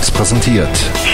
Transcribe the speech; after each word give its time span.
Soundtracks 0.00 0.10
präsentiert. 0.10 0.68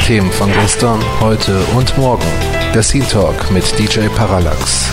Themen 0.07 0.31
von 0.31 0.51
gestern, 0.53 1.01
heute 1.21 1.59
und 1.77 1.97
morgen. 1.99 2.27
Der 2.75 2.83
Scene 2.83 3.07
Talk 3.07 3.51
mit 3.51 3.65
DJ 3.79 4.07
Parallax. 4.15 4.91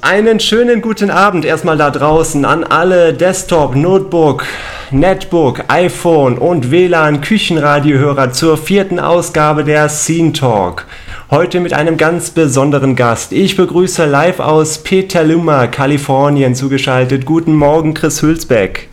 Einen 0.00 0.40
schönen 0.40 0.82
guten 0.82 1.10
Abend 1.10 1.44
erstmal 1.44 1.78
da 1.78 1.90
draußen 1.90 2.44
an 2.44 2.64
alle 2.64 3.14
Desktop, 3.14 3.74
Notebook, 3.74 4.44
Netbook, 4.90 5.64
iPhone 5.68 6.36
und 6.36 6.70
WLAN 6.70 7.22
Küchenradiohörer 7.22 8.32
zur 8.32 8.58
vierten 8.58 9.00
Ausgabe 9.00 9.64
der 9.64 9.88
Scene 9.88 10.32
Talk. 10.32 10.86
Heute 11.30 11.60
mit 11.60 11.72
einem 11.72 11.96
ganz 11.96 12.30
besonderen 12.30 12.94
Gast. 12.96 13.32
Ich 13.32 13.56
begrüße 13.56 14.04
live 14.04 14.40
aus 14.40 14.78
Petaluma, 14.78 15.66
Kalifornien 15.66 16.54
zugeschaltet. 16.54 17.24
Guten 17.24 17.54
Morgen, 17.54 17.94
Chris 17.94 18.20
Hülsbeck. 18.20 18.90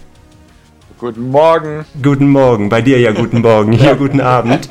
Guten 1.02 1.32
Morgen. 1.32 1.84
Guten 2.04 2.30
Morgen. 2.30 2.70
Bei 2.70 2.84
dir 2.84 3.00
ja 3.00 3.12
guten 3.12 3.42
Morgen. 3.42 3.72
Hier 3.72 3.96
guten 4.06 4.22
Abend. 4.22 4.70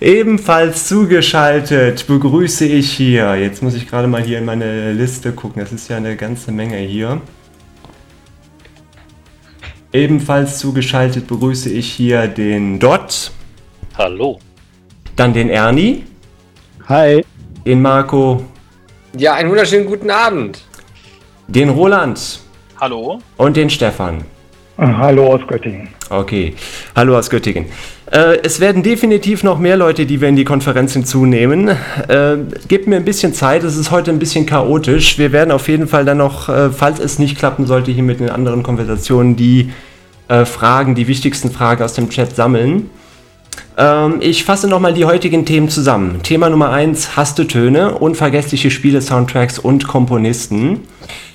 Ebenfalls 0.00 0.86
zugeschaltet 0.86 2.06
begrüße 2.06 2.64
ich 2.64 2.92
hier, 2.92 3.34
jetzt 3.34 3.60
muss 3.60 3.74
ich 3.74 3.88
gerade 3.88 4.06
mal 4.06 4.22
hier 4.22 4.38
in 4.38 4.44
meine 4.44 4.92
Liste 4.92 5.32
gucken, 5.32 5.60
das 5.60 5.72
ist 5.72 5.88
ja 5.88 5.96
eine 5.96 6.14
ganze 6.14 6.52
Menge 6.52 6.76
hier. 6.76 7.20
Ebenfalls 9.92 10.60
zugeschaltet 10.60 11.26
begrüße 11.26 11.68
ich 11.68 11.90
hier 11.90 12.28
den 12.28 12.78
Dot. 12.78 13.32
Hallo. 13.96 14.38
Dann 15.16 15.32
den 15.32 15.50
Ernie. 15.50 16.04
Hi. 16.88 17.24
Den 17.66 17.82
Marco. 17.82 18.44
Ja, 19.16 19.34
einen 19.34 19.50
wunderschönen 19.50 19.86
guten 19.86 20.12
Abend. 20.12 20.62
Den 21.48 21.70
Roland. 21.70 22.38
Hallo. 22.80 23.18
Und 23.36 23.56
den 23.56 23.68
Stefan. 23.68 24.24
Hallo 24.80 25.34
aus 25.34 25.40
Göttingen. 25.48 25.88
Okay, 26.08 26.54
hallo 26.94 27.18
aus 27.18 27.28
Göttingen. 27.28 27.66
Äh, 28.12 28.38
es 28.44 28.60
werden 28.60 28.84
definitiv 28.84 29.42
noch 29.42 29.58
mehr 29.58 29.76
Leute, 29.76 30.06
die 30.06 30.20
wir 30.20 30.28
in 30.28 30.36
die 30.36 30.44
Konferenz 30.44 30.92
hinzunehmen. 30.92 31.66
Äh, 31.66 32.36
gebt 32.68 32.86
mir 32.86 32.94
ein 32.94 33.04
bisschen 33.04 33.34
Zeit, 33.34 33.64
es 33.64 33.76
ist 33.76 33.90
heute 33.90 34.12
ein 34.12 34.20
bisschen 34.20 34.46
chaotisch. 34.46 35.18
Wir 35.18 35.32
werden 35.32 35.50
auf 35.50 35.66
jeden 35.66 35.88
Fall 35.88 36.04
dann 36.04 36.18
noch, 36.18 36.48
äh, 36.48 36.70
falls 36.70 37.00
es 37.00 37.18
nicht 37.18 37.36
klappen 37.36 37.66
sollte, 37.66 37.90
hier 37.90 38.04
mit 38.04 38.20
den 38.20 38.30
anderen 38.30 38.62
Konversationen 38.62 39.34
die 39.34 39.72
äh, 40.28 40.44
Fragen, 40.44 40.94
die 40.94 41.08
wichtigsten 41.08 41.50
Fragen 41.50 41.82
aus 41.82 41.94
dem 41.94 42.08
Chat 42.08 42.36
sammeln. 42.36 42.88
Ähm, 43.76 44.18
ich 44.20 44.44
fasse 44.44 44.68
nochmal 44.68 44.94
die 44.94 45.04
heutigen 45.04 45.44
Themen 45.44 45.68
zusammen. 45.68 46.22
Thema 46.22 46.50
Nummer 46.50 46.70
1, 46.70 47.10
Töne, 47.48 47.98
unvergessliche 47.98 48.70
Spiele, 48.70 49.00
Soundtracks 49.00 49.58
und 49.58 49.86
Komponisten. 49.86 50.80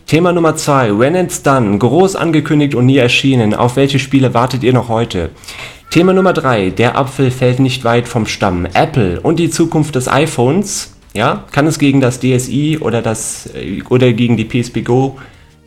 Thema 0.05 0.33
Nummer 0.33 0.55
2, 0.55 0.99
When 0.99 1.15
It's 1.15 1.43
Done, 1.43 1.77
groß 1.77 2.15
angekündigt 2.15 2.75
und 2.75 2.85
nie 2.85 2.97
erschienen. 2.97 3.53
Auf 3.53 3.77
welche 3.77 3.99
Spiele 3.99 4.33
wartet 4.33 4.63
ihr 4.63 4.73
noch 4.73 4.89
heute? 4.89 5.29
Thema 5.89 6.13
Nummer 6.13 6.33
3, 6.33 6.71
der 6.71 6.97
Apfel 6.97 7.31
fällt 7.31 7.59
nicht 7.59 7.83
weit 7.83 8.07
vom 8.07 8.25
Stamm. 8.25 8.65
Apple 8.73 9.21
und 9.21 9.37
die 9.37 9.49
Zukunft 9.49 9.95
des 9.95 10.07
iPhones. 10.07 10.93
Ja, 11.13 11.45
kann 11.51 11.67
es 11.67 11.77
gegen 11.77 12.01
das 12.01 12.19
DSi 12.19 12.79
oder, 12.81 13.01
das, 13.01 13.49
äh, 13.53 13.83
oder 13.89 14.11
gegen 14.13 14.35
die 14.35 14.45
PSP 14.45 14.81
Go 14.81 15.17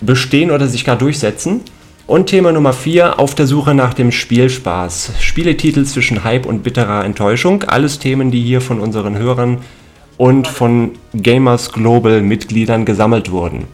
bestehen 0.00 0.50
oder 0.50 0.66
sich 0.66 0.84
gar 0.84 0.96
durchsetzen? 0.96 1.60
Und 2.06 2.26
Thema 2.26 2.52
Nummer 2.52 2.72
4, 2.72 3.18
auf 3.18 3.34
der 3.34 3.48
Suche 3.48 3.74
nach 3.74 3.92
dem 3.92 4.12
Spielspaß. 4.12 5.14
Spieletitel 5.18 5.84
zwischen 5.84 6.22
Hype 6.22 6.46
und 6.46 6.62
bitterer 6.62 7.04
Enttäuschung. 7.04 7.64
Alles 7.64 7.98
Themen, 7.98 8.30
die 8.30 8.40
hier 8.40 8.60
von 8.60 8.78
unseren 8.78 9.18
Hörern 9.18 9.58
und 10.16 10.46
von 10.46 10.92
Gamers 11.20 11.72
Global 11.72 12.22
Mitgliedern 12.22 12.84
gesammelt 12.84 13.32
wurden. 13.32 13.64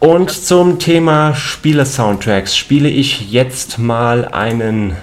Und 0.00 0.32
zum 0.32 0.80
Thema 0.80 1.36
Spiele-Soundtracks 1.36 2.56
spiele 2.56 2.88
ich 2.88 3.30
jetzt 3.30 3.78
mal 3.78 4.26
einen 4.26 4.96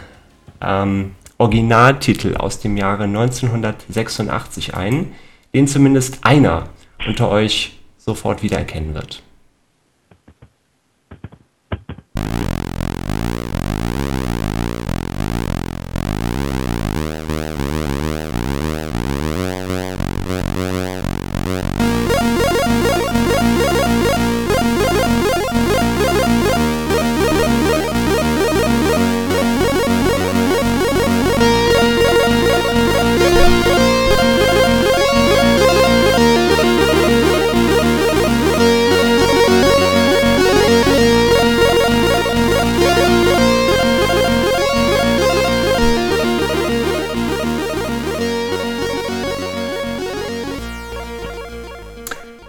ähm, 0.61 1.11
Originaltitel 1.37 2.35
aus 2.35 2.59
dem 2.59 2.75
Jahre 2.75 3.05
1986 3.05 4.73
ein, 4.73 5.13
den 5.53 5.65
zumindest 5.65 6.19
einer 6.23 6.67
unter 7.07 7.29
euch 7.29 7.79
sofort 7.97 8.43
wiedererkennen 8.43 8.93
wird. 8.93 9.21
Thank 12.27 12.49
you. 12.49 12.54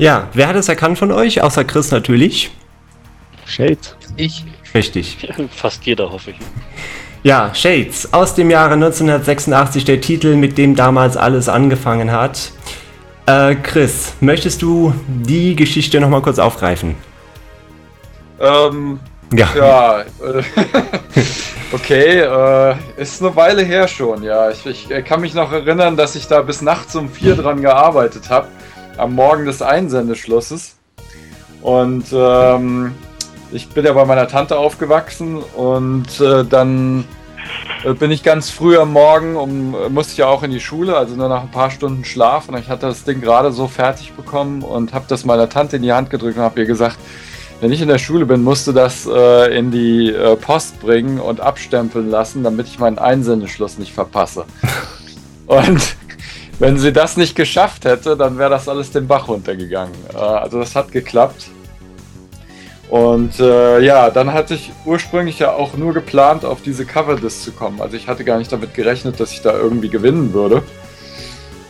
Ja, 0.07 0.29
wer 0.35 0.47
hat 0.47 0.55
es 0.55 0.69
erkannt 0.69 0.99
von 0.99 1.11
euch? 1.11 1.43
Außer 1.43 1.65
Chris 1.65 1.91
natürlich. 1.91 2.53
Shades. 3.45 3.97
Ich. 4.17 4.45
Richtig. 4.73 5.19
Fast 5.51 5.85
jeder, 5.85 6.13
hoffe 6.13 6.31
ich. 6.31 6.37
Ja, 7.25 7.53
Shades 7.53 8.13
aus 8.15 8.37
dem 8.37 8.49
Jahre 8.49 8.75
1986, 8.75 9.85
der 9.85 10.01
Titel, 10.01 10.37
mit 10.37 10.59
dem 10.59 10.77
damals 10.77 11.17
alles 11.17 11.49
angefangen 11.49 12.13
hat. 12.13 12.53
Äh, 13.27 13.57
Chris, 13.57 14.13
möchtest 14.21 14.63
du 14.63 14.95
die 15.09 15.57
Geschichte 15.57 15.99
nochmal 15.99 16.23
kurz 16.23 16.39
aufgreifen? 16.39 16.95
Ähm, 18.39 19.01
Ja. 19.33 19.49
ja, 19.57 20.01
äh, 20.03 20.43
okay, 21.73 22.21
äh, 22.21 22.77
ist 22.97 23.21
eine 23.21 23.35
Weile 23.35 23.65
her 23.65 23.89
schon, 23.89 24.23
ja. 24.23 24.51
Ich, 24.51 24.65
ich 24.67 25.05
kann 25.05 25.21
mich 25.21 25.35
noch 25.35 25.51
erinnern, 25.51 25.97
dass 25.97 26.15
ich 26.15 26.29
da 26.29 26.43
bis 26.43 26.63
nachts 26.63 26.95
um 26.95 27.09
vier 27.09 27.35
dran 27.35 27.61
gearbeitet 27.61 28.31
habe, 28.31 28.47
am 28.99 29.15
Morgen 29.15 29.47
des 29.47 29.63
Einsendeschlusses. 29.63 30.77
Und 31.63 32.07
ähm, 32.13 32.95
ich 33.53 33.69
bin 33.69 33.85
ja 33.85 33.93
bei 33.93 34.05
meiner 34.05 34.29
Tante 34.29 34.59
aufgewachsen 34.59 35.43
und 35.57 36.21
äh, 36.21 36.45
dann 36.45 37.05
äh, 37.85 37.95
bin 37.95 38.11
ich 38.11 38.23
ganz 38.23 38.51
früh 38.51 38.77
am 38.79 38.93
Morgen, 38.93 39.37
um, 39.37 39.93
musste 39.93 40.13
ich 40.13 40.19
ja 40.19 40.27
auch 40.27 40.43
in 40.43 40.51
die 40.51 40.61
Schule, 40.61 40.97
also 40.97 41.15
nur 41.15 41.29
nach 41.29 41.43
ein 41.43 41.51
paar 41.51 41.71
Stunden 41.71 42.05
Schlaf. 42.05 42.49
Und 42.49 42.59
ich 42.59 42.69
hatte 42.69 42.87
das 42.87 43.05
Ding 43.05 43.21
gerade 43.21 43.53
so 43.53 43.69
fertig 43.69 44.13
bekommen 44.13 44.63
und 44.63 44.93
habe 44.93 45.07
das 45.09 45.25
meiner 45.25 45.49
Tante 45.49 45.77
in 45.77 45.83
die 45.83 45.93
Hand 45.93 46.11
gedrückt 46.11 46.37
und 46.37 46.43
habe 46.43 46.61
ihr 46.61 46.67
gesagt, 46.67 46.99
wenn 47.61 47.73
ich 47.73 47.81
in 47.81 47.89
der 47.89 47.99
Schule 47.99 48.27
bin, 48.27 48.43
musst 48.43 48.67
du 48.67 48.73
das 48.73 49.07
äh, 49.07 49.57
in 49.57 49.71
die 49.71 50.11
äh, 50.11 50.37
Post 50.37 50.79
bringen 50.81 51.19
und 51.19 51.41
abstempeln 51.41 52.11
lassen, 52.11 52.43
damit 52.45 52.67
ich 52.67 52.79
meinen 52.79 52.99
Einsendeschluss 52.99 53.79
nicht 53.79 53.95
verpasse. 53.95 54.45
und 55.47 55.97
wenn 56.59 56.79
sie 56.79 56.93
das 56.93 57.17
nicht 57.17 57.37
geschafft 57.37 57.85
hätte, 57.85 58.17
dann 58.17 58.39
wäre 58.39 58.51
das 58.51 58.69
alles 58.69 58.91
den 58.91 59.07
Bach 59.07 59.29
runtergegangen. 59.29 59.95
Äh, 60.15 60.19
also 60.19 60.59
das 60.59 60.75
hat 60.75 60.93
geklappt. 60.93 61.49
Und 62.89 63.41
äh, 63.41 63.81
ja, 63.81 64.11
dann 64.11 64.33
hatte 64.33 64.55
ich 64.55 64.71
ursprünglich 64.85 65.41
ja 65.41 65.53
auch 65.53 65.77
nur 65.77 65.93
geplant, 65.93 66.45
auf 66.45 66.63
diese 66.63 66.85
Coverdisc 66.87 67.43
zu 67.43 67.53
kommen. 67.53 67.81
Also 67.81 67.97
ich 67.97 68.07
hatte 68.07 68.25
gar 68.25 68.39
nicht 68.39 68.53
damit 68.53 68.75
gerechnet, 68.75 69.19
dass 69.19 69.33
ich 69.33 69.43
da 69.43 69.55
irgendwie 69.57 69.89
gewinnen 69.89 70.33
würde. 70.33 70.63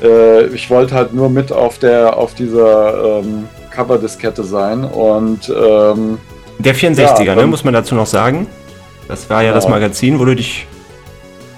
Äh, 0.03 0.47
ich 0.49 0.69
wollte 0.69 0.95
halt 0.95 1.15
nur 1.15 1.31
mit 1.31 1.53
auf 1.53 1.79
der 1.79 2.17
auf 2.19 2.35
dieser 2.35 3.21
ähm, 3.21 3.49
Coverdiskette 3.75 4.45
sein 4.45 4.85
und 4.85 5.49
ähm, 5.49 6.19
Der 6.59 6.75
64er, 6.75 7.23
Ja, 7.25 7.35
ne, 7.35 7.47
muss 7.47 7.65
man 7.65 7.73
dazu 7.73 7.95
noch 7.95 8.07
sagen. 8.07 8.47
Das 9.09 9.31
war 9.31 9.43
ja 9.43 9.55
das 9.55 9.65
Genau. 9.65 9.77
Magazin, 9.77 10.19
wo 10.19 10.25
du 10.27 10.35
dich, 10.35 10.67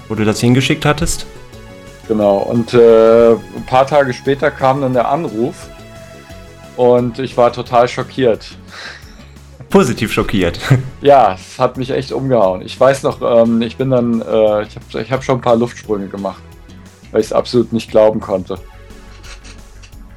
wo 0.08 0.14
du 0.14 0.24
das 0.24 0.38
hingeschickt 0.40 0.84
hattest. 0.84 1.26
Genau, 2.08 2.38
und 2.38 2.72
äh, 2.72 3.32
ein 3.32 3.66
paar 3.66 3.86
Tage 3.86 4.14
später 4.14 4.50
kam 4.50 4.80
dann 4.80 4.94
der 4.94 5.08
Anruf 5.08 5.68
und 6.76 7.18
ich 7.18 7.36
war 7.36 7.52
total 7.52 7.86
schockiert. 7.86 8.56
Positiv 9.68 10.12
schockiert. 10.12 10.58
Ja, 11.00 11.34
es 11.34 11.58
hat 11.58 11.76
mich 11.76 11.90
echt 11.90 12.10
umgehauen. 12.10 12.62
Ich 12.62 12.80
weiß 12.80 13.04
noch, 13.04 13.20
ähm, 13.22 13.62
ich 13.62 13.76
bin 13.76 13.90
dann, 13.90 14.20
äh, 14.22 14.62
ich 14.62 14.74
habe 14.74 15.02
ich 15.02 15.12
hab 15.12 15.22
schon 15.22 15.38
ein 15.38 15.42
paar 15.42 15.54
Luftsprünge 15.54 16.08
gemacht, 16.08 16.42
weil 17.12 17.20
ich 17.20 17.26
es 17.28 17.32
absolut 17.32 17.72
nicht 17.72 17.90
glauben 17.90 18.18
konnte. 18.18 18.58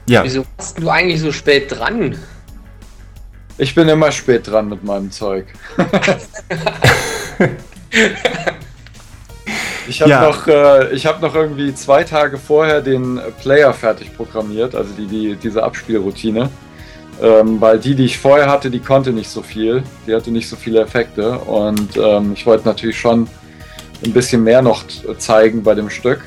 Ja, 0.07 0.23
Wieso 0.23 0.43
warst 0.57 0.79
du 0.79 0.89
eigentlich 0.89 1.21
so 1.21 1.31
spät 1.31 1.71
dran? 1.71 2.17
Ich 3.57 3.75
bin 3.75 3.88
immer 3.89 4.11
spät 4.11 4.47
dran 4.47 4.69
mit 4.69 4.83
meinem 4.83 5.11
Zeug. 5.11 5.45
Ich 9.87 10.01
habe 10.01 10.11
Ja. 10.11 10.21
noch, 10.27 10.47
äh, 10.47 10.93
ich 10.93 11.05
hab 11.05 11.21
noch 11.21 11.35
irgendwie 11.35 11.73
zwei 11.73 12.03
Tage 12.03 12.37
vorher 12.37 12.81
den 12.81 13.19
Player 13.41 13.73
fertig 13.73 14.15
programmiert, 14.15 14.75
also 14.75 14.93
die, 14.97 15.07
die, 15.07 15.35
diese 15.35 15.63
Abspielroutine. 15.63 16.49
Ähm, 17.21 17.61
weil 17.61 17.77
die, 17.77 17.93
die 17.93 18.05
ich 18.05 18.17
vorher 18.17 18.49
hatte, 18.49 18.71
die 18.71 18.79
konnte 18.79 19.11
nicht 19.11 19.29
so 19.29 19.41
viel. 19.41 19.83
Die 20.07 20.15
hatte 20.15 20.31
nicht 20.31 20.49
so 20.49 20.55
viele 20.55 20.79
Effekte. 20.81 21.37
Und 21.39 21.95
ähm, 21.97 22.31
ich 22.33 22.45
wollte 22.45 22.67
natürlich 22.67 22.99
schon 22.99 23.27
ein 24.03 24.13
bisschen 24.13 24.43
mehr 24.43 24.61
noch 24.63 24.83
zeigen 25.19 25.61
bei 25.61 25.75
dem 25.75 25.89
Stück. 25.89 26.21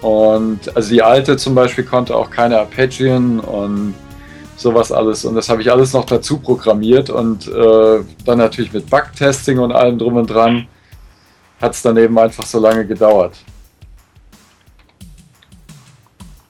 Und 0.00 0.76
also 0.76 0.90
die 0.90 1.02
alte 1.02 1.36
zum 1.36 1.54
Beispiel 1.54 1.84
konnte 1.84 2.14
auch 2.14 2.30
keine 2.30 2.58
Arpeggien 2.58 3.40
und 3.40 3.94
sowas 4.56 4.92
alles. 4.92 5.24
Und 5.24 5.34
das 5.34 5.48
habe 5.48 5.62
ich 5.62 5.72
alles 5.72 5.92
noch 5.92 6.04
dazu 6.04 6.38
programmiert 6.38 7.10
und 7.10 7.48
äh, 7.48 8.00
dann 8.24 8.38
natürlich 8.38 8.72
mit 8.72 8.88
Bugtesting 8.88 9.58
und 9.58 9.72
allem 9.72 9.98
drum 9.98 10.16
und 10.16 10.28
dran 10.28 10.66
hat 11.62 11.72
es 11.72 11.82
dann 11.82 11.96
eben 11.96 12.18
einfach 12.18 12.44
so 12.44 12.58
lange 12.58 12.84
gedauert. 12.86 13.36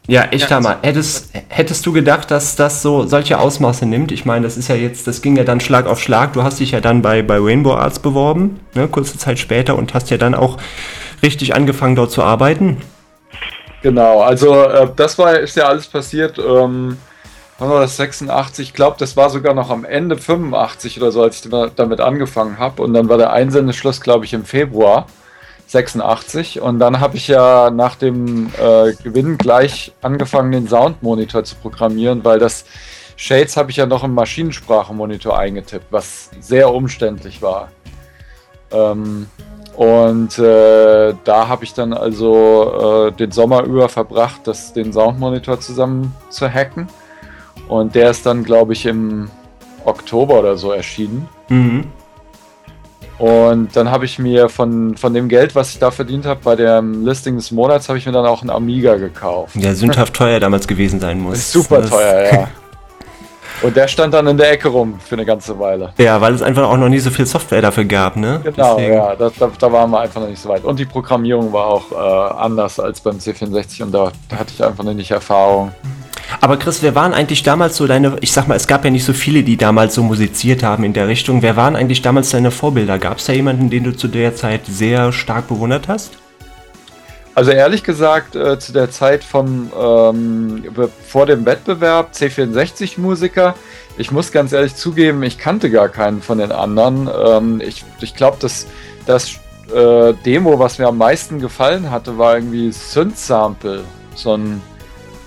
Ja, 0.09 0.25
echt 0.25 0.51
ja, 0.51 0.57
Hammer. 0.57 0.79
Hättest, 0.83 1.31
hättest 1.49 1.87
du 1.87 1.93
gedacht, 1.93 2.31
dass 2.31 2.57
das 2.57 2.83
so 2.83 3.07
solche 3.07 3.39
Ausmaße 3.39 3.87
nimmt? 3.87 4.11
Ich 4.11 4.25
meine, 4.25 4.45
das 4.45 4.57
ist 4.57 4.69
ja 4.69 4.75
jetzt, 4.75 5.07
das 5.07 5.23
ging 5.23 5.37
ja 5.37 5.45
dann 5.45 5.61
Schlag 5.61 5.87
auf 5.87 6.01
Schlag. 6.01 6.33
Du 6.33 6.43
hast 6.43 6.59
dich 6.59 6.73
ja 6.73 6.81
dann 6.81 7.03
bei, 7.03 7.23
bei 7.23 7.39
Rainbow 7.39 7.75
Arts 7.75 8.01
beworben, 8.01 8.59
ne, 8.75 8.89
kurze 8.89 9.17
Zeit 9.17 9.39
später, 9.39 9.77
und 9.77 9.95
hast 9.95 10.11
ja 10.11 10.17
dann 10.17 10.35
auch 10.35 10.57
richtig 11.23 11.55
angefangen, 11.55 11.95
dort 11.95 12.11
zu 12.11 12.23
arbeiten. 12.23 12.79
Genau, 13.83 14.21
also 14.23 14.65
äh, 14.65 14.89
das 14.97 15.17
war 15.19 15.39
ist 15.39 15.57
ja 15.57 15.69
alles 15.69 15.87
passiert. 15.87 16.39
Ähm, 16.39 16.97
wann 17.63 17.71
war 17.71 17.81
das 17.81 17.97
86? 17.97 18.69
Ich 18.69 18.75
glaube, 18.75 18.97
das 18.99 19.17
war 19.17 19.31
sogar 19.31 19.55
noch 19.55 19.71
am 19.71 19.85
Ende 19.85 20.17
85 20.17 21.01
oder 21.01 21.13
so, 21.13 21.23
als 21.23 21.45
ich 21.45 21.51
damit 21.51 22.01
angefangen 22.01 22.59
habe. 22.59 22.83
Und 22.83 22.93
dann 22.93 23.09
war 23.09 23.19
der 23.19 23.33
Einsendeschluss, 23.33 24.01
glaube 24.01 24.25
ich, 24.25 24.35
im 24.35 24.45
Februar. 24.45 25.07
86 25.69 26.61
und 26.61 26.81
dann 26.81 27.01
habe 27.01 27.17
ich 27.17 27.29
ja 27.29 27.71
nach 27.71 27.95
dem 27.95 28.49
äh, 28.61 28.93
Gewinn 29.03 29.39
gleich 29.39 29.93
angefangen, 30.03 30.53
den 30.53 30.69
Soundmonitor 30.69 31.45
zu 31.45 31.55
programmieren, 31.55 32.23
weil 32.25 32.39
das 32.39 32.67
Shades 33.17 33.57
habe 33.57 33.71
ich 33.71 33.79
ja 33.79 33.87
noch 33.87 34.05
im 34.05 34.13
Maschinensprachemonitor 34.13 35.39
eingetippt, 35.39 35.87
was 35.91 36.29
sehr 36.41 36.75
umständlich 36.75 37.41
war. 37.41 37.71
Ähm, 38.71 39.29
und 39.75 40.39
äh, 40.39 41.15
da 41.25 41.49
habe 41.49 41.65
ich 41.65 41.73
dann 41.73 41.95
also 41.95 43.09
äh, 43.09 43.13
den 43.13 43.31
Sommer 43.31 43.63
über 43.63 43.89
verbracht, 43.89 44.43
das, 44.45 44.75
den 44.75 44.93
Soundmonitor 44.93 45.59
zusammen 45.59 46.15
zu 46.29 46.53
hacken. 46.53 46.89
Und 47.69 47.95
der 47.95 48.11
ist 48.11 48.27
dann, 48.27 48.45
glaube 48.45 48.73
ich, 48.73 48.87
im 48.87 49.31
Oktober 49.85 50.41
oder 50.41 50.57
so 50.57 50.73
erschienen. 50.73 51.29
Mhm. 51.49 51.85
Und 53.19 53.77
dann 53.77 53.91
habe 53.91 54.05
ich 54.05 54.19
mir 54.19 54.49
von, 54.49 54.97
von 54.97 55.15
dem 55.15 55.29
Geld, 55.29 55.55
was 55.55 55.71
ich 55.71 55.79
da 55.79 55.91
verdient 55.91 56.27
habe, 56.27 56.41
bei 56.43 56.57
dem 56.57 57.07
Listing 57.07 57.37
des 57.37 57.53
Monats, 57.53 57.89
habe 57.89 57.99
ich 57.99 58.07
mir 58.07 58.13
dann 58.13 58.27
auch 58.27 58.41
einen 58.41 58.51
Amiga 58.51 58.97
gekauft. 58.97 59.55
Der 59.55 59.77
sündhaft 59.77 60.15
teuer 60.15 60.41
damals 60.41 60.67
gewesen 60.67 60.99
sein 60.99 61.21
muss. 61.21 61.53
Super 61.53 61.89
teuer, 61.89 62.33
ja. 62.33 62.49
Und 63.63 63.77
der 63.77 63.87
stand 63.87 64.13
dann 64.13 64.27
in 64.27 64.37
der 64.37 64.51
Ecke 64.51 64.69
rum 64.69 64.99
für 64.99 65.15
eine 65.15 65.25
ganze 65.25 65.57
Weile. 65.57 65.93
Ja, 65.99 66.21
weil 66.21 66.35
es 66.35 66.43
einfach 66.43 66.65
auch 66.65 66.77
noch 66.77 66.89
nie 66.89 66.99
so 66.99 67.11
viel 67.11 67.27
Software 67.27 67.63
dafür 67.63 67.85
gab, 67.85 68.17
ne? 68.17 68.41
Genau, 68.43 68.77
Deswegen. 68.77 68.95
ja, 68.95 69.15
da, 69.15 69.31
da, 69.39 69.51
da, 69.57 69.73
waren 69.73 69.91
wir 69.91 70.01
einfach 70.01 70.21
noch 70.21 70.29
nicht 70.29 70.43
so 70.43 70.49
weit. 70.49 70.65
Und 70.65 70.81
die 70.81 70.85
Programmierung 70.85 71.53
war 71.53 71.67
auch 71.67 71.93
äh, 71.93 72.35
anders 72.41 72.81
als 72.81 73.01
beim 73.01 73.19
C64 73.19 73.85
und 73.85 73.93
da, 73.93 74.11
da 74.29 74.37
hatte 74.37 74.53
ich 74.53 74.65
einfach 74.65 74.83
noch 74.83 74.95
nicht 74.95 75.13
Erfahrung. 75.13 75.71
Aber 76.41 76.57
Chris, 76.57 76.83
wer 76.83 76.95
waren 76.95 77.13
eigentlich 77.13 77.43
damals 77.43 77.77
so 77.77 77.87
deine, 77.87 78.17
ich 78.21 78.33
sag 78.33 78.49
mal, 78.49 78.57
es 78.57 78.67
gab 78.67 78.85
ja 78.85 78.91
nicht 78.91 79.05
so 79.05 79.13
viele, 79.13 79.43
die 79.43 79.57
damals 79.57 79.95
so 79.95 80.03
musiziert 80.03 80.63
haben 80.63 80.85
in 80.85 80.93
der 80.93 81.09
Richtung. 81.09 81.43
Wer 81.43 81.57
waren 81.57 81.77
eigentlich 81.77 82.03
damals 82.03 82.31
deine 82.31 82.51
Vorbilder? 82.51 82.99
Gab 82.99 83.19
es 83.19 83.27
da 83.27 83.33
jemanden, 83.33 83.71
den 83.71 83.85
du 83.85 83.97
zu 83.97 84.09
der 84.09 84.35
Zeit 84.35 84.63
sehr 84.67 85.13
stark 85.13 85.49
bewundert 85.49 85.89
hast? 85.89 86.13
Also 87.35 87.51
ehrlich 87.51 87.83
gesagt, 87.83 88.37
äh, 88.37 88.59
zu 88.59 88.73
der 88.73 88.91
Zeit 88.91 89.25
vom 89.25 89.73
ähm, 89.79 90.65
vor 91.07 91.25
dem 91.25 91.47
Wettbewerb 91.47 92.13
C64-Musiker, 92.13 93.55
ich 93.97 94.11
muss 94.11 94.33
ganz 94.33 94.53
ehrlich 94.53 94.75
zugeben, 94.75 95.23
ich 95.23 95.39
kannte 95.39 95.71
gar 95.71 95.89
keinen 95.89 96.21
von 96.21 96.39
den 96.39 96.53
anderen. 96.53 97.09
Ähm, 97.25 97.63
ich 97.65 97.85
ich 98.01 98.15
glaube, 98.15 98.37
das, 98.41 98.67
das 99.07 99.39
äh, 99.75 100.13
Demo, 100.27 100.59
was 100.59 100.79
mir 100.79 100.89
am 100.89 100.99
meisten 100.99 101.41
gefallen 101.41 101.91
hatte, 101.91 102.19
war 102.19 102.35
irgendwie 102.35 102.71
Synth-Sample. 102.71 103.85
So 104.15 104.37
ein 104.37 104.61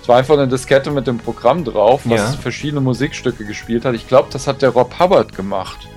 es 0.06 0.08
war 0.08 0.18
einfach 0.18 0.34
eine 0.34 0.46
Diskette 0.46 0.92
mit 0.92 1.08
dem 1.08 1.18
Programm 1.18 1.64
drauf, 1.64 2.02
was 2.04 2.20
ja. 2.20 2.40
verschiedene 2.40 2.80
Musikstücke 2.80 3.44
gespielt 3.44 3.84
hat. 3.84 3.96
Ich 3.96 4.06
glaube, 4.06 4.28
das 4.30 4.46
hat 4.46 4.62
der 4.62 4.68
Rob 4.68 5.00
Hubbard 5.00 5.34
gemacht. 5.34 5.88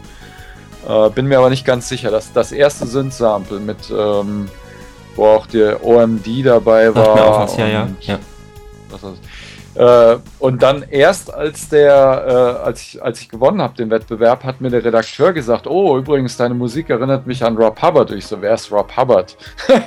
Äh, 0.87 1.11
bin 1.11 1.27
mir 1.27 1.37
aber 1.37 1.51
nicht 1.51 1.63
ganz 1.63 1.87
sicher. 1.87 2.09
Das, 2.09 2.33
das 2.33 2.51
erste 2.51 2.87
Synth-Sample 2.87 3.59
mit, 3.59 3.77
ähm, 3.91 4.49
wo 5.15 5.27
auch 5.27 5.45
der 5.45 5.85
OMD 5.85 6.25
dabei 6.43 6.95
war. 6.95 7.41
Was, 7.41 7.57
ja, 7.57 7.67
ja. 7.67 7.87
ja. 8.01 8.17
Was 8.89 9.03
äh, 9.79 10.17
und 10.39 10.61
dann 10.61 10.83
erst 10.89 11.33
als 11.33 11.69
der, 11.69 12.25
äh, 12.27 12.65
als 12.65 12.81
ich, 12.81 13.01
als 13.01 13.21
ich 13.21 13.29
gewonnen 13.29 13.61
habe 13.61 13.75
den 13.75 13.89
Wettbewerb, 13.89 14.43
hat 14.43 14.59
mir 14.59 14.69
der 14.69 14.83
Redakteur 14.83 15.31
gesagt, 15.31 15.67
oh 15.67 15.97
übrigens, 15.97 16.35
deine 16.35 16.53
Musik 16.53 16.89
erinnert 16.89 17.25
mich 17.25 17.45
an 17.45 17.55
Rob 17.55 17.81
Hubbard. 17.81 18.11
Ich 18.11 18.27
so, 18.27 18.41
wer 18.41 18.55
ist 18.55 18.69
Rob 18.73 18.91
Hubbard? 18.97 19.37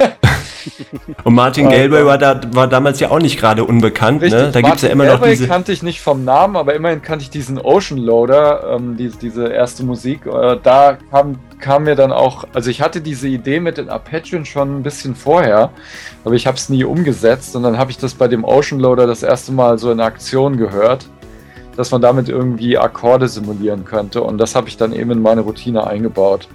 Und 1.25 1.35
Martin 1.35 1.69
Galway 1.69 2.07
war, 2.07 2.17
da, 2.17 2.41
war 2.53 2.69
damals 2.69 3.01
ja 3.01 3.11
auch 3.11 3.19
nicht 3.19 3.39
gerade 3.39 3.65
unbekannt. 3.65 4.23
Ne? 4.23 4.27
Richtig, 4.27 4.43
ne? 4.43 4.51
Da 4.53 4.61
gibt 4.63 4.77
es 4.77 4.83
ja 4.83 4.89
immer 4.89 5.05
Galway 5.05 5.21
noch 5.21 5.27
diese. 5.27 5.47
kannte 5.47 5.73
ich 5.73 5.83
nicht 5.83 6.01
vom 6.01 6.25
Namen, 6.25 6.57
aber 6.57 6.75
immerhin 6.75 7.03
kannte 7.03 7.25
ich 7.25 7.31
diesen 7.31 7.59
Ocean 7.59 7.99
Loader, 7.99 8.77
ähm, 8.77 8.97
die, 8.97 9.11
diese 9.11 9.49
erste 9.49 9.85
Musik. 9.85 10.25
Äh, 10.25 10.57
da 10.63 10.97
kam, 11.11 11.39
kam 11.63 11.85
mir 11.85 11.95
dann 11.95 12.13
auch, 12.13 12.45
also 12.53 12.69
ich 12.69 12.83
hatte 12.83 13.01
diese 13.01 13.29
Idee 13.29 13.61
mit 13.61 13.79
den 13.79 13.89
Arpeggien 13.89 14.45
schon 14.45 14.81
ein 14.81 14.83
bisschen 14.83 15.15
vorher, 15.15 15.71
aber 16.25 16.35
ich 16.35 16.47
habe 16.47 16.59
es 16.59 16.69
nie 16.69 16.85
umgesetzt 16.85 17.57
und 17.57 17.63
dann 17.63 17.79
habe 17.79 17.91
ich 17.91 17.97
das 17.97 18.15
bei 18.15 18.29
dem 18.29 18.45
Ocean 18.45 18.81
Loader 18.81 19.07
das 19.07 19.23
erste 19.23 19.53
Mal 19.53 19.79
so 19.79 19.91
in 19.91 20.01
Aktion 20.01 20.59
gehört, 20.59 21.09
dass 21.77 21.91
man 21.91 22.03
damit 22.03 22.29
irgendwie 22.29 22.77
Akkorde 22.77 23.29
simulieren 23.29 23.85
könnte 23.85 24.23
und 24.23 24.37
das 24.39 24.55
habe 24.55 24.69
ich 24.69 24.77
dann 24.77 24.93
eben 24.93 25.13
in 25.13 25.23
meine 25.23 25.41
Routine 25.41 25.87
eingebaut. 25.87 26.49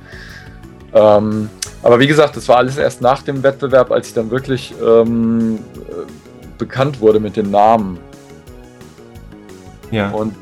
Ähm, 0.93 1.49
aber 1.81 1.99
wie 1.99 2.07
gesagt, 2.07 2.35
das 2.35 2.47
war 2.49 2.57
alles 2.57 2.77
erst 2.77 3.01
nach 3.01 3.23
dem 3.23 3.41
Wettbewerb, 3.43 3.91
als 3.91 4.09
ich 4.09 4.13
dann 4.13 4.29
wirklich 4.29 4.75
ähm, 4.85 5.59
bekannt 6.57 6.99
wurde 7.01 7.19
mit 7.19 7.37
den 7.37 7.49
Namen. 7.49 7.97
Ja. 9.89 10.11
Und 10.11 10.35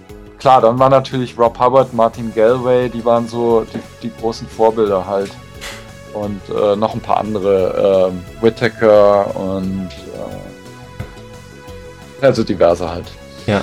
klar, 0.46 0.62
dann 0.62 0.78
war 0.78 0.92
natürlich 0.92 1.36
Rob 1.40 1.58
Hubbard, 1.60 1.92
Martin 1.96 2.32
Galway, 2.32 2.88
die 2.88 3.04
waren 3.04 3.28
so 3.28 3.66
die, 3.74 3.80
die 4.04 4.12
großen 4.22 4.48
Vorbilder 4.48 5.04
halt. 5.08 5.32
Und 6.14 6.40
äh, 6.50 6.76
noch 6.76 6.94
ein 6.94 7.02
paar 7.02 7.18
andere, 7.18 8.12
äh, 8.12 8.44
Whittaker 8.44 9.36
und 9.36 9.90
äh, 12.22 12.24
also 12.24 12.44
diverse 12.44 12.88
halt. 12.88 13.12
Ja. 13.48 13.62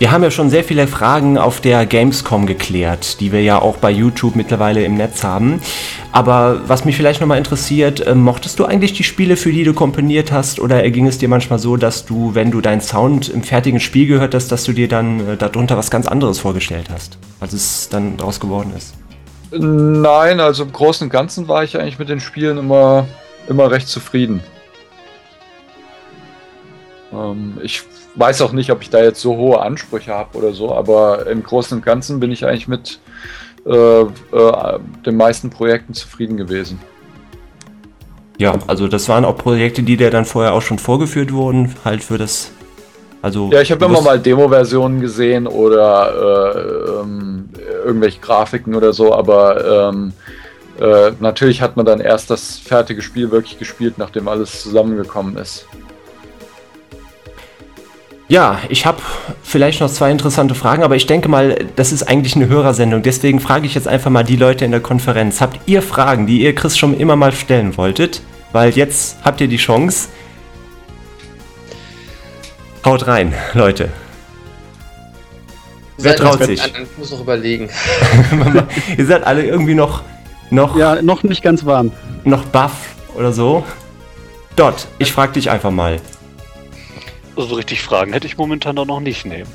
Wir 0.00 0.12
haben 0.12 0.22
ja 0.22 0.30
schon 0.30 0.48
sehr 0.48 0.64
viele 0.64 0.86
Fragen 0.86 1.36
auf 1.36 1.60
der 1.60 1.84
Gamescom 1.84 2.46
geklärt, 2.46 3.20
die 3.20 3.32
wir 3.32 3.42
ja 3.42 3.60
auch 3.60 3.76
bei 3.76 3.90
YouTube 3.90 4.34
mittlerweile 4.34 4.82
im 4.82 4.94
Netz 4.94 5.22
haben. 5.24 5.60
Aber 6.10 6.62
was 6.66 6.86
mich 6.86 6.96
vielleicht 6.96 7.20
nochmal 7.20 7.36
interessiert, 7.36 8.06
äh, 8.06 8.14
mochtest 8.14 8.58
du 8.58 8.64
eigentlich 8.64 8.94
die 8.94 9.04
Spiele, 9.04 9.36
für 9.36 9.52
die 9.52 9.62
du 9.62 9.74
komponiert 9.74 10.32
hast, 10.32 10.58
oder 10.58 10.82
erging 10.82 11.06
es 11.06 11.18
dir 11.18 11.28
manchmal 11.28 11.58
so, 11.58 11.76
dass 11.76 12.06
du, 12.06 12.34
wenn 12.34 12.50
du 12.50 12.62
deinen 12.62 12.80
Sound 12.80 13.28
im 13.28 13.42
fertigen 13.42 13.78
Spiel 13.78 14.06
gehört 14.06 14.34
hast, 14.34 14.50
dass 14.50 14.64
du 14.64 14.72
dir 14.72 14.88
dann 14.88 15.20
äh, 15.28 15.36
darunter 15.36 15.76
was 15.76 15.90
ganz 15.90 16.06
anderes 16.06 16.38
vorgestellt 16.38 16.88
hast, 16.90 17.18
als 17.38 17.52
es 17.52 17.90
dann 17.90 18.16
daraus 18.16 18.40
geworden 18.40 18.72
ist? 18.74 18.94
Nein, 19.50 20.40
also 20.40 20.62
im 20.62 20.72
Großen 20.72 21.08
und 21.08 21.10
Ganzen 21.10 21.46
war 21.46 21.62
ich 21.62 21.78
eigentlich 21.78 21.98
mit 21.98 22.08
den 22.08 22.20
Spielen 22.20 22.56
immer, 22.56 23.06
immer 23.50 23.70
recht 23.70 23.88
zufrieden. 23.88 24.40
Ähm, 27.12 27.58
ich 27.62 27.82
weiß 28.14 28.42
auch 28.42 28.52
nicht, 28.52 28.70
ob 28.70 28.82
ich 28.82 28.90
da 28.90 29.02
jetzt 29.02 29.20
so 29.20 29.36
hohe 29.36 29.60
Ansprüche 29.60 30.12
habe 30.12 30.36
oder 30.38 30.52
so, 30.52 30.74
aber 30.74 31.26
im 31.26 31.42
Großen 31.42 31.78
und 31.78 31.84
Ganzen 31.84 32.20
bin 32.20 32.32
ich 32.32 32.44
eigentlich 32.44 32.68
mit 32.68 33.00
äh, 33.66 34.00
äh, 34.00 34.78
den 35.04 35.16
meisten 35.16 35.50
Projekten 35.50 35.94
zufrieden 35.94 36.36
gewesen. 36.36 36.80
Ja, 38.38 38.54
also 38.66 38.88
das 38.88 39.08
waren 39.08 39.26
auch 39.26 39.36
Projekte, 39.36 39.82
die 39.82 39.98
dir 39.98 40.10
dann 40.10 40.24
vorher 40.24 40.54
auch 40.54 40.62
schon 40.62 40.78
vorgeführt 40.78 41.32
wurden, 41.32 41.74
halt 41.84 42.02
für 42.02 42.16
das. 42.16 42.52
Also 43.20 43.50
ja, 43.52 43.60
ich 43.60 43.70
habe 43.70 43.84
immer 43.84 44.00
mal 44.00 44.18
Demo-Versionen 44.18 45.02
gesehen 45.02 45.46
oder 45.46 46.54
äh, 46.54 47.02
ähm, 47.02 47.50
irgendwelche 47.84 48.18
Grafiken 48.20 48.74
oder 48.74 48.94
so, 48.94 49.12
aber 49.14 49.90
ähm, 49.90 50.14
äh, 50.80 51.12
natürlich 51.20 51.60
hat 51.60 51.76
man 51.76 51.84
dann 51.84 52.00
erst 52.00 52.30
das 52.30 52.56
fertige 52.56 53.02
Spiel 53.02 53.30
wirklich 53.30 53.58
gespielt, 53.58 53.98
nachdem 53.98 54.26
alles 54.26 54.62
zusammengekommen 54.62 55.36
ist. 55.36 55.66
Ja, 58.30 58.60
ich 58.68 58.86
habe 58.86 59.02
vielleicht 59.42 59.80
noch 59.80 59.90
zwei 59.90 60.12
interessante 60.12 60.54
Fragen, 60.54 60.84
aber 60.84 60.94
ich 60.94 61.06
denke 61.06 61.28
mal, 61.28 61.66
das 61.74 61.90
ist 61.90 62.04
eigentlich 62.04 62.36
eine 62.36 62.46
Hörersendung. 62.46 63.02
Deswegen 63.02 63.40
frage 63.40 63.66
ich 63.66 63.74
jetzt 63.74 63.88
einfach 63.88 64.08
mal 64.08 64.22
die 64.22 64.36
Leute 64.36 64.64
in 64.64 64.70
der 64.70 64.78
Konferenz. 64.78 65.40
Habt 65.40 65.58
ihr 65.66 65.82
Fragen, 65.82 66.28
die 66.28 66.42
ihr 66.42 66.54
Chris 66.54 66.78
schon 66.78 66.96
immer 66.96 67.16
mal 67.16 67.32
stellen 67.32 67.76
wolltet? 67.76 68.22
Weil 68.52 68.70
jetzt 68.70 69.16
habt 69.24 69.40
ihr 69.40 69.48
die 69.48 69.56
Chance. 69.56 70.10
Haut 72.84 73.08
rein, 73.08 73.34
Leute. 73.54 73.88
Wer 75.98 76.14
traut 76.14 76.44
sich? 76.44 76.64
Ich 76.64 76.98
muss 76.98 77.10
noch 77.10 77.22
überlegen. 77.22 77.68
ihr 78.96 79.06
seid 79.06 79.24
alle 79.24 79.44
irgendwie 79.44 79.74
noch, 79.74 80.04
noch. 80.50 80.76
Ja, 80.76 81.02
noch 81.02 81.24
nicht 81.24 81.42
ganz 81.42 81.64
warm. 81.66 81.90
Noch 82.22 82.44
baff 82.44 82.94
oder 83.16 83.32
so. 83.32 83.64
Dort, 84.54 84.86
ich 85.00 85.10
frage 85.10 85.32
dich 85.32 85.50
einfach 85.50 85.72
mal. 85.72 85.98
So 87.42 87.54
richtig 87.54 87.82
Fragen 87.82 88.12
hätte 88.12 88.26
ich 88.26 88.36
momentan 88.36 88.74
noch 88.74 89.00
nicht 89.00 89.24
nehmen. 89.26 89.50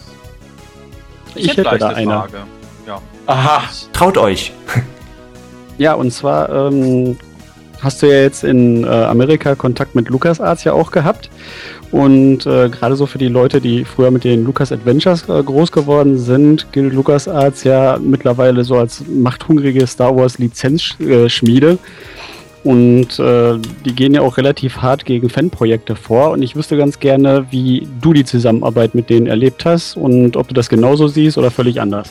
Ich, 1.36 1.46
ich 1.46 1.51
hätte, 1.51 1.70
hätte 1.70 1.80
da 1.80 1.89
eine. 1.89 2.12
Frage. 2.12 2.38
Ja. 2.88 3.01
Aha, 3.25 3.63
traut 3.94 4.18
euch. 4.18 4.51
Ja, 5.77 5.94
und 5.94 6.12
zwar 6.12 6.50
ähm, 6.50 7.18
hast 7.82 8.01
du 8.01 8.08
ja 8.08 8.22
jetzt 8.22 8.44
in 8.46 8.86
äh, 8.86 8.88
Amerika 8.88 9.56
Kontakt 9.56 9.94
mit 9.94 10.10
LucasArts 10.10 10.63
ja 10.63 10.72
auch 10.74 10.92
gehabt. 10.92 11.30
Und 11.92 12.46
äh, 12.46 12.70
gerade 12.70 12.96
so 12.96 13.06
für 13.06 13.18
die 13.18 13.27
Leute, 13.27 13.62
die 13.62 13.86
früher 13.86 14.12
mit 14.12 14.24
den 14.24 14.44
Lucas 14.44 14.72
Adventures 14.72 15.27
äh, 15.30 15.44
groß 15.44 15.72
geworden 15.72 16.18
sind, 16.18 16.72
gilt 16.72 16.94
LucasArts 16.94 17.63
ja 17.63 17.98
mittlerweile 18.01 18.63
so 18.63 18.77
als 18.77 19.04
machthungrige 19.08 19.86
Star 19.86 20.15
Wars 20.15 20.38
Lizenzschmiede. 20.38 21.77
Und 22.65 23.19
äh, 23.19 23.60
die 23.86 23.93
gehen 23.93 24.15
ja 24.15 24.22
auch 24.22 24.38
relativ 24.38 24.77
hart 24.77 25.05
gegen 25.05 25.29
Fanprojekte 25.29 25.95
vor. 25.95 26.31
Und 26.31 26.41
ich 26.41 26.55
wüsste 26.55 26.77
ganz 26.77 27.00
gerne, 27.00 27.45
wie 27.51 27.88
du 28.01 28.12
die 28.12 28.25
Zusammenarbeit 28.25 28.95
mit 28.95 29.12
denen 29.12 29.27
erlebt 29.27 29.65
hast 29.65 29.95
und 29.95 30.36
ob 30.36 30.48
du 30.48 30.55
das 30.55 30.67
genauso 30.67 31.07
siehst 31.07 31.38
oder 31.38 31.51
völlig 31.51 31.79
anders. 31.79 32.10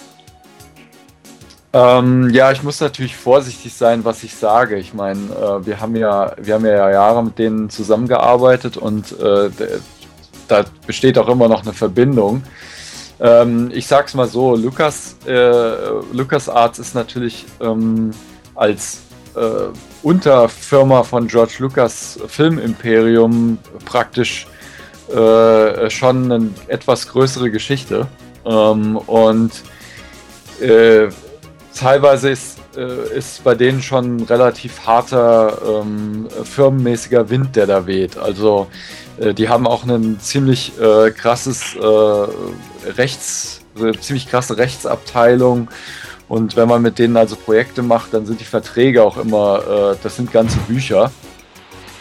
Ähm, 1.73 2.31
ja, 2.31 2.53
ich 2.53 2.63
muss 2.63 2.81
natürlich 2.81 3.17
vorsichtig 3.17 3.75
sein, 3.75 4.05
was 4.05 4.23
ich 4.23 4.33
sage. 4.33 4.77
Ich 4.77 4.95
meine, 4.95 5.19
äh, 5.19 5.67
wir 5.67 5.81
haben 5.81 5.97
ja, 5.97 6.33
wir 6.41 6.55
haben 6.55 6.65
ja 6.65 6.89
Jahre 6.89 7.25
mit 7.25 7.37
denen 7.37 7.69
zusammengearbeitet 7.69 8.77
und 8.77 9.11
äh, 9.19 9.51
da 10.47 10.65
besteht 10.87 11.19
auch 11.19 11.29
immer 11.29 11.49
noch 11.49 11.63
eine 11.63 11.73
Verbindung. 11.73 12.45
Ähm, 13.19 13.73
ich 13.75 13.89
sag's 13.89 14.15
mal 14.15 14.29
so: 14.29 14.55
Lucas, 14.55 15.17
äh, 15.27 15.73
Lucas 16.13 16.49
Arts 16.49 16.79
ist 16.79 16.95
natürlich 16.95 17.45
ähm, 17.61 18.13
als 18.55 19.03
äh, 19.35 19.69
Unterfirma 20.03 21.03
von 21.03 21.29
George 21.29 21.55
Lucas 21.59 22.19
Filmimperium 22.29 23.59
praktisch 23.85 24.47
äh, 25.09 25.91
schon 25.91 26.33
eine 26.33 26.51
etwas 26.69 27.09
größere 27.09 27.51
Geschichte. 27.51 28.07
Ähm, 28.47 28.97
und 28.97 29.53
äh, 30.61 31.09
teilweise 31.75 32.31
ist, 32.31 32.59
äh, 32.77 33.17
ist 33.17 33.45
bei 33.45 33.55
denen 33.55 33.83
schon 33.83 34.23
relativ 34.23 34.87
harter 34.87 35.59
ähm, 35.67 36.29
firmenmäßiger 36.45 37.29
Wind, 37.31 37.57
der 37.57 37.67
da 37.67 37.87
weht. 37.87 38.17
Also 38.17 38.69
äh, 39.19 39.35
die 39.35 39.49
haben 39.49 39.67
auch 39.67 39.85
ein 39.85 40.19
ziemlich 40.21 40.73
äh, 40.81 41.11
krasses 41.11 41.77
Rechts, 42.97 43.61
ziemlich 44.01 44.29
krasse 44.29 44.57
Rechtsabteilung. 44.57 45.69
Und 46.29 46.57
wenn 46.57 46.69
man 46.69 46.83
mit 46.83 46.99
denen 46.99 47.17
also 47.17 47.37
Projekte 47.37 47.83
macht, 47.83 48.15
dann 48.15 48.27
sind 48.27 48.41
die 48.41 48.45
Verträge 48.45 49.03
auch 49.03 49.19
immer, 49.19 49.93
äh, 49.93 49.97
das 50.03 50.17
sind 50.17 50.33
ganze 50.33 50.59
Bücher. 50.61 51.11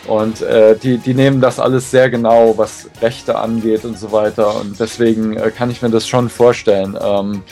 Und 0.08 0.42
äh, 0.42 0.76
die, 0.78 0.98
die 0.98 1.14
nehmen 1.14 1.40
das 1.40 1.60
alles 1.60 1.90
sehr 1.90 2.10
genau, 2.10 2.58
was 2.58 2.90
Rechte 3.02 3.38
angeht 3.38 3.86
und 3.86 3.98
so 3.98 4.12
weiter. 4.12 4.60
Und 4.60 4.80
deswegen 4.80 5.38
äh, 5.38 5.50
kann 5.52 5.72
ich 5.72 5.82
mir 5.82 5.90
das 5.90 6.08
schon 6.08 6.30
vorstellen. 6.30 6.98
Ähm, 7.02 7.44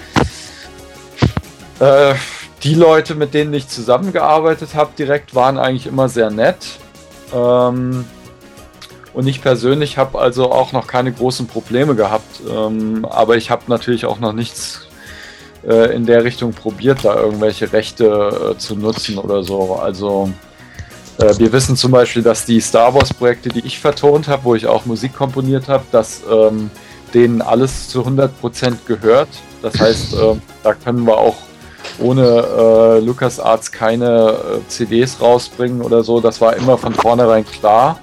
äh, 1.79 2.13
die 2.63 2.75
Leute, 2.75 3.15
mit 3.15 3.33
denen 3.33 3.53
ich 3.53 3.67
zusammengearbeitet 3.67 4.75
habe, 4.75 4.91
direkt 4.97 5.33
waren 5.33 5.57
eigentlich 5.57 5.87
immer 5.87 6.09
sehr 6.09 6.29
nett. 6.29 6.79
Ähm, 7.33 8.05
und 9.13 9.27
ich 9.27 9.41
persönlich 9.41 9.97
habe 9.97 10.19
also 10.19 10.51
auch 10.51 10.71
noch 10.71 10.87
keine 10.87 11.11
großen 11.11 11.47
Probleme 11.47 11.95
gehabt. 11.95 12.41
Ähm, 12.49 13.05
aber 13.09 13.37
ich 13.37 13.49
habe 13.49 13.63
natürlich 13.67 14.05
auch 14.05 14.19
noch 14.19 14.33
nichts 14.33 14.87
äh, 15.67 15.95
in 15.95 16.05
der 16.05 16.23
Richtung 16.23 16.53
probiert, 16.53 16.99
da 17.03 17.15
irgendwelche 17.15 17.71
Rechte 17.71 18.53
äh, 18.55 18.57
zu 18.57 18.75
nutzen 18.75 19.17
oder 19.17 19.43
so. 19.43 19.75
Also 19.75 20.31
äh, 21.17 21.37
wir 21.37 21.51
wissen 21.51 21.75
zum 21.75 21.91
Beispiel, 21.91 22.23
dass 22.23 22.45
die 22.45 22.59
Star 22.59 22.93
Wars-Projekte, 22.93 23.49
die 23.49 23.65
ich 23.65 23.79
vertont 23.79 24.27
habe, 24.27 24.43
wo 24.43 24.55
ich 24.55 24.67
auch 24.67 24.85
Musik 24.85 25.13
komponiert 25.13 25.67
habe, 25.67 25.83
dass 25.91 26.21
ähm, 26.29 26.71
denen 27.13 27.41
alles 27.41 27.89
zu 27.89 28.01
100% 28.01 28.29
gehört. 28.87 29.29
Das 29.61 29.79
heißt, 29.79 30.13
äh, 30.13 30.35
da 30.63 30.73
können 30.73 31.05
wir 31.05 31.17
auch 31.17 31.35
ohne 31.99 32.23
äh, 32.23 32.99
LucasArts 32.99 33.71
keine 33.71 34.31
äh, 34.31 34.67
CDs 34.67 35.21
rausbringen 35.21 35.81
oder 35.81 36.03
so. 36.03 36.19
Das 36.19 36.41
war 36.41 36.55
immer 36.55 36.77
von 36.77 36.93
vornherein 36.93 37.45
klar. 37.45 37.99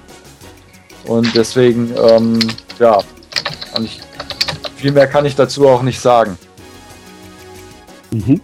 Und 1.05 1.35
deswegen, 1.35 1.93
ähm, 1.97 2.39
ja, 2.77 2.99
ich, 3.83 3.99
viel 4.75 4.91
mehr 4.91 5.07
kann 5.07 5.25
ich 5.25 5.35
dazu 5.35 5.67
auch 5.67 5.81
nicht 5.81 5.99
sagen. 5.99 6.37
Mhm. 8.11 8.41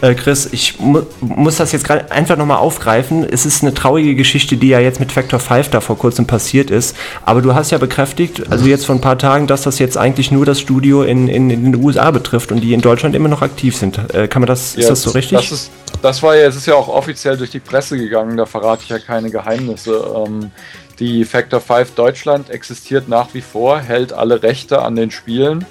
Äh, 0.00 0.14
Chris, 0.14 0.48
ich 0.50 0.80
mu 0.80 1.02
muss 1.20 1.56
das 1.56 1.72
jetzt 1.72 1.84
gerade 1.84 2.10
einfach 2.10 2.36
nochmal 2.36 2.58
aufgreifen. 2.58 3.24
Es 3.24 3.44
ist 3.44 3.62
eine 3.62 3.74
traurige 3.74 4.14
Geschichte, 4.14 4.56
die 4.56 4.68
ja 4.68 4.80
jetzt 4.80 4.98
mit 4.98 5.12
Factor 5.12 5.38
5 5.38 5.68
da 5.68 5.80
vor 5.80 5.98
kurzem 5.98 6.26
passiert 6.26 6.70
ist. 6.70 6.96
Aber 7.26 7.42
du 7.42 7.54
hast 7.54 7.70
ja 7.70 7.78
bekräftigt, 7.78 8.50
also 8.50 8.66
jetzt 8.66 8.86
vor 8.86 8.94
ein 8.94 9.02
paar 9.02 9.18
Tagen, 9.18 9.46
dass 9.46 9.62
das 9.62 9.78
jetzt 9.78 9.98
eigentlich 9.98 10.30
nur 10.30 10.46
das 10.46 10.58
Studio 10.58 11.02
in, 11.02 11.28
in, 11.28 11.50
in 11.50 11.72
den 11.72 11.84
USA 11.84 12.10
betrifft 12.10 12.50
und 12.50 12.60
die 12.60 12.72
in 12.72 12.80
Deutschland 12.80 13.14
immer 13.14 13.28
noch 13.28 13.42
aktiv 13.42 13.76
sind. 13.76 13.98
Äh, 14.14 14.26
kann 14.28 14.40
man 14.40 14.46
das, 14.46 14.74
ja, 14.74 14.82
ist 14.82 14.90
das 14.90 15.02
so 15.02 15.10
richtig? 15.10 15.36
Das 15.36 15.52
ist, 15.52 15.70
das 16.00 16.22
war 16.22 16.34
ja, 16.34 16.46
es 16.46 16.56
ist 16.56 16.66
ja 16.66 16.74
auch 16.74 16.88
offiziell 16.88 17.36
durch 17.36 17.50
die 17.50 17.60
Presse 17.60 17.98
gegangen, 17.98 18.36
da 18.38 18.46
verrate 18.46 18.82
ich 18.84 18.88
ja 18.88 18.98
keine 18.98 19.30
Geheimnisse. 19.30 20.24
Ähm, 20.26 20.50
die 20.98 21.24
Factor 21.24 21.60
5 21.60 21.94
Deutschland 21.94 22.48
existiert 22.48 23.08
nach 23.08 23.28
wie 23.34 23.40
vor, 23.42 23.80
hält 23.80 24.12
alle 24.12 24.42
Rechte 24.42 24.80
an 24.80 24.96
den 24.96 25.10
Spielen 25.10 25.66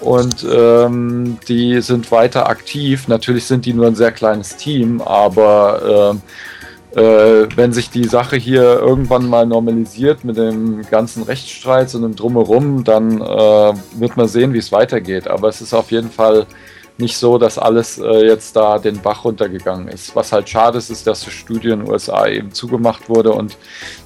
und 0.00 0.46
ähm, 0.50 1.38
die 1.48 1.80
sind 1.80 2.10
weiter 2.10 2.48
aktiv. 2.48 3.08
Natürlich 3.08 3.44
sind 3.44 3.66
die 3.66 3.74
nur 3.74 3.86
ein 3.86 3.94
sehr 3.94 4.12
kleines 4.12 4.56
Team, 4.56 5.00
aber 5.00 6.16
äh, 6.94 7.00
äh, 7.00 7.48
wenn 7.54 7.72
sich 7.72 7.90
die 7.90 8.04
Sache 8.04 8.36
hier 8.36 8.62
irgendwann 8.62 9.28
mal 9.28 9.46
normalisiert 9.46 10.24
mit 10.24 10.36
dem 10.36 10.82
ganzen 10.90 11.22
Rechtsstreit 11.22 11.94
und 11.94 12.02
dem 12.02 12.16
Drumherum, 12.16 12.82
dann 12.82 13.20
äh, 13.20 13.74
wird 13.98 14.16
man 14.16 14.26
sehen, 14.26 14.52
wie 14.52 14.58
es 14.58 14.72
weitergeht. 14.72 15.28
Aber 15.28 15.48
es 15.48 15.60
ist 15.60 15.72
auf 15.74 15.90
jeden 15.92 16.10
Fall 16.10 16.46
nicht 16.98 17.16
so, 17.16 17.38
dass 17.38 17.58
alles 17.58 17.98
äh, 17.98 18.26
jetzt 18.26 18.56
da 18.56 18.78
den 18.78 19.00
Bach 19.00 19.24
runtergegangen 19.24 19.88
ist. 19.88 20.14
Was 20.16 20.32
halt 20.32 20.48
schade 20.48 20.78
ist, 20.78 20.90
ist, 20.90 21.06
dass 21.06 21.24
das 21.24 21.32
Studio 21.32 21.74
in 21.74 21.80
den 21.80 21.88
USA 21.88 22.26
eben 22.26 22.52
zugemacht 22.52 23.08
wurde 23.08 23.32
und 23.32 23.56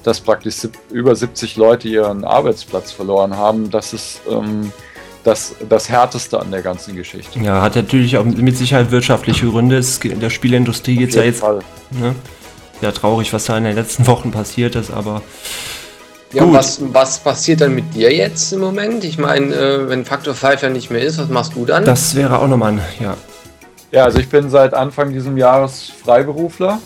dass 0.03 0.21
praktisch 0.21 0.67
über 0.91 1.15
70 1.15 1.57
Leute 1.57 1.87
ihren 1.87 2.23
Arbeitsplatz 2.23 2.91
verloren 2.91 3.35
haben. 3.35 3.69
Das 3.69 3.93
ist 3.93 4.21
ähm, 4.29 4.71
das, 5.25 5.55
das 5.67 5.89
Härteste 5.89 6.39
an 6.39 6.51
der 6.51 6.61
ganzen 6.61 6.95
Geschichte. 6.95 7.39
Ja, 7.39 7.61
hat 7.61 7.75
natürlich 7.75 8.15
auch 8.17 8.23
mit 8.23 8.55
Sicherheit 8.55 8.91
wirtschaftliche 8.91 9.47
Gründe. 9.47 9.83
in 10.03 10.19
der 10.19 10.29
Spielindustrie 10.29 10.95
geht 10.95 11.09
es 11.09 11.15
ja 11.15 11.23
jetzt. 11.23 11.43
Ne? 11.91 12.15
Ja, 12.81 12.91
traurig, 12.91 13.33
was 13.33 13.45
da 13.45 13.57
in 13.57 13.63
den 13.63 13.75
letzten 13.75 14.05
Wochen 14.07 14.31
passiert 14.31 14.75
ist, 14.75 14.91
aber. 14.91 15.23
Ja, 16.31 16.43
Gut. 16.43 16.53
Was, 16.53 16.81
was 16.93 17.19
passiert 17.19 17.61
dann 17.61 17.73
mit 17.73 17.95
dir 17.95 18.13
jetzt 18.13 18.51
im 18.53 18.59
Moment? 18.59 19.03
Ich 19.03 19.17
meine, 19.17 19.53
äh, 19.55 19.89
wenn 19.89 20.05
Faktor 20.05 20.35
5 20.35 20.61
ja 20.61 20.69
nicht 20.69 20.91
mehr 20.91 21.01
ist, 21.01 21.17
was 21.17 21.29
machst 21.29 21.55
du 21.55 21.65
dann? 21.65 21.85
Das 21.85 22.13
wäre 22.13 22.39
auch 22.39 22.47
nochmal 22.47 22.73
ein, 22.73 22.81
ja. 22.99 23.17
Ja, 23.91 24.03
also 24.03 24.19
ich 24.19 24.29
bin 24.29 24.49
seit 24.49 24.73
Anfang 24.73 25.13
dieses 25.13 25.35
Jahres 25.37 25.91
Freiberufler 26.03 26.79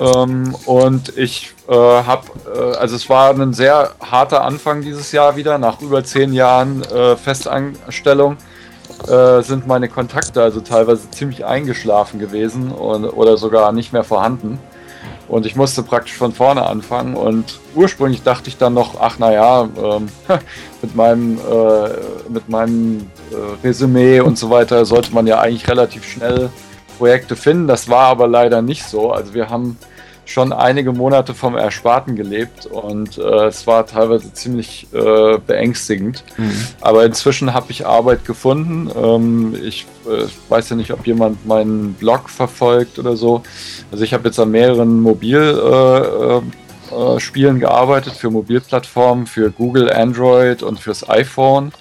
ähm, 0.00 0.56
und 0.64 1.16
ich 1.16 1.52
äh, 1.68 1.72
habe, 1.72 2.22
äh, 2.54 2.76
also 2.76 2.96
es 2.96 3.08
war 3.08 3.30
ein 3.30 3.52
sehr 3.52 3.90
harter 4.00 4.44
Anfang 4.44 4.82
dieses 4.82 5.12
Jahr 5.12 5.36
wieder. 5.36 5.58
Nach 5.58 5.80
über 5.80 6.04
zehn 6.04 6.32
Jahren 6.32 6.82
äh, 6.82 7.16
Festanstellung 7.16 8.36
äh, 9.08 9.42
sind 9.42 9.66
meine 9.66 9.88
Kontakte 9.88 10.42
also 10.42 10.60
teilweise 10.60 11.10
ziemlich 11.10 11.44
eingeschlafen 11.44 12.20
gewesen 12.20 12.70
und, 12.70 13.04
oder 13.04 13.36
sogar 13.36 13.72
nicht 13.72 13.92
mehr 13.92 14.04
vorhanden. 14.04 14.58
Und 15.28 15.44
ich 15.44 15.56
musste 15.56 15.82
praktisch 15.82 16.14
von 16.14 16.32
vorne 16.32 16.64
anfangen. 16.64 17.16
Und 17.16 17.58
ursprünglich 17.74 18.22
dachte 18.22 18.48
ich 18.48 18.58
dann 18.58 18.74
noch, 18.74 19.00
ach 19.00 19.18
naja, 19.18 19.68
ähm, 19.76 20.08
mit 20.82 20.94
meinem, 20.94 21.38
äh, 21.38 21.88
mit 22.28 22.48
meinem 22.48 23.10
äh, 23.32 23.66
Resümee 23.66 24.20
und 24.20 24.38
so 24.38 24.50
weiter 24.50 24.84
sollte 24.84 25.12
man 25.12 25.26
ja 25.26 25.40
eigentlich 25.40 25.68
relativ 25.68 26.04
schnell 26.04 26.50
Projekte 26.98 27.34
finden. 27.34 27.66
Das 27.66 27.88
war 27.88 28.04
aber 28.06 28.28
leider 28.28 28.62
nicht 28.62 28.84
so. 28.84 29.10
Also 29.10 29.34
wir 29.34 29.50
haben 29.50 29.76
schon 30.26 30.52
einige 30.52 30.92
Monate 30.92 31.34
vom 31.34 31.56
Ersparten 31.56 32.16
gelebt 32.16 32.66
und 32.66 33.16
äh, 33.16 33.46
es 33.46 33.66
war 33.66 33.86
teilweise 33.86 34.32
ziemlich 34.32 34.86
äh, 34.92 35.38
beängstigend. 35.38 36.24
Mhm. 36.36 36.52
Aber 36.80 37.06
inzwischen 37.06 37.54
habe 37.54 37.70
ich 37.70 37.86
Arbeit 37.86 38.24
gefunden. 38.24 38.90
Ähm, 38.94 39.56
ich 39.62 39.86
äh, 40.06 40.26
weiß 40.48 40.70
ja 40.70 40.76
nicht, 40.76 40.92
ob 40.92 41.06
jemand 41.06 41.46
meinen 41.46 41.94
Blog 41.94 42.28
verfolgt 42.28 42.98
oder 42.98 43.16
so. 43.16 43.42
Also 43.92 44.02
ich 44.04 44.12
habe 44.12 44.28
jetzt 44.28 44.38
an 44.38 44.50
mehreren 44.50 45.00
Mobilspielen 45.00 46.52
äh, 46.90 47.16
äh, 47.16 47.58
gearbeitet 47.58 48.14
für 48.14 48.30
Mobilplattformen, 48.30 49.26
für 49.26 49.50
Google, 49.50 49.92
Android 49.92 50.62
und 50.62 50.80
fürs 50.80 51.08
iPhone. 51.08 51.72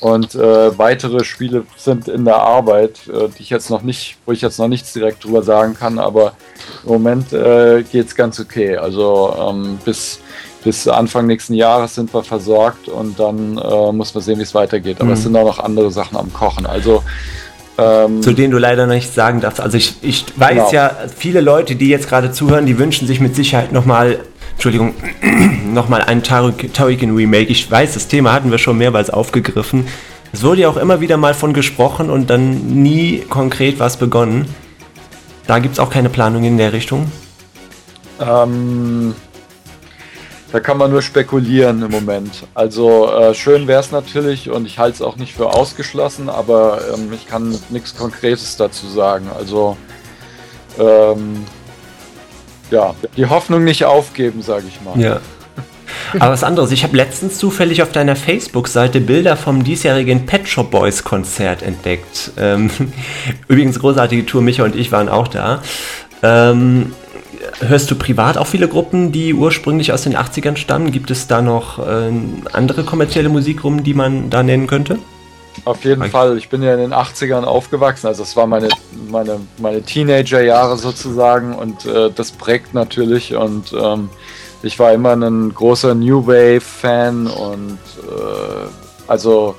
Und 0.00 0.34
äh, 0.34 0.78
weitere 0.78 1.24
Spiele 1.24 1.64
sind 1.76 2.08
in 2.08 2.24
der 2.24 2.36
Arbeit, 2.36 3.00
äh, 3.08 3.28
die 3.28 3.42
ich 3.42 3.50
jetzt 3.50 3.68
noch 3.68 3.82
nicht, 3.82 4.16
wo 4.24 4.32
ich 4.32 4.40
jetzt 4.40 4.58
noch 4.58 4.68
nichts 4.68 4.92
direkt 4.92 5.24
drüber 5.24 5.42
sagen 5.42 5.74
kann, 5.74 5.98
aber 5.98 6.32
im 6.84 6.92
Moment 6.92 7.32
äh, 7.32 7.82
geht 7.82 8.06
es 8.06 8.14
ganz 8.16 8.40
okay. 8.40 8.76
Also 8.76 9.36
ähm, 9.38 9.78
bis, 9.84 10.20
bis 10.64 10.88
Anfang 10.88 11.26
nächsten 11.26 11.52
Jahres 11.52 11.94
sind 11.94 12.14
wir 12.14 12.22
versorgt 12.22 12.88
und 12.88 13.20
dann 13.20 13.58
äh, 13.58 13.92
muss 13.92 14.14
man 14.14 14.22
sehen, 14.22 14.38
wie 14.38 14.42
es 14.42 14.54
weitergeht. 14.54 15.00
Aber 15.00 15.08
mhm. 15.08 15.14
es 15.14 15.22
sind 15.22 15.36
auch 15.36 15.44
noch 15.44 15.58
andere 15.58 15.90
Sachen 15.90 16.16
am 16.16 16.32
Kochen. 16.32 16.64
Also 16.64 17.02
ähm, 17.80 18.22
zu 18.22 18.32
denen 18.32 18.50
du 18.50 18.58
leider 18.58 18.86
nicht 18.86 19.12
sagen 19.12 19.40
darfst. 19.40 19.60
Also 19.60 19.76
ich, 19.76 19.96
ich 20.02 20.24
weiß 20.36 20.70
genau. 20.70 20.72
ja, 20.72 20.96
viele 21.14 21.40
Leute, 21.40 21.76
die 21.76 21.88
jetzt 21.88 22.08
gerade 22.08 22.32
zuhören, 22.32 22.66
die 22.66 22.78
wünschen 22.78 23.06
sich 23.06 23.20
mit 23.20 23.34
Sicherheit 23.34 23.72
nochmal 23.72 24.20
Entschuldigung, 24.60 24.92
nochmal 25.72 26.02
ein 26.02 26.22
Tarikin 26.22 27.16
Remake. 27.16 27.50
Ich 27.50 27.70
weiß, 27.70 27.94
das 27.94 28.08
Thema 28.08 28.34
hatten 28.34 28.50
wir 28.50 28.58
schon 28.58 28.76
mehrmals 28.76 29.08
aufgegriffen. 29.08 29.86
Es 30.34 30.42
wurde 30.42 30.60
ja 30.60 30.68
auch 30.68 30.76
immer 30.76 31.00
wieder 31.00 31.16
mal 31.16 31.32
von 31.32 31.54
gesprochen 31.54 32.10
und 32.10 32.28
dann 32.28 32.82
nie 32.82 33.20
konkret 33.20 33.78
was 33.78 33.96
begonnen. 33.96 34.54
Da 35.46 35.60
gibt 35.60 35.72
es 35.72 35.80
auch 35.80 35.88
keine 35.88 36.10
Planung 36.10 36.44
in 36.44 36.58
der 36.58 36.74
Richtung. 36.74 37.10
Ähm, 38.20 39.14
da 40.52 40.60
kann 40.60 40.76
man 40.76 40.90
nur 40.90 41.00
spekulieren 41.00 41.80
im 41.80 41.90
Moment. 41.90 42.46
Also 42.52 43.10
äh, 43.10 43.32
schön 43.32 43.66
wäre 43.66 43.80
es 43.80 43.92
natürlich 43.92 44.50
und 44.50 44.66
ich 44.66 44.78
halte 44.78 44.96
es 44.96 45.00
auch 45.00 45.16
nicht 45.16 45.32
für 45.32 45.54
ausgeschlossen, 45.54 46.28
aber 46.28 46.82
ähm, 46.92 47.10
ich 47.14 47.26
kann 47.26 47.58
nichts 47.70 47.96
Konkretes 47.96 48.58
dazu 48.58 48.88
sagen. 48.88 49.30
Also 49.34 49.78
ähm, 50.78 51.46
ja, 52.70 52.94
die 53.16 53.26
Hoffnung 53.26 53.64
nicht 53.64 53.84
aufgeben, 53.84 54.42
sage 54.42 54.64
ich 54.68 54.80
mal. 54.82 54.98
Ja. 55.00 55.20
Aber 56.18 56.32
was 56.32 56.44
anderes, 56.44 56.72
ich 56.72 56.82
habe 56.84 56.96
letztens 56.96 57.38
zufällig 57.38 57.82
auf 57.82 57.92
deiner 57.92 58.16
Facebook-Seite 58.16 59.00
Bilder 59.00 59.36
vom 59.36 59.64
diesjährigen 59.64 60.26
Pet 60.26 60.48
Shop 60.48 60.70
Boys 60.70 61.04
Konzert 61.04 61.62
entdeckt. 61.62 62.32
Ähm, 62.36 62.70
übrigens 63.48 63.78
großartige 63.78 64.26
Tour, 64.26 64.42
Micha 64.42 64.64
und 64.64 64.76
ich 64.76 64.92
waren 64.92 65.08
auch 65.08 65.28
da. 65.28 65.62
Ähm, 66.22 66.92
hörst 67.60 67.90
du 67.90 67.96
privat 67.96 68.38
auch 68.38 68.46
viele 68.46 68.68
Gruppen, 68.68 69.12
die 69.12 69.34
ursprünglich 69.34 69.92
aus 69.92 70.02
den 70.02 70.16
80ern 70.16 70.56
stammen? 70.56 70.92
Gibt 70.92 71.10
es 71.10 71.26
da 71.26 71.42
noch 71.42 71.78
äh, 71.78 72.10
andere 72.52 72.84
kommerzielle 72.84 73.28
Musikgruppen, 73.28 73.84
die 73.84 73.94
man 73.94 74.30
da 74.30 74.42
nennen 74.42 74.66
könnte? 74.66 74.98
Auf 75.64 75.84
jeden 75.84 76.02
okay. 76.02 76.10
Fall. 76.10 76.38
Ich 76.38 76.48
bin 76.48 76.62
ja 76.62 76.74
in 76.74 76.80
den 76.80 76.94
80ern 76.94 77.44
aufgewachsen. 77.44 78.06
Also 78.06 78.22
es 78.22 78.36
war 78.36 78.46
meine, 78.46 78.68
meine, 79.08 79.40
meine 79.58 79.82
Teenager-Jahre 79.82 80.76
sozusagen 80.76 81.54
und 81.54 81.86
äh, 81.86 82.10
das 82.10 82.32
prägt 82.32 82.74
natürlich 82.74 83.34
und 83.34 83.72
ähm, 83.72 84.10
ich 84.62 84.78
war 84.78 84.92
immer 84.92 85.14
ein 85.14 85.54
großer 85.54 85.94
New 85.94 86.26
Wave-Fan 86.26 87.26
und 87.26 87.78
äh, 87.98 88.68
also 89.06 89.54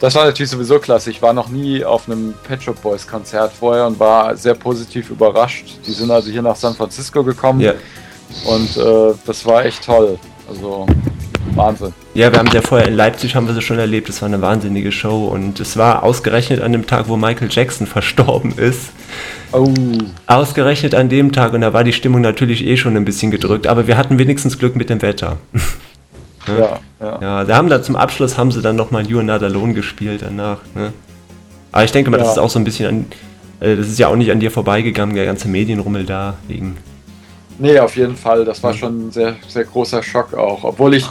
das 0.00 0.14
war 0.14 0.26
natürlich 0.26 0.50
sowieso 0.50 0.78
klasse. 0.78 1.10
Ich 1.10 1.20
war 1.22 1.32
noch 1.32 1.48
nie 1.48 1.84
auf 1.84 2.08
einem 2.08 2.34
Pet 2.46 2.62
Shop 2.62 2.80
Boys 2.80 3.06
Konzert 3.06 3.52
vorher 3.52 3.86
und 3.86 3.98
war 3.98 4.36
sehr 4.36 4.54
positiv 4.54 5.10
überrascht. 5.10 5.78
Die 5.86 5.92
sind 5.92 6.10
also 6.10 6.30
hier 6.30 6.42
nach 6.42 6.56
San 6.56 6.74
Francisco 6.74 7.24
gekommen 7.24 7.60
yeah. 7.60 7.74
und 8.44 8.76
äh, 8.76 9.14
das 9.26 9.44
war 9.44 9.64
echt 9.64 9.84
toll. 9.84 10.18
Also 10.48 10.86
Wahnsinn. 11.58 11.92
Ja, 12.14 12.32
wir 12.32 12.38
haben 12.38 12.48
ja 12.52 12.62
vorher 12.62 12.88
in 12.88 12.94
Leipzig 12.94 13.34
haben 13.34 13.46
wir 13.46 13.54
sie 13.54 13.60
schon 13.60 13.78
erlebt. 13.78 14.08
Es 14.08 14.22
war 14.22 14.28
eine 14.28 14.40
wahnsinnige 14.40 14.92
Show 14.92 15.26
und 15.26 15.60
es 15.60 15.76
war 15.76 16.02
ausgerechnet 16.02 16.60
an 16.60 16.72
dem 16.72 16.86
Tag, 16.86 17.08
wo 17.08 17.16
Michael 17.16 17.48
Jackson 17.50 17.86
verstorben 17.88 18.56
ist. 18.56 18.90
Oh. 19.52 19.72
Ausgerechnet 20.26 20.94
an 20.94 21.08
dem 21.08 21.32
Tag 21.32 21.52
und 21.52 21.60
da 21.60 21.72
war 21.72 21.84
die 21.84 21.92
Stimmung 21.92 22.20
natürlich 22.20 22.64
eh 22.66 22.76
schon 22.76 22.96
ein 22.96 23.04
bisschen 23.04 23.30
gedrückt, 23.30 23.66
aber 23.66 23.86
wir 23.86 23.96
hatten 23.96 24.18
wenigstens 24.18 24.58
Glück 24.58 24.76
mit 24.76 24.90
dem 24.90 25.02
Wetter. 25.02 25.38
ne? 26.46 26.58
Ja, 26.58 26.80
ja. 27.00 27.18
Ja, 27.20 27.44
da 27.44 27.56
haben 27.56 27.68
da 27.68 27.82
zum 27.82 27.96
Abschluss 27.96 28.38
haben 28.38 28.52
sie 28.52 28.62
dann 28.62 28.76
nochmal 28.76 29.06
You 29.06 29.20
Another 29.20 29.46
Alone 29.46 29.74
gespielt 29.74 30.22
danach. 30.22 30.58
Ne? 30.74 30.92
Aber 31.72 31.84
ich 31.84 31.92
denke 31.92 32.10
mal, 32.10 32.18
ja. 32.18 32.24
das 32.24 32.32
ist 32.32 32.38
auch 32.38 32.50
so 32.50 32.58
ein 32.58 32.64
bisschen 32.64 32.88
an, 32.88 33.06
äh, 33.60 33.76
das 33.76 33.88
ist 33.88 33.98
ja 33.98 34.08
auch 34.08 34.16
nicht 34.16 34.30
an 34.30 34.40
dir 34.40 34.50
vorbeigegangen, 34.50 35.14
der 35.14 35.26
ganze 35.26 35.48
Medienrummel 35.48 36.04
da 36.04 36.34
wegen. 36.46 36.76
Nee, 37.58 37.78
auf 37.80 37.96
jeden 37.96 38.16
Fall. 38.16 38.44
Das 38.44 38.62
war 38.62 38.72
schon 38.72 39.08
ein 39.08 39.10
sehr, 39.10 39.36
sehr 39.48 39.64
großer 39.64 40.02
Schock 40.02 40.34
auch. 40.34 40.62
Obwohl 40.64 40.94
ich 40.94 41.06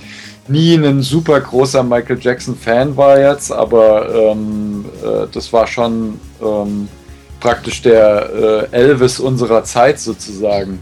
nie 0.50 0.76
ein 0.76 1.02
super 1.02 1.40
großer 1.40 1.84
Michael 1.84 2.20
Jackson-Fan 2.20 2.96
war 2.96 3.20
jetzt, 3.20 3.52
aber 3.52 4.14
ähm, 4.14 4.86
äh, 5.04 5.28
das 5.32 5.52
war 5.52 5.68
schon 5.68 6.20
ähm, 6.42 6.88
praktisch 7.40 7.82
der 7.82 8.68
äh, 8.72 8.76
Elvis 8.76 9.20
unserer 9.20 9.64
Zeit 9.64 10.00
sozusagen. 10.00 10.80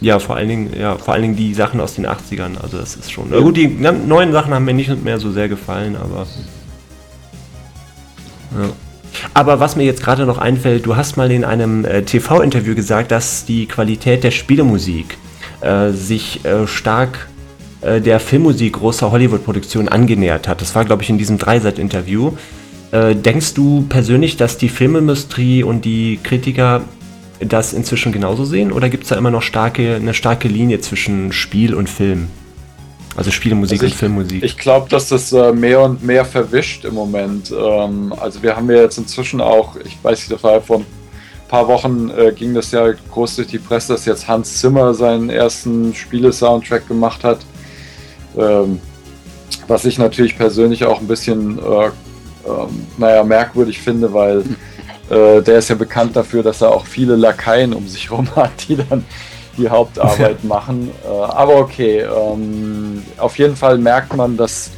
Ja, 0.00 0.18
vor 0.18 0.36
allen 0.36 0.48
Dingen, 0.48 0.70
ja, 0.78 0.96
vor 0.96 1.12
allen 1.14 1.22
Dingen 1.22 1.36
die 1.36 1.52
Sachen 1.52 1.80
aus 1.80 1.94
den 1.94 2.06
80ern, 2.06 2.58
also 2.62 2.78
das 2.78 2.96
ist 2.96 3.12
schon. 3.12 3.30
Ja. 3.30 3.40
Gut, 3.40 3.56
die 3.56 3.68
neuen 3.68 4.32
Sachen 4.32 4.54
haben 4.54 4.64
mir 4.64 4.72
nicht 4.72 5.04
mehr 5.04 5.18
so 5.18 5.30
sehr 5.30 5.48
gefallen, 5.48 5.96
aber. 5.96 6.26
Ja. 8.58 8.70
Aber 9.34 9.60
was 9.60 9.76
mir 9.76 9.84
jetzt 9.84 10.02
gerade 10.02 10.24
noch 10.24 10.38
einfällt, 10.38 10.86
du 10.86 10.96
hast 10.96 11.16
mal 11.16 11.30
in 11.30 11.44
einem 11.44 11.84
äh, 11.84 12.02
TV-Interview 12.02 12.74
gesagt, 12.74 13.10
dass 13.10 13.44
die 13.44 13.66
Qualität 13.66 14.24
der 14.24 14.30
Spielemusik 14.30 15.18
äh, 15.60 15.90
sich 15.90 16.44
äh, 16.44 16.66
stark 16.66 17.28
äh, 17.80 18.00
der 18.00 18.20
Filmmusik 18.20 18.74
großer 18.74 19.10
Hollywood-Produktionen 19.10 19.88
angenähert 19.88 20.48
hat. 20.48 20.60
Das 20.60 20.74
war, 20.74 20.84
glaube 20.84 21.02
ich, 21.02 21.10
in 21.10 21.18
diesem 21.18 21.38
Dreisat-Interview. 21.38 22.32
Äh, 22.92 23.14
denkst 23.14 23.54
du 23.54 23.86
persönlich, 23.88 24.36
dass 24.36 24.58
die 24.58 24.68
Filmindustrie 24.68 25.62
und 25.62 25.84
die 25.84 26.18
Kritiker 26.22 26.82
das 27.40 27.72
inzwischen 27.72 28.12
genauso 28.12 28.44
sehen 28.44 28.70
oder 28.70 28.88
gibt 28.90 29.04
es 29.04 29.08
da 29.10 29.16
immer 29.16 29.30
noch 29.30 29.42
starke, 29.42 29.96
eine 29.96 30.12
starke 30.12 30.48
Linie 30.48 30.80
zwischen 30.80 31.32
Spiel 31.32 31.74
und 31.74 31.88
Film? 31.88 32.28
Also 33.16 33.30
Spielmusik 33.30 33.80
also 33.80 33.86
ich, 33.86 33.92
und 33.92 33.98
Filmmusik. 33.98 34.42
Ich 34.44 34.56
glaube, 34.56 34.88
dass 34.88 35.08
das 35.08 35.32
äh, 35.32 35.52
mehr 35.52 35.80
und 35.80 36.04
mehr 36.04 36.24
verwischt 36.24 36.84
im 36.84 36.94
Moment. 36.94 37.50
Ähm, 37.50 38.12
also 38.18 38.42
wir 38.42 38.56
haben 38.56 38.70
ja 38.70 38.82
jetzt 38.82 38.98
inzwischen 38.98 39.40
auch, 39.40 39.76
ich 39.76 39.98
weiß 40.02 40.18
nicht, 40.18 40.32
das 40.32 40.42
war 40.42 40.52
ja 40.52 40.60
vor 40.60 40.78
ein 40.78 40.86
paar 41.48 41.66
Wochen 41.66 42.10
äh, 42.10 42.32
ging 42.32 42.54
das 42.54 42.70
ja 42.70 42.92
groß 42.92 43.36
durch 43.36 43.48
die 43.48 43.58
Presse, 43.58 43.94
dass 43.94 44.04
jetzt 44.04 44.28
Hans 44.28 44.58
Zimmer 44.58 44.94
seinen 44.94 45.30
ersten 45.30 45.94
Spiele-Soundtrack 45.94 46.86
gemacht 46.86 47.24
hat. 47.24 47.38
Ähm, 48.36 48.80
was 49.66 49.84
ich 49.84 49.98
natürlich 49.98 50.36
persönlich 50.36 50.84
auch 50.84 51.00
ein 51.00 51.06
bisschen 51.06 51.58
äh, 51.58 51.90
ähm, 52.46 52.86
naja, 52.96 53.22
merkwürdig 53.24 53.80
finde, 53.80 54.12
weil 54.12 54.40
äh, 55.10 55.42
der 55.42 55.58
ist 55.58 55.68
ja 55.68 55.74
bekannt 55.74 56.16
dafür, 56.16 56.42
dass 56.42 56.62
er 56.62 56.70
auch 56.70 56.86
viele 56.86 57.16
Lakaien 57.16 57.72
um 57.72 57.86
sich 57.86 58.10
herum 58.10 58.28
hat, 58.36 58.50
die 58.68 58.76
dann 58.76 59.04
die 59.56 59.68
Hauptarbeit 59.68 60.44
machen. 60.44 60.90
Äh, 61.04 61.08
aber 61.08 61.56
okay, 61.56 62.00
ähm, 62.00 63.02
auf 63.18 63.38
jeden 63.38 63.56
Fall 63.56 63.78
merkt 63.78 64.16
man, 64.16 64.36
dass 64.36 64.70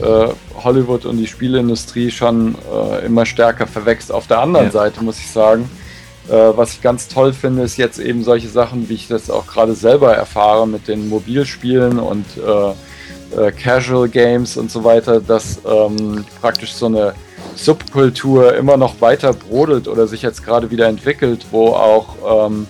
äh, 0.00 0.28
Hollywood 0.62 1.04
und 1.04 1.18
die 1.18 1.26
Spielindustrie 1.26 2.10
schon 2.10 2.56
äh, 2.72 3.06
immer 3.06 3.26
stärker 3.26 3.66
verwächst. 3.66 4.10
Auf 4.10 4.26
der 4.26 4.40
anderen 4.40 4.66
ja. 4.66 4.72
Seite 4.72 5.04
muss 5.04 5.18
ich 5.18 5.30
sagen, 5.30 5.70
äh, 6.28 6.32
was 6.32 6.72
ich 6.72 6.82
ganz 6.82 7.08
toll 7.08 7.32
finde, 7.32 7.62
ist 7.62 7.76
jetzt 7.76 7.98
eben 7.98 8.24
solche 8.24 8.48
Sachen, 8.48 8.88
wie 8.88 8.94
ich 8.94 9.08
das 9.08 9.30
auch 9.30 9.46
gerade 9.46 9.74
selber 9.74 10.14
erfahre 10.14 10.66
mit 10.66 10.88
den 10.88 11.08
Mobilspielen 11.08 11.98
und 11.98 12.24
äh, 12.38 12.72
äh, 13.36 13.52
Casual 13.52 14.08
Games 14.08 14.56
und 14.56 14.70
so 14.70 14.84
weiter, 14.84 15.20
dass 15.20 15.60
ähm, 15.64 16.24
praktisch 16.40 16.72
so 16.72 16.86
eine 16.86 17.14
Subkultur 17.56 18.54
immer 18.54 18.76
noch 18.76 19.00
weiter 19.00 19.32
brodelt 19.32 19.88
oder 19.88 20.06
sich 20.06 20.22
jetzt 20.22 20.44
gerade 20.44 20.70
wieder 20.70 20.86
entwickelt, 20.88 21.46
wo 21.50 21.68
auch 21.68 22.48
ähm, 22.48 22.66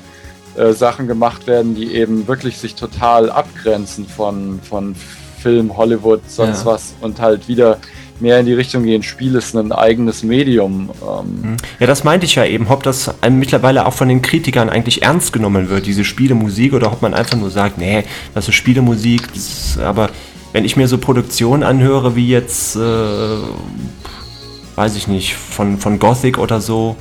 äh, 0.57 0.73
Sachen 0.73 1.07
gemacht 1.07 1.47
werden, 1.47 1.75
die 1.75 1.95
eben 1.95 2.29
wirklich 2.29 2.59
sich 2.59 2.75
total 2.75 3.31
abgrenzen 3.31 4.07
von, 4.07 4.61
von 4.63 4.95
Film, 5.41 5.77
Hollywood, 5.77 6.21
sonst 6.29 6.61
ja. 6.61 6.67
was 6.67 6.95
und 7.01 7.21
halt 7.21 7.49
wieder 7.49 7.79
mehr 8.21 8.39
in 8.39 8.47
die 8.47 8.53
Richtung 8.53 8.85
gehen, 8.85 9.03
Spiel 9.03 9.35
ist 9.35 9.55
ein 9.55 9.73
eigenes 9.73 10.23
Medium. 10.23 10.91
Ähm. 11.03 11.51
Mhm. 11.51 11.57
Ja, 11.81 11.87
das 11.87 12.05
meinte 12.05 12.27
ich 12.27 12.37
ja 12.37 12.45
eben, 12.45 12.69
ob 12.69 12.83
das 12.83 13.13
mittlerweile 13.29 13.87
auch 13.87 13.93
von 13.93 14.09
den 14.09 14.23
Kritikern 14.23 14.71
eigentlich 14.71 15.03
ernst 15.03 15.33
genommen 15.33 15.69
wird, 15.69 15.87
diese 15.87 16.05
Spielemusik, 16.05 16.73
oder 16.73 16.93
ob 16.93 17.03
man 17.03 17.15
einfach 17.15 17.37
nur 17.37 17.51
sagt, 17.51 17.79
nee, 17.79 18.05
das 18.35 18.49
ist 18.49 18.55
Spielemusik, 18.55 19.33
das 19.33 19.43
ist, 19.43 19.79
aber 19.79 20.11
wenn 20.55 20.65
ich 20.65 20.77
mir 20.77 20.87
so 20.87 20.99
Produktionen 20.99 21.65
anhöre, 21.65 22.15
wie 22.15 22.29
jetzt, 22.29 22.77
äh, 22.77 22.79
weiß 24.77 24.95
ich 24.95 25.09
nicht, 25.09 25.35
von, 25.35 25.79
von 25.79 25.99
Gothic 25.99 26.39
oder 26.39 26.61
so, 26.61 26.95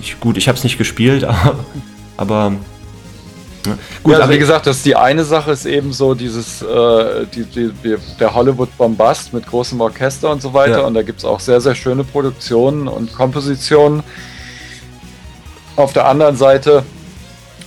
ich, 0.00 0.18
gut, 0.18 0.38
ich 0.38 0.48
habe 0.48 0.56
es 0.56 0.64
nicht 0.64 0.78
gespielt, 0.78 1.22
aber, 1.24 1.58
aber 2.16 2.50
ne? 2.50 3.78
Gut, 4.02 4.14
ja, 4.14 4.20
also 4.20 4.32
wie 4.32 4.38
gesagt, 4.38 4.66
das 4.66 4.82
die 4.82 4.96
eine 4.96 5.24
Sache, 5.24 5.50
ist 5.50 5.66
eben 5.66 5.92
so 5.92 6.14
dieses, 6.14 6.62
äh, 6.62 7.26
die, 7.34 7.44
die, 7.44 7.96
der 8.18 8.34
Hollywood-Bombast 8.34 9.34
mit 9.34 9.46
großem 9.46 9.78
Orchester 9.78 10.30
und 10.30 10.40
so 10.40 10.54
weiter. 10.54 10.78
Ja. 10.78 10.86
Und 10.86 10.94
da 10.94 11.02
gibt 11.02 11.18
es 11.18 11.26
auch 11.26 11.40
sehr, 11.40 11.60
sehr 11.60 11.74
schöne 11.74 12.02
Produktionen 12.02 12.88
und 12.88 13.12
Kompositionen. 13.12 14.02
Auf 15.76 15.92
der 15.92 16.06
anderen 16.06 16.36
Seite 16.38 16.82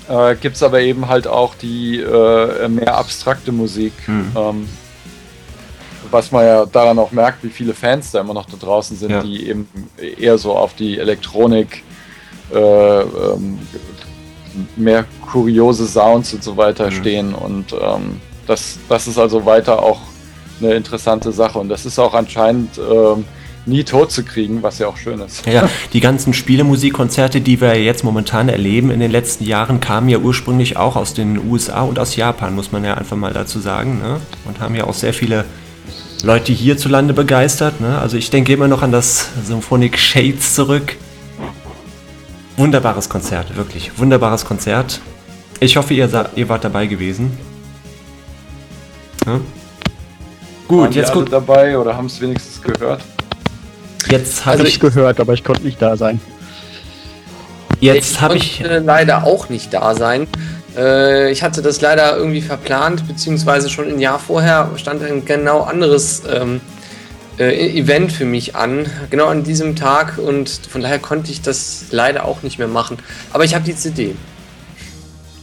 äh, 0.10 0.34
gibt 0.34 0.56
es 0.56 0.63
aber 0.63 0.80
eben 0.82 1.08
halt 1.08 1.28
auch 1.28 1.54
die 1.54 2.00
äh, 2.00 2.68
mehr 2.68 2.98
abstrakte 2.98 3.52
Musik. 3.52 3.94
Mhm. 4.08 4.32
Ähm, 4.36 4.70
was 6.12 6.32
man 6.32 6.45
ja 6.45 6.65
daran 6.65 7.00
auch 7.00 7.12
merkt, 7.12 7.43
wie 7.43 7.50
viele 7.50 7.74
Fans 7.74 8.12
da 8.12 8.22
immer 8.22 8.34
noch 8.34 8.45
da 8.45 8.58
draußen 8.58 8.98
sind, 8.98 9.12
ja. 9.12 9.22
die 9.22 9.48
eben 9.48 9.67
eher 9.98 10.38
so 10.38 10.56
auf 10.56 10.74
die 10.74 10.98
Elektronik, 10.98 11.84
äh, 12.54 13.02
ähm, 13.02 13.60
mehr 14.76 15.06
kuriose 15.32 15.88
Sounds 15.88 16.34
und 16.34 16.43
so 16.43 16.58
weiter 16.58 16.88
mhm. 16.88 16.91
stehen. 16.91 17.34
Und 17.34 17.74
ähm, 17.74 18.19
das, 18.48 18.80
das 18.88 19.08
ist 19.08 19.17
also 19.17 19.45
weiter 19.45 19.82
auch 19.82 20.00
eine 20.62 20.74
interessante 20.74 21.32
Sache. 21.32 21.60
Und 21.60 21.69
das 21.69 21.86
ist 21.86 22.00
auch 22.00 22.13
anscheinend 22.13 22.78
ähm, 22.78 23.26
nie 23.65 23.84
tot 23.84 24.12
zu 24.12 24.24
kriegen, 24.24 24.63
was 24.63 24.80
ja 24.80 24.88
auch 24.88 24.98
schön 24.98 25.19
ist. 25.19 25.45
Ja, 25.45 25.69
die 25.93 26.00
ganzen 26.00 26.34
Spielemusikkonzerte, 26.34 27.41
die 27.41 27.62
wir 27.62 27.82
jetzt 27.82 28.04
momentan 28.04 28.50
erleben 28.50 28.89
in 28.89 29.00
den 29.00 29.12
letzten 29.12 29.45
Jahren, 29.45 29.80
kamen 29.80 30.10
ja 30.10 30.17
ursprünglich 30.17 30.78
auch 30.78 30.95
aus 30.95 31.13
den 31.13 31.50
USA 31.50 31.82
und 31.84 32.00
aus 32.00 32.15
Japan, 32.15 32.56
muss 32.56 32.72
man 32.72 32.84
ja 32.84 32.95
einfach 32.95 33.17
mal 33.17 33.34
dazu 33.34 33.60
sagen. 33.60 34.00
Ne? 34.00 34.19
Und 34.45 34.60
haben 34.60 34.76
ja 34.76 34.86
auch 34.86 34.93
sehr 34.93 35.13
viele 35.13 35.45
Leute 36.23 36.51
hierzulande 36.51 37.13
begeistert. 37.13 37.79
Ne? 37.79 37.97
Also 37.99 38.17
ich 38.17 38.29
denke 38.29 38.53
immer 38.53 38.67
noch 38.67 38.82
an 38.82 38.91
das 38.91 39.29
Symphonic 39.45 39.97
Shades 39.97 40.53
zurück. 40.53 40.95
Wunderbares 42.58 43.08
Konzert, 43.08 43.55
wirklich. 43.55 43.97
Wunderbares 43.97 44.43
Konzert. 44.43 44.99
Ich 45.62 45.77
hoffe, 45.77 45.93
ihr, 45.93 46.29
ihr 46.36 46.49
wart 46.49 46.63
dabei 46.63 46.88
gewesen. 46.88 47.38
Ja? 49.25 49.39
Gut, 50.67 50.82
Waren 50.82 50.91
jetzt 50.91 51.13
gut. 51.13 51.32
dabei 51.32 51.77
oder 51.77 51.95
haben 51.95 52.08
es 52.08 52.19
wenigstens 52.19 52.62
gehört? 52.62 53.01
Jetzt 54.10 54.45
habe 54.45 54.58
also 54.58 54.67
ich 54.67 54.79
gehört, 54.79 55.19
aber 55.19 55.34
ich 55.34 55.43
konnte 55.43 55.63
nicht 55.63 55.82
da 55.82 55.95
sein. 55.95 56.19
Jetzt 57.79 58.19
habe 58.19 58.36
ich 58.36 58.62
leider 58.65 59.23
auch 59.23 59.47
nicht 59.49 59.73
da 59.73 59.95
sein. 59.95 60.27
Äh, 60.77 61.32
ich 61.32 61.43
hatte 61.43 61.62
das 61.62 61.82
leider 61.82 62.17
irgendwie 62.17 62.41
verplant, 62.41 63.08
beziehungsweise 63.08 63.69
schon 63.69 63.88
ein 63.88 63.99
Jahr 63.99 64.19
vorher 64.19 64.69
stand 64.75 65.03
ein 65.03 65.25
genau 65.25 65.62
anderes 65.62 66.23
ähm, 66.29 66.62
äh, 67.39 67.77
Event 67.77 68.12
für 68.12 68.25
mich 68.25 68.55
an, 68.55 68.86
genau 69.10 69.27
an 69.27 69.43
diesem 69.43 69.75
Tag 69.75 70.17
und 70.17 70.49
von 70.49 70.82
daher 70.82 70.99
konnte 70.99 71.32
ich 71.32 71.41
das 71.41 71.86
leider 71.91 72.25
auch 72.25 72.43
nicht 72.43 72.60
mehr 72.60 72.67
machen. 72.67 72.97
Aber 73.32 73.45
ich 73.45 73.55
habe 73.55 73.65
die 73.65 73.75
CD. 73.75 74.15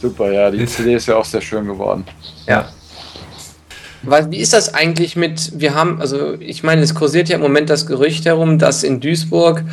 Super, 0.01 0.31
ja, 0.31 0.51
die 0.51 0.65
CD 0.65 0.93
ist 0.93 1.07
ja 1.07 1.15
auch 1.15 1.25
sehr 1.25 1.41
schön 1.41 1.65
geworden. 1.65 2.05
Ja. 2.47 2.69
Wie 4.03 4.37
ist 4.37 4.53
das 4.53 4.75
eigentlich 4.75 5.15
mit, 5.15 5.59
wir 5.59 5.73
haben, 5.73 5.99
also 5.99 6.35
ich 6.39 6.61
meine, 6.61 6.81
es 6.81 6.93
kursiert 6.93 7.29
ja 7.29 7.35
im 7.35 7.41
Moment 7.41 7.69
das 7.69 7.87
Gerücht 7.87 8.25
herum, 8.25 8.59
dass 8.59 8.83
in 8.83 8.99
Duisburg 8.99 9.63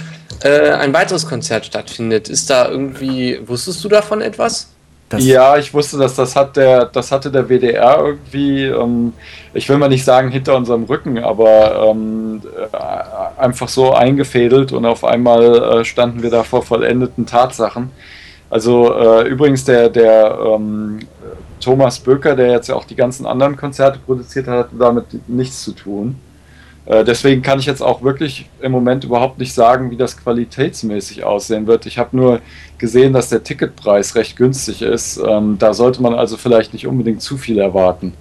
äh, 0.42 0.70
ein 0.70 0.94
weiteres 0.94 1.26
Konzert 1.26 1.66
stattfindet. 1.66 2.30
Ist 2.30 2.48
da 2.48 2.68
irgendwie, 2.68 3.38
wusstest 3.46 3.84
du 3.84 3.88
davon 3.88 4.22
etwas? 4.22 4.73
Das 5.08 5.24
ja, 5.24 5.56
ich 5.58 5.72
wusste, 5.74 5.98
dass 5.98 6.14
das 6.14 6.34
hat 6.34 6.56
der, 6.56 6.86
das 6.86 7.12
hatte 7.12 7.30
der 7.30 7.48
WDR 7.48 7.98
irgendwie, 7.98 8.64
ähm, 8.64 9.12
ich 9.52 9.68
will 9.68 9.76
mal 9.76 9.88
nicht 9.88 10.04
sagen 10.04 10.30
hinter 10.30 10.56
unserem 10.56 10.84
Rücken, 10.84 11.18
aber 11.18 11.90
ähm, 11.90 12.40
äh, 12.72 13.40
einfach 13.40 13.68
so 13.68 13.92
eingefädelt 13.92 14.72
und 14.72 14.86
auf 14.86 15.04
einmal 15.04 15.80
äh, 15.80 15.84
standen 15.84 16.22
wir 16.22 16.30
da 16.30 16.42
vor 16.42 16.62
vollendeten 16.62 17.26
Tatsachen. 17.26 17.90
Also 18.48 18.94
äh, 18.94 19.28
übrigens 19.28 19.64
der, 19.64 19.90
der 19.90 20.38
ähm, 20.40 21.00
Thomas 21.60 21.98
Böker, 21.98 22.34
der 22.34 22.50
jetzt 22.52 22.68
ja 22.68 22.74
auch 22.74 22.84
die 22.84 22.96
ganzen 22.96 23.26
anderen 23.26 23.56
Konzerte 23.56 23.98
produziert 24.04 24.46
hat, 24.46 24.66
hat 24.66 24.68
damit 24.78 25.28
nichts 25.28 25.62
zu 25.64 25.72
tun. 25.72 26.16
Äh, 26.86 27.04
deswegen 27.04 27.42
kann 27.42 27.58
ich 27.58 27.66
jetzt 27.66 27.82
auch 27.82 28.02
wirklich 28.02 28.46
im 28.60 28.72
Moment 28.72 29.04
überhaupt 29.04 29.38
nicht 29.38 29.54
sagen, 29.54 29.90
wie 29.90 29.96
das 29.96 30.16
qualitätsmäßig 30.16 31.24
aussehen 31.24 31.66
wird. 31.66 31.86
Ich 31.86 31.98
habe 31.98 32.16
nur 32.16 32.40
gesehen, 32.78 33.12
dass 33.12 33.30
der 33.30 33.42
Ticketpreis 33.42 34.14
recht 34.14 34.36
günstig 34.36 34.82
ist. 34.82 35.18
Ähm, 35.26 35.56
da 35.58 35.72
sollte 35.72 36.02
man 36.02 36.14
also 36.14 36.36
vielleicht 36.36 36.72
nicht 36.74 36.86
unbedingt 36.86 37.22
zu 37.22 37.38
viel 37.38 37.58
erwarten. 37.58 38.12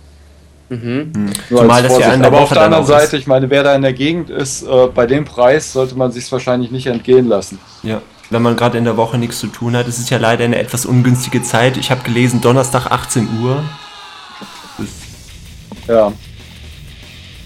Mhm. 0.70 1.12
Hm. 1.14 1.30
Zumal 1.50 1.84
das 1.84 2.00
ja 2.00 2.14
Aber 2.14 2.42
auf 2.42 2.54
der 2.54 2.64
anderen 2.64 2.86
Seite, 2.86 3.18
ich 3.18 3.28
meine, 3.28 3.50
wer 3.50 3.64
da 3.64 3.76
in 3.76 3.82
der 3.82 3.94
Gegend 3.94 4.30
ist, 4.30 4.64
äh, 4.64 4.88
bei 4.88 5.06
dem 5.06 5.26
Preis 5.26 5.74
sollte 5.74 5.96
man 5.96 6.12
sich 6.12 6.32
wahrscheinlich 6.32 6.72
nicht 6.72 6.88
entgehen 6.88 7.28
lassen. 7.28 7.60
Ja, 7.84 8.02
wenn 8.30 8.42
man 8.42 8.56
gerade 8.56 8.78
in 8.78 8.86
der 8.86 8.96
Woche 8.96 9.18
nichts 9.18 9.40
zu 9.40 9.48
tun 9.48 9.76
hat. 9.76 9.88
Es 9.88 10.00
ist 10.00 10.10
ja 10.10 10.18
leider 10.18 10.46
eine 10.46 10.58
etwas 10.58 10.86
ungünstige 10.86 11.44
Zeit. 11.44 11.76
Ich 11.76 11.92
habe 11.92 12.02
gelesen, 12.04 12.40
Donnerstag 12.40 12.88
18 12.88 13.28
Uhr. 13.44 13.64
Ja. 15.88 16.14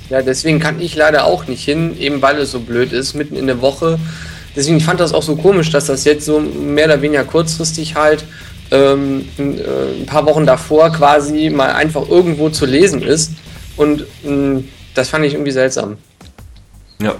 Ja, 0.10 0.22
deswegen 0.22 0.60
kann 0.60 0.80
ich 0.80 0.96
leider 0.96 1.26
auch 1.26 1.48
nicht 1.48 1.63
hin, 1.63 1.98
eben 2.00 2.22
weil 2.22 2.38
es 2.38 2.52
so 2.52 2.60
blöd 2.60 2.93
ist, 2.93 3.13
mitten 3.13 3.36
in 3.36 3.48
der 3.48 3.62
Woche. 3.62 4.00
Deswegen 4.56 4.80
fand 4.80 5.00
das 5.00 5.13
auch 5.13 5.24
so 5.24 5.36
komisch, 5.36 5.70
dass 5.70 5.86
das 5.86 6.06
jetzt 6.06 6.26
so 6.26 6.39
mehr 6.39 6.86
oder 6.86 7.02
weniger 7.02 7.24
kurzfristig 7.24 7.96
halt 7.96 8.24
ähm, 8.72 9.26
äh, 9.38 10.02
ein 10.02 10.06
paar 10.06 10.26
Wochen 10.26 10.46
davor 10.46 10.91
quasi 10.91 11.50
mal 11.50 11.72
einfach 11.72 12.08
irgendwo 12.10 12.50
zu 12.50 12.65
lesen 12.65 13.02
ist. 13.02 13.34
Und 13.76 14.06
mh, 14.24 14.32
mm, 14.32 14.67
das 14.96 15.10
fand 15.10 15.26
ich 15.26 15.34
irgendwie 15.34 15.52
seltsam. 15.52 15.98
Ja, 17.00 17.15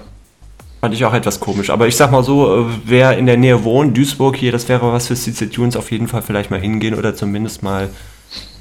fand 0.82 0.94
ich 0.94 1.06
auch 1.06 1.14
etwas 1.14 1.40
komisch. 1.40 1.70
Aber 1.70 1.88
ich 1.88 1.96
sag 1.96 2.12
mal 2.12 2.24
so, 2.24 2.62
äh, 2.62 2.66
wer 2.86 3.18
in 3.18 3.26
der 3.28 3.38
Nähe 3.38 3.64
wohnt, 3.64 3.96
Duisburg 3.96 4.36
hier, 4.36 4.52
das 4.52 4.68
wäre 4.68 4.92
was 4.92 5.08
für 5.08 5.16
CC 5.16 5.48
Tunes 5.48 5.76
auf 5.76 5.92
jeden 5.92 6.08
Fall 6.08 6.22
vielleicht 6.22 6.50
mal 6.50 6.60
hingehen 6.60 6.96
oder 6.96 7.16
zumindest 7.16 7.62
mal 7.62 7.90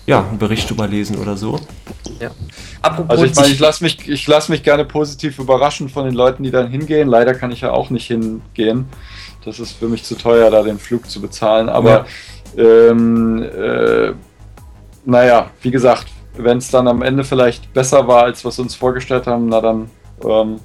ja, 0.07 0.27
einen 0.27 0.39
Bericht 0.39 0.71
überlesen 0.71 1.19
oder 1.19 1.37
so. 1.37 1.59
Ja. 2.21 2.31
Apropos 2.81 3.11
also 3.11 3.25
ich 3.25 3.35
meine, 3.35 3.49
ich 3.49 3.59
lasse 3.59 3.83
mich, 3.83 4.27
lass 4.27 4.49
mich 4.49 4.63
gerne 4.63 4.85
positiv 4.85 5.39
überraschen 5.39 5.89
von 5.89 6.05
den 6.05 6.15
Leuten, 6.15 6.45
die 6.45 6.51
dann 6.51 6.71
hingehen. 6.71 7.09
Leider 7.09 7.35
kann 7.35 7.51
ich 7.51 7.63
ja 7.63 7.73
auch 7.73 7.91
nicht 7.91 8.07
hingehen. 8.07 8.87
Das 9.45 9.61
ist 9.61 9.73
für 9.73 9.89
mich 9.89 10.05
zu 10.05 10.17
teuer, 10.17 10.51
da 10.51 10.63
den 10.63 10.79
Flug 10.79 11.09
zu 11.11 11.21
bezahlen. 11.21 11.69
Aber 11.69 12.07
ja. 12.57 12.65
ähm, 12.91 13.43
äh, 13.43 14.13
naja, 15.05 15.51
wie 15.63 15.71
gesagt, 15.71 16.07
wenn 16.37 16.59
es 16.59 16.71
dann 16.71 16.89
am 16.89 17.03
Ende 17.03 17.25
vielleicht 17.25 17.73
besser 17.73 18.07
war, 18.07 18.25
als 18.25 18.45
was 18.45 18.59
wir 18.59 18.63
uns 18.63 18.75
vorgestellt 18.75 19.27
haben, 19.27 19.49
na 19.49 19.61
dann 19.61 19.91
ähm, 20.25 20.61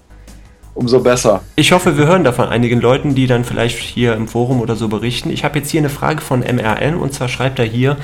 umso 0.73 0.99
besser. 0.99 1.41
Ich 1.55 1.71
hoffe, 1.71 1.97
wir 1.97 2.07
hören 2.07 2.23
davon 2.23 2.47
einigen 2.47 2.79
Leuten, 2.79 3.15
die 3.15 3.27
dann 3.27 3.43
vielleicht 3.43 3.77
hier 3.77 4.13
im 4.13 4.27
Forum 4.27 4.61
oder 4.61 4.75
so 4.75 4.87
berichten. 4.87 5.29
Ich 5.29 5.43
habe 5.43 5.59
jetzt 5.59 5.69
hier 5.69 5.81
eine 5.81 5.89
Frage 5.89 6.21
von 6.21 6.39
MRN 6.39 6.95
und 6.95 7.13
zwar 7.13 7.27
schreibt 7.27 7.59
er 7.59 7.65
hier, 7.65 7.97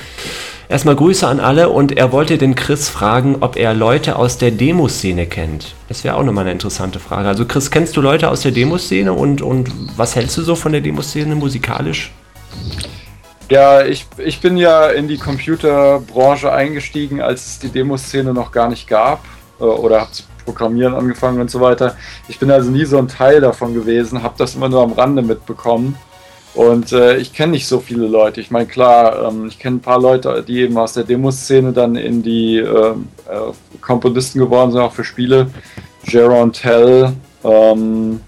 erstmal 0.69 0.95
Grüße 0.95 1.27
an 1.27 1.39
alle 1.39 1.69
und 1.69 1.97
er 1.97 2.11
wollte 2.11 2.37
den 2.37 2.55
Chris 2.55 2.89
fragen, 2.89 3.37
ob 3.41 3.55
er 3.55 3.73
Leute 3.73 4.15
aus 4.15 4.37
der 4.37 4.51
Demoszene 4.51 5.25
kennt. 5.25 5.75
Das 5.87 6.03
wäre 6.03 6.15
auch 6.15 6.23
nochmal 6.23 6.43
eine 6.43 6.51
interessante 6.51 6.99
Frage. 6.99 7.27
Also 7.27 7.45
Chris, 7.45 7.71
kennst 7.71 7.95
du 7.97 8.01
Leute 8.01 8.29
aus 8.29 8.41
der 8.41 8.51
Demoszene 8.51 9.13
und, 9.13 9.41
und 9.41 9.71
was 9.97 10.15
hältst 10.15 10.37
du 10.37 10.41
so 10.41 10.55
von 10.55 10.71
der 10.71 10.81
Demoszene 10.81 11.35
musikalisch? 11.35 12.11
Ja, 13.49 13.85
ich, 13.85 14.05
ich 14.17 14.41
bin 14.41 14.57
ja 14.57 14.87
in 14.87 15.07
die 15.07 15.17
Computerbranche 15.17 16.51
eingestiegen, 16.51 17.21
als 17.21 17.45
es 17.45 17.59
die 17.59 17.69
Demoszene 17.69 18.33
noch 18.33 18.51
gar 18.51 18.67
nicht 18.67 18.87
gab 18.87 19.23
äh, 19.59 19.63
oder 19.63 20.01
habe 20.01 20.11
Programmieren 20.47 20.95
angefangen 20.95 21.41
und 21.41 21.51
so 21.51 21.59
weiter. 21.59 21.97
Ich 22.29 22.39
bin 22.39 22.49
also 22.49 22.71
nie 22.71 22.85
so 22.85 22.97
ein 22.97 23.09
Teil 23.09 23.41
davon 23.41 23.73
gewesen, 23.73 24.23
habe 24.23 24.35
das 24.37 24.55
immer 24.55 24.69
nur 24.69 24.81
am 24.81 24.93
Rande 24.93 25.21
mitbekommen. 25.21 25.97
Und 26.57 26.91
äh, 26.91 27.17
ich 27.17 27.33
kenne 27.33 27.51
nicht 27.51 27.67
so 27.67 27.79
viele 27.79 28.07
Leute. 28.07 28.41
Ich 28.41 28.49
meine, 28.49 28.65
klar, 28.65 29.29
ähm, 29.29 29.45
ich 29.47 29.59
kenne 29.59 29.75
ein 29.75 29.79
paar 29.79 30.01
Leute, 30.01 30.43
die 30.45 30.61
eben 30.61 30.75
aus 30.75 30.93
der 30.93 31.03
Demoszene 31.03 31.71
dann 31.71 31.95
in 31.95 32.23
die 32.23 32.57
äh, 32.57 32.63
äh, 32.63 32.95
Komponisten 33.79 34.39
geworden 34.39 34.71
sind, 34.71 34.81
auch 34.81 34.91
für 34.91 35.03
Spiele. 35.03 35.51
Jaron 36.05 36.51
Tell 36.51 37.13
ähm, 37.43 38.21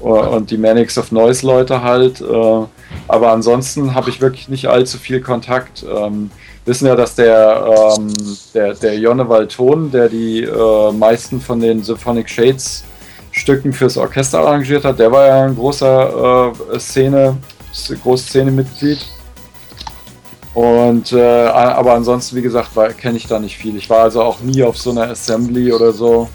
und 0.00 0.50
die 0.50 0.58
Manics 0.58 0.98
of 0.98 1.12
Noise 1.12 1.46
Leute 1.46 1.80
halt. 1.80 2.20
Äh, 2.20 2.64
aber 3.06 3.30
ansonsten 3.30 3.94
habe 3.94 4.10
ich 4.10 4.20
wirklich 4.20 4.48
nicht 4.48 4.66
allzu 4.66 4.98
viel 4.98 5.20
Kontakt. 5.20 5.84
Ähm, 5.88 6.32
wissen 6.64 6.88
ja, 6.88 6.96
dass 6.96 7.14
der, 7.14 7.96
ähm, 7.96 8.12
der, 8.52 8.74
der 8.74 8.98
Jonne 8.98 9.28
Walton, 9.28 9.92
der 9.92 10.08
die 10.08 10.42
äh, 10.42 10.92
meisten 10.92 11.40
von 11.40 11.60
den 11.60 11.84
Symphonic 11.84 12.28
Shades 12.28 12.82
Stücken 13.30 13.72
fürs 13.72 13.96
Orchester 13.96 14.40
arrangiert 14.40 14.84
hat, 14.84 14.98
der 14.98 15.12
war 15.12 15.26
ja 15.28 15.44
ein 15.44 15.54
großer 15.54 16.52
äh, 16.74 16.78
Szene, 16.80 17.36
großes 17.72 18.28
Szene-Mitglied. 18.28 18.98
Und 20.54 21.12
äh, 21.12 21.46
aber 21.46 21.94
ansonsten, 21.94 22.36
wie 22.36 22.42
gesagt, 22.42 22.70
kenne 22.98 23.16
ich 23.16 23.26
da 23.26 23.38
nicht 23.38 23.56
viel. 23.56 23.76
Ich 23.76 23.88
war 23.88 24.00
also 24.00 24.22
auch 24.22 24.40
nie 24.40 24.62
auf 24.62 24.76
so 24.76 24.90
einer 24.90 25.08
Assembly 25.08 25.72
oder 25.72 25.92
so. 25.92 26.28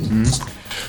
Mhm. 0.00 0.24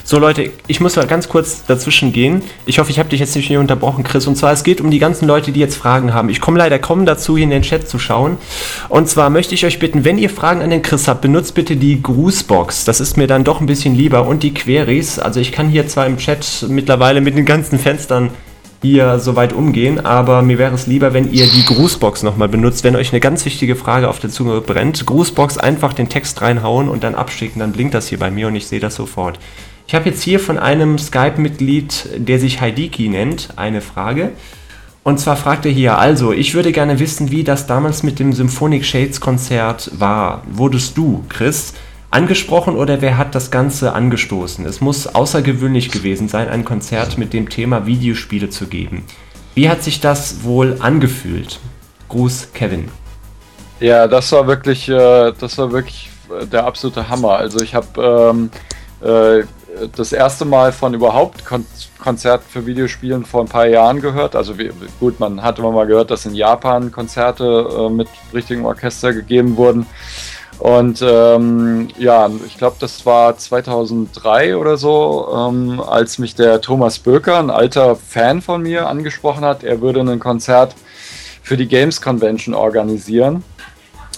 So 0.08 0.20
Leute, 0.20 0.52
ich 0.68 0.80
muss 0.80 0.96
mal 0.96 1.08
ganz 1.08 1.30
kurz 1.30 1.66
dazwischen 1.66 2.14
gehen. 2.14 2.44
Ich 2.68 2.78
hoffe, 2.78 2.92
ich 2.92 3.00
habe 3.00 3.10
dich 3.10 3.20
jetzt 3.20 3.36
nicht 3.36 3.50
unterbrochen, 3.58 4.04
Chris. 4.04 4.28
Und 4.28 4.36
zwar, 4.36 4.54
es 4.54 4.64
geht 4.64 4.80
um 4.80 4.92
die 4.92 5.00
ganzen 5.00 5.28
Leute, 5.28 5.52
die 5.52 5.60
jetzt 5.60 5.76
Fragen 5.76 6.14
haben. 6.14 6.30
Ich 6.30 6.42
komme 6.42 6.60
leider 6.60 6.78
kaum 6.78 7.08
dazu, 7.08 7.36
hier 7.38 7.46
in 7.46 7.50
den 7.50 7.64
Chat 7.64 7.90
zu 7.90 7.98
schauen. 7.98 8.38
Und 8.88 9.10
zwar 9.10 9.32
möchte 9.32 9.56
ich 9.56 9.66
euch 9.66 9.80
bitten, 9.80 10.06
wenn 10.06 10.20
ihr 10.20 10.30
Fragen 10.30 10.62
an 10.62 10.70
den 10.70 10.84
Chris 10.84 11.08
habt, 11.08 11.22
benutzt 11.22 11.56
bitte 11.56 11.76
die 11.76 12.04
Grußbox. 12.04 12.86
Das 12.86 13.00
ist 13.00 13.18
mir 13.18 13.26
dann 13.26 13.44
doch 13.44 13.62
ein 13.62 13.66
bisschen 13.66 13.96
lieber. 13.96 14.28
Und 14.28 14.44
die 14.44 14.54
Queries. 14.54 15.18
Also 15.18 15.40
ich 15.40 15.52
kann 15.52 15.70
hier 15.70 15.88
zwar 15.88 16.06
im 16.06 16.18
Chat 16.18 16.66
mittlerweile 16.70 17.20
mit 17.20 17.36
den 17.36 17.46
ganzen 17.46 17.80
Fenstern 17.80 18.30
hier 18.86 19.20
so 19.20 19.36
weit 19.36 19.52
umgehen, 19.52 20.06
aber 20.06 20.42
mir 20.42 20.58
wäre 20.58 20.76
es 20.76 20.86
lieber, 20.86 21.14
wenn 21.14 21.32
ihr 21.32 21.48
die 21.48 21.66
Grußbox 21.66 22.24
nochmal 22.24 22.48
benutzt, 22.48 22.84
wenn 22.84 22.96
euch 22.96 23.12
eine 23.12 23.20
ganz 23.20 23.44
wichtige 23.46 23.76
Frage 23.76 24.08
auf 24.08 24.20
der 24.20 24.30
Zunge 24.30 24.62
brennt. 24.62 25.06
Grußbox 25.06 25.58
einfach 25.58 25.94
den 25.94 26.08
Text 26.08 26.42
reinhauen 26.42 26.88
und 26.88 27.04
dann 27.04 27.16
abschicken, 27.16 27.60
dann 27.60 27.72
blinkt 27.72 27.94
das 27.96 28.08
hier 28.08 28.20
bei 28.20 28.30
mir 28.30 28.48
und 28.48 28.56
ich 28.56 28.68
sehe 28.68 28.80
das 28.80 28.96
sofort. 28.96 29.40
Ich 29.88 29.96
habe 29.96 30.10
jetzt 30.10 30.22
hier 30.22 30.40
von 30.40 30.58
einem 30.58 30.98
Skype-Mitglied, 30.98 32.10
der 32.18 32.40
sich 32.40 32.62
Heidiki 32.62 33.10
nennt, 33.10 33.50
eine 33.56 33.82
Frage. 33.82 34.32
Und 35.04 35.20
zwar 35.20 35.36
fragt 35.36 35.66
er 35.66 35.72
hier, 35.72 36.00
also, 36.00 36.32
ich 36.32 36.56
würde 36.56 36.72
gerne 36.72 37.00
wissen, 37.00 37.30
wie 37.30 37.44
das 37.44 37.68
damals 37.68 38.02
mit 38.02 38.18
dem 38.18 38.34
Symphonic 38.34 38.86
Shades 38.86 39.20
Konzert 39.20 39.92
war. 40.00 40.42
Wurdest 40.52 40.98
du, 40.98 41.24
Chris, 41.30 41.74
angesprochen 42.16 42.78
oder 42.78 43.02
wer 43.02 43.18
hat 43.18 43.36
das 43.36 43.52
Ganze 43.52 43.92
angestoßen? 43.92 44.66
Es 44.66 44.80
muss 44.80 45.06
außergewöhnlich 45.06 45.92
gewesen 45.92 46.30
sein, 46.30 46.48
ein 46.48 46.64
Konzert 46.64 47.18
mit 47.18 47.34
dem 47.34 47.50
Thema 47.50 47.86
Videospiele 47.86 48.50
zu 48.50 48.68
geben. 48.68 49.04
Wie 49.54 49.70
hat 49.70 49.84
sich 49.84 50.00
das 50.00 50.44
wohl 50.44 50.78
angefühlt? 50.80 51.60
Gruß, 52.08 52.50
Kevin. 52.54 52.90
Ja, 53.82 54.08
das 54.08 54.32
war 54.32 54.48
wirklich, 54.48 54.88
äh, 54.88 55.34
das 55.38 55.58
war 55.58 55.74
wirklich 55.74 56.10
der 56.52 56.66
absolute 56.66 57.10
Hammer. 57.10 57.36
Also 57.36 57.60
ich 57.60 57.76
habe 57.76 58.32
ähm, 58.34 58.50
äh, 59.02 59.44
das 59.94 60.14
erste 60.14 60.46
Mal 60.46 60.72
von 60.72 60.94
überhaupt 60.94 61.46
Kon 61.46 61.66
Konzerten 62.00 62.46
für 62.48 62.66
Videospielen 62.66 63.26
vor 63.26 63.42
ein 63.42 63.48
paar 63.50 63.68
Jahren 63.68 64.00
gehört. 64.00 64.36
Also 64.36 64.58
wie, 64.58 64.70
gut, 65.00 65.20
man 65.20 65.42
hatte 65.42 65.62
mal 65.64 65.88
gehört, 65.88 66.12
dass 66.12 66.26
in 66.26 66.36
Japan 66.36 66.92
Konzerte 66.92 67.68
äh, 67.78 67.90
mit 67.90 68.08
richtigem 68.34 68.64
Orchester 68.64 69.12
gegeben 69.12 69.58
wurden. 69.58 69.86
Und 70.60 71.04
ähm, 71.06 71.90
ja, 71.98 72.30
ich 72.46 72.58
glaube, 72.58 72.78
das 72.80 73.06
war 73.06 73.38
2003 73.38 74.56
oder 74.56 74.78
so, 74.78 75.28
ähm, 75.36 75.82
als 75.82 76.18
mich 76.18 76.34
der 76.36 76.62
Thomas 76.62 77.00
Böker, 77.00 77.40
ein 77.40 77.50
alter 77.50 77.96
Fan 77.96 78.42
von 78.42 78.62
mir, 78.62 78.88
angesprochen 78.88 79.44
hat, 79.44 79.64
er 79.64 79.82
würde 79.82 80.00
ein 80.00 80.20
Konzert 80.20 80.76
für 81.44 81.58
die 81.58 81.68
Games 81.68 82.02
Convention 82.02 82.56
organisieren. 82.56 83.44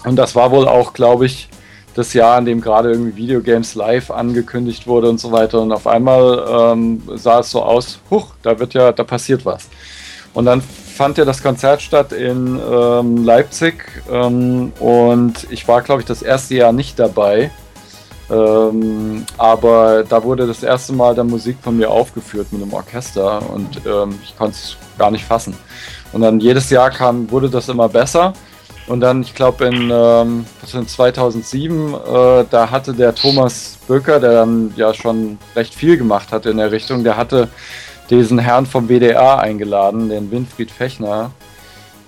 Und 0.05 0.15
das 0.15 0.35
war 0.35 0.51
wohl 0.51 0.67
auch, 0.67 0.93
glaube 0.93 1.25
ich, 1.25 1.49
das 1.95 2.13
Jahr, 2.13 2.37
in 2.37 2.45
dem 2.45 2.61
gerade 2.61 2.91
irgendwie 2.91 3.15
Videogames 3.15 3.73
live 3.73 4.11
angekündigt 4.11 4.85
wurde 4.85 5.09
und 5.09 5.19
so 5.19 5.31
weiter. 5.31 5.59
Und 5.59 5.71
auf 5.71 5.87
einmal 5.87 6.45
ähm, 6.73 7.01
sah 7.15 7.39
es 7.39 7.49
so 7.49 7.63
aus, 7.63 7.99
huch, 8.11 8.35
da 8.43 8.59
wird 8.59 8.75
ja, 8.75 8.91
da 8.91 9.03
passiert 9.03 9.43
was. 9.45 9.67
Und 10.33 10.45
dann 10.45 10.61
fand 10.97 11.17
ja 11.17 11.25
das 11.25 11.43
Konzert 11.43 11.81
statt 11.81 12.11
in 12.11 12.59
ähm, 12.59 13.23
Leipzig 13.23 13.75
ähm, 14.11 14.73
und 14.79 15.47
ich 15.51 15.67
war, 15.67 15.81
glaube 15.83 16.01
ich, 16.01 16.07
das 16.07 16.23
erste 16.23 16.55
Jahr 16.55 16.71
nicht 16.71 16.97
dabei. 16.97 17.51
Ähm, 18.29 19.25
aber 19.37 20.03
da 20.03 20.23
wurde 20.23 20.47
das 20.47 20.63
erste 20.63 20.91
Mal 20.93 21.15
dann 21.15 21.27
Musik 21.27 21.57
von 21.61 21.77
mir 21.77 21.89
aufgeführt 21.89 22.47
mit 22.51 22.61
einem 22.61 22.73
Orchester 22.73 23.41
und 23.49 23.79
ähm, 23.85 24.19
ich 24.23 24.35
konnte 24.35 24.57
es 24.57 24.75
gar 24.97 25.11
nicht 25.11 25.23
fassen. 25.23 25.55
Und 26.11 26.21
dann 26.21 26.39
jedes 26.39 26.69
Jahr 26.69 26.89
kam, 26.89 27.29
wurde 27.31 27.49
das 27.49 27.69
immer 27.69 27.87
besser. 27.87 28.33
Und 28.87 29.01
dann, 29.01 29.21
ich 29.21 29.35
glaube, 29.35 29.65
in, 29.65 29.91
ähm, 29.93 30.45
in 30.73 30.87
2007, 30.87 31.93
äh, 31.93 32.45
da 32.49 32.71
hatte 32.71 32.93
der 32.93 33.13
Thomas 33.13 33.77
Böcker, 33.87 34.19
der 34.19 34.31
dann 34.31 34.73
ja 34.77 34.93
schon 34.93 35.37
recht 35.55 35.75
viel 35.75 35.97
gemacht 35.97 36.31
hat 36.31 36.45
in 36.45 36.57
der 36.57 36.71
Richtung, 36.71 37.03
der 37.03 37.17
hatte 37.17 37.49
diesen 38.09 38.39
Herrn 38.39 38.65
vom 38.65 38.87
WDR 38.87 39.39
eingeladen, 39.39 40.09
den 40.09 40.31
Winfried 40.31 40.71
Fechner. 40.71 41.31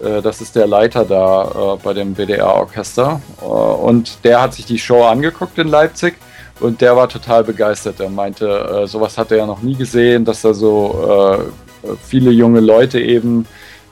Äh, 0.03 0.21
das 0.21 0.41
ist 0.41 0.55
der 0.55 0.67
Leiter 0.67 1.05
da 1.05 1.75
äh, 1.75 1.77
bei 1.83 1.93
dem 1.93 2.17
WDR-Orchester. 2.17 3.21
Äh, 3.41 3.45
und 3.45 4.23
der 4.23 4.41
hat 4.41 4.53
sich 4.53 4.65
die 4.65 4.79
Show 4.79 5.03
angeguckt 5.03 5.57
in 5.57 5.67
Leipzig 5.67 6.15
und 6.59 6.81
der 6.81 6.95
war 6.95 7.07
total 7.07 7.43
begeistert. 7.43 7.99
Er 7.99 8.09
meinte, 8.09 8.47
äh, 8.47 8.87
sowas 8.87 9.17
hat 9.17 9.31
er 9.31 9.37
ja 9.37 9.45
noch 9.45 9.61
nie 9.61 9.75
gesehen, 9.75 10.25
dass 10.25 10.41
da 10.41 10.53
so 10.53 11.39
äh, 11.83 11.87
viele 12.01 12.31
junge 12.31 12.59
Leute 12.59 12.99
eben 12.99 13.45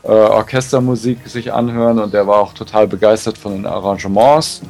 äh, 0.03 0.11
Orchestermusik 0.11 1.27
sich 1.27 1.53
anhören 1.53 1.99
und 1.99 2.13
der 2.13 2.27
war 2.27 2.39
auch 2.39 2.53
total 2.53 2.87
begeistert 2.87 3.37
von 3.37 3.53
den 3.53 3.65
Arrangements. 3.65 4.61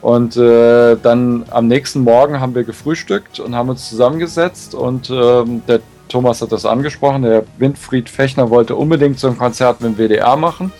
Und 0.00 0.36
äh, 0.36 0.96
dann 0.96 1.44
am 1.50 1.68
nächsten 1.68 2.00
Morgen 2.00 2.40
haben 2.40 2.56
wir 2.56 2.64
gefrühstückt 2.64 3.38
und 3.38 3.54
haben 3.54 3.68
uns 3.68 3.88
zusammengesetzt 3.88 4.74
und 4.74 5.10
ähm, 5.10 5.62
der 5.68 5.80
Thomas 6.12 6.42
hat 6.42 6.52
das 6.52 6.66
angesprochen, 6.66 7.22
der 7.22 7.44
Winfried 7.56 8.08
Fechner 8.08 8.50
wollte 8.50 8.76
unbedingt 8.76 9.18
so 9.18 9.28
ein 9.28 9.38
Konzert 9.38 9.80
mit 9.80 9.92
dem 9.92 9.96
WDR 9.96 10.36
machen. 10.36 10.70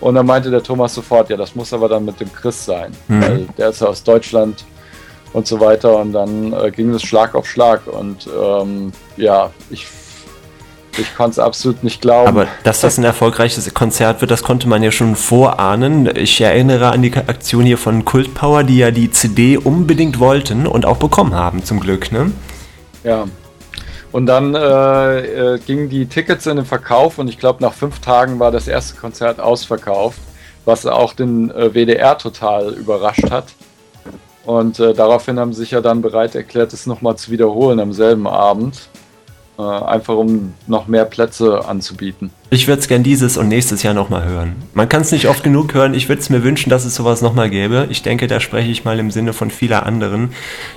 Und 0.00 0.16
dann 0.16 0.26
meinte 0.26 0.50
der 0.50 0.62
Thomas 0.62 0.94
sofort, 0.94 1.30
ja, 1.30 1.36
das 1.36 1.54
muss 1.54 1.72
aber 1.72 1.88
dann 1.88 2.04
mit 2.04 2.18
dem 2.20 2.32
Chris 2.32 2.64
sein, 2.64 2.92
mhm. 3.06 3.22
weil 3.22 3.48
der 3.56 3.68
ist 3.70 3.80
ja 3.80 3.86
aus 3.86 4.02
Deutschland 4.02 4.64
und 5.32 5.46
so 5.46 5.60
weiter. 5.60 5.96
Und 5.98 6.12
dann 6.12 6.52
äh, 6.52 6.70
ging 6.72 6.90
es 6.90 7.02
Schlag 7.02 7.36
auf 7.36 7.46
Schlag. 7.46 7.86
Und 7.86 8.28
ähm, 8.36 8.92
ja, 9.16 9.50
ich 9.70 9.86
ich 10.98 11.14
konnte 11.14 11.32
es 11.32 11.38
absolut 11.38 11.84
nicht 11.84 12.00
glauben. 12.00 12.26
Aber 12.26 12.48
dass 12.64 12.80
das 12.80 12.98
ein 12.98 13.04
erfolgreiches 13.04 13.72
Konzert 13.72 14.20
wird, 14.20 14.32
das 14.32 14.42
konnte 14.42 14.68
man 14.68 14.82
ja 14.82 14.90
schon 14.90 15.14
vorahnen. 15.14 16.10
Ich 16.16 16.40
erinnere 16.40 16.90
an 16.90 17.02
die 17.02 17.14
Aktion 17.14 17.64
hier 17.64 17.78
von 17.78 18.04
Cult 18.04 18.34
Power, 18.34 18.64
die 18.64 18.78
ja 18.78 18.90
die 18.90 19.10
CD 19.10 19.56
unbedingt 19.56 20.18
wollten 20.18 20.66
und 20.66 20.84
auch 20.84 20.96
bekommen 20.96 21.34
haben, 21.34 21.64
zum 21.64 21.78
Glück, 21.78 22.10
ne? 22.10 22.32
Ja. 23.04 23.26
Und 24.10 24.26
dann 24.26 24.54
äh, 24.54 25.54
äh, 25.54 25.58
gingen 25.58 25.88
die 25.88 26.06
Tickets 26.06 26.46
in 26.46 26.56
den 26.56 26.64
Verkauf 26.64 27.18
und 27.18 27.28
ich 27.28 27.38
glaube, 27.38 27.62
nach 27.62 27.74
fünf 27.74 28.00
Tagen 28.00 28.38
war 28.38 28.50
das 28.50 28.66
erste 28.66 28.96
Konzert 28.96 29.38
ausverkauft, 29.38 30.20
was 30.64 30.86
auch 30.86 31.12
den 31.12 31.50
äh, 31.50 31.74
WDR 31.74 32.16
total 32.16 32.72
überrascht 32.72 33.30
hat. 33.30 33.46
Und 34.46 34.80
äh, 34.80 34.94
daraufhin 34.94 35.38
haben 35.38 35.52
sie 35.52 35.60
sich 35.60 35.72
ja 35.72 35.82
dann 35.82 36.00
bereit 36.00 36.34
erklärt, 36.34 36.72
es 36.72 36.86
nochmal 36.86 37.16
zu 37.16 37.30
wiederholen 37.30 37.80
am 37.80 37.92
selben 37.92 38.26
Abend. 38.26 38.88
Äh, 39.58 39.62
einfach 39.62 40.14
um 40.14 40.54
noch 40.68 40.86
mehr 40.86 41.04
Plätze 41.04 41.66
anzubieten. 41.66 42.30
Ich 42.50 42.68
würde 42.68 42.80
es 42.80 42.86
gern 42.86 43.02
dieses 43.02 43.36
und 43.36 43.48
nächstes 43.48 43.82
Jahr 43.82 43.92
nochmal 43.92 44.24
hören. 44.24 44.54
Man 44.72 44.88
kann 44.88 45.00
es 45.02 45.10
nicht 45.10 45.26
oft 45.26 45.42
genug 45.42 45.74
hören. 45.74 45.94
Ich 45.94 46.08
würde 46.08 46.22
es 46.22 46.30
mir 46.30 46.44
wünschen, 46.44 46.70
dass 46.70 46.84
es 46.84 46.94
sowas 46.94 47.22
nochmal 47.22 47.50
gäbe. 47.50 47.88
Ich 47.90 48.02
denke, 48.02 48.28
da 48.28 48.38
spreche 48.38 48.70
ich 48.70 48.84
mal 48.84 49.00
im 49.00 49.10
Sinne 49.10 49.32
von 49.32 49.50
vieler 49.50 49.84
anderen, 49.84 50.30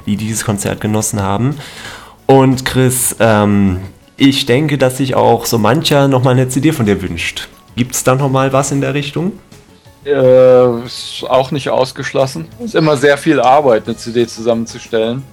die 0.08 0.18
dieses 0.18 0.44
Konzert 0.44 0.82
genossen 0.82 1.22
haben. 1.22 1.58
Und 2.32 2.64
Chris, 2.64 3.14
ähm, 3.20 3.82
ich 4.16 4.46
denke, 4.46 4.78
dass 4.78 4.96
sich 4.96 5.16
auch 5.16 5.46
so 5.46 5.58
mancher 5.58 6.08
nochmal 6.08 6.36
eine 6.36 6.48
CD 6.48 6.72
von 6.72 6.86
dir 6.86 7.02
wünscht. 7.02 7.50
Gibt 7.76 7.94
es 7.94 8.06
da 8.06 8.16
nochmal 8.16 8.54
was 8.54 8.72
in 8.72 8.80
der 8.80 8.94
Richtung? 8.94 9.34
Äh, 10.06 10.86
ist 10.86 11.26
auch 11.28 11.52
nicht 11.52 11.68
ausgeschlossen. 11.68 12.48
Ist 12.64 12.74
immer 12.74 12.96
sehr 12.96 13.18
viel 13.18 13.42
Arbeit, 13.42 13.86
eine 13.86 13.98
CD 13.98 14.26
zusammenzustellen. 14.28 15.24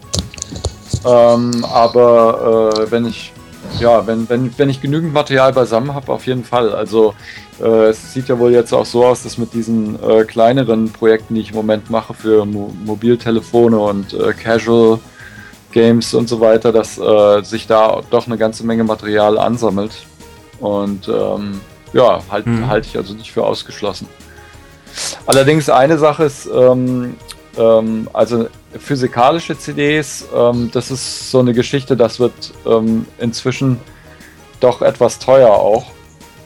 Ähm, 1.06 1.64
aber 1.66 2.72
äh, 2.76 2.90
wenn 2.90 3.06
ich 3.06 3.32
ja, 3.78 4.04
wenn, 4.08 4.28
wenn, 4.28 4.52
wenn 4.58 4.68
ich 4.68 4.80
genügend 4.80 5.12
Material 5.12 5.52
beisammen 5.52 5.94
habe, 5.94 6.12
auf 6.12 6.26
jeden 6.26 6.42
Fall. 6.42 6.72
Also 6.72 7.14
äh, 7.61 7.90
es 7.90 8.12
sieht 8.12 8.26
ja 8.26 8.37
wohl 8.40 8.50
jetzt 8.50 8.72
auch 8.72 8.87
so 8.87 9.06
aus, 9.06 9.22
dass 9.22 9.38
mit 9.38 9.54
diesen 9.54 10.02
äh, 10.02 10.24
kleineren 10.24 10.90
Projekten, 10.90 11.37
die 11.37 11.42
ich 11.42 11.50
im 11.50 11.56
Moment 11.56 11.90
mache 11.90 12.12
für 12.12 12.44
Mo 12.44 12.74
Mobiltelefone 12.84 13.78
und 13.78 14.14
äh, 14.14 14.32
Casual 14.32 14.98
Games 15.72 16.14
und 16.14 16.28
so 16.28 16.40
weiter, 16.40 16.72
dass 16.72 16.98
äh, 16.98 17.42
sich 17.42 17.66
da 17.66 18.00
doch 18.11 18.26
eine 18.26 18.38
ganze 18.38 18.64
Menge 18.64 18.85
Material 18.85 19.38
ansammelt. 19.38 19.92
Und 20.61 21.09
ähm, 21.09 21.61
ja, 21.92 22.20
halte 22.31 22.48
mhm. 22.48 22.68
halt 22.68 22.87
ich 22.87 22.96
also 22.96 23.14
nicht 23.14 23.33
für 23.33 23.44
ausgeschlossen. 23.44 24.09
Allerdings 25.26 25.68
eine 25.68 25.98
Sache 25.98 26.24
ist, 26.24 26.48
ähm, 26.52 27.16
ähm, 27.57 28.09
also 28.12 28.48
physikalische 28.78 29.57
CDs, 29.59 30.26
ähm, 30.35 30.70
das 30.72 30.90
ist 30.90 31.31
so 31.31 31.40
eine 31.40 31.52
Geschichte, 31.52 31.96
das 31.96 32.18
wird 32.18 32.33
ähm, 32.66 33.07
inzwischen 33.18 33.78
doch 34.61 34.83
etwas 34.83 35.18
teuer 35.18 35.50
auch. 35.50 35.87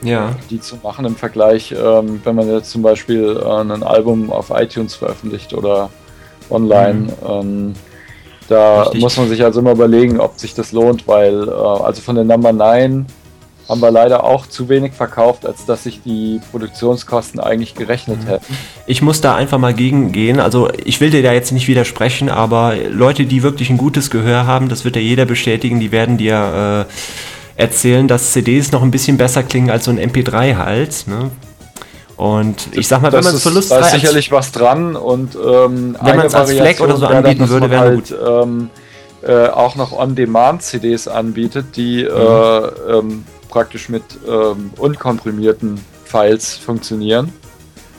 Ja. 0.03 0.35
Die 0.51 0.61
zu 0.61 0.77
machen 0.83 1.05
im 1.05 1.15
Vergleich, 1.15 1.73
ähm, 1.73 2.21
wenn 2.25 2.35
man 2.35 2.53
jetzt 2.53 2.71
zum 2.71 2.83
Beispiel 2.83 3.41
äh, 3.41 3.49
ein 3.49 3.85
Album 3.85 4.33
auf 4.33 4.51
iTunes 4.51 4.97
veröffentlicht 4.97 5.55
oder 5.55 5.91
online. 6.51 7.13
Mhm. 7.23 7.75
Da 8.53 8.83
Richtig. 8.83 9.01
muss 9.01 9.17
man 9.17 9.31
sich 9.31 9.43
also 9.43 9.61
immer 9.61 9.73
überlegen, 9.73 10.21
ob 10.21 10.39
sich 10.39 10.53
das 10.53 10.73
lohnt, 10.73 11.09
weil 11.09 11.49
äh, 11.49 11.53
also 11.53 12.03
von 12.03 12.17
der 12.17 12.25
Number 12.25 12.53
9 12.53 13.07
haben 13.67 13.81
wir 13.81 13.91
leider 13.91 14.25
auch 14.25 14.47
zu 14.47 14.69
wenig 14.69 14.93
verkauft, 14.93 15.47
als 15.47 15.65
dass 15.65 15.85
sich 15.85 16.03
die 16.03 16.39
Produktionskosten 16.51 17.41
eigentlich 17.41 17.75
gerechnet 17.75 18.25
mhm. 18.25 18.29
hätten. 18.29 18.59
Ich 18.87 19.01
muss 19.01 19.23
da 19.23 19.37
einfach 19.37 19.57
mal 19.57 19.73
gegengehen. 19.73 20.39
Also 20.39 20.69
ich 20.85 21.01
will 21.01 21.09
dir 21.09 21.23
da 21.23 21.33
jetzt 21.33 21.53
nicht 21.53 21.67
widersprechen, 21.67 22.29
aber 22.29 22.75
Leute, 22.91 23.25
die 23.25 23.43
wirklich 23.43 23.71
ein 23.71 23.79
gutes 23.79 24.11
Gehör 24.11 24.47
haben, 24.47 24.69
das 24.69 24.85
wird 24.85 24.97
ja 24.97 25.03
jeder 25.03 25.25
bestätigen, 25.25 25.81
die 25.81 25.93
werden 25.93 26.19
dir 26.19 26.87
äh, 27.57 27.63
erzählen, 27.63 28.07
dass 28.07 28.33
CDs 28.33 28.71
noch 28.71 28.83
ein 28.83 28.91
bisschen 28.91 29.17
besser 29.17 29.43
klingen 29.43 29.71
als 29.71 29.87
so 29.87 29.91
ein 29.91 29.99
MP3 29.99 30.57
halt. 30.57 31.07
Ne? 31.07 31.31
Und 32.17 32.69
ich 32.73 32.89
sag 32.89 33.03
mal, 33.03 33.11
das 33.11 33.19
wenn 33.19 33.25
man 33.25 33.37
es 33.37 33.43
verlustfrei... 33.43 33.81
Da 33.81 33.87
ist 33.87 33.93
sicherlich 33.93 34.31
was 34.31 34.53
dran 34.53 34.97
und 34.97 35.35
ähm, 35.35 35.97
wenn 36.03 36.17
man 36.17 36.27
es 36.27 36.35
als 36.35 36.53
Fleck 36.53 36.81
oder 36.81 36.97
so 36.97 37.07
anbieten 37.07 37.49
würde, 37.49 37.71
wäre 37.71 37.81
halt, 37.81 38.09
gut. 38.09 38.15
Ähm, 38.27 38.71
äh, 39.23 39.49
auch 39.49 39.77
noch 39.77 39.93
On-Demand-CDs 39.93 41.09
anbietet, 41.09 41.77
die 41.77 42.03
mhm. 42.05 42.11
äh, 42.11 42.99
ähm, 42.99 43.25
praktisch 43.49 43.89
mit 43.89 44.03
ähm, 44.29 44.71
unkomprimierten 44.77 45.81
Files 46.05 46.55
funktionieren. 46.55 47.33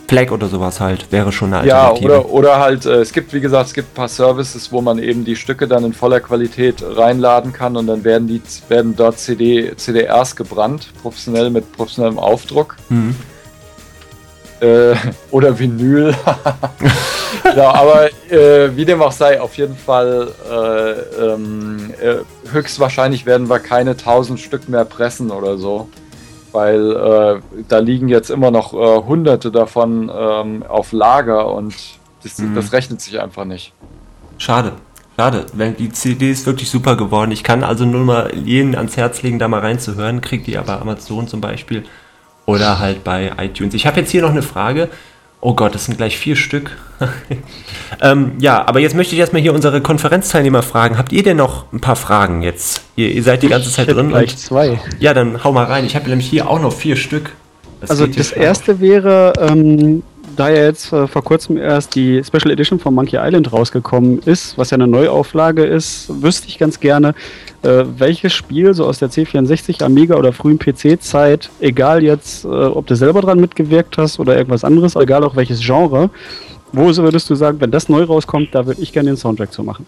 FLAC 0.08 0.32
oder 0.32 0.48
sowas 0.48 0.80
halt, 0.80 1.12
wäre 1.12 1.32
schon 1.32 1.54
eine 1.54 1.62
Alternative. 1.62 2.12
Ja, 2.12 2.20
oder, 2.20 2.30
oder 2.30 2.60
halt, 2.60 2.86
äh, 2.86 3.02
es 3.02 3.14
gibt, 3.14 3.34
wie 3.34 3.40
gesagt, 3.40 3.68
es 3.68 3.74
gibt 3.74 3.94
ein 3.94 3.96
paar 3.96 4.10
Services, 4.10 4.72
wo 4.72 4.82
man 4.82 5.00
eben 5.00 5.26
die 5.26 5.36
Stücke 5.36 5.68
dann 5.68 5.86
in 5.86 5.94
voller 5.94 6.20
Qualität 6.20 6.84
reinladen 6.84 7.52
kann 7.54 7.76
und 7.78 7.88
dann 7.88 8.04
werden 8.04 8.28
die 8.28 8.42
werden 8.70 8.96
dort 8.96 9.18
CD, 9.18 9.76
CDRs 9.76 10.36
gebrannt, 10.36 10.90
professionell 11.02 11.50
mit 11.50 11.72
professionellem 11.72 12.20
Aufdruck. 12.20 12.76
Mhm. 12.90 13.16
Äh, 14.60 14.96
oder 15.32 15.58
Vinyl. 15.58 16.16
ja, 17.56 17.74
aber 17.74 18.10
äh, 18.32 18.76
wie 18.76 18.86
dem 18.86 19.02
auch 19.02 19.12
sei, 19.12 19.42
auf 19.42 19.56
jeden 19.58 19.76
Fall 19.76 20.30
äh, 20.50 21.24
ähm, 21.26 21.94
äh, 22.02 22.52
höchstwahrscheinlich 22.52 23.26
werden 23.26 23.50
wir 23.50 23.60
keine 23.60 23.92
1000 23.92 24.40
Stück 24.40 24.70
mehr 24.70 24.86
pressen 24.86 25.32
oder 25.32 25.58
so. 25.58 25.90
Weil 26.52 26.92
äh, 26.92 27.64
da 27.68 27.80
liegen 27.80 28.10
jetzt 28.10 28.30
immer 28.30 28.52
noch 28.52 28.74
äh, 28.74 29.04
hunderte 29.04 29.52
davon 29.52 30.12
ähm, 30.16 30.64
auf 30.68 30.92
Lager 30.92 31.52
und 31.52 31.74
das, 32.22 32.38
mhm. 32.38 32.56
das 32.56 32.72
rechnet 32.72 33.02
sich 33.02 33.20
einfach 33.20 33.46
nicht. 33.46 33.74
Schade. 34.38 34.74
Schade, 35.16 35.46
weil 35.54 35.74
die 35.74 35.92
CD 35.92 36.32
ist 36.32 36.48
wirklich 36.48 36.72
super 36.72 36.96
geworden. 36.96 37.30
Ich 37.30 37.44
kann 37.44 37.64
also 37.64 37.86
nur 37.86 38.04
mal 38.04 38.34
jeden 38.36 38.74
ans 38.76 38.98
Herz 38.98 39.22
legen, 39.22 39.38
da 39.38 39.48
mal 39.48 39.60
reinzuhören. 39.60 40.22
Kriegt 40.22 40.48
die 40.48 40.58
aber 40.58 40.82
Amazon 40.82 41.28
zum 41.28 41.40
Beispiel 41.40 41.84
oder 42.46 42.80
halt 42.80 43.04
bei 43.04 43.32
iTunes. 43.38 43.74
Ich 43.74 43.88
habe 43.88 44.00
jetzt 44.00 44.12
hier 44.12 44.22
noch 44.22 44.32
eine 44.32 44.42
Frage. 44.42 44.90
Oh 45.46 45.54
Gott, 45.56 45.76
das 45.76 45.86
sind 45.86 45.98
gleich 45.98 46.18
vier 46.18 46.38
Stück. 46.38 46.78
ähm, 48.02 48.32
ja, 48.40 48.66
aber 48.66 48.80
jetzt 48.80 48.96
möchte 48.96 49.14
ich 49.14 49.20
erstmal 49.20 49.42
hier 49.42 49.54
unsere 49.54 49.82
Konferenzteilnehmer 49.82 50.62
fragen. 50.62 50.98
Habt 50.98 51.12
ihr 51.12 51.22
denn 51.22 51.36
noch 51.38 51.66
ein 51.74 51.82
paar 51.82 51.98
Fragen 51.98 52.42
jetzt? 52.42 52.82
Ihr, 52.96 53.12
ihr 53.12 53.24
seid 53.24 53.44
die 53.44 53.50
ganze 53.50 53.70
Zeit 53.70 53.90
ich 53.90 53.94
drin. 53.94 54.10
Gleich 54.10 54.38
zwei. 54.38 54.80
Ja, 55.00 55.14
dann 55.14 55.44
hau 55.44 55.52
mal 55.52 55.66
rein. 55.66 55.86
Ich 55.86 55.96
habe 55.98 56.08
nämlich 56.08 56.30
hier 56.30 56.50
auch 56.50 56.62
noch 56.62 56.72
vier 56.72 56.96
Stück. 56.96 57.32
Das 57.82 57.90
also 57.90 58.08
das 58.08 58.32
erste 58.32 58.80
wäre, 58.80 59.34
ähm, 59.38 60.04
da 60.36 60.50
ja 60.50 60.64
jetzt 60.64 60.92
äh, 60.92 61.08
vor 61.08 61.24
kurzem 61.24 61.58
erst 61.58 61.96
die 61.96 62.24
Special 62.24 62.52
Edition 62.52 62.80
von 62.80 62.94
Monkey 62.94 63.18
Island 63.20 63.52
rausgekommen 63.52 64.20
ist, 64.20 64.58
was 64.58 64.72
ja 64.72 64.76
eine 64.76 64.88
Neuauflage 64.88 65.64
ist, 65.64 66.22
wüsste 66.22 66.48
ich 66.48 66.58
ganz 66.58 66.80
gerne, 66.80 67.16
äh, 67.64 67.84
welches 67.98 68.34
Spiel 68.34 68.74
so 68.74 68.86
aus 68.86 69.00
der 69.00 69.10
C64, 69.10 69.84
Amiga 69.84 70.16
oder 70.16 70.34
frühen 70.34 70.60
PC-Zeit, 70.60 71.50
egal 71.60 72.04
jetzt, 72.04 72.46
äh, 72.46 72.48
ob 72.48 72.88
du 72.88 72.96
selber 72.96 73.22
dran 73.22 73.40
mitgewirkt 73.40 73.98
hast 73.98 74.20
oder 74.20 74.36
irgendwas 74.36 74.64
anderes, 74.64 74.96
egal 74.96 75.24
auch 75.24 75.36
welches 75.36 75.60
Genre, 75.62 76.10
wo 76.72 76.86
würdest 76.96 77.30
du 77.30 77.36
sagen, 77.36 77.62
wenn 77.62 77.72
das 77.72 77.88
neu 77.88 78.04
rauskommt, 78.04 78.50
da 78.54 78.66
würde 78.66 78.82
ich 78.82 78.92
gerne 78.92 79.12
den 79.12 79.18
Soundtrack 79.18 79.54
zu 79.54 79.64
machen? 79.64 79.86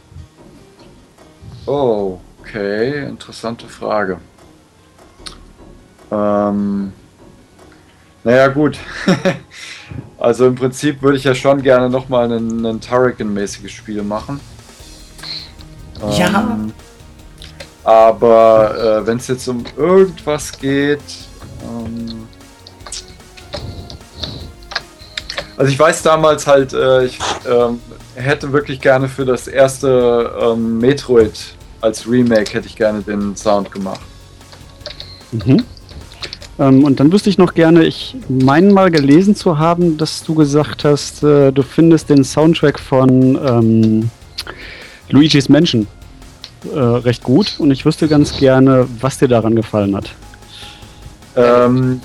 Oh, 1.66 2.20
okay, 2.42 3.08
interessante 3.08 3.66
Frage. 3.68 4.20
Ähm, 6.12 6.94
naja, 8.26 8.48
gut. 8.48 8.78
also 10.18 10.48
im 10.48 10.56
Prinzip 10.56 11.02
würde 11.02 11.18
ich 11.18 11.24
ja 11.24 11.34
schon 11.34 11.62
gerne 11.62 11.90
nochmal 11.90 12.32
ein, 12.32 12.66
ein 12.66 12.82
Turrican-mäßiges 12.82 13.70
Spiel 13.70 14.04
machen. 14.04 14.42
Ja. 16.18 16.28
Ähm, 16.28 16.74
aber 17.84 19.04
äh, 19.04 19.08
wenn 19.08 19.18
es 19.18 19.28
jetzt 19.28 19.48
um 19.48 19.64
irgendwas 19.78 20.58
geht. 20.60 21.00
Ähm, 21.64 22.28
also 25.56 25.72
ich 25.72 25.80
weiß 25.80 26.02
damals 26.02 26.48
halt, 26.48 26.74
äh, 26.74 27.06
ich 27.06 27.20
ähm, 27.48 27.80
hätte 28.16 28.52
wirklich 28.52 28.82
gerne 28.82 29.08
für 29.08 29.24
das 29.24 29.48
erste 29.48 30.34
ähm, 30.42 30.80
Metroid 30.80 31.56
als 31.82 32.10
Remake 32.10 32.52
hätte 32.54 32.68
ich 32.68 32.76
gerne 32.76 33.02
den 33.04 33.36
Sound 33.36 33.72
gemacht. 33.72 34.02
Mhm. 35.32 35.64
Ähm, 36.58 36.84
und 36.84 37.00
dann 37.00 37.12
wüsste 37.12 37.30
ich 37.30 37.38
noch 37.38 37.54
gerne, 37.54 37.84
ich 37.84 38.16
meine 38.30 38.72
mal 38.72 38.90
gelesen 38.92 39.36
zu 39.36 39.58
haben, 39.58 39.98
dass 39.98 40.24
du 40.24 40.36
gesagt 40.36 40.86
hast, 40.86 41.24
äh, 41.24 41.52
du 41.52 41.64
findest 41.64 42.10
den 42.10 42.24
Soundtrack 42.24 42.80
von 42.80 43.38
ähm, 43.46 44.10
Luigi's 45.10 45.50
Mansion 45.50 45.88
äh, 46.74 46.80
recht 46.80 47.24
gut 47.24 47.56
und 47.60 47.72
ich 47.72 47.86
wüsste 47.86 48.08
ganz 48.08 48.38
gerne, 48.38 48.88
was 49.02 49.18
dir 49.18 49.28
daran 49.28 49.56
gefallen 49.56 49.96
hat. 49.96 50.12
Ähm, 51.36 52.00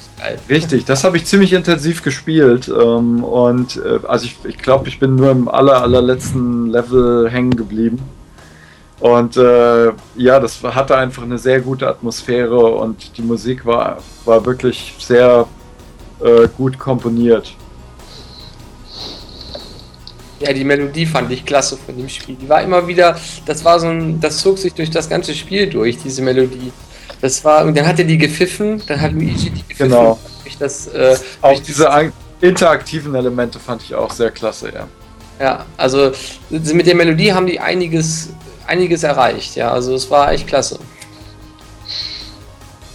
richtig, 0.49 0.85
das 0.87 1.05
habe 1.05 1.17
ich 1.17 1.25
ziemlich 1.25 1.53
intensiv 1.53 2.03
gespielt 2.03 2.69
ähm, 2.69 3.23
und 3.23 3.77
äh, 3.77 4.01
also 4.09 4.27
ich, 4.27 4.37
ich 4.45 4.59
glaube, 4.59 4.89
ich 4.89 4.99
bin 4.99 5.15
nur 5.15 5.31
im 5.31 5.49
aller, 5.49 5.81
allerletzten 5.83 6.69
Level 6.71 7.31
hängen 7.31 7.57
geblieben. 7.57 8.01
Und 9.01 9.37
äh, 9.37 9.93
ja, 10.17 10.39
das 10.39 10.63
hatte 10.63 10.97
einfach 10.97 11.23
eine 11.23 11.39
sehr 11.39 11.61
gute 11.61 11.89
Atmosphäre 11.89 12.59
und 12.59 13.17
die 13.17 13.23
Musik 13.23 13.65
war, 13.65 13.99
war 14.27 14.45
wirklich 14.45 14.95
sehr 14.99 15.47
äh, 16.23 16.49
gut 16.57 16.79
komponiert. 16.79 17.55
Ja, 20.41 20.53
die 20.53 20.65
Melodie 20.65 21.07
fand 21.07 21.31
ich 21.33 21.45
klasse 21.45 21.77
von 21.77 21.97
dem 21.97 22.09
Spiel. 22.09 22.35
Die 22.35 22.49
war 22.49 22.63
immer 22.63 22.87
wieder, 22.87 23.19
das 23.47 23.65
war 23.65 23.79
so 23.79 23.89
ein, 23.89 24.21
das 24.21 24.39
zog 24.39 24.59
sich 24.59 24.73
durch 24.73 24.91
das 24.91 25.09
ganze 25.09 25.35
Spiel 25.35 25.69
durch, 25.69 25.99
diese 25.99 26.23
Melodie. 26.23 26.73
Das 27.21 27.45
war, 27.45 27.65
und 27.67 27.77
dann 27.77 27.87
hat 27.87 27.99
er 27.99 28.07
die 28.07 28.17
gepfiffen, 28.17 28.83
dann 28.87 29.01
hat 29.01 29.13
Luigi 29.13 29.51
die 29.51 29.61
gepfiffen. 29.61 29.91
Genau. 29.91 30.19
Ich 30.45 30.57
das, 30.57 30.89
äh, 30.89 31.17
auch 31.43 31.61
diese 31.61 31.89
interaktiven 32.41 33.15
Elemente 33.15 33.59
fand 33.59 33.83
ich 33.83 33.95
auch 33.95 34.11
sehr 34.11 34.31
klasse, 34.31 34.73
ja. 34.75 34.89
Ja, 35.39 35.65
also 35.77 36.13
mit 36.51 36.87
der 36.87 36.95
Melodie 36.95 37.33
haben 37.33 37.47
die 37.47 37.61
einiges, 37.61 38.31
einiges 38.71 39.03
erreicht, 39.03 39.57
ja. 39.57 39.71
Also 39.71 39.95
es 39.95 40.11
war 40.11 40.33
echt 40.33 40.47
klasse. 40.47 40.79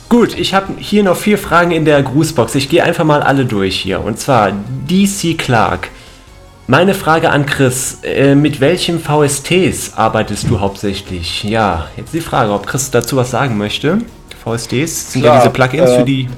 Gut, 0.10 0.38
ich 0.38 0.54
habe 0.54 0.74
hier 0.78 1.04
noch 1.04 1.18
vier 1.18 1.38
Fragen 1.38 1.72
in 1.72 1.84
der 1.84 2.02
Grußbox. 2.02 2.56
Ich 2.56 2.70
gehe 2.70 2.84
einfach 2.84 3.04
mal 3.04 3.22
alle 3.22 3.46
durch 3.46 3.76
hier. 3.80 4.04
Und 4.04 4.20
zwar 4.20 4.52
DC 4.88 5.38
Clark. 5.38 5.90
Meine 6.68 6.94
Frage 6.94 7.30
an 7.30 7.46
Chris, 7.46 8.00
äh, 8.04 8.34
mit 8.34 8.60
welchen 8.60 9.00
VSTs 9.00 9.94
arbeitest 9.96 10.50
du 10.50 10.60
hauptsächlich? 10.60 11.44
Ja, 11.44 11.88
jetzt 11.96 12.14
die 12.14 12.22
Frage, 12.22 12.52
ob 12.54 12.66
Chris 12.66 12.90
dazu 12.90 13.18
was 13.18 13.30
sagen 13.30 13.58
möchte. 13.58 14.00
VSTs 14.44 15.12
sind 15.12 15.22
Klar, 15.22 15.36
ja 15.36 15.42
diese 15.42 15.54
Plugins 15.54 15.92
äh, 15.92 15.98
für 16.00 16.06
die... 16.06 16.30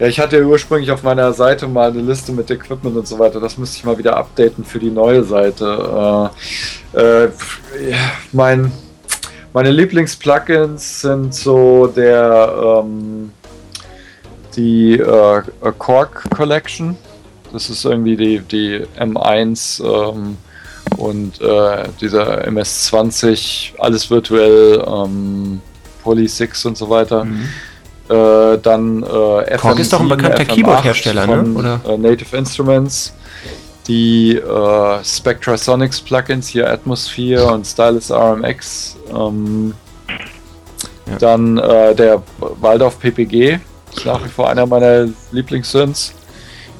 Ja, 0.00 0.06
ich 0.08 0.18
hatte 0.18 0.38
ja 0.38 0.44
ursprünglich 0.44 0.90
auf 0.90 1.04
meiner 1.04 1.32
Seite 1.32 1.68
mal 1.68 1.90
eine 1.90 2.00
Liste 2.00 2.32
mit 2.32 2.50
Equipment 2.50 2.96
und 2.96 3.06
so 3.06 3.18
weiter. 3.18 3.38
Das 3.38 3.56
müsste 3.56 3.76
ich 3.76 3.84
mal 3.84 3.96
wieder 3.98 4.16
updaten 4.16 4.64
für 4.64 4.80
die 4.80 4.90
neue 4.90 5.22
Seite. 5.22 6.32
Äh, 6.92 7.24
äh 7.24 7.28
mein, 8.32 8.72
meine 9.52 9.70
Lieblingsplugins 9.70 11.02
sind 11.02 11.34
so 11.34 11.86
der 11.86 12.82
ähm, 12.82 13.32
die 14.56 14.94
äh, 14.94 15.42
Cork 15.78 16.28
Collection 16.34 16.96
das 17.52 17.68
ist 17.68 17.84
irgendwie 17.84 18.16
die, 18.16 18.40
die 18.40 18.86
M1 18.98 19.82
ähm, 19.84 20.36
und 20.96 21.40
äh, 21.40 21.88
dieser 22.00 22.46
MS20, 22.46 23.78
alles 23.78 24.10
virtuell, 24.10 24.84
ähm, 24.86 25.60
Poly 26.02 26.28
6 26.28 26.66
und 26.66 26.76
so 26.76 26.88
weiter. 26.88 27.24
Mhm. 27.24 27.48
Äh, 28.10 28.58
dann 28.58 29.04
äh, 29.04 29.56
FM 29.58 29.78
ist 29.78 29.92
doch 29.92 30.00
ein 30.00 30.08
bekannter 30.08 30.44
Keyboard-Hersteller, 30.44 31.26
ne? 31.28 31.42
Oder? 31.56 31.80
Äh, 31.88 31.96
Native 31.96 32.36
Instruments. 32.36 33.14
Die 33.86 34.36
äh, 34.36 35.04
Spectrasonics 35.04 36.00
Plugins, 36.00 36.48
hier 36.48 36.68
Atmosphere 36.68 37.52
und 37.52 37.64
Stylus 37.64 38.10
RMX. 38.10 38.96
Ähm, 39.14 39.74
ja. 41.06 41.16
Dann 41.18 41.58
äh, 41.58 41.94
der 41.94 42.22
Waldorf 42.38 42.98
PPG, 42.98 43.60
ist 43.94 44.06
nach 44.06 44.24
wie 44.24 44.28
vor 44.28 44.50
einer 44.50 44.66
meiner 44.66 45.08
Lieblingssynths. 45.30 46.12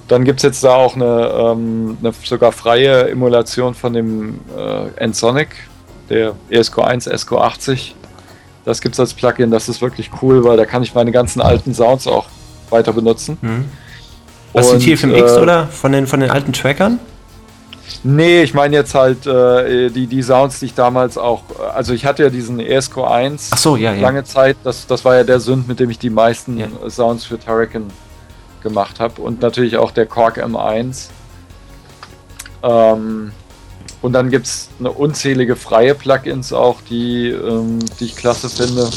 Dann 0.08 0.24
gibt 0.24 0.40
es 0.40 0.42
jetzt 0.42 0.64
da 0.64 0.74
auch 0.74 0.96
eine, 0.96 1.30
ähm, 1.32 1.96
eine, 2.00 2.12
sogar 2.24 2.50
freie 2.50 3.08
Emulation 3.08 3.74
von 3.74 3.92
dem 3.92 4.40
äh, 4.56 4.88
Ensonic, 4.96 5.48
der 6.08 6.34
ESCO1 6.50 7.08
SCO80. 7.08 7.92
Das 8.70 8.80
gibt 8.80 8.94
es 8.94 9.00
als 9.00 9.14
Plugin, 9.14 9.50
das 9.50 9.68
ist 9.68 9.82
wirklich 9.82 10.10
cool, 10.22 10.44
weil 10.44 10.56
da 10.56 10.64
kann 10.64 10.82
ich 10.82 10.94
meine 10.94 11.12
ganzen 11.12 11.40
alten 11.40 11.74
Sounds 11.74 12.06
auch 12.06 12.26
weiter 12.70 12.92
benutzen. 12.92 13.36
Mhm. 13.40 13.64
Was 14.52 14.72
Und, 14.72 14.84
die 14.84 14.94
TFMX 14.94 15.32
äh, 15.32 15.40
oder 15.40 15.66
von 15.66 15.92
den, 15.92 16.06
von 16.06 16.20
den 16.20 16.30
alten 16.30 16.52
Trackern? 16.52 16.98
Nee, 18.02 18.42
ich 18.42 18.54
meine 18.54 18.76
jetzt 18.76 18.94
halt 18.94 19.26
äh, 19.26 19.90
die, 19.90 20.06
die 20.06 20.22
Sounds, 20.22 20.60
die 20.60 20.66
ich 20.66 20.74
damals 20.74 21.18
auch. 21.18 21.42
Also 21.74 21.92
ich 21.92 22.06
hatte 22.06 22.22
ja 22.22 22.30
diesen 22.30 22.60
ESCO1 22.60 23.56
so, 23.56 23.76
ja, 23.76 23.92
lange 23.92 24.20
ja. 24.20 24.24
Zeit. 24.24 24.56
Das, 24.64 24.86
das 24.86 25.04
war 25.04 25.16
ja 25.16 25.24
der 25.24 25.40
Sünd, 25.40 25.68
mit 25.68 25.80
dem 25.80 25.90
ich 25.90 25.98
die 25.98 26.10
meisten 26.10 26.58
ja. 26.58 26.68
Sounds 26.88 27.24
für 27.24 27.38
Turrican 27.38 27.88
gemacht 28.62 29.00
habe 29.00 29.20
und 29.20 29.42
natürlich 29.42 29.76
auch 29.76 29.90
der 29.90 30.06
Korg 30.06 30.38
M1. 30.38 31.08
Ähm, 32.62 33.32
und 34.02 34.12
dann 34.12 34.30
gibt 34.30 34.46
es 34.46 34.68
eine 34.78 34.90
unzählige 34.90 35.56
freie 35.56 35.94
Plugins 35.94 36.52
auch, 36.52 36.80
die, 36.88 37.28
ähm, 37.28 37.78
die 37.98 38.06
ich 38.06 38.16
klasse 38.16 38.48
finde. 38.48 38.88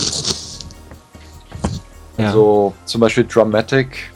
Ja. 2.17 2.27
Also 2.27 2.73
zum 2.85 3.01
Beispiel 3.01 3.25
Dramatic 3.25 4.11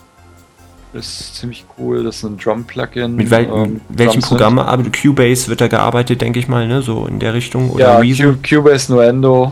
ist 0.93 1.35
ziemlich 1.35 1.65
cool, 1.77 2.03
das 2.03 2.17
ist 2.17 2.23
ein 2.23 2.37
Drum-Plugin. 2.37 3.15
Mit 3.15 3.29
wel 3.29 3.45
ähm, 3.45 3.81
welchem 3.89 4.21
Programm 4.21 4.59
arbeitet 4.59 5.01
Cubase 5.01 5.49
wird 5.49 5.61
da 5.61 5.67
gearbeitet, 5.67 6.21
denke 6.21 6.39
ich 6.39 6.47
mal, 6.47 6.67
ne? 6.67 6.81
So 6.81 7.05
in 7.05 7.19
der 7.19 7.33
Richtung? 7.33 7.71
Oder 7.71 8.01
ja, 8.03 8.35
Cubase, 8.47 8.91
Nuendo, 8.91 9.51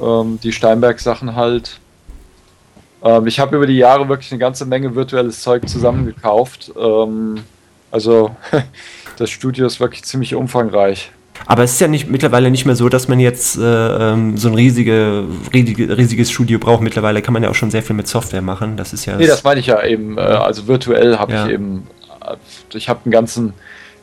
ähm, 0.00 0.38
die 0.42 0.52
Steinberg-Sachen 0.52 1.34
halt. 1.34 1.80
Ähm, 3.02 3.26
ich 3.26 3.40
habe 3.40 3.56
über 3.56 3.66
die 3.66 3.76
Jahre 3.76 4.08
wirklich 4.08 4.30
eine 4.32 4.38
ganze 4.38 4.66
Menge 4.66 4.94
virtuelles 4.94 5.40
Zeug 5.40 5.68
zusammengekauft. 5.68 6.72
Ähm, 6.78 7.42
also 7.90 8.36
das 9.16 9.30
Studio 9.30 9.66
ist 9.66 9.80
wirklich 9.80 10.04
ziemlich 10.04 10.34
umfangreich. 10.34 11.10
Aber 11.44 11.62
es 11.64 11.72
ist 11.72 11.80
ja 11.80 11.88
nicht, 11.88 12.08
mittlerweile 12.08 12.50
nicht 12.50 12.64
mehr 12.64 12.76
so, 12.76 12.88
dass 12.88 13.08
man 13.08 13.20
jetzt 13.20 13.58
äh, 13.58 13.62
ähm, 13.62 14.36
so 14.38 14.48
ein 14.48 14.54
riesige, 14.54 15.24
riesige, 15.52 15.96
riesiges 15.96 16.30
Studio 16.30 16.58
braucht. 16.58 16.82
Mittlerweile 16.82 17.20
kann 17.20 17.34
man 17.34 17.42
ja 17.42 17.50
auch 17.50 17.54
schon 17.54 17.70
sehr 17.70 17.82
viel 17.82 17.94
mit 17.94 18.08
Software 18.08 18.42
machen. 18.42 18.76
Das 18.76 18.92
ist 18.92 19.04
ja. 19.04 19.16
Nee, 19.16 19.26
das 19.26 19.44
meine 19.44 19.60
ich 19.60 19.66
ja 19.66 19.84
eben. 19.84 20.16
Äh, 20.16 20.22
also 20.22 20.66
virtuell 20.66 21.18
habe 21.18 21.32
ja. 21.32 21.46
ich 21.46 21.52
eben. 21.52 21.86
Äh, 22.24 22.36
ich 22.74 22.88
habe 22.88 23.00
einen 23.04 23.12
ganzen, 23.12 23.52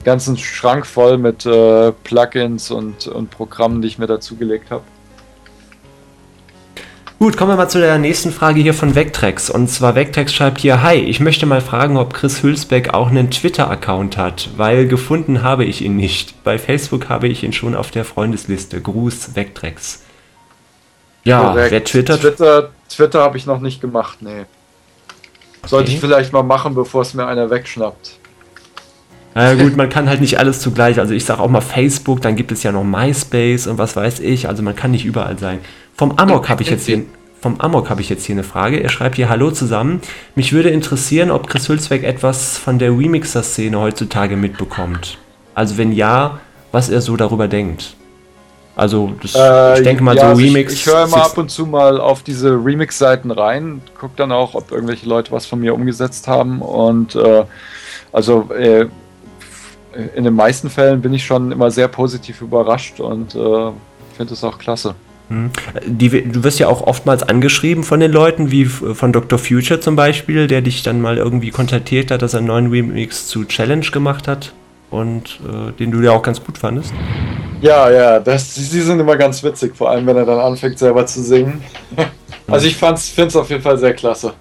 ganzen 0.03 0.37
Schrank 0.37 0.85
voll 0.85 1.17
mit 1.17 1.45
äh, 1.45 1.91
Plugins 2.03 2.69
und, 2.71 3.07
und 3.07 3.31
Programmen, 3.31 3.81
die 3.81 3.87
ich 3.87 3.97
mir 3.97 4.07
dazugelegt 4.07 4.69
habe. 4.69 4.83
Gut, 7.23 7.37
kommen 7.37 7.51
wir 7.51 7.55
mal 7.55 7.69
zu 7.69 7.79
der 7.79 7.97
nächsten 7.99 8.33
Frage 8.33 8.59
hier 8.59 8.73
von 8.73 8.95
Vectrex. 8.95 9.49
Und 9.49 9.69
zwar 9.69 9.95
Vectrex 9.95 10.33
schreibt 10.33 10.59
hier, 10.59 10.83
Hi, 10.83 10.95
ich 10.95 11.21
möchte 11.21 11.45
mal 11.45 11.61
fragen, 11.61 11.95
ob 11.95 12.13
Chris 12.13 12.43
Hülsbeck 12.43 12.93
auch 12.93 13.07
einen 13.07 13.31
Twitter-Account 13.31 14.17
hat, 14.17 14.49
weil 14.57 14.89
gefunden 14.89 15.41
habe 15.41 15.63
ich 15.63 15.81
ihn 15.81 15.95
nicht. 15.95 16.43
Bei 16.43 16.59
Facebook 16.59 17.07
habe 17.07 17.29
ich 17.29 17.41
ihn 17.41 17.53
schon 17.53 17.75
auf 17.75 17.91
der 17.91 18.03
Freundesliste. 18.03 18.81
Gruß, 18.81 19.37
Vectrex. 19.37 20.01
Ja, 21.23 21.39
Korrekt. 21.43 21.71
wer 21.71 21.83
twittert? 21.85 22.19
Twitter, 22.19 22.71
Twitter 22.89 23.21
habe 23.21 23.37
ich 23.37 23.45
noch 23.45 23.61
nicht 23.61 23.79
gemacht, 23.79 24.17
nee. 24.21 24.43
Sollte 25.65 25.85
okay. 25.85 25.93
ich 25.93 26.01
vielleicht 26.01 26.33
mal 26.33 26.43
machen, 26.43 26.75
bevor 26.75 27.03
es 27.03 27.13
mir 27.13 27.25
einer 27.25 27.49
wegschnappt. 27.49 28.17
Na 29.33 29.53
gut, 29.55 29.77
man 29.77 29.87
kann 29.87 30.09
halt 30.09 30.19
nicht 30.19 30.39
alles 30.39 30.59
zugleich. 30.59 30.99
Also 30.99 31.13
ich 31.13 31.23
sage 31.23 31.39
auch 31.41 31.49
mal 31.49 31.61
Facebook, 31.61 32.21
dann 32.21 32.35
gibt 32.35 32.51
es 32.51 32.63
ja 32.63 32.73
noch 32.73 32.83
MySpace 32.83 33.67
und 33.67 33.77
was 33.77 33.95
weiß 33.95 34.19
ich. 34.19 34.49
Also 34.49 34.61
man 34.61 34.75
kann 34.75 34.91
nicht 34.91 35.05
überall 35.05 35.39
sein. 35.39 35.59
Vom 35.95 36.17
Amok 36.17 36.49
habe 36.49 36.63
ich 36.63 36.69
jetzt 36.69 36.85
hier. 36.85 37.03
Vom 37.41 37.59
Amok 37.59 37.89
habe 37.89 37.99
ich 37.99 38.07
jetzt 38.07 38.25
hier 38.25 38.35
eine 38.35 38.43
Frage. 38.43 38.81
Er 38.81 38.87
schreibt 38.87 39.17
hier 39.17 39.27
Hallo 39.27 39.51
zusammen. 39.51 39.99
Mich 40.33 40.53
würde 40.53 40.69
interessieren, 40.69 41.29
ob 41.29 41.47
Chris 41.47 41.67
Hülsbeck 41.67 42.03
etwas 42.03 42.57
von 42.57 42.79
der 42.79 42.91
Remixer-Szene 42.91 43.77
heutzutage 43.77 44.37
mitbekommt. 44.37 45.17
Also 45.53 45.77
wenn 45.77 45.91
ja, 45.91 46.39
was 46.71 46.89
er 46.89 47.01
so 47.01 47.17
darüber 47.17 47.49
denkt. 47.49 47.95
Also 48.75 49.11
das, 49.21 49.35
äh, 49.35 49.77
ich 49.77 49.83
denke 49.83 50.03
mal 50.03 50.15
ja, 50.15 50.33
so 50.33 50.41
Remix. 50.41 50.73
Ich, 50.73 50.79
ich 50.79 50.85
höre 50.87 51.03
immer 51.03 51.23
ab 51.25 51.37
und 51.37 51.51
zu 51.51 51.65
mal 51.65 51.99
auf 51.99 52.23
diese 52.23 52.51
Remix-Seiten 52.51 53.29
rein, 53.29 53.81
gucke 53.99 54.13
dann 54.15 54.31
auch, 54.31 54.55
ob 54.55 54.71
irgendwelche 54.71 55.07
Leute 55.07 55.31
was 55.31 55.45
von 55.45 55.59
mir 55.59 55.75
umgesetzt 55.75 56.27
haben 56.27 56.61
und 56.61 57.15
äh, 57.15 57.43
also 58.11 58.49
äh, 58.51 58.87
in 60.15 60.23
den 60.23 60.33
meisten 60.33 60.71
Fällen 60.71 61.01
bin 61.01 61.13
ich 61.13 61.23
schon 61.23 61.51
immer 61.51 61.69
sehr 61.69 61.87
positiv 61.87 62.41
überrascht 62.41 62.99
und 62.99 63.35
äh, 63.35 63.71
finde 64.17 64.33
es 64.33 64.43
auch 64.43 64.57
klasse. 64.57 64.95
Hm. 65.29 65.51
Die, 65.85 66.09
du 66.09 66.43
wirst 66.43 66.59
ja 66.59 66.67
auch 66.67 66.81
oftmals 66.81 67.23
angeschrieben 67.23 67.83
von 67.83 67.99
den 67.99 68.11
Leuten, 68.11 68.51
wie 68.51 68.65
von 68.65 69.13
Dr. 69.13 69.39
Future 69.39 69.79
zum 69.79 69.95
Beispiel, 69.95 70.47
der 70.47 70.61
dich 70.61 70.83
dann 70.83 71.01
mal 71.01 71.17
irgendwie 71.17 71.51
kontaktiert 71.51 72.11
hat, 72.11 72.21
dass 72.21 72.33
er 72.33 72.39
einen 72.39 72.47
neuen 72.47 72.69
Remix 72.69 73.27
zu 73.27 73.45
Challenge 73.45 73.85
gemacht 73.85 74.27
hat 74.27 74.53
und 74.89 75.39
äh, 75.47 75.71
den 75.73 75.91
du 75.91 76.01
ja 76.01 76.11
auch 76.11 76.21
ganz 76.21 76.43
gut 76.43 76.57
fandest. 76.57 76.93
Ja, 77.61 77.89
ja, 77.89 78.19
das, 78.19 78.53
die 78.53 78.81
sind 78.81 78.99
immer 78.99 79.15
ganz 79.15 79.41
witzig, 79.41 79.75
vor 79.75 79.89
allem 79.89 80.05
wenn 80.05 80.17
er 80.17 80.25
dann 80.25 80.39
anfängt 80.39 80.77
selber 80.77 81.05
zu 81.05 81.21
singen. 81.23 81.63
also 82.47 82.67
ich 82.67 82.75
finde 82.75 82.95
es 83.27 83.35
auf 83.35 83.49
jeden 83.49 83.61
Fall 83.61 83.77
sehr 83.77 83.93
klasse. 83.93 84.33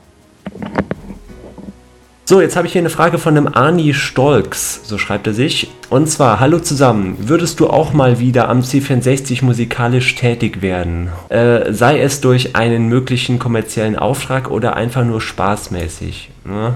So, 2.24 2.40
jetzt 2.40 2.54
habe 2.54 2.68
ich 2.68 2.72
hier 2.72 2.82
eine 2.82 2.88
Frage 2.88 3.18
von 3.18 3.36
einem 3.36 3.48
Arni 3.52 3.94
Stolks, 3.94 4.80
so 4.84 4.96
schreibt 4.96 5.26
er 5.26 5.34
sich. 5.34 5.68
Und 5.90 6.06
zwar, 6.08 6.38
hallo 6.38 6.60
zusammen, 6.60 7.16
würdest 7.18 7.58
du 7.58 7.68
auch 7.68 7.92
mal 7.92 8.20
wieder 8.20 8.48
am 8.48 8.60
C64 8.60 9.44
musikalisch 9.44 10.14
tätig 10.14 10.62
werden? 10.62 11.10
Äh, 11.30 11.72
sei 11.72 12.00
es 12.00 12.20
durch 12.20 12.54
einen 12.54 12.86
möglichen 12.86 13.40
kommerziellen 13.40 13.96
Auftrag 13.96 14.52
oder 14.52 14.76
einfach 14.76 15.04
nur 15.04 15.20
spaßmäßig? 15.20 16.30
Ne? 16.44 16.74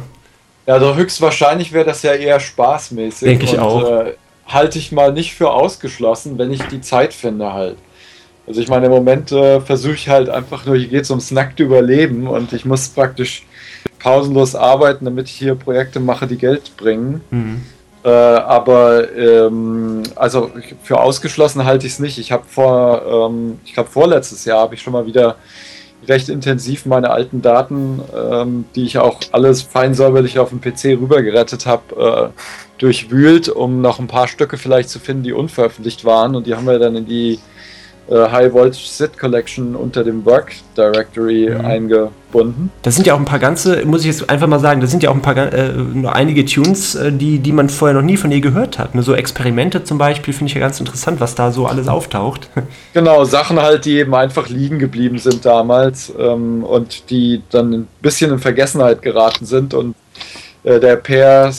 Ja, 0.66 0.74
also 0.74 0.96
höchstwahrscheinlich 0.96 1.72
wäre 1.72 1.84
das 1.84 2.02
ja 2.02 2.14
eher 2.14 2.40
spaßmäßig. 2.40 3.28
Denke 3.28 3.44
ich 3.44 3.58
auch. 3.60 3.88
Äh, 3.88 4.14
halte 4.48 4.80
ich 4.80 4.90
mal 4.90 5.12
nicht 5.12 5.34
für 5.34 5.52
ausgeschlossen, 5.52 6.38
wenn 6.38 6.52
ich 6.52 6.62
die 6.64 6.80
Zeit 6.80 7.14
finde 7.14 7.52
halt. 7.52 7.76
Also 8.48 8.60
ich 8.60 8.68
meine, 8.68 8.86
im 8.86 8.92
Moment 8.92 9.30
äh, 9.30 9.60
versuche 9.60 9.94
ich 9.94 10.08
halt 10.08 10.28
einfach 10.28 10.66
nur, 10.66 10.76
hier 10.76 10.88
geht 10.88 11.02
es 11.02 11.10
ums 11.10 11.30
nackte 11.30 11.62
Überleben 11.62 12.26
und 12.26 12.52
ich 12.52 12.64
muss 12.64 12.88
praktisch 12.88 13.44
pausenlos 14.06 14.54
arbeiten, 14.54 15.04
damit 15.04 15.26
ich 15.26 15.34
hier 15.34 15.56
Projekte 15.56 15.98
mache, 15.98 16.28
die 16.28 16.38
Geld 16.38 16.76
bringen. 16.76 17.22
Mhm. 17.30 17.62
Äh, 18.04 18.08
aber 18.08 19.12
ähm, 19.16 20.04
also 20.14 20.52
für 20.84 21.00
ausgeschlossen 21.00 21.64
halte 21.64 21.88
ich 21.88 21.94
es 21.94 21.98
nicht. 21.98 22.16
Ich 22.18 22.30
habe 22.30 22.44
vor, 22.46 23.02
ähm, 23.04 23.58
ich 23.64 23.74
glaube 23.74 23.90
vorletztes 23.90 24.44
Jahr 24.44 24.60
habe 24.60 24.76
ich 24.76 24.82
schon 24.82 24.92
mal 24.92 25.06
wieder 25.06 25.34
recht 26.06 26.28
intensiv 26.28 26.86
meine 26.86 27.10
alten 27.10 27.42
Daten, 27.42 28.00
ähm, 28.16 28.66
die 28.76 28.84
ich 28.84 28.96
auch 28.98 29.18
alles 29.32 29.62
fein 29.62 29.92
säuberlich 29.92 30.38
auf 30.38 30.50
dem 30.50 30.60
PC 30.60 31.00
rübergerettet 31.00 31.66
habe, 31.66 32.32
äh, 32.32 32.40
durchwühlt, 32.78 33.48
um 33.48 33.80
noch 33.80 33.98
ein 33.98 34.06
paar 34.06 34.28
Stücke 34.28 34.56
vielleicht 34.56 34.88
zu 34.88 35.00
finden, 35.00 35.24
die 35.24 35.32
unveröffentlicht 35.32 36.04
waren. 36.04 36.36
Und 36.36 36.46
die 36.46 36.54
haben 36.54 36.66
wir 36.68 36.78
dann 36.78 36.94
in 36.94 37.06
die 37.06 37.40
High 38.10 38.52
Voltage 38.52 38.86
Sit 38.86 39.18
Collection 39.18 39.74
unter 39.74 40.04
dem 40.04 40.24
Work 40.24 40.52
Directory 40.76 41.50
mhm. 41.50 41.64
eingebunden. 41.64 42.70
Das 42.82 42.94
sind 42.94 43.06
ja 43.06 43.14
auch 43.14 43.18
ein 43.18 43.24
paar 43.24 43.38
ganze, 43.38 43.84
muss 43.84 44.02
ich 44.02 44.06
jetzt 44.06 44.30
einfach 44.30 44.46
mal 44.46 44.60
sagen, 44.60 44.80
das 44.80 44.90
sind 44.90 45.02
ja 45.02 45.10
auch 45.10 45.14
ein 45.14 45.22
paar 45.22 45.36
äh, 45.36 45.72
nur 45.72 46.14
einige 46.14 46.44
Tunes, 46.44 46.94
äh, 46.94 47.10
die, 47.10 47.40
die 47.40 47.52
man 47.52 47.68
vorher 47.68 47.94
noch 47.94 48.06
nie 48.06 48.16
von 48.16 48.30
ihr 48.30 48.40
gehört 48.40 48.78
hat. 48.78 48.94
Ne? 48.94 49.02
So 49.02 49.14
Experimente 49.14 49.82
zum 49.82 49.98
Beispiel 49.98 50.32
finde 50.32 50.50
ich 50.50 50.54
ja 50.54 50.60
ganz 50.60 50.78
interessant, 50.78 51.20
was 51.20 51.34
da 51.34 51.50
so 51.50 51.66
alles 51.66 51.88
auftaucht. 51.88 52.48
Genau, 52.92 53.24
Sachen 53.24 53.60
halt, 53.60 53.84
die 53.84 53.98
eben 53.98 54.14
einfach 54.14 54.48
liegen 54.48 54.78
geblieben 54.78 55.18
sind 55.18 55.44
damals 55.44 56.12
ähm, 56.18 56.64
und 56.64 57.10
die 57.10 57.42
dann 57.50 57.72
ein 57.72 57.88
bisschen 58.00 58.32
in 58.32 58.38
Vergessenheit 58.38 59.02
geraten 59.02 59.44
sind. 59.44 59.74
Und 59.74 59.94
äh, 60.64 60.80
der 60.80 60.96
per, 60.96 61.52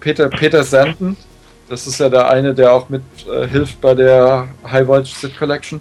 Peter, 0.00 0.28
Peter 0.28 0.64
Sanden, 0.64 1.16
das 1.68 1.86
ist 1.86 2.00
ja 2.00 2.08
der 2.08 2.30
eine, 2.30 2.54
der 2.54 2.72
auch 2.72 2.88
mit 2.88 3.02
äh, 3.30 3.46
hilft 3.46 3.80
bei 3.80 3.94
der 3.94 4.48
High 4.64 4.86
Voltage 4.86 5.14
Sit 5.14 5.38
Collection 5.38 5.80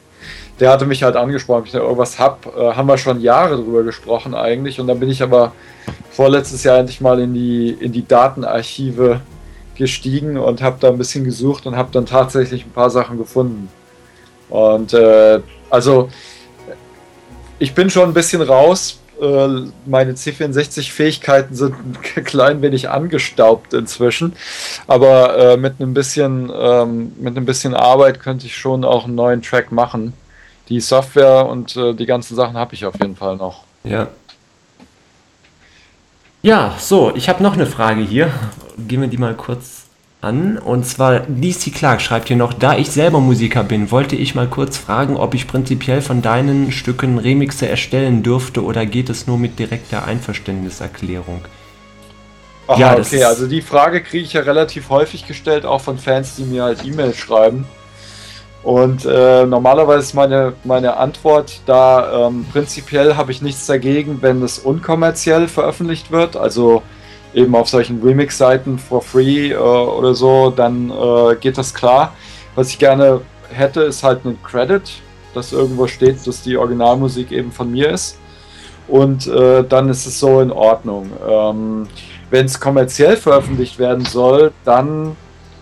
der 0.59 0.71
hatte 0.71 0.85
mich 0.85 1.03
halt 1.03 1.15
angesprochen, 1.15 1.59
ob 1.59 1.65
ich 1.65 1.71
da 1.71 1.79
irgendwas 1.79 2.19
hab. 2.19 2.45
Äh, 2.57 2.73
haben 2.73 2.87
wir 2.87 2.97
schon 2.97 3.21
Jahre 3.21 3.57
drüber 3.57 3.83
gesprochen 3.83 4.33
eigentlich. 4.33 4.79
Und 4.79 4.87
dann 4.87 4.99
bin 4.99 5.09
ich 5.09 5.21
aber 5.21 5.53
vorletztes 6.11 6.63
Jahr 6.63 6.79
endlich 6.79 6.99
mal 6.99 7.19
in 7.19 7.33
die, 7.33 7.69
in 7.79 7.91
die 7.91 8.07
Datenarchive 8.07 9.21
gestiegen 9.75 10.37
und 10.37 10.63
habe 10.63 10.77
da 10.79 10.87
ein 10.87 10.97
bisschen 10.97 11.23
gesucht 11.23 11.67
und 11.67 11.75
habe 11.75 11.89
dann 11.91 12.07
tatsächlich 12.07 12.65
ein 12.65 12.71
paar 12.71 12.89
Sachen 12.89 13.17
gefunden. 13.17 13.69
Und 14.49 14.93
äh, 14.93 15.39
also 15.69 16.09
ich 17.59 17.75
bin 17.75 17.91
schon 17.91 18.09
ein 18.09 18.13
bisschen 18.13 18.41
raus. 18.41 18.99
Äh, 19.21 19.47
meine 19.85 20.13
C64-Fähigkeiten 20.13 21.53
sind 21.53 21.75
ein 21.75 22.23
klein 22.23 22.63
wenig 22.63 22.89
angestaubt 22.89 23.75
inzwischen. 23.75 24.33
Aber 24.87 25.37
äh, 25.37 25.57
mit 25.57 25.75
einem 25.79 25.93
bisschen, 25.93 26.51
ähm, 26.51 27.11
mit 27.19 27.37
einem 27.37 27.45
bisschen 27.45 27.75
Arbeit 27.75 28.19
könnte 28.19 28.47
ich 28.47 28.57
schon 28.57 28.83
auch 28.83 29.05
einen 29.05 29.13
neuen 29.13 29.43
Track 29.43 29.71
machen 29.71 30.13
die 30.69 30.79
Software 30.79 31.47
und 31.47 31.75
äh, 31.75 31.93
die 31.93 32.05
ganzen 32.05 32.35
Sachen 32.35 32.55
habe 32.57 32.73
ich 32.73 32.85
auf 32.85 32.95
jeden 33.01 33.15
Fall 33.15 33.37
noch. 33.37 33.63
Ja. 33.83 34.07
Ja, 36.41 36.75
so, 36.79 37.13
ich 37.15 37.29
habe 37.29 37.43
noch 37.43 37.53
eine 37.53 37.65
Frage 37.65 38.01
hier. 38.01 38.31
Gehen 38.77 39.01
wir 39.01 39.07
die 39.07 39.17
mal 39.17 39.33
kurz 39.33 39.87
an. 40.21 40.57
Und 40.57 40.85
zwar, 40.85 41.21
DC 41.21 41.73
Clark 41.73 42.01
schreibt 42.01 42.27
hier 42.27 42.37
noch, 42.37 42.53
da 42.53 42.77
ich 42.77 42.91
selber 42.91 43.19
Musiker 43.19 43.63
bin, 43.63 43.91
wollte 43.91 44.15
ich 44.15 44.35
mal 44.35 44.47
kurz 44.47 44.77
fragen, 44.77 45.17
ob 45.17 45.33
ich 45.33 45.47
prinzipiell 45.47 46.01
von 46.01 46.21
deinen 46.21 46.71
Stücken 46.71 47.17
Remixe 47.17 47.67
erstellen 47.67 48.23
dürfte 48.23 48.63
oder 48.63 48.85
geht 48.85 49.09
es 49.09 49.27
nur 49.27 49.37
mit 49.37 49.59
direkter 49.59 50.05
Einverständniserklärung? 50.05 51.41
Aha, 52.67 52.79
ja, 52.79 52.97
okay, 52.97 53.23
also 53.23 53.47
die 53.47 53.61
Frage 53.61 54.03
kriege 54.03 54.25
ich 54.25 54.33
ja 54.33 54.41
relativ 54.41 54.89
häufig 54.89 55.25
gestellt, 55.25 55.65
auch 55.65 55.81
von 55.81 55.97
Fans, 55.97 56.35
die 56.35 56.43
mir 56.43 56.63
halt 56.63 56.83
E-Mails 56.85 57.17
schreiben. 57.17 57.65
Und 58.67 59.05
äh, 59.05 59.45
normalerweise 59.45 59.99
ist 59.99 60.13
meine, 60.13 60.51
meine 60.65 60.97
Antwort 60.97 61.61
da, 61.65 62.27
ähm, 62.27 62.45
prinzipiell 62.51 63.15
habe 63.15 63.31
ich 63.31 63.41
nichts 63.41 63.65
dagegen, 63.65 64.21
wenn 64.21 64.43
es 64.43 64.59
unkommerziell 64.59 65.47
veröffentlicht 65.47 66.11
wird, 66.11 66.35
also 66.35 66.83
eben 67.33 67.55
auf 67.55 67.69
solchen 67.69 68.01
Remix-Seiten 68.03 68.77
for 68.77 69.01
free 69.01 69.51
äh, 69.51 69.55
oder 69.55 70.13
so, 70.13 70.49
dann 70.49 70.89
äh, 70.89 71.35
geht 71.39 71.57
das 71.57 71.73
klar. 71.73 72.13
Was 72.55 72.67
ich 72.67 72.77
gerne 72.77 73.21
hätte, 73.53 73.83
ist 73.83 74.03
halt 74.03 74.25
ein 74.25 74.37
Credit, 74.43 74.83
dass 75.33 75.53
irgendwo 75.53 75.87
steht, 75.87 76.27
dass 76.27 76.41
die 76.41 76.57
Originalmusik 76.57 77.31
eben 77.31 77.53
von 77.53 77.71
mir 77.71 77.91
ist. 77.91 78.17
Und 78.89 79.27
äh, 79.27 79.63
dann 79.63 79.87
ist 79.87 80.05
es 80.05 80.19
so 80.19 80.41
in 80.41 80.51
Ordnung. 80.51 81.09
Ähm, 81.25 81.87
wenn 82.29 82.45
es 82.45 82.59
kommerziell 82.59 83.15
veröffentlicht 83.15 83.79
werden 83.79 84.03
soll, 84.03 84.51
dann 84.65 85.15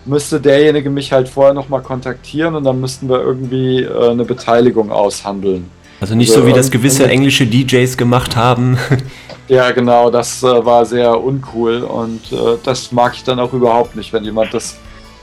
müsste 0.06 0.40
derjenige 0.40 0.90
mich 0.90 1.12
halt 1.12 1.28
vorher 1.28 1.54
nochmal 1.54 1.82
kontaktieren 1.82 2.54
und 2.54 2.64
dann 2.64 2.80
müssten 2.80 3.08
wir 3.08 3.20
irgendwie 3.20 3.82
äh, 3.82 4.10
eine 4.10 4.24
Beteiligung 4.24 4.90
aushandeln. 4.90 5.70
Also 6.00 6.14
nicht 6.14 6.30
also, 6.30 6.42
so 6.42 6.46
wie 6.46 6.52
das 6.52 6.70
gewisse 6.70 7.08
englische 7.08 7.46
DJs 7.46 7.96
gemacht 7.96 8.36
haben. 8.36 8.78
Ja, 9.48 9.70
genau, 9.70 10.10
das 10.10 10.42
äh, 10.42 10.64
war 10.64 10.84
sehr 10.84 11.22
uncool 11.22 11.82
und 11.82 12.32
äh, 12.32 12.56
das 12.64 12.90
mag 12.90 13.14
ich 13.14 13.22
dann 13.22 13.38
auch 13.38 13.52
überhaupt 13.52 13.94
nicht, 13.94 14.12
wenn 14.12 14.24
jemand 14.24 14.52
das 14.52 14.76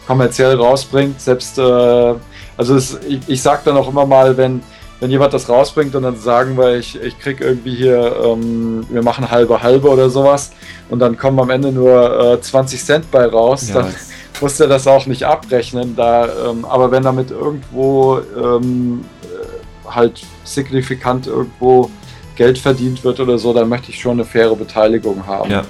kommerziell 0.08 0.56
rausbringt. 0.56 1.20
Selbst, 1.20 1.58
äh, 1.58 1.62
also 1.62 2.76
es, 2.76 3.00
ich, 3.08 3.20
ich 3.28 3.42
sag 3.42 3.66
dann 3.66 3.76
auch 3.76 3.90
immer 3.90 4.06
mal, 4.06 4.38
wenn, 4.38 4.64
wenn 5.02 5.12
jemand 5.12 5.34
das 5.34 5.50
rausbringt 5.50 5.94
und 5.96 6.04
dann 6.04 6.16
sagen 6.16 6.58
wir, 6.58 6.78
ich, 6.78 7.02
ich 7.02 7.20
krieg 7.20 7.42
irgendwie 7.42 7.76
hier, 7.76 8.16
ähm, 8.24 8.86
wir 8.90 9.04
machen 9.04 9.30
halbe 9.30 9.62
halbe 9.62 9.90
oder 9.90 10.10
sowas 10.10 10.54
und 10.90 11.00
dann 11.00 11.18
kommen 11.18 11.40
am 11.42 11.50
Ende 11.50 11.74
nur 11.74 12.40
20 12.42 12.80
äh, 12.80 12.84
Cent 12.84 13.12
bei 13.12 13.26
raus, 13.26 13.68
ja, 13.68 13.82
dann, 13.82 13.94
musste 14.42 14.68
das 14.68 14.88
auch 14.88 15.06
nicht 15.06 15.24
abrechnen. 15.24 15.96
Da, 15.96 16.28
ähm, 16.50 16.66
aber 16.66 16.92
wenn 16.92 17.04
damit 17.04 17.32
irgendwo 17.32 18.20
ähm, 18.38 19.06
äh, 19.24 19.90
halt 19.90 20.24
signifikant 20.44 21.28
irgendwo 21.28 21.90
Geld 22.36 22.58
verdient 22.58 23.04
wird 23.04 23.20
oder 23.20 23.38
so, 23.38 23.54
dann 23.54 23.70
möchte 23.70 23.92
ich 23.92 24.00
schon 24.00 24.14
eine 24.14 24.26
faire 24.26 24.56
Beteiligung 24.56 25.26
haben. 25.28 25.52
Ja, 25.52 25.64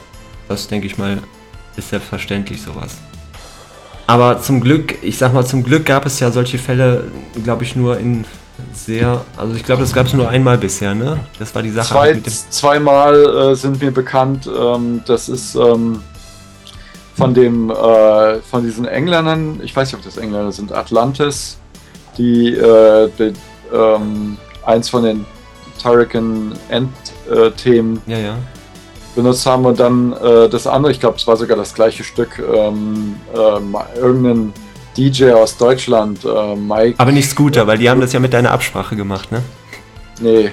das 0.47 0.67
denke 0.67 0.87
ich 0.87 0.97
mal, 0.97 1.19
ist 1.75 1.89
selbstverständlich 1.89 2.61
sowas. 2.61 2.97
Aber 4.07 4.41
zum 4.41 4.61
Glück, 4.61 5.01
ich 5.01 5.17
sag 5.17 5.33
mal, 5.33 5.45
zum 5.45 5.63
Glück 5.63 5.85
gab 5.85 6.05
es 6.05 6.19
ja 6.19 6.29
solche 6.31 6.57
Fälle, 6.57 7.05
glaube 7.43 7.63
ich, 7.63 7.75
nur 7.75 7.97
in 7.97 8.25
sehr, 8.73 9.21
also 9.37 9.55
ich 9.55 9.63
glaube, 9.63 9.81
das 9.81 9.93
gab 9.93 10.07
es 10.07 10.13
nur 10.13 10.29
einmal 10.29 10.57
bisher, 10.57 10.93
ne? 10.93 11.19
Das 11.39 11.55
war 11.55 11.63
die 11.63 11.71
Sache. 11.71 11.87
Zwei, 11.87 12.21
zweimal 12.49 13.51
äh, 13.51 13.55
sind 13.55 13.81
mir 13.81 13.91
bekannt. 13.91 14.47
Ähm, 14.47 15.01
das 15.07 15.29
ist 15.29 15.55
ähm, 15.55 16.01
von 17.15 17.33
dem 17.33 17.69
äh, 17.69 18.39
von 18.39 18.63
diesen 18.63 18.85
Engländern, 18.85 19.59
ich 19.63 19.75
weiß 19.75 19.89
nicht, 19.89 19.95
ob 19.97 20.03
das 20.03 20.17
Engländer 20.17 20.51
sind, 20.51 20.71
Atlantis, 20.71 21.57
die, 22.17 22.53
äh, 22.53 23.09
die 23.17 23.33
ähm, 23.73 24.37
eins 24.65 24.89
von 24.89 25.03
den 25.03 25.25
Turrican 25.81 26.53
End-Themen 26.69 28.01
ja, 28.07 28.17
ja. 28.17 28.35
benutzt 29.15 29.45
haben 29.45 29.65
und 29.65 29.79
dann 29.79 30.13
äh, 30.13 30.49
das 30.49 30.67
andere, 30.67 30.91
ich 30.91 30.99
glaube, 30.99 31.17
es 31.17 31.27
war 31.27 31.37
sogar 31.37 31.57
das 31.57 31.73
gleiche 31.73 32.03
Stück, 32.03 32.39
ähm, 32.39 33.15
äh, 33.33 33.97
irgendein 33.99 34.53
DJ 34.95 35.31
aus 35.31 35.57
Deutschland, 35.57 36.23
äh, 36.23 36.55
Mike. 36.55 36.95
Aber 36.97 37.11
nicht 37.11 37.29
Scooter, 37.29 37.67
weil 37.67 37.77
die 37.77 37.89
haben 37.89 37.99
das 37.99 38.13
ja 38.13 38.19
mit 38.19 38.33
deiner 38.33 38.51
Absprache 38.51 38.95
gemacht, 38.95 39.31
ne? 39.31 39.41
Nee. 40.19 40.51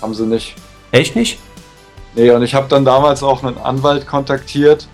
Haben 0.00 0.14
sie 0.14 0.26
nicht. 0.26 0.54
Echt 0.92 1.16
nicht? 1.16 1.38
Nee, 2.14 2.30
und 2.30 2.42
ich 2.42 2.54
habe 2.54 2.68
dann 2.68 2.84
damals 2.84 3.22
auch 3.22 3.42
einen 3.42 3.58
Anwalt 3.58 4.06
kontaktiert, 4.06 4.86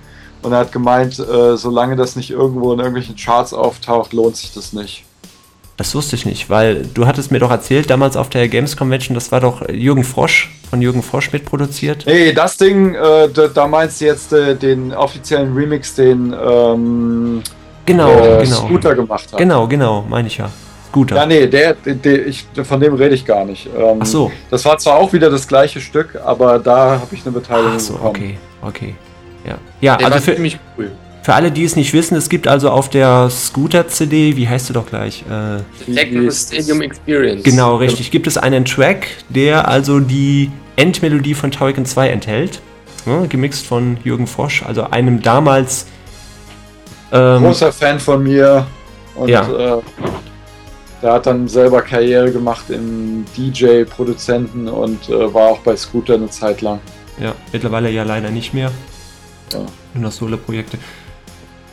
und 0.43 0.53
er 0.53 0.59
hat 0.59 0.73
gemeint, 0.73 1.19
äh, 1.19 1.57
solange 1.57 1.97
das 1.97 2.17
nicht 2.17 2.31
irgendwo 2.31 2.73
in 2.73 2.79
irgendwelchen 2.79 3.17
Charts 3.17 3.53
auftaucht, 3.53 4.13
lohnt 4.13 4.37
sich 4.37 4.53
das 4.53 4.73
nicht. 4.73 5.05
Das 5.81 5.95
wusste 5.95 6.15
ich 6.15 6.27
nicht, 6.27 6.51
weil 6.51 6.85
du 6.93 7.07
hattest 7.07 7.31
mir 7.31 7.39
doch 7.39 7.51
erzählt, 7.51 7.89
damals 7.89 8.15
auf 8.15 8.29
der 8.29 8.49
Games 8.49 8.77
Convention, 8.77 9.15
das 9.15 9.33
war 9.33 9.41
doch 9.41 9.67
Jürgen 9.67 10.05
Frosch, 10.05 10.51
von 10.69 10.83
Jürgen 10.83 11.03
Frosch 11.03 11.33
mitproduziert. 11.33 12.05
Nee, 12.07 12.35
das 12.35 12.59
Ding, 12.59 12.95
äh, 12.95 13.31
da, 13.33 13.49
da, 13.49 13.67
meinst 13.67 13.99
du 13.99 14.05
jetzt 14.05 14.31
äh, 14.35 14.55
den 14.55 14.93
offiziellen 14.93 15.55
Remix, 15.55 15.95
den 15.95 16.35
ähm, 16.35 17.43
genau, 17.87 18.11
äh, 18.11 18.45
genau. 18.45 18.57
Scooter 18.57 18.95
gemacht 18.95 19.33
hat. 19.33 19.39
Genau, 19.39 19.67
genau, 19.67 20.05
meine 20.07 20.29
ich 20.29 20.37
ja. 20.37 20.51
Scooter. 20.91 21.17
Ja, 21.17 21.25
nee, 21.25 21.47
der, 21.47 21.73
der, 21.73 22.27
ich, 22.27 22.45
von 22.63 22.79
dem 22.79 22.93
rede 22.93 23.15
ich 23.15 23.25
gar 23.25 23.47
nicht. 23.47 23.67
Ähm, 23.75 24.01
Ach 24.01 24.07
so. 24.07 24.31
Das 24.51 24.63
war 24.67 24.77
zwar 24.77 24.97
auch 24.97 25.15
wieder 25.15 25.31
das 25.31 25.49
gleiche 25.49 25.81
Stück, 25.81 26.21
aber 26.23 26.59
da 26.59 27.01
habe 27.01 27.15
ich 27.15 27.23
eine 27.25 27.33
Beteiligung 27.33 27.73
Ach 27.77 27.81
so, 27.81 27.95
bekommen. 27.95 28.11
okay, 28.11 28.39
okay. 28.61 28.95
Ja, 29.47 29.59
ja 29.81 29.97
der 29.97 30.13
also 30.13 30.21
für, 30.21 30.37
cool. 30.77 30.91
Für 31.23 31.35
alle, 31.35 31.51
die 31.51 31.65
es 31.65 31.77
nicht 31.77 31.93
wissen, 31.93 32.17
es 32.17 32.29
gibt 32.29 32.49
also 32.49 32.71
auf 32.71 32.89
der 32.89 33.29
Scooter-CD, 33.29 34.37
wie 34.37 34.49
heißt 34.49 34.71
du 34.71 34.73
doch 34.73 34.87
gleich? 34.87 35.23
Äh, 35.31 35.93
Technical 35.93 36.33
Stadium 36.33 36.81
Experience. 36.81 37.45
Genau, 37.45 37.77
richtig. 37.77 38.11
Gibt 38.11 38.27
es 38.27 38.39
einen 38.39 38.65
Track, 38.65 39.07
der 39.29 39.69
also 39.69 40.01
die 40.01 40.51
Endmelodie 40.77 41.35
von 41.35 41.51
Tauiken 41.51 41.85
2 41.85 42.09
enthält. 42.09 42.61
Ja, 43.07 43.27
gemixt 43.27 43.67
von 43.67 43.99
Jürgen 44.03 44.27
Frosch, 44.27 44.63
also 44.63 44.85
einem 44.85 45.23
damals. 45.23 45.87
Ähm, 47.13 47.43
Großer 47.43 47.73
Fan 47.73 47.99
von 47.99 48.23
mir. 48.23 48.67
Und 49.15 49.29
ja. 49.29 49.77
äh, 49.77 49.83
der 51.03 51.13
hat 51.15 51.27
dann 51.27 51.49
selber 51.49 51.83
Karriere 51.83 52.31
gemacht 52.31 52.71
im 52.71 53.25
DJ-Produzenten 53.37 54.69
und 54.69 55.09
äh, 55.09 55.33
war 55.35 55.49
auch 55.49 55.59
bei 55.61 55.77
Scooter 55.77 56.15
eine 56.15 56.31
Zeit 56.31 56.61
lang. 56.63 56.81
Ja, 57.19 57.35
mittlerweile 57.53 57.91
ja 57.91 58.05
leider 58.05 58.31
nicht 58.31 58.55
mehr. 58.55 58.71
Ja. 59.53 59.61
Nur 59.95 60.05
noch 60.05 60.13
Solo-Projekte. 60.13 60.79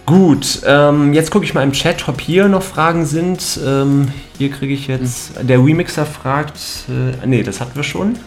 Gut, 0.05 0.61
ähm, 0.65 1.13
jetzt 1.13 1.31
gucke 1.31 1.43
ich 1.43 1.53
mal 1.53 1.63
im 1.63 1.73
Chat, 1.73 2.07
ob 2.07 2.21
hier 2.21 2.47
noch 2.47 2.63
Fragen 2.63 3.05
sind. 3.05 3.59
Ähm, 3.65 4.09
hier 4.37 4.49
kriege 4.49 4.73
ich 4.73 4.87
jetzt, 4.87 5.33
der 5.41 5.57
Remixer 5.57 6.05
fragt, 6.05 6.57
äh, 6.87 7.25
nee, 7.27 7.43
das 7.43 7.59
hatten 7.59 7.75
wir 7.75 7.83
schon. 7.83 8.17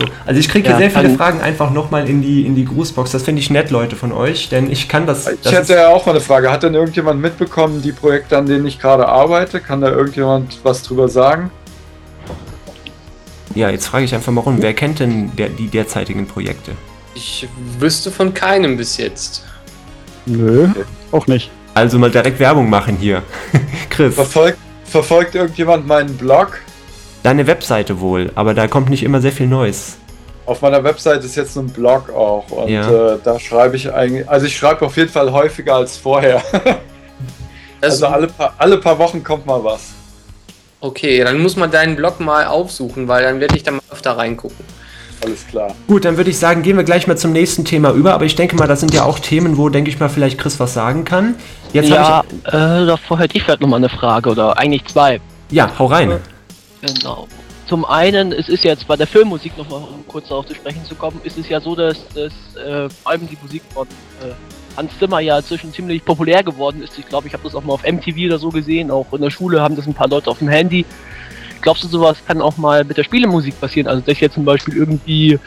So. 0.00 0.06
Also 0.26 0.40
ich 0.40 0.48
kriege 0.48 0.68
ja, 0.68 0.76
hier 0.76 0.90
sehr 0.90 1.00
viele 1.00 1.16
Fragen 1.16 1.40
einfach 1.40 1.70
nochmal 1.70 2.08
in 2.08 2.22
die, 2.22 2.44
in 2.44 2.56
die 2.56 2.64
Grußbox. 2.64 3.12
Das 3.12 3.22
finde 3.22 3.40
ich 3.40 3.50
nett, 3.50 3.70
Leute, 3.70 3.94
von 3.94 4.10
euch, 4.10 4.48
denn 4.48 4.68
ich 4.68 4.88
kann 4.88 5.06
das... 5.06 5.28
Ich 5.28 5.40
das 5.42 5.52
hätte 5.52 5.74
ja 5.74 5.88
auch 5.88 6.06
mal 6.06 6.12
eine 6.12 6.20
Frage. 6.20 6.50
Hat 6.50 6.64
denn 6.64 6.74
irgendjemand 6.74 7.20
mitbekommen, 7.20 7.82
die 7.82 7.92
Projekte, 7.92 8.36
an 8.36 8.46
denen 8.46 8.66
ich 8.66 8.80
gerade 8.80 9.06
arbeite? 9.06 9.60
Kann 9.60 9.80
da 9.80 9.90
irgendjemand 9.90 10.58
was 10.64 10.82
drüber 10.82 11.08
sagen? 11.08 11.52
Ja, 13.54 13.70
jetzt 13.70 13.86
frage 13.86 14.04
ich 14.04 14.14
einfach 14.14 14.32
mal 14.32 14.40
rum, 14.40 14.58
wer 14.60 14.74
kennt 14.74 14.98
denn 14.98 15.34
der, 15.36 15.48
die 15.48 15.68
derzeitigen 15.68 16.26
Projekte? 16.26 16.72
Ich 17.18 17.48
wüsste 17.80 18.12
von 18.12 18.32
keinem 18.32 18.76
bis 18.76 18.96
jetzt. 18.96 19.42
Nö. 20.24 20.68
Auch 21.10 21.26
nicht. 21.26 21.50
Also 21.74 21.98
mal 21.98 22.12
direkt 22.12 22.38
Werbung 22.38 22.70
machen 22.70 22.96
hier. 22.96 23.24
Chris. 23.90 24.14
Verfolgt, 24.14 24.58
verfolgt 24.84 25.34
irgendjemand 25.34 25.84
meinen 25.84 26.16
Blog? 26.16 26.60
Deine 27.24 27.48
Webseite 27.48 27.98
wohl, 27.98 28.30
aber 28.36 28.54
da 28.54 28.68
kommt 28.68 28.88
nicht 28.88 29.02
immer 29.02 29.20
sehr 29.20 29.32
viel 29.32 29.48
Neues. 29.48 29.96
Auf 30.46 30.62
meiner 30.62 30.84
Webseite 30.84 31.26
ist 31.26 31.34
jetzt 31.34 31.56
ein 31.56 31.66
Blog 31.66 32.08
auch 32.10 32.48
und 32.52 32.68
ja. 32.68 33.14
äh, 33.14 33.18
da 33.22 33.40
schreibe 33.40 33.74
ich 33.74 33.92
eigentlich, 33.92 34.28
also 34.30 34.46
ich 34.46 34.56
schreibe 34.56 34.86
auf 34.86 34.96
jeden 34.96 35.10
Fall 35.10 35.32
häufiger 35.32 35.74
als 35.74 35.96
vorher. 35.96 36.40
also 37.80 38.06
alle 38.06 38.28
paar, 38.28 38.54
alle 38.58 38.78
paar 38.78 38.96
Wochen 38.96 39.24
kommt 39.24 39.44
mal 39.44 39.62
was. 39.64 39.88
Okay, 40.80 41.24
dann 41.24 41.40
muss 41.40 41.56
man 41.56 41.68
deinen 41.68 41.96
Blog 41.96 42.20
mal 42.20 42.46
aufsuchen, 42.46 43.08
weil 43.08 43.24
dann 43.24 43.40
werde 43.40 43.56
ich 43.56 43.64
da 43.64 43.72
mal 43.72 43.82
öfter 43.90 44.16
reingucken. 44.16 44.77
Alles 45.24 45.46
klar. 45.46 45.74
Gut, 45.86 46.04
dann 46.04 46.16
würde 46.16 46.30
ich 46.30 46.38
sagen, 46.38 46.62
gehen 46.62 46.76
wir 46.76 46.84
gleich 46.84 47.06
mal 47.06 47.16
zum 47.16 47.32
nächsten 47.32 47.64
Thema 47.64 47.92
über. 47.92 48.14
Aber 48.14 48.24
ich 48.24 48.36
denke 48.36 48.56
mal, 48.56 48.68
das 48.68 48.80
sind 48.80 48.94
ja 48.94 49.04
auch 49.04 49.18
Themen, 49.18 49.56
wo, 49.56 49.68
denke 49.68 49.90
ich 49.90 49.98
mal, 49.98 50.08
vielleicht 50.08 50.38
Chris 50.38 50.60
was 50.60 50.74
sagen 50.74 51.04
kann. 51.04 51.34
Jetzt 51.72 51.88
ja, 51.88 52.22
ich, 52.28 52.48
äh, 52.48 52.86
davor 52.86 53.18
hätte 53.18 53.36
ich 53.36 53.42
vielleicht 53.42 53.60
nochmal 53.60 53.78
eine 53.78 53.88
Frage 53.88 54.30
oder 54.30 54.56
eigentlich 54.56 54.84
zwei. 54.86 55.20
Ja, 55.50 55.70
hau 55.78 55.86
rein. 55.86 56.20
Genau. 56.80 57.26
Zum 57.66 57.84
einen, 57.84 58.32
es 58.32 58.48
ist 58.48 58.64
jetzt 58.64 58.86
bei 58.86 58.96
der 58.96 59.06
Filmmusik 59.06 59.58
nochmal, 59.58 59.80
um 59.80 60.06
kurz 60.06 60.28
darauf 60.28 60.46
zu 60.46 60.54
sprechen 60.54 60.84
zu 60.84 60.94
kommen, 60.94 61.20
ist 61.24 61.36
es 61.36 61.48
ja 61.48 61.60
so, 61.60 61.74
dass, 61.74 61.98
dass 62.14 62.32
äh, 62.56 62.88
vor 62.88 63.12
allem 63.12 63.28
die 63.28 63.36
Musik 63.42 63.62
von 63.74 63.86
äh, 63.86 64.32
Hans 64.76 64.96
Zimmer 64.98 65.20
ja 65.20 65.38
inzwischen 65.38 65.72
ziemlich 65.72 66.02
populär 66.04 66.42
geworden 66.42 66.82
ist. 66.82 66.98
Ich 66.98 67.06
glaube, 67.06 67.26
ich 67.26 67.34
habe 67.34 67.42
das 67.42 67.54
auch 67.54 67.64
mal 67.64 67.74
auf 67.74 67.82
MTV 67.82 68.16
oder 68.26 68.38
so 68.38 68.48
gesehen. 68.48 68.90
Auch 68.90 69.12
in 69.12 69.20
der 69.20 69.30
Schule 69.30 69.60
haben 69.60 69.76
das 69.76 69.86
ein 69.86 69.92
paar 69.92 70.08
Leute 70.08 70.30
auf 70.30 70.38
dem 70.38 70.48
Handy. 70.48 70.86
Glaubst 71.60 71.84
du, 71.84 71.88
sowas 71.88 72.18
kann 72.26 72.40
auch 72.40 72.56
mal 72.56 72.84
mit 72.84 72.96
der 72.96 73.04
Spielemusik 73.04 73.60
passieren? 73.60 73.88
Also, 73.88 74.00
dass 74.00 74.12
ich 74.12 74.20
jetzt 74.20 74.34
zum 74.34 74.44
Beispiel 74.44 74.76
irgendwie 74.76 75.38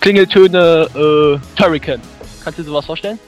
Klingeltöne, 0.00 0.88
äh, 0.94 1.58
Turrican. 1.60 2.00
Kannst 2.42 2.58
du 2.58 2.62
dir 2.62 2.68
sowas 2.68 2.86
vorstellen? 2.86 3.18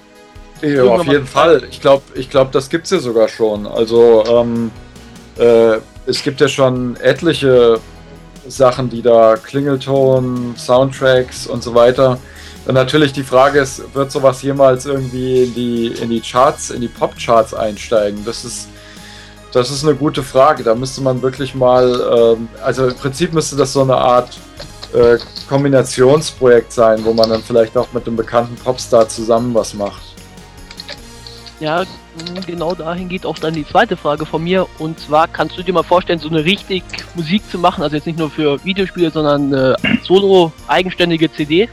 Ja, 0.62 0.84
auf 0.84 1.07
jeden 1.07 1.26
Fall. 1.26 1.62
Ich 1.70 1.80
glaube, 1.80 2.03
ich 2.14 2.30
glaub, 2.30 2.53
das 2.53 2.70
gibt 2.70 2.84
es 2.84 2.93
ja 2.93 2.99
sogar 2.99 3.28
schon. 3.28 3.66
Also, 3.66 4.24
ähm, 4.26 4.70
äh, 5.38 5.78
es 6.07 6.22
gibt 6.22 6.40
ja 6.40 6.49
schon 6.49 6.97
etliche 6.97 7.80
Sachen, 8.47 8.90
die 8.90 9.03
da 9.03 9.36
Klingelton, 9.36 10.55
Soundtracks 10.57 11.47
und 11.47 11.62
so 11.62 11.74
weiter. 11.74 12.18
Und 12.66 12.74
natürlich 12.74 13.12
die 13.12 13.24
Frage 13.24 13.61
ist, 13.61 13.95
wird 13.95 14.12
sowas 14.12 14.43
jemals 14.43 14.86
irgendwie 14.86 15.45
in 15.45 15.55
die, 15.55 15.86
in 16.01 16.11
die 16.11 16.20
Charts, 16.20 16.70
in 16.70 16.80
die 16.80 16.88
Pop-Charts 16.88 17.55
einsteigen? 17.55 18.24
Das 18.24 18.45
ist 18.45 18.68
das 19.53 19.70
ist 19.70 19.84
eine 19.84 19.94
gute 19.94 20.22
Frage. 20.22 20.62
Da 20.62 20.74
müsste 20.74 21.03
man 21.03 21.22
wirklich 21.22 21.55
mal, 21.55 22.36
ähm, 22.38 22.48
also 22.62 22.88
im 22.88 22.94
Prinzip 22.94 23.32
müsste 23.32 23.57
das 23.57 23.72
so 23.72 23.82
eine 23.82 23.96
Art 23.96 24.38
äh, 24.94 25.18
Kombinationsprojekt 25.48 26.72
sein, 26.72 27.05
wo 27.05 27.12
man 27.12 27.30
dann 27.30 27.42
vielleicht 27.42 27.76
auch 27.76 27.92
mit 27.92 28.07
einem 28.07 28.16
bekannten 28.16 28.57
Popstar 28.57 29.09
zusammen 29.09 29.55
was 29.55 29.74
macht. 29.74 30.03
Ja, 31.61 31.84
genau 32.46 32.74
dahin 32.74 33.09
geht 33.09 33.24
auch 33.24 33.38
dann 33.38 33.55
die 33.55 33.66
zweite 33.66 33.96
Frage 33.96 34.26
von 34.26 34.42
mir. 34.42 34.66
Und 34.78 34.98
zwar 34.98 35.28
kannst 35.28 35.57
du 35.57 35.62
dir 35.62 35.72
mal 35.72 35.84
vorstellen, 35.84 36.18
so 36.18 36.28
eine 36.28 36.44
richtig 36.44 36.82
Musik 37.14 37.42
zu 37.50 37.59
machen, 37.59 37.82
also 37.82 37.96
jetzt 37.96 38.07
nicht 38.07 38.18
nur 38.18 38.30
für 38.30 38.62
Videospiele, 38.64 39.11
sondern 39.11 39.55
eine 39.55 39.76
solo 40.03 40.53
eigenständige 40.66 41.30
CD, 41.32 41.68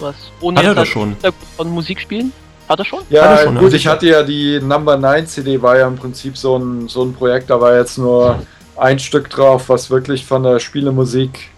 was 0.00 0.14
ohne 0.40 0.60
Hat 0.62 0.76
er 0.76 0.86
schon. 0.86 1.16
von 1.56 1.70
Musik 1.70 2.00
spielen? 2.00 2.32
Hat 2.68 2.78
er 2.78 2.84
schon? 2.84 3.00
Ja, 3.10 3.22
er 3.22 3.44
schon, 3.44 3.58
gut, 3.58 3.74
ich 3.74 3.86
hatte 3.86 4.06
ja 4.06 4.22
die 4.22 4.60
Number 4.60 4.96
9 4.96 5.26
CD, 5.26 5.60
war 5.60 5.78
ja 5.78 5.86
im 5.86 5.96
Prinzip 5.96 6.36
so 6.36 6.56
ein, 6.56 6.88
so 6.88 7.02
ein 7.02 7.12
Projekt, 7.12 7.50
da 7.50 7.60
war 7.60 7.76
jetzt 7.76 7.98
nur 7.98 8.40
ein 8.76 8.98
Stück 8.98 9.30
drauf, 9.30 9.68
was 9.68 9.90
wirklich 9.90 10.24
von 10.24 10.42
der 10.42 10.58
Spielemusik 10.58 11.50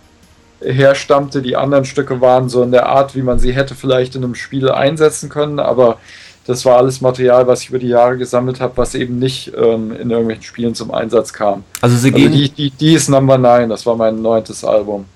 herstammte. 0.61 1.43
Die 1.43 1.57
anderen 1.57 1.85
Stücke 1.85 2.21
waren 2.21 2.49
so 2.49 2.63
in 2.63 2.73
der 2.73 2.87
Art, 2.87 3.15
wie 3.15 3.23
man 3.23 3.39
sie 3.39 3.53
hätte 3.53 3.75
vielleicht 3.75 4.17
in 4.17 4.25
einem 4.25 4.35
Spiel 4.35 4.71
einsetzen 4.71 5.29
können, 5.29 5.61
aber 5.61 5.99
das 6.47 6.65
war 6.65 6.77
alles 6.77 7.01
Material, 7.01 7.47
was 7.47 7.63
ich 7.63 7.71
über 7.71 7.79
die 7.79 7.89
Jahre 7.89 8.17
gesammelt 8.17 8.61
habe, 8.61 8.77
was 8.77 8.95
eben 8.95 9.19
nicht 9.19 9.53
ähm, 9.57 9.93
in 9.93 10.11
irgendwelchen 10.11 10.45
Spielen 10.45 10.75
zum 10.75 10.93
Einsatz 10.93 11.33
kam. 11.33 11.65
Also 11.81 11.97
sie 11.97 12.13
also 12.13 12.21
gehen. 12.21 12.33
Die, 12.33 12.49
die, 12.49 12.71
die 12.71 12.95
ist 12.95 13.09
Number 13.09 13.37
9, 13.37 13.69
das 13.69 13.85
war 13.85 13.97
mein 13.97 14.23
neuntes 14.23 14.65
Album. 14.65 15.07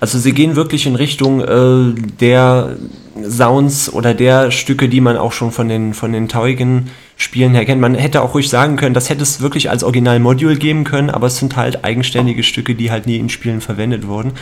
Also 0.00 0.18
sie 0.18 0.32
gehen 0.32 0.56
wirklich 0.56 0.86
in 0.86 0.96
Richtung 0.96 1.40
äh, 1.40 2.00
der 2.20 2.76
Sounds 3.22 3.92
oder 3.92 4.14
der 4.14 4.50
Stücke, 4.50 4.88
die 4.88 5.00
man 5.00 5.16
auch 5.16 5.32
schon 5.32 5.52
von 5.52 5.68
den, 5.68 5.94
von 5.94 6.12
den 6.12 6.28
tauigen 6.28 6.90
Spielen 7.16 7.54
her 7.54 7.64
kennt. 7.64 7.80
Man 7.80 7.94
hätte 7.94 8.22
auch 8.22 8.34
ruhig 8.34 8.48
sagen 8.48 8.76
können, 8.76 8.94
das 8.94 9.08
hätte 9.08 9.22
es 9.22 9.40
wirklich 9.40 9.70
als 9.70 9.84
Original-Module 9.84 10.56
geben 10.56 10.84
können, 10.84 11.10
aber 11.10 11.28
es 11.28 11.38
sind 11.38 11.56
halt 11.56 11.84
eigenständige 11.84 12.42
Stücke, 12.42 12.74
die 12.74 12.90
halt 12.90 13.06
nie 13.06 13.18
in 13.18 13.28
Spielen 13.28 13.60
verwendet 13.60 14.06
wurden. 14.06 14.32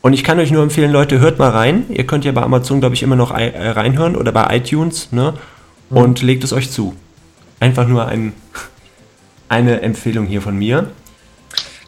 Und 0.00 0.14
ich 0.14 0.24
kann 0.24 0.40
euch 0.40 0.50
nur 0.50 0.62
empfehlen, 0.62 0.90
Leute, 0.90 1.20
hört 1.20 1.38
mal 1.38 1.50
rein. 1.50 1.84
Ihr 1.88 2.06
könnt 2.06 2.24
ja 2.24 2.32
bei 2.32 2.42
Amazon, 2.42 2.80
glaube 2.80 2.94
ich, 2.94 3.02
immer 3.02 3.16
noch 3.16 3.30
äh, 3.30 3.68
reinhören 3.68 4.16
oder 4.16 4.32
bei 4.32 4.56
iTunes, 4.56 5.12
ne? 5.12 5.34
Mhm. 5.90 5.96
Und 5.96 6.22
legt 6.22 6.42
es 6.42 6.52
euch 6.52 6.70
zu. 6.70 6.96
Einfach 7.60 7.86
nur 7.86 8.06
ein, 8.06 8.32
eine 9.48 9.82
Empfehlung 9.82 10.26
hier 10.26 10.42
von 10.42 10.56
mir. 10.56 10.90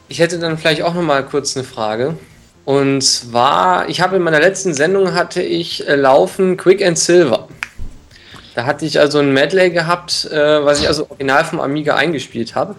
Ich 0.09 0.21
hätte 0.21 0.39
dann 0.39 0.59
vielleicht 0.59 0.83
auch 0.83 0.95
noch 0.95 1.03
mal 1.03 1.25
kurz 1.25 1.57
eine 1.57 1.65
Frage. 1.65 2.17
Und 2.65 3.03
zwar, 3.03 3.89
ich 3.89 4.01
habe 4.01 4.17
in 4.17 4.23
meiner 4.23 4.41
letzten 4.41 4.73
Sendung 4.73 5.15
hatte 5.15 5.43
ich 5.43 5.87
äh, 5.87 5.97
laufen 5.97 6.57
Quick 6.57 6.85
and 6.85 6.99
Silver. 6.99 7.49
Da 8.55 8.65
hatte 8.65 8.87
ich 8.87 8.99
also 8.99 9.19
ein 9.19 9.33
Medley 9.33 9.71
gehabt, 9.71 10.27
äh, 10.31 10.65
was 10.65 10.81
ich 10.81 10.89
also 10.89 11.07
original 11.11 11.45
vom 11.45 11.61
Amiga 11.61 11.97
eingespielt 11.97 12.55
habe. 12.55 12.77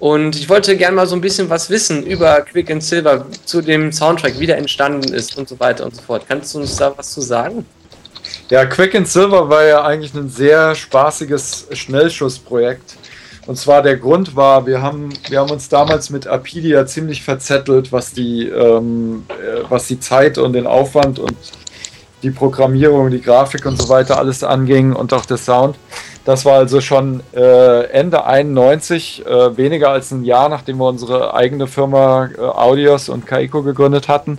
Und 0.00 0.34
ich 0.34 0.48
wollte 0.48 0.76
gerne 0.76 0.96
mal 0.96 1.06
so 1.06 1.14
ein 1.14 1.20
bisschen 1.20 1.48
was 1.48 1.70
wissen 1.70 2.04
über 2.04 2.40
Quick 2.40 2.70
and 2.72 2.82
Silver, 2.82 3.24
zu 3.44 3.60
dem 3.60 3.92
Soundtrack, 3.92 4.40
wie 4.40 4.46
der 4.46 4.58
entstanden 4.58 5.12
ist 5.12 5.38
und 5.38 5.48
so 5.48 5.60
weiter 5.60 5.84
und 5.84 5.94
so 5.94 6.02
fort. 6.02 6.24
Kannst 6.26 6.54
du 6.54 6.58
uns 6.58 6.74
da 6.74 6.92
was 6.96 7.12
zu 7.12 7.20
sagen? 7.20 7.64
Ja, 8.50 8.64
Quick 8.66 8.96
and 8.96 9.06
Silver 9.06 9.48
war 9.48 9.64
ja 9.64 9.84
eigentlich 9.84 10.12
ein 10.14 10.28
sehr 10.28 10.74
spaßiges 10.74 11.68
Schnellschussprojekt. 11.72 12.96
Und 13.46 13.56
zwar 13.56 13.82
der 13.82 13.96
Grund 13.96 14.36
war, 14.36 14.66
wir 14.66 14.82
haben, 14.82 15.10
wir 15.28 15.40
haben 15.40 15.50
uns 15.50 15.68
damals 15.68 16.10
mit 16.10 16.26
Apidia 16.26 16.86
ziemlich 16.86 17.22
verzettelt, 17.22 17.90
was 17.90 18.12
die, 18.12 18.46
ähm, 18.46 19.24
äh, 19.28 19.62
was 19.68 19.88
die 19.88 19.98
Zeit 19.98 20.38
und 20.38 20.52
den 20.52 20.66
Aufwand 20.66 21.18
und 21.18 21.36
die 22.22 22.30
Programmierung, 22.30 23.10
die 23.10 23.20
Grafik 23.20 23.66
und 23.66 23.80
so 23.80 23.88
weiter 23.88 24.18
alles 24.18 24.44
anging 24.44 24.92
und 24.92 25.12
auch 25.12 25.26
der 25.26 25.38
Sound. 25.38 25.76
Das 26.24 26.44
war 26.44 26.58
also 26.58 26.80
schon 26.80 27.20
äh, 27.34 27.86
Ende 27.90 28.24
91, 28.24 29.26
äh, 29.26 29.56
weniger 29.56 29.90
als 29.90 30.12
ein 30.12 30.24
Jahr, 30.24 30.48
nachdem 30.48 30.78
wir 30.78 30.86
unsere 30.86 31.34
eigene 31.34 31.66
Firma 31.66 32.26
äh, 32.26 32.40
Audios 32.40 33.08
und 33.08 33.26
Kaiko 33.26 33.62
gegründet 33.62 34.06
hatten. 34.06 34.38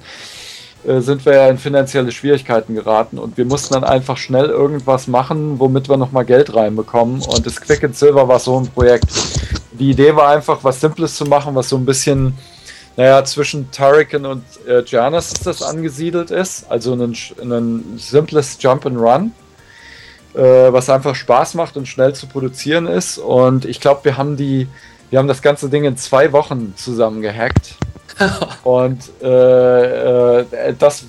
Äh, 0.86 0.99
sind 0.99 1.25
wir 1.25 1.34
ja 1.34 1.47
in 1.47 1.57
finanzielle 1.57 2.11
Schwierigkeiten 2.11 2.75
geraten 2.75 3.17
und 3.17 3.38
wir 3.38 3.45
mussten 3.45 3.73
dann 3.73 3.84
einfach 3.84 4.17
schnell 4.17 4.45
irgendwas 4.45 5.07
machen, 5.07 5.59
womit 5.59 5.89
wir 5.89 5.97
nochmal 5.97 6.25
Geld 6.25 6.53
reinbekommen. 6.53 7.21
Und 7.21 7.45
das 7.45 7.61
Quick 7.61 7.84
and 7.84 7.95
Silver 7.95 8.27
war 8.27 8.39
so 8.39 8.59
ein 8.59 8.67
Projekt. 8.67 9.05
die 9.71 9.91
Idee 9.91 10.15
war 10.15 10.29
einfach, 10.29 10.63
was 10.63 10.81
Simples 10.81 11.15
zu 11.15 11.25
machen, 11.25 11.55
was 11.55 11.69
so 11.69 11.77
ein 11.77 11.86
bisschen, 11.86 12.38
naja, 12.97 13.23
zwischen 13.23 13.71
Turrican 13.71 14.25
und 14.25 14.43
äh, 14.67 14.84
das 14.84 15.61
angesiedelt 15.61 16.31
ist. 16.31 16.69
Also 16.69 16.93
ein, 16.93 17.15
ein 17.41 17.97
simples 17.97 18.57
Jump 18.59 18.86
and 18.86 18.99
Run, 18.99 19.31
äh, 20.34 20.73
was 20.73 20.89
einfach 20.89 21.15
Spaß 21.15 21.53
macht 21.53 21.77
und 21.77 21.88
schnell 21.88 22.13
zu 22.13 22.27
produzieren 22.27 22.88
ist. 22.88 23.17
Und 23.19 23.63
ich 23.63 23.79
glaube, 23.79 24.01
wir 24.03 24.17
haben 24.17 24.36
die, 24.36 24.67
wir 25.09 25.19
haben 25.19 25.29
das 25.29 25.41
ganze 25.41 25.69
Ding 25.69 25.86
in 25.86 25.95
zwei 25.95 26.34
Wochen 26.34 26.73
zusammen 26.75 27.21
gehackt. 27.21 27.77
und 28.64 28.99
äh, 29.22 30.39
äh, 30.41 30.76
das 30.78 31.05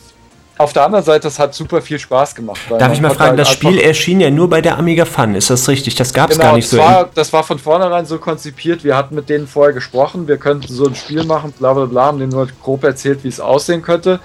auf 0.57 0.73
der 0.73 0.85
anderen 0.85 1.05
Seite, 1.05 1.23
das 1.23 1.39
hat 1.39 1.53
super 1.53 1.83
viel 1.83 1.99
Spaß 1.99 2.35
gemacht. 2.35 2.61
Darf 2.69 2.93
ich 2.93 3.01
mal 3.01 3.11
fragen, 3.11 3.31
halt 3.31 3.41
das 3.41 3.51
Spiel 3.51 3.81
erschien 3.81 4.21
ja 4.21 4.31
nur 4.31 4.49
bei 4.49 4.61
der 4.61 4.79
Amiga 4.79 5.05
Fun, 5.05 5.35
ist 5.35 5.51
das 5.51 5.69
richtig? 5.69 5.97
Das 5.97 6.13
gab 6.13 6.31
es 6.31 6.37
genau, 6.37 6.51
gar 6.51 6.57
nicht 6.57 6.69
so. 6.69 6.79
War, 6.79 7.11
das 7.13 7.33
war 7.33 7.43
von 7.43 7.59
vornherein 7.59 8.07
so 8.07 8.19
konzipiert, 8.19 8.85
wir 8.85 8.97
hatten 8.97 9.17
mit 9.17 9.29
denen 9.29 9.49
vorher 9.49 9.73
gesprochen, 9.73 10.29
wir 10.29 10.37
könnten 10.37 10.73
so 10.73 10.87
ein 10.87 10.95
Spiel 10.95 11.25
machen, 11.25 11.53
bla 11.59 11.73
bla 11.73 11.87
bla, 11.87 12.07
haben 12.07 12.21
denen 12.21 12.31
nur 12.31 12.47
grob 12.63 12.85
erzählt, 12.85 13.25
wie 13.25 13.29
es 13.29 13.41
aussehen 13.41 13.83
könnte. 13.83 14.21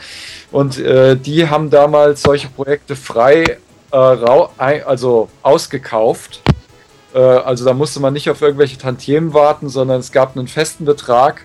Und 0.52 0.78
äh, 0.78 1.16
die 1.16 1.50
haben 1.50 1.72
damals 1.72 2.22
solche 2.22 2.48
Projekte 2.50 2.96
frei, 2.96 3.58
äh, 3.92 3.98
rau, 3.98 4.52
also 4.58 5.30
ausgekauft. 5.42 6.42
Äh, 7.16 7.20
also 7.20 7.66
da 7.66 7.74
musste 7.74 8.00
man 8.02 8.14
nicht 8.14 8.30
auf 8.30 8.42
irgendwelche 8.44 8.78
Tantiemen 8.78 9.34
warten, 9.34 9.68
sondern 9.68 10.00
es 10.00 10.12
gab 10.12 10.38
einen 10.38 10.48
festen 10.48 10.86
Betrag 10.86 11.44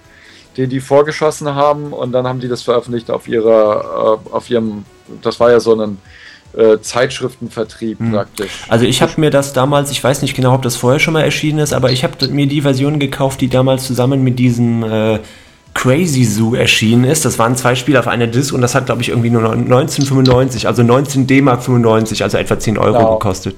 den 0.56 0.70
die 0.70 0.80
vorgeschossen 0.80 1.54
haben 1.54 1.92
und 1.92 2.12
dann 2.12 2.26
haben 2.26 2.40
die 2.40 2.48
das 2.48 2.62
veröffentlicht 2.62 3.10
auf 3.10 3.28
ihrer, 3.28 4.20
äh, 4.24 4.34
auf 4.34 4.50
ihrem, 4.50 4.84
das 5.22 5.40
war 5.40 5.50
ja 5.50 5.60
so 5.60 5.74
ein 5.74 5.98
äh, 6.56 6.78
Zeitschriftenvertrieb 6.80 7.98
hm. 7.98 8.12
praktisch. 8.12 8.64
Also 8.68 8.84
ich 8.84 9.02
habe 9.02 9.12
mir 9.16 9.30
das 9.30 9.52
damals, 9.52 9.90
ich 9.90 10.02
weiß 10.02 10.22
nicht 10.22 10.34
genau, 10.34 10.54
ob 10.54 10.62
das 10.62 10.76
vorher 10.76 11.00
schon 11.00 11.14
mal 11.14 11.22
erschienen 11.22 11.58
ist, 11.58 11.72
aber 11.72 11.90
ich 11.90 12.04
habe 12.04 12.28
mir 12.28 12.46
die 12.46 12.62
Version 12.62 12.98
gekauft, 12.98 13.40
die 13.40 13.48
damals 13.48 13.86
zusammen 13.86 14.22
mit 14.22 14.38
diesem 14.38 14.82
äh, 14.84 15.18
Crazy 15.74 16.24
Zoo 16.24 16.54
erschienen 16.54 17.04
ist. 17.04 17.24
Das 17.24 17.38
waren 17.38 17.56
zwei 17.56 17.74
Spiele 17.74 17.98
auf 17.98 18.06
einer 18.06 18.28
Disc 18.28 18.54
und 18.54 18.60
das 18.60 18.74
hat, 18.74 18.86
glaube 18.86 19.02
ich, 19.02 19.08
irgendwie 19.08 19.30
nur 19.30 19.42
1995, 19.52 20.66
also 20.68 20.82
19 20.82 21.26
D-Mark 21.26 21.62
95, 21.62 22.22
also 22.22 22.38
etwa 22.38 22.58
10 22.58 22.78
Euro 22.78 22.92
genau. 22.92 23.18
gekostet. 23.18 23.56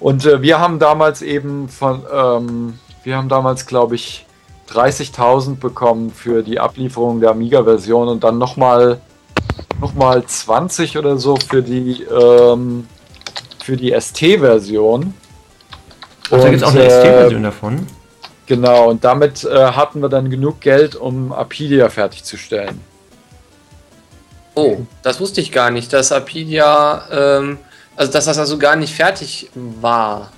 Und 0.00 0.24
äh, 0.26 0.40
wir 0.42 0.60
haben 0.60 0.78
damals 0.78 1.22
eben 1.22 1.68
von, 1.68 2.02
ähm, 2.12 2.78
wir 3.02 3.16
haben 3.16 3.28
damals, 3.28 3.66
glaube 3.66 3.96
ich, 3.96 4.24
30.000 4.70 5.56
bekommen 5.56 6.10
für 6.10 6.42
die 6.42 6.58
Ablieferung 6.58 7.20
der 7.20 7.30
Amiga-Version 7.30 8.08
und 8.08 8.24
dann 8.24 8.38
nochmal 8.38 9.00
noch 9.80 9.94
mal 9.94 10.24
20 10.24 10.98
oder 10.98 11.18
so 11.18 11.36
für 11.36 11.62
die, 11.62 12.02
ähm, 12.04 12.86
für 13.62 13.76
die 13.76 13.92
ST-Version. 13.92 15.14
Ach, 16.26 16.30
da 16.30 16.48
gibt 16.48 16.56
es 16.56 16.62
auch 16.62 16.72
eine 16.72 16.84
äh, 16.84 16.90
ST-Version 16.90 17.42
davon? 17.42 17.86
Genau, 18.46 18.90
und 18.90 19.04
damit 19.04 19.44
äh, 19.44 19.56
hatten 19.56 20.00
wir 20.00 20.08
dann 20.08 20.30
genug 20.30 20.60
Geld, 20.60 20.96
um 20.96 21.32
Apidia 21.32 21.88
fertigzustellen. 21.88 22.80
Oh, 24.54 24.78
das 25.02 25.20
wusste 25.20 25.40
ich 25.40 25.50
gar 25.50 25.70
nicht, 25.70 25.92
dass 25.92 26.12
Apidia, 26.12 27.04
ähm, 27.10 27.58
also 27.96 28.12
dass 28.12 28.26
das 28.26 28.38
also 28.38 28.58
gar 28.58 28.76
nicht 28.76 28.94
fertig 28.94 29.50
war. 29.54 30.30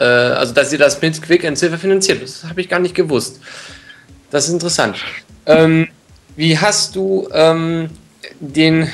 Äh, 0.00 0.04
also 0.04 0.52
dass 0.52 0.72
ihr 0.72 0.78
das 0.78 1.00
mit 1.00 1.20
Quick 1.22 1.44
and 1.44 1.56
Silver 1.56 1.78
finanziert. 1.78 2.22
Das 2.22 2.44
habe 2.44 2.60
ich 2.60 2.68
gar 2.68 2.80
nicht 2.80 2.94
gewusst. 2.94 3.40
Das 4.30 4.46
ist 4.46 4.52
interessant. 4.52 4.96
Ähm, 5.46 5.88
wie 6.36 6.58
hast 6.58 6.96
du 6.96 7.28
ähm, 7.32 7.90
den, 8.40 8.88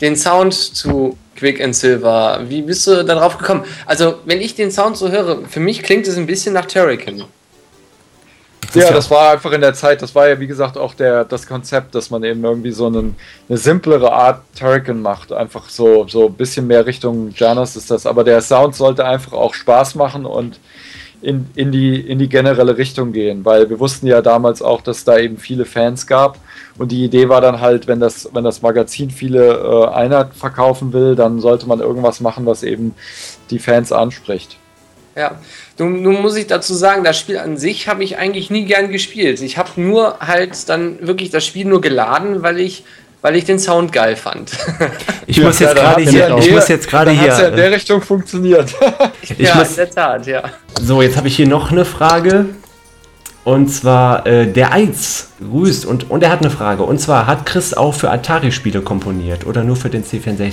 den 0.00 0.16
Sound 0.16 0.54
zu 0.54 1.18
Quick 1.36 1.60
and 1.60 1.74
Silver, 1.74 2.40
wie 2.48 2.62
bist 2.62 2.86
du 2.86 3.04
darauf 3.04 3.38
gekommen? 3.38 3.64
Also, 3.86 4.20
wenn 4.26 4.40
ich 4.40 4.54
den 4.54 4.70
Sound 4.70 4.96
so 4.96 5.10
höre, 5.10 5.44
für 5.48 5.58
mich 5.58 5.82
klingt 5.82 6.06
es 6.06 6.16
ein 6.16 6.26
bisschen 6.26 6.54
nach 6.54 6.66
Turrican. 6.66 7.24
Ja, 8.74 8.90
das 8.90 9.10
war 9.10 9.32
einfach 9.32 9.52
in 9.52 9.60
der 9.60 9.74
Zeit, 9.74 10.02
das 10.02 10.14
war 10.14 10.28
ja 10.28 10.40
wie 10.40 10.46
gesagt 10.46 10.78
auch 10.78 10.94
der, 10.94 11.24
das 11.24 11.46
Konzept, 11.46 11.94
dass 11.94 12.10
man 12.10 12.24
eben 12.24 12.42
irgendwie 12.44 12.72
so 12.72 12.86
einen, 12.86 13.16
eine 13.48 13.58
simplere 13.58 14.12
Art 14.12 14.42
Turrican 14.58 15.02
macht. 15.02 15.32
Einfach 15.32 15.68
so, 15.68 16.06
so 16.08 16.26
ein 16.26 16.34
bisschen 16.34 16.66
mehr 16.66 16.86
Richtung 16.86 17.30
Janus 17.34 17.76
ist 17.76 17.90
das. 17.90 18.06
Aber 18.06 18.24
der 18.24 18.40
Sound 18.40 18.74
sollte 18.74 19.04
einfach 19.04 19.32
auch 19.32 19.54
Spaß 19.54 19.94
machen 19.94 20.24
und 20.24 20.58
in, 21.22 21.48
in, 21.54 21.70
die, 21.70 22.00
in 22.00 22.18
die 22.18 22.28
generelle 22.28 22.76
Richtung 22.76 23.12
gehen, 23.12 23.44
weil 23.44 23.70
wir 23.70 23.78
wussten 23.78 24.06
ja 24.06 24.20
damals 24.20 24.60
auch, 24.60 24.80
dass 24.80 25.04
da 25.04 25.18
eben 25.18 25.38
viele 25.38 25.64
Fans 25.64 26.06
gab. 26.06 26.38
Und 26.78 26.90
die 26.90 27.04
Idee 27.04 27.28
war 27.28 27.40
dann 27.40 27.60
halt, 27.60 27.86
wenn 27.86 28.00
das, 28.00 28.28
wenn 28.32 28.44
das 28.44 28.62
Magazin 28.62 29.10
viele 29.10 29.54
äh, 29.54 29.94
Einheiten 29.94 30.32
verkaufen 30.32 30.92
will, 30.92 31.14
dann 31.14 31.40
sollte 31.40 31.68
man 31.68 31.80
irgendwas 31.80 32.20
machen, 32.20 32.44
was 32.44 32.62
eben 32.62 32.94
die 33.50 33.60
Fans 33.60 33.92
anspricht. 33.92 34.58
Ja, 35.14 35.38
nun, 35.78 36.02
nun 36.02 36.22
muss 36.22 36.36
ich 36.36 36.46
dazu 36.46 36.74
sagen, 36.74 37.04
das 37.04 37.18
Spiel 37.18 37.38
an 37.38 37.56
sich 37.56 37.88
habe 37.88 38.02
ich 38.02 38.16
eigentlich 38.16 38.50
nie 38.50 38.64
gern 38.64 38.90
gespielt. 38.90 39.42
Ich 39.42 39.58
habe 39.58 39.68
nur 39.76 40.18
halt 40.20 40.68
dann 40.68 41.06
wirklich 41.06 41.30
das 41.30 41.44
Spiel 41.44 41.66
nur 41.66 41.80
geladen, 41.80 42.42
weil 42.42 42.58
ich 42.58 42.84
weil 43.22 43.36
ich 43.36 43.44
den 43.44 43.58
Sound 43.58 43.92
geil 43.92 44.16
fand. 44.16 44.50
Ich 45.26 45.40
muss 45.40 45.60
jetzt 45.60 45.76
gerade 45.76 46.02
hier, 46.02 46.36
ich 46.36 46.50
muss 46.50 46.68
jetzt 46.68 46.88
gerade 46.88 47.12
hier. 47.12 47.28
Ja 47.28 47.48
in 47.48 47.56
der 47.56 47.70
Richtung 47.70 48.02
funktioniert. 48.02 48.74
ja, 49.38 49.54
muss, 49.54 49.70
in 49.70 49.76
der 49.76 49.90
Tat, 49.90 50.26
ja. 50.26 50.42
So, 50.80 51.00
jetzt 51.00 51.16
habe 51.16 51.28
ich 51.28 51.36
hier 51.36 51.46
noch 51.46 51.70
eine 51.70 51.84
Frage. 51.84 52.46
Und 53.44 53.68
zwar, 53.68 54.26
äh, 54.26 54.46
der 54.46 54.72
Eiz 54.72 55.30
grüßt 55.40 55.86
und, 55.86 56.10
und 56.10 56.22
er 56.22 56.30
hat 56.30 56.40
eine 56.40 56.50
Frage. 56.50 56.82
Und 56.82 56.98
zwar, 56.98 57.26
hat 57.26 57.46
Chris 57.46 57.72
auch 57.72 57.94
für 57.94 58.10
Atari-Spiele 58.10 58.82
komponiert 58.82 59.46
oder 59.46 59.64
nur 59.64 59.76
für 59.76 59.88
den 59.88 60.04
C64? 60.04 60.52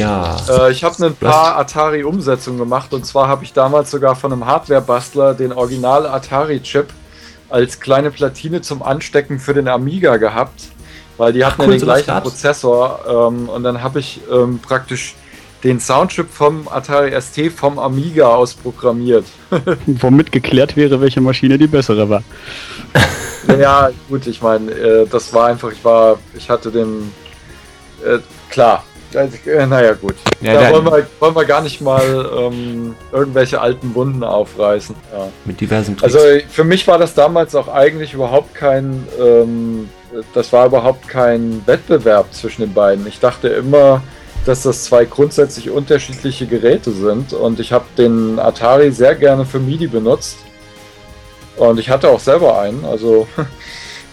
Ja. 0.00 0.36
Äh, 0.48 0.72
ich 0.72 0.84
habe 0.84 1.06
ein 1.06 1.14
paar 1.14 1.56
Atari-Umsetzungen 1.58 2.58
gemacht 2.58 2.92
und 2.92 3.06
zwar 3.06 3.28
habe 3.28 3.44
ich 3.44 3.52
damals 3.52 3.90
sogar 3.90 4.16
von 4.16 4.32
einem 4.32 4.46
Hardware-Bastler 4.46 5.34
den 5.34 5.52
Original 5.52 6.06
Atari-Chip 6.06 6.88
als 7.48 7.80
kleine 7.80 8.10
Platine 8.10 8.60
zum 8.60 8.82
Anstecken 8.82 9.38
für 9.38 9.54
den 9.54 9.68
Amiga 9.68 10.16
gehabt 10.16 10.70
weil 11.20 11.34
die 11.34 11.44
hatten 11.44 11.60
Ach, 11.60 11.66
cool, 11.66 11.74
ja 11.74 11.78
den 11.78 11.84
gleichen 11.84 12.14
so 12.14 12.20
Prozessor 12.22 13.00
ähm, 13.06 13.48
und 13.50 13.62
dann 13.62 13.82
habe 13.82 14.00
ich 14.00 14.20
ähm, 14.32 14.58
praktisch 14.58 15.14
den 15.62 15.78
Soundchip 15.78 16.30
vom 16.30 16.66
Atari 16.68 17.12
ST 17.20 17.52
vom 17.52 17.78
Amiga 17.78 18.28
aus 18.28 18.54
programmiert. 18.54 19.26
Womit 19.86 20.32
geklärt 20.32 20.76
wäre, 20.76 20.98
welche 21.02 21.20
Maschine 21.20 21.58
die 21.58 21.66
bessere 21.66 22.08
war. 22.08 22.22
ja, 23.58 23.90
gut, 24.08 24.26
ich 24.26 24.40
meine, 24.40 24.70
äh, 24.72 25.06
das 25.06 25.34
war 25.34 25.48
einfach, 25.48 25.70
ich 25.70 25.84
war, 25.84 26.18
ich 26.34 26.48
hatte 26.48 26.70
den, 26.70 27.12
äh, 28.02 28.20
klar, 28.48 28.82
äh, 29.14 29.66
naja 29.66 29.94
gut. 29.94 30.14
Ja, 30.40 30.54
da 30.54 30.72
wollen 30.72 30.84
wir, 30.84 31.06
wollen 31.18 31.34
wir 31.34 31.44
gar 31.44 31.62
nicht 31.62 31.80
mal 31.80 32.30
ähm, 32.38 32.94
irgendwelche 33.12 33.60
alten 33.60 33.94
Wunden 33.94 34.22
aufreißen. 34.22 34.94
Ja. 35.12 35.28
Mit 35.44 35.60
diversen 35.60 35.96
Tricks. 35.96 36.14
Also 36.14 36.46
für 36.48 36.64
mich 36.64 36.86
war 36.86 36.98
das 36.98 37.14
damals 37.14 37.54
auch 37.54 37.68
eigentlich 37.68 38.14
überhaupt 38.14 38.54
kein 38.54 39.06
ähm, 39.20 39.88
das 40.34 40.52
war 40.52 40.66
überhaupt 40.66 41.08
kein 41.08 41.62
Wettbewerb 41.66 42.32
zwischen 42.32 42.62
den 42.62 42.74
beiden. 42.74 43.06
Ich 43.06 43.20
dachte 43.20 43.48
immer, 43.48 44.02
dass 44.46 44.62
das 44.62 44.84
zwei 44.84 45.04
grundsätzlich 45.04 45.70
unterschiedliche 45.70 46.46
Geräte 46.46 46.90
sind 46.90 47.32
und 47.32 47.60
ich 47.60 47.72
habe 47.72 47.84
den 47.96 48.38
Atari 48.38 48.90
sehr 48.90 49.14
gerne 49.14 49.44
für 49.44 49.58
MIDI 49.58 49.86
benutzt 49.86 50.38
und 51.56 51.78
ich 51.78 51.90
hatte 51.90 52.08
auch 52.08 52.20
selber 52.20 52.58
einen. 52.60 52.84
Also 52.84 53.28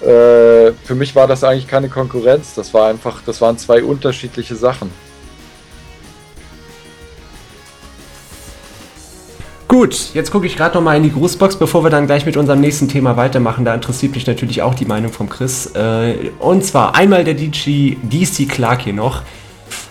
äh, 0.02 0.72
für 0.84 0.96
mich 0.96 1.16
war 1.16 1.28
das 1.28 1.44
eigentlich 1.44 1.68
keine 1.68 1.90
Konkurrenz. 1.90 2.54
Das 2.54 2.74
war 2.74 2.90
einfach, 2.90 3.22
das 3.26 3.42
waren 3.42 3.58
zwei 3.58 3.84
unterschiedliche 3.84 4.56
Sachen. 4.56 4.92
Gut, 9.68 10.14
jetzt 10.14 10.32
gucke 10.32 10.48
ich 10.48 10.56
gerade 10.56 10.76
noch 10.76 10.82
mal 10.82 10.96
in 10.96 11.04
die 11.04 11.12
Grußbox, 11.12 11.58
bevor 11.58 11.84
wir 11.84 11.90
dann 11.90 12.08
gleich 12.08 12.26
mit 12.26 12.38
unserem 12.38 12.62
nächsten 12.62 12.88
Thema 12.88 13.18
weitermachen. 13.18 13.66
Da 13.66 13.76
interessiert 13.76 14.16
mich 14.16 14.26
natürlich 14.26 14.62
auch 14.62 14.74
die 14.74 14.86
Meinung 14.86 15.12
von 15.12 15.28
Chris. 15.28 15.68
Äh, 15.76 16.32
und 16.40 16.64
zwar 16.64 16.96
einmal 16.96 17.24
der 17.24 17.34
DJ, 17.34 17.96
DC 18.02 18.48
Clark 18.48 18.84
hier 18.84 18.94
noch. 18.94 19.24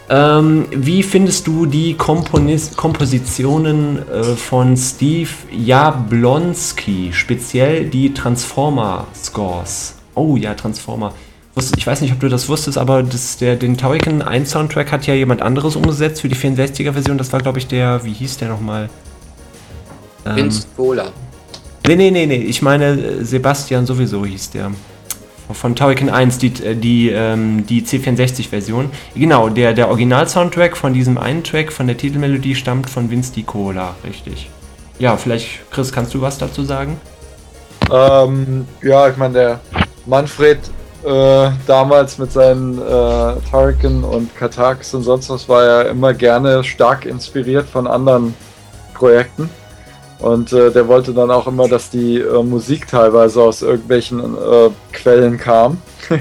Ähm, 0.09 0.67
wie 0.71 1.03
findest 1.03 1.47
du 1.47 1.67
die 1.67 1.95
Komponis 1.95 2.75
Kompositionen 2.77 4.09
äh, 4.09 4.23
von 4.23 4.77
Steve 4.77 5.31
Jablonski, 5.51 7.11
speziell 7.13 7.87
die 7.87 8.15
Transformer-Scores? 8.15 9.96
Oh 10.17 10.37
ja, 10.37 10.55
Transformer. 10.55 11.13
Ich 11.77 11.87
weiß 11.87 12.01
nicht, 12.01 12.13
ob 12.13 12.21
du 12.21 12.29
das 12.29 12.49
wusstest, 12.49 12.77
aber 12.77 13.03
das, 13.03 13.37
der, 13.37 13.57
den 13.57 13.79
Tauriken 13.79 14.21
1 14.21 14.51
Soundtrack 14.51 14.93
hat 14.93 15.07
ja 15.07 15.15
jemand 15.15 15.41
anderes 15.41 15.77
umgesetzt 15.77 16.21
für 16.21 16.29
die 16.29 16.35
64er-Version. 16.35 17.17
Das 17.17 17.33
war, 17.33 17.41
glaube 17.41 17.59
ich, 17.59 17.67
der, 17.67 18.05
wie 18.05 18.13
hieß 18.13 18.39
der 18.39 18.49
nochmal? 18.49 18.91
Ähm, 20.27 20.37
Vince 20.37 20.67
Cola. 20.77 21.13
Nee, 21.87 21.97
nee, 21.97 22.11
nee, 22.11 22.27
nee. 22.27 22.37
Ich 22.37 22.61
meine, 22.61 23.25
Sebastian 23.25 23.87
sowieso 23.87 24.27
hieß 24.27 24.51
der. 24.51 24.73
Von 25.53 25.77
Tauriken 25.77 26.11
1, 26.11 26.39
die, 26.39 26.51
die, 26.51 27.11
ähm, 27.11 27.65
die 27.67 27.83
C64-Version. 27.83 28.91
Genau, 29.15 29.49
der, 29.49 29.73
der 29.73 29.89
Original-Soundtrack 29.89 30.77
von 30.77 30.93
diesem 30.93 31.17
einen 31.17 31.45
Track, 31.45 31.73
von 31.73 31.87
der 31.87 31.97
Titelmelodie, 31.97 32.55
stammt 32.55 32.91
von 32.91 33.11
Vince 33.11 33.33
Di 33.33 33.45
Cola, 33.45 33.95
richtig. 34.05 34.51
Ja, 34.99 35.17
vielleicht, 35.17 35.71
Chris, 35.71 35.93
kannst 35.93 36.13
du 36.15 36.21
was 36.21 36.37
dazu 36.39 36.65
sagen? 36.65 36.99
Ähm, 37.91 38.67
ja, 38.83 39.09
ich 39.09 39.17
meine, 39.17 39.35
der 39.35 39.61
Manfred 40.07 40.59
äh, 41.05 41.51
damals 41.67 42.19
mit 42.19 42.33
seinen 42.33 42.79
äh, 42.79 43.35
Tarkin 43.51 44.03
und 44.03 44.35
Kataks 44.37 44.95
und 44.95 45.03
sonst 45.03 45.31
was 45.31 45.49
war 45.49 45.65
ja 45.65 45.83
immer 45.83 46.15
gerne 46.15 46.65
stark 46.65 47.05
inspiriert 47.07 47.69
von 47.69 47.87
anderen 47.87 48.35
Projekten. 48.95 49.51
Und 50.19 50.53
äh, 50.53 50.71
der 50.71 50.89
wollte 50.89 51.13
dann 51.13 51.31
auch 51.31 51.47
immer, 51.47 51.69
dass 51.69 51.91
die 51.91 52.19
äh, 52.19 52.43
Musik 52.43 52.89
teilweise 52.89 53.43
aus 53.43 53.63
irgendwelchen 53.63 54.21
äh, 54.21 54.71
Quellen 54.93 55.37
kam. 55.37 55.83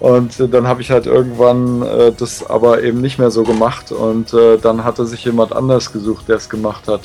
und 0.00 0.40
äh, 0.40 0.48
dann 0.48 0.66
habe 0.66 0.80
ich 0.80 0.90
halt 0.90 1.06
irgendwann 1.06 1.82
äh, 1.82 2.12
das 2.12 2.48
aber 2.48 2.82
eben 2.82 3.02
nicht 3.02 3.18
mehr 3.18 3.30
so 3.30 3.42
gemacht. 3.42 3.92
Und 3.92 4.32
äh, 4.32 4.56
dann 4.56 4.84
hatte 4.84 5.04
sich 5.04 5.24
jemand 5.24 5.52
anders 5.54 5.92
gesucht, 5.92 6.28
der 6.28 6.36
es 6.36 6.48
gemacht 6.48 6.88
hat. 6.88 7.02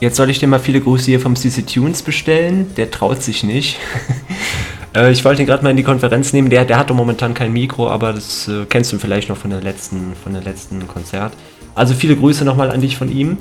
Jetzt 0.00 0.16
soll 0.16 0.30
ich 0.30 0.38
dir 0.38 0.46
mal 0.46 0.58
viele 0.58 0.80
Grüße 0.80 1.04
hier 1.04 1.20
vom 1.20 1.36
CC 1.36 1.62
Tunes 1.62 2.02
bestellen. 2.02 2.72
Der 2.76 2.90
traut 2.90 3.22
sich 3.22 3.44
nicht. 3.44 3.78
äh, 4.96 5.12
ich 5.12 5.22
wollte 5.26 5.42
ihn 5.42 5.46
gerade 5.46 5.62
mal 5.62 5.70
in 5.70 5.76
die 5.76 5.82
Konferenz 5.82 6.32
nehmen. 6.32 6.48
Der, 6.48 6.64
der 6.64 6.78
hat 6.78 6.88
doch 6.88 6.94
momentan 6.94 7.34
kein 7.34 7.52
Mikro, 7.52 7.90
aber 7.90 8.14
das 8.14 8.48
äh, 8.48 8.64
kennst 8.66 8.92
du 8.92 8.98
vielleicht 8.98 9.28
noch 9.28 9.36
von 9.36 9.50
der 9.50 9.60
letzten, 9.60 10.14
von 10.22 10.32
der 10.32 10.42
letzten 10.42 10.88
Konzert. 10.88 11.34
Also 11.74 11.92
viele 11.92 12.16
Grüße 12.16 12.46
nochmal 12.46 12.70
an 12.70 12.80
dich 12.80 12.96
von 12.96 13.12
ihm. 13.12 13.36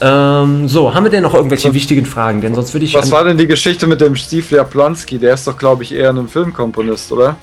Ähm, 0.00 0.68
so, 0.68 0.94
haben 0.94 1.02
wir 1.02 1.10
denn 1.10 1.24
noch 1.24 1.34
irgendwelche 1.34 1.74
wichtigen 1.74 2.06
Fragen? 2.06 2.40
Denn 2.40 2.54
sonst 2.54 2.72
würde 2.72 2.86
ich. 2.86 2.94
Was 2.94 3.10
war 3.10 3.24
denn 3.24 3.36
die 3.36 3.48
Geschichte 3.48 3.88
mit 3.88 4.00
dem 4.00 4.14
Steve 4.14 4.54
Jablonski? 4.54 5.18
Der 5.18 5.34
ist 5.34 5.44
doch, 5.48 5.58
glaube 5.58 5.82
ich, 5.82 5.92
eher 5.92 6.10
ein 6.10 6.28
Filmkomponist, 6.28 7.10
oder? 7.10 7.36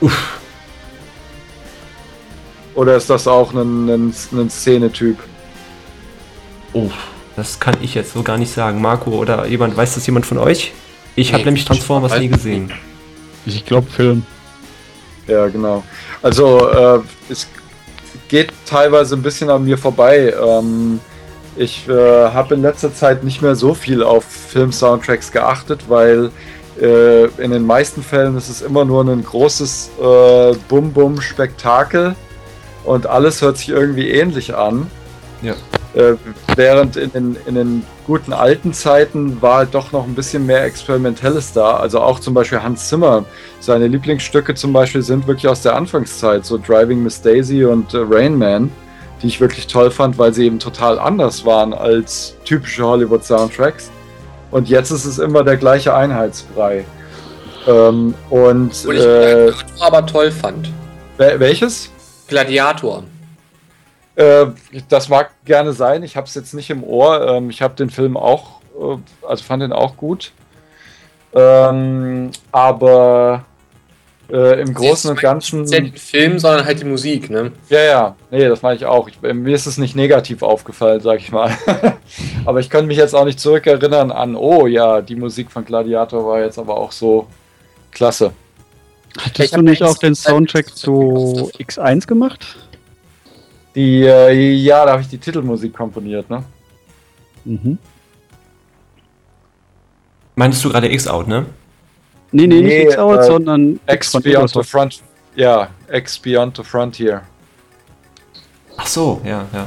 Uff. 0.00 0.41
Oder 2.74 2.96
ist 2.96 3.10
das 3.10 3.28
auch 3.28 3.52
ein, 3.52 3.88
ein, 3.88 4.14
ein 4.32 4.50
Szenetyp? 4.50 5.18
Oh, 6.72 6.90
das 7.36 7.60
kann 7.60 7.76
ich 7.82 7.94
jetzt 7.94 8.14
so 8.14 8.22
gar 8.22 8.38
nicht 8.38 8.52
sagen. 8.52 8.80
Marco 8.80 9.10
oder 9.10 9.46
jemand, 9.46 9.76
weiß 9.76 9.94
das 9.94 10.06
jemand 10.06 10.26
von 10.26 10.38
euch? 10.38 10.72
Ich 11.14 11.28
nee, 11.28 11.34
habe 11.34 11.44
nämlich 11.44 11.64
Transformers 11.64 12.18
nie 12.18 12.28
gesehen. 12.28 12.72
Ich 13.44 13.64
glaube 13.66 13.90
Film. 13.90 14.24
Ja, 15.26 15.48
genau. 15.48 15.82
Also, 16.22 16.68
äh, 16.70 17.00
es 17.28 17.48
geht 18.28 18.52
teilweise 18.66 19.14
ein 19.14 19.22
bisschen 19.22 19.50
an 19.50 19.64
mir 19.64 19.76
vorbei. 19.76 20.34
Ähm, 20.40 21.00
ich 21.56 21.86
äh, 21.88 21.92
habe 21.92 22.54
in 22.54 22.62
letzter 22.62 22.94
Zeit 22.94 23.24
nicht 23.24 23.42
mehr 23.42 23.54
so 23.54 23.74
viel 23.74 24.02
auf 24.02 24.24
Film-Soundtracks 24.24 25.32
geachtet, 25.32 25.84
weil 25.88 26.30
äh, 26.80 27.26
in 27.42 27.50
den 27.50 27.66
meisten 27.66 28.02
Fällen 28.02 28.36
ist 28.36 28.48
es 28.48 28.62
immer 28.62 28.84
nur 28.84 29.04
ein 29.04 29.22
großes 29.22 29.90
äh, 30.00 30.54
Bum-Bum-Spektakel 30.68 32.16
und 32.84 33.06
alles 33.06 33.42
hört 33.42 33.58
sich 33.58 33.68
irgendwie 33.68 34.10
ähnlich 34.10 34.54
an. 34.54 34.90
Ja. 35.42 35.54
Äh, 35.94 36.14
während 36.56 36.96
in 36.96 37.12
den, 37.12 37.36
in 37.46 37.54
den 37.54 37.84
guten 38.06 38.32
alten 38.32 38.72
Zeiten 38.72 39.42
war 39.42 39.58
halt 39.58 39.74
doch 39.74 39.92
noch 39.92 40.04
ein 40.04 40.14
bisschen 40.14 40.46
mehr 40.46 40.64
Experimentelles 40.64 41.52
da. 41.52 41.76
Also 41.76 42.00
auch 42.00 42.18
zum 42.18 42.32
Beispiel 42.32 42.62
Hans 42.62 42.88
Zimmer. 42.88 43.24
Seine 43.60 43.88
Lieblingsstücke 43.88 44.54
zum 44.54 44.72
Beispiel 44.72 45.02
sind 45.02 45.26
wirklich 45.26 45.48
aus 45.48 45.62
der 45.62 45.76
Anfangszeit, 45.76 46.46
so 46.46 46.58
Driving 46.58 47.02
Miss 47.02 47.20
Daisy 47.20 47.64
und 47.64 47.92
äh, 47.92 47.98
Rain 48.08 48.36
Man, 48.38 48.70
die 49.22 49.26
ich 49.26 49.40
wirklich 49.40 49.66
toll 49.66 49.90
fand, 49.90 50.16
weil 50.18 50.32
sie 50.32 50.46
eben 50.46 50.58
total 50.58 50.98
anders 50.98 51.44
waren 51.44 51.74
als 51.74 52.36
typische 52.44 52.84
Hollywood-Soundtracks. 52.84 53.90
Und 54.50 54.68
jetzt 54.68 54.90
ist 54.90 55.04
es 55.04 55.18
immer 55.18 55.44
der 55.44 55.56
gleiche 55.56 55.94
Einheitsbrei. 55.94 56.84
Ähm, 57.66 58.14
und, 58.30 58.72
Obwohl 58.80 58.96
ich 58.96 59.04
äh, 59.04 59.52
aber 59.80 60.04
toll 60.06 60.30
fand. 60.30 60.70
Welches? 61.18 61.91
Gladiator. 62.32 63.04
Äh, 64.16 64.46
das 64.88 65.10
mag 65.10 65.32
gerne 65.44 65.74
sein. 65.74 66.02
Ich 66.02 66.16
habe 66.16 66.26
es 66.26 66.34
jetzt 66.34 66.54
nicht 66.54 66.70
im 66.70 66.82
Ohr. 66.82 67.26
Ähm, 67.28 67.50
ich 67.50 67.60
habe 67.60 67.74
den 67.74 67.90
Film 67.90 68.16
auch, 68.16 68.60
äh, 68.74 68.96
also 69.26 69.44
fand 69.44 69.62
den 69.62 69.72
auch 69.72 69.98
gut. 69.98 70.32
Ähm, 71.34 72.30
aber 72.50 73.44
äh, 74.30 74.62
im 74.62 74.72
Großen 74.72 75.10
und 75.10 75.20
Ganzen. 75.20 75.62
Nicht 75.62 75.72
den 75.72 75.92
Film, 75.94 76.38
sondern 76.38 76.64
halt 76.64 76.80
die 76.80 76.86
Musik, 76.86 77.28
ne? 77.28 77.52
Ja, 77.68 77.82
ja. 77.82 78.16
Nee, 78.30 78.48
das 78.48 78.62
meine 78.62 78.76
ich 78.76 78.86
auch. 78.86 79.08
Ich, 79.08 79.20
mir 79.20 79.54
ist 79.54 79.66
es 79.66 79.76
nicht 79.76 79.94
negativ 79.94 80.42
aufgefallen, 80.42 81.00
sag 81.00 81.18
ich 81.18 81.32
mal. 81.32 81.50
aber 82.46 82.60
ich 82.60 82.70
kann 82.70 82.86
mich 82.86 82.96
jetzt 82.96 83.14
auch 83.14 83.26
nicht 83.26 83.40
zurückerinnern 83.40 84.10
an, 84.10 84.36
oh 84.36 84.66
ja, 84.66 85.02
die 85.02 85.16
Musik 85.16 85.50
von 85.50 85.66
Gladiator 85.66 86.26
war 86.26 86.40
jetzt 86.40 86.58
aber 86.58 86.78
auch 86.78 86.92
so 86.92 87.26
klasse. 87.90 88.32
Hattest 89.18 89.56
du 89.56 89.62
nicht 89.62 89.82
auch 89.82 89.98
den 89.98 90.14
Soundtrack 90.14 90.74
zu 90.74 91.50
X1 91.58 92.06
gemacht? 92.06 92.56
Die, 93.74 94.02
äh, 94.02 94.52
ja, 94.52 94.84
da 94.84 94.92
habe 94.92 95.02
ich 95.02 95.08
die 95.08 95.18
Titelmusik 95.18 95.74
komponiert, 95.74 96.28
ne? 96.28 96.44
Mhm. 97.44 97.78
Meinst 100.34 100.64
du 100.64 100.70
gerade 100.70 100.90
X-Out, 100.90 101.28
ne? 101.28 101.46
Nee, 102.32 102.46
nee, 102.46 102.62
nicht 102.62 102.84
X-Out, 102.84 103.20
äh, 103.20 103.24
sondern 103.24 103.80
X 103.86 104.12
Beyond 104.12 104.50
the 104.50 104.62
Front. 104.62 105.02
Ja, 105.34 105.68
X 105.90 106.18
Beyond 106.18 106.56
the 106.56 106.62
Frontier. 106.62 107.22
Ach 108.76 108.86
so, 108.86 109.20
ja, 109.24 109.46
ja. 109.52 109.66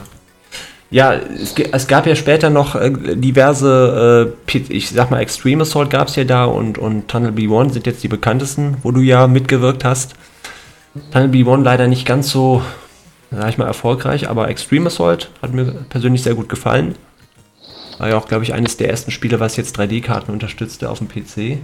Ja, 0.96 1.12
es, 1.14 1.54
es, 1.74 1.88
gab 1.88 2.08
ja 2.08 2.16
später 2.16 2.50
noch 2.50 2.76
äh, 2.76 2.90
diverse, 3.18 4.34
äh, 4.50 4.58
ich 4.70 4.92
sag 4.92 5.12
mal, 5.12 5.20
Extreme 5.20 5.64
Assault 5.64 5.90
gab 5.90 6.08
es 6.08 6.16
ja 6.16 6.24
da 6.24 6.46
und, 6.46 6.78
und 6.78 7.10
Tunnel 7.10 7.34
B1 7.34 7.74
sind 7.74 7.86
jetzt 7.86 8.02
die 8.02 8.08
bekanntesten, 8.08 8.78
wo 8.82 8.92
du 8.92 9.02
ja 9.02 9.28
mitgewirkt 9.28 9.84
hast. 9.84 10.14
Tunnel 11.12 11.28
B1 11.28 11.64
leider 11.64 11.88
nicht 11.88 12.08
ganz 12.08 12.30
so 12.30 12.62
sag 13.30 13.50
ich 13.50 13.58
mal, 13.58 13.68
erfolgreich, 13.68 14.30
aber 14.30 14.48
Extreme 14.48 14.88
Assault 14.88 15.32
hat 15.42 15.54
mir 15.54 15.66
persönlich 15.90 16.24
sehr 16.24 16.34
gut 16.34 16.48
gefallen. 16.48 16.96
War 17.98 18.08
ja 18.08 18.18
auch, 18.18 18.30
glaube 18.30 18.46
ich, 18.46 18.54
eines 18.54 18.78
der 18.78 18.90
ersten 18.90 19.12
Spiele, 19.12 19.42
was 19.42 19.58
jetzt 19.58 19.78
3D-Karten 19.78 20.32
unterstützte 20.32 20.90
auf 20.90 21.00
dem 21.00 21.10
PC. 21.10 21.58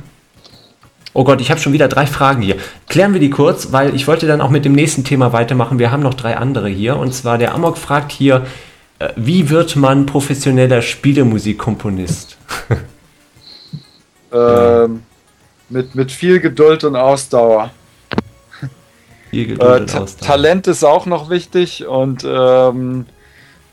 Oh 1.13 1.23
Gott, 1.23 1.39
ich 1.39 1.51
habe 1.51 1.61
schon 1.61 1.71
wieder 1.71 1.87
drei 1.87 2.05
Fragen 2.05 2.41
hier. 2.41 2.57
Klären 2.89 3.13
wir 3.13 3.21
die 3.21 3.29
kurz, 3.29 3.71
weil 3.71 3.95
ich 3.95 4.09
wollte 4.09 4.27
dann 4.27 4.41
auch 4.41 4.49
mit 4.49 4.65
dem 4.65 4.73
nächsten 4.73 5.05
Thema 5.05 5.31
weitermachen. 5.31 5.79
Wir 5.79 5.89
haben 5.89 6.03
noch 6.03 6.15
drei 6.15 6.35
andere 6.35 6.67
hier. 6.67 6.97
Und 6.97 7.13
zwar 7.13 7.37
der 7.37 7.55
Amok 7.55 7.77
fragt 7.77 8.11
hier, 8.11 8.45
wie 9.15 9.49
wird 9.49 9.75
man 9.75 10.05
professioneller 10.05 10.81
Spielemusikkomponist? 10.81 12.37
ähm, 14.33 15.03
mit, 15.69 15.95
mit 15.95 16.11
viel 16.11 16.39
Geduld 16.39 16.83
und 16.83 16.95
Ausdauer. 16.95 17.71
Äh, 19.31 19.55
Ta 19.85 20.05
Talent 20.19 20.67
ist 20.67 20.83
auch 20.83 21.05
noch 21.05 21.29
wichtig 21.29 21.87
und 21.87 22.25
ähm, 22.25 23.05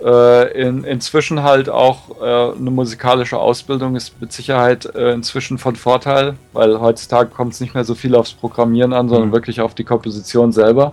äh, 0.00 0.52
in, 0.60 0.84
inzwischen 0.84 1.42
halt 1.42 1.68
auch 1.68 2.20
äh, 2.20 2.56
eine 2.56 2.70
musikalische 2.70 3.38
Ausbildung 3.38 3.96
ist 3.96 4.20
mit 4.20 4.32
Sicherheit 4.32 4.86
äh, 4.94 5.12
inzwischen 5.12 5.58
von 5.58 5.74
Vorteil, 5.74 6.34
weil 6.52 6.78
heutzutage 6.78 7.30
kommt 7.30 7.54
es 7.54 7.60
nicht 7.60 7.74
mehr 7.74 7.84
so 7.84 7.96
viel 7.96 8.14
aufs 8.14 8.32
Programmieren 8.32 8.92
an, 8.92 9.08
sondern 9.08 9.30
mhm. 9.30 9.32
wirklich 9.32 9.60
auf 9.60 9.74
die 9.74 9.84
Komposition 9.84 10.52
selber. 10.52 10.92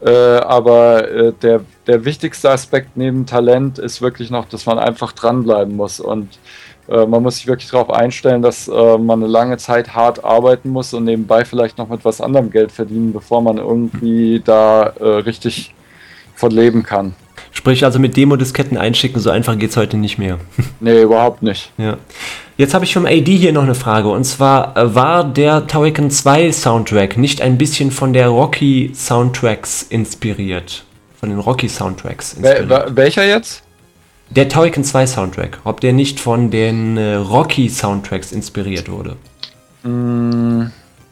Äh, 0.00 0.10
aber 0.10 1.08
äh, 1.08 1.32
der, 1.40 1.62
der 1.86 2.04
wichtigste 2.04 2.50
Aspekt 2.50 2.96
neben 2.96 3.24
Talent 3.24 3.78
ist 3.78 4.02
wirklich 4.02 4.30
noch, 4.30 4.46
dass 4.46 4.66
man 4.66 4.78
einfach 4.78 5.12
dranbleiben 5.12 5.74
muss 5.74 6.00
und 6.00 6.38
äh, 6.88 7.06
man 7.06 7.22
muss 7.22 7.36
sich 7.36 7.46
wirklich 7.46 7.70
darauf 7.70 7.90
einstellen, 7.90 8.42
dass 8.42 8.68
äh, 8.68 8.98
man 8.98 9.22
eine 9.22 9.30
lange 9.30 9.56
Zeit 9.56 9.94
hart 9.94 10.24
arbeiten 10.24 10.68
muss 10.70 10.92
und 10.92 11.04
nebenbei 11.04 11.44
vielleicht 11.44 11.78
noch 11.78 11.88
mit 11.88 12.04
was 12.04 12.20
anderem 12.20 12.50
Geld 12.50 12.72
verdienen, 12.72 13.12
bevor 13.12 13.40
man 13.40 13.56
irgendwie 13.56 14.42
da 14.44 14.82
äh, 15.00 15.04
richtig 15.04 15.74
von 16.34 16.50
leben 16.50 16.82
kann. 16.82 17.14
Sprich 17.56 17.86
also 17.86 17.98
mit 17.98 18.18
Demo-Disketten 18.18 18.76
einschicken, 18.76 19.18
so 19.18 19.30
einfach 19.30 19.56
geht 19.56 19.70
es 19.70 19.78
heute 19.78 19.96
nicht 19.96 20.18
mehr. 20.18 20.38
nee, 20.80 21.00
überhaupt 21.00 21.42
nicht. 21.42 21.72
Ja. 21.78 21.96
Jetzt 22.58 22.74
habe 22.74 22.84
ich 22.84 22.92
vom 22.92 23.06
AD 23.06 23.34
hier 23.34 23.54
noch 23.54 23.62
eine 23.62 23.74
Frage 23.74 24.10
und 24.10 24.24
zwar 24.24 24.76
äh, 24.76 24.94
war 24.94 25.24
der 25.24 25.66
Tauriken 25.66 26.10
2 26.10 26.52
Soundtrack 26.52 27.16
nicht 27.16 27.40
ein 27.40 27.56
bisschen 27.56 27.90
von 27.90 28.12
der 28.12 28.28
Rocky 28.28 28.92
Soundtracks 28.94 29.80
inspiriert? 29.88 30.84
Von 31.18 31.30
den 31.30 31.38
Rocky 31.38 31.70
Soundtracks 31.70 32.34
inspiriert? 32.34 32.68
Wel 32.68 32.94
welcher 32.94 33.24
jetzt? 33.24 33.62
Der 34.28 34.50
Tauriken 34.50 34.84
2 34.84 35.06
Soundtrack, 35.06 35.58
ob 35.64 35.80
der 35.80 35.94
nicht 35.94 36.20
von 36.20 36.50
den 36.50 36.98
äh, 36.98 37.14
Rocky 37.14 37.70
Soundtracks 37.70 38.32
inspiriert 38.32 38.90
wurde? 38.90 39.16
Mm, 39.82 40.66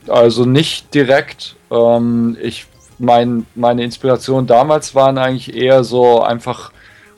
also 0.09 0.45
nicht 0.45 0.93
direkt. 0.93 1.57
Ähm, 1.71 2.37
ich 2.43 2.67
mein, 2.99 3.47
meine 3.55 3.83
Inspiration 3.83 4.47
damals 4.47 4.95
waren 4.95 5.19
eigentlich 5.19 5.55
eher 5.55 5.85
so 5.85 6.21
einfach 6.23 6.73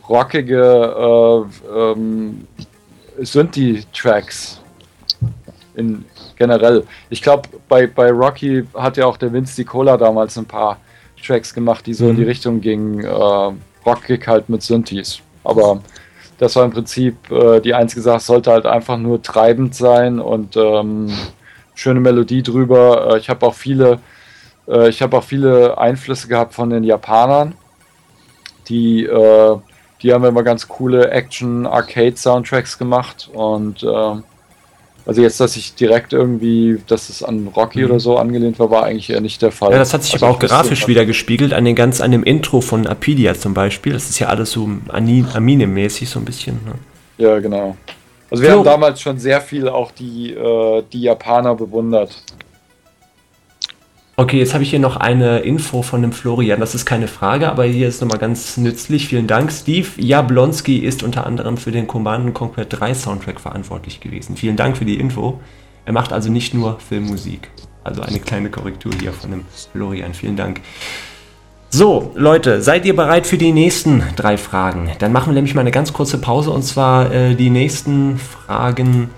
rockige 0.08 1.44
äh, 1.68 1.78
ähm, 1.78 2.46
Synthi-Tracks. 3.18 4.60
In, 5.74 6.04
generell. 6.36 6.84
Ich 7.10 7.22
glaube, 7.22 7.48
bei, 7.68 7.86
bei 7.86 8.10
Rocky 8.10 8.64
hat 8.74 8.96
ja 8.96 9.06
auch 9.06 9.16
der 9.16 9.32
Vince 9.32 9.64
Cola 9.64 9.96
damals 9.96 10.36
ein 10.38 10.46
paar 10.46 10.78
Tracks 11.24 11.52
gemacht, 11.52 11.86
die 11.86 11.94
so 11.94 12.04
mhm. 12.04 12.10
in 12.10 12.16
die 12.16 12.22
mhm. 12.22 12.28
Richtung 12.28 12.60
gingen, 12.60 13.04
äh, 13.04 13.52
rockig 13.84 14.26
halt 14.26 14.48
mit 14.48 14.62
Synthes. 14.62 15.20
Aber 15.44 15.80
das 16.38 16.56
war 16.56 16.64
im 16.64 16.70
Prinzip 16.70 17.30
äh, 17.30 17.60
die 17.60 17.74
einzige 17.74 18.02
Sache, 18.02 18.20
sollte 18.20 18.50
halt 18.52 18.66
einfach 18.66 18.98
nur 18.98 19.22
treibend 19.22 19.74
sein 19.74 20.20
und 20.20 20.56
ähm, 20.56 21.10
schöne 21.74 22.00
Melodie 22.00 22.42
drüber. 22.42 23.14
Äh, 23.14 23.18
ich 23.18 23.28
habe 23.30 23.46
auch 23.46 23.54
viele, 23.54 24.00
äh, 24.68 24.88
ich 24.88 25.02
habe 25.02 25.16
auch 25.16 25.24
viele 25.24 25.78
Einflüsse 25.78 26.28
gehabt 26.28 26.54
von 26.54 26.70
den 26.70 26.84
Japanern, 26.84 27.54
die, 28.68 29.04
äh, 29.04 29.56
die 30.02 30.12
haben 30.12 30.24
immer 30.24 30.42
ganz 30.42 30.68
coole 30.68 31.10
Action-Arcade-Soundtracks 31.10 32.78
gemacht 32.78 33.30
und 33.32 33.82
äh, 33.82 34.22
Also 35.06 35.22
jetzt, 35.22 35.38
dass 35.38 35.56
ich 35.56 35.76
direkt 35.76 36.12
irgendwie, 36.12 36.82
dass 36.88 37.08
es 37.10 37.22
an 37.22 37.48
Rocky 37.54 37.78
mhm. 37.78 37.84
oder 37.86 38.00
so 38.00 38.18
angelehnt 38.18 38.58
war, 38.58 38.70
war 38.72 38.82
eigentlich 38.82 39.08
eher 39.08 39.20
nicht 39.20 39.40
der 39.40 39.52
Fall. 39.52 39.70
Ja, 39.70 39.78
das 39.78 39.94
hat 39.94 40.02
sich 40.02 40.14
also 40.14 40.26
aber 40.26 40.34
auch 40.34 40.38
grafisch 40.40 40.88
wieder 40.88 41.06
gespiegelt, 41.06 41.52
an, 41.52 41.64
den 41.64 41.76
ganz, 41.76 42.00
an 42.00 42.10
dem 42.10 42.24
Intro 42.24 42.60
von 42.60 42.88
Apidia 42.88 43.34
zum 43.34 43.54
Beispiel. 43.54 43.92
Das 43.92 44.10
ist 44.10 44.18
ja 44.18 44.26
alles 44.26 44.50
so 44.50 44.68
Amine-mäßig 44.88 46.08
so 46.08 46.18
ein 46.18 46.24
bisschen. 46.24 46.58
Ne? 46.66 46.72
Ja, 47.18 47.38
genau. 47.38 47.76
Also 48.32 48.42
wir 48.42 48.50
so. 48.50 48.56
haben 48.58 48.64
damals 48.64 49.00
schon 49.00 49.18
sehr 49.18 49.40
viel 49.40 49.68
auch 49.68 49.92
die, 49.92 50.32
äh, 50.32 50.82
die 50.92 51.02
Japaner 51.02 51.54
bewundert. 51.54 52.10
Okay, 54.18 54.38
jetzt 54.38 54.54
habe 54.54 54.64
ich 54.64 54.70
hier 54.70 54.78
noch 54.78 54.96
eine 54.96 55.40
Info 55.40 55.82
von 55.82 56.00
dem 56.00 56.10
Florian. 56.10 56.58
Das 56.58 56.74
ist 56.74 56.86
keine 56.86 57.06
Frage, 57.06 57.50
aber 57.50 57.64
hier 57.64 57.86
ist 57.86 58.00
nochmal 58.00 58.16
ganz 58.16 58.56
nützlich. 58.56 59.08
Vielen 59.08 59.26
Dank. 59.26 59.52
Steve 59.52 59.88
Jablonski 59.98 60.78
ist 60.78 61.02
unter 61.02 61.26
anderem 61.26 61.58
für 61.58 61.70
den 61.70 61.86
Command 61.86 62.32
Conquer 62.32 62.64
3 62.64 62.94
Soundtrack 62.94 63.38
verantwortlich 63.38 64.00
gewesen. 64.00 64.34
Vielen 64.38 64.56
Dank 64.56 64.78
für 64.78 64.86
die 64.86 64.98
Info. 64.98 65.38
Er 65.84 65.92
macht 65.92 66.14
also 66.14 66.32
nicht 66.32 66.54
nur 66.54 66.80
Filmmusik. 66.80 67.50
Also 67.84 68.00
eine 68.00 68.18
kleine 68.18 68.48
Korrektur 68.48 68.92
hier 68.98 69.12
von 69.12 69.32
dem 69.32 69.44
Florian. 69.72 70.14
Vielen 70.14 70.36
Dank. 70.36 70.62
So, 71.68 72.12
Leute, 72.14 72.62
seid 72.62 72.86
ihr 72.86 72.96
bereit 72.96 73.26
für 73.26 73.36
die 73.36 73.52
nächsten 73.52 74.02
drei 74.16 74.38
Fragen? 74.38 74.92
Dann 74.98 75.12
machen 75.12 75.26
wir 75.26 75.34
nämlich 75.34 75.54
mal 75.54 75.60
eine 75.60 75.72
ganz 75.72 75.92
kurze 75.92 76.16
Pause 76.16 76.52
und 76.52 76.62
zwar 76.62 77.12
äh, 77.12 77.34
die 77.34 77.50
nächsten 77.50 78.18
Fragen 78.18 79.10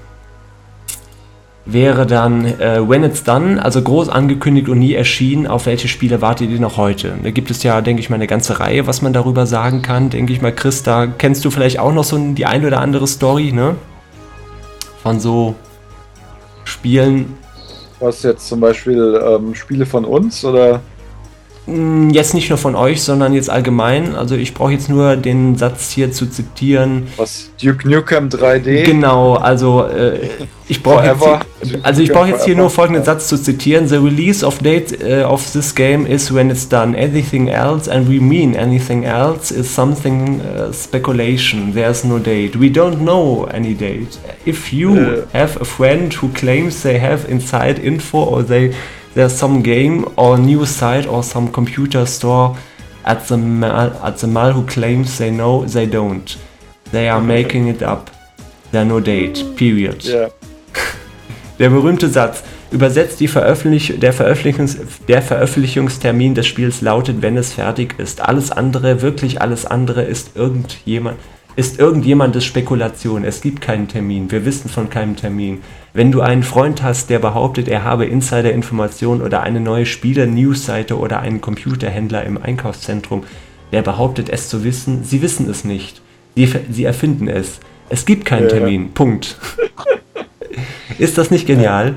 wäre 1.71 2.07
dann 2.07 2.47
äh, 2.47 2.81
When 2.89 3.05
It's 3.05 3.25
Done, 3.25 3.63
also 3.63 3.83
groß 3.83 4.09
angekündigt 4.09 4.69
und 4.69 4.79
nie 4.79 4.95
erschienen. 4.95 5.47
Auf 5.47 5.67
welche 5.67 5.87
Spiele 5.87 6.23
wartet 6.23 6.51
ihr 6.51 6.61
noch 6.61 6.79
heute? 6.79 7.15
Da 7.23 7.31
gibt 7.31 7.51
es 7.51 7.63
ja, 7.63 7.81
denke 7.83 8.01
ich 8.01 8.09
mal, 8.09 8.17
eine 8.17 8.27
ganze 8.27 8.59
Reihe, 8.59 8.87
was 8.87 9.03
man 9.03 9.13
darüber 9.13 9.47
sagen 9.47 9.83
kann. 9.83 10.09
Denke 10.09 10.33
ich 10.33 10.41
mal, 10.41 10.53
Chris, 10.53 10.83
da 10.83 11.07
kennst 11.07 11.45
du 11.45 11.51
vielleicht 11.51 11.79
auch 11.79 11.93
noch 11.93 12.05
so 12.05 12.17
die 12.19 12.47
ein 12.47 12.65
oder 12.65 12.81
andere 12.81 13.07
Story, 13.07 13.53
ne? 13.53 13.77
Von 15.03 15.21
so 15.21 15.55
Spielen. 16.65 17.35
Was 18.01 18.23
jetzt 18.23 18.49
zum 18.49 18.61
Beispiel 18.61 19.21
ähm, 19.23 19.55
Spiele 19.55 19.85
von 19.85 20.05
uns 20.05 20.45
oder? 20.45 20.81
Hm, 21.69 22.09
jetzt 22.11 22.33
nicht 22.33 22.49
nur 22.49 22.57
von 22.57 22.75
euch, 22.75 23.03
sondern 23.03 23.35
jetzt 23.35 23.51
allgemein. 23.51 24.15
Also 24.15 24.37
ich 24.37 24.55
brauche 24.55 24.73
jetzt 24.73 24.89
nur 24.89 25.17
den 25.17 25.57
Satz 25.57 25.91
hier 25.91 26.11
zu 26.11 26.25
zitieren. 26.27 27.09
Was? 27.19 27.51
Duke 27.63 27.87
Nukem 27.87 28.31
3D? 28.31 28.85
Genau, 28.85 29.35
also 29.35 29.85
äh, 29.85 30.19
ich 30.67 30.83
brauche 30.83 31.05
jetzt, 31.05 31.83
also 31.83 32.03
ich 32.03 32.11
brauche 32.11 32.29
jetzt 32.29 32.47
hier 32.47 32.57
nur 32.57 32.71
folgenden 32.71 33.05
Satz 33.05 33.29
zu 33.29 33.37
zitieren. 33.37 33.87
The 33.87 33.97
release 33.97 34.47
of 34.47 34.59
date 34.61 34.99
uh, 35.03 35.27
of 35.27 35.45
this 35.53 35.75
game 35.75 36.07
is 36.07 36.33
when 36.33 36.49
it's 36.49 36.67
done. 36.67 36.97
Anything 36.97 37.49
else, 37.49 37.91
and 37.91 38.09
we 38.09 38.19
mean 38.19 38.55
anything 38.55 39.05
else, 39.05 39.51
is 39.51 39.73
something 39.73 40.41
uh, 40.41 40.73
speculation. 40.73 41.75
There's 41.75 42.03
no 42.03 42.19
date. 42.19 42.59
We 42.59 42.71
don't 42.71 43.03
know 43.03 43.47
any 43.53 43.75
date. 43.75 44.19
If 44.47 44.73
you 44.73 44.95
uh. 44.95 45.27
have 45.33 45.61
a 45.61 45.67
friend 45.67 46.15
who 46.15 46.31
claims 46.31 46.83
they 46.83 46.99
have 46.99 47.29
inside 47.29 47.79
info 47.79 48.25
or 48.25 48.43
they 48.43 48.75
there's 49.19 49.37
some 49.37 49.63
game 49.63 50.07
or 50.17 50.39
new 50.39 50.65
site 50.65 51.05
or 51.05 51.25
some 51.25 51.51
computer 51.51 52.07
store 52.07 52.57
at 53.05 53.27
the 53.27 53.37
mall, 53.37 53.91
at 54.05 54.17
the 54.19 54.29
mall 54.29 54.53
who 54.53 54.65
claims 54.65 55.19
they 55.19 55.29
know 55.29 55.65
they 55.65 55.87
don't. 55.87 56.37
They 56.93 57.09
are 57.09 57.21
making 57.21 57.67
it 57.67 57.83
up. 57.83 58.11
There 58.71 58.85
no 58.85 59.01
date. 59.01 59.45
Period. 59.57 60.05
Yeah. 60.05 60.29
Der 61.59 61.71
berühmte 61.71 62.09
Satz. 62.09 62.45
Übersetzt 62.71 63.19
die 63.19 63.29
Veröffentlich 63.29 63.99
der, 63.99 64.13
Veröffentlichungs 64.13 64.77
der 65.09 65.23
Veröffentlichungstermin 65.23 66.35
des 66.35 66.47
Spiels 66.47 66.83
lautet, 66.83 67.23
wenn 67.23 67.39
es 67.39 67.55
fertig 67.55 67.99
ist. 67.99 68.21
Alles 68.21 68.53
andere, 68.53 69.01
wirklich 69.01 69.41
alles 69.41 69.65
andere, 69.65 70.03
ist 70.03 70.37
irgendjemand, 70.37 71.17
ist 71.57 71.79
irgendjemandes 71.79 72.45
Spekulation. 72.45 73.25
Es 73.25 73.41
gibt 73.41 73.61
keinen 73.61 73.89
Termin. 73.89 74.31
Wir 74.31 74.45
wissen 74.45 74.69
von 74.69 74.91
keinem 74.91 75.17
Termin. 75.17 75.63
Wenn 75.93 76.13
du 76.13 76.21
einen 76.21 76.43
Freund 76.43 76.83
hast, 76.83 77.11
der 77.11 77.19
behauptet, 77.19 77.67
er 77.69 77.83
habe 77.83 78.07
Insider-Informationen 78.07 79.23
oder 79.23 79.43
eine 79.43 79.61
neue 79.61 79.87
Spieler-News-Seite 79.87 80.97
oder 80.99 81.21
einen 81.21 81.41
Computerhändler 81.41 82.25
im 82.25 82.41
Einkaufszentrum, 82.41 83.25
der 83.73 83.83
behauptet 83.83 84.29
es 84.29 84.49
zu 84.49 84.65
wissen, 84.65 85.05
sie 85.05 85.23
wissen 85.23 85.51
es 85.51 85.65
nicht. 85.65 86.01
Sie, 86.37 86.49
sie 86.71 86.85
erfinden 86.85 87.29
es. 87.29 87.61
Es 87.89 88.07
gibt 88.07 88.25
keinen 88.25 88.45
ja, 88.45 88.51
Termin. 88.51 88.83
Ja. 88.85 88.91
Punkt. 88.95 89.37
ist 90.99 91.19
das 91.19 91.31
nicht 91.31 91.47
genial? 91.47 91.95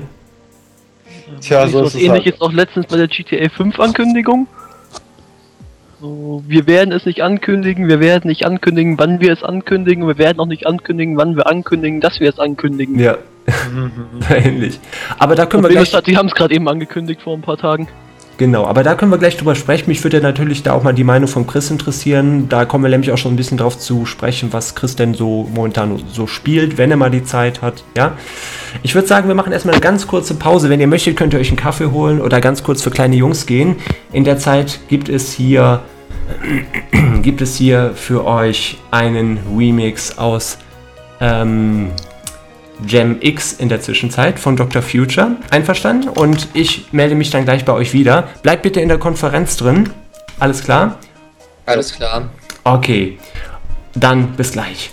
Tja, 1.40 1.68
so 1.68 1.84
ist 1.84 1.94
es 1.94 2.00
ähnliches 2.00 2.32
halt. 2.32 2.42
auch 2.42 2.52
letztens 2.52 2.86
bei 2.86 2.96
der 2.96 3.08
GTA 3.08 3.48
5 3.48 3.78
Ankündigung. 3.78 4.46
So, 6.02 6.42
wir 6.48 6.66
werden 6.66 6.92
es 6.92 7.06
nicht 7.06 7.22
ankündigen, 7.22 7.86
wir 7.86 8.00
werden 8.00 8.26
nicht 8.26 8.44
ankündigen, 8.44 8.98
wann 8.98 9.20
wir 9.20 9.32
es 9.32 9.44
ankündigen, 9.44 10.04
wir 10.08 10.18
werden 10.18 10.40
auch 10.40 10.46
nicht 10.46 10.66
ankündigen, 10.66 11.16
wann 11.16 11.36
wir 11.36 11.46
ankündigen, 11.46 12.00
dass 12.00 12.18
wir 12.18 12.28
es 12.28 12.40
ankündigen. 12.40 12.98
Ja. 12.98 13.18
Ähnlich. 14.28 14.80
Aber 15.20 15.36
da 15.36 15.46
können 15.46 15.64
Und 15.64 15.70
wir 15.70 15.76
gleich. 15.76 16.02
Die 16.02 16.16
haben 16.16 16.26
es 16.26 16.34
gerade 16.34 16.56
eben 16.56 16.66
angekündigt 16.68 17.22
vor 17.22 17.36
ein 17.36 17.42
paar 17.42 17.56
Tagen. 17.56 17.86
Genau, 18.42 18.66
aber 18.66 18.82
da 18.82 18.96
können 18.96 19.12
wir 19.12 19.18
gleich 19.18 19.36
drüber 19.36 19.54
sprechen. 19.54 19.84
Mich 19.86 20.02
würde 20.02 20.20
natürlich 20.20 20.64
da 20.64 20.72
auch 20.72 20.82
mal 20.82 20.92
die 20.92 21.04
Meinung 21.04 21.28
von 21.28 21.46
Chris 21.46 21.70
interessieren. 21.70 22.48
Da 22.48 22.64
kommen 22.64 22.82
wir 22.82 22.90
nämlich 22.90 23.12
auch 23.12 23.16
schon 23.16 23.34
ein 23.34 23.36
bisschen 23.36 23.56
drauf 23.56 23.78
zu 23.78 24.04
sprechen, 24.04 24.52
was 24.52 24.74
Chris 24.74 24.96
denn 24.96 25.14
so 25.14 25.48
momentan 25.54 26.02
so 26.12 26.26
spielt, 26.26 26.76
wenn 26.76 26.90
er 26.90 26.96
mal 26.96 27.08
die 27.08 27.22
Zeit 27.22 27.62
hat. 27.62 27.84
Ja, 27.96 28.16
ich 28.82 28.96
würde 28.96 29.06
sagen, 29.06 29.28
wir 29.28 29.36
machen 29.36 29.52
erstmal 29.52 29.76
eine 29.76 29.80
ganz 29.80 30.08
kurze 30.08 30.34
Pause. 30.34 30.70
Wenn 30.70 30.80
ihr 30.80 30.88
möchtet, 30.88 31.16
könnt 31.16 31.34
ihr 31.34 31.38
euch 31.38 31.50
einen 31.50 31.56
Kaffee 31.56 31.92
holen 31.92 32.20
oder 32.20 32.40
ganz 32.40 32.64
kurz 32.64 32.82
für 32.82 32.90
kleine 32.90 33.14
Jungs 33.14 33.46
gehen. 33.46 33.76
In 34.10 34.24
der 34.24 34.38
Zeit 34.38 34.80
gibt 34.88 35.08
es 35.08 35.32
hier 35.32 35.82
gibt 37.22 37.42
es 37.42 37.54
hier 37.54 37.92
für 37.94 38.26
euch 38.26 38.76
einen 38.90 39.38
Remix 39.56 40.18
aus 40.18 40.58
ähm, 41.20 41.92
Gem 42.86 43.18
X 43.20 43.52
in 43.52 43.68
der 43.68 43.80
Zwischenzeit 43.80 44.38
von 44.38 44.56
Dr. 44.56 44.82
Future. 44.82 45.36
Einverstanden? 45.50 46.08
Und 46.08 46.48
ich 46.54 46.92
melde 46.92 47.14
mich 47.14 47.30
dann 47.30 47.44
gleich 47.44 47.64
bei 47.64 47.72
euch 47.72 47.92
wieder. 47.92 48.28
Bleibt 48.42 48.62
bitte 48.62 48.80
in 48.80 48.88
der 48.88 48.98
Konferenz 48.98 49.56
drin. 49.56 49.90
Alles 50.38 50.62
klar? 50.62 50.98
Alles 51.66 51.92
klar. 51.94 52.28
Okay. 52.64 53.18
Dann 53.94 54.32
bis 54.32 54.52
gleich. 54.52 54.90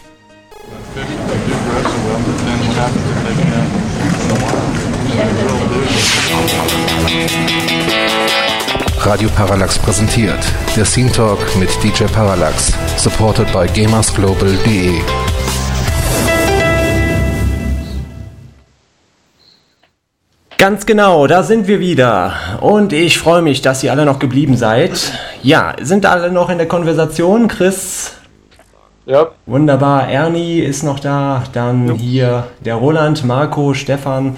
Radio 9.02 9.30
Parallax 9.30 9.80
präsentiert 9.80 10.40
der 10.76 10.86
Scene 10.86 11.12
Talk 11.12 11.40
mit 11.56 11.70
DJ 11.84 12.04
Parallax, 12.04 12.74
supported 12.98 13.52
by 13.52 13.66
gamersglobal.de. 13.74 15.02
Ganz 20.60 20.86
genau, 20.86 21.26
da 21.26 21.42
sind 21.42 21.70
wir 21.70 21.80
wieder. 21.80 22.34
Und 22.60 22.92
ich 22.92 23.18
freue 23.18 23.42
mich, 23.42 23.62
dass 23.62 23.82
ihr 23.82 23.94
alle 23.94 24.04
noch 24.04 24.20
geblieben 24.20 24.58
seid. 24.58 25.14
Ja, 25.42 25.74
sind 25.82 26.06
alle 26.06 26.34
noch 26.34 26.50
in 26.50 26.58
der 26.58 26.68
Konversation? 26.68 27.48
Chris? 27.48 28.12
Ja. 29.06 29.30
Wunderbar. 29.46 30.10
Ernie 30.10 30.60
ist 30.60 30.84
noch 30.84 31.00
da. 31.00 31.44
Dann 31.54 31.88
ja. 31.88 31.94
hier 31.94 32.48
der 32.66 32.76
Roland, 32.76 33.24
Marco, 33.24 33.74
Stefan. 33.74 34.36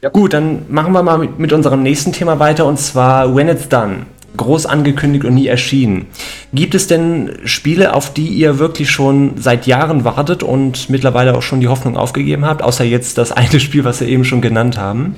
Ja. 0.00 0.10
Gut, 0.10 0.32
dann 0.32 0.62
machen 0.68 0.92
wir 0.92 1.02
mal 1.02 1.18
mit, 1.18 1.40
mit 1.40 1.52
unserem 1.52 1.82
nächsten 1.82 2.12
Thema 2.12 2.38
weiter 2.38 2.64
und 2.64 2.78
zwar 2.78 3.34
When 3.34 3.48
It's 3.48 3.68
Done. 3.68 4.06
Groß 4.36 4.66
angekündigt 4.66 5.24
und 5.24 5.34
nie 5.34 5.48
erschienen. 5.48 6.06
Gibt 6.54 6.76
es 6.76 6.86
denn 6.86 7.32
Spiele, 7.46 7.94
auf 7.94 8.14
die 8.14 8.28
ihr 8.28 8.60
wirklich 8.60 8.92
schon 8.92 9.32
seit 9.38 9.66
Jahren 9.66 10.04
wartet 10.04 10.44
und 10.44 10.88
mittlerweile 10.88 11.36
auch 11.36 11.42
schon 11.42 11.58
die 11.58 11.68
Hoffnung 11.68 11.96
aufgegeben 11.96 12.44
habt, 12.44 12.62
außer 12.62 12.84
jetzt 12.84 13.18
das 13.18 13.32
eine 13.32 13.58
Spiel, 13.58 13.82
was 13.82 14.00
wir 14.00 14.06
eben 14.06 14.24
schon 14.24 14.40
genannt 14.40 14.78
haben? 14.78 15.16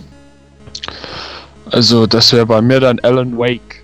Also 1.71 2.07
das 2.07 2.33
wäre 2.33 2.47
bei 2.47 2.61
mir 2.61 2.81
dann 2.81 2.99
Alan 3.01 3.37
Wake, 3.39 3.83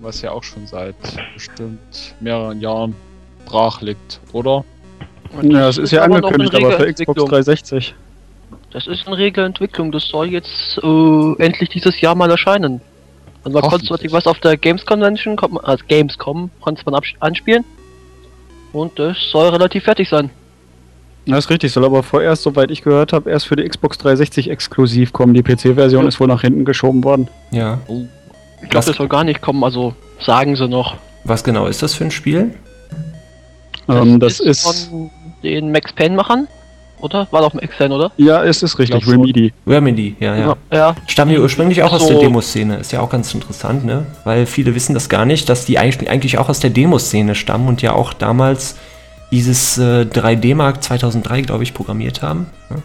was 0.00 0.22
ja 0.22 0.30
auch 0.30 0.42
schon 0.42 0.66
seit 0.66 0.96
bestimmt 1.32 2.14
mehreren 2.20 2.60
Jahren 2.60 2.94
brach 3.46 3.80
liegt, 3.80 4.20
oder? 4.32 4.64
Und 5.36 5.50
ja, 5.50 5.68
es 5.68 5.78
ist 5.78 5.90
ja 5.90 6.02
angekündigt, 6.02 6.54
aber 6.54 6.72
für 6.72 6.92
Xbox 6.92 7.24
360. 7.24 7.94
Das 8.70 8.86
ist 8.86 9.06
eine 9.06 9.16
Regelentwicklung, 9.16 9.92
das 9.92 10.06
soll 10.08 10.28
jetzt 10.28 10.78
äh, 10.82 11.42
endlich 11.42 11.70
dieses 11.70 12.00
Jahr 12.00 12.14
mal 12.14 12.30
erscheinen. 12.30 12.80
Und 13.44 13.52
man 13.52 13.62
konnte 13.62 13.88
was 14.10 14.26
auf 14.26 14.40
der 14.40 14.56
Games 14.56 14.84
Convention, 14.86 15.38
also 15.62 15.84
Gamescom, 15.86 16.50
konnte 16.60 16.82
man 16.86 17.00
anspielen. 17.20 17.64
Und 18.72 18.98
das 18.98 19.16
soll 19.30 19.48
relativ 19.48 19.84
fertig 19.84 20.08
sein. 20.08 20.30
Das 21.26 21.46
ist 21.46 21.50
richtig, 21.50 21.72
soll 21.72 21.84
aber 21.84 22.02
vorerst, 22.02 22.42
soweit 22.42 22.70
ich 22.70 22.82
gehört 22.82 23.12
habe, 23.12 23.30
erst 23.30 23.46
für 23.46 23.56
die 23.56 23.66
Xbox 23.66 23.96
360 23.98 24.50
exklusiv 24.50 25.12
kommen. 25.12 25.32
Die 25.32 25.42
PC-Version 25.42 26.02
ja. 26.02 26.08
ist 26.08 26.20
wohl 26.20 26.28
nach 26.28 26.42
hinten 26.42 26.64
geschoben 26.64 27.02
worden. 27.02 27.28
Ja. 27.50 27.78
Oh. 27.86 28.02
Ich 28.62 28.70
glaube, 28.70 28.86
das 28.86 28.96
soll 28.96 29.08
gar 29.08 29.24
nicht 29.24 29.40
kommen, 29.40 29.64
also 29.64 29.94
sagen 30.20 30.56
sie 30.56 30.68
noch. 30.68 30.96
Was 31.24 31.44
genau 31.44 31.66
ist 31.66 31.82
das 31.82 31.94
für 31.94 32.04
ein 32.04 32.10
Spiel? 32.10 32.54
Ähm, 33.88 34.20
das, 34.20 34.38
das, 34.38 34.46
ist 34.46 34.88
von 34.88 35.10
den 35.42 35.72
Max 35.72 35.92
Payne-Machern, 35.92 36.48
oder? 37.00 37.26
War 37.30 37.42
doch 37.42 37.54
Max 37.54 37.76
Payne, 37.76 37.94
oder? 37.94 38.12
Ja, 38.16 38.44
es 38.44 38.62
ist 38.62 38.78
richtig, 38.78 39.06
Remedy. 39.06 39.52
Remedy, 39.66 40.16
ja, 40.20 40.36
ja. 40.36 40.56
ja. 40.72 40.94
Stammen 41.06 41.32
ja 41.32 41.40
ursprünglich 41.40 41.82
auch 41.82 41.90
so. 41.90 41.96
aus 41.96 42.06
der 42.06 42.18
Demoszene. 42.18 42.76
Ist 42.76 42.92
ja 42.92 43.00
auch 43.00 43.10
ganz 43.10 43.32
interessant, 43.34 43.84
ne? 43.84 44.06
Weil 44.24 44.46
viele 44.46 44.74
wissen 44.74 44.94
das 44.94 45.08
gar 45.08 45.24
nicht, 45.24 45.48
dass 45.48 45.64
die 45.64 45.78
eigentlich 45.78 46.38
auch 46.38 46.48
aus 46.48 46.60
der 46.60 46.70
Demoszene 46.70 47.34
stammen 47.34 47.68
und 47.68 47.82
ja 47.82 47.92
auch 47.92 48.12
damals 48.12 48.76
dieses 49.30 49.78
äh, 49.78 50.02
3D-Mark 50.02 50.82
2003, 50.82 51.42
glaube 51.42 51.64
ich, 51.64 51.74
programmiert 51.74 52.22
haben. 52.22 52.46
Ja? 52.70 52.76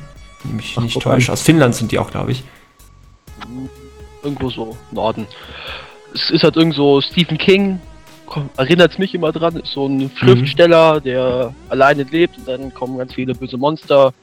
mich 0.52 0.76
Ach, 0.78 0.84
nicht 0.84 1.00
täusche. 1.00 1.32
Aus 1.32 1.42
Finnland 1.42 1.76
sind 1.76 1.92
die 1.92 2.00
auch, 2.00 2.12
glaube 2.12 2.32
ich. 2.32 2.44
Irgendwo 4.24 4.50
so 4.50 4.78
Norden. 4.92 5.28
Es 6.14 6.30
ist 6.30 6.44
halt 6.44 6.56
irgendwo 6.56 7.02
Stephen 7.02 7.38
King, 7.38 7.80
erinnert 8.58 8.92
es 8.94 8.98
mich 8.98 9.14
immer 9.14 9.32
dran, 9.32 9.56
ist 9.58 9.72
so 9.72 9.88
ein. 9.88 10.12
Schriftsteller, 10.16 11.00
mhm. 11.00 11.04
der 11.04 11.54
alleine 11.70 12.04
lebt 12.04 12.38
und 12.38 12.48
dann 12.48 12.74
kommen 12.74 12.98
ganz 12.98 13.14
viele 13.14 13.34
böse 13.34 13.58
Monster. 13.58 14.14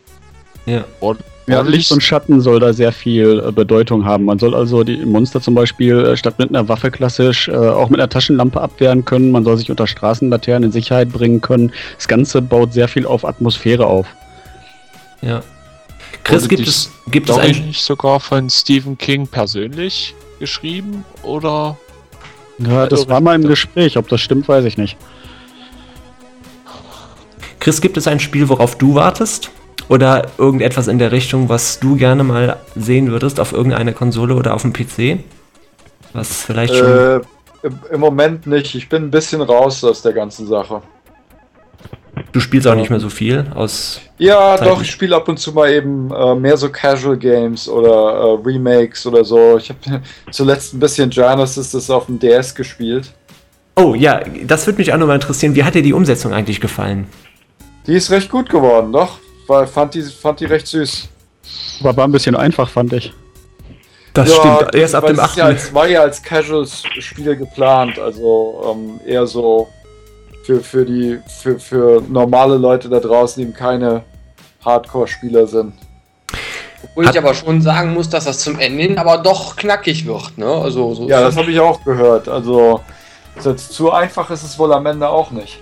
Ja. 0.67 0.85
Und 1.01 1.21
ja, 1.49 1.61
Licht 1.61 1.93
und 1.93 2.03
Schatten 2.03 2.41
soll 2.41 2.59
da 2.59 2.73
sehr 2.73 2.91
viel 2.91 3.43
äh, 3.47 3.53
Bedeutung 3.53 4.05
haben. 4.05 4.25
Man 4.25 4.39
soll 4.39 4.55
also 4.55 4.83
die 4.83 4.97
Monster 5.05 5.41
zum 5.41 5.55
Beispiel 5.55 6.05
äh, 6.05 6.17
statt 6.17 6.39
mit 6.39 6.49
einer 6.49 6.69
Waffe 6.69 6.91
klassisch 6.91 7.47
äh, 7.47 7.55
auch 7.55 7.89
mit 7.89 8.01
einer 8.01 8.09
Taschenlampe 8.09 8.61
abwehren 8.61 9.05
können. 9.05 9.31
Man 9.31 9.45
soll 9.45 9.57
sich 9.57 9.71
unter 9.71 9.87
Straßenlaternen 9.87 10.65
in 10.65 10.73
Sicherheit 10.73 11.11
bringen 11.11 11.41
können. 11.41 11.73
Das 11.97 12.09
Ganze 12.09 12.43
baut 12.43 12.73
sehr 12.73 12.89
viel 12.89 13.07
auf 13.07 13.25
Atmosphäre 13.25 13.87
auf. 13.87 14.09
Ja. 15.23 15.43
Chris, 16.25 16.43
Wurde 16.43 16.57
gibt 16.57 16.69
es, 16.69 16.91
gibt 17.13 17.31
es 17.31 17.39
eigentlich 17.39 17.83
sogar 17.83 18.19
von 18.19 18.51
Stephen 18.51 18.99
King 18.99 19.29
persönlich 19.29 20.17
geschrieben 20.41 21.05
oder? 21.23 21.77
Ja, 22.59 22.87
das 22.87 23.09
war 23.09 23.21
mal 23.21 23.37
im 23.37 23.47
Gespräch. 23.47 23.97
Ob 23.97 24.09
das 24.09 24.21
stimmt, 24.21 24.49
weiß 24.49 24.65
ich 24.65 24.77
nicht. 24.77 24.97
Chris, 27.61 27.81
gibt 27.81 27.97
es 27.97 28.09
ein 28.09 28.19
Spiel, 28.19 28.49
worauf 28.49 28.77
du 28.79 28.95
wartest? 28.95 29.51
Oder 29.89 30.27
irgendetwas 30.39 30.89
in 30.89 30.99
der 30.99 31.13
Richtung, 31.13 31.49
was 31.49 31.79
du 31.79 31.97
gerne 31.97 32.25
mal 32.25 32.57
sehen 32.75 33.11
würdest 33.11 33.39
auf 33.39 33.53
irgendeiner 33.53 33.93
Konsole 33.93 34.35
oder 34.35 34.55
auf 34.55 34.63
dem 34.63 34.73
PC? 34.73 35.21
Was 36.13 36.43
vielleicht 36.43 36.75
schon. 36.75 36.89
Äh, 36.89 37.21
Im 37.93 38.01
Moment 38.01 38.47
nicht. 38.47 38.75
Ich 38.75 38.89
bin 38.89 39.05
ein 39.05 39.11
bisschen 39.11 39.41
raus 39.43 39.85
aus 39.85 40.03
der 40.03 40.13
ganzen 40.13 40.47
Sache. 40.47 40.83
Du 42.33 42.41
spielst 42.41 42.67
auch 42.67 42.75
nicht 42.75 42.91
mehr 42.91 43.01
so 43.01 43.11
viel 43.11 43.47
aus. 43.55 44.01
Ja, 44.19 44.57
Zeiten. 44.57 44.71
doch, 44.71 44.83
ich 44.83 44.91
spiele 44.91 45.15
ab 45.15 45.29
und 45.29 45.39
zu 45.39 45.53
mal 45.53 45.71
eben 45.71 46.11
äh, 46.11 46.35
mehr 46.35 46.57
so 46.57 46.71
Casual 46.71 47.17
Games 47.17 47.69
oder 47.69 47.91
äh, 47.91 48.43
Remakes 48.45 49.07
oder 49.07 49.25
so. 49.25 49.59
Ich 49.59 49.69
habe 49.69 50.03
zuletzt 50.31 50.75
ein 50.75 50.81
bisschen 50.81 51.11
Genesis 51.11 51.71
das 51.73 51.91
auf 51.91 52.07
dem 52.07 52.19
DS 52.19 52.55
gespielt. 52.55 53.13
Oh 53.77 53.95
ja, 53.95 54.23
das 54.45 54.67
würde 54.67 54.79
mich 54.79 54.93
auch 54.93 54.97
nochmal 54.97 55.17
interessieren. 55.17 55.55
Wie 55.55 55.63
hat 55.63 55.75
dir 55.75 55.83
die 55.83 55.93
Umsetzung 55.93 56.33
eigentlich 56.33 56.61
gefallen? 56.61 57.07
Die 57.87 57.95
ist 57.95 58.11
recht 58.11 58.31
gut 58.31 58.49
geworden, 58.49 58.93
doch. 58.93 59.19
Weil 59.47 59.67
fand 59.67 59.95
die, 59.95 60.03
fand 60.03 60.41
die 60.41 60.47
recht 60.47 60.67
süß. 60.67 61.09
Aber 61.81 61.97
war 61.97 62.09
ein 62.09 62.13
bisschen 62.13 62.35
einfach, 62.35 62.69
fand 62.69 62.93
ich. 62.93 63.13
Das 64.13 64.31
ja, 64.31 64.57
stimmt, 64.57 64.75
erst 64.75 64.95
ab 64.95 65.07
dem 65.07 65.21
8. 65.21 65.37
Ja 65.37 65.45
als, 65.45 65.75
war 65.75 65.87
ja 65.87 66.01
als 66.01 66.23
Casual-Spiel 66.23 67.37
geplant, 67.37 67.99
also 67.99 68.75
ähm, 68.75 69.01
eher 69.07 69.27
so 69.27 69.69
für, 70.45 70.61
für, 70.61 70.87
die, 70.87 71.19
für, 71.43 71.59
für 71.59 72.03
normale 72.09 72.57
Leute 72.57 72.89
da 72.89 72.99
draußen, 72.99 73.43
die 73.43 73.49
eben 73.49 73.57
keine 73.57 74.05
Hardcore-Spieler 74.65 75.47
sind. 75.47 75.75
Obwohl 76.83 77.05
ich 77.05 77.19
aber 77.19 77.35
schon 77.35 77.61
sagen 77.61 77.93
muss, 77.93 78.09
dass 78.09 78.25
das 78.25 78.39
zum 78.41 78.59
Ende 78.59 78.83
hin 78.83 78.99
aber 78.99 79.19
doch 79.19 79.57
knackig 79.57 80.07
wird. 80.07 80.39
Ne? 80.39 80.47
Also, 80.47 80.95
so 80.95 81.09
ja, 81.09 81.21
das 81.21 81.37
habe 81.37 81.51
ich 81.51 81.61
auch 81.61 81.83
gehört. 81.85 82.29
Also 82.29 82.81
zu 83.57 83.93
einfach 83.93 84.31
ist 84.31 84.45
es 84.45 84.59
wohl 84.59 84.73
am 84.73 84.87
Ende 84.87 85.09
auch 85.09 85.31
nicht. 85.31 85.61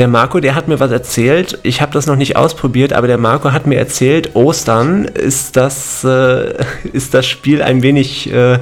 Der 0.00 0.08
Marco, 0.08 0.40
der 0.40 0.54
hat 0.54 0.66
mir 0.66 0.80
was 0.80 0.90
erzählt. 0.90 1.58
Ich 1.62 1.82
habe 1.82 1.92
das 1.92 2.06
noch 2.06 2.16
nicht 2.16 2.34
ausprobiert, 2.34 2.94
aber 2.94 3.06
der 3.06 3.18
Marco 3.18 3.52
hat 3.52 3.66
mir 3.66 3.78
erzählt, 3.78 4.34
Ostern 4.34 5.04
ist 5.04 5.58
das, 5.58 6.02
äh, 6.04 6.54
ist 6.94 7.12
das 7.12 7.26
Spiel 7.26 7.60
ein 7.60 7.82
wenig 7.82 8.32
äh, 8.32 8.60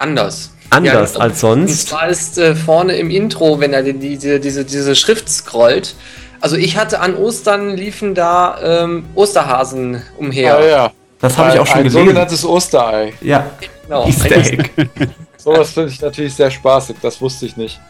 anders 0.00 0.50
anders 0.70 1.14
ja, 1.14 1.20
als 1.20 1.38
sonst. 1.38 1.70
Und 1.70 1.88
zwar 1.88 2.08
ist 2.08 2.38
äh, 2.38 2.56
vorne 2.56 2.96
im 2.96 3.08
Intro, 3.08 3.60
wenn 3.60 3.72
er 3.72 3.84
die, 3.84 3.92
diese, 3.92 4.40
diese, 4.40 4.64
diese 4.64 4.96
Schrift 4.96 5.28
scrollt. 5.28 5.94
Also 6.40 6.56
ich 6.56 6.76
hatte 6.76 6.98
an 6.98 7.14
Ostern 7.14 7.76
liefen 7.76 8.16
da 8.16 8.82
ähm, 8.82 9.04
Osterhasen 9.14 10.02
umher. 10.16 10.58
Ah, 10.58 10.66
ja. 10.66 10.92
Das 11.20 11.38
habe 11.38 11.54
ich 11.54 11.60
auch 11.60 11.66
schon 11.68 11.78
ein 11.78 11.84
gesehen. 11.84 12.00
Ein 12.00 12.06
sogenanntes 12.06 12.44
Osterei. 12.44 13.12
Ja. 13.20 13.46
Genau. 13.84 14.08
Easter 14.08 14.36
Egg. 14.36 14.70
Sowas 15.54 15.70
finde 15.70 15.90
ich 15.90 16.00
natürlich 16.00 16.34
sehr 16.34 16.50
spaßig, 16.50 16.96
das 17.00 17.20
wusste 17.20 17.46
ich 17.46 17.56
nicht. 17.56 17.80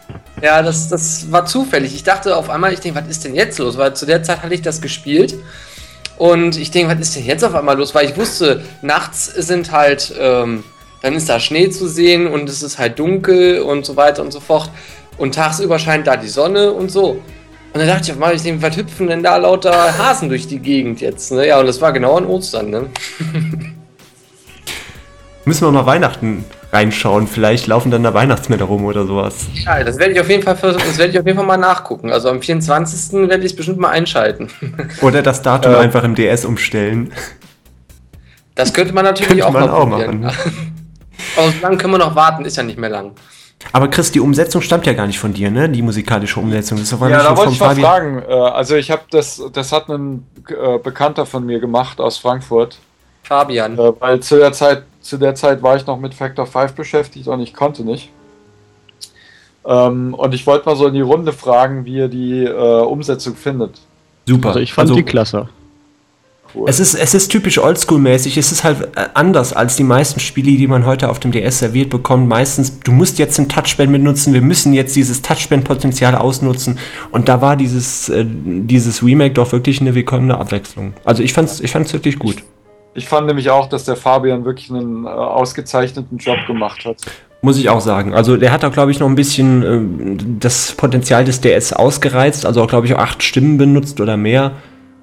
Ja, 0.41 0.61
das, 0.61 0.89
das 0.89 1.31
war 1.31 1.45
zufällig. 1.45 1.93
Ich 1.93 2.03
dachte 2.03 2.35
auf 2.35 2.49
einmal, 2.49 2.73
ich 2.73 2.79
denke, 2.79 3.01
was 3.01 3.09
ist 3.09 3.25
denn 3.25 3.35
jetzt 3.35 3.59
los? 3.59 3.77
Weil 3.77 3.95
zu 3.95 4.05
der 4.05 4.23
Zeit 4.23 4.41
hatte 4.43 4.53
ich 4.53 4.61
das 4.61 4.81
gespielt. 4.81 5.35
Und 6.17 6.57
ich 6.57 6.71
denke, 6.71 6.93
was 6.93 6.99
ist 7.01 7.15
denn 7.15 7.25
jetzt 7.25 7.43
auf 7.43 7.55
einmal 7.55 7.77
los? 7.77 7.95
Weil 7.95 8.09
ich 8.09 8.17
wusste, 8.17 8.63
nachts 8.81 9.25
sind 9.25 9.71
halt 9.71 10.13
ähm, 10.19 10.63
dann 11.01 11.13
ist 11.13 11.29
da 11.29 11.39
Schnee 11.39 11.69
zu 11.69 11.87
sehen 11.87 12.27
und 12.27 12.49
es 12.49 12.61
ist 12.61 12.77
halt 12.77 12.99
dunkel 12.99 13.61
und 13.61 13.85
so 13.85 13.95
weiter 13.95 14.21
und 14.21 14.31
so 14.31 14.39
fort. 14.39 14.69
Und 15.17 15.35
tagsüber 15.35 15.79
scheint 15.79 16.07
da 16.07 16.17
die 16.17 16.27
Sonne 16.27 16.71
und 16.71 16.91
so. 16.91 17.21
Und 17.71 17.79
dann 17.79 17.87
dachte 17.87 18.03
ich 18.05 18.11
auf 18.11 18.17
einmal, 18.17 18.35
ich 18.35 18.41
denke, 18.41 18.61
was 18.61 18.75
hüpfen 18.75 19.07
denn 19.07 19.23
da 19.23 19.37
lauter 19.37 19.97
Hasen 19.97 20.29
durch 20.29 20.47
die 20.47 20.59
Gegend 20.59 21.01
jetzt? 21.01 21.31
Ne? 21.31 21.47
Ja, 21.47 21.59
und 21.59 21.67
das 21.67 21.79
war 21.81 21.93
genau 21.93 22.17
an 22.17 22.25
Ostern, 22.25 22.69
ne? 22.69 22.89
Müssen 25.45 25.67
wir 25.67 25.71
mal 25.71 25.85
Weihnachten 25.85 26.45
reinschauen. 26.71 27.27
Vielleicht 27.27 27.67
laufen 27.67 27.91
dann 27.91 28.03
da 28.03 28.13
Weihnachtsmänner 28.13 28.65
rum 28.65 28.85
oder 28.85 29.05
sowas. 29.05 29.47
Ja, 29.65 29.83
das 29.83 29.97
werde 29.97 30.13
ich 30.13 30.19
auf 30.19 30.29
jeden 30.29 30.43
Fall 30.43 30.55
das 30.55 30.97
werde 30.97 31.11
ich 31.11 31.19
auf 31.19 31.25
jeden 31.25 31.37
Fall 31.37 31.47
mal 31.47 31.57
nachgucken. 31.57 32.11
Also 32.11 32.29
am 32.29 32.41
24. 32.41 33.27
werde 33.27 33.43
ich 33.43 33.51
es 33.51 33.55
bestimmt 33.55 33.79
mal 33.79 33.89
einschalten. 33.89 34.49
Oder 35.01 35.21
das 35.21 35.41
Datum 35.41 35.73
äh, 35.73 35.77
einfach 35.77 36.03
im 36.03 36.15
DS 36.15 36.45
umstellen. 36.45 37.11
Das 38.55 38.73
könnte 38.73 38.93
man 38.93 39.05
natürlich 39.05 39.29
könnte 39.29 39.47
auch, 39.47 39.53
man 39.53 39.69
auch 39.69 39.85
machen. 39.85 40.19
Ne? 40.21 40.31
Aber 41.37 41.49
so 41.49 41.61
lange 41.61 41.77
können 41.77 41.93
wir 41.93 41.97
noch 41.97 42.15
warten, 42.15 42.45
ist 42.45 42.57
ja 42.57 42.63
nicht 42.63 42.79
mehr 42.79 42.89
lang. 42.89 43.11
Aber 43.73 43.89
Chris, 43.89 44.11
die 44.11 44.19
Umsetzung 44.19 44.61
stammt 44.61 44.85
ja 44.85 44.93
gar 44.93 45.05
nicht 45.05 45.19
von 45.19 45.33
dir, 45.33 45.51
ne? 45.51 45.67
Die 45.67 45.81
musikalische 45.81 46.39
Umsetzung. 46.39 46.77
Das 46.77 46.91
ist 46.91 47.01
ja, 47.01 47.09
da 47.09 47.35
wollte 47.35 47.51
ich 47.51 47.59
mal 47.59 47.75
fragen. 47.75 48.23
Äh, 48.27 48.33
also 48.33 48.75
ich 48.75 48.89
habe 48.89 49.01
das, 49.11 49.41
das 49.51 49.71
hat 49.73 49.89
ein 49.89 50.25
äh, 50.47 50.77
Bekannter 50.79 51.25
von 51.25 51.45
mir 51.45 51.59
gemacht 51.59 51.99
aus 51.99 52.17
Frankfurt. 52.17 52.79
Fabian. 53.23 53.77
Äh, 53.77 53.91
weil 53.99 54.21
zu 54.21 54.37
der 54.37 54.53
Zeit, 54.53 54.83
zu 55.01 55.17
der 55.17 55.35
Zeit 55.35 55.63
war 55.63 55.75
ich 55.75 55.85
noch 55.85 55.99
mit 55.99 56.13
Factor 56.13 56.45
5 56.45 56.73
beschäftigt 56.73 57.27
und 57.27 57.39
ich 57.41 57.53
konnte 57.53 57.83
nicht. 57.83 58.09
Ähm, 59.65 60.13
und 60.13 60.33
ich 60.33 60.45
wollte 60.47 60.65
mal 60.65 60.75
so 60.75 60.87
in 60.87 60.93
die 60.93 61.01
Runde 61.01 61.33
fragen, 61.33 61.85
wie 61.85 61.95
ihr 61.95 62.07
die 62.07 62.47
Umsetzung 62.47 63.35
findet. 63.35 63.79
Super. 64.27 64.49
Also 64.49 64.59
ich 64.59 64.73
fand 64.73 64.89
also, 64.89 64.95
die 64.95 65.03
klasse 65.03 65.49
cool. 66.55 66.69
Es 66.69 66.79
ist, 66.79 66.95
es 66.95 67.13
ist 67.13 67.29
typisch 67.29 67.59
oldschool-mäßig. 67.59 68.37
Es 68.37 68.51
ist 68.51 68.63
halt 68.63 68.81
äh, 68.95 69.07
anders 69.13 69.53
als 69.53 69.75
die 69.75 69.83
meisten 69.83 70.19
Spiele, 70.19 70.57
die 70.57 70.67
man 70.67 70.85
heute 70.85 71.09
auf 71.09 71.19
dem 71.19 71.31
DS 71.31 71.59
serviert 71.59 71.89
bekommt. 71.89 72.27
Meistens, 72.27 72.79
du 72.79 72.91
musst 72.91 73.19
jetzt 73.19 73.39
ein 73.39 73.49
Touchband 73.49 73.91
benutzen, 73.91 74.33
wir 74.33 74.41
müssen 74.41 74.73
jetzt 74.73 74.95
dieses 74.95 75.21
Touchband-Potenzial 75.21 76.15
ausnutzen. 76.15 76.79
Und 77.11 77.29
da 77.29 77.41
war 77.41 77.55
dieses, 77.55 78.09
äh, 78.09 78.25
dieses 78.25 79.03
Remake 79.03 79.33
doch 79.33 79.51
wirklich 79.51 79.81
eine 79.81 79.95
willkommene 79.95 80.37
Abwechslung. 80.37 80.93
Also 81.05 81.23
ich 81.23 81.33
fand's, 81.33 81.59
ich 81.59 81.71
fand's 81.71 81.93
wirklich 81.93 82.19
gut. 82.19 82.37
Ich 82.37 82.43
fand 83.07 83.27
nämlich 83.27 83.49
auch, 83.49 83.67
dass 83.67 83.85
der 83.85 83.95
Fabian 83.95 84.45
wirklich 84.45 84.69
einen 84.69 85.05
äh, 85.05 85.09
ausgezeichneten 85.09 86.17
Job 86.17 86.37
gemacht 86.47 86.85
hat. 86.85 86.97
Muss 87.41 87.57
ich 87.57 87.69
auch 87.69 87.79
sagen. 87.79 88.13
Also 88.13 88.35
der 88.35 88.51
hat 88.51 88.63
da, 88.63 88.69
glaube 88.69 88.91
ich, 88.91 88.99
noch 88.99 89.07
ein 89.07 89.15
bisschen 89.15 89.63
äh, 89.63 90.17
das 90.39 90.73
Potenzial 90.73 91.23
des 91.23 91.39
DS 91.41 91.73
ausgereizt. 91.73 92.45
Also 92.45 92.61
auch, 92.61 92.67
glaube 92.67 92.87
ich, 92.87 92.95
auch 92.95 92.99
acht 92.99 93.23
Stimmen 93.23 93.57
benutzt 93.57 94.01
oder 94.01 94.17
mehr. 94.17 94.53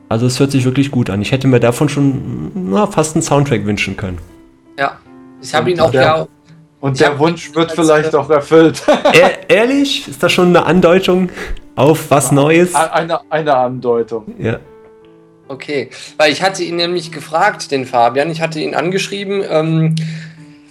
Also 0.09 0.27
es 0.27 0.39
hört 0.39 0.51
sich 0.51 0.65
wirklich 0.65 0.91
gut 0.91 1.11
an. 1.11 1.23
Ich 1.23 1.33
hätte 1.33 1.49
mir 1.49 1.61
davon 1.61 1.89
schon 1.89 2.51
na, 2.55 2.87
fast 2.87 3.17
einen 3.17 3.23
Soundtrack 3.23 3.65
wünschen 3.65 3.97
können. 3.97 4.19
Ja, 4.79 4.99
ich 5.41 5.55
habe 5.55 5.71
ihn 5.71 5.81
auch 5.81 5.91
der, 5.91 6.03
ja. 6.03 6.27
Und 6.81 7.01
der 7.01 7.19
Wunsch 7.19 7.55
wird 7.55 7.73
vielleicht 7.73 8.15
auch 8.15 8.29
erfüllt. 8.31 8.83
E 9.13 9.53
ehrlich? 9.53 10.07
Ist 10.07 10.23
das 10.23 10.31
schon 10.31 10.49
eine 10.49 10.67
Andeutung 10.67 11.31
auf 11.75 12.11
was 12.11 12.33
Neues? 12.33 12.75
Eine, 12.75 13.21
eine 13.31 13.57
Andeutung. 13.57 14.35
Ja. 14.39 14.59
Okay, 15.49 15.91
weil 16.17 16.33
ich 16.33 16.43
hatte 16.43 16.65
ihn 16.65 16.77
nämlich 16.77 17.13
gefragt, 17.13 17.71
den 17.71 17.87
Fabian, 17.87 18.31
ich 18.31 18.41
hatte 18.41 18.59
ihn 18.59 18.75
angeschrieben, 18.75 19.45
ähm, 19.49 19.95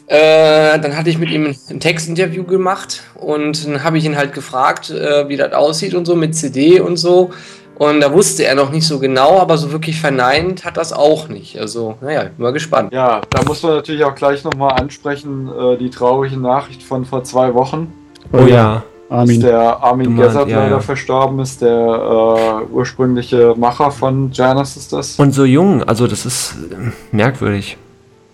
äh, 0.07 0.77
dann 0.79 0.97
hatte 0.97 1.09
ich 1.09 1.17
mit 1.17 1.31
ihm 1.31 1.55
ein 1.69 1.79
Textinterview 1.79 2.43
gemacht 2.43 3.03
und 3.15 3.65
dann 3.65 3.83
habe 3.83 3.97
ich 3.97 4.05
ihn 4.05 4.17
halt 4.17 4.33
gefragt, 4.33 4.89
äh, 4.91 5.27
wie 5.29 5.37
das 5.37 5.53
aussieht 5.53 5.95
und 5.95 6.05
so 6.05 6.15
mit 6.15 6.35
CD 6.35 6.79
und 6.79 6.97
so. 6.97 7.31
Und 7.77 7.99
da 7.99 8.13
wusste 8.13 8.45
er 8.45 8.55
noch 8.55 8.71
nicht 8.71 8.87
so 8.87 8.99
genau, 8.99 9.39
aber 9.39 9.57
so 9.57 9.71
wirklich 9.71 9.99
verneint 9.99 10.63
hat 10.63 10.77
das 10.77 10.93
auch 10.93 11.27
nicht. 11.27 11.59
Also, 11.59 11.97
naja, 11.99 12.23
bin 12.23 12.33
mal 12.37 12.53
gespannt. 12.53 12.93
Ja, 12.93 13.21
da 13.29 13.43
muss 13.43 13.63
man 13.63 13.73
natürlich 13.73 14.03
auch 14.05 14.15
gleich 14.15 14.43
nochmal 14.45 14.79
ansprechen, 14.79 15.49
äh, 15.49 15.77
die 15.77 15.89
traurige 15.89 16.37
Nachricht 16.37 16.83
von 16.83 17.03
vor 17.03 17.23
zwei 17.25 17.53
Wochen. 17.53 17.91
Oh 18.31 18.45
ja. 18.45 18.83
Armin. 19.09 19.39
Dass 19.39 19.49
der 19.49 19.83
Armin 19.83 20.15
Gessert 20.15 20.49
ja, 20.49 20.59
leider 20.59 20.75
ja. 20.75 20.79
verstorben 20.79 21.39
ist, 21.39 21.61
der 21.61 21.69
äh, 21.69 22.73
ursprüngliche 22.73 23.53
Macher 23.55 23.91
von 23.91 24.31
Janus 24.31 24.77
ist 24.77 24.91
das. 24.93 25.19
Und 25.19 25.31
so 25.31 25.45
jung, 25.45 25.83
also 25.83 26.07
das 26.07 26.25
ist 26.25 26.55
äh, 26.71 26.91
merkwürdig. 27.15 27.77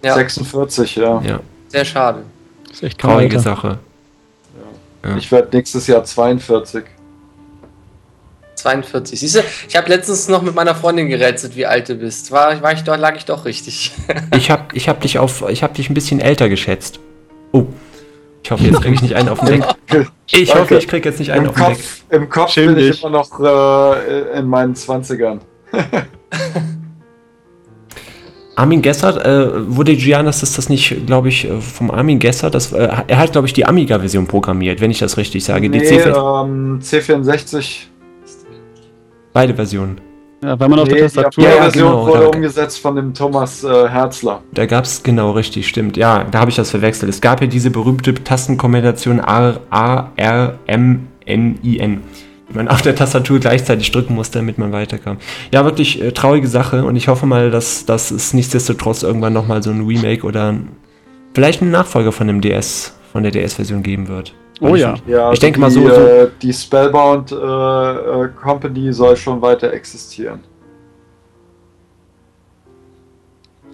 Ja. 0.03 0.15
46, 0.15 0.95
ja. 0.95 1.21
ja. 1.21 1.39
Sehr 1.67 1.85
schade. 1.85 2.23
Das 2.67 2.77
ist 2.77 2.83
echt 2.83 2.99
traurige 2.99 3.39
Sache. 3.39 3.79
Ja. 5.03 5.17
Ich 5.17 5.31
werde 5.31 5.55
nächstes 5.55 5.87
Jahr 5.87 6.03
42. 6.03 6.85
42. 8.55 9.19
Siehst 9.19 9.35
du, 9.35 9.39
ich 9.67 9.75
habe 9.75 9.89
letztens 9.89 10.27
noch 10.27 10.41
mit 10.41 10.53
meiner 10.53 10.75
Freundin 10.75 11.09
gerätselt, 11.09 11.55
wie 11.55 11.65
alt 11.65 11.89
du 11.89 11.95
bist. 11.95 12.31
War, 12.31 12.61
war 12.61 12.73
ich 12.73 12.83
doch, 12.83 12.97
lag 12.97 13.15
ich 13.17 13.25
doch 13.25 13.45
richtig. 13.45 13.91
ich 14.35 14.51
habe 14.51 14.65
ich 14.73 14.87
hab 14.87 15.01
dich 15.01 15.17
auf, 15.19 15.43
ich 15.49 15.63
habe 15.63 15.73
dich 15.73 15.89
ein 15.89 15.93
bisschen 15.93 16.19
älter 16.19 16.49
geschätzt. 16.49 16.99
Oh. 17.51 17.65
Ich 18.43 18.51
hoffe, 18.51 18.63
jetzt 18.63 18.81
kriege 18.81 18.95
ich 18.95 19.01
nicht 19.01 19.15
einen 19.15 19.29
auf 19.29 19.39
den 19.39 19.61
Deck. 19.61 19.65
Ich 20.31 20.49
Danke. 20.49 20.61
hoffe, 20.61 20.77
ich 20.77 20.87
kriege 20.87 21.07
jetzt 21.09 21.19
nicht 21.19 21.31
einen 21.31 21.45
Im 21.45 21.51
auf 21.51 21.55
den 21.55 21.65
Deck. 21.67 21.77
Im 22.09 22.29
Kopf 22.29 22.51
Schäm 22.51 22.67
bin 22.67 22.75
dich. 22.75 22.89
ich 22.89 23.03
immer 23.03 23.11
noch 23.11 23.39
äh, 23.39 24.39
in 24.39 24.47
meinen 24.47 24.73
20ern. 24.73 25.39
Armin 28.55 28.81
Gessert, 28.81 29.25
äh, 29.25 29.75
wurde 29.75 29.95
Giannis 29.95 30.43
ist 30.43 30.57
das 30.57 30.69
nicht, 30.69 31.07
glaube 31.07 31.29
ich, 31.29 31.45
äh, 31.45 31.61
vom 31.61 31.89
Armin 31.89 32.19
Gessert, 32.19 32.53
das, 32.53 32.73
äh, 32.73 32.89
er 33.07 33.17
hat, 33.17 33.31
glaube 33.31 33.47
ich, 33.47 33.53
die 33.53 33.65
Amiga-Version 33.65 34.27
programmiert, 34.27 34.81
wenn 34.81 34.91
ich 34.91 34.99
das 34.99 35.17
richtig 35.17 35.43
sage. 35.43 35.69
Nee, 35.69 35.79
die 35.79 35.85
C4, 35.85 36.43
ähm, 36.43 36.79
C64. 36.79 37.85
Beide 39.33 39.55
Versionen. 39.55 40.01
Ja, 40.43 40.59
weil 40.59 40.69
man 40.69 40.79
auf 40.79 40.87
nee, 40.87 40.95
der 40.95 41.03
Tastatur. 41.03 41.43
Die 41.43 41.49
Ja, 41.49 41.61
Version 41.63 41.89
genau, 41.91 42.07
wurde 42.07 42.19
da- 42.21 42.27
umgesetzt 42.27 42.79
von 42.79 42.95
dem 42.95 43.13
Thomas 43.13 43.63
äh, 43.63 43.87
Herzler. 43.87 44.41
Da 44.51 44.65
gab 44.65 44.85
es, 44.85 45.03
genau, 45.03 45.31
richtig, 45.31 45.67
stimmt. 45.67 45.97
Ja, 45.97 46.23
da 46.23 46.39
habe 46.39 46.49
ich 46.49 46.55
das 46.55 46.71
verwechselt. 46.71 47.09
Es 47.11 47.21
gab 47.21 47.41
ja 47.41 47.47
diese 47.47 47.69
berühmte 47.69 48.13
Tastenkombination 48.13 49.19
A, 49.19 49.57
A, 49.69 50.09
R, 50.15 50.55
M, 50.65 51.07
N, 51.25 51.59
I, 51.63 51.77
N. 51.79 52.01
Die 52.49 52.55
man 52.57 52.67
auf 52.67 52.81
der 52.81 52.95
Tastatur 52.95 53.39
gleichzeitig 53.39 53.91
drücken 53.91 54.15
musste, 54.15 54.39
damit 54.39 54.57
man 54.57 54.71
weiterkam. 54.71 55.17
Ja, 55.53 55.63
wirklich 55.63 56.01
äh, 56.01 56.11
traurige 56.11 56.47
Sache 56.47 56.83
und 56.85 56.95
ich 56.95 57.07
hoffe 57.07 57.25
mal, 57.27 57.51
dass, 57.51 57.85
dass 57.85 58.09
es 58.11 58.33
nichtsdestotrotz 58.33 59.03
irgendwann 59.03 59.33
nochmal 59.33 59.61
so 59.61 59.69
ein 59.69 59.85
Remake 59.85 60.25
oder 60.25 60.55
vielleicht 61.33 61.61
einen 61.61 61.71
Nachfolger 61.71 62.11
von 62.11 62.27
dem 62.27 62.41
DS, 62.41 62.93
von 63.13 63.23
der 63.23 63.31
DS-Version 63.31 63.83
geben 63.83 64.07
wird. 64.07 64.33
Oh 64.61 64.75
ja. 64.75 64.95
Ja, 65.07 65.31
Ich 65.31 65.39
denke 65.39 65.57
die, 65.57 65.61
mal 65.61 65.71
so- 65.71 65.81
so- 65.87 65.89
Äh, 65.95 66.27
die 66.41 66.53
Spellbound 66.53 67.31
äh, 67.31 67.35
äh, 67.35 68.29
Company 68.41 68.93
soll 68.93 69.15
schon 69.17 69.41
weiter 69.41 69.73
existieren. 69.73 70.39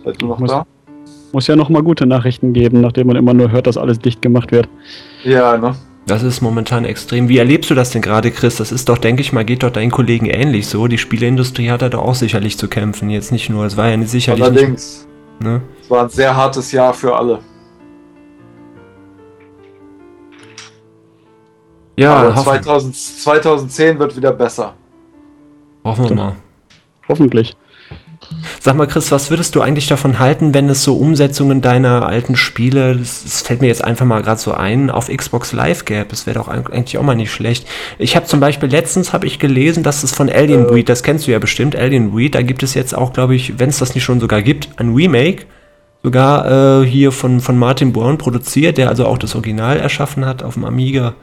Seid 0.04 0.22
ihr 0.22 0.28
noch 0.28 0.40
Muss- 0.40 0.50
da? 0.52 0.66
Muss 1.34 1.46
ja 1.48 1.56
noch 1.58 1.68
mal 1.70 1.84
gute 1.84 2.06
Nachrichten 2.06 2.54
geben, 2.54 2.80
nachdem 2.82 3.08
man 3.08 3.18
immer 3.18 3.34
nur 3.34 3.52
hört, 3.52 3.68
dass 3.68 3.78
alles 3.78 4.00
dicht 4.00 4.22
gemacht 4.22 4.52
wird. 4.54 4.70
Ja, 5.24 5.58
ne? 5.58 5.76
Das 6.06 6.24
ist 6.24 6.40
momentan 6.40 6.86
extrem. 6.86 7.28
Wie 7.28 7.38
erlebst 7.38 7.70
du 7.70 7.76
das 7.76 7.90
denn 7.90 8.02
gerade, 8.02 8.32
Chris? 8.32 8.56
Das 8.56 8.72
ist 8.72 8.88
doch, 8.88 8.98
denke 8.98 9.22
ich 9.22 9.34
mal, 9.34 9.44
geht 9.44 9.62
doch 9.64 9.72
deinen 9.72 9.92
Kollegen 9.92 10.28
ähnlich 10.28 10.68
so. 10.68 10.88
Die 10.88 10.98
Spieleindustrie 10.98 11.70
hat 11.70 11.82
da 11.82 11.90
doch 11.90 12.02
auch 12.02 12.16
sicherlich 12.16 12.58
zu 12.58 12.70
kämpfen. 12.70 13.10
Jetzt 13.10 13.34
nicht 13.34 13.50
nur, 13.50 13.66
es 13.66 13.76
war 13.76 13.90
ja 13.90 13.98
nicht 13.98 14.10
sicherlich 14.10 14.42
Allerdings. 14.42 15.06
nicht. 15.42 15.46
Ne? 15.50 15.62
Es 15.82 15.90
war 15.90 16.04
ein 16.04 16.10
sehr 16.10 16.34
hartes 16.34 16.72
Jahr 16.72 16.94
für 16.94 17.14
alle. 17.14 17.40
Ja, 21.98 22.16
Aber 22.16 22.36
hoffen, 22.36 22.44
2000, 22.64 22.96
2010 22.96 24.00
wird 24.00 24.16
wieder 24.16 24.32
besser. 24.32 24.74
hoffen 25.84 26.10
wir 26.10 26.16
mal. 26.16 26.36
Hoffentlich. 27.10 27.56
Sag 28.60 28.76
mal, 28.76 28.88
Chris, 28.88 29.12
was 29.12 29.30
würdest 29.30 29.56
du 29.56 29.62
eigentlich 29.62 29.88
davon 29.88 30.20
halten, 30.20 30.54
wenn 30.54 30.68
es 30.70 30.84
so 30.84 30.98
Umsetzungen 30.98 31.62
deiner 31.62 32.06
alten 32.06 32.36
Spiele, 32.36 32.96
das, 32.98 33.24
das 33.24 33.42
fällt 33.42 33.62
mir 33.62 33.68
jetzt 33.68 33.84
einfach 33.84 34.06
mal 34.06 34.22
gerade 34.22 34.40
so 34.42 34.52
ein, 34.54 34.90
auf 34.90 35.08
Xbox 35.08 35.54
Live 35.54 35.86
gäbe? 35.86 36.08
Das 36.10 36.26
wäre 36.26 36.38
doch 36.40 36.50
eig- 36.50 36.72
eigentlich 36.72 36.98
auch 36.98 37.04
mal 37.04 37.16
nicht 37.16 37.32
schlecht. 37.32 37.68
Ich 38.00 38.16
habe 38.16 38.26
zum 38.26 38.40
Beispiel 38.40 38.70
letztens 38.70 39.14
habe 39.14 39.26
ich 39.28 39.40
gelesen, 39.40 39.84
dass 39.84 40.04
es 40.04 40.14
von 40.14 40.30
Alien 40.30 40.66
Äh. 40.66 40.68
Breed, 40.68 40.90
das 40.90 41.04
kennst 41.04 41.28
du 41.28 41.32
ja 41.32 41.40
bestimmt, 41.40 41.76
Alien 41.76 42.12
Breed, 42.12 42.36
da 42.36 42.42
gibt 42.42 42.64
es 42.64 42.74
jetzt 42.74 42.96
auch, 42.98 43.14
glaube 43.14 43.36
ich, 43.36 43.60
wenn 43.60 43.70
es 43.70 43.78
das 43.80 43.96
nicht 43.96 44.04
schon 44.04 44.20
sogar 44.20 44.42
gibt, 44.42 44.70
ein 44.78 44.94
Remake, 44.94 45.46
sogar 46.04 46.82
äh, 46.82 46.86
hier 46.86 47.12
von, 47.12 47.40
von 47.40 47.58
Martin 47.58 47.94
Born 47.94 48.18
produziert, 48.18 48.78
der 48.78 48.90
also 48.90 49.06
auch 49.06 49.20
das 49.20 49.36
Original 49.36 49.78
erschaffen 49.80 50.26
hat 50.26 50.44
auf 50.44 50.56
dem 50.56 50.66
Amiga. 50.66 51.14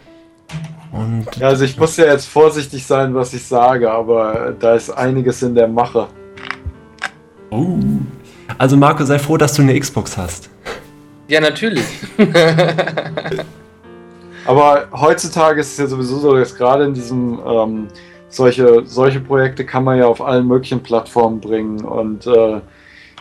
Und 0.95 1.27
Ja, 1.37 1.49
also 1.49 1.65
ich 1.65 1.77
muss 1.77 1.97
ja 1.97 2.07
jetzt 2.07 2.27
vorsichtig 2.27 2.87
sein, 2.87 3.15
was 3.15 3.35
ich 3.35 3.45
sage, 3.45 3.91
aber 3.91 4.55
da 4.59 4.75
ist 4.75 4.91
einiges 4.91 5.43
in 5.43 5.55
der 5.55 5.69
Mache. 5.69 6.07
oh. 7.51 7.79
Also 8.57 8.77
Marco, 8.77 9.05
sei 9.05 9.19
froh, 9.19 9.37
dass 9.37 9.55
du 9.55 9.63
eine 9.63 9.79
Xbox 9.79 10.17
hast. 10.17 10.49
Ja, 11.27 11.41
natürlich. 11.41 11.85
Aber 14.47 14.89
heutzutage 14.93 15.61
ist 15.61 15.73
es 15.73 15.79
ja 15.79 15.87
sowieso 15.87 16.19
so, 16.19 16.35
dass 16.37 16.55
gerade 16.55 16.85
in 16.85 16.95
diesem 16.95 17.41
ähm, 17.47 17.89
solche, 18.29 18.83
solche 18.85 19.21
Projekte 19.21 19.65
kann 19.65 19.85
man 19.85 19.99
ja 19.99 20.07
auf 20.07 20.21
allen 20.21 20.47
möglichen 20.47 20.83
Plattformen 20.83 21.41
bringen 21.41 21.83
und 21.85 22.27
äh, 22.27 22.61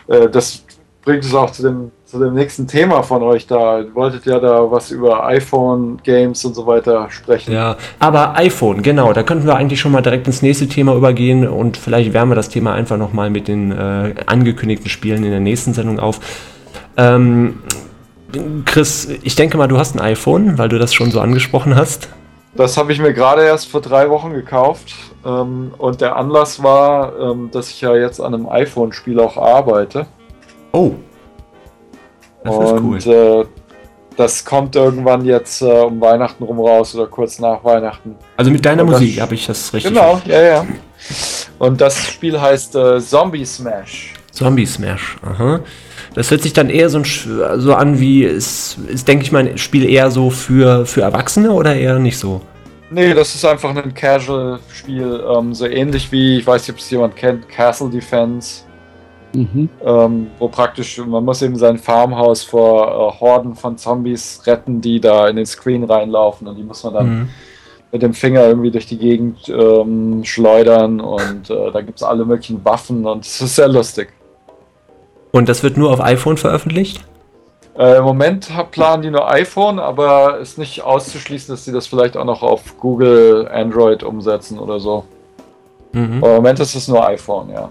äh, 0.07 0.29
das 0.29 0.65
bringt 1.01 1.23
es 1.23 1.33
auch 1.33 1.51
zu 1.51 1.63
dem, 1.63 1.91
zu 2.13 2.19
dem 2.19 2.35
nächsten 2.35 2.67
Thema 2.67 3.01
von 3.01 3.23
euch 3.23 3.47
da. 3.47 3.79
Ihr 3.79 3.95
wolltet 3.95 4.27
ja 4.27 4.39
da 4.39 4.69
was 4.69 4.91
über 4.91 5.25
iPhone-Games 5.25 6.45
und 6.45 6.53
so 6.53 6.67
weiter 6.67 7.09
sprechen. 7.09 7.51
Ja, 7.51 7.75
aber 7.97 8.37
iPhone, 8.37 8.83
genau, 8.83 9.13
da 9.13 9.23
könnten 9.23 9.47
wir 9.47 9.55
eigentlich 9.55 9.79
schon 9.79 9.91
mal 9.91 10.01
direkt 10.01 10.27
ins 10.27 10.43
nächste 10.43 10.67
Thema 10.67 10.93
übergehen 10.93 11.47
und 11.47 11.75
vielleicht 11.75 12.13
wärmen 12.13 12.29
wir 12.31 12.35
das 12.35 12.49
Thema 12.49 12.73
einfach 12.73 12.97
nochmal 12.97 13.31
mit 13.31 13.47
den 13.47 13.71
äh, 13.71 14.13
angekündigten 14.27 14.89
Spielen 14.89 15.23
in 15.23 15.31
der 15.31 15.39
nächsten 15.39 15.73
Sendung 15.73 15.99
auf. 15.99 16.19
Ähm, 16.97 17.63
Chris, 18.65 19.09
ich 19.23 19.35
denke 19.35 19.57
mal, 19.57 19.67
du 19.67 19.79
hast 19.79 19.95
ein 19.95 19.99
iPhone, 19.99 20.59
weil 20.59 20.69
du 20.69 20.77
das 20.77 20.93
schon 20.93 21.09
so 21.09 21.19
angesprochen 21.19 21.75
hast. 21.75 22.09
Das 22.53 22.77
habe 22.77 22.91
ich 22.91 22.99
mir 22.99 23.13
gerade 23.13 23.41
erst 23.41 23.71
vor 23.71 23.81
drei 23.81 24.11
Wochen 24.11 24.33
gekauft 24.33 24.93
ähm, 25.25 25.71
und 25.79 25.99
der 25.99 26.15
Anlass 26.15 26.61
war, 26.61 27.19
ähm, 27.19 27.49
dass 27.51 27.71
ich 27.71 27.81
ja 27.81 27.95
jetzt 27.95 28.21
an 28.21 28.35
einem 28.35 28.47
iPhone-Spiel 28.47 29.19
auch 29.19 29.35
arbeite. 29.37 30.05
Oh. 30.73 30.91
Das 32.43 32.55
ist 32.55 32.71
cool. 32.73 32.95
Und 32.95 33.07
äh, 33.07 33.45
das 34.17 34.45
kommt 34.45 34.75
irgendwann 34.75 35.25
jetzt 35.25 35.61
äh, 35.61 35.65
um 35.65 35.99
Weihnachten 36.01 36.43
rum 36.43 36.59
raus 36.59 36.93
oder 36.95 37.07
kurz 37.07 37.39
nach 37.39 37.63
Weihnachten. 37.63 38.15
Also 38.37 38.51
mit 38.51 38.63
deiner 38.65 38.83
und 38.83 38.91
das- 38.91 38.99
Musik 39.01 39.21
habe 39.21 39.35
ich 39.35 39.45
das 39.47 39.73
richtig. 39.73 39.93
Genau, 39.93 40.21
ja, 40.25 40.41
ja. 40.41 40.65
Und 41.59 41.81
das 41.81 42.07
Spiel 42.07 42.39
heißt 42.39 42.75
äh, 42.75 42.99
Zombie 42.99 43.45
Smash. 43.45 44.13
Zombie 44.31 44.65
Smash, 44.65 45.17
aha. 45.23 45.59
Das 46.15 46.29
hört 46.29 46.41
sich 46.41 46.53
dann 46.53 46.69
eher 46.69 46.89
so, 46.89 46.99
ein, 46.99 47.05
so 47.05 47.73
an 47.73 47.99
wie, 47.99 48.23
ist, 48.23 48.77
ist 48.87 49.07
denke 49.07 49.23
ich 49.23 49.31
mal, 49.31 49.47
ein 49.47 49.57
Spiel 49.57 49.89
eher 49.89 50.11
so 50.11 50.29
für, 50.29 50.85
für 50.85 51.01
Erwachsene 51.01 51.51
oder 51.51 51.75
eher 51.75 51.97
nicht 51.97 52.17
so? 52.19 52.41
Nee, 52.91 53.13
das 53.15 53.33
ist 53.33 53.43
einfach 53.45 53.75
ein 53.75 53.93
Casual-Spiel, 53.93 55.23
ähm, 55.35 55.55
so 55.55 55.65
ähnlich 55.65 56.11
wie, 56.11 56.37
ich 56.37 56.45
weiß 56.45 56.61
nicht, 56.67 56.75
ob 56.75 56.79
es 56.79 56.89
jemand 56.91 57.15
kennt, 57.15 57.49
Castle 57.49 57.89
Defense, 57.89 58.63
Mhm. 59.33 59.69
ähm, 59.83 60.27
wo 60.37 60.47
praktisch, 60.47 60.99
man 60.99 61.25
muss 61.25 61.41
eben 61.41 61.55
sein 61.55 61.77
Farmhaus 61.77 62.43
vor 62.43 62.87
äh, 62.87 63.19
Horden 63.19 63.55
von 63.55 63.77
Zombies 63.77 64.41
retten, 64.45 64.79
die 64.79 64.99
da 64.99 65.27
in 65.27 65.35
den 65.35 65.45
Screen 65.45 65.83
reinlaufen 65.83 66.47
und 66.47 66.55
die 66.55 66.63
muss 66.63 66.83
man 66.83 66.93
dann 66.93 67.09
Mhm. 67.09 67.29
mit 67.91 68.01
dem 68.03 68.13
Finger 68.13 68.45
irgendwie 68.45 68.71
durch 68.71 68.85
die 68.85 68.97
Gegend 68.97 69.49
ähm, 69.49 70.23
schleudern 70.23 71.01
und 71.01 71.49
äh, 71.49 71.71
da 71.71 71.81
gibt 71.81 71.97
es 71.97 72.03
alle 72.03 72.25
möglichen 72.25 72.63
Waffen 72.63 73.05
und 73.05 73.25
es 73.25 73.41
ist 73.41 73.55
sehr 73.55 73.67
lustig. 73.67 74.13
Und 75.31 75.49
das 75.49 75.63
wird 75.63 75.77
nur 75.77 75.91
auf 75.91 75.99
iPhone 75.99 76.37
veröffentlicht? 76.37 77.03
Äh, 77.75 77.97
Im 77.97 78.03
Moment 78.03 78.51
planen 78.69 79.01
die 79.01 79.09
nur 79.09 79.27
iPhone, 79.31 79.79
aber 79.79 80.37
ist 80.37 80.59
nicht 80.59 80.83
auszuschließen, 80.83 81.55
dass 81.55 81.65
sie 81.65 81.71
das 81.71 81.87
vielleicht 81.87 82.15
auch 82.17 82.25
noch 82.25 82.43
auf 82.43 82.77
Google 82.79 83.49
Android 83.51 84.03
umsetzen 84.03 84.59
oder 84.59 84.79
so. 84.79 85.05
Mhm. 85.91 86.17
Aber 86.19 86.29
im 86.29 86.35
Moment 86.35 86.59
ist 86.59 86.75
es 86.75 86.87
nur 86.87 87.03
iPhone, 87.07 87.49
ja. 87.49 87.69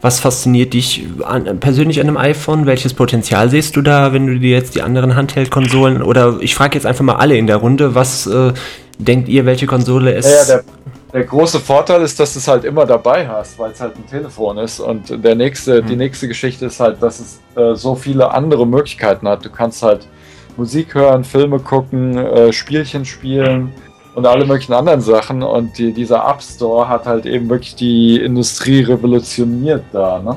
Was 0.00 0.20
fasziniert 0.20 0.74
dich 0.74 1.06
an, 1.24 1.60
persönlich 1.60 2.00
an 2.00 2.08
einem 2.08 2.16
iPhone? 2.16 2.66
Welches 2.66 2.94
Potenzial 2.94 3.50
siehst 3.50 3.76
du 3.76 3.82
da, 3.82 4.12
wenn 4.12 4.26
du 4.26 4.38
dir 4.38 4.56
jetzt 4.56 4.74
die 4.74 4.82
anderen 4.82 5.16
Handheld-Konsolen 5.16 6.02
oder 6.02 6.38
ich 6.40 6.54
frage 6.54 6.74
jetzt 6.74 6.86
einfach 6.86 7.04
mal 7.04 7.16
alle 7.16 7.36
in 7.36 7.46
der 7.46 7.56
Runde, 7.56 7.94
was 7.94 8.26
äh, 8.26 8.52
denkt 8.98 9.28
ihr, 9.28 9.46
welche 9.46 9.66
Konsole 9.66 10.14
es 10.14 10.26
Naja, 10.26 10.44
der, 10.46 10.64
der 11.12 11.24
große 11.24 11.60
Vorteil 11.60 12.02
ist, 12.02 12.18
dass 12.18 12.34
du 12.34 12.38
es 12.38 12.48
halt 12.48 12.64
immer 12.64 12.86
dabei 12.86 13.26
hast, 13.26 13.58
weil 13.58 13.72
es 13.72 13.80
halt 13.80 13.96
ein 13.96 14.06
Telefon 14.06 14.58
ist. 14.58 14.80
Und 14.80 15.24
der 15.24 15.34
nächste, 15.34 15.82
die 15.82 15.96
nächste 15.96 16.28
Geschichte 16.28 16.66
ist 16.66 16.80
halt, 16.80 17.02
dass 17.02 17.20
es 17.20 17.40
äh, 17.56 17.74
so 17.74 17.94
viele 17.94 18.32
andere 18.32 18.66
Möglichkeiten 18.66 19.28
hat. 19.28 19.44
Du 19.44 19.50
kannst 19.50 19.82
halt 19.82 20.08
Musik 20.56 20.94
hören, 20.94 21.24
Filme 21.24 21.58
gucken, 21.58 22.16
äh, 22.16 22.52
Spielchen 22.52 23.04
spielen 23.04 23.72
und 24.14 24.26
alle 24.26 24.44
möglichen 24.46 24.72
anderen 24.72 25.00
Sachen. 25.00 25.42
Und 25.42 25.76
die, 25.78 25.92
dieser 25.92 26.26
App 26.28 26.42
Store 26.42 26.88
hat 26.88 27.06
halt 27.06 27.26
eben 27.26 27.48
wirklich 27.48 27.74
die 27.74 28.16
Industrie 28.20 28.82
revolutioniert 28.82 29.84
da. 29.92 30.20
Ne? 30.20 30.36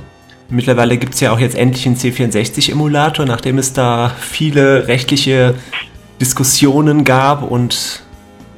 Mittlerweile 0.49 0.97
gibt 0.97 1.13
es 1.13 1.19
ja 1.19 1.31
auch 1.33 1.39
jetzt 1.39 1.55
endlich 1.57 1.85
einen 1.85 1.95
C64-Emulator, 1.97 3.25
nachdem 3.25 3.57
es 3.57 3.73
da 3.73 4.11
viele 4.19 4.87
rechtliche 4.87 5.55
Diskussionen 6.21 7.03
gab 7.03 7.43
und 7.49 8.01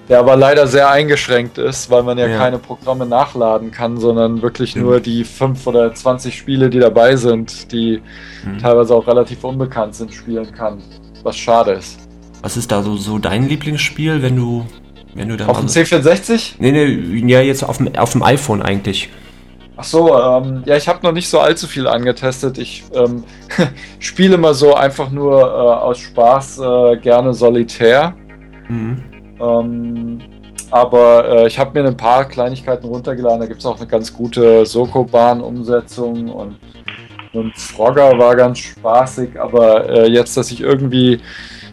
Der 0.07 0.19
aber 0.19 0.35
leider 0.35 0.65
sehr 0.67 0.89
eingeschränkt 0.89 1.57
ist, 1.57 1.89
weil 1.91 2.03
man 2.03 2.17
ja, 2.17 2.27
Ja. 2.27 2.37
keine 2.37 2.57
Programme 2.57 3.05
nachladen 3.05 3.69
kann, 3.71 3.97
sondern 3.97 4.41
wirklich 4.41 4.71
Stimmt. 4.71 4.85
nur 4.85 4.99
die 4.99 5.23
5 5.23 5.67
oder 5.67 5.93
20 5.93 6.35
Spiele, 6.37 6.69
die 6.69 6.79
dabei 6.79 7.15
sind, 7.15 7.71
die 7.71 8.01
Hm. 8.43 8.57
teilweise 8.59 8.95
auch 8.95 9.05
relativ 9.07 9.43
unbekannt 9.43 9.93
sind, 9.95 10.13
spielen 10.13 10.51
kann. 10.51 10.81
Was 11.23 11.37
schade 11.37 11.71
ist. 11.71 11.99
was 12.41 12.55
ist 12.55 12.71
da 12.71 12.81
so, 12.81 12.95
so 12.95 13.19
dein 13.19 13.49
Lieblingsspiel, 13.49 14.21
wenn 14.21 14.37
du 14.37 14.65
wenn 15.13 15.29
du 15.29 15.37
da 15.37 15.47
Auf 15.47 15.57
dem 15.57 15.65
mal- 15.65 15.71
C64? 15.71 16.55
Nee, 16.59 16.71
nee, 16.71 17.31
ja, 17.31 17.41
jetzt 17.41 17.63
auf 17.63 17.77
dem, 17.77 17.95
auf 17.95 18.11
dem 18.11 18.23
iPhone 18.23 18.61
eigentlich. 18.61 19.09
Ach 19.81 19.83
so, 19.85 20.13
ähm, 20.19 20.63
ja, 20.65 20.75
ich 20.75 20.89
habe 20.89 20.99
noch 21.03 21.13
nicht 21.13 21.29
so 21.29 21.39
allzu 21.39 21.65
viel 21.65 21.87
angetestet. 21.87 22.57
Ich 22.57 22.83
ähm, 22.93 23.23
spiele 23.99 24.37
mal 24.37 24.53
so 24.53 24.75
einfach 24.75 25.09
nur 25.09 25.39
äh, 25.41 25.43
aus 25.45 25.99
Spaß 25.99 26.59
äh, 26.59 26.97
gerne 26.97 27.33
solitär. 27.33 28.13
Mhm. 28.67 29.03
Ähm, 29.39 30.19
aber 30.69 31.29
äh, 31.29 31.47
ich 31.47 31.57
habe 31.57 31.81
mir 31.81 31.87
ein 31.87 31.95
paar 31.97 32.25
Kleinigkeiten 32.25 32.85
runtergeladen. 32.87 33.39
Da 33.39 33.45
gibt 33.45 33.61
es 33.61 33.65
auch 33.65 33.77
eine 33.77 33.87
ganz 33.87 34.13
gute 34.13 34.65
Soko-Bahn-Umsetzung 34.65 36.29
und, 36.29 36.57
und 37.33 37.57
Frogger 37.57 38.17
war 38.19 38.35
ganz 38.35 38.59
spaßig. 38.59 39.39
Aber 39.39 39.89
äh, 39.89 40.09
jetzt, 40.09 40.35
dass 40.35 40.51
ich 40.51 40.59
irgendwie 40.61 41.21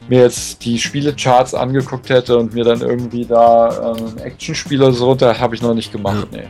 mir 0.08 0.22
jetzt 0.22 0.64
die 0.64 0.78
Spielecharts 0.78 1.54
angeguckt 1.54 2.08
hätte 2.08 2.36
und 2.38 2.54
mir 2.54 2.64
dann 2.64 2.80
irgendwie 2.80 3.24
da 3.24 3.94
ähm, 3.96 4.06
ein 4.16 4.18
Actionspiel 4.18 4.82
oder 4.82 4.92
so 4.92 5.06
runter, 5.06 5.38
habe 5.38 5.54
ich 5.54 5.62
noch 5.62 5.74
nicht 5.74 5.92
gemacht. 5.92 6.28
Nee. 6.32 6.48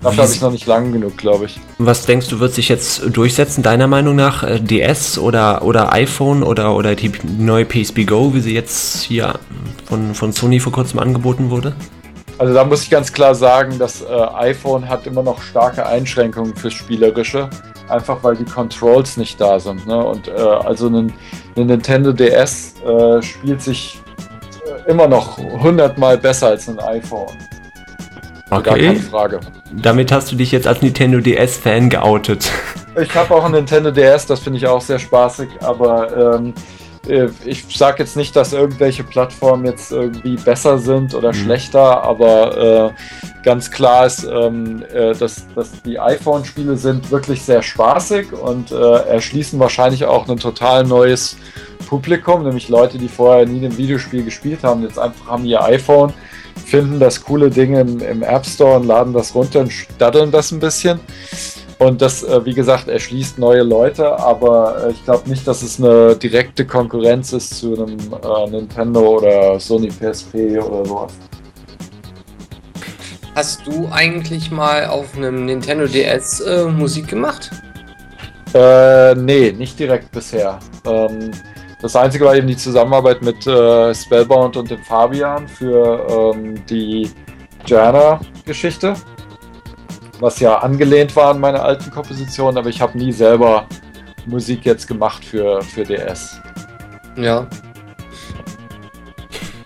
Dafür 0.00 0.24
habe 0.24 0.32
ich 0.32 0.40
noch 0.40 0.50
nicht 0.50 0.66
lang 0.66 0.92
genug, 0.92 1.16
glaube 1.16 1.46
ich. 1.46 1.60
Was 1.78 2.06
denkst 2.06 2.28
du, 2.28 2.40
wird 2.40 2.54
sich 2.54 2.68
jetzt 2.68 3.02
durchsetzen, 3.16 3.62
deiner 3.62 3.86
Meinung 3.86 4.16
nach? 4.16 4.42
Äh, 4.42 4.60
DS 4.60 5.18
oder, 5.18 5.62
oder 5.62 5.92
iPhone 5.92 6.42
oder, 6.42 6.74
oder 6.74 6.94
die 6.94 7.12
neue 7.38 7.64
PSP 7.64 8.04
Go, 8.04 8.34
wie 8.34 8.40
sie 8.40 8.54
jetzt 8.54 9.02
hier 9.02 9.34
von, 9.84 10.14
von 10.14 10.32
Sony 10.32 10.60
vor 10.60 10.72
kurzem 10.72 10.98
angeboten 10.98 11.50
wurde? 11.50 11.74
Also 12.38 12.54
da 12.54 12.64
muss 12.64 12.82
ich 12.82 12.90
ganz 12.90 13.12
klar 13.12 13.34
sagen, 13.34 13.78
das 13.78 14.02
äh, 14.02 14.06
iPhone 14.34 14.88
hat 14.88 15.06
immer 15.06 15.22
noch 15.22 15.40
starke 15.42 15.86
Einschränkungen 15.86 16.56
fürs 16.56 16.72
Spielerische, 16.72 17.48
einfach 17.88 18.24
weil 18.24 18.36
die 18.36 18.44
Controls 18.44 19.16
nicht 19.16 19.40
da 19.40 19.60
sind. 19.60 19.86
Ne? 19.86 19.96
Und 19.96 20.28
äh, 20.28 20.32
also 20.32 20.88
ein, 20.88 21.12
ein, 21.56 21.66
Nintendo 21.66 22.12
DS 22.12 22.74
äh, 22.86 23.22
spielt 23.22 23.62
sich 23.62 24.00
äh, 24.66 24.90
immer 24.90 25.08
noch 25.08 25.38
hundertmal 25.38 26.18
besser 26.18 26.48
als 26.48 26.68
ein 26.68 26.78
iPhone. 26.78 27.28
Okay. 28.50 28.62
Gar 28.62 28.78
keine 28.78 29.00
Frage. 29.00 29.40
Damit 29.72 30.12
hast 30.12 30.30
du 30.30 30.36
dich 30.36 30.52
jetzt 30.52 30.66
als 30.66 30.82
Nintendo 30.82 31.20
DS-Fan 31.20 31.88
geoutet. 31.88 32.50
Ich 33.00 33.14
habe 33.14 33.34
auch 33.34 33.44
ein 33.44 33.52
Nintendo 33.52 33.90
DS, 33.90 34.26
das 34.26 34.40
finde 34.40 34.58
ich 34.58 34.66
auch 34.66 34.82
sehr 34.82 34.98
spaßig, 34.98 35.48
aber 35.60 36.34
ähm, 36.36 36.48
äh, 36.48 36.52
ich 37.08 37.64
sage 37.76 38.02
jetzt 38.02 38.16
nicht, 38.16 38.36
dass 38.36 38.52
irgendwelche 38.52 39.02
Plattformen 39.02 39.64
jetzt 39.64 39.90
irgendwie 39.90 40.36
besser 40.36 40.78
sind 40.78 41.14
oder 41.14 41.30
mhm. 41.30 41.36
schlechter, 41.36 42.02
aber 42.04 42.92
äh, 42.94 43.42
ganz 43.42 43.70
klar 43.70 44.06
ist, 44.06 44.24
ähm, 44.24 44.84
äh, 44.92 45.12
dass, 45.14 45.46
dass 45.54 45.82
die 45.82 45.98
iPhone-Spiele 45.98 46.76
sind 46.76 47.10
wirklich 47.10 47.42
sehr 47.42 47.62
spaßig 47.62 48.32
und 48.32 48.70
äh, 48.70 48.74
erschließen 48.76 49.58
wahrscheinlich 49.58 50.04
auch 50.04 50.28
ein 50.28 50.38
total 50.38 50.84
neues 50.84 51.36
Publikum, 51.88 52.44
nämlich 52.44 52.68
Leute, 52.68 52.98
die 52.98 53.08
vorher 53.08 53.46
nie 53.46 53.66
ein 53.66 53.76
Videospiel 53.76 54.24
gespielt 54.24 54.62
haben, 54.62 54.82
jetzt 54.82 54.98
einfach 54.98 55.26
haben 55.26 55.44
ihr 55.44 55.62
iPhone, 55.62 56.12
finden 56.64 57.00
das 57.00 57.22
coole 57.22 57.50
Ding 57.50 57.74
im, 57.74 58.00
im 58.00 58.22
App 58.22 58.46
Store 58.46 58.76
und 58.76 58.86
laden 58.86 59.12
das 59.12 59.34
runter 59.34 59.60
und 59.60 59.72
staddeln 59.72 60.30
das 60.30 60.52
ein 60.52 60.60
bisschen. 60.60 61.00
Und 61.82 62.00
das, 62.00 62.22
äh, 62.22 62.44
wie 62.44 62.54
gesagt, 62.54 62.86
erschließt 62.86 63.40
neue 63.40 63.64
Leute, 63.64 64.16
aber 64.16 64.84
äh, 64.86 64.90
ich 64.92 65.04
glaube 65.04 65.28
nicht, 65.28 65.48
dass 65.48 65.62
es 65.62 65.80
eine 65.80 66.14
direkte 66.14 66.64
Konkurrenz 66.64 67.32
ist 67.32 67.58
zu 67.58 67.74
einem 67.74 67.98
äh, 67.98 68.50
Nintendo 68.50 69.18
oder 69.18 69.58
Sony 69.58 69.88
PSP 69.88 70.60
oder 70.60 70.84
sowas. 70.84 71.12
Hast 73.34 73.66
du 73.66 73.88
eigentlich 73.90 74.52
mal 74.52 74.86
auf 74.86 75.16
einem 75.16 75.46
Nintendo 75.46 75.88
DS 75.88 76.40
äh, 76.42 76.66
Musik 76.66 77.08
gemacht? 77.08 77.50
Äh, 78.54 79.16
nee, 79.16 79.50
nicht 79.50 79.76
direkt 79.76 80.12
bisher. 80.12 80.60
Ähm, 80.86 81.32
das 81.80 81.96
einzige 81.96 82.24
war 82.24 82.36
eben 82.36 82.46
die 82.46 82.56
Zusammenarbeit 82.56 83.22
mit 83.22 83.44
äh, 83.48 83.92
Spellbound 83.92 84.56
und 84.56 84.70
dem 84.70 84.84
Fabian 84.84 85.48
für 85.48 86.32
ähm, 86.36 86.64
die 86.66 87.10
Jana-Geschichte 87.66 88.94
was 90.22 90.38
ja 90.40 90.58
angelehnt 90.58 91.14
war 91.16 91.30
an 91.30 91.40
meine 91.40 91.60
alten 91.60 91.90
Kompositionen, 91.90 92.56
aber 92.56 92.68
ich 92.68 92.80
habe 92.80 92.96
nie 92.96 93.12
selber 93.12 93.66
Musik 94.24 94.64
jetzt 94.64 94.86
gemacht 94.86 95.24
für, 95.24 95.60
für 95.62 95.82
DS. 95.82 96.40
Ja. 97.16 97.46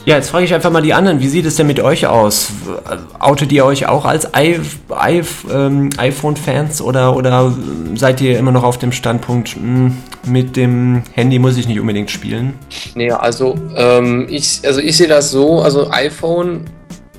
Ja, 0.06 0.14
jetzt 0.14 0.30
frage 0.30 0.44
ich 0.44 0.54
einfach 0.54 0.70
mal 0.70 0.82
die 0.82 0.94
anderen, 0.94 1.20
wie 1.20 1.26
sieht 1.26 1.44
es 1.46 1.56
denn 1.56 1.66
mit 1.66 1.80
euch 1.80 2.06
aus? 2.06 2.52
Outet 3.18 3.50
ihr 3.50 3.64
euch 3.64 3.86
auch 3.86 4.04
als 4.04 4.28
I, 4.36 4.60
I, 4.90 5.22
ähm, 5.52 5.90
iPhone-Fans 5.96 6.80
oder, 6.80 7.16
oder 7.16 7.52
seid 7.96 8.20
ihr 8.20 8.38
immer 8.38 8.52
noch 8.52 8.62
auf 8.62 8.78
dem 8.78 8.92
Standpunkt, 8.92 9.56
mh, 9.56 9.62
hm, 9.62 9.96
mit 10.24 10.56
dem 10.56 11.02
Handy 11.12 11.40
muss 11.40 11.56
ich 11.56 11.66
nicht 11.66 11.80
unbedingt 11.80 12.12
spielen? 12.12 12.54
Nee, 12.94 13.10
also, 13.10 13.56
ähm, 13.74 14.28
ich, 14.30 14.60
also 14.64 14.80
ich 14.80 14.96
sehe 14.96 15.08
das 15.08 15.32
so, 15.32 15.60
also 15.60 15.90
iPhone 15.90 16.64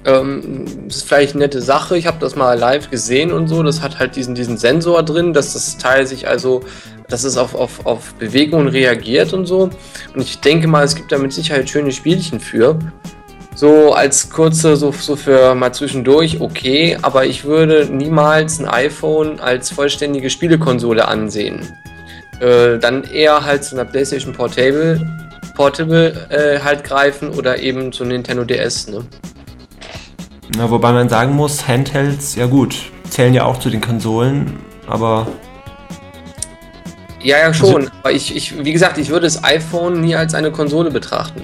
ähm, 0.07 0.65
das 0.88 0.97
ist 0.97 1.07
vielleicht 1.07 1.35
eine 1.35 1.43
nette 1.43 1.61
Sache. 1.61 1.97
Ich 1.97 2.07
habe 2.07 2.17
das 2.19 2.35
mal 2.35 2.57
live 2.57 2.89
gesehen 2.89 3.31
und 3.31 3.47
so. 3.47 3.61
Das 3.61 3.81
hat 3.81 3.99
halt 3.99 4.15
diesen, 4.15 4.35
diesen 4.35 4.57
Sensor 4.57 5.03
drin, 5.03 5.34
dass 5.34 5.53
das 5.53 5.77
Teil 5.77 6.07
sich 6.07 6.27
also, 6.27 6.61
dass 7.09 7.25
es 7.25 7.38
auf, 7.38 7.53
auf, 7.53 7.85
auf 7.85 8.13
Bewegungen 8.13 8.69
reagiert 8.69 9.34
und 9.34 9.45
so. 9.45 9.69
Und 10.15 10.21
ich 10.21 10.39
denke 10.39 10.67
mal, 10.67 10.85
es 10.85 10.95
gibt 10.95 11.11
da 11.11 11.17
mit 11.17 11.34
Sicherheit 11.34 11.69
schöne 11.69 11.91
Spielchen 11.91 12.39
für. 12.39 12.79
So 13.53 13.93
als 13.93 14.29
kurze, 14.29 14.77
so, 14.77 14.91
so 14.93 15.15
für 15.15 15.55
mal 15.55 15.73
zwischendurch, 15.73 16.39
okay, 16.39 16.97
aber 17.01 17.25
ich 17.25 17.43
würde 17.43 17.88
niemals 17.91 18.59
ein 18.59 18.67
iPhone 18.67 19.39
als 19.39 19.71
vollständige 19.71 20.29
Spielekonsole 20.29 21.05
ansehen. 21.05 21.61
Äh, 22.39 22.77
dann 22.77 23.03
eher 23.03 23.43
halt 23.43 23.63
zu 23.63 23.75
einer 23.75 23.85
PlayStation 23.85 24.31
Portable, 24.31 25.01
Portable 25.55 26.13
äh, 26.29 26.59
halt 26.63 26.84
greifen 26.84 27.29
oder 27.29 27.57
eben 27.57 27.91
zu 27.91 28.05
Nintendo 28.05 28.43
DS, 28.43 28.89
ne? 28.89 29.03
Ja, 30.56 30.69
wobei 30.69 30.94
man 30.94 31.10
sagen 31.10 31.36
muss, 31.36 31.68
Handhelds, 31.68 32.36
ja 32.36 32.45
gut, 32.45 32.91
zählen 33.10 33.34
ja 33.34 33.44
auch 33.44 33.60
zu 33.60 33.69
den 33.69 33.82
Konsolen, 33.82 34.60
aber. 34.88 35.28
Ja, 37.22 37.40
ja, 37.40 37.53
schon. 37.53 37.76
Also, 37.76 37.91
aber 38.02 38.11
ich, 38.11 38.36
ich, 38.36 38.64
wie 38.64 38.72
gesagt, 38.72 38.98
ich 38.98 39.10
würde 39.10 39.26
das 39.26 39.44
iPhone 39.44 40.02
nie 40.02 40.15
als 40.15 40.34
eine 40.34 40.52
Konsole 40.52 40.90
betrachten. 40.91 41.44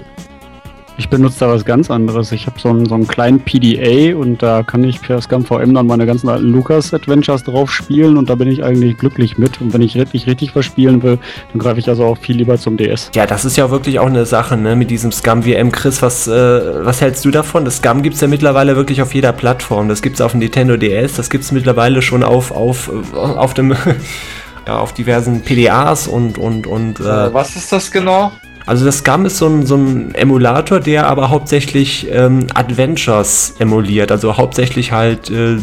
Ich 0.98 1.10
benutze 1.10 1.40
da 1.40 1.49
was 1.49 1.65
ganz 1.65 1.90
anderes. 1.90 2.32
Ich 2.32 2.45
habe 2.45 2.60
so 2.60 2.70
einen, 2.70 2.86
so 2.86 2.94
einen 2.94 3.07
kleinen 3.07 3.40
PDA 3.40 4.15
und 4.15 4.44
da 4.44 4.61
kann 4.61 4.84
ich 4.84 5.02
per 5.02 5.20
ScumVM 5.20 5.74
dann 5.74 5.88
meine 5.88 6.06
ganzen 6.06 6.30
alten 6.30 6.52
Lucas-Adventures 6.52 7.44
drauf 7.44 7.72
spielen 7.72 8.18
und 8.18 8.30
da 8.30 8.36
bin 8.36 8.48
ich 8.48 8.64
eigentlich 8.64 8.98
glücklich 8.98 9.40
mit. 9.40 9.60
Und 9.60 9.74
wenn 9.74 9.82
ich 9.82 9.95
richtig, 9.95 10.28
richtig 10.28 10.56
was 10.56 10.65
spielen 10.65 11.02
will, 11.02 11.18
dann 11.52 11.60
greife 11.60 11.80
ich 11.80 11.90
also 11.90 12.06
auch 12.06 12.18
viel 12.18 12.38
lieber 12.38 12.60
zum 12.60 12.78
DS. 12.78 13.10
Ja, 13.15 13.26
das 13.26 13.44
ist 13.44 13.57
ja 13.57 13.72
wirklich 13.72 13.99
auch 13.99 14.06
eine 14.06 14.26
Sache, 14.26 14.56
ne, 14.56 14.76
mit 14.76 14.91
diesem 14.91 15.11
ScumVM. 15.11 15.72
Chris, 15.72 16.03
was, 16.03 16.28
äh, 16.28 16.86
was 16.86 17.02
hältst 17.02 17.26
du 17.26 17.32
davon? 17.32 17.65
Das 17.65 17.78
Scum 17.78 18.03
gibt 18.03 18.15
es 18.15 18.22
ja 18.22 18.28
mittlerweile 18.28 18.76
wirklich 18.76 19.02
auf 19.02 19.15
jeder 19.15 19.34
Plattform. 19.34 19.90
Das 19.90 20.03
gibt 20.03 20.18
es 20.18 20.22
auf 20.22 20.32
dem 20.32 20.41
Nintendo 20.41 20.78
DS, 20.78 21.15
das 21.15 21.32
gibt 21.32 21.44
es 21.44 21.52
mittlerweile 21.52 22.03
schon 22.03 22.24
auf, 22.24 22.52
auf, 22.52 22.91
auf 23.14 23.53
dem. 23.56 23.76
ja, 24.68 24.78
auf 24.78 24.94
diversen 24.94 25.41
PDAs 25.41 26.07
und 26.07 26.38
und 26.38 26.68
und. 26.68 26.99
Äh, 26.99 27.34
was 27.34 27.56
ist 27.56 27.72
das 27.72 27.91
genau? 27.91 28.32
Also 28.65 28.85
das 28.85 28.99
Scum 28.99 29.26
ist 29.26 29.38
so 29.38 29.48
ein, 29.48 29.65
so 29.65 29.76
ein 29.76 30.15
Emulator, 30.15 30.80
der 30.80 31.07
aber 31.07 31.30
hauptsächlich 31.30 32.07
ähm, 32.10 32.48
Adventures 32.53 33.56
emuliert. 33.60 34.11
Also 34.11 34.38
hauptsächlich 34.38 34.91
halt 34.91 35.30
äh, 35.30 35.57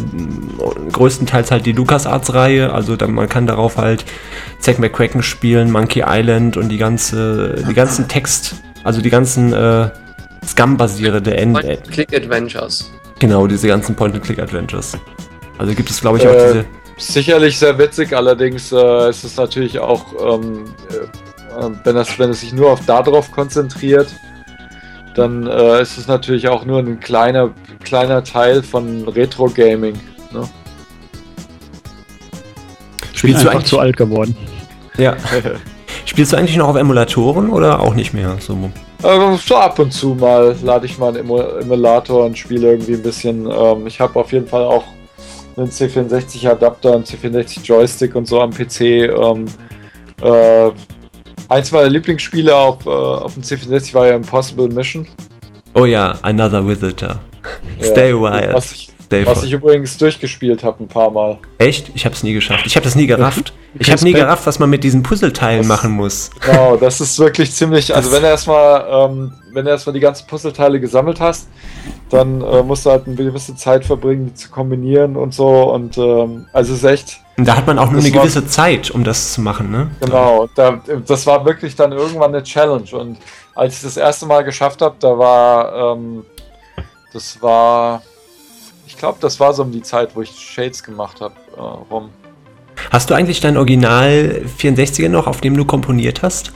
größtenteils 0.92 1.50
halt 1.50 1.64
die 1.64 1.72
LucasArts-Reihe. 1.72 2.72
Also 2.72 2.96
dann, 2.96 3.12
man 3.12 3.28
kann 3.28 3.46
darauf 3.46 3.78
halt 3.78 4.04
Zack 4.58 4.78
McCracken 4.78 5.22
spielen, 5.22 5.70
Monkey 5.70 6.04
Island 6.06 6.56
und 6.56 6.68
die 6.68 6.78
ganze, 6.78 7.64
die 7.68 7.74
ganzen 7.74 8.06
Text, 8.08 8.56
also 8.84 9.00
die 9.00 9.10
ganzen 9.10 9.52
äh, 9.52 9.90
Scum-basierende 10.46 11.30
Point-and-Click-Adventures. 11.30 12.90
Genau, 13.18 13.46
diese 13.46 13.68
ganzen 13.68 13.94
Point-and-Click-Adventures. 13.94 14.96
Also 15.58 15.74
gibt 15.74 15.90
es, 15.90 16.00
glaube 16.00 16.18
ich, 16.18 16.26
auch 16.26 16.32
äh, 16.32 16.52
diese. 16.52 16.64
Sicherlich 16.96 17.58
sehr 17.58 17.78
witzig, 17.78 18.14
allerdings 18.14 18.72
äh, 18.72 19.08
ist 19.08 19.24
es 19.24 19.36
natürlich 19.36 19.78
auch 19.78 20.04
ähm, 20.34 20.64
ähm, 20.90 21.08
wenn, 21.84 21.94
das, 21.94 22.18
wenn 22.18 22.30
es 22.30 22.40
sich 22.40 22.52
nur 22.52 22.70
auf 22.70 22.84
darauf 22.86 23.30
konzentriert, 23.32 24.08
dann 25.14 25.46
äh, 25.46 25.82
ist 25.82 25.98
es 25.98 26.06
natürlich 26.06 26.48
auch 26.48 26.64
nur 26.64 26.78
ein 26.78 27.00
kleiner, 27.00 27.50
kleiner 27.82 28.22
Teil 28.22 28.62
von 28.62 29.08
Retro-Gaming. 29.08 29.94
Ne? 30.32 30.48
Spielst 33.12 33.44
du 33.44 33.50
eigentlich 33.50 33.66
zu 33.66 33.78
alt 33.78 33.96
geworden? 33.96 34.36
Ja. 34.96 35.16
Spielst 36.06 36.32
du 36.32 36.36
eigentlich 36.36 36.56
noch 36.56 36.68
auf 36.68 36.76
Emulatoren 36.76 37.50
oder 37.50 37.80
auch 37.80 37.94
nicht 37.94 38.12
mehr? 38.14 38.36
So, 38.40 38.70
äh, 39.02 39.36
so 39.36 39.56
ab 39.56 39.78
und 39.78 39.92
zu 39.92 40.14
mal 40.14 40.56
lade 40.62 40.86
ich 40.86 40.98
mal 40.98 41.16
einen 41.16 41.28
Emulator 41.28 42.24
und 42.24 42.38
spiele 42.38 42.70
irgendwie 42.70 42.94
ein 42.94 43.02
bisschen. 43.02 43.48
Ähm, 43.50 43.86
ich 43.86 44.00
habe 44.00 44.18
auf 44.18 44.32
jeden 44.32 44.46
Fall 44.46 44.64
auch 44.64 44.84
einen 45.56 45.70
C64 45.70 46.48
Adapter, 46.48 46.94
einen 46.94 47.04
C64 47.04 47.62
Joystick 47.62 48.14
und 48.14 48.26
so 48.26 48.40
am 48.40 48.50
PC. 48.50 48.80
Ähm, 48.80 49.46
äh, 50.22 50.70
Eins 51.50 51.72
meiner 51.72 51.88
Lieblingsspiele 51.88 52.54
auf, 52.54 52.86
äh, 52.86 52.88
auf 52.88 53.34
dem 53.34 53.42
C64 53.42 53.92
war 53.92 54.06
ja 54.06 54.14
Impossible 54.14 54.68
Mission. 54.68 55.04
Oh 55.74 55.84
ja, 55.84 56.16
Another 56.22 56.66
Visitor. 56.66 57.18
Stay 57.82 58.12
a 58.12 58.14
while. 58.14 58.54
Was 58.54 58.70
ich, 58.70 58.92
was 59.24 59.42
ich 59.42 59.52
übrigens 59.52 59.98
durchgespielt 59.98 60.62
habe 60.62 60.84
ein 60.84 60.86
paar 60.86 61.10
Mal. 61.10 61.38
Echt? 61.58 61.90
Ich 61.96 62.04
habe 62.04 62.14
es 62.14 62.22
nie 62.22 62.34
geschafft. 62.34 62.66
Ich 62.66 62.76
habe 62.76 62.84
das 62.84 62.94
nie 62.94 63.06
gerafft. 63.06 63.52
Ich 63.78 63.88
habe 63.88 64.02
nie 64.02 64.12
gerafft, 64.12 64.48
was 64.48 64.58
man 64.58 64.68
mit 64.68 64.82
diesen 64.82 65.04
Puzzleteilen 65.04 65.60
das, 65.60 65.68
machen 65.68 65.92
muss. 65.92 66.30
Genau, 66.40 66.76
das 66.76 67.00
ist 67.00 67.20
wirklich 67.20 67.52
ziemlich. 67.52 67.94
Also 67.94 68.10
wenn 68.10 68.22
du 68.22 68.26
erstmal, 68.26 68.84
ähm, 68.90 69.32
wenn 69.52 69.64
du 69.64 69.70
erstmal 69.70 69.94
die 69.94 70.00
ganzen 70.00 70.26
Puzzleteile 70.26 70.80
gesammelt 70.80 71.20
hast, 71.20 71.48
dann 72.08 72.40
äh, 72.40 72.64
musst 72.64 72.84
du 72.84 72.90
halt 72.90 73.06
eine 73.06 73.14
gewisse 73.14 73.54
Zeit 73.54 73.84
verbringen, 73.84 74.26
die 74.26 74.34
zu 74.34 74.50
kombinieren 74.50 75.14
und 75.14 75.34
so. 75.34 75.72
Und 75.72 75.96
ähm, 75.98 76.46
also 76.52 76.72
es 76.72 76.80
ist 76.80 76.84
echt 76.84 77.20
und 77.40 77.46
da 77.46 77.56
hat 77.56 77.66
man 77.66 77.78
auch 77.78 77.90
nur 77.90 78.02
eine 78.02 78.10
gewisse 78.10 78.46
Zeit, 78.46 78.90
um 78.90 79.02
das 79.02 79.32
zu 79.32 79.40
machen, 79.40 79.70
ne? 79.70 79.90
Genau, 80.00 80.46
da, 80.54 80.78
das 81.06 81.26
war 81.26 81.42
wirklich 81.46 81.74
dann 81.74 81.90
irgendwann 81.90 82.34
eine 82.34 82.42
Challenge. 82.42 82.84
Und 82.92 83.16
als 83.54 83.76
ich 83.76 83.82
das 83.82 83.96
erste 83.96 84.26
Mal 84.26 84.44
geschafft 84.44 84.82
habe, 84.82 84.94
da 85.00 85.16
war, 85.16 85.94
ähm, 85.96 86.22
das 87.14 87.40
war, 87.40 88.02
ich 88.86 88.94
glaube, 88.98 89.16
das 89.22 89.40
war 89.40 89.54
so 89.54 89.62
um 89.62 89.72
die 89.72 89.80
Zeit, 89.80 90.10
wo 90.14 90.20
ich 90.20 90.32
Shades 90.38 90.82
gemacht 90.82 91.22
habe, 91.22 91.32
äh, 91.56 91.60
rum. 91.60 92.10
Hast 92.90 93.08
du 93.08 93.14
eigentlich 93.14 93.40
dein 93.40 93.56
Original 93.56 94.42
64er 94.58 95.08
noch, 95.08 95.26
auf 95.26 95.40
dem 95.40 95.56
du 95.56 95.64
komponiert 95.64 96.20
hast? 96.20 96.52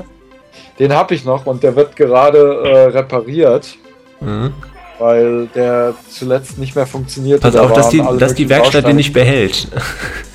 Den 0.79 0.93
habe 0.93 1.15
ich 1.15 1.25
noch 1.25 1.47
und 1.47 1.63
der 1.63 1.77
wird 1.77 1.97
gerade 1.97 2.61
äh, 2.63 2.85
repariert. 2.89 3.79
Mhm. 4.21 4.53
weil 4.99 5.47
der 5.55 5.95
zuletzt 6.11 6.59
nicht 6.59 6.77
mehr 6.77 6.87
funktioniert. 6.87 7.41
Pass 7.41 7.57
auf, 7.57 7.73
dass 7.73 7.89
die, 7.89 8.03
dass 8.19 8.35
die 8.35 8.51
Werkstatt 8.51 8.87
den 8.87 8.97
nicht 8.97 9.15
behält. 9.15 9.69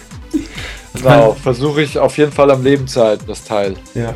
genau, 1.01 1.33
versuche 1.33 1.81
ich 1.81 1.97
auf 1.97 2.17
jeden 2.17 2.31
Fall 2.31 2.51
am 2.51 2.63
Leben 2.63 2.87
zu 2.87 3.01
halten, 3.01 3.25
das 3.27 3.43
Teil. 3.43 3.75
Ja. 3.93 4.13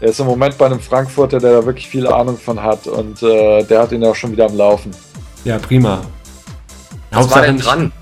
Er 0.00 0.08
ist 0.08 0.20
im 0.20 0.26
Moment 0.26 0.56
bei 0.56 0.66
einem 0.66 0.80
Frankfurter, 0.80 1.38
der 1.38 1.52
da 1.52 1.66
wirklich 1.66 1.88
viel 1.88 2.06
Ahnung 2.06 2.38
von 2.38 2.62
hat 2.62 2.86
und 2.86 3.22
äh, 3.22 3.64
der 3.64 3.80
hat 3.80 3.92
ihn 3.92 4.04
auch 4.04 4.14
schon 4.14 4.30
wieder 4.32 4.46
am 4.46 4.56
Laufen. 4.56 4.92
Ja, 5.44 5.58
prima. 5.58 6.02
Was 7.10 7.30
war 7.30 7.42
denn 7.42 7.58
dran? 7.58 7.92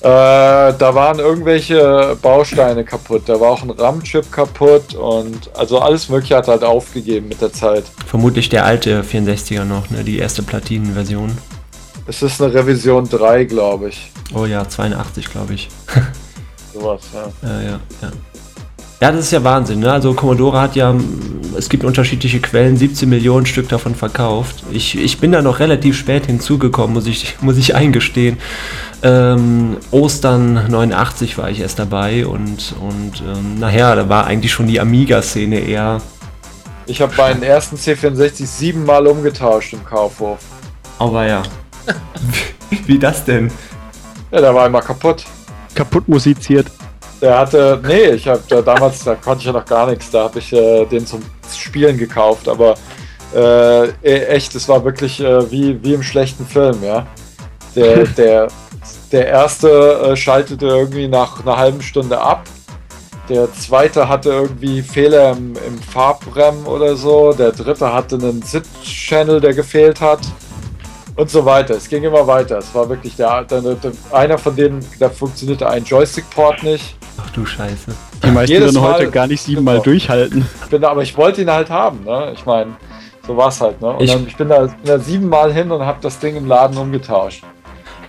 Äh, 0.00 0.72
da 0.78 0.94
waren 0.94 1.18
irgendwelche 1.18 2.16
Bausteine 2.22 2.84
kaputt. 2.84 3.24
Da 3.26 3.38
war 3.38 3.50
auch 3.50 3.62
ein 3.62 3.70
RAM-Chip 3.70 4.32
kaputt 4.32 4.94
und 4.94 5.50
also 5.54 5.78
alles 5.78 6.08
Mögliche 6.08 6.36
hat 6.36 6.48
halt 6.48 6.64
aufgegeben 6.64 7.28
mit 7.28 7.42
der 7.42 7.52
Zeit. 7.52 7.84
Vermutlich 8.06 8.48
der 8.48 8.64
alte 8.64 9.02
64er 9.02 9.64
noch, 9.64 9.90
ne? 9.90 10.02
Die 10.02 10.18
erste 10.18 10.42
Platinenversion. 10.42 11.36
Es 12.06 12.22
ist 12.22 12.40
eine 12.40 12.54
Revision 12.54 13.08
3, 13.08 13.44
glaube 13.44 13.90
ich. 13.90 14.10
Oh 14.34 14.46
ja, 14.46 14.66
82, 14.66 15.30
glaube 15.30 15.54
ich. 15.54 15.68
Sowas, 16.72 17.00
ja. 17.12 17.48
Ja, 17.48 17.62
ja, 17.62 17.80
ja. 18.02 18.10
Ja, 19.00 19.10
das 19.10 19.20
ist 19.20 19.30
ja 19.30 19.42
Wahnsinn. 19.42 19.80
Ne? 19.80 19.90
Also 19.90 20.12
Commodore 20.12 20.60
hat 20.60 20.76
ja, 20.76 20.94
es 21.56 21.70
gibt 21.70 21.84
unterschiedliche 21.84 22.38
Quellen, 22.38 22.76
17 22.76 23.08
Millionen 23.08 23.46
Stück 23.46 23.66
davon 23.70 23.94
verkauft. 23.94 24.62
Ich, 24.72 24.98
ich 24.98 25.18
bin 25.18 25.32
da 25.32 25.40
noch 25.40 25.58
relativ 25.58 25.96
spät 25.96 26.26
hinzugekommen, 26.26 26.92
muss 26.92 27.06
ich, 27.06 27.36
muss 27.40 27.56
ich 27.56 27.74
eingestehen. 27.74 28.36
Ähm, 29.02 29.78
Ostern 29.90 30.70
89 30.70 31.38
war 31.38 31.48
ich 31.48 31.60
erst 31.60 31.78
dabei 31.78 32.26
und, 32.26 32.74
und 32.78 33.22
ähm, 33.26 33.58
nachher, 33.58 33.96
da 33.96 34.08
war 34.10 34.26
eigentlich 34.26 34.52
schon 34.52 34.66
die 34.66 34.78
Amiga-Szene 34.78 35.60
eher. 35.60 36.02
Ich 36.84 37.00
habe 37.00 37.14
meinen 37.16 37.42
ersten 37.42 37.76
C64 37.76 38.44
siebenmal 38.44 39.06
umgetauscht 39.06 39.72
im 39.72 39.82
Kaufhof. 39.82 40.40
Aber 40.98 41.26
ja. 41.26 41.42
Wie 42.86 42.98
das 42.98 43.24
denn? 43.24 43.50
Ja, 44.30 44.42
der 44.42 44.54
war 44.54 44.66
immer 44.66 44.82
kaputt. 44.82 45.24
Kaputt 45.74 46.08
musiziert. 46.08 46.66
Der 47.20 47.38
hatte, 47.38 47.80
nee, 47.86 48.10
ich 48.10 48.26
habe 48.26 48.42
da 48.48 48.62
damals, 48.62 49.04
da 49.04 49.14
konnte 49.14 49.40
ich 49.40 49.46
ja 49.46 49.52
noch 49.52 49.66
gar 49.66 49.86
nichts, 49.90 50.10
da 50.10 50.24
habe 50.24 50.38
ich 50.38 50.52
äh, 50.52 50.86
den 50.86 51.06
zum 51.06 51.20
Spielen 51.54 51.98
gekauft, 51.98 52.48
aber 52.48 52.74
äh, 53.34 53.88
e, 53.88 54.26
echt, 54.26 54.54
es 54.54 54.68
war 54.68 54.84
wirklich 54.84 55.20
äh, 55.20 55.50
wie, 55.50 55.82
wie 55.82 55.94
im 55.94 56.02
schlechten 56.02 56.46
Film, 56.46 56.82
ja. 56.82 57.06
Der, 57.76 58.04
der, 58.16 58.48
der 59.12 59.26
erste 59.26 59.68
äh, 59.68 60.16
schaltete 60.16 60.66
irgendwie 60.66 61.08
nach 61.08 61.44
einer 61.44 61.58
halben 61.58 61.82
Stunde 61.82 62.18
ab. 62.18 62.44
Der 63.28 63.52
zweite 63.52 64.08
hatte 64.08 64.30
irgendwie 64.30 64.82
Fehler 64.82 65.32
im, 65.32 65.54
im 65.66 65.78
Farbrem 65.78 66.66
oder 66.66 66.96
so. 66.96 67.32
Der 67.32 67.52
dritte 67.52 67.92
hatte 67.92 68.16
einen 68.16 68.42
SID-Channel, 68.42 69.40
der 69.40 69.54
gefehlt 69.54 70.00
hat 70.00 70.20
und 71.20 71.30
so 71.30 71.44
weiter. 71.44 71.74
Es 71.74 71.88
ging 71.88 72.02
immer 72.02 72.26
weiter. 72.26 72.58
Es 72.58 72.74
war 72.74 72.88
wirklich 72.88 73.14
der, 73.14 73.44
der, 73.44 73.60
der 73.60 73.92
einer 74.10 74.38
von 74.38 74.56
denen, 74.56 74.84
da 74.98 75.10
funktionierte 75.10 75.68
ein 75.68 75.84
Joystick-Port 75.84 76.62
nicht. 76.62 76.96
Ach 77.18 77.30
du 77.30 77.44
Scheiße. 77.44 77.92
Die 78.24 78.30
meisten 78.30 78.52
Jedes 78.52 78.74
würden 78.74 78.82
heute 78.82 79.10
gar 79.10 79.26
nicht 79.26 79.42
siebenmal 79.42 79.74
genau. 79.74 79.84
durchhalten. 79.84 80.46
Bin, 80.70 80.82
aber 80.82 81.02
ich 81.02 81.16
wollte 81.16 81.42
ihn 81.42 81.50
halt 81.50 81.68
haben, 81.68 82.04
ne? 82.04 82.32
Ich 82.34 82.46
meine, 82.46 82.76
so 83.26 83.36
war 83.36 83.48
es 83.48 83.60
halt, 83.60 83.80
ne? 83.82 83.90
Und 83.90 84.02
ich, 84.02 84.10
dann, 84.10 84.26
ich 84.26 84.36
bin, 84.36 84.48
da, 84.48 84.60
bin 84.60 84.74
da 84.84 84.98
siebenmal 84.98 85.52
hin 85.52 85.70
und 85.70 85.84
habe 85.84 85.98
das 86.00 86.18
Ding 86.18 86.36
im 86.36 86.46
Laden 86.46 86.78
umgetauscht. 86.78 87.44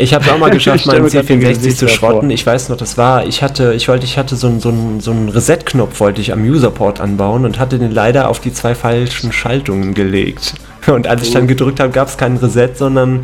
Ich 0.02 0.14
habe 0.14 0.32
auch 0.32 0.38
mal 0.38 0.50
geschafft, 0.52 0.86
meinen 0.88 1.06
C64 1.06 1.76
zu 1.76 1.88
schrotten. 1.88 2.30
Ich 2.32 2.46
weiß 2.46 2.70
noch, 2.70 2.78
das 2.78 2.98
war, 2.98 3.26
ich 3.26 3.44
hatte, 3.44 3.74
ich 3.74 3.88
wollte, 3.88 4.06
ich 4.06 4.18
hatte 4.18 4.36
so 4.36 4.48
einen 4.48 4.60
so 4.60 4.74
so 5.00 5.12
einen 5.12 5.30
Reset-Knopf 5.30 6.00
wollte 6.00 6.22
ich 6.22 6.34
am 6.34 6.44
Userport 6.44 7.00
anbauen 7.00 7.46
und 7.46 7.60
hatte 7.60 7.78
den 7.78 7.92
leider 7.92 8.28
auf 8.28 8.40
die 8.40 8.52
zwei 8.52 8.74
falschen 8.76 9.32
Schaltungen 9.32 9.94
gelegt. 9.94 10.56
Und 10.88 11.06
als 11.06 11.22
ich 11.22 11.32
dann 11.32 11.46
gedrückt 11.46 11.80
habe, 11.80 11.92
gab 11.92 12.08
es 12.08 12.18
keinen 12.18 12.38
Reset, 12.38 12.72
sondern 12.74 13.22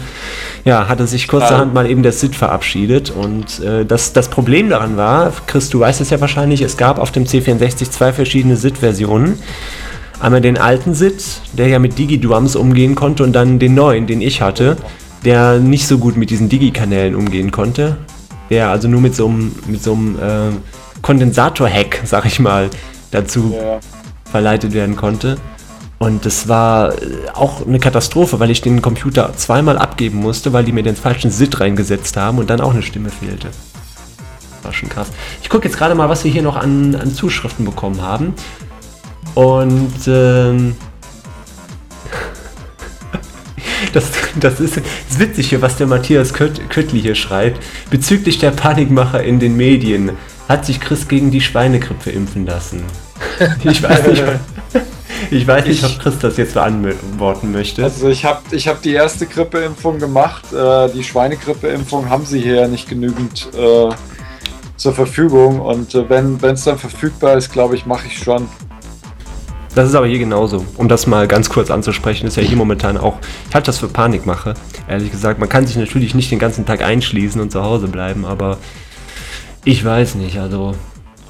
ja, 0.64 0.88
hatte 0.88 1.08
sich 1.08 1.28
kurzerhand 1.28 1.74
mal 1.74 1.90
eben 1.90 2.04
der 2.04 2.12
SID 2.12 2.36
verabschiedet. 2.36 3.10
Und 3.10 3.60
äh, 3.62 3.84
das, 3.84 4.14
das 4.14 4.30
Problem 4.30 4.70
daran 4.70 4.96
war, 4.96 5.34
Chris, 5.48 5.70
du 5.70 5.80
weißt 5.80 6.00
es 6.02 6.12
ja 6.12 6.22
wahrscheinlich, 6.22 6.62
es 6.62 6.78
gab 6.78 7.00
auf 7.00 7.12
dem 7.12 7.26
C64 7.26 7.90
zwei 7.90 8.14
verschiedene 8.14 8.58
SID-Versionen. 8.58 9.40
Einmal 10.20 10.42
den 10.42 10.58
alten 10.58 10.94
SID, 10.94 11.24
der 11.54 11.68
ja 11.68 11.80
mit 11.80 11.98
Digi-Drums 11.98 12.56
umgehen 12.56 12.94
konnte, 12.94 13.24
und 13.24 13.34
dann 13.34 13.58
den 13.58 13.74
neuen, 13.74 14.06
den 14.06 14.22
ich 14.22 14.42
hatte, 14.42 14.78
der 15.26 15.60
nicht 15.60 15.88
so 15.88 15.98
gut 15.98 16.18
mit 16.18 16.30
diesen 16.30 16.50
Digi-Kanälen 16.50 17.16
umgehen 17.16 17.52
konnte. 17.52 17.98
Der 18.50 18.70
also 18.70 18.88
nur 18.88 19.02
mit 19.02 19.16
so 19.16 19.28
einem, 19.28 19.56
mit 19.68 19.84
so 19.84 19.94
einem 19.94 20.16
äh, 20.18 21.02
Kondensator-Hack, 21.02 22.02
sag 22.06 22.26
ich 22.26 22.40
mal, 22.40 22.70
dazu 23.12 23.54
ja. 23.56 23.80
verleitet 24.32 24.74
werden 24.74 24.96
konnte. 24.96 25.38
Und 26.00 26.26
das 26.26 26.48
war 26.48 26.94
äh, 26.94 27.30
auch 27.34 27.66
eine 27.66 27.80
Katastrophe, 27.80 28.40
weil 28.40 28.52
ich 28.52 28.62
den 28.62 28.82
Computer 28.82 29.34
zweimal 29.36 29.78
abgeben 29.78 30.20
musste, 30.20 30.54
weil 30.54 30.64
die 30.64 30.72
mir 30.72 30.84
den 30.84 30.96
falschen 30.96 31.32
SID 31.32 31.60
reingesetzt 31.60 32.18
haben 32.18 32.38
und 32.38 32.50
dann 32.50 32.62
auch 32.62 32.72
eine 32.72 32.84
Stimme 32.84 33.10
fehlte. 33.10 33.50
War 34.64 34.74
schon 34.74 34.90
krass. 34.90 35.08
Ich 35.42 35.50
gucke 35.50 35.68
jetzt 35.68 35.78
gerade 35.78 35.96
mal, 35.96 36.10
was 36.10 36.24
wir 36.24 36.32
hier 36.32 36.44
noch 36.44 36.56
an, 36.56 36.96
an 36.96 37.14
Zuschriften 37.14 37.66
bekommen 37.66 38.02
haben. 38.02 38.34
Und 39.34 39.94
ähm, 40.08 40.76
das, 43.94 44.12
das, 44.40 44.60
ist, 44.60 44.78
das 44.78 44.84
ist 45.10 45.20
witzig 45.20 45.50
hier, 45.50 45.62
was 45.62 45.78
der 45.78 45.88
Matthias 45.88 46.34
Köttli 46.34 47.02
hier 47.02 47.16
schreibt. 47.16 47.64
Bezüglich 47.90 48.40
der 48.40 48.52
Panikmacher 48.52 49.24
in 49.24 49.40
den 49.40 49.58
Medien 49.58 50.12
hat 50.48 50.66
sich 50.66 50.80
Chris 50.80 51.08
gegen 51.08 51.32
die 51.32 51.42
Schweinegrippe 51.42 52.10
impfen 52.12 52.46
lassen. 52.46 52.84
Ich 53.64 53.84
weiß 53.84 54.08
nicht. 54.08 54.24
Ich 55.30 55.48
weiß 55.48 55.66
nicht, 55.66 55.84
ob 55.84 56.00
Chris 56.00 56.20
das 56.20 56.38
jetzt 56.38 56.54
beantworten 56.54 57.52
möchte. 57.52 57.84
Also 57.84 58.08
ich 58.10 58.24
habe 58.24 58.42
ich 58.52 58.68
hab 58.68 58.82
die 58.82 58.94
erste 58.94 59.26
Grippeimpfung 59.26 60.00
gemacht. 60.00 60.54
Äh, 60.54 60.90
die 60.90 61.04
Schweinegrippeimpfung 61.04 62.10
haben 62.10 62.26
sie 62.26 62.40
hier 62.40 62.68
nicht 62.68 62.88
genügend 62.88 63.50
äh, 63.54 63.90
zur 64.78 64.94
Verfügung. 64.94 65.60
Und 65.60 65.96
äh, 65.96 66.10
wenn 66.10 66.40
es 66.44 66.64
dann 66.64 66.78
verfügbar 66.78 67.38
ist, 67.38 67.52
glaube 67.52 67.76
ich, 67.76 67.86
mache 67.86 68.08
ich 68.08 68.18
schon. 68.20 68.48
Das 69.78 69.90
ist 69.90 69.94
aber 69.94 70.08
hier 70.08 70.18
genauso. 70.18 70.66
Um 70.78 70.88
das 70.88 71.06
mal 71.06 71.28
ganz 71.28 71.50
kurz 71.50 71.70
anzusprechen, 71.70 72.26
ist 72.26 72.36
ja 72.36 72.42
hier 72.42 72.58
momentan 72.58 72.98
auch, 72.98 73.20
ich 73.48 73.54
halte 73.54 73.68
das 73.68 73.78
für 73.78 73.88
Panikmache. 73.88 74.56
Ehrlich 74.90 75.12
gesagt, 75.12 75.40
man 75.40 75.50
kann 75.50 75.68
sich 75.68 75.76
natürlich 75.78 76.16
nicht 76.16 76.32
den 76.32 76.40
ganzen 76.40 76.66
Tag 76.66 76.82
einschließen 76.82 77.40
und 77.40 77.52
zu 77.52 77.62
Hause 77.62 77.88
bleiben, 77.88 78.26
aber 78.26 78.58
ich 79.66 79.86
weiß 79.86 80.16
nicht, 80.16 80.40
also 80.40 80.74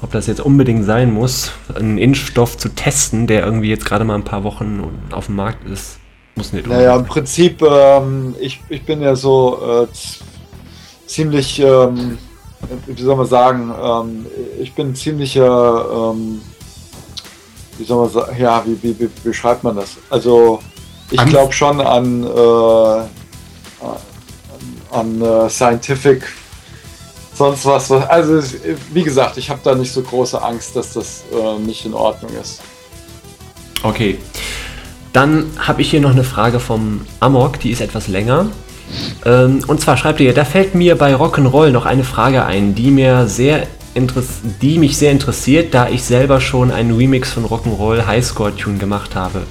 ob 0.00 0.12
das 0.12 0.28
jetzt 0.28 0.40
unbedingt 0.40 0.86
sein 0.86 1.12
muss, 1.12 1.52
einen 1.74 1.98
Impfstoff 1.98 2.56
zu 2.56 2.70
testen, 2.70 3.26
der 3.26 3.44
irgendwie 3.44 3.68
jetzt 3.68 3.84
gerade 3.84 4.06
mal 4.06 4.14
ein 4.14 4.24
paar 4.24 4.44
Wochen 4.44 4.82
auf 5.10 5.26
dem 5.26 5.36
Markt 5.36 5.68
ist, 5.68 5.98
muss 6.34 6.54
nicht. 6.54 6.66
Naja, 6.66 6.96
im 6.96 7.04
Prinzip, 7.04 7.60
ähm, 7.60 8.34
ich, 8.40 8.62
ich 8.70 8.82
bin 8.82 9.02
ja 9.02 9.14
so 9.14 9.58
äh, 9.84 9.86
ziemlich, 11.06 11.60
ähm, 11.60 12.16
wie 12.86 13.02
soll 13.02 13.16
man 13.16 13.26
sagen, 13.26 13.74
ähm, 13.78 14.26
ich 14.58 14.72
bin 14.72 14.94
ziemlicher, 14.94 16.14
ähm, 16.14 16.40
wie 17.78 17.84
soll 17.84 18.02
man 18.02 18.10
sagen, 18.10 18.36
ja, 18.38 18.62
wie, 18.66 18.82
wie, 18.82 18.98
wie 18.98 19.08
beschreibt 19.24 19.64
man 19.64 19.76
das? 19.76 19.96
Also, 20.10 20.60
ich 21.10 21.24
glaube 21.26 21.52
schon 21.52 21.80
an, 21.80 22.24
äh, 22.24 22.26
an, 22.26 23.06
an 24.90 25.22
äh, 25.22 25.48
Scientific 25.48 26.22
sonst 27.34 27.64
was. 27.64 27.90
Also, 27.90 28.42
wie 28.92 29.02
gesagt, 29.02 29.38
ich 29.38 29.48
habe 29.48 29.60
da 29.62 29.74
nicht 29.74 29.92
so 29.92 30.02
große 30.02 30.42
Angst, 30.42 30.76
dass 30.76 30.92
das 30.92 31.24
äh, 31.32 31.58
nicht 31.60 31.86
in 31.86 31.94
Ordnung 31.94 32.32
ist. 32.40 32.60
Okay. 33.82 34.18
Dann 35.12 35.46
habe 35.58 35.80
ich 35.80 35.90
hier 35.90 36.00
noch 36.00 36.10
eine 36.10 36.24
Frage 36.24 36.60
vom 36.60 37.00
Amok, 37.20 37.60
die 37.60 37.70
ist 37.70 37.80
etwas 37.80 38.08
länger. 38.08 38.46
Ähm, 39.24 39.60
und 39.66 39.80
zwar 39.80 39.96
schreibt 39.96 40.20
ihr, 40.20 40.34
da 40.34 40.44
fällt 40.44 40.74
mir 40.74 40.96
bei 40.96 41.14
Rock'n'Roll 41.14 41.70
noch 41.70 41.86
eine 41.86 42.04
Frage 42.04 42.44
ein, 42.44 42.74
die 42.74 42.90
mir 42.90 43.26
sehr 43.26 43.66
die 44.62 44.78
mich 44.78 44.96
sehr 44.96 45.12
interessiert, 45.12 45.74
da 45.74 45.88
ich 45.88 46.02
selber 46.02 46.40
schon 46.40 46.70
einen 46.70 46.96
Remix 46.96 47.32
von 47.32 47.44
Rock'n'Roll 47.44 48.06
Highscore 48.06 48.54
Tune 48.54 48.78
gemacht 48.78 49.14
habe. 49.14 49.42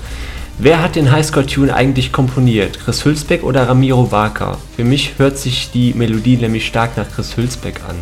Wer 0.59 0.81
hat 0.81 0.95
den 0.95 1.11
Highscore-Tune 1.11 1.71
eigentlich 1.71 2.11
komponiert? 2.11 2.79
Chris 2.79 3.05
Hülsbeck 3.05 3.43
oder 3.43 3.67
Ramiro 3.67 4.05
Barker? 4.05 4.57
Für 4.75 4.83
mich 4.83 5.19
hört 5.19 5.37
sich 5.37 5.69
die 5.71 5.93
Melodie 5.93 6.37
nämlich 6.37 6.65
stark 6.65 6.97
nach 6.97 7.05
Chris 7.13 7.37
Hülsbeck 7.37 7.81
an. 7.87 7.95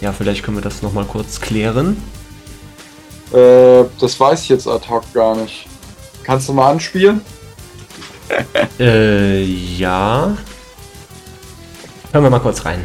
Ja, 0.00 0.12
vielleicht 0.12 0.42
können 0.42 0.56
wir 0.56 0.62
das 0.62 0.82
nochmal 0.82 1.04
kurz 1.04 1.40
klären. 1.40 1.96
Äh, 3.32 3.84
das 4.00 4.18
weiß 4.18 4.42
ich 4.42 4.48
jetzt 4.48 4.66
ad 4.66 4.88
hoc 4.88 5.04
gar 5.14 5.36
nicht. 5.36 5.66
Kannst 6.24 6.48
du 6.48 6.52
mal 6.52 6.72
anspielen? 6.72 7.20
äh, 8.80 9.44
ja. 9.44 10.36
Hören 12.10 12.24
wir 12.24 12.30
mal 12.30 12.40
kurz 12.40 12.64
rein. 12.64 12.84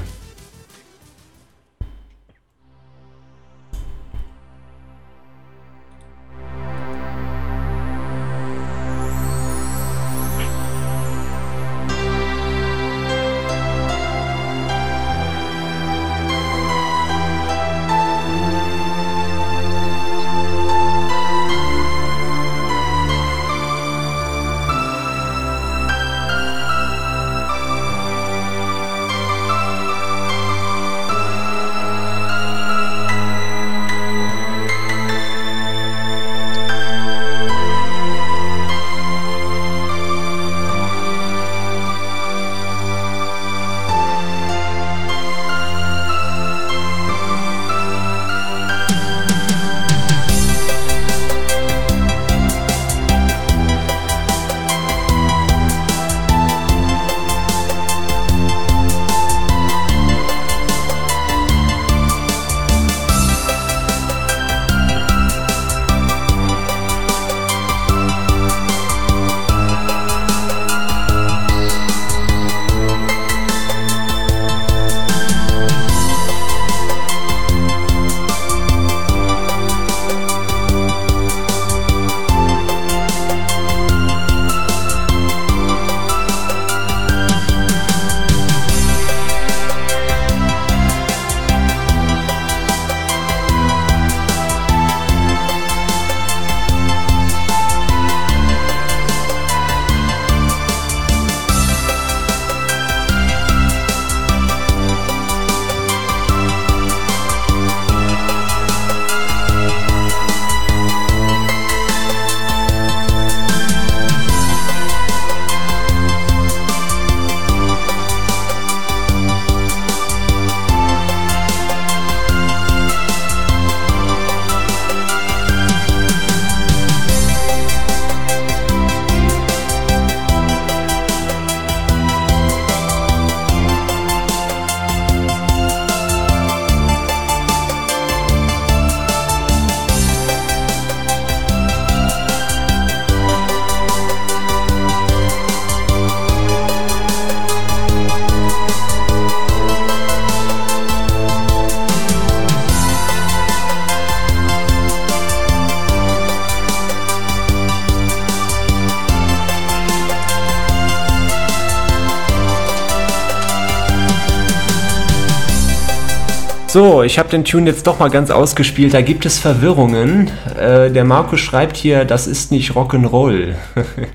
So, 166.75 167.03
ich 167.03 167.17
habe 167.17 167.29
den 167.29 167.45
Tune 167.45 167.69
jetzt 167.69 167.87
doch 167.87 167.99
mal 167.99 168.09
ganz 168.09 168.29
ausgespielt. 168.29 168.93
Da 168.93 168.99
gibt 168.99 169.25
es 169.25 169.39
Verwirrungen. 169.39 170.29
Äh, 170.59 170.91
der 170.91 171.05
Markus 171.05 171.39
schreibt 171.39 171.77
hier, 171.77 172.03
das 172.03 172.27
ist 172.27 172.51
nicht 172.51 172.71
Rock'n'Roll. 172.71 173.55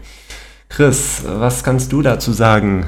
Chris, 0.68 1.22
was 1.24 1.64
kannst 1.64 1.90
du 1.90 2.02
dazu 2.02 2.32
sagen? 2.32 2.86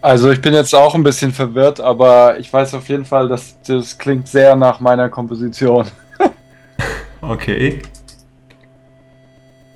Also 0.00 0.30
ich 0.30 0.40
bin 0.40 0.54
jetzt 0.54 0.74
auch 0.74 0.94
ein 0.94 1.02
bisschen 1.02 1.32
verwirrt, 1.32 1.80
aber 1.80 2.38
ich 2.38 2.50
weiß 2.50 2.72
auf 2.72 2.88
jeden 2.88 3.04
Fall, 3.04 3.28
dass 3.28 3.60
das 3.60 3.98
klingt 3.98 4.26
sehr 4.26 4.56
nach 4.56 4.80
meiner 4.80 5.10
Komposition. 5.10 5.84
okay. 7.20 7.82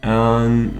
Ähm, 0.02 0.78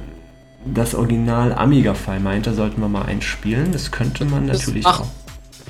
das 0.65 0.95
Original 0.95 1.53
Amiga-File 1.53 2.21
meinte, 2.21 2.55
sollten 2.55 2.81
wir 2.81 2.89
mal 2.89 3.05
einspielen. 3.05 3.73
Das 3.73 3.91
könnte 3.91 4.25
man 4.25 4.47
das 4.47 4.61
natürlich 4.61 4.87
auch. 4.87 5.05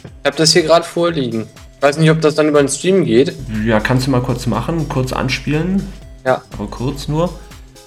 Ich 0.04 0.26
habe 0.26 0.36
das 0.36 0.52
hier 0.52 0.62
gerade 0.62 0.84
vorliegen. 0.84 1.48
Ich 1.84 1.88
weiß 1.88 1.98
nicht, 1.98 2.10
ob 2.10 2.22
das 2.22 2.34
dann 2.34 2.48
über 2.48 2.62
den 2.62 2.68
Stream 2.70 3.04
geht. 3.04 3.34
Ja, 3.62 3.78
kannst 3.78 4.06
du 4.06 4.10
mal 4.10 4.22
kurz 4.22 4.46
machen, 4.46 4.88
kurz 4.88 5.12
anspielen. 5.12 5.86
Ja. 6.24 6.40
Aber 6.54 6.66
kurz 6.66 7.08
nur. 7.08 7.28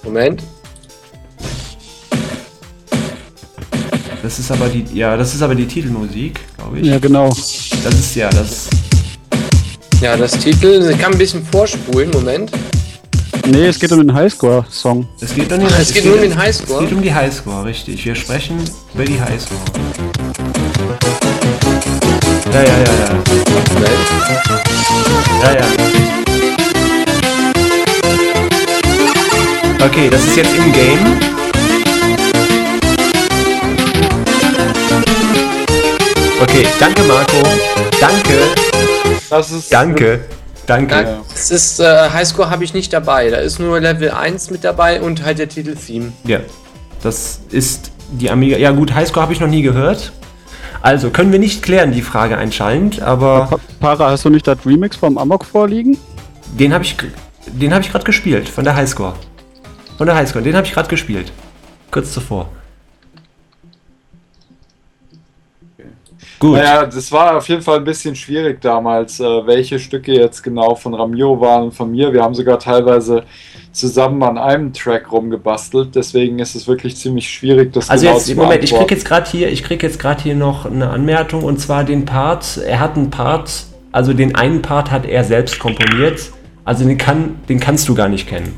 Moment. 0.04 0.40
Das 4.22 4.38
ist 4.38 4.52
aber 4.52 4.68
die, 4.68 4.84
ja, 4.96 5.16
das 5.16 5.34
ist 5.34 5.42
aber 5.42 5.56
die 5.56 5.66
Titelmusik, 5.66 6.38
glaube 6.56 6.78
ich. 6.78 6.86
Ja, 6.86 7.00
genau. 7.00 7.30
Das 7.30 7.92
ist 7.92 8.14
ja 8.14 8.30
das. 8.30 8.68
Ja, 10.00 10.16
das 10.16 10.30
Titel. 10.38 10.90
Ich 10.92 10.98
kann 11.00 11.10
ein 11.10 11.18
bisschen 11.18 11.44
vorspulen. 11.44 12.12
Moment. 12.12 12.52
Nee, 13.48 13.66
es 13.66 13.80
geht 13.80 13.90
um 13.90 13.98
den 13.98 14.14
Highscore-Song. 14.14 15.08
Es 15.20 15.34
geht, 15.34 15.52
um 15.52 15.58
den, 15.58 15.68
Ach, 15.68 15.80
es 15.80 15.92
geht 15.92 16.04
nur 16.04 16.14
um 16.14 16.20
den 16.20 16.38
Highscore? 16.38 16.84
Es 16.84 16.88
geht 16.88 16.96
um 16.96 17.02
die 17.02 17.12
Highscore, 17.12 17.64
richtig. 17.64 18.04
Wir 18.04 18.14
sprechen 18.14 18.58
über 18.94 19.04
die 19.04 19.20
Highscore. 19.20 19.58
Ja, 22.52 22.62
ja, 22.62 22.78
ja, 22.78 22.92
ja. 22.98 23.10
Ja, 25.42 25.52
ja. 25.52 25.66
Okay, 29.84 30.08
das 30.10 30.24
ist 30.24 30.36
jetzt 30.36 30.54
in-game. 30.54 31.20
Okay, 36.40 36.66
danke 36.80 37.02
Marco. 37.02 37.42
Danke. 38.00 38.38
Das 39.28 39.50
ist. 39.50 39.72
Danke. 39.72 40.20
Danke. 40.66 40.94
Ja, 40.94 41.20
das 41.32 41.50
ist 41.50 41.80
äh, 41.80 42.10
Highscore 42.10 42.50
habe 42.50 42.64
ich 42.64 42.74
nicht 42.74 42.92
dabei. 42.92 43.30
Da 43.30 43.38
ist 43.38 43.58
nur 43.58 43.80
Level 43.80 44.10
1 44.10 44.50
mit 44.50 44.64
dabei 44.64 45.00
und 45.00 45.24
halt 45.24 45.38
der 45.38 45.48
Titel-Theme. 45.48 46.12
Ja. 46.24 46.40
Das 47.02 47.40
ist 47.50 47.90
die 48.10 48.30
Amiga. 48.30 48.56
Ja 48.56 48.70
gut, 48.70 48.94
Highscore 48.94 49.22
habe 49.22 49.32
ich 49.32 49.40
noch 49.40 49.48
nie 49.48 49.62
gehört. 49.62 50.12
Also 50.80 51.10
können 51.10 51.32
wir 51.32 51.38
nicht 51.38 51.62
klären, 51.62 51.92
die 51.92 52.02
Frage 52.02 52.38
anscheinend, 52.38 53.02
aber. 53.02 53.58
Para, 53.80 54.10
hast 54.10 54.24
du 54.24 54.30
nicht 54.30 54.46
das 54.46 54.64
Remix 54.64 54.96
vom 54.96 55.18
Amok 55.18 55.44
vorliegen? 55.44 55.98
Den 56.58 56.72
habe 56.72 56.84
ich, 56.84 56.96
den 57.46 57.72
habe 57.72 57.82
ich 57.84 57.90
gerade 57.90 58.04
gespielt 58.04 58.48
von 58.48 58.64
der 58.64 58.76
Highscore. 58.76 59.14
Von 59.96 60.06
der 60.06 60.16
Highscore, 60.16 60.44
den 60.44 60.54
habe 60.54 60.66
ich 60.66 60.72
gerade 60.72 60.88
gespielt. 60.88 61.32
Kurz 61.90 62.12
zuvor. 62.12 62.48
Gut. 66.38 66.56
Naja, 66.56 66.86
das 66.86 67.10
war 67.10 67.36
auf 67.36 67.48
jeden 67.48 67.62
Fall 67.62 67.78
ein 67.78 67.84
bisschen 67.84 68.14
schwierig 68.14 68.60
damals, 68.60 69.18
äh, 69.18 69.24
welche 69.24 69.78
Stücke 69.80 70.12
jetzt 70.12 70.40
genau 70.40 70.76
von 70.76 70.94
Ramiro 70.94 71.40
waren 71.40 71.64
und 71.64 71.74
von 71.74 71.90
mir. 71.90 72.12
Wir 72.12 72.22
haben 72.22 72.34
sogar 72.34 72.60
teilweise 72.60 73.24
zusammen 73.78 74.22
an 74.22 74.38
einem 74.38 74.72
Track 74.72 75.10
rumgebastelt, 75.12 75.94
deswegen 75.94 76.38
ist 76.38 76.54
es 76.54 76.66
wirklich 76.66 76.96
ziemlich 76.96 77.30
schwierig, 77.30 77.72
das 77.72 77.88
also 77.88 78.06
genau 78.06 78.16
jetzt, 78.16 78.26
zu 78.26 78.34
Moment, 78.34 78.64
ich 78.64 78.74
krieg 78.74 78.90
jetzt 78.90 79.04
gerade 79.04 79.30
hier, 79.30 79.50
ich 79.50 79.62
krieg 79.62 79.82
jetzt 79.82 79.98
gerade 79.98 80.22
hier 80.22 80.34
noch 80.34 80.66
eine 80.66 80.90
Anmerkung 80.90 81.42
und 81.44 81.60
zwar 81.60 81.84
den 81.84 82.04
Part, 82.04 82.58
er 82.58 82.80
hat 82.80 82.96
einen 82.96 83.10
Part, 83.10 83.66
also 83.92 84.12
den 84.12 84.34
einen 84.34 84.62
Part 84.62 84.90
hat 84.90 85.06
er 85.06 85.24
selbst 85.24 85.58
komponiert, 85.58 86.32
also 86.64 86.84
den 86.84 86.98
kann, 86.98 87.36
den 87.48 87.60
kannst 87.60 87.88
du 87.88 87.94
gar 87.94 88.08
nicht 88.08 88.28
kennen, 88.28 88.54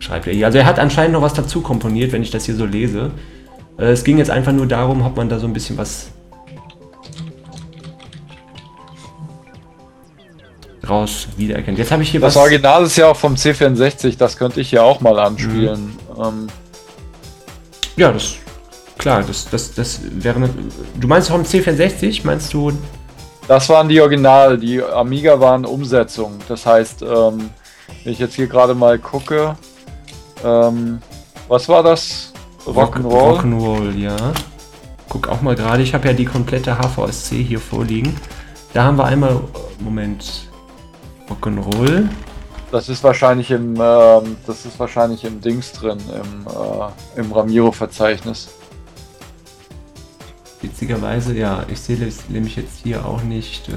schreibt 0.00 0.26
er 0.26 0.32
hier. 0.32 0.46
Also 0.46 0.58
er 0.58 0.66
hat 0.66 0.78
anscheinend 0.78 1.12
noch 1.12 1.22
was 1.22 1.34
dazu 1.34 1.60
komponiert, 1.60 2.12
wenn 2.12 2.22
ich 2.22 2.30
das 2.30 2.46
hier 2.46 2.56
so 2.56 2.64
lese. 2.64 3.12
Äh, 3.78 3.90
es 3.90 4.02
ging 4.02 4.18
jetzt 4.18 4.30
einfach 4.30 4.52
nur 4.52 4.66
darum, 4.66 5.02
ob 5.02 5.16
man 5.16 5.28
da 5.28 5.38
so 5.38 5.46
ein 5.46 5.52
bisschen 5.52 5.78
was 5.78 6.10
raus 10.88 11.28
wiedererkennt. 11.36 11.78
Jetzt 11.78 11.90
habe 11.90 12.02
ich 12.02 12.10
hier 12.10 12.20
das 12.20 12.28
was. 12.28 12.34
Das 12.34 12.42
Original 12.42 12.84
ist 12.84 12.96
ja 12.96 13.08
auch 13.08 13.16
vom 13.16 13.34
C64, 13.34 14.16
das 14.16 14.36
könnte 14.36 14.60
ich 14.60 14.70
ja 14.72 14.82
auch 14.82 15.00
mal 15.00 15.18
anspielen. 15.18 15.96
Mhm. 16.16 16.22
Ähm. 16.22 16.46
Ja, 17.96 18.12
das. 18.12 18.34
Klar, 18.98 19.22
das, 19.22 19.48
das, 19.48 19.74
das 19.74 20.00
wäre. 20.10 20.48
Du 20.98 21.06
meinst 21.06 21.28
vom 21.28 21.42
C64, 21.42 22.20
meinst 22.24 22.52
du? 22.52 22.72
Das 23.46 23.68
waren 23.68 23.88
die 23.88 24.00
Original, 24.00 24.58
die 24.58 24.82
Amiga 24.82 25.40
waren 25.40 25.64
Umsetzungen. 25.64 26.38
Das 26.48 26.66
heißt, 26.66 27.02
ähm, 27.02 27.50
wenn 28.04 28.12
ich 28.12 28.18
jetzt 28.18 28.34
hier 28.34 28.46
gerade 28.46 28.74
mal 28.74 28.98
gucke, 28.98 29.56
ähm, 30.44 31.00
was 31.48 31.68
war 31.68 31.82
das? 31.82 32.32
Rock'n'Roll? 32.66 33.40
Rock'n'Roll, 33.40 33.96
ja. 33.96 34.16
Guck 35.08 35.28
auch 35.28 35.40
mal 35.40 35.54
gerade, 35.54 35.82
ich 35.82 35.94
habe 35.94 36.08
ja 36.08 36.12
die 36.12 36.26
komplette 36.26 36.76
HVSC 36.78 37.42
hier 37.42 37.60
vorliegen. 37.60 38.14
Da 38.74 38.84
haben 38.84 38.98
wir 38.98 39.06
einmal, 39.06 39.40
Moment, 39.78 40.47
Rock'n'Roll. 41.30 42.08
Das 42.70 42.88
ist 42.88 43.02
wahrscheinlich 43.02 43.50
im, 43.50 43.76
ähm, 43.80 44.36
das 44.46 44.66
ist 44.66 44.78
wahrscheinlich 44.78 45.24
im 45.24 45.40
Dings 45.40 45.72
drin, 45.72 45.98
im, 46.10 46.46
äh, 46.46 47.20
im 47.20 47.32
Ramiro-Verzeichnis. 47.32 48.48
Witzigerweise, 50.60 51.34
ja, 51.34 51.64
ich 51.70 51.80
sehe 51.80 51.96
das 51.96 52.28
nämlich 52.28 52.56
jetzt 52.56 52.80
hier 52.82 53.06
auch 53.06 53.22
nicht. 53.22 53.68
Äh 53.68 53.72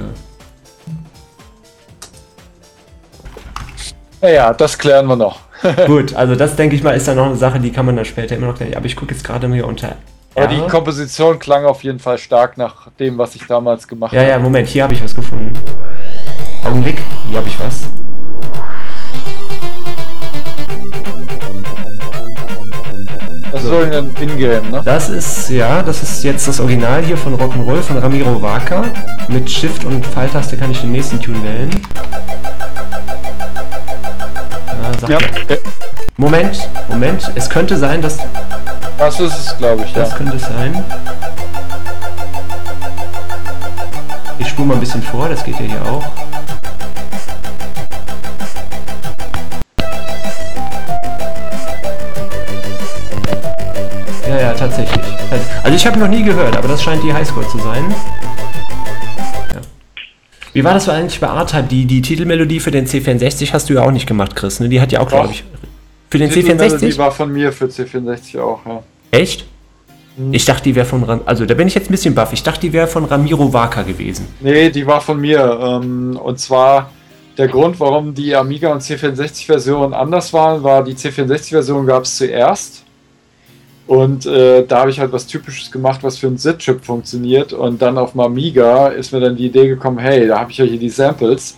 naja, 4.22 4.53
das 4.53 4.78
klären 4.78 5.07
wir 5.07 5.15
noch. 5.15 5.40
Gut, 5.86 6.15
also 6.15 6.36
das 6.36 6.56
denke 6.56 6.76
ich 6.76 6.84
mal 6.84 6.91
ist 6.91 7.07
dann 7.07 7.18
noch 7.18 7.28
eine 7.28 7.36
Sache, 7.36 7.60
die 7.60 7.72
kann 7.72 7.86
man 7.86 7.95
dann 7.95 8.06
später 8.06 8.36
immer 8.36 8.48
noch 8.48 8.56
klären. 8.56 8.73
Aber 8.76 8.86
ich 8.86 8.95
gucke 8.95 9.14
jetzt 9.14 9.23
gerade 9.23 9.52
hier 9.53 9.68
unter. 9.68 9.95
Aber 10.34 10.48
die 10.48 10.61
Komposition 10.61 11.40
klang 11.40 11.65
auf 11.65 11.84
jeden 11.84 11.99
Fall 11.99 12.18
stark 12.18 12.57
nach 12.57 12.90
dem, 12.99 13.18
was 13.18 13.36
ich 13.36 13.45
damals 13.45 13.88
gemacht 13.88 14.11
habe. 14.14 14.23
Ja, 14.23 14.30
ja, 14.30 14.40
Moment, 14.40 14.68
hier 14.68 14.84
habe 14.84 14.94
ich 14.94 15.03
was 15.03 15.14
gefunden. 15.14 15.53
Augenblick, 16.64 17.02
hier 17.28 17.38
habe 17.38 17.48
ich 17.48 17.60
was. 17.60 17.82
Das 23.52 23.64
so. 23.64 23.80
ist 23.82 23.94
ein 23.94 24.16
Ingame, 24.22 24.70
ne? 24.70 24.82
Das 24.86 25.10
ist, 25.10 25.50
ja, 25.50 25.84
das 25.84 26.02
ist 26.02 26.24
jetzt 26.24 26.48
das 26.48 26.60
Original 26.60 27.04
hier 27.04 27.18
von 27.18 27.36
Rock'n'Roll 27.36 27.82
von 27.82 27.98
Ramiro 27.98 28.42
Waka. 28.42 28.86
Mit 29.28 29.50
Shift 29.50 29.84
und 29.84 30.06
Pfeiltaste 30.06 30.56
kann 30.56 30.72
ich 30.72 30.82
den 30.82 30.94
nächsten 30.94 31.20
Tune 31.20 31.44
wählen. 31.44 31.70
Ah, 34.68 35.10
ja. 35.10 35.18
Moment, 36.18 36.70
Moment, 36.88 37.32
es 37.36 37.50
könnte 37.50 37.78
sein, 37.78 38.02
dass... 38.02 38.20
Das 38.98 39.20
ist 39.20 39.38
es, 39.38 39.58
glaube 39.58 39.84
ich, 39.84 39.94
das 39.94 39.96
ja. 39.96 40.04
Das 40.04 40.16
könnte 40.16 40.38
es 40.38 40.44
sein. 40.44 40.84
Ich 44.38 44.48
spule 44.48 44.68
mal 44.68 44.74
ein 44.76 44.80
bisschen 44.80 45.02
vor, 45.02 45.28
das 45.28 45.44
geht 45.44 45.60
ja 45.60 45.66
hier 45.66 45.82
auch. 45.86 46.20
Ja, 54.32 54.40
ja, 54.40 54.53
tatsächlich. 54.53 55.03
Also 55.62 55.76
ich 55.76 55.86
habe 55.86 55.99
noch 55.99 56.08
nie 56.08 56.24
gehört, 56.24 56.56
aber 56.56 56.70
das 56.70 56.82
scheint 56.82 57.03
die 57.03 57.14
Highscore 57.14 57.45
zu 57.49 57.58
sein. 57.58 57.84
Ja. 59.53 59.62
Wie 60.53 60.64
war 60.64 60.74
das 60.74 60.88
eigentlich 60.88 61.20
bei 61.20 61.28
R-Type? 61.28 61.64
Die, 61.64 61.86
die 61.86 62.02
Titelmelodie 62.02 62.62
für 62.62 62.72
den 62.72 62.88
C64 62.88 63.52
hast 63.52 63.70
du 63.70 63.74
ja 63.74 63.82
auch 63.82 63.91
nicht 63.91 64.08
gemacht, 64.08 64.38
Chris. 64.38 64.62
Ne? 64.62 64.70
Die 64.70 64.80
hat 64.80 64.94
ja 64.94 65.02
auch, 65.02 65.10
glaube 65.10 65.32
ich. 65.32 65.44
Für 66.10 66.18
den 66.18 66.32
C64? 66.32 66.80
Die 66.80 66.98
war 66.98 67.12
von 67.12 67.34
mir 67.34 67.52
für 67.52 67.66
C64 67.66 68.40
auch, 68.40 68.66
ja. 68.66 68.84
Echt? 69.12 69.45
Hm. 70.16 70.34
Ich 70.34 70.45
dachte, 70.45 70.64
die 70.64 70.76
wäre 70.76 70.86
von 70.86 71.03
Ram 71.03 71.22
also 71.26 71.45
da 71.45 71.53
bin 71.53 71.68
ich 71.68 71.76
jetzt 71.76 71.90
ein 71.90 71.91
bisschen 71.91 72.16
baff. 72.16 72.32
Ich 72.32 72.44
dachte, 72.44 72.62
die 72.62 72.72
wäre 72.72 72.88
von 72.88 73.03
Ramiro 73.03 73.52
Waka 73.52 73.82
gewesen. 73.82 74.28
Nee, 74.40 74.70
die 74.70 74.88
war 74.88 75.02
von 75.02 75.20
mir. 75.20 75.60
Ähm, 75.62 76.18
und 76.24 76.40
zwar 76.40 76.90
der 77.38 77.49
Grund, 77.49 77.82
warum 77.82 78.14
die 78.14 78.34
Amiga 78.34 78.72
und 78.72 78.82
C64-Version 78.82 79.94
anders 79.94 80.32
waren, 80.32 80.64
war, 80.64 80.86
die 80.86 80.94
C64-Version 80.94 81.86
gab 81.86 82.03
es 82.03 82.16
zuerst. 82.16 82.86
Und 83.88 84.26
äh, 84.26 84.66
da 84.66 84.82
habe 84.82 84.90
ich 84.90 84.99
halt 84.99 85.12
was 85.12 85.28
Typisches 85.28 85.72
gemacht, 85.72 86.03
was 86.03 86.18
für 86.18 86.28
ein 86.28 86.38
SID-Chip 86.38 86.86
funktioniert. 86.86 87.52
Und 87.52 87.82
dann 87.82 87.98
auf 87.98 88.12
dem 88.12 88.22
Amiga 88.22 88.88
ist 88.88 89.12
mir 89.12 89.20
dann 89.20 89.36
die 89.36 89.48
Idee 89.48 89.68
gekommen, 89.68 89.99
hey, 89.99 90.28
da 90.28 90.40
habe 90.40 90.52
ich 90.52 90.58
ja 90.58 90.66
hier 90.66 90.80
die 90.80 90.90
Samples, 90.90 91.58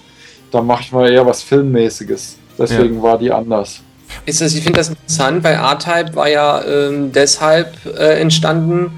da 0.51 0.61
mache 0.61 0.83
ich 0.83 0.91
mal 0.91 1.11
eher 1.11 1.25
was 1.25 1.43
Filmmäßiges. 1.43 2.37
Deswegen 2.57 2.97
ja. 2.97 3.03
war 3.03 3.17
die 3.17 3.31
anders. 3.31 3.81
Ist 4.25 4.41
das, 4.41 4.53
ich 4.53 4.63
finde 4.63 4.79
das 4.79 4.89
interessant, 4.89 5.43
weil 5.43 5.55
R-Type 5.55 6.15
war 6.15 6.29
ja 6.29 6.63
ähm, 6.63 7.11
deshalb 7.11 7.73
äh, 7.85 8.19
entstanden 8.19 8.91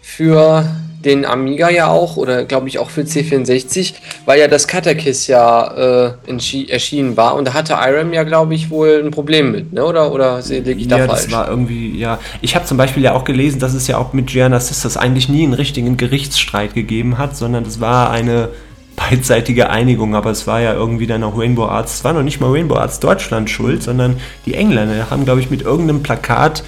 für 0.00 0.64
den 1.04 1.24
Amiga 1.24 1.70
ja 1.70 1.88
auch, 1.88 2.16
oder 2.16 2.44
glaube 2.44 2.68
ich 2.68 2.78
auch 2.78 2.90
für 2.90 3.02
C64, 3.02 3.94
weil 4.26 4.38
ja 4.38 4.48
das 4.48 4.66
Cutakiss 4.66 5.26
ja 5.26 6.12
äh, 6.26 6.68
erschienen 6.68 7.16
war 7.16 7.36
und 7.36 7.46
da 7.46 7.54
hatte 7.54 7.74
IRAM 7.74 8.12
ja, 8.12 8.24
glaube 8.24 8.54
ich, 8.54 8.70
wohl 8.70 9.02
ein 9.04 9.10
Problem 9.10 9.52
mit, 9.52 9.72
ne? 9.72 9.84
oder, 9.84 10.12
oder 10.12 10.40
liege 10.40 10.72
ich 10.72 10.88
da 10.88 10.98
ja, 10.98 11.06
falsch? 11.06 11.24
das 11.24 11.32
war 11.32 11.48
irgendwie, 11.48 11.98
ja. 11.98 12.18
Ich 12.42 12.54
habe 12.54 12.66
zum 12.66 12.76
Beispiel 12.76 13.02
ja 13.02 13.14
auch 13.14 13.24
gelesen, 13.24 13.60
dass 13.60 13.74
es 13.74 13.86
ja 13.86 13.98
auch 13.98 14.12
mit 14.12 14.26
Gianna 14.28 14.60
Sisters 14.60 14.96
eigentlich 14.96 15.28
nie 15.28 15.44
einen 15.44 15.54
richtigen 15.54 15.96
Gerichtsstreit 15.96 16.74
gegeben 16.74 17.18
hat, 17.18 17.36
sondern 17.36 17.64
es 17.64 17.80
war 17.80 18.10
eine 18.10 18.50
beidseitige 18.96 19.70
Einigung, 19.70 20.14
aber 20.14 20.30
es 20.30 20.46
war 20.46 20.60
ja 20.60 20.74
irgendwie 20.74 21.06
dann 21.06 21.22
auch 21.24 21.38
Rainbow 21.38 21.66
Arts, 21.66 21.94
es 21.94 22.04
war 22.04 22.12
noch 22.12 22.22
nicht 22.22 22.40
mal 22.40 22.50
Rainbow 22.50 22.76
Arts 22.76 23.00
Deutschland 23.00 23.48
schuld, 23.48 23.82
sondern 23.82 24.16
die 24.44 24.54
Engländer 24.54 25.10
haben, 25.10 25.24
glaube 25.24 25.40
ich, 25.40 25.50
mit 25.50 25.62
irgendeinem 25.62 26.02
Plakat 26.02 26.62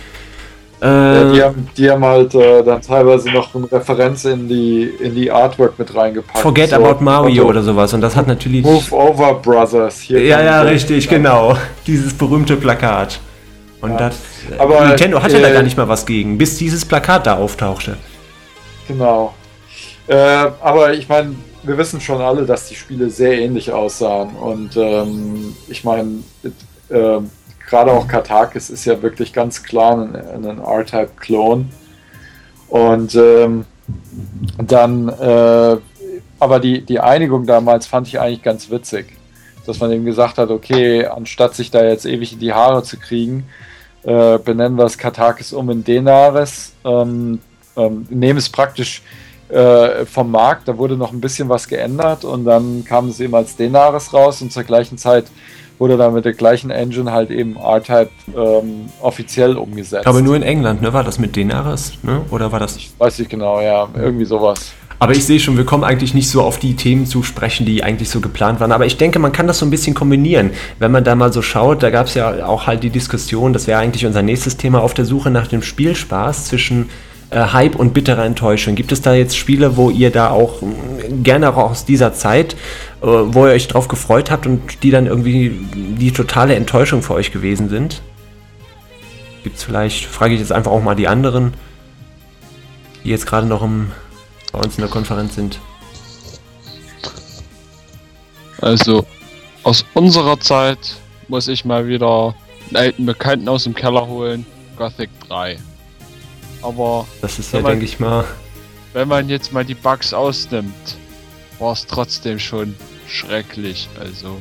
äh, 0.82 0.86
ja, 0.86 1.32
die, 1.32 1.42
haben, 1.42 1.68
die 1.76 1.90
haben 1.90 2.04
halt 2.04 2.34
äh, 2.34 2.64
dann 2.64 2.82
teilweise 2.82 3.30
noch 3.30 3.54
eine 3.54 3.70
Referenz 3.70 4.24
in 4.24 4.48
die, 4.48 4.82
in 4.82 5.14
die 5.14 5.30
Artwork 5.30 5.78
mit 5.78 5.94
reingepackt. 5.94 6.38
Forget 6.38 6.70
so, 6.70 6.76
About 6.76 7.04
Mario 7.04 7.44
oder 7.44 7.62
sowas. 7.62 7.94
Und 7.94 8.00
das 8.00 8.16
hat 8.16 8.26
natürlich. 8.26 8.64
Move 8.64 8.92
Over 8.92 9.34
Brothers. 9.34 10.00
Hier 10.00 10.20
ja, 10.20 10.42
ja, 10.42 10.62
richtig, 10.62 11.04
ja. 11.04 11.10
genau. 11.12 11.56
Dieses 11.86 12.12
berühmte 12.12 12.56
Plakat. 12.56 13.20
Und 13.80 13.92
ja. 13.92 13.96
das. 13.96 14.16
Äh, 14.50 14.58
Aber, 14.58 14.88
Nintendo 14.88 15.22
hatte 15.22 15.38
äh, 15.38 15.42
da 15.42 15.52
gar 15.52 15.62
nicht 15.62 15.76
mal 15.76 15.88
was 15.88 16.04
gegen, 16.04 16.36
bis 16.36 16.58
dieses 16.58 16.84
Plakat 16.84 17.28
da 17.28 17.36
auftauchte. 17.36 17.96
Genau. 18.88 19.34
Äh, 20.08 20.16
aber 20.16 20.94
ich 20.94 21.08
meine, 21.08 21.36
wir 21.62 21.78
wissen 21.78 22.00
schon 22.00 22.20
alle, 22.20 22.44
dass 22.44 22.66
die 22.66 22.74
Spiele 22.74 23.08
sehr 23.08 23.38
ähnlich 23.38 23.70
aussahen. 23.70 24.30
Und 24.30 24.76
ähm, 24.76 25.54
ich 25.68 25.84
meine, 25.84 26.24
äh, 26.88 27.20
gerade 27.72 27.90
auch 27.90 28.06
Katakis 28.06 28.68
ist 28.68 28.84
ja 28.84 29.00
wirklich 29.00 29.32
ganz 29.32 29.62
klar 29.62 29.96
ein, 29.96 30.14
ein 30.14 30.58
R-Type-Klon. 30.58 31.70
Und 32.68 33.14
ähm, 33.14 33.64
dann, 34.58 35.08
äh, 35.08 35.76
aber 36.38 36.60
die, 36.60 36.82
die 36.84 37.00
Einigung 37.00 37.46
damals 37.46 37.86
fand 37.86 38.08
ich 38.08 38.20
eigentlich 38.20 38.42
ganz 38.42 38.70
witzig, 38.70 39.16
dass 39.64 39.80
man 39.80 39.90
eben 39.90 40.04
gesagt 40.04 40.36
hat, 40.36 40.50
okay, 40.50 41.06
anstatt 41.06 41.54
sich 41.54 41.70
da 41.70 41.82
jetzt 41.82 42.04
ewig 42.04 42.34
in 42.34 42.40
die 42.40 42.52
Haare 42.52 42.82
zu 42.82 42.98
kriegen, 42.98 43.46
äh, 44.02 44.36
benennen 44.36 44.76
wir 44.76 44.84
es 44.84 44.98
Katakis 44.98 45.54
um 45.54 45.70
in 45.70 45.82
Denaris, 45.82 46.74
ähm, 46.84 47.40
ähm, 47.74 48.06
nehmen 48.10 48.38
es 48.38 48.50
praktisch 48.50 49.00
äh, 49.48 50.04
vom 50.04 50.30
Markt, 50.30 50.68
da 50.68 50.76
wurde 50.76 50.98
noch 50.98 51.12
ein 51.12 51.22
bisschen 51.22 51.48
was 51.48 51.68
geändert 51.68 52.26
und 52.26 52.44
dann 52.44 52.84
kam 52.84 53.08
es 53.08 53.18
eben 53.18 53.34
als 53.34 53.56
Denaris 53.56 54.12
raus 54.12 54.42
und 54.42 54.52
zur 54.52 54.64
gleichen 54.64 54.98
Zeit 54.98 55.24
wurde 55.82 55.96
dann 55.96 56.14
mit 56.14 56.24
der 56.24 56.34
gleichen 56.34 56.70
Engine 56.70 57.10
halt 57.10 57.32
eben 57.32 57.56
R-Type 57.56 58.10
ähm, 58.36 58.86
offiziell 59.00 59.56
umgesetzt. 59.56 60.06
Aber 60.06 60.22
nur 60.22 60.36
in 60.36 60.44
England, 60.44 60.80
ne? 60.80 60.92
War 60.92 61.02
das 61.02 61.18
mit 61.18 61.34
Denaris, 61.34 61.94
ne? 62.04 62.20
Oder 62.30 62.52
war 62.52 62.60
das? 62.60 62.76
Ich 62.76 62.92
weiß 62.98 63.18
nicht 63.18 63.32
genau, 63.32 63.60
ja, 63.60 63.88
irgendwie 63.96 64.24
sowas. 64.24 64.74
Aber 65.00 65.10
ich 65.10 65.24
sehe 65.24 65.40
schon, 65.40 65.56
wir 65.56 65.64
kommen 65.64 65.82
eigentlich 65.82 66.14
nicht 66.14 66.30
so 66.30 66.40
auf 66.42 66.60
die 66.60 66.76
Themen 66.76 67.04
zu 67.06 67.24
sprechen, 67.24 67.66
die 67.66 67.82
eigentlich 67.82 68.10
so 68.10 68.20
geplant 68.20 68.60
waren. 68.60 68.70
Aber 68.70 68.86
ich 68.86 68.96
denke, 68.96 69.18
man 69.18 69.32
kann 69.32 69.48
das 69.48 69.58
so 69.58 69.66
ein 69.66 69.70
bisschen 69.70 69.94
kombinieren. 69.94 70.52
Wenn 70.78 70.92
man 70.92 71.02
da 71.02 71.16
mal 71.16 71.32
so 71.32 71.42
schaut, 71.42 71.82
da 71.82 71.90
gab 71.90 72.06
es 72.06 72.14
ja 72.14 72.46
auch 72.46 72.68
halt 72.68 72.84
die 72.84 72.90
Diskussion, 72.90 73.52
das 73.52 73.66
wäre 73.66 73.80
eigentlich 73.80 74.06
unser 74.06 74.22
nächstes 74.22 74.56
Thema, 74.56 74.82
auf 74.82 74.94
der 74.94 75.04
Suche 75.04 75.32
nach 75.32 75.48
dem 75.48 75.62
Spielspaß 75.62 76.44
zwischen 76.44 76.90
äh, 77.30 77.40
Hype 77.52 77.74
und 77.74 77.94
bitterer 77.94 78.24
Enttäuschung. 78.24 78.74
Gibt 78.76 78.92
es 78.92 79.02
da 79.02 79.14
jetzt 79.14 79.36
Spiele, 79.36 79.76
wo 79.76 79.90
ihr 79.90 80.10
da 80.10 80.30
auch 80.30 80.62
gerne 81.24 81.48
auch 81.48 81.70
aus 81.70 81.84
dieser 81.84 82.12
Zeit 82.12 82.54
äh, 82.54 82.56
wo 83.02 83.46
ihr 83.46 83.52
euch 83.52 83.66
drauf 83.66 83.88
gefreut 83.88 84.30
habt 84.30 84.46
und 84.46 84.82
die 84.82 84.90
dann 84.90 85.06
irgendwie 85.06 85.50
die 85.74 86.12
totale 86.12 86.54
Enttäuschung 86.54 87.02
für 87.02 87.14
euch 87.14 87.32
gewesen 87.32 87.68
sind? 87.68 88.00
Gibt 89.42 89.56
es 89.56 89.64
vielleicht, 89.64 90.04
frage 90.06 90.34
ich 90.34 90.40
jetzt 90.40 90.52
einfach 90.52 90.70
auch 90.70 90.82
mal 90.82 90.94
die 90.94 91.08
anderen, 91.08 91.52
die 93.02 93.10
jetzt 93.10 93.26
gerade 93.26 93.46
noch 93.46 93.62
im, 93.62 93.90
bei 94.52 94.60
uns 94.60 94.76
in 94.76 94.82
der 94.82 94.90
Konferenz 94.90 95.34
sind. 95.34 95.58
Also, 98.60 99.04
aus 99.64 99.84
unserer 99.94 100.38
Zeit 100.38 100.96
muss 101.26 101.48
ich 101.48 101.64
mal 101.64 101.88
wieder 101.88 102.36
einen 102.68 102.76
alten 102.76 103.06
Bekannten 103.06 103.48
aus 103.48 103.64
dem 103.64 103.74
Keller 103.74 104.06
holen, 104.06 104.46
Gothic 104.76 105.10
3. 105.28 105.58
Aber. 106.62 107.08
Das 107.20 107.40
ist 107.40 107.52
ja, 107.52 107.62
denke 107.62 107.84
ich 107.84 107.98
mal. 107.98 108.24
Wenn 108.92 109.08
man 109.08 109.28
jetzt 109.28 109.52
mal 109.52 109.64
die 109.64 109.74
Bugs 109.74 110.14
ausnimmt, 110.14 110.96
war 111.58 111.72
es 111.72 111.84
trotzdem 111.86 112.38
schon 112.38 112.76
schrecklich. 113.08 113.88
Also, 113.98 114.40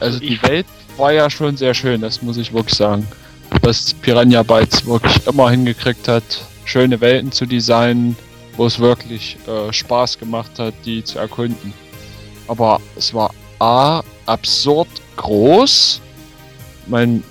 also 0.00 0.18
die 0.18 0.40
Welt 0.42 0.66
war 0.96 1.12
ja 1.12 1.30
schon 1.30 1.56
sehr 1.56 1.74
schön, 1.74 2.00
das 2.00 2.22
muss 2.22 2.36
ich 2.36 2.52
wirklich 2.52 2.76
sagen. 2.76 3.06
Dass 3.62 3.94
Piranha 3.94 4.42
Bytes 4.42 4.86
wirklich 4.86 5.26
immer 5.26 5.50
hingekriegt 5.50 6.08
hat, 6.08 6.22
schöne 6.64 7.00
Welten 7.00 7.32
zu 7.32 7.46
designen, 7.46 8.16
wo 8.56 8.66
es 8.66 8.78
wirklich 8.78 9.36
äh, 9.46 9.72
Spaß 9.72 10.18
gemacht 10.18 10.58
hat, 10.58 10.74
die 10.84 11.04
zu 11.04 11.18
erkunden. 11.18 11.72
Aber 12.48 12.80
es 12.96 13.12
war 13.14 13.30
A, 13.58 14.02
absurd 14.26 14.88
groß. 15.16 16.00
Man, 16.86 17.22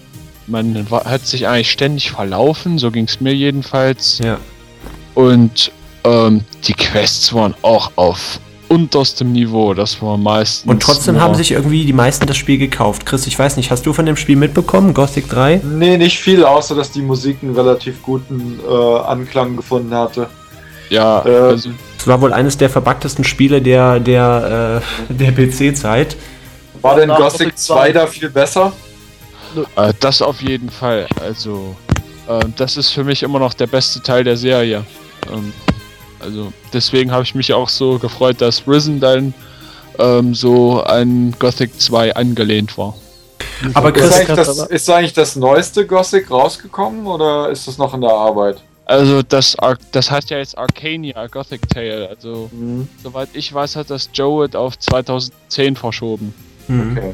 man 0.47 0.87
hat 0.89 1.25
sich 1.25 1.47
eigentlich 1.47 1.71
ständig 1.71 2.11
verlaufen, 2.11 2.79
so 2.79 2.91
ging 2.91 3.05
es 3.05 3.19
mir 3.19 3.33
jedenfalls. 3.33 4.19
Ja. 4.19 4.39
Und 5.13 5.71
ähm, 6.03 6.45
die 6.63 6.73
Quests 6.73 7.33
waren 7.33 7.53
auch 7.61 7.91
auf 7.95 8.39
unterstem 8.71 9.33
Niveau. 9.33 9.73
Das 9.73 10.01
war 10.01 10.17
meistens. 10.17 10.71
Und 10.71 10.81
trotzdem 10.81 11.19
haben 11.19 11.35
sich 11.35 11.51
irgendwie 11.51 11.85
die 11.85 11.93
meisten 11.93 12.25
das 12.25 12.37
Spiel 12.37 12.57
gekauft. 12.57 13.05
Chris, 13.05 13.27
ich 13.27 13.37
weiß 13.37 13.57
nicht, 13.57 13.69
hast 13.69 13.85
du 13.85 13.91
von 13.91 14.05
dem 14.05 14.15
Spiel 14.15 14.37
mitbekommen, 14.37 14.93
Gothic 14.93 15.29
3? 15.29 15.61
Nee, 15.63 15.97
nicht 15.97 16.19
viel, 16.19 16.45
außer 16.45 16.73
dass 16.73 16.91
die 16.91 17.01
Musik 17.01 17.39
einen 17.41 17.53
relativ 17.53 18.01
guten 18.01 18.59
äh, 18.67 18.73
Anklang 18.73 19.57
gefunden 19.57 19.93
hatte. 19.93 20.27
Ja, 20.89 21.25
äh, 21.25 21.29
also 21.29 21.69
es 21.97 22.07
war 22.07 22.21
wohl 22.21 22.33
eines 22.33 22.57
der 22.57 22.69
verbacktesten 22.69 23.23
Spiele 23.23 23.61
der, 23.61 23.99
der, 23.99 24.81
äh, 25.09 25.13
der 25.13 25.31
PC-Zeit. 25.31 26.15
War 26.81 26.95
denn 26.95 27.09
Gothic 27.09 27.57
2 27.57 27.91
da 27.91 28.07
viel 28.07 28.29
besser? 28.29 28.71
Äh, 29.75 29.93
das 29.99 30.21
auf 30.21 30.41
jeden 30.41 30.69
Fall. 30.69 31.07
Also, 31.21 31.75
äh, 32.27 32.39
das 32.55 32.77
ist 32.77 32.91
für 32.91 33.03
mich 33.03 33.21
immer 33.21 33.39
noch 33.39 33.53
der 33.53 33.67
beste 33.67 34.01
Teil 34.01 34.23
der 34.23 34.37
Serie. 34.37 34.85
Ähm, 35.31 35.51
also 36.21 36.53
deswegen 36.73 37.11
habe 37.11 37.23
ich 37.23 37.35
mich 37.35 37.53
auch 37.53 37.69
so 37.69 37.99
gefreut, 37.99 38.41
dass 38.41 38.67
Risen 38.67 38.99
dann 38.99 39.33
ähm, 39.99 40.33
so 40.33 40.81
an 40.81 41.35
Gothic 41.39 41.79
2 41.79 42.15
angelehnt 42.15 42.77
war. 42.77 42.95
Aber 43.73 43.91
Chris, 43.91 44.05
ist, 44.05 44.13
eigentlich 44.13 44.35
das, 44.35 44.57
ist 44.67 44.89
eigentlich 44.89 45.13
das 45.13 45.35
neueste 45.35 45.85
Gothic 45.85 46.31
rausgekommen 46.31 47.05
oder 47.05 47.49
ist 47.49 47.67
das 47.67 47.77
noch 47.77 47.93
in 47.93 48.01
der 48.01 48.11
Arbeit? 48.11 48.61
Also 48.85 49.21
das, 49.21 49.55
das 49.91 50.11
heißt 50.11 50.31
ja 50.31 50.37
jetzt 50.37 50.57
Arcania 50.57 51.27
Gothic 51.27 51.67
Tale. 51.69 52.09
Also 52.09 52.49
mhm. 52.51 52.87
soweit 53.01 53.29
ich 53.33 53.53
weiß, 53.53 53.75
hat 53.75 53.89
das 53.89 54.09
Joe 54.13 54.49
auf 54.53 54.77
2010 54.77 55.75
verschoben. 55.75 56.33
Mhm. 56.71 56.97
Okay. 56.97 57.13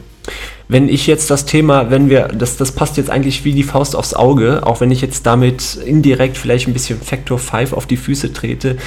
Wenn 0.69 0.89
ich 0.89 1.07
jetzt 1.07 1.29
das 1.29 1.45
Thema, 1.45 1.89
wenn 1.89 2.09
wir, 2.09 2.27
das, 2.27 2.57
das 2.57 2.73
passt 2.73 2.97
jetzt 2.97 3.09
eigentlich 3.09 3.45
wie 3.45 3.53
die 3.53 3.63
Faust 3.63 3.95
aufs 3.95 4.13
Auge, 4.13 4.61
auch 4.65 4.81
wenn 4.81 4.91
ich 4.91 5.01
jetzt 5.01 5.25
damit 5.25 5.75
indirekt 5.75 6.37
vielleicht 6.37 6.67
ein 6.67 6.73
bisschen 6.73 6.99
Factor 7.01 7.39
5 7.39 7.71
auf 7.71 7.85
die 7.85 7.95
Füße 7.95 8.33
trete. 8.33 8.77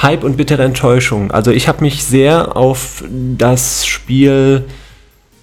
Hype 0.00 0.24
und 0.24 0.36
bittere 0.36 0.62
Enttäuschung. 0.62 1.30
Also 1.30 1.50
ich 1.50 1.68
habe 1.68 1.82
mich 1.82 2.04
sehr 2.04 2.56
auf 2.56 3.02
das 3.08 3.86
Spiel 3.86 4.64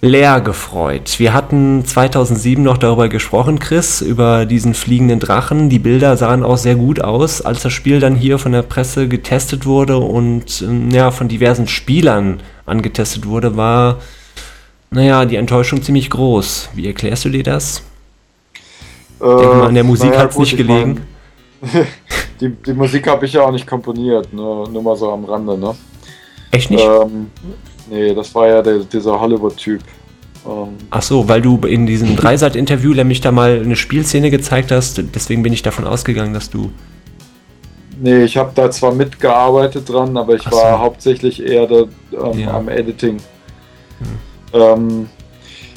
leer 0.04 0.42
gefreut. 0.42 1.16
Wir 1.18 1.34
hatten 1.34 1.86
2007 1.86 2.62
noch 2.62 2.78
darüber 2.78 3.08
gesprochen, 3.08 3.60
Chris, 3.60 4.02
über 4.02 4.46
diesen 4.46 4.74
fliegenden 4.74 5.20
Drachen. 5.20 5.70
Die 5.70 5.80
Bilder 5.80 6.18
sahen 6.18 6.44
auch 6.44 6.58
sehr 6.58 6.76
gut 6.76 7.02
aus, 7.02 7.42
als 7.42 7.64
das 7.64 7.72
Spiel 7.72 8.02
dann 8.02 8.16
hier 8.16 8.38
von 8.38 8.52
der 8.52 8.64
Presse 8.64 9.08
getestet 9.08 9.66
wurde 9.66 9.98
und 9.98 10.62
ähm, 10.62 10.92
ja, 10.92 11.10
von 11.12 11.30
diversen 11.30 11.70
Spielern 11.70 12.42
angetestet 12.66 13.26
wurde, 13.26 13.56
war 13.56 14.00
naja, 14.94 15.26
die 15.26 15.36
Enttäuschung 15.36 15.82
ziemlich 15.82 16.10
groß. 16.10 16.70
Wie 16.74 16.88
erklärst 16.88 17.26
du 17.26 17.30
dir 17.30 17.44
das? 17.44 17.84
Äh, 19.20 19.26
mal, 19.26 19.68
an 19.68 19.74
der 19.74 19.84
Musik 19.84 20.10
naja, 20.10 20.22
hat 20.22 20.32
es 20.32 20.38
nicht 20.38 20.58
gelegen. 20.58 21.02
Mein, 21.62 21.88
die, 22.42 22.50
die 22.50 22.74
Musik 22.74 23.08
habe 23.08 23.26
ich 23.26 23.34
ja 23.34 23.42
auch 23.42 23.52
nicht 23.52 23.66
komponiert, 23.66 24.34
nur, 24.34 24.70
nur 24.70 24.84
mal 24.84 24.96
so 24.96 25.12
am 25.12 25.26
Rande, 25.26 25.58
ne? 25.58 25.76
Echt 26.52 26.70
nicht? 26.70 26.84
Ähm, 26.84 27.32
nee, 27.90 28.14
das 28.14 28.34
war 28.36 28.48
ja 28.48 28.62
der, 28.62 28.80
dieser 28.80 29.20
Hollywood-Typ. 29.20 29.82
Ähm, 30.46 30.76
Ach 30.90 31.02
so, 31.02 31.28
weil 31.30 31.42
du 31.42 31.58
in 31.60 31.86
diesem 31.86 32.16
Dreisat-Interview 32.18 32.94
nämlich 32.94 33.22
da 33.22 33.32
mal 33.32 33.62
eine 33.64 33.76
Spielszene 33.76 34.30
gezeigt 34.30 34.72
hast, 34.72 35.02
deswegen 35.16 35.42
bin 35.42 35.54
ich 35.54 35.62
davon 35.62 35.86
ausgegangen, 35.86 36.34
dass 36.34 36.50
du. 36.50 36.72
Nee, 38.02 38.24
ich 38.24 38.38
habe 38.38 38.52
da 38.54 38.70
zwar 38.70 38.94
mitgearbeitet 38.94 39.88
dran, 39.88 40.18
aber 40.18 40.36
ich 40.36 40.44
so. 40.44 40.52
war 40.52 40.80
hauptsächlich 40.80 41.42
eher 41.42 41.68
da, 41.68 41.84
ähm, 42.12 42.40
ja. 42.40 42.52
am 42.52 42.68
Editing. 42.68 43.18
Hm. 44.00 44.33
Ähm, 44.54 45.10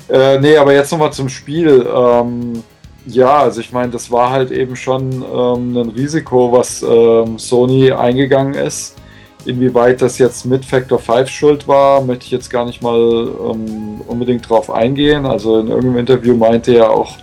äh, 0.08 0.38
nee, 0.38 0.56
aber 0.56 0.74
jetzt 0.74 0.92
nochmal 0.92 1.12
zum 1.12 1.28
Spiel. 1.28 1.86
Ähm, 1.92 2.62
ja, 3.06 3.38
also 3.38 3.60
ich 3.60 3.72
meine, 3.72 3.92
das 3.92 4.10
war 4.10 4.30
halt 4.30 4.50
eben 4.50 4.76
schon 4.76 5.12
ähm, 5.22 5.76
ein 5.76 5.90
Risiko, 5.90 6.52
was 6.52 6.82
ähm, 6.82 7.38
Sony 7.38 7.92
eingegangen 7.92 8.54
ist. 8.54 8.96
Inwieweit 9.44 10.02
das 10.02 10.18
jetzt 10.18 10.44
mit 10.44 10.64
Factor 10.64 10.98
5 10.98 11.28
schuld 11.28 11.68
war, 11.68 12.00
möchte 12.00 12.24
ich 12.24 12.32
jetzt 12.32 12.50
gar 12.50 12.64
nicht 12.64 12.82
mal 12.82 12.98
ähm, 12.98 14.00
unbedingt 14.06 14.48
drauf 14.48 14.70
eingehen. 14.70 15.24
Also 15.24 15.60
in 15.60 15.68
irgendeinem 15.68 15.98
Interview 15.98 16.36
meinte 16.36 16.72
ja 16.72 16.88
auch 16.88 17.16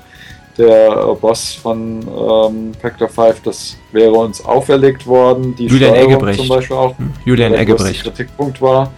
der 0.58 1.16
Boss 1.20 1.54
von 1.56 2.00
ähm, 2.02 2.72
Factor 2.80 3.10
5, 3.10 3.42
das 3.42 3.76
wäre 3.92 4.12
uns 4.12 4.44
auferlegt 4.46 5.06
worden. 5.06 5.56
Die 5.58 5.66
Julian 5.66 5.92
Steuerung 5.92 6.12
Eggebrecht. 6.12 6.40
zum 6.40 6.48
Beispiel 6.48 6.78
auch. 6.78 6.96
Julian 7.26 7.54
Eggebrecht. 7.56 8.04
Kritikpunkt 8.04 8.62
war. 8.62 8.92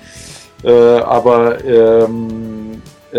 Äh, 0.64 0.72
aber 1.00 1.64
ähm, 1.64 1.66
äh, 1.66 2.45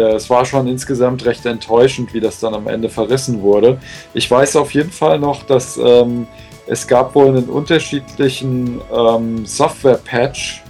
es 0.01 0.29
war 0.31 0.45
schon 0.45 0.67
insgesamt 0.67 1.25
recht 1.25 1.47
enttäuschend, 1.47 2.15
wie 2.15 2.21
das 2.21 2.41
dann 2.41 2.55
am 2.55 2.69
Ende 2.69 2.89
verrissen 2.89 3.43
wurde. 3.43 3.79
Ich 4.15 4.31
weiß 4.31 4.57
auf 4.57 4.73
jeden 4.73 4.91
Fall 4.91 5.19
noch, 5.19 5.43
dass 5.45 5.77
ähm, 5.77 6.27
es 6.67 6.87
gab 6.87 7.15
wohl 7.15 7.29
einen 7.29 7.45
unterschiedlichen 7.45 8.81
ähm, 8.93 9.47
Software-Patch 9.47 10.63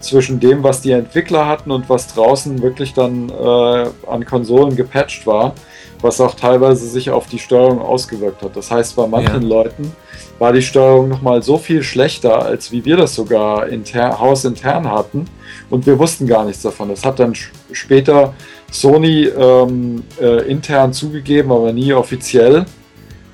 zwischen 0.00 0.38
dem, 0.38 0.62
was 0.62 0.80
die 0.82 0.92
Entwickler 0.92 1.46
hatten 1.46 1.70
und 1.70 1.88
was 1.88 2.08
draußen 2.14 2.62
wirklich 2.62 2.94
dann 2.94 3.30
äh, 3.30 3.86
an 4.06 4.24
Konsolen 4.24 4.76
gepatcht 4.76 5.26
war, 5.26 5.54
was 6.00 6.20
auch 6.20 6.34
teilweise 6.34 6.86
sich 6.86 7.10
auf 7.10 7.26
die 7.26 7.38
Steuerung 7.38 7.80
ausgewirkt 7.80 8.42
hat. 8.42 8.56
Das 8.56 8.70
heißt, 8.70 8.96
bei 8.96 9.06
manchen 9.06 9.42
ja. 9.42 9.48
Leuten 9.48 9.92
war 10.38 10.52
die 10.52 10.62
Steuerung 10.62 11.08
nochmal 11.08 11.42
so 11.42 11.58
viel 11.58 11.82
schlechter, 11.82 12.42
als 12.44 12.70
wie 12.72 12.84
wir 12.84 12.96
das 12.96 13.14
sogar 13.14 13.68
inter 13.68 14.18
hausintern 14.18 14.90
hatten 14.90 15.26
und 15.70 15.86
wir 15.86 15.98
wussten 15.98 16.26
gar 16.26 16.44
nichts 16.44 16.62
davon. 16.62 16.88
Das 16.88 17.04
hat 17.04 17.18
dann 17.18 17.34
später 17.72 18.34
Sony 18.74 19.26
ähm, 19.26 20.02
äh, 20.20 20.50
intern 20.50 20.92
zugegeben, 20.92 21.52
aber 21.52 21.72
nie 21.72 21.92
offiziell. 21.92 22.66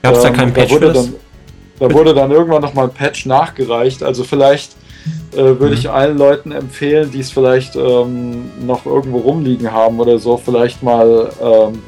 Gab 0.02 0.14
es 0.14 0.22
da 0.22 0.28
ähm, 0.28 0.34
keinen 0.34 0.52
Patch? 0.52 0.68
Da 0.68 0.74
wurde, 0.74 0.92
dann, 0.92 1.14
da 1.78 1.92
wurde 1.92 2.14
dann 2.14 2.30
irgendwann 2.30 2.60
nochmal 2.60 2.86
ein 2.86 2.94
Patch 2.94 3.24
nachgereicht. 3.24 4.02
Also 4.02 4.22
vielleicht 4.24 4.72
äh, 5.32 5.36
würde 5.36 5.68
mhm. 5.68 5.72
ich 5.72 5.90
allen 5.90 6.18
Leuten 6.18 6.52
empfehlen, 6.52 7.10
die 7.10 7.20
es 7.20 7.30
vielleicht 7.30 7.74
ähm, 7.74 8.50
noch 8.66 8.84
irgendwo 8.84 9.18
rumliegen 9.18 9.72
haben 9.72 9.98
oder 9.98 10.18
so, 10.18 10.36
vielleicht 10.36 10.82
mal 10.82 11.30
ähm, 11.42 11.82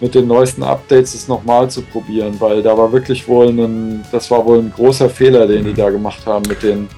mit 0.00 0.14
den 0.14 0.26
neuesten 0.26 0.62
Updates 0.62 1.14
es 1.14 1.26
nochmal 1.26 1.70
zu 1.70 1.82
probieren, 1.82 2.36
weil 2.38 2.62
da 2.62 2.76
war 2.76 2.92
wirklich 2.92 3.26
wohl 3.28 3.48
ein, 3.48 4.04
das 4.12 4.30
war 4.30 4.44
wohl 4.44 4.58
ein 4.58 4.72
großer 4.74 5.08
Fehler, 5.08 5.46
den 5.46 5.62
mhm. 5.62 5.68
die 5.68 5.74
da 5.74 5.88
gemacht 5.88 6.26
haben 6.26 6.44
mit 6.48 6.62
den. 6.62 6.88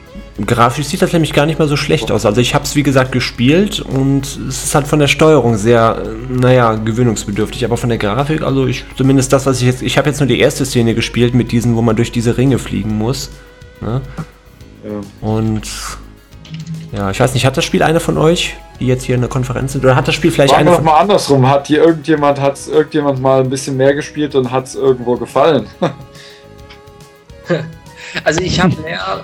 Grafisch 0.47 0.87
sieht 0.87 1.03
das 1.03 1.13
nämlich 1.13 1.35
gar 1.35 1.45
nicht 1.45 1.59
mal 1.59 1.69
so 1.69 1.77
schlecht 1.77 2.11
aus. 2.11 2.25
Also 2.25 2.41
ich 2.41 2.55
habe 2.55 2.65
es 2.65 2.75
wie 2.75 2.83
gesagt 2.83 3.13
gespielt 3.13 3.81
und 3.81 4.25
es 4.25 4.65
ist 4.65 4.75
halt 4.75 4.87
von 4.87 4.99
der 4.99 5.07
Steuerung 5.07 5.57
sehr, 5.57 6.03
naja, 6.31 6.75
gewöhnungsbedürftig. 6.75 7.67
Aber 7.67 7.77
von 7.77 7.91
der 7.91 7.99
Grafik, 7.99 8.43
also 8.43 8.67
ich 8.67 8.85
zumindest 8.97 9.33
das, 9.33 9.45
was 9.45 9.61
ich 9.61 9.67
jetzt, 9.67 9.83
ich 9.83 9.99
habe 9.99 10.09
jetzt 10.09 10.21
nur 10.21 10.27
die 10.27 10.41
erste 10.41 10.65
Szene 10.65 10.95
gespielt 10.95 11.35
mit 11.35 11.53
diesen, 11.53 11.77
wo 11.77 11.83
man 11.83 11.97
durch 11.97 12.13
diese 12.13 12.39
Ringe 12.39 12.59
fliegen 12.59 12.97
muss. 12.97 13.31
Ne? 13.83 14.01
Ja. 14.85 15.29
Und 15.29 15.71
ja, 16.93 17.11
ich 17.11 17.21
weiß 17.21 17.35
nicht, 17.35 17.45
hat 17.45 17.57
das 17.57 17.67
Spiel 17.67 17.83
einer 17.83 18.01
von 18.01 18.17
euch, 18.17 18.57
die 18.81 18.87
jetzt 18.87 19.05
hier 19.05 19.17
in 19.17 19.21
der 19.21 19.31
Konferenz 19.31 19.73
sind, 19.73 19.85
oder 19.85 19.97
hat 19.97 20.09
das 20.09 20.15
Spiel 20.15 20.31
vielleicht 20.31 20.55
eine 20.55 20.73
von... 20.73 20.85
mal 20.85 20.99
andersrum, 20.99 21.49
hat 21.49 21.67
hier 21.67 21.85
irgendjemand, 21.85 22.41
hat 22.41 22.59
irgendjemand 22.67 23.21
mal 23.21 23.43
ein 23.43 23.51
bisschen 23.51 23.77
mehr 23.77 23.95
gespielt 23.95 24.35
und 24.35 24.51
hat 24.51 24.67
es 24.67 24.77
irgendwo 24.77 25.17
gefallen? 25.17 25.67
Also 28.25 28.41
ich 28.41 28.61
habe 28.61 28.77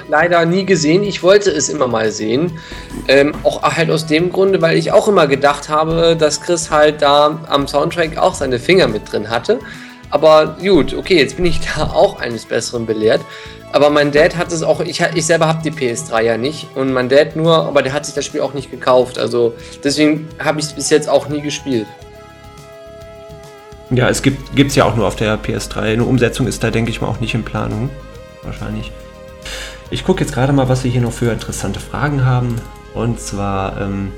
leider 0.09 0.45
nie 0.45 0.65
gesehen. 0.65 1.03
Ich 1.03 1.23
wollte 1.23 1.51
es 1.51 1.69
immer 1.69 1.87
mal 1.87 2.11
sehen. 2.11 2.59
Ähm, 3.07 3.35
auch 3.45 3.63
halt 3.63 3.91
aus 3.91 4.07
dem 4.07 4.31
Grunde, 4.33 4.61
weil 4.63 4.77
ich 4.77 4.93
auch 4.93 5.09
immer 5.09 5.27
gedacht 5.27 5.69
habe, 5.69 6.17
dass 6.17 6.41
Chris 6.41 6.71
halt 6.71 7.03
da 7.03 7.41
am 7.49 7.69
Soundtrack 7.69 8.17
auch 8.17 8.35
seine 8.35 8.59
Finger 8.59 8.89
mit 8.89 9.13
drin 9.13 9.31
hatte. 9.31 9.59
Aber 10.11 10.57
gut, 10.61 10.95
okay, 10.95 11.19
jetzt 11.19 11.37
bin 11.37 11.47
ich 11.47 11.61
da 11.77 11.85
auch 11.85 12.21
eines 12.21 12.45
Besseren 12.47 12.87
belehrt. 12.87 13.21
Aber 13.71 13.91
mein 13.91 14.13
Dad 14.13 14.37
hat 14.37 14.51
es 14.51 14.63
auch, 14.63 14.81
ich, 14.81 15.03
ich 15.15 15.27
selber 15.27 15.47
habe 15.47 15.63
die 15.63 15.71
PS3 15.71 16.23
ja 16.23 16.39
nicht 16.39 16.69
und 16.75 16.93
mein 16.93 17.11
Dad 17.11 17.37
nur, 17.37 17.67
aber 17.67 17.83
der 17.83 17.93
hat 17.93 18.07
sich 18.07 18.15
das 18.15 18.25
Spiel 18.25 18.41
auch 18.41 18.55
nicht 18.55 18.71
gekauft. 18.71 19.19
Also 19.19 19.55
deswegen 19.85 20.27
habe 20.39 20.59
ich 20.59 20.67
es 20.67 20.73
bis 20.73 20.89
jetzt 20.89 21.09
auch 21.09 21.29
nie 21.29 21.43
gespielt. 21.43 21.87
Ja, 23.91 24.09
es 24.09 24.23
gibt 24.23 24.41
es 24.57 24.75
ja 24.75 24.85
auch 24.85 24.97
nur 24.97 25.07
auf 25.07 25.17
der 25.17 25.39
PS3. 25.39 25.81
Eine 25.81 26.05
Umsetzung 26.05 26.47
ist 26.47 26.63
da, 26.63 26.71
denke 26.71 26.91
ich 26.91 27.01
mal, 27.01 27.09
auch 27.09 27.21
nicht 27.21 27.35
in 27.35 27.43
Planung. 27.43 27.91
Wahrscheinlich. 28.43 28.93
Ich 29.91 30.05
gucke 30.05 30.21
jetzt 30.23 30.35
gerade 30.35 30.53
mal, 30.53 30.69
was 30.69 30.85
wir 30.85 30.91
hier 30.91 31.01
noch 31.01 31.13
für 31.13 31.33
interessante 31.33 31.81
Fragen 31.81 32.25
haben. 32.25 32.57
Und 32.95 33.21
zwar, 33.21 33.81
ähm, 33.81 34.13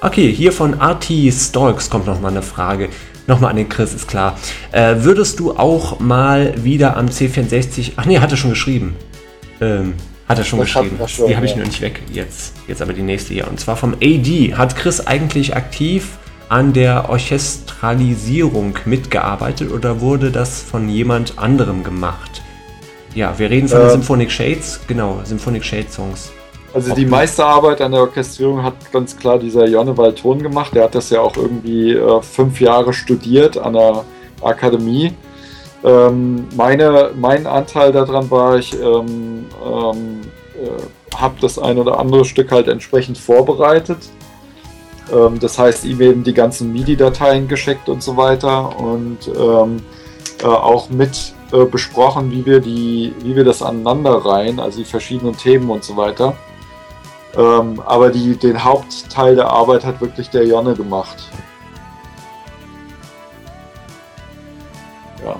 okay, 0.00 0.32
hier 0.32 0.52
von 0.52 0.74
RT 0.74 1.32
Stalks 1.32 1.88
kommt 1.88 2.06
noch 2.06 2.20
mal 2.20 2.28
eine 2.28 2.42
Frage. 2.42 2.88
Nochmal 3.26 3.50
an 3.50 3.56
den 3.56 3.68
Chris, 3.68 3.94
ist 3.94 4.08
klar. 4.08 4.36
Äh, 4.72 4.96
würdest 4.98 5.38
du 5.38 5.56
auch 5.56 6.00
mal 6.00 6.54
wieder 6.62 6.96
am 6.96 7.06
C64. 7.06 7.92
Ach 7.96 8.04
nee, 8.04 8.18
hat 8.18 8.30
er 8.30 8.36
schon 8.36 8.50
geschrieben. 8.50 8.96
Ähm, 9.60 9.94
hat 10.28 10.38
er 10.38 10.44
schon 10.44 10.58
das 10.58 10.68
geschrieben. 10.68 10.98
Schon, 11.06 11.28
die 11.28 11.36
habe 11.36 11.46
ich 11.46 11.52
ja. 11.52 11.58
nur 11.58 11.66
nicht 11.66 11.80
weg. 11.80 12.02
Jetzt, 12.12 12.54
jetzt 12.66 12.82
aber 12.82 12.92
die 12.92 13.02
nächste 13.02 13.34
hier. 13.34 13.48
Und 13.48 13.60
zwar 13.60 13.76
vom 13.76 13.94
AD. 13.94 14.54
Hat 14.54 14.76
Chris 14.76 15.06
eigentlich 15.06 15.56
aktiv 15.56 16.18
an 16.48 16.72
der 16.72 17.08
Orchestralisierung 17.08 18.76
mitgearbeitet 18.84 19.70
oder 19.70 20.00
wurde 20.00 20.32
das 20.32 20.60
von 20.60 20.88
jemand 20.88 21.38
anderem 21.38 21.84
gemacht? 21.84 22.42
Ja, 23.14 23.36
wir 23.38 23.50
reden 23.50 23.68
von 23.68 23.80
ähm, 23.80 23.90
Symphonic 23.90 24.30
Shades. 24.30 24.80
Genau, 24.86 25.20
Symphonic 25.24 25.64
Shades 25.64 25.94
Songs. 25.94 26.32
Also 26.72 26.94
die 26.94 27.06
meiste 27.06 27.44
Arbeit 27.44 27.80
an 27.80 27.90
der 27.92 28.02
Orchestrierung 28.02 28.62
hat 28.62 28.74
ganz 28.92 29.16
klar 29.16 29.38
dieser 29.38 29.66
Jonne 29.66 29.96
Waldton 29.96 30.40
gemacht. 30.40 30.74
Der 30.74 30.84
hat 30.84 30.94
das 30.94 31.10
ja 31.10 31.20
auch 31.20 31.36
irgendwie 31.36 31.92
äh, 31.94 32.22
fünf 32.22 32.60
Jahre 32.60 32.92
studiert 32.92 33.58
an 33.58 33.72
der 33.72 34.04
Akademie. 34.40 35.12
Ähm, 35.82 36.46
meine, 36.54 37.10
mein 37.16 37.46
Anteil 37.46 37.90
daran 37.90 38.30
war, 38.30 38.58
ich 38.58 38.74
ähm, 38.74 39.46
ähm, 39.64 40.20
äh, 40.54 41.16
habe 41.16 41.34
das 41.40 41.58
ein 41.58 41.78
oder 41.78 41.98
andere 41.98 42.24
Stück 42.24 42.52
halt 42.52 42.68
entsprechend 42.68 43.18
vorbereitet. 43.18 43.98
Ähm, 45.12 45.40
das 45.40 45.58
heißt, 45.58 45.84
ihm 45.84 46.00
eben 46.00 46.22
die 46.22 46.34
ganzen 46.34 46.72
MIDI-Dateien 46.72 47.48
geschickt 47.48 47.88
und 47.88 48.02
so 48.02 48.16
weiter 48.16 48.78
und 48.78 49.18
ähm, 49.26 49.82
äh, 50.42 50.46
auch 50.46 50.88
mit 50.90 51.34
äh, 51.52 51.64
besprochen, 51.64 52.30
wie 52.30 52.46
wir, 52.46 52.60
die, 52.60 53.12
wie 53.22 53.34
wir 53.34 53.44
das 53.44 53.62
aneinander 53.62 54.12
reihen, 54.24 54.60
also 54.60 54.78
die 54.78 54.84
verschiedenen 54.84 55.36
Themen 55.36 55.68
und 55.70 55.82
so 55.82 55.96
weiter. 55.96 56.34
Ähm, 57.36 57.80
aber 57.84 58.10
die, 58.10 58.36
den 58.36 58.62
Hauptteil 58.62 59.36
der 59.36 59.48
Arbeit 59.48 59.84
hat 59.84 60.00
wirklich 60.00 60.30
der 60.30 60.46
Jonne 60.46 60.74
gemacht. 60.74 61.16
Ja. 65.24 65.36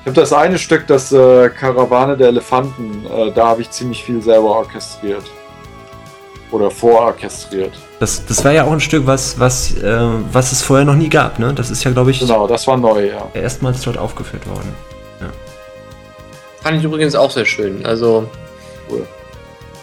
Ich 0.00 0.06
habe 0.06 0.14
das 0.14 0.32
eine 0.32 0.58
Stück, 0.58 0.86
das 0.86 1.12
äh, 1.12 1.48
Karawane 1.50 2.16
der 2.16 2.28
Elefanten, 2.28 3.06
äh, 3.06 3.32
da 3.32 3.48
habe 3.48 3.62
ich 3.62 3.70
ziemlich 3.70 4.02
viel 4.02 4.22
selber 4.22 4.56
orchestriert. 4.56 5.24
Oder 6.50 6.70
vororchestriert. 6.70 7.72
Das, 7.98 8.26
das 8.26 8.44
war 8.44 8.52
ja 8.52 8.64
auch 8.64 8.72
ein 8.72 8.80
Stück, 8.80 9.06
was, 9.06 9.38
was, 9.38 9.74
äh, 9.76 10.08
was 10.32 10.52
es 10.52 10.60
vorher 10.60 10.84
noch 10.84 10.96
nie 10.96 11.08
gab, 11.08 11.38
ne? 11.38 11.54
Das 11.54 11.70
ist 11.70 11.84
ja, 11.84 11.90
glaube 11.90 12.10
ich. 12.10 12.20
Genau, 12.20 12.46
das 12.46 12.66
war 12.66 12.76
neu, 12.76 13.08
ja. 13.08 13.28
Erstmals 13.32 13.80
dort 13.82 13.96
aufgeführt 13.96 14.46
worden. 14.46 14.74
Fand 16.62 16.78
ich 16.78 16.84
übrigens 16.84 17.14
auch 17.14 17.30
sehr 17.30 17.44
schön. 17.44 17.84
Also. 17.84 18.28
Cool. 18.90 19.06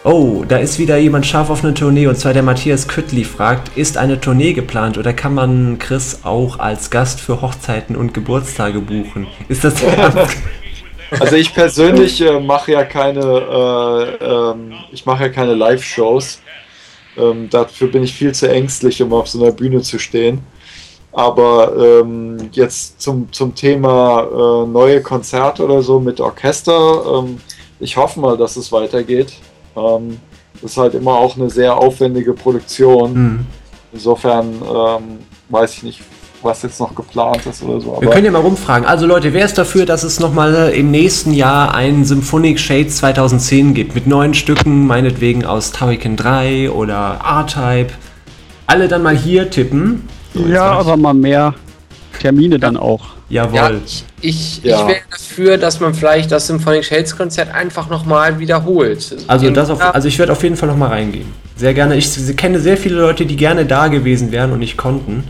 Oh, 0.06 0.46
da 0.48 0.58
ist 0.58 0.80
wieder 0.80 0.98
jemand 0.98 1.26
scharf 1.26 1.50
auf 1.50 1.64
eine 1.64 1.74
Tournee 1.74 2.08
und 2.08 2.18
zwar 2.18 2.34
der 2.34 2.42
Matthias 2.42 2.88
Küttli 2.88 3.26
fragt, 3.26 3.78
ist 3.78 3.98
eine 3.98 4.22
Tournee 4.22 4.54
geplant 4.54 4.98
oder 4.98 5.12
kann 5.12 5.34
man 5.34 5.78
Chris 5.78 6.22
auch 6.24 6.58
als 6.58 6.90
Gast 6.90 7.20
für 7.20 7.42
Hochzeiten 7.42 7.98
und 7.98 8.14
Geburtstage 8.14 8.80
buchen? 8.80 9.28
Ist 9.50 9.66
das 9.66 9.76
Also 11.20 11.36
ich 11.36 11.54
persönlich 11.54 12.22
äh, 12.22 12.40
mache 12.40 12.74
ja 12.74 12.84
keine, 12.86 13.20
äh, 13.20 14.24
ähm, 14.24 14.74
ich 14.92 15.06
mache 15.06 15.24
ja 15.24 15.30
keine 15.30 15.56
Live-Shows. 15.56 16.42
Ähm, 17.18 17.50
dafür 17.50 17.88
bin 17.88 18.04
ich 18.04 18.14
viel 18.14 18.34
zu 18.34 18.50
ängstlich, 18.50 19.02
um 19.02 19.12
auf 19.14 19.28
so 19.28 19.42
einer 19.44 19.52
Bühne 19.52 19.82
zu 19.82 19.98
stehen. 19.98 20.40
Aber 21.12 22.02
ähm, 22.02 22.50
jetzt 22.52 23.02
zum, 23.02 23.32
zum 23.32 23.56
Thema 23.56 24.22
äh, 24.22 24.68
neue 24.68 25.02
Konzerte 25.02 25.66
oder 25.66 25.82
so 25.82 26.00
mit 26.00 26.20
Orchester, 26.22 27.24
ähm, 27.24 27.40
ich 27.80 27.98
hoffe 27.98 28.20
mal, 28.20 28.38
dass 28.38 28.56
es 28.58 28.72
weitergeht. 28.72 29.34
Ähm, 29.76 30.20
das 30.62 30.72
ist 30.72 30.78
halt 30.78 30.94
immer 30.94 31.14
auch 31.14 31.36
eine 31.36 31.50
sehr 31.50 31.78
aufwendige 31.78 32.34
Produktion. 32.34 33.14
Mhm. 33.14 33.46
Insofern 33.92 34.48
ähm, 34.62 35.20
weiß 35.50 35.78
ich 35.78 35.84
nicht, 35.84 36.02
was 36.42 36.62
jetzt 36.64 36.80
noch 36.80 36.94
geplant 36.96 37.46
ist 37.46 37.64
oder 37.64 37.82
so. 37.82 37.98
Wir 38.00 38.10
können 38.10 38.26
ja 38.26 38.32
mal 38.32 38.42
rumfragen. 38.42 38.88
Also 38.88 39.06
Leute, 39.06 39.34
wer 39.34 39.46
ist 39.46 39.58
dafür, 39.58 39.86
dass 39.86 40.04
es 40.04 40.20
nochmal 40.20 40.72
im 40.76 40.92
nächsten 40.92 41.34
Jahr 41.34 41.74
ein 41.74 42.06
Symphonic 42.06 42.60
Shades 42.60 42.98
2010 42.98 43.74
gibt? 43.74 43.96
Mit 43.96 44.08
neuen 44.08 44.34
Stücken, 44.34 44.88
meinetwegen 44.88 45.46
aus 45.46 45.72
Tauriken 45.72 46.16
3 46.16 46.72
oder 46.72 47.20
R-Type. 47.24 47.94
Alle 48.68 48.88
dann 48.88 49.04
mal 49.04 49.18
hier 49.18 49.50
tippen. 49.50 50.08
So, 50.40 50.48
ja, 50.48 50.72
aber 50.72 50.96
mal 50.96 51.14
mehr 51.14 51.54
Termine 52.22 52.60
dann 52.60 52.78
auch. 52.78 53.02
Jawohl. 53.30 53.56
Ja, 53.56 53.72
ich, 53.86 54.06
ich, 54.22 54.64
ja. 54.64 54.82
ich 54.82 54.88
wäre 54.88 55.02
dafür, 55.12 55.58
dass 55.58 55.80
man 55.80 55.94
vielleicht 55.94 56.32
das 56.32 56.48
Symphonic 56.48 56.86
Shades 56.86 57.16
Konzert 57.16 57.54
einfach 57.54 57.90
nochmal 57.90 58.40
wiederholt. 58.40 59.18
Also, 59.28 59.50
das 59.52 59.70
auf, 59.70 59.82
also 59.82 60.08
ich 60.08 60.18
werde 60.18 60.32
auf 60.32 60.42
jeden 60.42 60.56
Fall 60.56 60.70
nochmal 60.70 60.90
reingehen. 60.90 61.28
Sehr 61.56 61.74
gerne. 61.74 61.96
Ich 61.98 62.38
kenne 62.38 62.60
sehr 62.60 62.78
viele 62.78 62.96
Leute, 62.96 63.26
die 63.26 63.36
gerne 63.36 63.66
da 63.66 63.88
gewesen 63.88 64.32
wären 64.32 64.52
und 64.52 64.60
nicht 64.60 64.78
konnten. 64.78 65.26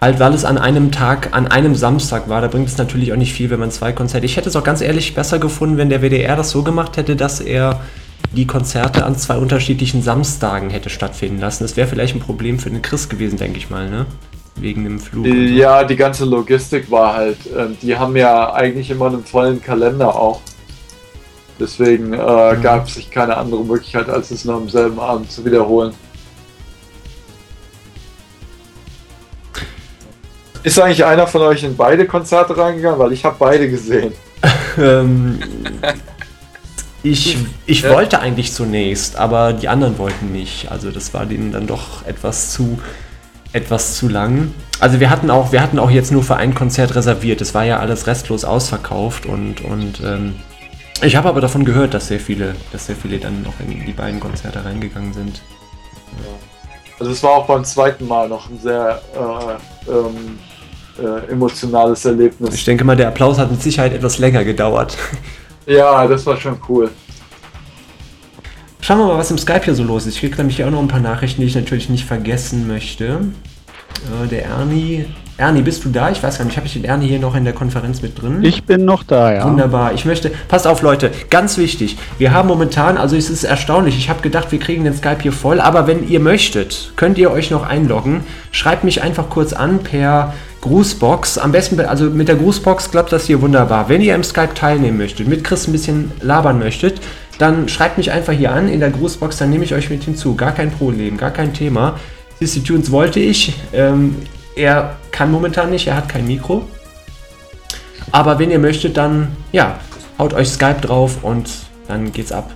Halt, 0.00 0.18
weil 0.18 0.34
es 0.34 0.44
an 0.44 0.58
einem 0.58 0.92
Tag, 0.92 1.28
an 1.32 1.46
einem 1.46 1.74
Samstag 1.74 2.28
war. 2.28 2.40
Da 2.40 2.48
bringt 2.48 2.68
es 2.68 2.76
natürlich 2.76 3.12
auch 3.12 3.16
nicht 3.16 3.32
viel, 3.32 3.50
wenn 3.50 3.60
man 3.60 3.70
zwei 3.70 3.92
Konzerte. 3.92 4.26
Ich 4.26 4.36
hätte 4.36 4.48
es 4.48 4.56
auch 4.56 4.64
ganz 4.64 4.80
ehrlich 4.80 5.14
besser 5.14 5.38
gefunden, 5.38 5.76
wenn 5.76 5.90
der 5.90 6.00
WDR 6.00 6.36
das 6.36 6.50
so 6.50 6.62
gemacht 6.62 6.96
hätte, 6.96 7.16
dass 7.16 7.40
er 7.40 7.80
die 8.32 8.46
Konzerte 8.46 9.04
an 9.04 9.16
zwei 9.16 9.36
unterschiedlichen 9.36 10.02
Samstagen 10.02 10.70
hätte 10.70 10.90
stattfinden 10.90 11.38
lassen. 11.38 11.64
Das 11.64 11.76
wäre 11.76 11.86
vielleicht 11.86 12.16
ein 12.16 12.20
Problem 12.20 12.58
für 12.58 12.70
den 12.70 12.82
Chris 12.82 13.08
gewesen, 13.08 13.38
denke 13.38 13.58
ich 13.58 13.70
mal, 13.70 13.88
ne? 13.88 14.06
Wegen 14.56 14.84
dem 14.84 14.98
Flug. 14.98 15.26
Ja, 15.26 15.84
die 15.84 15.96
ganze 15.96 16.24
Logistik 16.24 16.90
war 16.90 17.14
halt, 17.14 17.46
äh, 17.46 17.68
die 17.82 17.96
haben 17.96 18.16
ja 18.16 18.52
eigentlich 18.52 18.90
immer 18.90 19.06
einen 19.06 19.24
vollen 19.24 19.60
Kalender 19.60 20.14
auch. 20.14 20.40
Deswegen 21.58 22.12
äh, 22.12 22.54
mhm. 22.54 22.62
gab 22.62 22.86
es 22.86 22.94
sich 22.94 23.10
keine 23.10 23.36
andere 23.36 23.64
Möglichkeit, 23.64 24.08
als 24.08 24.30
es 24.30 24.44
noch 24.44 24.56
am 24.56 24.68
selben 24.68 24.98
Abend 24.98 25.30
zu 25.30 25.44
wiederholen. 25.44 25.94
Ist 30.62 30.80
eigentlich 30.80 31.04
einer 31.04 31.26
von 31.26 31.42
euch 31.42 31.62
in 31.62 31.76
beide 31.76 32.06
Konzerte 32.06 32.56
reingegangen? 32.56 32.98
Weil 32.98 33.12
ich 33.12 33.24
habe 33.24 33.36
beide 33.38 33.68
gesehen. 33.68 34.14
ähm, 34.78 35.38
Ich, 37.04 37.36
ich 37.66 37.82
ja. 37.82 37.90
wollte 37.90 38.18
eigentlich 38.20 38.54
zunächst, 38.54 39.16
aber 39.16 39.52
die 39.52 39.68
anderen 39.68 39.98
wollten 39.98 40.32
nicht. 40.32 40.72
Also 40.72 40.90
das 40.90 41.12
war 41.12 41.26
denen 41.26 41.52
dann 41.52 41.66
doch 41.66 42.06
etwas 42.06 42.50
zu, 42.50 42.78
etwas 43.54 43.96
zu 43.96 44.08
lang. 44.08 44.52
Also 44.80 45.00
wir 45.00 45.08
hatten 45.08 45.30
auch, 45.30 45.52
wir 45.52 45.62
hatten 45.62 45.78
auch 45.78 45.90
jetzt 45.90 46.10
nur 46.10 46.24
für 46.24 46.36
ein 46.36 46.54
Konzert 46.54 46.94
reserviert. 46.96 47.40
Es 47.40 47.54
war 47.54 47.64
ja 47.64 47.78
alles 47.78 48.06
restlos 48.06 48.44
ausverkauft 48.44 49.26
und, 49.26 49.62
und 49.62 50.02
ähm, 50.04 50.34
ich 51.02 51.16
habe 51.16 51.28
aber 51.28 51.40
davon 51.40 51.64
gehört, 51.64 51.94
dass 51.94 52.08
sehr 52.08 52.20
viele, 52.20 52.56
dass 52.72 52.86
sehr 52.86 52.96
viele 52.96 53.18
dann 53.18 53.42
noch 53.42 53.54
in 53.60 53.86
die 53.86 53.92
beiden 53.92 54.18
Konzerte 54.18 54.64
reingegangen 54.64 55.12
sind. 55.12 55.40
Also 56.98 57.12
es 57.12 57.22
war 57.22 57.30
auch 57.32 57.46
beim 57.46 57.64
zweiten 57.64 58.06
Mal 58.08 58.28
noch 58.28 58.50
ein 58.50 58.58
sehr 58.58 59.00
äh, 59.14 59.90
ähm, 59.90 60.38
äh, 60.98 61.30
emotionales 61.30 62.04
Erlebnis. 62.04 62.54
Ich 62.54 62.64
denke 62.64 62.84
mal, 62.84 62.96
der 62.96 63.08
Applaus 63.08 63.38
hat 63.38 63.50
mit 63.50 63.62
Sicherheit 63.62 63.92
etwas 63.92 64.18
länger 64.18 64.44
gedauert. 64.44 64.96
Ja, 65.66 66.06
das 66.06 66.26
war 66.26 66.36
schon 66.36 66.58
cool. 66.68 66.90
Schauen 68.84 68.98
wir 68.98 69.06
mal, 69.06 69.16
was 69.16 69.30
im 69.30 69.38
Skype 69.38 69.64
hier 69.64 69.74
so 69.74 69.82
los 69.82 70.04
ist. 70.04 70.16
Ich 70.16 70.20
kriege 70.20 70.36
nämlich 70.36 70.56
hier 70.56 70.66
auch 70.66 70.70
noch 70.70 70.78
ein 70.78 70.88
paar 70.88 71.00
Nachrichten, 71.00 71.40
die 71.40 71.46
ich 71.46 71.54
natürlich 71.54 71.88
nicht 71.88 72.04
vergessen 72.04 72.68
möchte. 72.68 73.20
Äh, 74.22 74.28
der 74.28 74.44
Ernie. 74.44 75.06
Ernie, 75.38 75.62
bist 75.62 75.86
du 75.86 75.88
da? 75.88 76.10
Ich 76.10 76.22
weiß 76.22 76.36
gar 76.36 76.44
nicht, 76.44 76.58
habe 76.58 76.66
ich 76.66 76.74
den 76.74 76.84
Ernie 76.84 77.08
hier 77.08 77.18
noch 77.18 77.34
in 77.34 77.44
der 77.44 77.54
Konferenz 77.54 78.02
mit 78.02 78.20
drin? 78.20 78.44
Ich 78.44 78.64
bin 78.64 78.84
noch 78.84 79.02
da, 79.02 79.32
ja. 79.32 79.46
Wunderbar. 79.46 79.94
Ich 79.94 80.04
möchte, 80.04 80.30
passt 80.48 80.66
auf 80.66 80.82
Leute, 80.82 81.10
ganz 81.30 81.56
wichtig. 81.56 81.96
Wir 82.18 82.34
haben 82.34 82.46
momentan, 82.46 82.98
also 82.98 83.16
es 83.16 83.30
ist 83.30 83.44
erstaunlich, 83.44 83.96
ich 83.96 84.10
habe 84.10 84.20
gedacht, 84.20 84.52
wir 84.52 84.58
kriegen 84.58 84.84
den 84.84 84.94
Skype 84.94 85.22
hier 85.22 85.32
voll, 85.32 85.60
aber 85.60 85.86
wenn 85.86 86.06
ihr 86.06 86.20
möchtet, 86.20 86.92
könnt 86.96 87.16
ihr 87.16 87.30
euch 87.30 87.50
noch 87.50 87.66
einloggen. 87.66 88.20
Schreibt 88.52 88.84
mich 88.84 89.02
einfach 89.02 89.30
kurz 89.30 89.54
an 89.54 89.78
per 89.78 90.34
Grußbox. 90.60 91.38
Am 91.38 91.52
besten, 91.52 91.80
also 91.80 92.10
mit 92.10 92.28
der 92.28 92.36
Grußbox 92.36 92.90
klappt 92.90 93.12
das 93.12 93.24
hier 93.24 93.40
wunderbar. 93.40 93.88
Wenn 93.88 94.02
ihr 94.02 94.14
im 94.14 94.24
Skype 94.24 94.54
teilnehmen 94.54 94.98
möchtet, 94.98 95.26
mit 95.26 95.42
Chris 95.42 95.66
ein 95.66 95.72
bisschen 95.72 96.12
labern 96.20 96.58
möchtet, 96.58 97.00
dann 97.38 97.68
schreibt 97.68 97.98
mich 97.98 98.12
einfach 98.12 98.32
hier 98.32 98.52
an 98.52 98.68
in 98.68 98.80
der 98.80 98.90
Grußbox, 98.90 99.38
dann 99.38 99.50
nehme 99.50 99.64
ich 99.64 99.74
euch 99.74 99.90
mit 99.90 100.04
hinzu. 100.04 100.34
Gar 100.36 100.52
kein 100.52 100.70
Problem, 100.70 101.16
gar 101.16 101.30
kein 101.30 101.52
Thema. 101.52 101.98
CC 102.38 102.60
Tunes 102.60 102.90
wollte 102.90 103.20
ich. 103.20 103.54
Ähm, 103.72 104.16
er 104.56 104.96
kann 105.10 105.30
momentan 105.30 105.70
nicht, 105.70 105.86
er 105.86 105.96
hat 105.96 106.08
kein 106.08 106.26
Mikro. 106.26 106.66
Aber 108.12 108.38
wenn 108.38 108.50
ihr 108.50 108.58
möchtet, 108.58 108.96
dann 108.96 109.28
ja, 109.52 109.78
haut 110.18 110.34
euch 110.34 110.48
Skype 110.48 110.80
drauf 110.80 111.24
und 111.24 111.50
dann 111.88 112.12
geht's 112.12 112.32
ab. 112.32 112.52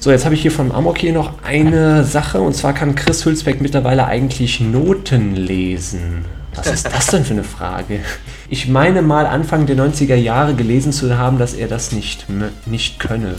So, 0.00 0.10
jetzt 0.10 0.24
habe 0.24 0.34
ich 0.34 0.42
hier 0.42 0.52
von 0.52 0.72
Amok 0.72 0.98
hier 0.98 1.12
noch 1.12 1.42
eine 1.42 2.04
Sache 2.04 2.40
und 2.40 2.54
zwar 2.54 2.72
kann 2.72 2.94
Chris 2.94 3.24
Hülsbeck 3.24 3.60
mittlerweile 3.60 4.06
eigentlich 4.06 4.60
Noten 4.60 5.34
lesen. 5.34 6.24
Was 6.54 6.68
ist 6.68 6.86
das 6.86 7.08
denn 7.08 7.24
für 7.24 7.34
eine 7.34 7.44
Frage? 7.44 8.00
Ich 8.48 8.68
meine 8.68 9.02
mal 9.02 9.26
Anfang 9.26 9.66
der 9.66 9.76
90er 9.76 10.14
Jahre 10.14 10.54
gelesen 10.54 10.92
zu 10.92 11.18
haben, 11.18 11.38
dass 11.38 11.52
er 11.52 11.68
das 11.68 11.92
nicht, 11.92 12.26
nicht 12.66 12.98
könne. 12.98 13.34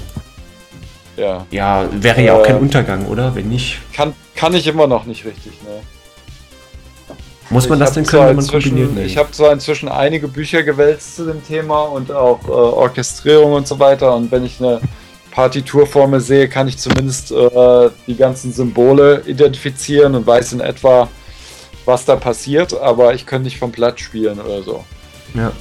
Ja. 1.18 1.46
Ja, 1.52 1.90
wäre 1.92 2.22
ja 2.22 2.34
auch 2.34 2.44
kein 2.44 2.58
äh, 2.58 2.60
Untergang, 2.60 3.08
oder? 3.08 3.36
Wenn 3.36 3.50
nicht. 3.50 3.80
Kann, 3.94 4.14
kann 4.36 4.54
ich 4.54 4.68
immer 4.68 4.88
noch 4.88 5.06
nicht 5.06 5.26
richtig, 5.26 5.54
ne? 5.64 5.82
Muss 7.50 7.70
man 7.70 7.80
ich 7.80 7.86
das 7.86 7.94
denn 7.94 8.06
können, 8.06 8.28
wenn 8.28 8.36
man 8.36 8.48
kombiniert? 8.48 8.94
Nee. 8.94 9.04
Ich 9.06 9.18
habe 9.18 9.32
zwar 9.32 9.54
inzwischen 9.54 9.88
einige 9.88 10.28
Bücher 10.28 10.64
gewälzt 10.64 11.16
zu 11.16 11.26
dem 11.26 11.46
Thema 11.46 11.84
und 11.84 12.12
auch 12.12 12.46
äh, 12.48 12.52
Orchestrierung 12.52 13.54
und 13.54 13.68
so 13.68 13.80
weiter. 13.80 14.16
Und 14.16 14.32
wenn 14.32 14.46
ich 14.46 14.60
eine 14.60 14.82
Partiturformel 15.32 16.20
sehe, 16.20 16.50
kann 16.50 16.68
ich 16.68 16.78
zumindest 16.78 17.32
äh, 17.32 17.90
die 18.06 18.16
ganzen 18.16 18.52
Symbole 18.52 19.24
identifizieren 19.26 20.16
und 20.16 20.28
weiß 20.28 20.54
in 20.54 20.60
etwa, 20.60 21.08
was 21.86 22.04
da 22.04 22.18
passiert. 22.18 22.78
Aber 22.80 23.14
ich 23.14 23.26
könnte 23.26 23.46
nicht 23.46 23.60
vom 23.60 23.72
Blatt 23.72 24.00
spielen 24.00 24.42
oder 24.42 24.62
so. 24.62 24.84
Ja. 25.34 25.52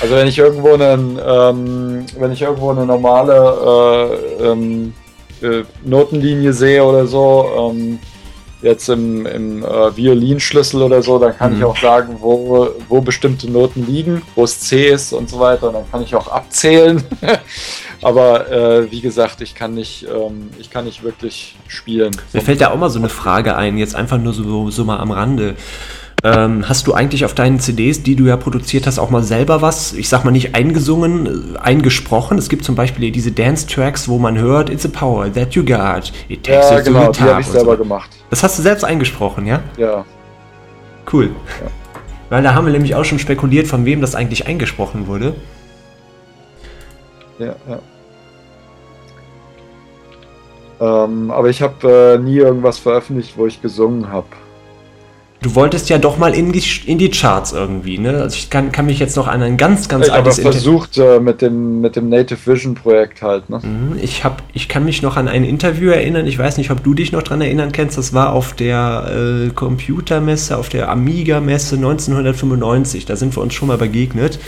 Also 0.00 0.14
wenn 0.16 0.26
ich 0.26 0.38
irgendwo 0.38 0.74
einen, 0.74 1.18
ähm, 1.24 2.06
wenn 2.18 2.32
ich 2.32 2.42
irgendwo 2.42 2.70
eine 2.70 2.86
normale 2.86 4.18
äh, 4.40 4.44
ähm, 4.44 4.94
äh, 5.42 5.62
Notenlinie 5.84 6.52
sehe 6.52 6.84
oder 6.84 7.06
so, 7.06 7.72
ähm, 7.72 7.98
jetzt 8.64 8.88
im, 8.88 9.26
im 9.26 9.62
äh, 9.62 9.96
Violinschlüssel 9.96 10.82
oder 10.82 11.02
so, 11.02 11.18
dann 11.18 11.36
kann 11.36 11.52
mhm. 11.52 11.58
ich 11.58 11.64
auch 11.64 11.76
sagen, 11.76 12.16
wo, 12.20 12.70
wo 12.88 13.00
bestimmte 13.00 13.50
Noten 13.50 13.86
liegen, 13.86 14.22
wo 14.34 14.44
es 14.44 14.60
C 14.60 14.88
ist 14.88 15.12
und 15.12 15.28
so 15.28 15.38
weiter. 15.38 15.68
Und 15.68 15.74
dann 15.74 15.90
kann 15.90 16.02
ich 16.02 16.14
auch 16.14 16.28
abzählen. 16.28 17.02
Aber 18.02 18.50
äh, 18.50 18.90
wie 18.90 19.00
gesagt, 19.00 19.40
ich 19.42 19.54
kann 19.54 19.74
nicht, 19.74 20.06
ähm, 20.08 20.50
ich 20.58 20.70
kann 20.70 20.86
nicht 20.86 21.02
wirklich 21.02 21.56
spielen. 21.68 22.16
Mir 22.32 22.40
fällt 22.40 22.60
da 22.60 22.70
auch 22.70 22.76
mal 22.76 22.90
so 22.90 22.98
eine 22.98 23.08
Frage 23.08 23.56
ein, 23.56 23.78
jetzt 23.78 23.94
einfach 23.94 24.18
nur 24.18 24.32
so, 24.32 24.70
so 24.70 24.84
mal 24.84 24.98
am 24.98 25.10
Rande. 25.10 25.56
Ähm, 26.26 26.66
hast 26.66 26.86
du 26.86 26.94
eigentlich 26.94 27.26
auf 27.26 27.34
deinen 27.34 27.60
CDs, 27.60 28.02
die 28.02 28.16
du 28.16 28.24
ja 28.24 28.38
produziert 28.38 28.86
hast, 28.86 28.98
auch 28.98 29.10
mal 29.10 29.22
selber 29.22 29.60
was, 29.60 29.92
ich 29.92 30.08
sag 30.08 30.24
mal 30.24 30.30
nicht 30.30 30.54
eingesungen, 30.54 31.54
äh, 31.54 31.58
eingesprochen? 31.58 32.38
Es 32.38 32.48
gibt 32.48 32.64
zum 32.64 32.74
Beispiel 32.74 33.10
diese 33.10 33.30
Dance-Tracks, 33.30 34.08
wo 34.08 34.18
man 34.18 34.38
hört, 34.38 34.70
It's 34.70 34.86
a 34.86 34.88
power 34.88 35.30
that 35.30 35.54
you 35.54 35.62
got. 35.62 36.12
It 36.28 36.42
takes 36.44 36.70
ja, 36.70 36.80
genau, 36.80 37.12
die 37.12 37.20
habe 37.20 37.42
ich 37.42 37.46
selber 37.46 37.72
so. 37.72 37.82
gemacht. 37.82 38.08
Das 38.30 38.42
hast 38.42 38.58
du 38.58 38.62
selbst 38.62 38.84
eingesprochen, 38.84 39.44
ja? 39.44 39.60
Ja. 39.76 40.06
Cool. 41.12 41.26
Ja. 41.62 41.70
Weil 42.30 42.42
da 42.42 42.54
haben 42.54 42.64
wir 42.64 42.72
nämlich 42.72 42.94
auch 42.94 43.04
schon 43.04 43.18
spekuliert, 43.18 43.66
von 43.66 43.84
wem 43.84 44.00
das 44.00 44.14
eigentlich 44.14 44.46
eingesprochen 44.46 45.06
wurde. 45.06 45.34
Ja, 47.38 47.54
ja. 50.80 51.04
Ähm, 51.04 51.30
aber 51.30 51.50
ich 51.50 51.60
habe 51.60 52.16
äh, 52.16 52.18
nie 52.18 52.38
irgendwas 52.38 52.78
veröffentlicht, 52.78 53.36
wo 53.36 53.46
ich 53.46 53.60
gesungen 53.60 54.08
habe. 54.08 54.26
Du 55.42 55.54
wolltest 55.54 55.90
ja 55.90 55.98
doch 55.98 56.16
mal 56.16 56.34
in 56.34 56.52
die, 56.52 56.62
in 56.86 56.96
die 56.96 57.10
Charts 57.10 57.52
irgendwie, 57.52 57.98
ne? 57.98 58.22
Also 58.22 58.36
ich 58.36 58.48
kann, 58.48 58.72
kann 58.72 58.86
mich 58.86 58.98
jetzt 58.98 59.14
noch 59.14 59.28
an 59.28 59.42
ein 59.42 59.58
ganz, 59.58 59.88
ganz 59.88 60.06
ich 60.06 60.12
altes... 60.12 60.38
Ich 60.38 60.44
habe 60.44 60.52
versucht 60.52 60.96
äh, 60.96 61.20
mit, 61.20 61.42
dem, 61.42 61.82
mit 61.82 61.96
dem 61.96 62.08
Native 62.08 62.38
Vision 62.46 62.74
Projekt 62.74 63.20
halt, 63.20 63.50
ne? 63.50 63.60
Mhm, 63.62 63.98
ich, 64.00 64.24
hab, 64.24 64.42
ich 64.54 64.68
kann 64.68 64.86
mich 64.86 65.02
noch 65.02 65.18
an 65.18 65.28
ein 65.28 65.44
Interview 65.44 65.90
erinnern, 65.90 66.26
ich 66.26 66.38
weiß 66.38 66.56
nicht, 66.56 66.70
ob 66.70 66.82
du 66.82 66.94
dich 66.94 67.12
noch 67.12 67.22
dran 67.22 67.42
erinnern 67.42 67.72
kannst, 67.72 67.98
das 67.98 68.14
war 68.14 68.32
auf 68.32 68.54
der 68.54 69.46
äh, 69.46 69.50
Computermesse, 69.50 70.56
auf 70.56 70.70
der 70.70 70.88
Amiga-Messe 70.88 71.76
1995, 71.76 73.04
da 73.04 73.16
sind 73.16 73.36
wir 73.36 73.42
uns 73.42 73.52
schon 73.52 73.68
mal 73.68 73.78
begegnet. 73.78 74.38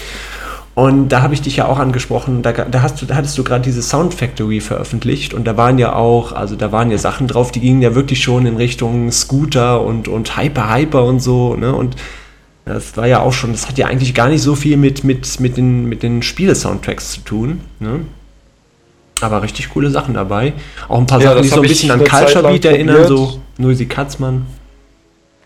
Und 0.77 1.09
da 1.09 1.23
habe 1.23 1.33
ich 1.33 1.41
dich 1.41 1.57
ja 1.57 1.69
auch 1.69 1.79
angesprochen, 1.79 2.43
da, 2.43 2.53
da, 2.53 2.83
hast 2.83 3.01
du, 3.01 3.07
da 3.07 3.17
hattest 3.17 3.39
du 3.39 3.43
gerade 3.43 3.63
diese 3.63 3.81
Sound 3.81 4.13
Factory 4.13 4.61
veröffentlicht 4.61 5.33
und 5.33 5.47
da 5.47 5.57
waren 5.57 5.79
ja 5.79 5.95
auch, 5.95 6.33
also 6.33 6.55
da 6.55 6.71
waren 6.71 6.91
ja 6.91 6.99
Sachen 6.99 7.29
drauf, 7.29 7.51
die 7.51 7.61
gingen 7.61 7.81
ja 7.81 7.95
wirklich 7.95 8.23
schon 8.23 8.45
in 8.45 8.59
Richtung 8.59 9.11
Scooter 9.11 9.81
und, 9.81 10.07
und 10.07 10.37
Hyper 10.37 10.75
Hyper 10.75 11.05
und 11.05 11.21
so, 11.21 11.57
ne? 11.57 11.75
Und 11.75 11.97
das 12.67 12.95
war 12.99 13.07
ja 13.07 13.21
auch 13.21 13.33
schon, 13.33 13.53
das 13.53 13.69
hat 13.69 13.79
ja 13.79 13.87
eigentlich 13.87 14.13
gar 14.13 14.29
nicht 14.29 14.43
so 14.43 14.55
viel 14.55 14.77
mit, 14.77 15.03
mit, 15.03 15.41
mit 15.41 15.57
den, 15.57 15.87
mit 15.87 16.03
den 16.03 16.21
Spiele-Soundtracks 16.21 17.11
zu 17.11 17.21
tun, 17.23 17.63
ne? 17.81 18.01
Aber 19.23 19.43
richtig 19.43 19.71
coole 19.71 19.89
Sachen 19.89 20.13
dabei. 20.13 20.53
Auch 20.89 20.99
ein 20.99 21.07
paar 21.07 21.23
ja, 21.23 21.31
Sachen, 21.31 21.43
die 21.43 21.49
so 21.49 21.57
ein 21.57 21.63
bisschen 21.63 21.91
an 21.91 22.05
Culture 22.05 22.47
Beat 22.47 22.67
erinnern, 22.67 23.09
so 23.09 23.41
Noisy 23.57 23.87
Katzmann. 23.87 24.45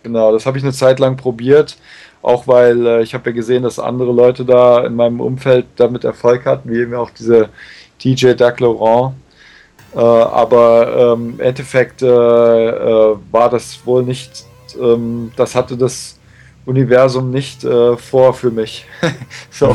Genau, 0.03 0.33
das 0.33 0.45
habe 0.45 0.59
ich 0.59 0.65
eine 0.65 0.73
Zeit 0.73 0.99
lang 0.99 1.17
probiert. 1.17 1.77
Auch 2.23 2.47
weil 2.47 2.87
äh, 2.87 3.03
ich 3.03 3.15
habe 3.15 3.31
ja 3.31 3.35
gesehen, 3.35 3.63
dass 3.63 3.79
andere 3.79 4.13
Leute 4.13 4.45
da 4.45 4.85
in 4.85 4.95
meinem 4.95 5.21
Umfeld 5.21 5.67
damit 5.77 6.05
Erfolg 6.05 6.45
hatten, 6.45 6.71
wie 6.71 6.81
eben 6.81 6.95
auch 6.95 7.11
diese 7.11 7.49
TJ 7.99 8.33
Duck 8.35 8.61
Laurent. 8.61 9.15
Äh, 9.95 9.99
aber 9.99 11.15
ähm, 11.15 11.35
im 11.39 11.41
Endeffekt 11.41 12.03
äh, 12.03 12.07
äh, 12.07 13.17
war 13.31 13.51
das 13.51 13.81
wohl 13.85 14.03
nicht, 14.03 14.45
ähm, 14.81 15.33
das 15.37 15.55
hatte 15.55 15.77
das 15.77 16.19
Universum 16.67 17.31
nicht 17.31 17.65
äh, 17.65 17.97
vor 17.97 18.35
für 18.35 18.51
mich. 18.51 18.85
so. 19.51 19.75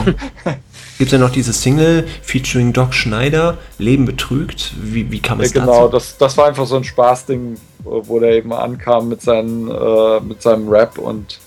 Gibt 0.97 1.07
es 1.07 1.11
ja 1.11 1.17
noch 1.17 1.31
diese 1.31 1.51
Single 1.51 2.07
featuring 2.21 2.71
Doc 2.71 2.93
Schneider, 2.93 3.57
Leben 3.77 4.05
betrügt? 4.05 4.73
Wie, 4.81 5.11
wie 5.11 5.19
kam 5.19 5.41
es 5.41 5.53
ja, 5.53 5.61
Genau, 5.61 5.87
dazu? 5.87 5.91
Das, 5.91 6.17
das 6.17 6.37
war 6.37 6.47
einfach 6.47 6.65
so 6.65 6.77
ein 6.77 6.85
Spaßding, 6.85 7.57
wo 7.83 8.19
der 8.19 8.33
eben 8.33 8.53
ankam 8.53 9.09
mit, 9.09 9.21
seinen, 9.21 9.69
äh, 9.69 10.19
mit 10.21 10.41
seinem 10.41 10.69
Rap 10.69 10.97
und 10.97 11.39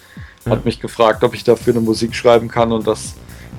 hat 0.51 0.65
mich 0.65 0.81
gefragt, 0.81 1.25
ob 1.25 1.35
ich 1.35 1.45
dafür 1.45 1.75
eine 1.75 1.83
Musik 1.83 2.15
schreiben 2.15 2.49
kann 2.49 2.73
und 2.73 2.87
das 2.87 3.15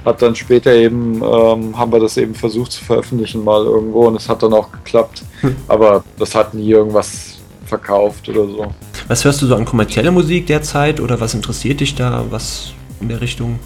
hat 0.06 0.22
dann 0.22 0.36
später 0.36 0.74
eben, 0.74 1.22
ähm, 1.22 1.78
haben 1.78 1.92
wir 1.92 2.00
das 2.00 2.18
eben 2.18 2.34
versucht 2.34 2.72
zu 2.72 2.84
veröffentlichen 2.84 3.44
mal 3.44 3.64
irgendwo 3.64 4.08
und 4.08 4.16
es 4.16 4.30
hat 4.30 4.44
dann 4.44 4.54
auch 4.54 4.72
geklappt, 4.72 5.24
hm. 5.42 5.56
aber 5.68 6.04
das 6.18 6.36
hat 6.36 6.54
nie 6.54 6.70
irgendwas 6.70 7.38
verkauft 7.66 8.28
oder 8.30 8.46
so. 8.46 8.68
Was 9.08 9.26
hörst 9.26 9.42
du 9.42 9.48
so 9.48 9.56
an 9.56 9.66
kommerzielle 9.66 10.12
Musik 10.12 10.48
derzeit 10.48 11.00
oder 11.00 11.20
was 11.20 11.34
interessiert 11.34 11.80
dich 11.80 11.96
da, 11.96 12.26
was 12.30 12.74
in 13.02 13.10
der 13.10 13.22
Richtung? 13.22 13.60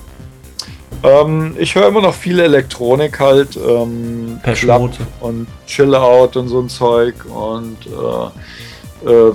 Ähm, 1.03 1.55
ich 1.59 1.75
höre 1.75 1.87
immer 1.87 2.01
noch 2.01 2.13
viel 2.13 2.39
Elektronik 2.39 3.19
halt, 3.19 3.57
ähm, 3.57 4.39
Club 4.43 4.91
und 5.19 5.47
Chill 5.65 5.93
Out 5.93 6.37
und 6.37 6.47
so 6.47 6.61
ein 6.61 6.69
Zeug 6.69 7.15
und 7.25 7.77
äh, 7.87 9.09
äh, 9.09 9.33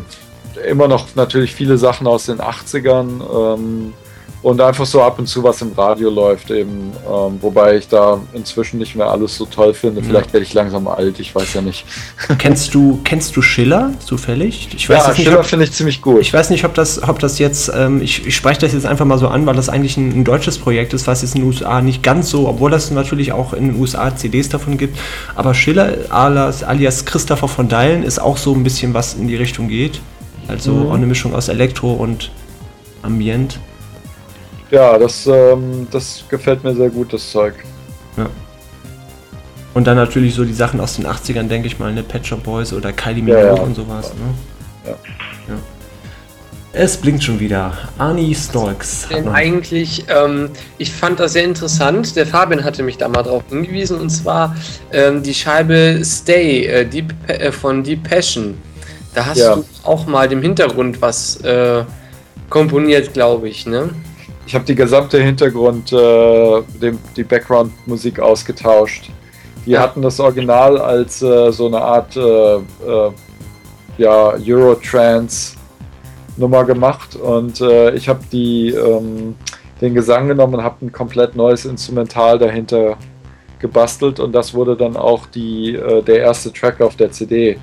immer 0.67 0.89
noch 0.89 1.15
natürlich 1.15 1.55
viele 1.55 1.79
Sachen 1.79 2.07
aus 2.07 2.27
den 2.27 2.41
80ern. 2.41 3.55
Ähm, 3.55 3.95
und 4.41 4.61
einfach 4.61 4.87
so 4.87 5.03
ab 5.03 5.19
und 5.19 5.27
zu 5.27 5.43
was 5.43 5.61
im 5.63 5.73
Radio 5.73 6.11
läuft 6.11 6.51
eben, 6.51 6.93
ähm, 7.07 7.39
wobei 7.41 7.77
ich 7.77 7.89
da 7.89 8.21
inzwischen 8.33 8.79
nicht 8.79 8.95
mehr 8.95 9.07
alles 9.07 9.37
so 9.37 9.47
toll 9.47 9.75
finde. 9.75 10.01
Vielleicht 10.03 10.33
werde 10.33 10.47
ich 10.47 10.55
langsam 10.55 10.87
alt, 10.87 11.19
ich 11.19 11.35
weiß 11.35 11.55
ja 11.55 11.61
nicht. 11.61 11.85
Kennst 12.39 12.73
du, 12.75 13.01
kennst 13.03 13.37
du 13.37 13.43
Schiller 13.43 13.93
zufällig? 14.05 14.69
Ich 14.75 14.89
weiß 14.89 15.03
ja, 15.03 15.09
nicht, 15.09 15.23
Schiller 15.23 15.43
finde 15.43 15.65
ich 15.65 15.73
ziemlich 15.73 16.01
gut. 16.01 16.21
Ich 16.21 16.33
weiß 16.33 16.51
nicht, 16.51 16.65
ob 16.65 16.75
das, 16.75 17.03
ob 17.03 17.19
das 17.19 17.39
jetzt, 17.39 17.71
ähm, 17.75 18.01
ich, 18.01 18.27
ich 18.27 18.37
spreche 18.37 18.61
das 18.61 18.73
jetzt 18.73 18.87
einfach 18.87 19.05
mal 19.05 19.19
so 19.19 19.29
an, 19.29 19.45
weil 19.47 19.57
das 19.57 19.69
eigentlich 19.69 19.97
ein, 19.97 20.21
ein, 20.21 20.25
deutsches 20.25 20.59
Projekt 20.59 20.95
ist, 20.95 21.07
was 21.07 21.23
jetzt 21.23 21.35
in 21.35 21.41
den 21.41 21.49
USA 21.49 21.81
nicht 21.81 22.03
ganz 22.03 22.31
so, 22.31 22.49
obwohl 22.49 22.71
das 22.71 22.91
natürlich 22.91 23.33
auch 23.33 23.53
in 23.53 23.73
den 23.73 23.81
USA 23.81 24.15
CDs 24.15 24.49
davon 24.49 24.79
gibt, 24.79 24.99
aber 25.35 25.53
Schiller 25.55 25.93
alias, 26.11 26.63
alias 26.63 27.05
Christopher 27.05 27.49
von 27.49 27.69
Deilen 27.69 28.03
ist 28.03 28.21
auch 28.21 28.37
so 28.37 28.55
ein 28.55 28.63
bisschen 28.63 28.95
was 28.95 29.15
in 29.15 29.27
die 29.27 29.37
Richtung 29.37 29.69
geht. 29.69 30.01
Also 30.49 30.73
mhm. 30.73 30.91
auch 30.91 30.95
eine 30.95 31.07
Mischung 31.07 31.35
aus 31.35 31.49
Elektro 31.49 31.93
und 31.93 32.31
Ambient. 33.03 33.61
Ja, 34.71 34.99
das, 34.99 35.27
ähm, 35.27 35.87
das 35.91 36.25
gefällt 36.29 36.65
mir 36.65 36.75
sehr 36.75 36.91
gut, 36.91 37.13
das 37.13 37.31
Zeug. 37.31 37.55
Ja. 38.17 38.29
Und 39.75 39.87
dann 39.87 39.97
natürlich 39.97 40.35
so 40.35 40.45
die 40.45 40.53
Sachen 40.53 40.81
aus 40.81 40.97
den 40.97 41.07
80ern, 41.07 41.47
denke 41.47 41.69
ich 41.69 41.79
mal, 41.79 41.93
ne? 41.93 42.03
Pet 42.03 42.27
Shop 42.27 42.43
Boys 42.43 42.73
oder 42.73 42.93
Kylie 42.93 43.23
Minogue 43.23 43.47
ja, 43.47 43.55
ja. 43.55 43.63
und 43.63 43.75
sowas. 43.77 44.13
Ne? 44.15 44.91
Ja. 44.91 44.97
ja. 45.49 45.59
Es 46.73 46.97
blinkt 46.97 47.25
schon 47.25 47.41
wieder. 47.41 47.73
Arnie 47.97 48.35
Storks. 48.35 49.09
Denn 49.09 49.29
eigentlich, 49.29 50.05
ähm, 50.09 50.51
ich 50.77 50.93
fand 50.93 51.19
das 51.19 51.33
sehr 51.33 51.45
interessant. 51.45 52.15
Der 52.15 52.27
Fabian 52.27 52.63
hatte 52.63 52.83
mich 52.83 52.99
da 52.99 53.09
mal 53.09 53.23
drauf 53.23 53.43
hingewiesen 53.49 53.99
und 53.99 54.11
zwar 54.11 54.55
ähm, 54.93 55.23
die 55.23 55.33
Scheibe 55.33 56.03
Stay 56.05 56.67
äh, 56.67 56.85
Deep, 56.85 57.15
äh, 57.27 57.51
von 57.53 57.83
Deep 57.83 58.03
Passion. 58.03 58.59
Da 59.15 59.27
hast 59.27 59.39
ja. 59.39 59.57
du 59.57 59.65
auch 59.85 60.07
mal 60.07 60.29
dem 60.29 60.43
Hintergrund 60.43 61.01
was 61.01 61.41
äh, 61.43 61.85
komponiert, 62.51 63.13
glaube 63.13 63.49
ich, 63.49 63.67
ne? 63.67 63.91
Ich 64.47 64.55
habe 64.55 64.65
die 64.65 64.75
gesamte 64.75 65.21
Hintergrund, 65.21 65.93
äh, 65.93 66.63
dem, 66.81 66.99
die 67.17 67.25
Background-Musik 67.25 68.19
ausgetauscht. 68.19 69.11
Wir 69.65 69.75
ja. 69.75 69.83
hatten 69.83 70.01
das 70.01 70.19
Original 70.21 70.79
als 70.79 71.21
äh, 71.21 71.53
so 71.53 71.67
eine 71.67 71.81
Art 71.81 72.17
äh, 72.17 72.57
äh 72.57 73.11
ja, 73.99 74.35
Eurotrance 74.39 75.57
Nummer 76.37 76.65
gemacht 76.65 77.17
und 77.17 77.61
äh, 77.61 77.91
ich 77.95 78.09
habe 78.09 78.21
die 78.31 78.71
ähm, 78.71 79.35
den 79.81 79.95
Gesang 79.95 80.29
genommen 80.29 80.55
und 80.55 80.63
habe 80.63 80.87
ein 80.87 80.93
komplett 80.93 81.37
neues 81.37 81.65
Instrumental 81.65 82.39
dahinter 82.39 82.97
gebastelt 83.59 84.21
und 84.21 84.33
das 84.33 84.55
wurde 84.55 84.77
dann 84.77 84.97
auch 84.97 85.27
die, 85.27 85.75
äh, 85.75 86.03
der 86.03 86.21
erste 86.21 86.53
Track 86.53 86.81
auf 86.81 86.97
der 86.97 87.11
CD. 87.11 87.59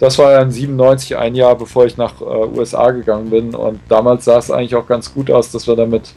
Das 0.00 0.18
war 0.18 0.32
ja 0.32 0.42
in 0.42 0.50
97, 0.50 1.16
ein 1.16 1.34
Jahr 1.34 1.56
bevor 1.56 1.86
ich 1.86 1.96
nach 1.96 2.20
äh, 2.20 2.24
USA 2.24 2.90
gegangen 2.90 3.30
bin. 3.30 3.54
Und 3.54 3.80
damals 3.88 4.24
sah 4.24 4.38
es 4.38 4.50
eigentlich 4.50 4.74
auch 4.74 4.86
ganz 4.86 5.12
gut 5.12 5.30
aus, 5.30 5.50
dass 5.50 5.66
wir 5.66 5.76
damit 5.76 6.12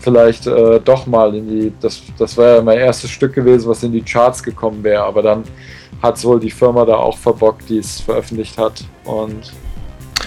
vielleicht 0.00 0.46
äh, 0.46 0.80
doch 0.80 1.06
mal 1.06 1.34
in 1.34 1.48
die, 1.48 1.72
das, 1.80 2.02
das 2.18 2.36
war 2.36 2.56
ja 2.56 2.62
mein 2.62 2.78
erstes 2.78 3.10
Stück 3.10 3.34
gewesen, 3.34 3.68
was 3.68 3.82
in 3.82 3.92
die 3.92 4.02
Charts 4.02 4.42
gekommen 4.42 4.84
wäre. 4.84 5.02
Aber 5.02 5.22
dann 5.22 5.44
hat 6.02 6.16
es 6.16 6.24
wohl 6.24 6.38
die 6.38 6.50
Firma 6.50 6.84
da 6.84 6.96
auch 6.96 7.16
verbockt, 7.16 7.68
die 7.68 7.78
es 7.78 8.00
veröffentlicht 8.00 8.58
hat. 8.58 8.84
Und 9.04 9.52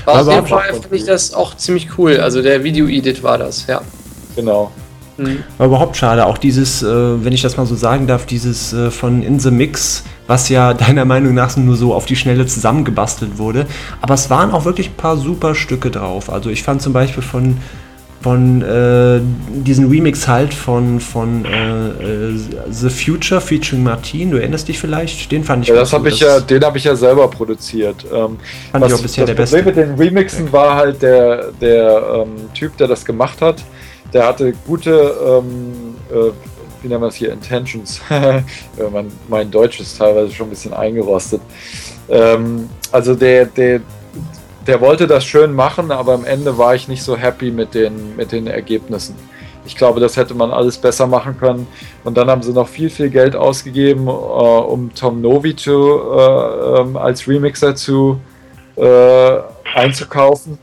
aus 0.05 0.27
dem 0.27 0.45
Fall 0.45 0.73
finde 0.73 0.95
ich 0.95 1.05
das 1.05 1.33
auch 1.33 1.55
ziemlich 1.55 1.97
cool. 1.97 2.17
Also 2.19 2.41
der 2.41 2.63
Video-Edit 2.63 3.23
war 3.23 3.37
das, 3.37 3.67
ja. 3.67 3.81
Genau. 4.35 4.71
Mhm. 5.17 5.43
War 5.57 5.67
überhaupt 5.67 5.97
schade. 5.97 6.25
Auch 6.25 6.37
dieses, 6.37 6.83
äh, 6.83 6.87
wenn 6.87 7.33
ich 7.33 7.41
das 7.41 7.57
mal 7.57 7.65
so 7.65 7.75
sagen 7.75 8.07
darf, 8.07 8.25
dieses 8.25 8.73
äh, 8.73 8.91
von 8.91 9.21
In 9.21 9.39
the 9.39 9.51
Mix, 9.51 10.03
was 10.27 10.49
ja 10.49 10.73
deiner 10.75 11.05
Meinung 11.05 11.33
nach 11.33 11.55
nur 11.57 11.75
so 11.75 11.93
auf 11.93 12.05
die 12.05 12.15
Schnelle 12.15 12.45
zusammengebastelt 12.45 13.37
wurde. 13.37 13.65
Aber 14.01 14.13
es 14.13 14.29
waren 14.29 14.51
auch 14.51 14.65
wirklich 14.65 14.89
ein 14.89 14.97
paar 14.97 15.17
super 15.17 15.55
Stücke 15.55 15.89
drauf. 15.89 16.29
Also 16.29 16.49
ich 16.49 16.63
fand 16.63 16.81
zum 16.81 16.93
Beispiel 16.93 17.23
von 17.23 17.57
von 18.21 18.61
äh, 18.61 19.21
diesen 19.63 19.89
Remix 19.89 20.27
halt 20.27 20.53
von, 20.53 20.99
von 20.99 21.45
äh, 21.45 21.87
äh, 21.87 22.39
The 22.69 22.89
Future 22.89 23.39
featuring 23.39 23.83
Martin, 23.83 24.31
du 24.31 24.37
erinnerst 24.37 24.67
dich 24.67 24.79
vielleicht? 24.79 25.31
Den 25.31 25.43
fand 25.43 25.63
ich 25.63 25.69
ja, 25.69 25.75
das 25.75 25.93
hab 25.93 26.05
ich 26.05 26.19
ja, 26.19 26.39
Den 26.39 26.63
habe 26.63 26.77
ich 26.77 26.83
ja 26.83 26.95
selber 26.95 27.29
produziert. 27.29 28.05
Ähm, 28.11 28.37
fand 28.71 28.83
was, 28.83 28.91
ich 28.91 28.97
auch 28.97 29.01
bisher 29.01 29.25
der 29.25 29.35
Beste. 29.35 29.57
Das 29.57 29.65
Problem 29.65 29.89
mit 29.89 29.99
den 29.99 30.07
Remixen 30.07 30.51
war 30.51 30.75
halt 30.75 31.01
der, 31.01 31.51
der 31.61 32.25
ähm, 32.25 32.53
Typ, 32.53 32.75
der 32.77 32.87
das 32.87 33.05
gemacht 33.05 33.41
hat, 33.41 33.63
der 34.13 34.27
hatte 34.27 34.53
gute, 34.65 35.13
ähm, 35.25 35.95
äh, 36.11 36.31
wie 36.81 36.87
nennen 36.87 37.01
wir 37.01 37.07
es 37.07 37.15
hier, 37.15 37.31
Intentions. 37.31 38.01
mein, 38.09 39.11
mein 39.27 39.51
Deutsch 39.51 39.79
ist 39.79 39.97
teilweise 39.97 40.33
schon 40.33 40.47
ein 40.47 40.51
bisschen 40.51 40.73
eingerostet. 40.73 41.41
Ähm, 42.09 42.69
also 42.91 43.15
der, 43.15 43.45
der, 43.45 43.81
der 44.65 44.81
wollte 44.81 45.07
das 45.07 45.25
schön 45.25 45.53
machen, 45.53 45.91
aber 45.91 46.13
am 46.13 46.25
Ende 46.25 46.57
war 46.57 46.75
ich 46.75 46.87
nicht 46.87 47.03
so 47.03 47.17
happy 47.17 47.51
mit 47.51 47.73
den, 47.73 48.15
mit 48.15 48.31
den 48.31 48.47
Ergebnissen. 48.47 49.15
Ich 49.65 49.75
glaube, 49.75 49.99
das 49.99 50.15
hätte 50.15 50.33
man 50.33 50.51
alles 50.51 50.77
besser 50.77 51.07
machen 51.07 51.37
können. 51.37 51.67
Und 52.05 52.17
dann 52.17 52.29
haben 52.29 52.41
sie 52.41 52.53
noch 52.53 52.69
viel, 52.69 52.89
viel 52.89 53.09
Geld 53.09 53.35
ausgegeben, 53.35 54.07
äh, 54.07 54.11
um 54.11 54.93
Tom 54.93 55.21
Novi 55.21 55.55
zu, 55.55 55.99
äh, 56.15 56.79
ähm, 56.79 56.95
als 56.95 57.27
Remixer 57.27 57.75
zu, 57.75 58.19
äh, 58.77 59.37
einzukaufen. 59.75 60.57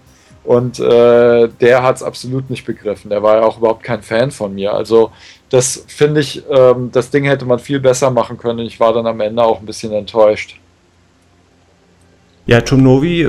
Und 0.45 0.79
äh, 0.79 1.49
der 1.49 1.83
hat 1.83 1.97
es 1.97 2.03
absolut 2.03 2.51
nicht 2.51 2.66
begriffen. 2.66 3.09
Der 3.09 3.23
war 3.23 3.37
ja 3.37 3.43
auch 3.43 3.59
überhaupt 3.59 3.83
kein 3.83 4.03
Fan 4.03 4.31
von 4.31 4.55
mir. 4.55 4.75
Also 4.75 5.11
das 5.49 5.85
finde 5.87 6.21
ich, 6.21 6.43
ähm, 6.51 6.91
das 6.93 7.11
Ding 7.11 7.25
hätte 7.25 7.47
man 7.47 7.59
viel 7.59 7.81
besser 7.81 8.11
machen 8.11 8.37
können. 8.37 8.61
Ich 8.61 8.79
war 8.79 8.93
dann 8.93 9.07
am 9.07 9.21
Ende 9.21 9.43
auch 9.43 9.61
ein 9.61 9.66
bisschen 9.66 9.93
enttäuscht. 9.93 10.59
Ja, 12.47 12.61
Tom 12.61 12.83
Novi, 12.83 13.27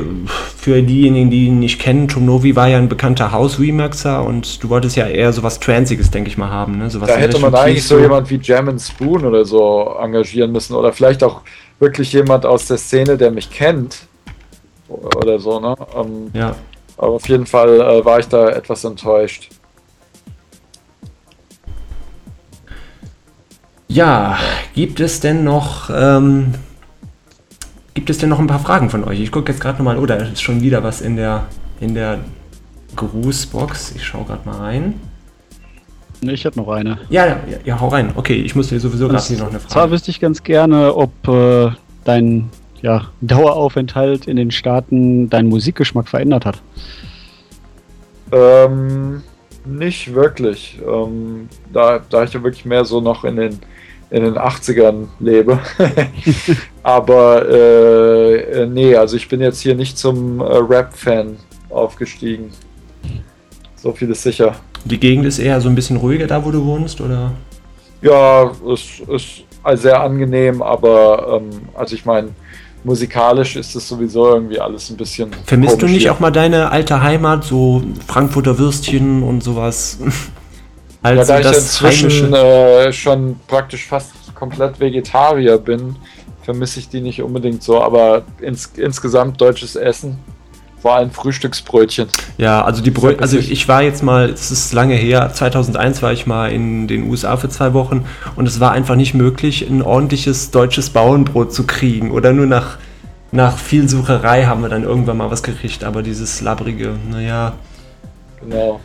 für 0.57 0.81
diejenigen, 0.81 1.29
die 1.29 1.45
ihn 1.45 1.59
nicht 1.59 1.79
kennen, 1.79 2.09
Tom 2.09 2.25
Novi 2.25 2.53
war 2.57 2.67
ja 2.67 2.77
ein 2.77 2.89
bekannter 2.89 3.31
House-Remixer 3.31 4.21
und 4.21 4.61
du 4.61 4.67
wolltest 4.67 4.97
ja 4.97 5.07
eher 5.07 5.31
sowas 5.31 5.61
Transiges, 5.61 6.11
denke 6.11 6.29
ich 6.29 6.37
mal, 6.37 6.49
haben. 6.49 6.79
Ne? 6.79 6.89
Sowas 6.89 7.07
da 7.07 7.15
hätte 7.15 7.39
man 7.39 7.55
eigentlich 7.55 7.87
so 7.87 7.97
jemand 7.97 8.29
wie 8.29 8.41
Jam 8.43 8.77
Spoon 8.77 9.23
oder 9.23 9.45
so 9.45 9.95
engagieren 10.01 10.51
müssen 10.51 10.75
oder 10.75 10.91
vielleicht 10.91 11.23
auch 11.23 11.41
wirklich 11.79 12.11
jemand 12.11 12.45
aus 12.45 12.67
der 12.67 12.75
Szene, 12.75 13.15
der 13.15 13.31
mich 13.31 13.49
kennt 13.49 13.99
oder 14.89 15.39
so, 15.39 15.61
ne? 15.61 15.75
Ähm, 15.97 16.31
ja. 16.33 16.55
Aber 16.97 17.13
auf 17.13 17.27
jeden 17.27 17.45
Fall 17.45 17.81
äh, 17.81 18.05
war 18.05 18.19
ich 18.19 18.27
da 18.27 18.49
etwas 18.49 18.83
enttäuscht. 18.83 19.49
Ja, 23.87 24.37
gibt 24.73 24.99
es 24.99 25.19
denn 25.19 25.43
noch 25.43 25.89
ähm, 25.89 26.53
Gibt 27.95 28.09
es 28.09 28.17
denn 28.17 28.27
noch 28.27 28.39
ein 28.39 28.47
paar 28.47 28.59
Fragen 28.59 28.89
von 28.89 29.05
euch? 29.05 29.21
Ich 29.21 29.31
gucke 29.31 29.51
jetzt 29.51 29.61
gerade 29.61 29.77
nochmal, 29.77 29.97
oh, 29.97 30.05
da 30.05 30.15
ist 30.15 30.41
schon 30.41 30.61
wieder 30.61 30.83
was 30.83 30.99
in 30.99 31.15
der, 31.15 31.45
in 31.79 31.95
der 31.95 32.19
Grußbox. 32.97 33.93
Ich 33.95 34.03
schaue 34.03 34.25
gerade 34.25 34.47
mal 34.47 34.57
rein. 34.57 34.99
Ne, 36.21 36.33
ich 36.33 36.45
habe 36.45 36.57
noch 36.57 36.67
eine. 36.67 36.99
Ja, 37.09 37.25
ja, 37.25 37.37
ja, 37.63 37.79
hau 37.79 37.87
rein. 37.87 38.11
Okay, 38.13 38.35
ich 38.35 38.53
musste 38.53 38.77
sowieso 38.81 39.07
gerade 39.07 39.23
hier 39.23 39.37
noch 39.37 39.47
eine 39.47 39.59
Frage. 39.59 39.71
Zwar 39.71 39.91
wüsste 39.91 40.11
ich 40.11 40.19
ganz 40.19 40.43
gerne, 40.43 40.93
ob 40.93 41.25
äh, 41.29 41.71
dein 42.03 42.49
ja, 42.85 43.07
Daueraufenthalt 43.21 44.27
in 44.27 44.37
den 44.37 44.51
Staaten 44.51 45.27
deinen 45.27 45.49
Musikgeschmack 45.49 46.07
verändert 46.07 46.45
hat. 46.45 46.61
Ähm, 48.31 49.23
nicht 49.65 50.13
wirklich. 50.13 50.79
Ähm, 50.87 51.49
da, 51.73 51.99
da 52.07 52.23
ich 52.23 52.33
ja 52.33 52.43
wirklich 52.43 52.63
mehr 52.63 52.85
so 52.85 53.01
noch 53.01 53.23
in 53.23 53.37
den 53.37 53.59
in 54.11 54.23
den 54.23 54.35
80ern 54.35 55.07
lebe. 55.19 55.59
Aber 56.83 57.49
äh, 57.49 58.35
äh, 58.35 58.67
nee, 58.67 58.95
also 58.95 59.17
ich 59.17 59.27
bin 59.27 59.41
jetzt 59.41 59.61
hier 59.61 59.73
nicht 59.73 59.97
zum 59.97 60.39
äh, 60.39 60.43
Rap-Fan 60.43 61.37
aufgestiegen. 61.71 62.51
So 63.75 63.93
viel 63.93 64.11
ist 64.11 64.21
sicher. 64.21 64.57
Die 64.85 64.99
Gegend 64.99 65.25
ist 65.25 65.39
eher 65.39 65.59
so 65.59 65.69
ein 65.69 65.75
bisschen 65.75 65.97
ruhiger 65.97 66.27
da, 66.27 66.45
wo 66.45 66.51
du 66.51 66.63
wohnst, 66.63 67.01
oder? 67.01 67.31
Ja, 68.03 68.51
es 68.71 69.01
ist 69.07 69.43
sehr 69.73 69.99
angenehm, 69.99 70.61
aber 70.61 71.41
ähm, 71.41 71.61
also 71.73 71.95
ich 71.95 72.05
meine, 72.05 72.29
musikalisch 72.85 73.55
ist 73.55 73.75
es 73.75 73.87
sowieso 73.87 74.29
irgendwie 74.29 74.59
alles 74.59 74.89
ein 74.89 74.97
bisschen. 74.97 75.31
Vermisst 75.45 75.81
du 75.81 75.87
nicht 75.87 76.03
hier. 76.03 76.13
auch 76.13 76.19
mal 76.19 76.31
deine 76.31 76.71
alte 76.71 77.01
Heimat, 77.01 77.43
so 77.43 77.83
Frankfurter 78.07 78.57
Würstchen 78.57 79.23
und 79.23 79.43
sowas? 79.43 79.99
Also 81.01 81.33
ja, 81.33 81.39
da 81.39 81.51
ich 81.51 81.55
inzwischen 81.55 82.33
äh, 82.33 82.91
schon 82.91 83.39
praktisch 83.45 83.85
fast 83.85 84.11
komplett 84.33 84.79
Vegetarier 84.79 85.59
bin, 85.59 85.95
vermisse 86.41 86.79
ich 86.79 86.89
die 86.89 86.99
nicht 86.99 87.21
unbedingt 87.21 87.61
so, 87.61 87.79
aber 87.79 88.23
ins, 88.41 88.71
insgesamt 88.75 89.39
deutsches 89.39 89.75
Essen, 89.75 90.17
vor 90.85 90.97
allem 90.97 91.09
Frühstücksbrötchen. 91.09 92.09
Ja, 92.37 92.63
also 92.63 92.83
die 92.83 92.91
Brötchen, 92.91 93.19
also 93.19 93.39
ich 93.39 93.67
war 93.67 93.81
jetzt 93.81 94.03
mal, 94.03 94.29
es 94.29 94.51
ist 94.51 94.71
lange 94.71 94.93
her, 94.93 95.31
2001 95.33 96.03
war 96.03 96.13
ich 96.13 96.27
mal 96.27 96.51
in 96.51 96.87
den 96.87 97.09
USA 97.09 97.37
für 97.37 97.49
zwei 97.49 97.73
Wochen 97.73 98.05
und 98.35 98.47
es 98.47 98.59
war 98.59 98.71
einfach 98.71 98.95
nicht 98.95 99.15
möglich, 99.15 99.67
ein 99.67 99.81
ordentliches 99.81 100.51
deutsches 100.51 100.91
Bauernbrot 100.91 101.51
zu 101.51 101.65
kriegen 101.65 102.11
oder 102.11 102.33
nur 102.33 102.45
nach, 102.45 102.77
nach 103.31 103.57
viel 103.57 103.89
Sucherei 103.89 104.45
haben 104.45 104.61
wir 104.61 104.69
dann 104.69 104.83
irgendwann 104.83 105.17
mal 105.17 105.31
was 105.31 105.41
gekriegt, 105.41 105.83
aber 105.83 106.03
dieses 106.03 106.41
labrige, 106.41 106.93
naja. 107.09 107.53
Genau. 108.41 108.79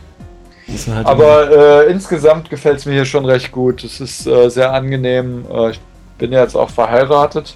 Halt 0.91 1.05
Aber 1.05 1.51
äh, 1.85 1.91
insgesamt 1.91 2.49
gefällt 2.49 2.79
es 2.79 2.87
mir 2.87 2.93
hier 2.93 3.05
schon 3.05 3.25
recht 3.25 3.51
gut. 3.51 3.83
Es 3.83 4.01
ist 4.01 4.25
äh, 4.25 4.49
sehr 4.49 4.73
angenehm. 4.73 5.45
Äh, 5.53 5.71
ich 5.71 5.79
bin 6.17 6.31
ja 6.31 6.41
jetzt 6.41 6.55
auch 6.55 6.71
verheiratet. 6.71 7.53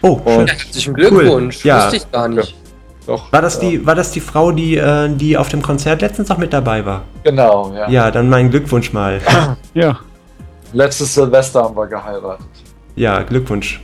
Oh, 0.00 0.18
Und 0.24 0.50
herzlichen 0.50 0.94
Glückwunsch. 0.94 1.58
Cool. 1.62 1.68
Ja. 1.68 1.82
Wusste 1.82 1.96
ich 1.96 2.10
gar 2.10 2.28
nicht. 2.28 2.54
Doch. 3.06 3.32
War 3.32 3.40
das, 3.40 3.60
die, 3.60 3.86
war 3.86 3.94
das 3.94 4.10
die 4.10 4.20
Frau, 4.20 4.50
die, 4.50 4.76
äh, 4.76 5.08
die 5.08 5.36
auf 5.36 5.48
dem 5.48 5.62
Konzert 5.62 6.00
letztens 6.00 6.28
noch 6.28 6.38
mit 6.38 6.52
dabei 6.52 6.84
war? 6.84 7.02
Genau, 7.22 7.72
ja. 7.72 7.88
Ja, 7.88 8.10
dann 8.10 8.28
mein 8.28 8.50
Glückwunsch 8.50 8.92
mal. 8.92 9.20
ja. 9.74 9.98
Letztes 10.72 11.14
Silvester 11.14 11.62
haben 11.62 11.76
wir 11.76 11.86
geheiratet. 11.86 12.46
Ja, 12.96 13.22
Glückwunsch. 13.22 13.80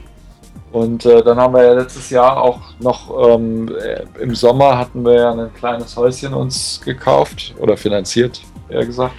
Und 0.72 1.04
äh, 1.04 1.22
dann 1.22 1.38
haben 1.38 1.54
wir 1.54 1.62
ja 1.62 1.72
letztes 1.74 2.10
Jahr 2.10 2.40
auch 2.40 2.60
noch 2.80 3.34
ähm, 3.34 3.68
äh, 3.68 4.04
im 4.20 4.34
Sommer 4.34 4.78
hatten 4.78 5.04
wir 5.04 5.14
ja 5.14 5.32
ein 5.32 5.54
kleines 5.54 5.96
Häuschen 5.96 6.32
uns 6.32 6.80
gekauft 6.82 7.54
oder 7.58 7.76
finanziert, 7.76 8.40
eher 8.70 8.84
gesagt. 8.84 9.14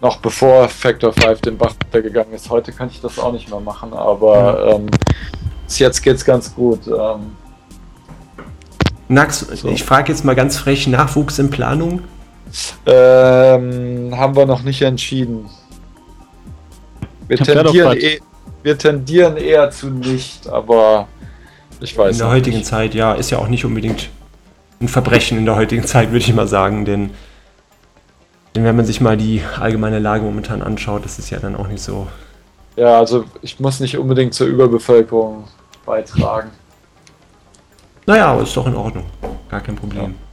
Noch 0.00 0.18
bevor 0.18 0.68
Factor 0.68 1.12
5 1.12 1.40
den 1.42 1.58
Bach 1.58 1.74
gegangen 1.92 2.32
ist. 2.32 2.48
Heute 2.48 2.72
kann 2.72 2.88
ich 2.88 3.00
das 3.00 3.18
auch 3.18 3.32
nicht 3.32 3.50
mehr 3.50 3.60
machen, 3.60 3.92
aber 3.92 4.74
ähm, 4.74 4.86
jetzt 5.68 6.06
es 6.06 6.24
ganz 6.24 6.54
gut. 6.54 6.86
Ähm, 6.86 7.36
Nax, 9.12 9.40
so. 9.40 9.68
ich 9.68 9.84
frage 9.84 10.10
jetzt 10.10 10.24
mal 10.24 10.34
ganz 10.34 10.56
frech, 10.56 10.86
Nachwuchs 10.86 11.38
in 11.38 11.50
Planung? 11.50 12.02
Ähm, 12.86 14.14
haben 14.16 14.36
wir 14.36 14.46
noch 14.46 14.62
nicht 14.62 14.80
entschieden. 14.82 15.50
Wir 17.28 17.36
tendieren, 17.38 17.96
eh, 17.98 18.20
wir 18.62 18.78
tendieren 18.78 19.36
eher 19.36 19.70
zu 19.70 19.90
nicht, 19.90 20.48
aber 20.48 21.08
ich 21.80 21.96
weiß 21.96 22.16
In 22.16 22.18
der 22.18 22.30
heutigen 22.30 22.58
nicht. 22.58 22.66
Zeit, 22.66 22.94
ja, 22.94 23.12
ist 23.12 23.30
ja 23.30 23.38
auch 23.38 23.48
nicht 23.48 23.64
unbedingt 23.64 24.08
ein 24.80 24.88
Verbrechen 24.88 25.38
in 25.38 25.44
der 25.44 25.56
heutigen 25.56 25.84
Zeit, 25.84 26.08
würde 26.08 26.24
ich 26.24 26.34
mal 26.34 26.48
sagen, 26.48 26.84
denn, 26.84 27.10
denn 28.54 28.64
wenn 28.64 28.76
man 28.76 28.84
sich 28.86 29.00
mal 29.00 29.16
die 29.16 29.42
allgemeine 29.60 29.98
Lage 29.98 30.24
momentan 30.24 30.62
anschaut, 30.62 31.04
ist 31.04 31.18
es 31.18 31.30
ja 31.30 31.38
dann 31.38 31.54
auch 31.54 31.68
nicht 31.68 31.82
so. 31.82 32.06
Ja, 32.76 32.98
also 32.98 33.24
ich 33.42 33.60
muss 33.60 33.80
nicht 33.80 33.98
unbedingt 33.98 34.32
zur 34.32 34.46
Überbevölkerung 34.46 35.44
beitragen. 35.84 36.50
Naja, 38.06 38.26
aber 38.26 38.42
ist 38.42 38.56
doch 38.56 38.66
in 38.66 38.74
Ordnung. 38.74 39.04
Gar 39.48 39.60
kein 39.60 39.76
Problem. 39.76 40.02
Ja. 40.02 40.32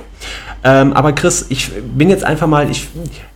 Ähm, 0.63 0.93
aber 0.93 1.13
Chris, 1.13 1.45
ich 1.49 1.71
bin 1.71 2.09
jetzt 2.09 2.23
einfach 2.23 2.47
mal, 2.47 2.69
ich, 2.69 2.87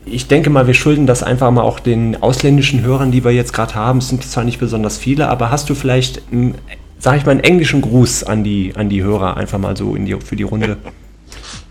ich 0.05 0.27
denke 0.27 0.49
mal, 0.49 0.67
wir 0.67 0.73
schulden 0.73 1.07
das 1.07 1.23
einfach 1.23 1.51
mal 1.51 1.61
auch 1.61 1.79
den 1.79 2.21
ausländischen 2.21 2.83
Hörern, 2.83 3.11
die 3.11 3.23
wir 3.23 3.31
jetzt 3.31 3.53
gerade 3.53 3.75
haben. 3.75 3.99
Es 3.99 4.09
sind 4.09 4.23
zwar 4.23 4.43
nicht 4.43 4.59
besonders 4.59 4.97
viele, 4.97 5.29
aber 5.29 5.49
hast 5.49 5.69
du 5.69 5.75
vielleicht, 5.75 6.21
sag 6.99 7.17
ich 7.17 7.25
mal, 7.25 7.31
einen 7.31 7.39
englischen 7.41 7.81
Gruß 7.81 8.23
an 8.23 8.43
die, 8.43 8.73
an 8.75 8.89
die 8.89 9.03
Hörer 9.03 9.37
einfach 9.37 9.59
mal 9.59 9.77
so 9.77 9.95
in 9.95 10.05
die, 10.05 10.15
für 10.15 10.35
die 10.35 10.43
Runde? 10.43 10.77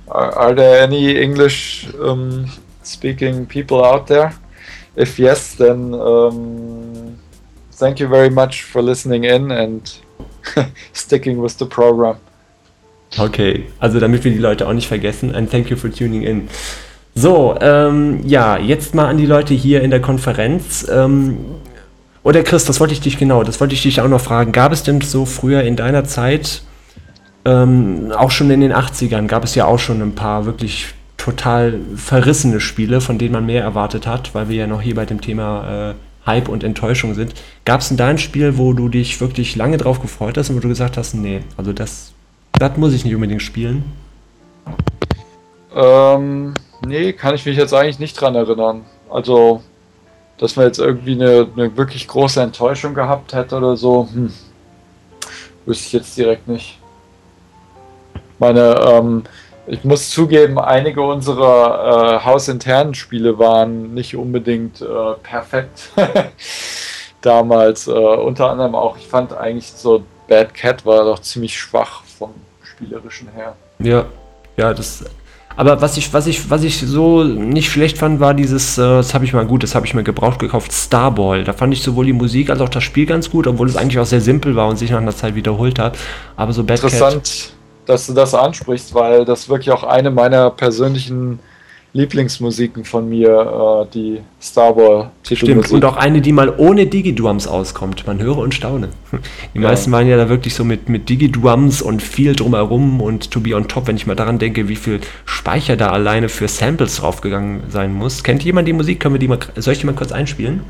Are 0.08 0.54
there 0.54 0.82
any 0.82 1.16
English 1.16 1.88
um, 1.98 2.46
speaking 2.84 3.46
people 3.46 3.78
out 3.78 4.06
there? 4.06 4.32
If 4.96 5.18
yes, 5.18 5.56
then 5.56 5.94
um, 5.94 7.18
thank 7.78 7.98
you 7.98 8.08
very 8.08 8.28
much 8.28 8.64
for 8.64 8.82
listening 8.82 9.24
in 9.24 9.50
and 9.50 10.00
sticking 10.92 11.42
with 11.42 11.58
the 11.58 11.66
program. 11.66 12.18
Okay, 13.18 13.64
also 13.78 14.00
damit 14.00 14.24
wir 14.24 14.32
die 14.32 14.38
Leute 14.38 14.66
auch 14.66 14.72
nicht 14.72 14.88
vergessen, 14.88 15.34
ein 15.34 15.50
Thank 15.50 15.70
you 15.70 15.76
for 15.76 15.92
tuning 15.92 16.22
in. 16.22 16.48
So, 17.14 17.56
ähm, 17.60 18.20
ja, 18.24 18.56
jetzt 18.58 18.94
mal 18.94 19.06
an 19.06 19.18
die 19.18 19.26
Leute 19.26 19.52
hier 19.52 19.82
in 19.82 19.90
der 19.90 20.00
Konferenz. 20.00 20.86
Ähm, 20.90 21.36
oder 22.22 22.42
Chris, 22.42 22.64
das 22.64 22.80
wollte 22.80 22.94
ich 22.94 23.00
dich 23.00 23.18
genau, 23.18 23.42
das 23.42 23.60
wollte 23.60 23.74
ich 23.74 23.82
dich 23.82 24.00
auch 24.00 24.08
noch 24.08 24.20
fragen. 24.20 24.52
Gab 24.52 24.72
es 24.72 24.82
denn 24.82 25.00
so 25.00 25.26
früher 25.26 25.62
in 25.62 25.76
deiner 25.76 26.04
Zeit, 26.04 26.62
ähm, 27.44 28.12
auch 28.16 28.30
schon 28.30 28.50
in 28.50 28.60
den 28.60 28.72
80ern, 28.72 29.26
gab 29.26 29.44
es 29.44 29.54
ja 29.54 29.66
auch 29.66 29.78
schon 29.78 30.00
ein 30.00 30.14
paar 30.14 30.46
wirklich 30.46 30.86
total 31.18 31.78
verrissene 31.96 32.60
Spiele, 32.60 33.00
von 33.00 33.18
denen 33.18 33.32
man 33.32 33.46
mehr 33.46 33.62
erwartet 33.62 34.06
hat, 34.06 34.34
weil 34.34 34.48
wir 34.48 34.56
ja 34.56 34.66
noch 34.66 34.80
hier 34.80 34.94
bei 34.94 35.04
dem 35.04 35.20
Thema 35.20 35.90
äh, 35.90 35.94
Hype 36.26 36.48
und 36.48 36.64
Enttäuschung 36.64 37.14
sind. 37.14 37.34
Gab 37.64 37.80
es 37.80 37.88
denn 37.88 37.96
da 37.96 38.06
ein 38.06 38.18
Spiel, 38.18 38.56
wo 38.56 38.72
du 38.72 38.88
dich 38.88 39.20
wirklich 39.20 39.56
lange 39.56 39.76
drauf 39.76 40.00
gefreut 40.00 40.38
hast 40.38 40.50
und 40.50 40.56
wo 40.56 40.60
du 40.60 40.68
gesagt 40.68 40.96
hast, 40.96 41.14
nee, 41.14 41.40
also 41.56 41.72
das 41.72 42.12
das 42.62 42.76
muss 42.76 42.92
ich 42.92 43.04
nicht 43.04 43.14
unbedingt 43.14 43.42
spielen. 43.42 43.82
Ähm, 45.74 46.54
nee, 46.86 47.12
kann 47.12 47.34
ich 47.34 47.44
mich 47.44 47.56
jetzt 47.56 47.74
eigentlich 47.74 47.98
nicht 47.98 48.20
dran 48.20 48.36
erinnern. 48.36 48.84
Also, 49.10 49.62
dass 50.38 50.54
man 50.54 50.66
jetzt 50.66 50.78
irgendwie 50.78 51.12
eine, 51.12 51.48
eine 51.56 51.76
wirklich 51.76 52.06
große 52.06 52.40
Enttäuschung 52.40 52.94
gehabt 52.94 53.32
hätte 53.32 53.56
oder 53.56 53.76
so, 53.76 54.08
hm, 54.12 54.32
wüsste 55.66 55.86
ich 55.86 55.92
jetzt 55.92 56.16
direkt 56.16 56.46
nicht. 56.46 56.78
Meine, 58.38 58.76
ähm, 58.86 59.24
ich 59.66 59.82
muss 59.82 60.10
zugeben, 60.10 60.60
einige 60.60 61.02
unserer 61.02 62.20
äh, 62.20 62.24
hausinternen 62.24 62.94
Spiele 62.94 63.40
waren 63.40 63.92
nicht 63.92 64.14
unbedingt 64.14 64.80
äh, 64.80 65.14
perfekt 65.20 65.90
damals. 67.22 67.88
Äh, 67.88 67.90
unter 67.90 68.50
anderem 68.50 68.76
auch, 68.76 68.96
ich 68.96 69.08
fand 69.08 69.32
eigentlich 69.32 69.72
so 69.72 70.04
Bad 70.28 70.54
Cat 70.54 70.86
war 70.86 71.04
doch 71.04 71.20
ziemlich 71.20 71.58
schwach 71.58 72.02
spielerischen 72.82 73.28
her. 73.34 73.54
Ja, 73.78 74.06
ja, 74.56 74.74
das. 74.74 75.04
Aber 75.54 75.82
was 75.82 75.96
ich, 75.98 76.12
was 76.14 76.26
ich, 76.26 76.48
was 76.48 76.62
ich 76.64 76.80
so 76.80 77.24
nicht 77.24 77.70
schlecht 77.70 77.98
fand, 77.98 78.20
war 78.20 78.32
dieses, 78.32 78.78
äh, 78.78 78.80
das 78.80 79.12
habe 79.12 79.24
ich 79.26 79.34
mal 79.34 79.46
gut, 79.46 79.62
das 79.62 79.74
habe 79.74 79.84
ich 79.84 79.92
mir 79.92 80.02
gebraucht 80.02 80.38
gekauft, 80.38 80.72
Starball. 80.72 81.44
Da 81.44 81.52
fand 81.52 81.74
ich 81.74 81.82
sowohl 81.82 82.06
die 82.06 82.14
Musik 82.14 82.48
als 82.48 82.60
auch 82.60 82.70
das 82.70 82.82
Spiel 82.82 83.04
ganz 83.04 83.30
gut, 83.30 83.46
obwohl 83.46 83.68
es 83.68 83.76
eigentlich 83.76 83.98
auch 83.98 84.06
sehr 84.06 84.22
simpel 84.22 84.56
war 84.56 84.68
und 84.68 84.76
sich 84.76 84.90
nach 84.90 84.98
einer 84.98 85.14
Zeit 85.14 85.34
wiederholt 85.34 85.78
hat. 85.78 85.98
Aber 86.36 86.52
so 86.52 86.64
Bad 86.64 86.78
Interessant, 86.78 87.14
Cat, 87.14 87.52
dass 87.84 88.06
du 88.06 88.14
das 88.14 88.34
ansprichst, 88.34 88.94
weil 88.94 89.26
das 89.26 89.48
wirklich 89.48 89.70
auch 89.70 89.84
eine 89.84 90.10
meiner 90.10 90.50
persönlichen 90.50 91.38
Lieblingsmusiken 91.94 92.84
von 92.84 93.06
mir, 93.08 93.84
äh, 93.86 93.92
die 93.92 94.20
Starboy 94.40 95.08
Titelmusik. 95.22 95.66
Stimmt, 95.66 95.84
und 95.84 95.84
auch 95.84 95.96
eine, 95.96 96.22
die 96.22 96.32
mal 96.32 96.54
ohne 96.56 96.86
Digidrums 96.86 97.46
auskommt. 97.46 98.06
Man 98.06 98.22
höre 98.22 98.38
und 98.38 98.54
staune. 98.54 98.88
Die 99.54 99.60
ja. 99.60 99.68
meisten 99.68 99.92
waren 99.92 100.08
ja 100.08 100.16
da 100.16 100.30
wirklich 100.30 100.54
so 100.54 100.64
mit, 100.64 100.88
mit 100.88 101.10
Digidrums 101.10 101.82
und 101.82 102.02
viel 102.02 102.34
drumherum 102.34 103.02
und 103.02 103.30
To 103.30 103.40
Be 103.40 103.54
On 103.54 103.68
Top, 103.68 103.88
wenn 103.88 103.96
ich 103.96 104.06
mal 104.06 104.16
daran 104.16 104.38
denke, 104.38 104.68
wie 104.68 104.76
viel 104.76 105.00
Speicher 105.26 105.76
da 105.76 105.90
alleine 105.90 106.30
für 106.30 106.48
Samples 106.48 106.96
draufgegangen 106.96 107.64
sein 107.68 107.92
muss. 107.92 108.22
Kennt 108.22 108.42
jemand 108.42 108.68
die 108.68 108.72
Musik? 108.72 108.98
Können 109.00 109.16
wir 109.16 109.20
die 109.20 109.28
mal, 109.28 109.38
soll 109.56 109.74
ich 109.74 109.80
die 109.80 109.86
mal 109.86 109.94
kurz 109.94 110.12
einspielen? 110.12 110.62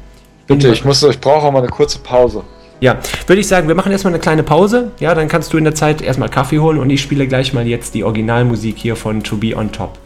Bitte, 0.49 0.69
ich, 0.73 0.85
muss, 0.85 1.03
ich 1.05 1.21
brauche 1.21 1.47
auch 1.47 1.53
mal 1.53 1.61
eine 1.61 1.69
kurze 1.69 2.01
Pause. 2.01 2.43
Ja, 2.81 2.99
würde 3.29 3.39
ich 3.39 3.47
sagen, 3.47 3.69
wir 3.69 3.77
machen 3.77 3.93
erstmal 3.93 4.13
eine 4.13 4.21
kleine 4.21 4.43
Pause. 4.43 4.91
Ja, 4.99 5.15
dann 5.15 5.29
kannst 5.29 5.53
du 5.53 5.57
in 5.57 5.63
der 5.63 5.77
Zeit 5.77 6.03
erstmal 6.03 6.29
Kaffee 6.29 6.59
holen 6.59 6.79
und 6.79 6.91
ich 6.91 7.01
spiele 7.01 7.29
gleich 7.29 7.53
mal 7.53 7.65
jetzt 7.69 7.95
die 7.95 8.03
Originalmusik 8.03 8.77
hier 8.77 8.97
von 8.97 9.23
To 9.23 9.37
Be 9.37 9.57
On 9.57 9.71
Top. 9.71 9.99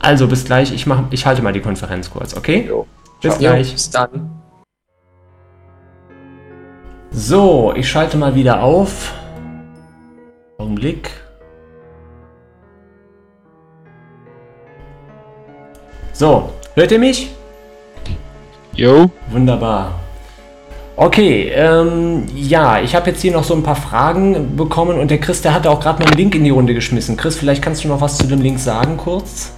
Also 0.00 0.26
bis 0.28 0.44
gleich, 0.44 0.72
ich, 0.72 0.86
mach, 0.86 1.02
ich 1.10 1.26
halte 1.26 1.42
mal 1.42 1.52
die 1.52 1.60
Konferenz 1.60 2.10
kurz, 2.10 2.36
okay? 2.36 2.66
Jo. 2.68 2.86
Bis 3.20 3.32
Ciao. 3.32 3.40
gleich. 3.40 3.72
bis 3.72 3.90
dann. 3.90 4.30
So, 7.10 7.72
ich 7.74 7.88
schalte 7.88 8.16
mal 8.16 8.34
wieder 8.34 8.62
auf. 8.62 9.14
Augenblick. 10.58 11.10
So, 16.12 16.50
hört 16.74 16.92
ihr 16.92 16.98
mich? 16.98 17.30
Jo. 18.74 19.10
Wunderbar. 19.30 19.98
Okay, 20.96 21.52
ähm, 21.54 22.26
ja, 22.34 22.80
ich 22.80 22.94
habe 22.96 23.10
jetzt 23.10 23.22
hier 23.22 23.32
noch 23.32 23.44
so 23.44 23.54
ein 23.54 23.62
paar 23.62 23.76
Fragen 23.76 24.56
bekommen 24.56 24.98
und 24.98 25.10
der 25.10 25.18
Chris, 25.18 25.42
der 25.42 25.54
hatte 25.54 25.70
auch 25.70 25.80
gerade 25.80 26.00
mal 26.00 26.08
einen 26.08 26.18
Link 26.18 26.34
in 26.34 26.42
die 26.42 26.50
Runde 26.50 26.74
geschmissen. 26.74 27.16
Chris, 27.16 27.36
vielleicht 27.36 27.62
kannst 27.62 27.84
du 27.84 27.88
noch 27.88 28.00
was 28.00 28.18
zu 28.18 28.26
dem 28.26 28.42
Link 28.42 28.58
sagen, 28.58 28.96
kurz? 28.96 29.52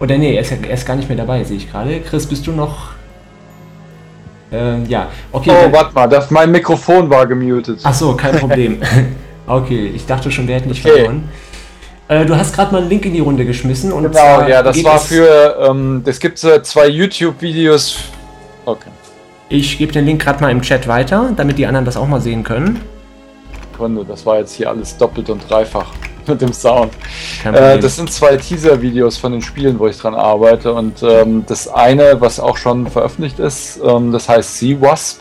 Oder 0.00 0.18
nee, 0.18 0.34
er 0.34 0.40
ist, 0.40 0.50
er 0.50 0.70
ist 0.70 0.86
gar 0.86 0.96
nicht 0.96 1.08
mehr 1.08 1.18
dabei, 1.18 1.44
sehe 1.44 1.58
ich 1.58 1.70
gerade. 1.70 2.00
Chris, 2.00 2.26
bist 2.26 2.46
du 2.46 2.52
noch. 2.52 2.90
Ähm, 4.52 4.84
ja, 4.88 5.08
okay. 5.30 5.50
Oh, 5.50 5.72
warte 5.72 5.94
mal, 5.94 6.08
das, 6.08 6.30
mein 6.30 6.50
Mikrofon 6.50 7.08
war 7.08 7.26
gemutet. 7.26 7.80
Ach 7.84 7.94
so, 7.94 8.14
kein 8.14 8.36
Problem. 8.36 8.80
okay, 9.46 9.92
ich 9.94 10.06
dachte 10.06 10.30
schon, 10.30 10.46
der 10.46 10.56
hätte 10.56 10.68
nicht 10.68 10.84
okay. 10.84 10.94
verloren. 10.94 11.28
Äh, 12.08 12.26
du 12.26 12.36
hast 12.36 12.54
gerade 12.54 12.72
mal 12.72 12.80
einen 12.80 12.88
Link 12.88 13.04
in 13.04 13.12
die 13.12 13.20
Runde 13.20 13.44
geschmissen. 13.44 13.92
Und 13.92 14.10
genau, 14.10 14.42
ja, 14.48 14.62
das 14.62 14.82
war 14.82 14.98
für. 14.98 15.68
Ähm, 15.68 16.02
es 16.06 16.18
gibt 16.18 16.42
äh, 16.42 16.62
zwei 16.62 16.88
YouTube-Videos. 16.88 17.98
Okay. 18.64 18.90
Ich 19.48 19.78
gebe 19.78 19.92
den 19.92 20.06
Link 20.06 20.22
gerade 20.22 20.40
mal 20.40 20.50
im 20.50 20.62
Chat 20.62 20.88
weiter, 20.88 21.30
damit 21.36 21.58
die 21.58 21.66
anderen 21.66 21.84
das 21.84 21.96
auch 21.96 22.08
mal 22.08 22.20
sehen 22.20 22.42
können. 22.42 22.80
Sekunde, 23.80 24.04
das 24.04 24.26
war 24.26 24.38
jetzt 24.38 24.52
hier 24.52 24.68
alles 24.68 24.94
doppelt 24.98 25.30
und 25.30 25.48
dreifach 25.48 25.86
mit 26.30 26.40
dem 26.40 26.52
Sound. 26.52 26.92
Äh, 27.44 27.78
das 27.78 27.96
sind 27.96 28.10
zwei 28.10 28.36
Teaser-Videos 28.36 29.16
von 29.16 29.32
den 29.32 29.42
Spielen, 29.42 29.78
wo 29.78 29.86
ich 29.86 29.98
dran 29.98 30.14
arbeite. 30.14 30.72
Und 30.72 31.02
ähm, 31.02 31.44
das 31.46 31.68
eine, 31.68 32.20
was 32.20 32.40
auch 32.40 32.56
schon 32.56 32.86
veröffentlicht 32.86 33.38
ist, 33.38 33.80
ähm, 33.84 34.12
das 34.12 34.28
heißt 34.28 34.58
Sea 34.58 34.80
Wasp. 34.80 35.20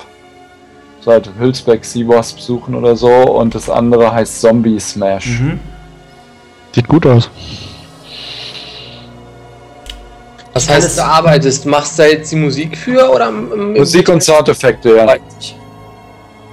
Seit 1.03 1.29
Hülsbeck 1.39 1.83
Sea 1.85 2.07
Wasp 2.07 2.39
suchen 2.39 2.75
oder 2.75 2.95
so. 2.95 3.09
Und 3.09 3.55
das 3.55 3.69
andere 3.69 4.11
heißt 4.11 4.41
Zombie 4.41 4.79
Smash. 4.79 5.39
Mhm. 5.39 5.59
Sieht 6.73 6.87
gut 6.87 7.05
aus. 7.05 7.29
Was 10.53 10.69
heißt, 10.69 10.97
du 10.97 11.05
arbeitest? 11.05 11.65
Machst 11.65 11.97
du 11.99 12.03
jetzt 12.03 12.31
die 12.31 12.35
Musik 12.35 12.77
für 12.77 13.09
oder? 13.11 13.31
Musik 13.31 14.09
und 14.09 14.21
Soundeffekte, 14.21 14.95
ja. 14.95 15.15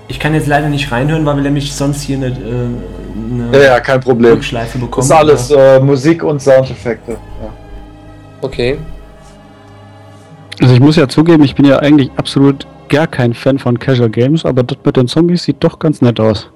Ich 0.09 0.20
kann 0.20 0.35
jetzt 0.35 0.47
leider 0.47 0.69
nicht 0.69 0.91
reinhören, 0.93 1.27
weil 1.27 1.37
wir 1.37 1.43
nämlich 1.43 1.74
sonst 1.74 2.03
hier 2.03 2.16
eine, 2.16 2.27
äh, 2.27 2.31
eine 2.31 3.51
ja, 3.53 3.65
ja, 3.65 3.81
kein 3.81 4.01
Problem. 4.01 4.35
Rückschleife 4.35 4.78
bekommen. 4.78 5.09
Das 5.09 5.11
ist 5.11 5.12
alles 5.12 5.51
äh, 5.51 5.81
Musik 5.81 6.23
und 6.23 6.41
Soundeffekte. 6.41 7.12
Ja. 7.12 7.53
Okay. 8.41 8.78
Also 10.61 10.74
ich 10.74 10.81
muss 10.81 10.97
ja 10.97 11.09
zugeben, 11.09 11.45
ich 11.45 11.55
bin 11.55 11.65
ja 11.66 11.78
eigentlich 11.81 12.11
absolut 12.16 12.66
gar 12.89 13.07
kein 13.07 13.35
Fan 13.35 13.59
von 13.59 13.78
Casual 13.78 14.09
Games, 14.09 14.45
aber 14.45 14.62
das 14.62 14.78
mit 14.85 14.97
den 14.97 15.09
Zombies 15.09 15.43
sieht 15.43 15.57
doch 15.61 15.78
ganz 15.78 16.01
nett 16.01 16.20
aus. 16.20 16.49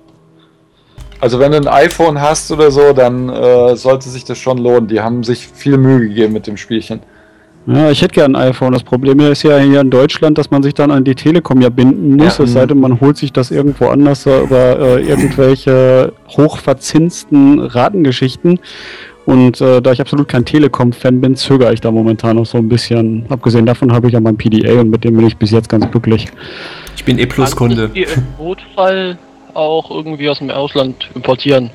Also 1.21 1.39
wenn 1.39 1.53
du 1.53 1.59
ein 1.59 1.69
iPhone 1.69 2.21
hast 2.21 2.51
oder 2.51 2.71
so, 2.71 2.93
dann 2.93 3.29
äh, 3.29 3.77
sollte 3.77 4.09
sich 4.09 4.25
das 4.25 4.39
schon 4.39 4.59
lohnen. 4.59 4.89
Die 4.89 5.01
haben 5.01 5.23
sich 5.23 5.47
viel 5.47 5.77
Mühe 5.77 6.01
gegeben 6.01 6.33
mit 6.33 6.47
dem 6.47 6.57
Spielchen. 6.57 7.01
Ja, 7.67 7.91
ich 7.91 8.01
hätte 8.01 8.15
gern 8.15 8.35
ein 8.35 8.49
iPhone. 8.49 8.73
Das 8.73 8.83
Problem 8.83 9.21
ist 9.21 9.43
ja 9.43 9.59
hier 9.59 9.81
in 9.81 9.91
Deutschland, 9.91 10.39
dass 10.39 10.51
man 10.51 10.63
sich 10.63 10.75
dann 10.75 10.91
an 10.91 11.05
die 11.05 11.15
Telekom 11.15 11.61
ja 11.61 11.69
binden 11.69 12.17
muss, 12.17 12.39
ja. 12.39 12.45
es 12.45 12.53
sei 12.53 12.67
denn, 12.67 12.81
man 12.81 13.01
holt 13.01 13.17
sich 13.17 13.33
das 13.33 13.51
irgendwo 13.51 13.89
anders 13.89 14.27
über 14.27 14.79
äh, 14.79 15.03
irgendwelche 15.03 16.13
hochverzinsten 16.29 17.61
Ratengeschichten. 17.61 18.59
Und 19.27 19.61
äh, 19.61 19.81
da 19.81 19.93
ich 19.93 20.01
absolut 20.01 20.27
kein 20.29 20.45
Telekom-Fan 20.45 21.21
bin, 21.21 21.37
zögere 21.37 21.73
ich 21.73 21.81
da 21.81 21.91
momentan 21.91 22.37
noch 22.37 22.47
so 22.47 22.59
ein 22.59 22.69
bisschen. 22.69 23.27
Abgesehen 23.29 23.67
davon 23.67 23.93
habe 23.93 24.09
ich 24.09 24.15
ja 24.15 24.21
mein 24.21 24.37
PDA 24.37 24.81
und 24.81 24.91
mit 24.91 25.05
dem 25.05 25.17
bin 25.17 25.27
ich 25.27 25.37
bis 25.37 25.51
jetzt 25.51 25.69
ganz 25.69 25.89
glücklich. 25.91 26.27
Ich 26.97 27.05
bin 27.05 27.19
E-Plus-Kunde. 27.19 27.91
Im 27.95 28.07
Notfall 28.39 29.19
auch 29.55 29.91
irgendwie 29.91 30.29
aus 30.29 30.39
dem 30.39 30.51
Ausland 30.51 31.11
importieren. 31.15 31.71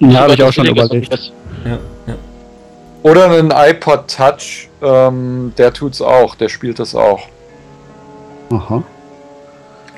Ja, 0.00 0.20
habe 0.20 0.34
ich 0.34 0.42
auch 0.42 0.52
schon 0.52 0.66
überlegt. 0.66 1.32
Ja, 1.64 1.78
ja. 2.06 2.14
Oder 3.02 3.30
einen 3.30 3.52
iPod 3.52 4.08
Touch, 4.08 4.68
ähm, 4.82 5.52
der 5.56 5.72
tut's 5.72 6.02
auch, 6.02 6.34
der 6.34 6.48
spielt 6.48 6.78
das 6.78 6.94
auch. 6.94 7.28
Aha. 8.50 8.82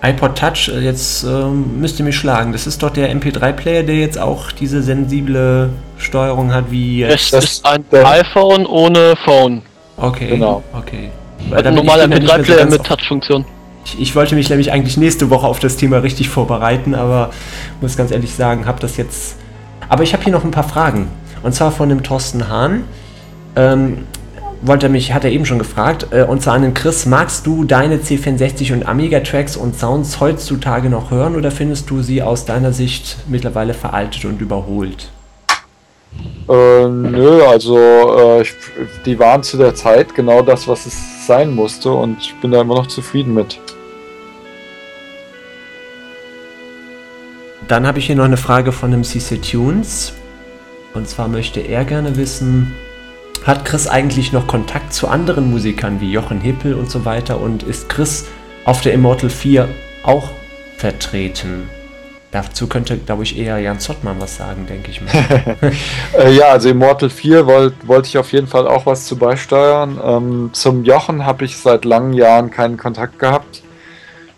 iPod 0.02 0.36
Touch, 0.36 0.68
äh, 0.68 0.80
jetzt 0.80 1.24
ähm, 1.24 1.80
müsst 1.80 1.98
ihr 1.98 2.04
mich 2.04 2.16
schlagen. 2.16 2.52
Das 2.52 2.66
ist 2.66 2.82
doch 2.82 2.90
der 2.90 3.14
MP3-Player, 3.14 3.82
der 3.84 3.96
jetzt 3.96 4.18
auch 4.18 4.52
diese 4.52 4.82
sensible 4.82 5.70
Steuerung 5.98 6.52
hat 6.52 6.70
wie. 6.70 7.02
Es 7.02 7.32
ist 7.32 7.64
ein 7.64 7.84
iPhone 7.92 8.66
ohne 8.66 9.14
Phone. 9.24 9.62
Okay. 9.96 10.28
Genau. 10.28 10.62
Okay. 10.72 11.10
Ein 11.52 11.74
normaler 11.74 12.04
MP3-Player 12.04 12.66
mit 12.66 12.84
Touch-Funktion. 12.84 13.44
Ich, 13.84 14.00
ich, 14.00 14.14
wollte 14.14 14.34
mich 14.34 14.50
nämlich 14.50 14.72
eigentlich 14.72 14.96
nächste 14.98 15.30
Woche 15.30 15.46
auf 15.46 15.58
das 15.58 15.76
Thema 15.76 15.98
richtig 15.98 16.28
vorbereiten, 16.28 16.94
aber 16.94 17.30
muss 17.80 17.96
ganz 17.96 18.10
ehrlich 18.10 18.34
sagen, 18.34 18.66
habe 18.66 18.78
das 18.78 18.98
jetzt. 18.98 19.36
Aber 19.88 20.02
ich 20.02 20.12
habe 20.12 20.22
hier 20.22 20.32
noch 20.32 20.44
ein 20.44 20.50
paar 20.50 20.68
Fragen. 20.68 21.08
Und 21.42 21.54
zwar 21.54 21.72
von 21.72 21.88
dem 21.88 22.02
Thorsten 22.02 22.48
Hahn. 22.48 22.84
Ähm, 23.56 24.06
wollte 24.62 24.88
mich, 24.88 25.12
hat 25.14 25.24
er 25.24 25.30
eben 25.30 25.46
schon 25.46 25.58
gefragt, 25.58 26.08
äh, 26.10 26.22
und 26.22 26.42
zwar 26.42 26.54
an 26.54 26.62
den 26.62 26.74
Chris, 26.74 27.06
magst 27.06 27.46
du 27.46 27.64
deine 27.64 27.96
C64 27.96 28.72
und 28.72 28.86
Amiga-Tracks 28.86 29.56
und 29.56 29.78
Sounds 29.78 30.20
heutzutage 30.20 30.90
noch 30.90 31.10
hören 31.10 31.36
oder 31.36 31.50
findest 31.50 31.88
du 31.90 32.02
sie 32.02 32.22
aus 32.22 32.44
deiner 32.44 32.72
Sicht 32.72 33.18
mittlerweile 33.28 33.74
veraltet 33.74 34.24
und 34.26 34.40
überholt? 34.40 35.10
Äh, 36.48 36.88
nö, 36.88 37.42
also 37.44 37.78
äh, 37.78 38.42
ich, 38.42 38.52
die 39.06 39.18
waren 39.18 39.42
zu 39.42 39.56
der 39.56 39.74
Zeit 39.74 40.14
genau 40.14 40.42
das, 40.42 40.68
was 40.68 40.84
es 40.86 41.26
sein 41.26 41.54
musste 41.54 41.92
und 41.92 42.18
ich 42.20 42.34
bin 42.40 42.50
da 42.50 42.60
immer 42.60 42.74
noch 42.74 42.88
zufrieden 42.88 43.32
mit. 43.32 43.58
Dann 47.68 47.86
habe 47.86 48.00
ich 48.00 48.06
hier 48.06 48.16
noch 48.16 48.24
eine 48.24 48.36
Frage 48.36 48.72
von 48.72 48.90
dem 48.90 49.04
CC 49.04 49.38
Tunes. 49.38 50.12
Und 50.94 51.08
zwar 51.08 51.28
möchte 51.28 51.60
er 51.60 51.84
gerne 51.84 52.16
wissen, 52.16 52.74
hat 53.44 53.64
Chris 53.64 53.86
eigentlich 53.86 54.32
noch 54.32 54.46
Kontakt 54.46 54.92
zu 54.92 55.08
anderen 55.08 55.50
Musikern 55.50 56.00
wie 56.00 56.12
Jochen 56.12 56.40
Hippel 56.40 56.74
und 56.74 56.90
so 56.90 57.04
weiter? 57.04 57.40
Und 57.40 57.62
ist 57.62 57.88
Chris 57.88 58.26
auf 58.64 58.80
der 58.82 58.92
Immortal 58.92 59.30
4 59.30 59.68
auch 60.02 60.30
vertreten? 60.76 61.70
Dazu 62.32 62.68
könnte, 62.68 62.96
glaube 62.96 63.24
ich, 63.24 63.36
eher 63.36 63.58
Jan 63.58 63.80
Zottmann 63.80 64.20
was 64.20 64.36
sagen, 64.36 64.66
denke 64.66 64.90
ich 64.90 65.00
mal. 65.00 65.10
Äh, 66.18 66.32
ja, 66.32 66.46
also 66.48 66.68
Immortal 66.68 67.08
4 67.08 67.46
wollte 67.46 67.76
wollt 67.86 68.06
ich 68.06 68.18
auf 68.18 68.32
jeden 68.32 68.46
Fall 68.46 68.66
auch 68.66 68.84
was 68.86 69.06
zu 69.06 69.16
beisteuern. 69.16 69.98
Ähm, 70.04 70.50
zum 70.52 70.84
Jochen 70.84 71.24
habe 71.24 71.44
ich 71.44 71.56
seit 71.56 71.84
langen 71.84 72.12
Jahren 72.12 72.50
keinen 72.50 72.76
Kontakt 72.76 73.18
gehabt. 73.18 73.62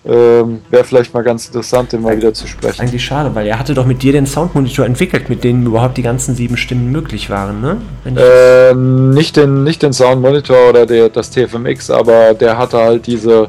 Ähm, 0.04 0.62
Wäre 0.68 0.82
vielleicht 0.82 1.14
mal 1.14 1.22
ganz 1.22 1.46
interessant, 1.46 1.92
den 1.92 2.02
mal 2.02 2.16
wieder 2.16 2.34
zu 2.34 2.48
sprechen. 2.48 2.80
Eigentlich 2.80 3.04
schade, 3.04 3.32
weil 3.34 3.46
er 3.46 3.58
hatte 3.58 3.72
doch 3.72 3.86
mit 3.86 4.02
dir 4.02 4.12
den 4.12 4.26
Soundmonitor 4.26 4.84
entwickelt, 4.84 5.28
mit 5.28 5.44
dem 5.44 5.64
überhaupt 5.64 5.96
die 5.96 6.02
ganzen 6.02 6.34
sieben 6.34 6.56
Stimmen 6.56 6.90
möglich 6.90 7.30
waren, 7.30 7.60
ne? 7.60 7.76
Äh, 8.04 8.74
nicht, 8.74 9.36
den, 9.36 9.62
nicht 9.62 9.82
den 9.82 9.92
Soundmonitor 9.92 10.70
oder 10.70 10.86
der, 10.86 11.08
das 11.08 11.30
TFMX, 11.30 11.90
aber 11.90 12.34
der 12.34 12.58
hatte 12.58 12.78
halt 12.78 13.06
diese 13.06 13.48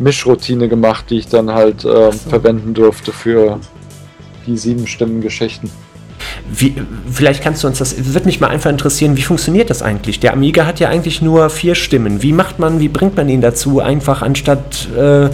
Mischroutine 0.00 0.68
gemacht, 0.68 1.04
die 1.08 1.18
ich 1.18 1.28
dann 1.28 1.52
halt 1.52 1.84
äh, 1.84 2.10
so. 2.10 2.30
verwenden 2.30 2.74
durfte 2.74 3.12
für 3.12 3.60
die 4.46 4.56
sieben 4.56 4.88
Stimmen 4.88 5.20
Geschichten. 5.20 5.70
Wie, 6.50 6.74
vielleicht 7.10 7.42
kannst 7.42 7.62
du 7.62 7.68
uns 7.68 7.78
das, 7.78 8.14
wird 8.14 8.26
mich 8.26 8.40
mal 8.40 8.48
einfach 8.48 8.70
interessieren, 8.70 9.16
wie 9.16 9.22
funktioniert 9.22 9.70
das 9.70 9.82
eigentlich? 9.82 10.20
Der 10.20 10.32
Amiga 10.32 10.66
hat 10.66 10.80
ja 10.80 10.88
eigentlich 10.88 11.22
nur 11.22 11.50
vier 11.50 11.74
Stimmen. 11.74 12.22
Wie 12.22 12.32
macht 12.32 12.58
man, 12.58 12.80
wie 12.80 12.88
bringt 12.88 13.16
man 13.16 13.28
ihn 13.28 13.40
dazu, 13.40 13.80
einfach 13.80 14.22
anstatt 14.22 14.88
äh, 14.96 15.30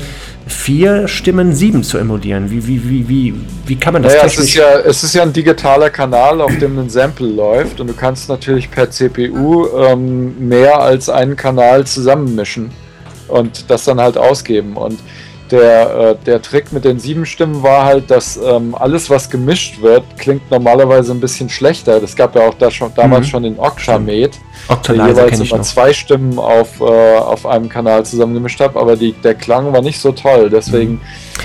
vier 0.49 1.09
Stimmen 1.09 1.55
sieben 1.55 1.85
zu 1.85 1.99
emulieren? 1.99 2.51
Wie, 2.51 2.67
wie, 2.67 2.89
wie, 2.89 3.09
wie, 3.09 3.35
wie 3.67 3.77
kann 3.77 3.93
man 3.93 4.03
das 4.03 4.13
naja, 4.13 4.25
technisch... 4.25 4.45
Es 4.45 4.49
ist, 4.49 4.55
ja, 4.55 4.79
es 4.81 5.05
ist 5.05 5.15
ja 5.15 5.23
ein 5.23 5.33
digitaler 5.33 5.91
Kanal, 5.91 6.41
auf 6.41 6.57
dem 6.59 6.79
ein 6.79 6.91
Sample 6.91 7.29
läuft 7.29 7.81
und 7.81 7.87
du 7.87 7.95
kannst 7.95 8.29
natürlich 8.29 8.71
per 8.71 8.91
CPU 8.91 9.69
ähm, 9.77 10.49
mehr 10.49 10.81
als 10.81 11.09
einen 11.09 11.37
Kanal 11.37 11.87
zusammenmischen 11.87 12.71
und 13.29 13.71
das 13.71 13.85
dann 13.85 14.01
halt 14.01 14.17
ausgeben. 14.17 14.77
Und 14.77 14.99
der, 15.53 16.17
äh, 16.21 16.25
der 16.25 16.43
Trick 16.43 16.73
mit 16.73 16.85
den 16.85 16.99
sieben 16.99 17.27
Stimmen 17.27 17.63
war 17.63 17.85
halt, 17.85 18.11
dass 18.11 18.37
ähm, 18.37 18.75
alles, 18.75 19.11
was 19.11 19.31
gemischt 19.31 19.81
wird, 19.81 20.05
klingt 20.19 20.51
normalerweise 20.51 21.13
ein 21.13 21.21
bisschen 21.21 21.49
schlechter. 21.49 22.01
Das 22.01 22.17
gab 22.17 22.35
ja 22.35 22.43
auch 22.47 22.55
da 22.55 22.71
schon, 22.71 22.93
damals 22.95 23.27
mhm. 23.27 23.31
schon 23.31 23.43
den 23.45 23.59
Octamed, 23.59 24.39
der 24.87 24.95
jeweils 24.95 25.41
immer 25.41 25.63
zwei 25.63 25.93
Stimmen 25.93 26.39
auf, 26.39 26.81
äh, 26.81 26.85
auf 26.85 27.47
einem 27.47 27.69
Kanal 27.69 28.05
zusammengemischt 28.05 28.61
hat, 28.61 28.77
aber 28.77 28.97
die, 28.97 29.13
der 29.13 29.35
Klang 29.35 29.73
war 29.73 29.83
nicht 29.83 30.01
so 30.01 30.13
toll. 30.13 30.51
Deswegen. 30.51 31.01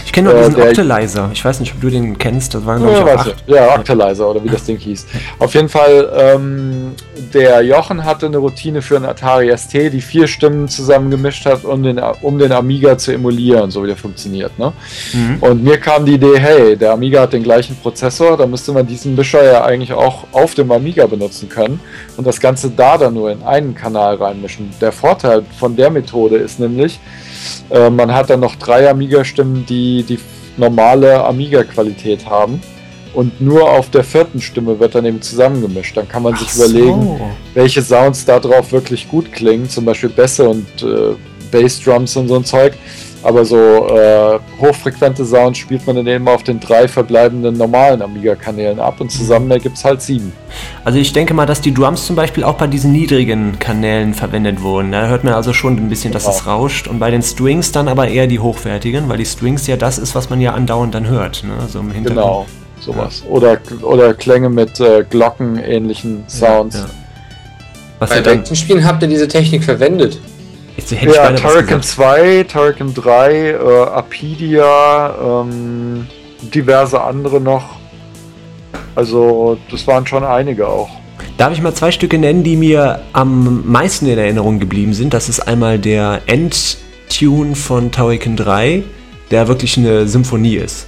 Ich 0.05 0.11
kenne 0.11 0.29
nur 0.29 0.39
diesen 0.39 0.59
äh, 0.59 0.69
Octalizer. 0.69 1.29
Ich 1.33 1.43
weiß 1.43 1.59
nicht, 1.59 1.73
ob 1.73 1.81
du 1.81 1.89
den 1.89 2.17
kennst. 2.17 2.53
Das 2.53 2.65
war, 2.65 2.79
ja, 2.79 3.25
ich, 3.25 3.35
ja, 3.47 3.75
Octalizer 3.75 4.29
oder 4.29 4.43
wie 4.43 4.49
das 4.49 4.63
Ding 4.63 4.77
hieß. 4.77 5.05
Auf 5.39 5.53
jeden 5.53 5.69
Fall, 5.69 6.11
ähm, 6.15 6.95
der 7.33 7.61
Jochen 7.61 8.03
hatte 8.03 8.25
eine 8.25 8.37
Routine 8.37 8.81
für 8.81 8.95
einen 8.95 9.05
Atari 9.05 9.55
ST, 9.55 9.73
die 9.73 10.01
vier 10.01 10.27
Stimmen 10.27 10.67
zusammengemischt 10.67 11.45
hat, 11.45 11.63
um 11.63 11.83
den, 11.83 11.99
um 12.21 12.37
den 12.37 12.51
Amiga 12.51 12.97
zu 12.97 13.11
emulieren, 13.11 13.71
so 13.71 13.83
wie 13.83 13.87
der 13.93 14.01
funktioniert. 14.01 14.57
Ne? 14.59 14.73
Mhm. 15.13 15.37
Und 15.39 15.63
mir 15.63 15.77
kam 15.77 16.05
die 16.05 16.13
Idee, 16.13 16.37
hey, 16.39 16.75
der 16.75 16.91
Amiga 16.91 17.21
hat 17.21 17.33
den 17.33 17.43
gleichen 17.43 17.75
Prozessor, 17.75 18.37
da 18.37 18.45
müsste 18.45 18.71
man 18.71 18.85
diesen 18.85 19.15
Mischer 19.15 19.43
ja 19.43 19.63
eigentlich 19.63 19.93
auch 19.93 20.25
auf 20.31 20.55
dem 20.55 20.71
Amiga 20.71 21.05
benutzen 21.05 21.49
können 21.49 21.79
und 22.17 22.25
das 22.25 22.39
Ganze 22.39 22.69
da 22.69 22.97
dann 22.97 23.13
nur 23.13 23.31
in 23.31 23.43
einen 23.43 23.75
Kanal 23.75 24.15
reinmischen. 24.15 24.69
Der 24.81 24.91
Vorteil 24.91 25.43
von 25.59 25.75
der 25.75 25.89
Methode 25.89 26.37
ist 26.37 26.59
nämlich, 26.59 26.99
äh, 27.69 27.89
man 27.89 28.13
hat 28.13 28.29
dann 28.29 28.39
noch 28.39 28.55
drei 28.55 28.89
Amiga-Stimmen, 28.89 29.65
die 29.65 30.03
die 30.03 30.19
normale 30.57 31.23
Amiga-Qualität 31.23 32.25
haben 32.25 32.61
und 33.13 33.41
nur 33.41 33.69
auf 33.69 33.89
der 33.89 34.03
vierten 34.03 34.41
Stimme 34.41 34.79
wird 34.79 34.95
dann 34.95 35.05
eben 35.05 35.21
zusammengemischt. 35.21 35.95
Dann 35.95 36.07
kann 36.07 36.23
man 36.23 36.35
sich 36.35 36.51
so. 36.51 36.63
überlegen, 36.65 37.19
welche 37.53 37.81
Sounds 37.81 38.25
da 38.25 38.39
drauf 38.39 38.71
wirklich 38.71 39.07
gut 39.07 39.31
klingen, 39.31 39.69
zum 39.69 39.85
Beispiel 39.85 40.09
Bässe 40.09 40.49
und 40.49 40.65
äh, 40.81 41.15
Bassdrums 41.51 42.15
und 42.15 42.27
so 42.27 42.35
ein 42.35 42.45
Zeug. 42.45 42.73
Aber 43.23 43.45
so 43.45 43.57
äh, 43.57 44.39
hochfrequente 44.59 45.25
Sounds 45.25 45.57
spielt 45.57 45.87
man 45.87 45.95
dann 45.95 46.07
eben 46.07 46.27
auf 46.27 46.43
den 46.43 46.59
drei 46.59 46.89
verbleibenden 46.89 47.57
normalen 47.57 48.01
Amiga-Kanälen 48.01 48.79
ab 48.79 48.99
und 48.99 49.11
zusammen 49.11 49.49
ergibt 49.49 49.77
es 49.77 49.85
halt 49.85 50.01
sieben. 50.01 50.33
Also 50.83 50.99
ich 50.99 51.13
denke 51.13 51.33
mal, 51.33 51.45
dass 51.45 51.61
die 51.61 51.73
Drums 51.73 52.05
zum 52.05 52.17
Beispiel 52.17 52.43
auch 52.43 52.55
bei 52.55 52.67
diesen 52.67 52.91
niedrigen 52.91 53.57
Kanälen 53.59 54.13
verwendet 54.13 54.61
wurden. 54.61 54.91
Da 54.91 55.07
hört 55.07 55.23
man 55.23 55.33
also 55.33 55.53
schon 55.53 55.77
ein 55.77 55.87
bisschen, 55.87 56.11
dass 56.11 56.23
genau. 56.23 56.35
es 56.35 56.45
rauscht. 56.47 56.87
Und 56.87 56.99
bei 56.99 57.11
den 57.11 57.21
Strings 57.21 57.71
dann 57.71 57.87
aber 57.87 58.09
eher 58.09 58.27
die 58.27 58.39
hochwertigen, 58.39 59.07
weil 59.07 59.17
die 59.17 59.25
Strings 59.25 59.67
ja 59.67 59.77
das 59.77 59.97
ist, 59.97 60.15
was 60.15 60.29
man 60.29 60.41
ja 60.41 60.53
andauernd 60.53 60.93
dann 60.93 61.07
hört. 61.07 61.43
Ne? 61.45 61.53
So 61.69 61.79
im 61.79 61.91
Hintergrund. 61.91 62.25
Genau, 62.25 62.45
sowas. 62.81 63.23
Ja. 63.23 63.31
Oder, 63.31 63.57
oder 63.83 64.13
Klänge 64.13 64.49
mit 64.49 64.81
äh, 64.81 65.05
Glocken-ähnlichen 65.09 66.25
Sounds. 66.27 66.75
Ja, 66.75 66.81
ja. 66.81 66.89
Was 67.99 68.09
bei 68.09 68.25
welchen 68.25 68.55
Spielen 68.57 68.85
habt 68.85 69.01
ihr 69.01 69.07
diese 69.07 69.29
Technik 69.29 69.63
verwendet? 69.63 70.19
Ja, 70.77 71.31
Turrican 71.31 71.81
2, 71.81 72.43
Turrican 72.43 72.93
3, 72.93 73.51
äh, 73.51 73.57
Apidia, 73.91 75.15
ähm, 75.21 76.07
diverse 76.41 77.01
andere 77.01 77.39
noch. 77.39 77.77
Also, 78.95 79.57
das 79.69 79.85
waren 79.87 80.05
schon 80.05 80.23
einige 80.23 80.67
auch. 80.67 80.89
Darf 81.37 81.53
ich 81.53 81.61
mal 81.61 81.73
zwei 81.73 81.91
Stücke 81.91 82.17
nennen, 82.17 82.43
die 82.43 82.55
mir 82.55 83.01
am 83.13 83.63
meisten 83.65 84.07
in 84.07 84.17
Erinnerung 84.17 84.59
geblieben 84.59 84.93
sind? 84.93 85.13
Das 85.13 85.29
ist 85.29 85.39
einmal 85.39 85.79
der 85.79 86.21
Endtune 86.27 87.55
von 87.55 87.91
Turrican 87.91 88.35
3, 88.35 88.83
der 89.31 89.47
wirklich 89.47 89.77
eine 89.77 90.07
Symphonie 90.07 90.55
ist. 90.55 90.87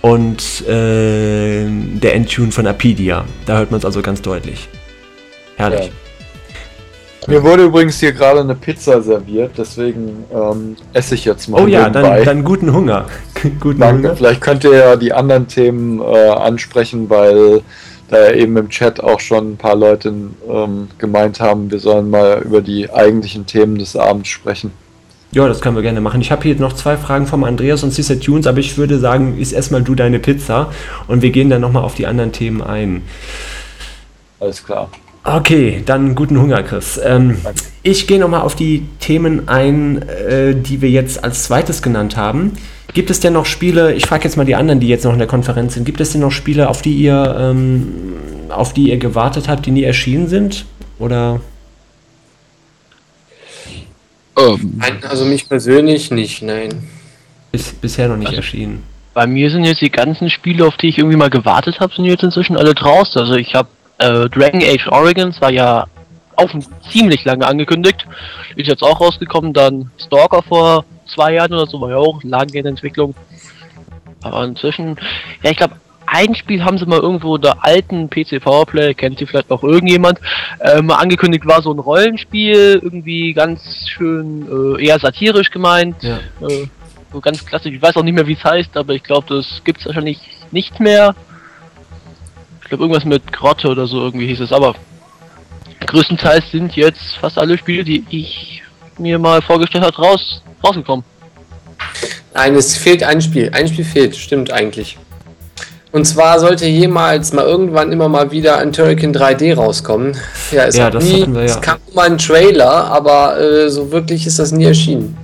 Und 0.00 0.66
äh, 0.66 1.66
der 1.68 2.14
Endtune 2.14 2.52
von 2.52 2.66
Apidia. 2.66 3.24
Da 3.46 3.58
hört 3.58 3.70
man 3.70 3.78
es 3.78 3.84
also 3.84 4.02
ganz 4.02 4.20
deutlich. 4.22 4.68
Herrlich. 5.56 5.86
Ja. 5.86 6.01
Mir 7.28 7.42
wurde 7.42 7.64
übrigens 7.64 8.00
hier 8.00 8.12
gerade 8.12 8.40
eine 8.40 8.54
Pizza 8.54 9.00
serviert, 9.00 9.52
deswegen 9.56 10.24
ähm, 10.34 10.76
esse 10.92 11.14
ich 11.14 11.24
jetzt 11.24 11.48
mal. 11.48 11.62
Oh 11.62 11.66
ja, 11.66 11.88
dann, 11.88 12.24
dann, 12.24 12.44
guten 12.44 12.72
Hunger. 12.72 13.06
guten 13.60 13.78
Danke. 13.78 14.08
Hunger. 14.08 14.16
Vielleicht 14.16 14.40
könnt 14.40 14.64
ihr 14.64 14.74
ja 14.74 14.96
die 14.96 15.12
anderen 15.12 15.46
Themen 15.46 16.00
äh, 16.00 16.28
ansprechen, 16.30 17.08
weil 17.08 17.62
da 18.08 18.24
ja 18.26 18.32
eben 18.32 18.56
im 18.56 18.68
Chat 18.68 19.02
auch 19.02 19.20
schon 19.20 19.52
ein 19.52 19.56
paar 19.56 19.76
Leute 19.76 20.12
ähm, 20.48 20.88
gemeint 20.98 21.40
haben, 21.40 21.70
wir 21.70 21.78
sollen 21.78 22.10
mal 22.10 22.42
über 22.44 22.60
die 22.60 22.92
eigentlichen 22.92 23.46
Themen 23.46 23.78
des 23.78 23.96
Abends 23.96 24.28
sprechen. 24.28 24.72
Ja, 25.30 25.48
das 25.48 25.62
können 25.62 25.76
wir 25.76 25.82
gerne 25.82 26.02
machen. 26.02 26.20
Ich 26.20 26.30
habe 26.30 26.42
hier 26.42 26.56
noch 26.56 26.74
zwei 26.74 26.98
Fragen 26.98 27.26
vom 27.26 27.44
Andreas 27.44 27.82
und 27.82 27.90
Sister 27.90 28.20
Tunes, 28.20 28.46
aber 28.46 28.58
ich 28.58 28.76
würde 28.76 28.98
sagen, 28.98 29.38
ist 29.38 29.52
erstmal 29.52 29.82
du 29.82 29.94
deine 29.94 30.18
Pizza 30.18 30.70
und 31.08 31.22
wir 31.22 31.30
gehen 31.30 31.48
dann 31.48 31.62
nochmal 31.62 31.84
auf 31.84 31.94
die 31.94 32.06
anderen 32.06 32.32
Themen 32.32 32.60
ein. 32.60 33.02
Alles 34.40 34.62
klar. 34.62 34.90
Okay, 35.24 35.82
dann 35.86 36.16
guten 36.16 36.40
Hunger, 36.40 36.62
Chris. 36.64 37.00
Ähm, 37.02 37.38
ich 37.84 38.08
gehe 38.08 38.18
nochmal 38.18 38.40
auf 38.40 38.56
die 38.56 38.86
Themen 38.98 39.48
ein, 39.48 40.02
äh, 40.02 40.54
die 40.54 40.80
wir 40.80 40.90
jetzt 40.90 41.22
als 41.22 41.44
zweites 41.44 41.80
genannt 41.80 42.16
haben. 42.16 42.52
Gibt 42.92 43.08
es 43.08 43.20
denn 43.20 43.32
noch 43.32 43.46
Spiele, 43.46 43.94
ich 43.94 44.06
frage 44.06 44.24
jetzt 44.24 44.36
mal 44.36 44.44
die 44.44 44.56
anderen, 44.56 44.80
die 44.80 44.88
jetzt 44.88 45.04
noch 45.04 45.12
in 45.12 45.18
der 45.18 45.28
Konferenz 45.28 45.74
sind, 45.74 45.84
gibt 45.84 46.00
es 46.00 46.10
denn 46.10 46.20
noch 46.20 46.32
Spiele, 46.32 46.68
auf 46.68 46.82
die 46.82 46.94
ihr, 46.94 47.36
ähm, 47.38 48.14
auf 48.48 48.74
die 48.74 48.90
ihr 48.90 48.98
gewartet 48.98 49.48
habt, 49.48 49.64
die 49.64 49.70
nie 49.70 49.84
erschienen 49.84 50.28
sind? 50.28 50.66
Oder 50.98 51.40
ähm. 54.38 54.74
Nein, 54.76 54.98
also 55.08 55.24
mich 55.24 55.48
persönlich 55.48 56.10
nicht, 56.10 56.42
nein. 56.42 56.88
Ist 57.52 57.80
bisher 57.80 58.08
noch 58.08 58.16
nicht 58.16 58.28
also, 58.28 58.38
erschienen. 58.38 58.82
Bei 59.14 59.26
mir 59.26 59.50
sind 59.50 59.64
jetzt 59.64 59.82
die 59.82 59.90
ganzen 59.90 60.30
Spiele, 60.30 60.66
auf 60.66 60.76
die 60.76 60.88
ich 60.88 60.98
irgendwie 60.98 61.16
mal 61.16 61.30
gewartet 61.30 61.80
habe, 61.80 61.94
sind 61.94 62.06
jetzt 62.06 62.22
inzwischen 62.22 62.56
alle 62.56 62.74
draußen. 62.74 63.20
Also 63.20 63.34
ich 63.34 63.54
habe 63.54 63.68
äh, 64.02 64.28
Dragon 64.28 64.62
Age 64.62 64.88
Origins 64.88 65.40
war 65.40 65.50
ja 65.50 65.86
auch 66.36 66.50
ziemlich 66.90 67.24
lange 67.24 67.46
angekündigt. 67.46 68.06
Ist 68.56 68.68
jetzt 68.68 68.82
auch 68.82 69.00
rausgekommen. 69.00 69.52
Dann 69.52 69.90
Stalker 69.98 70.42
vor 70.42 70.84
zwei 71.06 71.34
Jahren 71.34 71.52
oder 71.52 71.66
so 71.66 71.80
war 71.80 71.90
ja 71.90 71.96
auch 71.96 72.22
lange 72.22 72.52
in 72.52 72.66
Entwicklung. 72.66 73.14
Aber 74.22 74.44
inzwischen, 74.44 74.96
ja, 75.42 75.50
ich 75.50 75.56
glaube, 75.56 75.74
ein 76.06 76.34
Spiel 76.34 76.64
haben 76.64 76.78
sie 76.78 76.86
mal 76.86 76.98
irgendwo 76.98 77.38
der 77.38 77.64
alten 77.64 78.10
PC 78.10 78.42
Powerplay, 78.42 78.94
kennt 78.94 79.18
sie 79.18 79.26
vielleicht 79.26 79.50
auch 79.50 79.62
irgendjemand, 79.62 80.20
äh, 80.60 80.82
mal 80.82 80.96
angekündigt 80.96 81.46
war 81.46 81.62
so 81.62 81.72
ein 81.72 81.78
Rollenspiel, 81.78 82.80
irgendwie 82.82 83.32
ganz 83.32 83.88
schön 83.88 84.76
äh, 84.78 84.84
eher 84.84 84.98
satirisch 84.98 85.50
gemeint. 85.50 85.96
Ja. 86.02 86.18
Äh, 86.46 86.66
so 87.12 87.20
ganz 87.20 87.44
klassisch, 87.44 87.72
ich 87.72 87.82
weiß 87.82 87.96
auch 87.96 88.02
nicht 88.02 88.14
mehr 88.14 88.26
wie 88.26 88.34
es 88.34 88.44
heißt, 88.44 88.76
aber 88.76 88.94
ich 88.94 89.02
glaube, 89.02 89.34
das 89.34 89.62
gibt 89.64 89.80
es 89.80 89.86
wahrscheinlich 89.86 90.18
nicht 90.50 90.80
mehr. 90.80 91.14
Ich 92.72 92.78
glaube 92.78 92.84
irgendwas 92.84 93.04
mit 93.04 93.30
Grotte 93.30 93.68
oder 93.68 93.86
so 93.86 94.00
irgendwie 94.00 94.28
hieß 94.28 94.40
es, 94.40 94.50
aber 94.50 94.74
größtenteils 95.88 96.52
sind 96.52 96.74
jetzt 96.74 97.18
fast 97.20 97.36
alle 97.36 97.58
Spiele, 97.58 97.84
die 97.84 98.02
ich 98.08 98.62
mir 98.96 99.18
mal 99.18 99.42
vorgestellt 99.42 99.84
habe, 99.84 99.94
raus, 99.94 100.42
rausgekommen. 100.64 101.04
Nein, 102.32 102.54
es 102.54 102.74
fehlt 102.78 103.02
ein 103.02 103.20
Spiel. 103.20 103.50
Ein 103.52 103.68
Spiel 103.68 103.84
fehlt, 103.84 104.16
stimmt 104.16 104.50
eigentlich. 104.50 104.96
Und 105.92 106.06
zwar 106.06 106.40
sollte 106.40 106.64
jemals 106.64 107.34
mal 107.34 107.44
irgendwann 107.44 107.92
immer 107.92 108.08
mal 108.08 108.30
wieder 108.30 108.56
ein 108.56 108.72
Turrican 108.72 109.14
3D 109.14 109.54
rauskommen. 109.54 110.16
Ja, 110.50 110.64
es, 110.64 110.74
ja, 110.74 110.88
das 110.88 111.04
nie, 111.04 111.26
wir, 111.26 111.40
ja. 111.40 111.44
es 111.44 111.60
kam 111.60 111.76
mal 111.92 112.06
ein 112.06 112.16
Trailer, 112.16 112.86
aber 112.86 113.38
äh, 113.38 113.68
so 113.68 113.92
wirklich 113.92 114.26
ist 114.26 114.38
das 114.38 114.50
nie 114.50 114.64
erschienen. 114.64 115.18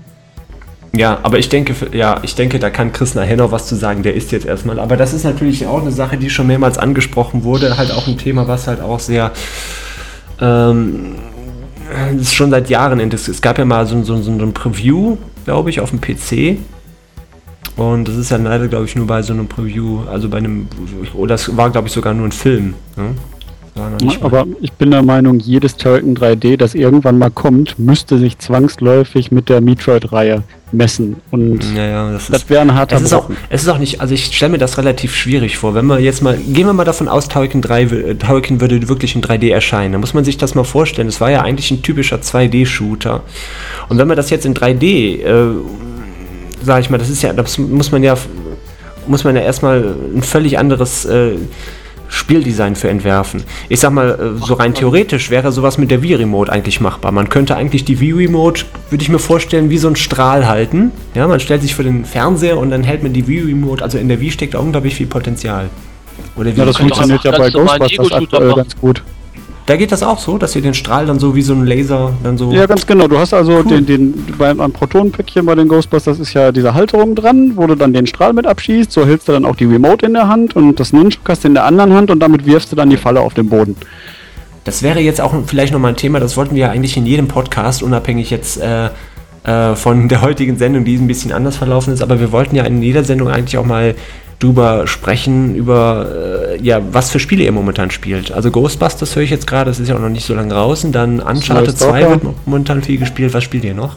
Ja, 0.95 1.19
aber 1.23 1.39
ich 1.39 1.49
denke, 1.49 1.75
ja, 1.93 2.19
ich 2.23 2.35
denke, 2.35 2.59
da 2.59 2.71
kann 2.71 2.93
Chris 2.93 3.15
nachher 3.15 3.37
noch 3.37 3.53
was 3.53 3.67
zu 3.67 3.77
sagen. 3.77 4.03
Der 4.03 4.15
ist 4.15 4.33
jetzt 4.33 4.47
erstmal. 4.47 4.79
Aber 4.79 4.97
das 4.97 5.13
ist 5.13 5.25
natürlich 5.25 5.67
auch 5.67 5.83
eine 5.83 5.93
Sache, 5.93 6.17
die 6.17 6.31
schon 6.31 6.47
mehrmals 6.47 6.79
angesprochen 6.79 7.45
wurde. 7.45 7.77
Halt 7.77 7.93
auch 7.93 8.07
ein 8.07 8.19
Thema, 8.19 8.49
was 8.49 8.67
halt 8.67 8.81
auch 8.81 9.01
sehr. 9.01 9.33
Ähm, 10.41 11.17
ist 12.19 12.35
schon 12.35 12.51
seit 12.51 12.71
Jahren. 12.71 13.01
Es 13.01 13.43
gab 13.43 13.59
ja 13.59 13.65
mal 13.65 13.87
so, 13.87 14.03
so, 14.03 14.21
so 14.21 14.31
ein 14.31 14.53
Preview, 14.53 15.17
glaube 15.45 15.71
ich, 15.71 15.81
auf 15.81 15.91
dem 15.91 16.01
PC 16.01 16.59
und 17.79 18.09
das 18.09 18.17
ist 18.17 18.33
ja 18.33 18.39
leider, 18.39 18.67
glaube 18.67 18.87
ich, 18.87 18.97
nur 18.97 19.07
bei 19.07 19.23
so 19.23 19.33
einem 19.33 19.47
Preview, 19.47 20.01
also 20.11 20.29
bei 20.29 20.39
einem, 20.39 20.67
oder 21.15 21.35
das 21.35 21.57
war, 21.57 21.71
glaube 21.71 21.87
ich, 21.87 21.95
sogar 21.95 22.13
nur 22.13 22.27
ein 22.27 22.33
Film. 22.33 22.75
Ne? 22.97 23.15
Aber 24.21 24.47
ich 24.61 24.73
bin 24.73 24.91
der 24.91 25.03
Meinung, 25.03 25.39
jedes 25.39 25.77
Turrican 25.77 26.17
3D, 26.17 26.57
das 26.57 26.75
irgendwann 26.75 27.19
mal 27.19 27.31
kommt, 27.31 27.79
müsste 27.79 28.19
sich 28.19 28.39
zwangsläufig 28.39 29.31
mit 29.31 29.49
der 29.49 29.61
Metroid-Reihe 29.61 30.43
messen. 30.71 31.17
Und 31.31 31.65
ja, 31.75 31.87
ja, 31.87 32.13
das, 32.13 32.29
das 32.29 32.51
wäre 32.51 32.61
ein 32.61 32.75
harter 32.75 32.97
es 32.97 33.03
ist, 33.03 33.13
auch, 33.15 33.31
es 33.49 33.63
ist 33.63 33.69
auch 33.69 33.79
nicht, 33.79 34.01
also 34.03 34.13
ich 34.13 34.27
stelle 34.27 34.53
mir 34.53 34.59
das 34.59 34.77
relativ 34.77 35.15
schwierig 35.15 35.57
vor. 35.57 35.75
Wenn 35.75 35.87
wir 35.87 35.99
jetzt 35.99 36.23
mal, 36.23 36.37
gehen 36.37 36.67
wir 36.67 36.75
mal 36.75 36.85
davon 36.85 37.09
aus, 37.09 37.29
Turrican, 37.29 37.63
3, 37.63 38.17
Turrican 38.19 38.61
würde 38.61 38.89
wirklich 38.89 39.15
in 39.15 39.23
3D 39.23 39.51
erscheinen. 39.51 39.93
Da 39.93 39.99
muss 39.99 40.13
man 40.13 40.25
sich 40.25 40.37
das 40.37 40.55
mal 40.55 40.65
vorstellen. 40.65 41.09
Es 41.09 41.21
war 41.21 41.31
ja 41.31 41.41
eigentlich 41.41 41.71
ein 41.71 41.83
typischer 41.83 42.17
2D-Shooter. 42.17 43.23
Und 43.89 43.99
wenn 43.99 44.09
man 44.09 44.17
das 44.17 44.29
jetzt 44.29 44.45
in 44.45 44.55
3D 44.55 45.23
äh, 45.23 45.55
sage 46.63 46.81
ich 46.81 46.91
mal, 46.91 46.99
das 46.99 47.11
ist 47.11 47.23
ja, 47.23 47.33
das 47.33 47.59
muss 47.59 47.93
man 47.93 48.03
ja, 48.03 48.15
muss 49.07 49.25
man 49.25 49.37
ja 49.37 49.43
erstmal 49.43 49.95
ein 50.15 50.23
völlig 50.23 50.59
anderes 50.59 51.05
äh, 51.05 51.37
Spieldesign 52.09 52.75
für 52.75 52.89
entwerfen. 52.89 53.45
Ich 53.69 53.81
sag 53.81 53.93
mal, 53.93 54.37
äh, 54.41 54.45
so 54.45 54.55
rein 54.55 54.75
theoretisch 54.75 55.31
wäre 55.31 55.53
sowas 55.53 55.79
mit 55.79 55.91
der 55.91 56.03
Wii-Remote 56.03 56.51
eigentlich 56.51 56.81
machbar. 56.81 57.13
Man 57.13 57.29
könnte 57.29 57.57
eigentlich 57.57 57.85
die 57.85 58.01
Wii-Remote, 58.01 58.65
würde 58.91 59.03
ich 59.03 59.09
mir 59.09 59.19
vorstellen, 59.19 59.71
wie 59.71 59.79
so 59.79 59.89
ein 59.89 59.97
Strahl 59.97 60.49
halten. 60.49 60.93
Ja, 61.15 61.27
man 61.29 61.41
stellt 61.41 61.63
sich 61.63 61.75
für 61.75 61.85
den 61.85 62.05
Fernseher 62.05 62.59
und 62.59 62.71
dann 62.71 62.83
hält 62.83 63.03
man 63.03 63.13
die 63.13 63.27
Wii-Remote, 63.27 63.83
also 63.83 63.99
in 63.99 64.09
der 64.09 64.21
Wii 64.21 64.31
steckt 64.31 64.55
unglaublich 64.55 64.95
viel 64.95 65.07
Potenzial. 65.07 65.69
Oder 66.37 66.55
wie 66.55 66.59
ja, 66.59 66.65
das 66.65 66.77
funktioniert 66.77 67.25
ja 67.25 67.31
bei 67.37 67.51
Ghostbusters 67.51 68.13
aktuell 68.13 68.55
ganz 68.55 68.77
gut. 68.77 69.03
Da 69.69 69.77
geht 69.77 69.93
das 69.93 70.03
auch 70.03 70.19
so, 70.19 70.39
dass 70.39 70.57
ihr 70.57 70.63
den 70.63 70.73
Strahl 70.73 71.05
dann 71.05 71.19
so 71.19 71.37
wie 71.37 71.43
so 71.43 71.53
ein 71.53 71.67
Laser 71.67 72.15
dann 72.23 72.39
so. 72.39 72.51
Ja, 72.53 72.65
ganz 72.65 72.87
genau. 72.87 73.07
Du 73.07 73.19
hast 73.19 73.35
also 73.35 73.59
cool. 73.59 73.65
den, 73.65 73.85
den 73.85 74.25
beim 74.39 74.63
am 74.63 74.73
Protonenpäckchen 74.73 75.45
bei 75.45 75.55
den 75.55 75.69
Ghostbusters 75.69 76.19
ist 76.19 76.33
ja 76.33 76.53
diese 76.53 76.73
Halterung 76.73 77.15
dran, 77.15 77.53
wo 77.55 77.67
du 77.67 77.75
dann 77.75 77.93
den 77.93 78.07
Strahl 78.07 78.33
mit 78.33 78.47
abschießt. 78.47 78.91
So 78.91 79.05
hältst 79.05 79.29
du 79.29 79.33
dann 79.33 79.45
auch 79.45 79.57
die 79.57 79.67
Remote 79.67 80.07
in 80.07 80.15
der 80.15 80.27
Hand 80.27 80.57
und 80.57 80.81
das 80.81 80.95
Nunchuk 80.95 81.29
hast 81.29 81.45
du 81.45 81.49
in 81.49 81.55
der 81.55 81.67
anderen 81.67 81.93
Hand 81.93 82.11
und 82.11 82.21
damit 82.21 82.47
wirfst 82.47 82.73
du 82.73 82.77
dann 82.77 82.89
die 82.89 82.97
Falle 82.97 83.21
auf 83.21 83.35
den 83.35 83.51
Boden. 83.51 83.77
Das 84.65 84.83
wäre 84.83 85.01
jetzt 85.01 85.21
auch 85.21 85.35
vielleicht 85.47 85.75
nochmal 85.75 85.93
ein 85.93 85.97
Thema, 85.97 86.19
das 86.19 86.39
wollten 86.39 86.55
wir 86.55 86.63
ja 86.63 86.71
eigentlich 86.71 86.97
in 86.97 87.05
jedem 87.05 87.29
Podcast, 87.29 87.83
unabhängig 87.83 88.31
jetzt 88.31 88.59
äh, 88.63 88.89
äh, 89.45 89.77
von 89.77 90.09
der 90.09 90.23
heutigen 90.23 90.57
Sendung, 90.57 90.87
die 90.87 90.97
ein 90.97 91.07
bisschen 91.07 91.31
anders 91.31 91.59
verlaufen 91.59 91.93
ist, 91.93 92.01
aber 92.01 92.21
wir 92.21 92.33
wollten 92.33 92.57
ja 92.57 92.65
in 92.65 92.81
jeder 92.81 93.05
Sendung 93.05 93.29
eigentlich 93.29 93.59
auch 93.59 93.67
mal 93.67 93.95
drüber 94.39 94.87
sprechen, 94.87 95.55
über 95.55 96.55
äh, 96.55 96.63
ja, 96.63 96.81
was 96.93 97.11
für 97.11 97.19
Spiele 97.19 97.45
ihr 97.45 97.53
momentan 97.53 97.91
spielt. 97.91 98.31
Also 98.31 98.51
Ghostbusters 98.51 99.17
höre 99.17 99.25
ich 99.25 99.31
jetzt 99.31 99.47
gerade, 99.47 99.71
das 99.71 99.81
ist 99.81 99.89
ja 99.89 99.97
auch 99.97 100.01
noch 100.01 100.09
nicht 100.09 100.27
so 100.27 100.35
lange 100.35 100.55
draußen. 100.55 100.93
Dann 100.93 101.21
Uncharted 101.21 101.77
2 101.77 102.11
wird 102.11 102.23
momentan 102.47 102.83
viel 102.83 102.99
gespielt. 102.99 103.35
Was 103.35 103.45
spielt 103.45 103.65
ihr 103.65 103.75
noch? 103.75 103.97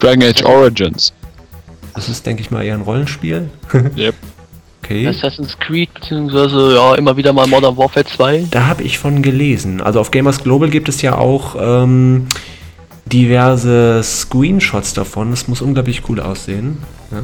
Dragon 0.00 0.22
Age 0.22 0.44
Origins. 0.44 1.12
Das 1.94 2.08
ist, 2.08 2.26
denke 2.26 2.42
ich 2.42 2.50
mal, 2.50 2.64
eher 2.64 2.74
ein 2.74 2.82
Rollenspiel. 2.82 3.48
yep. 3.96 4.14
Okay. 4.82 5.08
Assassin's 5.08 5.56
Creed, 5.58 5.94
beziehungsweise 5.94 6.74
ja, 6.74 6.94
immer 6.96 7.16
wieder 7.16 7.32
mal 7.32 7.46
Modern 7.46 7.76
Warfare 7.78 8.04
2. 8.04 8.48
Da 8.50 8.66
habe 8.66 8.82
ich 8.82 8.98
von 8.98 9.22
gelesen. 9.22 9.80
Also 9.80 9.98
auf 9.98 10.10
Gamers 10.10 10.42
Global 10.42 10.68
gibt 10.68 10.90
es 10.90 11.00
ja 11.00 11.16
auch 11.16 11.56
ähm, 11.58 12.26
diverse 13.06 14.02
Screenshots 14.02 14.92
davon. 14.92 15.30
Das 15.30 15.48
muss 15.48 15.62
unglaublich 15.62 16.02
cool 16.08 16.20
aussehen. 16.20 16.78
Ja. 17.10 17.22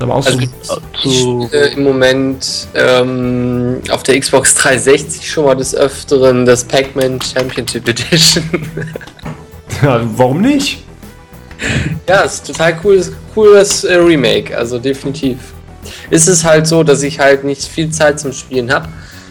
Aber 0.00 0.16
auch 0.16 0.26
also 0.26 0.38
so, 1.02 1.48
so 1.48 1.56
im 1.76 1.84
Moment 1.84 2.68
ähm, 2.74 3.80
auf 3.90 4.02
der 4.02 4.18
Xbox 4.18 4.54
360 4.56 5.30
schon 5.30 5.44
mal 5.44 5.54
des 5.54 5.74
Öfteren 5.74 6.44
das 6.44 6.64
Pac-Man 6.64 7.20
Championship 7.20 7.88
Edition. 7.88 8.44
ja, 9.82 10.00
warum 10.16 10.40
nicht? 10.40 10.84
Ja, 12.08 12.22
ist 12.22 12.46
total 12.46 12.76
cooles, 12.76 13.12
cooles 13.34 13.84
äh, 13.84 13.94
Remake, 13.94 14.56
also 14.56 14.78
definitiv. 14.78 15.38
Ist 16.10 16.28
es 16.28 16.44
halt 16.44 16.66
so, 16.66 16.82
dass 16.82 17.02
ich 17.02 17.20
halt 17.20 17.44
nicht 17.44 17.62
viel 17.62 17.90
Zeit 17.90 18.20
zum 18.20 18.32
Spielen 18.32 18.72
habe, 18.72 18.88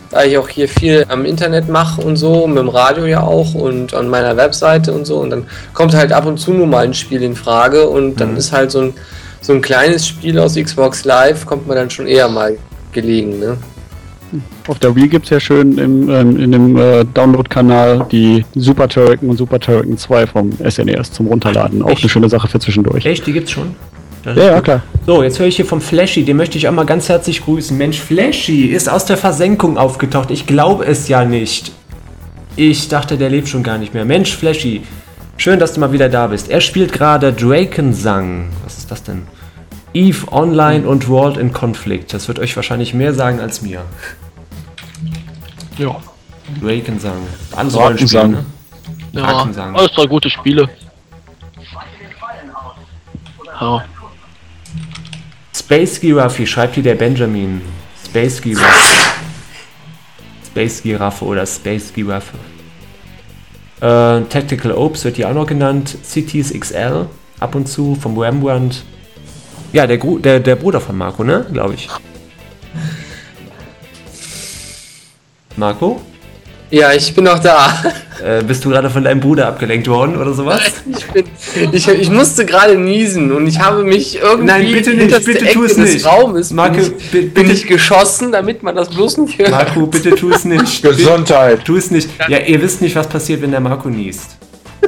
da 0.10 0.24
ich 0.24 0.38
auch 0.38 0.48
hier 0.48 0.70
viel 0.70 1.06
am 1.10 1.26
Internet 1.26 1.70
mache 1.70 2.02
und 2.02 2.16
so, 2.16 2.48
mit 2.48 2.58
dem 2.58 2.70
Radio 2.70 3.06
ja 3.06 3.22
auch 3.22 3.54
und 3.54 3.94
an 3.94 4.08
meiner 4.08 4.38
Webseite 4.38 4.94
und 4.94 5.06
so. 5.06 5.18
Und 5.18 5.30
dann 5.32 5.46
kommt 5.74 5.94
halt 5.94 6.12
ab 6.12 6.26
und 6.26 6.40
zu 6.40 6.54
nur 6.54 6.68
mal 6.68 6.86
ein 6.86 6.94
Spiel 6.94 7.22
in 7.24 7.36
Frage 7.36 7.88
und 7.88 8.20
dann 8.20 8.32
mhm. 8.32 8.38
ist 8.38 8.52
halt 8.52 8.72
so 8.72 8.82
ein 8.82 8.94
so 9.44 9.54
ein 9.54 9.62
kleines 9.62 10.08
Spiel 10.08 10.40
aus 10.40 10.56
Xbox 10.56 11.06
Live 11.06 11.46
kommt 11.46 11.68
man 11.68 11.78
dann 11.78 11.90
schon 11.90 12.08
eher 12.08 12.28
mal 12.30 12.58
gelegen. 12.94 13.40
Ne? 13.40 13.58
Auf 14.68 14.80
der 14.80 14.96
Wii 14.96 15.10
gibt 15.10 15.26
es 15.26 15.30
ja 15.30 15.40
schön 15.40 15.78
im, 15.78 16.10
ähm, 16.10 16.40
in 16.40 16.52
dem 16.52 16.78
äh, 16.78 17.06
Download-Kanal 17.14 18.08
die 18.12 18.46
Super 18.56 18.88
Turrican 18.88 19.30
und 19.30 19.38
Super 19.38 19.60
Turrican 19.60 19.98
2 19.98 20.28
vom 20.28 20.52
SNES 20.54 21.10
e 21.10 21.12
zum 21.12 21.28
Runterladen. 21.28 21.84
Auch 21.84 21.90
Echt? 21.90 22.02
eine 22.02 22.10
schöne 22.10 22.30
Sache 22.30 22.48
für 22.48 22.60
zwischendurch. 22.60 23.06
Echt, 23.06 23.28
die 23.28 23.34
gibt's 23.34 23.52
schon? 23.52 23.76
Das 24.24 24.38
ja, 24.38 24.46
ja, 24.46 24.62
klar. 24.62 24.82
So, 25.06 25.22
jetzt 25.22 25.38
höre 25.38 25.48
ich 25.48 25.58
hier 25.58 25.66
vom 25.66 25.82
Flashy, 25.82 26.24
den 26.24 26.38
möchte 26.38 26.58
ich 26.58 26.68
auch 26.68 26.72
mal 26.72 26.86
ganz 26.86 27.10
herzlich 27.10 27.44
grüßen. 27.44 27.78
Mensch, 27.78 28.00
Flashy 28.00 28.68
ist 28.68 28.90
aus 28.90 29.04
der 29.04 29.18
Versenkung 29.18 29.78
aufgetaucht. 29.78 30.32
Ich 30.32 30.48
glaube 30.48 30.86
es 30.86 31.10
ja 31.10 31.26
nicht. 31.26 31.74
Ich 32.56 32.88
dachte, 32.88 33.18
der 33.18 33.30
lebt 33.30 33.50
schon 33.50 33.64
gar 33.64 33.78
nicht 33.78 33.94
mehr. 33.94 34.06
Mensch, 34.06 34.34
Flashy, 34.34 34.84
schön, 35.36 35.60
dass 35.60 35.74
du 35.74 35.82
mal 35.82 35.92
wieder 35.92 36.08
da 36.08 36.28
bist. 36.28 36.50
Er 36.50 36.62
spielt 36.62 36.94
gerade 36.94 37.34
Drakensang. 37.34 38.48
Was 38.64 38.78
ist 38.78 38.90
das 38.90 39.04
denn? 39.04 39.24
Eve 39.94 40.32
Online 40.32 40.88
und 40.88 41.08
World 41.08 41.38
in 41.38 41.54
Conflict. 41.54 42.14
Das 42.14 42.28
wird 42.28 42.40
euch 42.40 42.56
wahrscheinlich 42.56 42.94
mehr 42.94 43.14
sagen 43.14 43.40
als 43.40 43.62
mir. 43.62 43.84
Ja. 45.78 45.96
Drakensang. 46.62 47.22
Alles 47.56 47.76
Rollenspiele, 47.76 48.28
ne? 48.28 48.46
Ja, 49.14 49.48
alles 49.74 49.92
drei 49.92 50.08
gute 50.08 50.30
Spiele. 50.30 50.70
Ja. 53.62 53.86
Space 55.56 56.00
Giraffe, 56.00 56.46
schreibt 56.48 56.74
hier 56.74 56.84
der 56.84 56.96
Benjamin. 56.96 57.62
Space 58.06 58.42
Giraffe. 58.42 59.12
Space 60.46 60.82
Giraffe 60.82 61.26
oder 61.26 61.46
Space 61.46 61.94
Giraffe. 61.94 62.38
Äh, 63.80 64.22
Tactical 64.30 64.72
Ops 64.72 65.06
wird 65.06 65.18
hier 65.18 65.30
auch 65.30 65.34
noch 65.34 65.48
genannt. 65.48 65.98
Cities 66.04 66.54
XL. 66.54 67.08
ab 67.40 67.56
und 67.56 67.68
zu 67.68 67.96
vom 67.96 68.18
Rembrandt. 68.18 68.84
Ja, 69.74 69.88
der, 69.88 69.98
der, 69.98 70.40
der 70.40 70.56
Bruder 70.56 70.80
von 70.80 70.96
Marco, 70.96 71.24
ne? 71.24 71.46
Glaube 71.52 71.74
ich. 71.74 71.90
Marco? 75.58 76.00
Ja, 76.70 76.92
ich 76.92 77.14
bin 77.14 77.26
noch 77.26 77.40
da. 77.40 77.84
Äh, 78.24 78.44
bist 78.44 78.66
du 78.66 78.70
gerade 78.70 78.90
von 78.90 79.04
deinem 79.04 79.20
Bruder 79.20 79.48
abgelenkt 79.48 79.88
worden 79.88 80.18
oder 80.18 80.34
sowas? 80.34 80.62
Ich, 80.96 81.06
bin, 81.08 81.26
ich, 81.72 81.88
ich 81.88 82.10
musste 82.10 82.46
gerade 82.46 82.78
niesen 82.78 83.32
und 83.32 83.46
ich 83.46 83.60
habe 83.60 83.84
mich 83.84 84.20
irgendwie 84.20 84.46
Nein, 84.46 84.72
bitte 84.72 84.94
nicht, 84.94 85.26
bitte 85.26 85.46
tu 85.54 85.64
es 85.64 85.78
nicht. 85.78 86.06
Raumes 86.06 86.52
Marco, 86.52 86.78
bin, 86.78 86.94
ich, 86.98 87.10
bin 87.12 87.34
bitte. 87.34 87.52
ich 87.52 87.68
geschossen, 87.68 88.32
damit 88.32 88.64
man 88.64 88.76
das 88.76 88.90
bloß 88.90 89.18
nicht 89.18 89.38
hört. 89.38 89.52
Marco, 89.52 89.86
bitte 89.86 90.16
tu 90.16 90.32
es 90.32 90.46
nicht. 90.46 90.82
Gesundheit. 90.84 91.66
Tu 91.66 91.76
es 91.76 91.92
nicht. 91.92 92.10
Ja, 92.28 92.40
ihr 92.40 92.62
wisst 92.62 92.82
nicht, 92.82 92.96
was 92.96 93.08
passiert, 93.08 93.42
wenn 93.42 93.52
der 93.52 93.60
Marco 93.60 93.90
niest. 93.90 94.38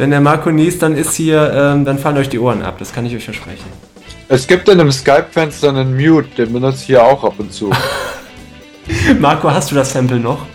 wenn 0.00 0.10
der 0.10 0.22
Marco 0.22 0.50
niest, 0.50 0.80
dann 0.82 0.96
ist 0.96 1.14
hier, 1.14 1.52
ähm, 1.54 1.84
dann 1.84 1.98
fallen 1.98 2.16
euch 2.16 2.30
die 2.30 2.38
Ohren 2.38 2.62
ab. 2.62 2.76
Das 2.78 2.90
kann 2.90 3.04
ich 3.04 3.14
euch 3.14 3.24
versprechen. 3.24 3.66
Es 4.28 4.46
gibt 4.46 4.66
in 4.70 4.80
einem 4.80 4.90
Skype-Fenster 4.90 5.68
einen 5.68 5.94
Mute, 5.94 6.28
den 6.38 6.54
benutze 6.54 6.78
ich 6.78 6.86
hier 6.86 7.04
auch 7.04 7.22
ab 7.22 7.34
und 7.36 7.52
zu. 7.52 7.70
Marco, 9.18 9.50
hast 9.50 9.70
du 9.70 9.74
das 9.74 9.92
Sample 9.92 10.18
noch? 10.18 10.46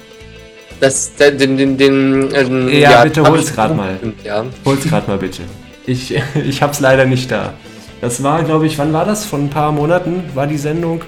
Das, 0.80 1.14
den, 1.16 1.58
den, 1.58 1.78
den, 1.78 2.34
ähm, 2.34 2.70
ja, 2.70 2.92
ja, 2.92 3.04
bitte 3.04 3.22
hol's 3.24 3.54
gerade 3.54 3.76
mal. 3.76 4.00
Ja. 4.24 4.46
Hol's 4.66 4.84
gerade 4.84 5.08
mal 5.08 5.20
bitte. 5.20 5.44
Ich, 5.86 6.16
ich 6.44 6.62
hab's 6.64 6.80
leider 6.80 7.06
nicht 7.06 7.30
da. 7.30 7.54
Das 8.02 8.24
war, 8.24 8.42
glaube 8.44 8.66
ich, 8.66 8.80
wann 8.80 8.94
war 8.94 9.06
das? 9.06 9.26
Vor 9.26 9.38
ein 9.38 9.52
paar 9.52 9.72
Monaten 9.72 10.24
war 10.34 10.48
die 10.48 10.58
Sendung. 10.58 11.02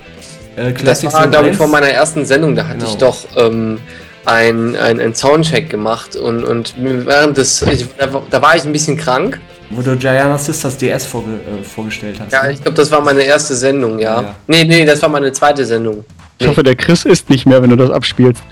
Äh, 0.55 0.73
das 0.73 1.03
war, 1.11 1.27
glaube 1.27 1.49
ich, 1.49 1.57
vor 1.57 1.68
meiner 1.68 1.89
ersten 1.89 2.23
Sendung. 2.23 2.55
Da 2.55 2.68
hatte 2.68 2.77
genau. 2.77 2.91
ich 2.91 2.97
doch 2.97 3.18
ähm, 3.35 3.80
ein, 4.27 4.75
ein, 4.75 4.99
ein 4.99 5.15
Soundcheck 5.15 5.69
gemacht 5.69 6.15
und, 6.17 6.43
und 6.43 6.75
während 6.77 7.37
des. 7.37 7.61
Ich, 7.61 7.85
da 7.97 8.41
war 8.41 8.55
ich 8.55 8.65
ein 8.65 8.73
bisschen 8.73 8.97
krank. 8.97 9.39
Wo 9.69 9.81
du 9.81 9.97
Giana 9.97 10.37
Sisters 10.37 10.77
DS 10.77 11.05
vorge 11.05 11.31
äh, 11.31 11.63
vorgestellt 11.63 12.17
hast. 12.19 12.31
Ja, 12.31 12.43
ne? 12.43 12.53
ich 12.53 12.61
glaube, 12.61 12.75
das 12.75 12.91
war 12.91 13.01
meine 13.01 13.21
erste 13.21 13.55
Sendung, 13.55 13.99
ja. 13.99 14.21
ja. 14.21 14.35
Nee, 14.47 14.63
nee, 14.63 14.85
das 14.85 15.01
war 15.01 15.09
meine 15.09 15.31
zweite 15.31 15.65
Sendung. 15.65 16.05
Ich 16.39 16.47
hoffe, 16.47 16.63
der 16.63 16.75
Chris 16.75 17.03
ist 17.05 17.29
nicht 17.29 17.45
mehr, 17.45 17.61
wenn 17.61 17.69
du 17.69 17.75
das 17.75 17.89
abspielst. 17.89 18.43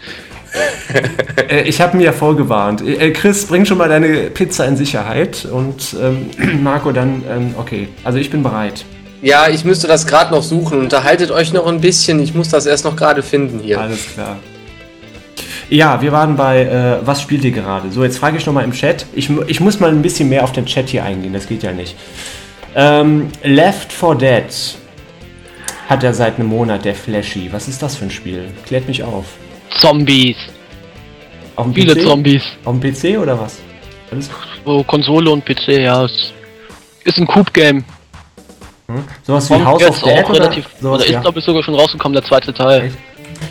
Äh, 1.50 1.64
ich 1.64 1.82
habe 1.82 1.98
mir 1.98 2.04
ja 2.04 2.12
vorgewarnt. 2.14 2.82
Äh, 2.82 3.12
Chris, 3.12 3.46
bring 3.46 3.66
schon 3.66 3.78
mal 3.78 3.90
deine 3.90 4.30
Pizza 4.30 4.66
in 4.66 4.78
Sicherheit 4.78 5.44
und 5.44 5.94
ähm, 6.02 6.30
Marco 6.64 6.94
dann, 6.94 7.24
ähm, 7.30 7.56
okay, 7.58 7.90
also 8.06 8.20
ich 8.20 8.30
bin 8.30 8.42
bereit. 8.42 8.86
Ja, 9.22 9.50
ich 9.50 9.66
müsste 9.66 9.88
das 9.88 10.08
gerade 10.08 10.32
noch 10.32 10.44
suchen. 10.44 10.80
Unterhaltet 10.80 11.30
euch 11.30 11.52
noch 11.52 11.68
ein 11.68 11.82
bisschen. 11.82 12.22
Ich 12.22 12.34
muss 12.34 12.48
das 12.48 12.66
erst 12.66 12.86
noch 12.86 12.96
gerade 12.96 13.22
finden 13.22 13.60
hier. 13.60 13.82
Alles 13.82 14.14
klar. 14.14 14.38
Ja, 15.70 16.02
wir 16.02 16.12
waren 16.12 16.36
bei, 16.36 16.64
äh, 16.64 17.06
was 17.06 17.22
spielt 17.22 17.44
ihr 17.44 17.52
gerade? 17.52 17.92
So, 17.92 18.04
jetzt 18.04 18.20
frage 18.20 18.38
ich 18.38 18.46
nochmal 18.46 18.64
im 18.64 18.72
Chat. 18.72 19.06
Ich, 19.14 19.30
ich 19.48 19.60
muss 19.60 19.80
mal 19.80 19.90
ein 19.90 20.02
bisschen 20.02 20.30
mehr 20.30 20.44
auf 20.44 20.52
den 20.52 20.66
Chat 20.66 20.90
hier 20.90 21.04
eingehen, 21.04 21.34
das 21.34 21.48
geht 21.48 21.64
ja 21.64 21.72
nicht. 21.72 21.96
Ähm, 22.76 23.30
Left 23.44 23.92
4 23.92 24.16
Dead 24.16 24.46
hat 25.90 26.04
er 26.04 26.14
seit 26.14 26.38
einem 26.40 26.50
Monat, 26.50 26.86
der 26.86 26.96
Flashy. 26.96 27.52
Was 27.52 27.68
ist 27.68 27.82
das 27.82 27.96
für 27.96 28.06
ein 28.06 28.12
Spiel? 28.12 28.48
Klärt 28.66 28.88
mich 28.88 29.04
auf. 29.04 29.26
Zombies. 29.80 30.38
Auf 31.56 31.66
dem 31.66 31.74
Viele 31.74 31.96
PC? 31.96 32.04
Zombies. 32.04 32.44
Auf 32.64 32.80
dem 32.80 32.94
PC 32.94 33.18
oder 33.20 33.40
was? 33.40 33.60
Alles? 34.12 34.30
Oh, 34.66 34.84
Konsole 34.84 35.32
und 35.32 35.46
PC, 35.46 35.68
ja. 35.80 36.06
Ist 37.04 37.18
ein 37.18 37.28
Coop-Game. 37.28 37.84
Hm? 38.88 39.04
Sowas 39.24 39.50
wie 39.50 39.56
House 39.56 39.84
of 39.84 40.02
Dead? 40.02 40.30
Oder? 40.30 40.40
Relativ, 40.40 40.66
oder 40.84 41.06
ist, 41.06 41.22
glaube 41.22 41.40
ich, 41.40 41.46
sogar 41.46 41.64
schon 41.64 41.76
rausgekommen, 41.76 42.14
der 42.14 42.24
zweite 42.24 42.54
Teil. 42.54 42.86
Echt? 42.86 42.98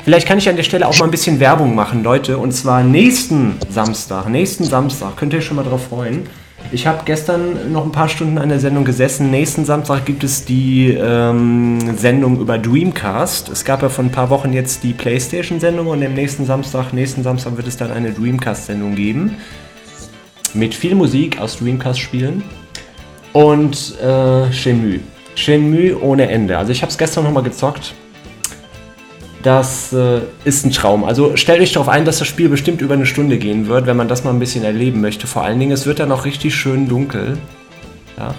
Vielleicht 0.04 0.28
kann 0.28 0.36
ich 0.36 0.46
an 0.50 0.56
der 0.56 0.64
Stelle 0.64 0.86
auch 0.86 0.98
mal 0.98 1.06
ein 1.06 1.10
bisschen 1.10 1.40
Werbung 1.40 1.74
machen, 1.74 2.02
Leute. 2.02 2.36
Und 2.36 2.52
zwar 2.52 2.82
nächsten 2.82 3.56
Samstag. 3.70 4.28
Nächsten 4.28 4.64
Samstag. 4.64 5.16
Könnt 5.16 5.32
ihr 5.32 5.38
euch 5.38 5.46
schon 5.46 5.56
mal 5.56 5.64
drauf 5.64 5.86
freuen. 5.88 6.26
Ich 6.72 6.86
habe 6.86 7.00
gestern 7.06 7.72
noch 7.72 7.84
ein 7.84 7.92
paar 7.92 8.10
Stunden 8.10 8.36
an 8.36 8.50
der 8.50 8.60
Sendung 8.60 8.84
gesessen. 8.84 9.30
Nächsten 9.30 9.64
Samstag 9.64 10.04
gibt 10.04 10.22
es 10.22 10.44
die 10.44 10.90
ähm, 10.90 11.96
Sendung 11.96 12.38
über 12.38 12.58
Dreamcast. 12.58 13.48
Es 13.48 13.64
gab 13.64 13.80
ja 13.80 13.88
vor 13.88 14.04
ein 14.04 14.10
paar 14.10 14.28
Wochen 14.28 14.52
jetzt 14.52 14.82
die 14.82 14.92
PlayStation-Sendung 14.92 15.86
und 15.86 16.04
am 16.04 16.12
nächsten 16.12 16.44
Samstag, 16.44 16.92
nächsten 16.92 17.22
Samstag 17.22 17.56
wird 17.56 17.66
es 17.66 17.78
dann 17.78 17.90
eine 17.90 18.12
Dreamcast-Sendung 18.12 18.96
geben. 18.96 19.36
Mit 20.52 20.74
viel 20.74 20.94
Musik 20.94 21.40
aus 21.40 21.56
Dreamcast-Spielen. 21.58 22.42
Und 23.32 23.98
äh, 24.00 24.52
Shenmue. 24.52 25.00
Shenmue 25.34 25.98
ohne 25.98 26.28
Ende. 26.28 26.58
Also 26.58 26.72
ich 26.72 26.82
habe 26.82 26.90
es 26.90 26.98
gestern 26.98 27.24
nochmal 27.24 27.42
gezockt. 27.42 27.94
Das 29.44 29.92
äh, 29.92 30.22
ist 30.46 30.64
ein 30.64 30.72
Traum. 30.72 31.04
Also 31.04 31.36
stellt 31.36 31.60
euch 31.60 31.72
darauf 31.74 31.90
ein, 31.90 32.06
dass 32.06 32.18
das 32.18 32.26
Spiel 32.26 32.48
bestimmt 32.48 32.80
über 32.80 32.94
eine 32.94 33.04
Stunde 33.04 33.36
gehen 33.36 33.68
wird, 33.68 33.86
wenn 33.86 33.96
man 33.96 34.08
das 34.08 34.24
mal 34.24 34.30
ein 34.30 34.38
bisschen 34.38 34.64
erleben 34.64 35.02
möchte. 35.02 35.26
Vor 35.26 35.44
allen 35.44 35.60
Dingen, 35.60 35.70
es 35.70 35.84
wird 35.84 36.00
dann 36.00 36.10
auch 36.12 36.24
richtig 36.24 36.54
schön 36.54 36.88
dunkel. 36.88 37.36
Ja. 38.18 38.34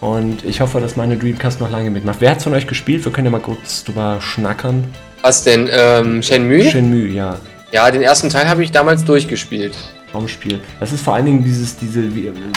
Und 0.00 0.42
ich 0.46 0.62
hoffe, 0.62 0.80
dass 0.80 0.96
meine 0.96 1.18
Dreamcast 1.18 1.60
noch 1.60 1.70
lange 1.70 1.90
mitmacht. 1.90 2.16
Wer 2.20 2.30
hat 2.30 2.42
von 2.42 2.54
euch 2.54 2.66
gespielt? 2.66 3.04
Wir 3.04 3.12
können 3.12 3.26
ja 3.26 3.30
mal 3.30 3.40
kurz 3.40 3.84
drüber 3.84 4.20
schnackern. 4.22 4.84
Was 5.20 5.44
denn? 5.44 5.68
Ähm, 5.70 6.22
Shenmue? 6.22 6.64
Shenmue, 6.64 7.08
ja. 7.08 7.36
Ja, 7.70 7.90
den 7.90 8.02
ersten 8.02 8.30
Teil 8.30 8.48
habe 8.48 8.64
ich 8.64 8.72
damals 8.72 9.04
durchgespielt. 9.04 9.74
Traumspiel. 10.12 10.60
Das 10.78 10.92
ist 10.92 11.02
vor 11.02 11.14
allen 11.14 11.26
Dingen 11.26 11.44
dieses, 11.44 11.76
diese, 11.76 12.02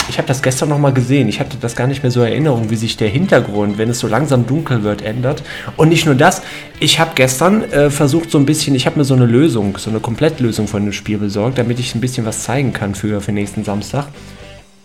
ich 0.09 0.17
habe 0.17 0.27
das 0.27 0.41
gestern 0.41 0.69
nochmal 0.69 0.93
gesehen, 0.93 1.27
ich 1.27 1.39
hatte 1.39 1.57
das 1.59 1.75
gar 1.75 1.87
nicht 1.87 2.03
mehr 2.03 2.11
so 2.11 2.21
in 2.21 2.27
Erinnerung, 2.27 2.69
wie 2.69 2.75
sich 2.75 2.97
der 2.97 3.07
Hintergrund, 3.07 3.77
wenn 3.77 3.89
es 3.89 3.99
so 3.99 4.07
langsam 4.07 4.45
dunkel 4.45 4.83
wird, 4.83 5.01
ändert. 5.01 5.41
Und 5.77 5.89
nicht 5.89 6.05
nur 6.05 6.15
das, 6.15 6.41
ich 6.79 6.99
habe 6.99 7.11
gestern 7.15 7.63
äh, 7.71 7.89
versucht 7.89 8.29
so 8.29 8.37
ein 8.37 8.45
bisschen, 8.45 8.75
ich 8.75 8.85
habe 8.85 8.99
mir 8.99 9.05
so 9.05 9.15
eine 9.15 9.25
Lösung, 9.25 9.77
so 9.77 9.89
eine 9.89 9.99
Komplettlösung 9.99 10.67
von 10.67 10.83
dem 10.83 10.93
Spiel 10.93 11.17
besorgt, 11.17 11.57
damit 11.57 11.79
ich 11.79 11.95
ein 11.95 12.01
bisschen 12.01 12.25
was 12.25 12.43
zeigen 12.43 12.73
kann 12.73 12.93
für, 12.93 13.21
für 13.21 13.31
nächsten 13.31 13.63
Samstag. 13.63 14.07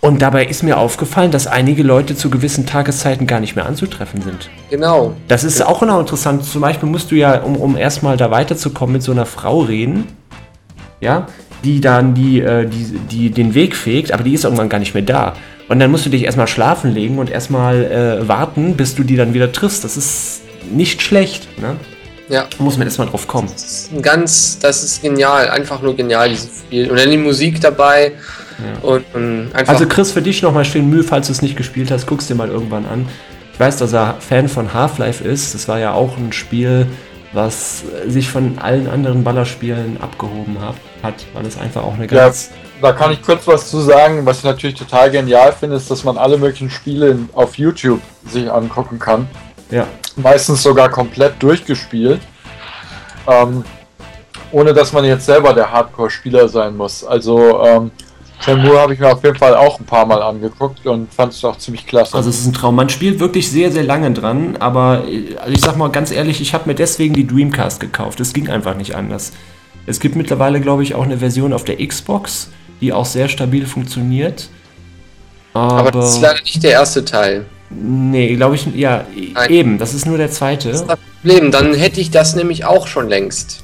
Und 0.03 0.23
dabei 0.23 0.47
ist 0.47 0.63
mir 0.63 0.79
aufgefallen, 0.79 1.31
dass 1.31 1.47
einige 1.47 1.83
Leute 1.83 2.17
zu 2.17 2.31
gewissen 2.31 2.65
Tageszeiten 2.65 3.27
gar 3.27 3.39
nicht 3.41 3.55
mehr 3.55 3.67
anzutreffen 3.67 4.23
sind. 4.23 4.49
Genau. 4.71 5.15
Das 5.29 5.45
ist 5.45 5.61
auch 5.61 5.83
noch 5.83 6.01
interessant. 6.01 6.43
Zum 6.47 6.63
Beispiel 6.63 6.89
musst 6.89 7.11
du 7.11 7.17
ja, 7.17 7.43
um, 7.43 7.57
um 7.57 7.77
erstmal 7.77 8.17
da 8.17 8.31
weiterzukommen, 8.31 8.95
mit 8.95 9.03
so 9.03 9.13
einer 9.13 9.27
Frau 9.27 9.61
reden. 9.61 10.07
Ja, 11.03 11.27
die 11.65 11.81
dann 11.81 12.15
die, 12.15 12.41
äh, 12.41 12.67
die, 12.67 12.99
die 13.11 13.31
den 13.31 13.55
Weg 13.55 13.77
fegt, 13.77 14.13
aber 14.13 14.23
die 14.23 14.35
ist 14.35 14.45
irgendwann 14.45 14.69
gar 14.69 14.79
nicht 14.79 14.95
mehr 14.95 15.03
da. 15.03 15.35
Und 15.69 15.79
dann 15.79 15.91
musst 15.91 16.05
du 16.05 16.11
dich 16.11 16.25
erstmal 16.25 16.49
schlafen 16.49 16.93
legen 16.93 17.19
und 17.19 17.31
erstmal 17.31 17.85
äh, 17.85 18.29
warten, 18.29 18.77
bis 18.77 18.95
du 18.95 19.05
die 19.05 19.17
dann 19.17 19.35
wieder 19.35 19.53
triffst. 19.53 19.85
Das 19.85 19.97
ist 19.97 20.43
nicht 20.71 21.01
schlecht, 21.03 21.47
ne? 21.61 21.77
Ja. 22.29 22.47
Muss 22.59 22.79
man 22.79 22.87
erstmal 22.87 23.09
drauf 23.09 23.27
kommen. 23.27 23.49
Das 23.53 23.65
ist 23.65 23.93
ein 23.93 24.03
ganz, 24.03 24.59
das 24.61 24.85
ist 24.85 25.03
genial, 25.03 25.49
einfach 25.51 25.83
nur 25.83 25.97
genial, 25.97 26.29
dieses 26.29 26.61
Spiel. 26.61 26.89
Und 26.89 26.99
dann 26.99 27.11
die 27.11 27.17
Musik 27.17 27.61
dabei. 27.61 28.13
Ja. 28.59 28.89
Und, 28.89 29.05
und 29.15 29.51
also 29.53 29.87
Chris, 29.87 30.13
für 30.13 30.23
dich 30.23 30.41
nochmal 30.41 30.65
schön 30.65 30.89
Mühe, 30.89 31.03
falls 31.03 31.27
du 31.27 31.33
es 31.33 31.43
nicht 31.43 31.57
gespielt 31.57 31.91
hast, 31.91 32.07
guckst 32.07 32.31
dir 32.31 32.37
mal 32.37 32.49
irgendwann 32.49 32.87
an. 32.87 33.09
Ich 33.53 33.59
weiß, 33.59 33.79
dass 33.79 33.93
er 33.93 34.17
Fan 34.21 34.49
von 34.49 34.73
Half-Life 34.73 35.25
ist. 35.25 35.55
Das 35.55 35.67
war 35.67 35.81
ja 35.81 35.93
auch 35.93 36.17
ein 36.17 36.33
Spiel, 36.33 36.87
was 37.33 37.85
sich 38.07 38.29
von 38.29 38.59
allen 38.59 38.89
anderen 38.89 39.23
Ballerspielen 39.23 40.01
abgehoben 40.01 40.61
hat, 40.61 40.75
hat 41.03 41.15
weil 41.33 41.47
es 41.47 41.59
einfach 41.59 41.83
auch 41.83 41.95
eine 41.95 42.07
ganz. 42.07 42.51
Ja, 42.51 42.57
da 42.83 42.93
kann 42.93 43.13
ich 43.13 43.23
kurz 43.23 43.47
was 43.47 43.71
zu 43.71 43.81
sagen. 43.81 44.27
Was 44.27 44.39
ich 44.39 44.45
natürlich 44.45 44.77
total 44.77 45.11
genial 45.11 45.53
finde, 45.53 45.77
ist, 45.77 45.91
dass 45.91 46.03
man 46.05 46.19
alle 46.19 46.39
möglichen 46.39 46.71
Spiele 46.71 47.19
auf 47.33 47.57
YouTube 47.57 48.01
sich 48.27 48.51
angucken 48.51 48.99
kann. 48.99 49.29
Ja. 49.71 49.87
Meistens 50.17 50.63
sogar 50.63 50.89
komplett 50.89 51.41
durchgespielt. 51.41 52.21
Ähm, 53.27 53.65
ohne 54.53 54.75
dass 54.75 54.93
man 54.93 55.05
jetzt 55.05 55.27
selber 55.27 55.53
der 55.53 55.71
Hardcore-Spieler 55.71 56.49
sein 56.49 56.77
muss. 56.77 57.05
Also 57.05 57.63
ähm, 57.65 57.91
Shenmue 58.41 58.79
habe 58.79 58.95
ich 58.95 59.01
mir 59.01 59.13
auf 59.13 59.23
jeden 59.23 59.37
Fall 59.37 59.55
auch 59.55 59.79
ein 59.79 59.85
paar 59.85 60.07
Mal 60.07 60.23
angeguckt 60.23 60.87
und 60.87 61.13
fand 61.13 61.35
es 61.35 61.45
auch 61.45 61.59
ziemlich 61.59 61.87
klasse. 61.87 62.15
Also 62.15 62.31
es 62.31 62.41
ist 62.41 62.47
ein 62.47 62.53
Traum. 62.55 62.75
Man 62.75 62.89
spielt 62.89 63.21
wirklich 63.21 63.51
sehr, 63.51 63.71
sehr 63.71 63.85
lange 63.85 64.11
dran, 64.13 64.57
aber 64.59 65.05
also 65.39 65.53
ich 65.53 65.61
sag 65.61 65.77
mal 65.77 65.91
ganz 65.91 66.11
ehrlich, 66.11 66.41
ich 66.41 66.55
habe 66.55 66.69
mir 66.69 66.75
deswegen 66.75 67.15
die 67.15 67.27
Dreamcast 67.27 67.81
gekauft. 67.81 68.19
Es 68.21 68.33
ging 68.33 68.49
einfach 68.49 68.77
nicht 68.77 68.95
anders. 68.97 69.33
Es 69.87 70.01
gibt 70.01 70.17
mittlerweile, 70.17 70.61
glaube 70.61 70.83
ich, 70.83 70.95
auch 70.95 71.05
eine 71.05 71.19
Version 71.19 71.53
auf 71.53 71.65
der 71.65 71.87
Xbox, 71.87 72.51
die 72.81 72.93
auch 72.93 73.05
sehr 73.05 73.29
stabil 73.29 73.67
funktioniert. 73.67 74.49
Aber, 75.53 75.75
aber 75.75 75.91
das 75.91 76.15
ist 76.15 76.23
leider 76.23 76.41
nicht 76.43 76.63
der 76.63 76.73
erste 76.73 77.05
Teil. 77.05 77.45
Nee, 77.71 78.35
glaube 78.37 78.57
ich, 78.57 78.67
ja, 78.75 79.05
Nein. 79.35 79.51
eben, 79.51 79.79
das 79.79 79.95
ist 79.95 80.07
nur 80.07 80.19
der 80.19 80.31
zweite. 80.31 80.69
Das 80.71 80.81
ist 80.81 80.87
das 80.89 80.99
Problem, 81.21 81.51
dann 81.51 81.75
hätte 81.75 82.01
ich 82.01 82.11
das 82.11 82.35
nämlich 82.35 82.65
auch 82.65 82.87
schon 82.87 83.09
längst. 83.09 83.63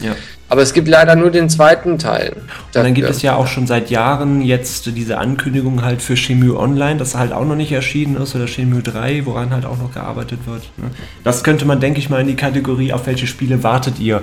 Ja. 0.00 0.14
Aber 0.48 0.62
es 0.62 0.72
gibt 0.72 0.86
leider 0.86 1.16
nur 1.16 1.30
den 1.30 1.48
zweiten 1.48 1.98
Teil. 1.98 2.32
Und 2.36 2.74
dann 2.74 2.94
gibt 2.94 3.10
es 3.10 3.22
ja 3.22 3.34
auch 3.34 3.48
schon 3.48 3.66
seit 3.66 3.90
Jahren 3.90 4.42
jetzt 4.42 4.86
diese 4.86 5.18
Ankündigung 5.18 5.82
halt 5.82 6.02
für 6.02 6.16
Shenmue 6.16 6.56
Online, 6.56 6.98
das 6.98 7.16
halt 7.16 7.32
auch 7.32 7.44
noch 7.44 7.56
nicht 7.56 7.72
erschienen 7.72 8.16
ist, 8.16 8.36
oder 8.36 8.46
Shenmue 8.46 8.82
3, 8.82 9.26
woran 9.26 9.50
halt 9.50 9.66
auch 9.66 9.78
noch 9.78 9.92
gearbeitet 9.92 10.40
wird. 10.46 10.62
Ne? 10.76 10.90
Das 11.24 11.42
könnte 11.42 11.64
man, 11.64 11.80
denke 11.80 11.98
ich 11.98 12.10
mal, 12.10 12.20
in 12.20 12.28
die 12.28 12.36
Kategorie, 12.36 12.92
auf 12.92 13.06
welche 13.06 13.26
Spiele 13.26 13.64
wartet 13.64 13.98
ihr, 13.98 14.22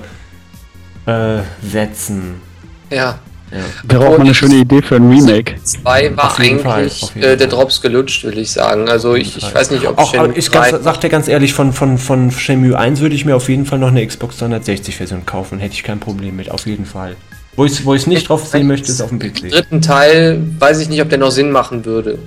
äh, 1.06 1.40
setzen. 1.62 2.36
Ja. 2.90 3.20
Ja. 3.54 3.60
Wäre 3.84 4.08
auch 4.08 4.18
mal 4.18 4.22
eine 4.22 4.34
schöne 4.34 4.56
Idee 4.56 4.82
für 4.82 4.96
ein 4.96 5.08
Remake. 5.10 5.56
2 5.64 6.18
war 6.18 6.40
eigentlich 6.40 7.16
äh, 7.16 7.38
der 7.38 7.48
Drops 7.48 7.82
gelutscht, 7.82 8.24
würde 8.24 8.40
ich 8.40 8.52
sagen. 8.52 8.90
Also 8.90 9.14
ich, 9.14 9.38
ich 9.38 9.54
weiß 9.54 9.70
nicht, 9.70 9.88
ob 9.88 10.00
auch, 10.00 10.12
Shenmue 10.12 10.36
Ich 10.36 10.50
ganz, 10.50 10.84
sag 10.84 11.02
dir 11.02 11.10
ganz 11.10 11.28
ehrlich, 11.28 11.54
von, 11.54 11.72
von, 11.72 12.00
von 12.00 12.32
Shenmue 12.32 12.78
1 12.78 13.02
würde 13.02 13.14
ich 13.14 13.26
mir 13.26 13.36
auf 13.36 13.50
jeden 13.50 13.68
Fall 13.68 13.78
noch 13.78 13.90
eine 13.90 14.06
Xbox 14.06 14.38
360 14.38 14.96
Version 14.96 15.26
kaufen. 15.28 15.60
Hätte 15.60 15.76
ich 15.76 15.84
kein 15.84 16.00
Problem 16.00 16.36
mit, 16.36 16.50
auf 16.50 16.66
jeden 16.66 16.86
Fall. 16.86 17.16
Wo 17.56 17.66
ich 17.66 17.74
es 17.74 17.86
wo 17.86 17.94
ich's 17.94 18.08
nicht 18.08 18.30
drauf 18.30 18.48
sehen 18.48 18.66
möchte, 18.66 18.92
ist 18.92 19.02
auf 19.02 19.10
dem 19.10 19.20
PC. 19.20 19.52
Dritten 19.52 19.82
Teil 19.82 20.42
weiß 20.58 20.80
ich 20.80 20.90
nicht, 20.90 21.02
ob 21.04 21.10
der 21.10 21.20
noch 21.20 21.30
Sinn 21.30 21.52
machen 21.52 21.86
würde. 21.86 22.18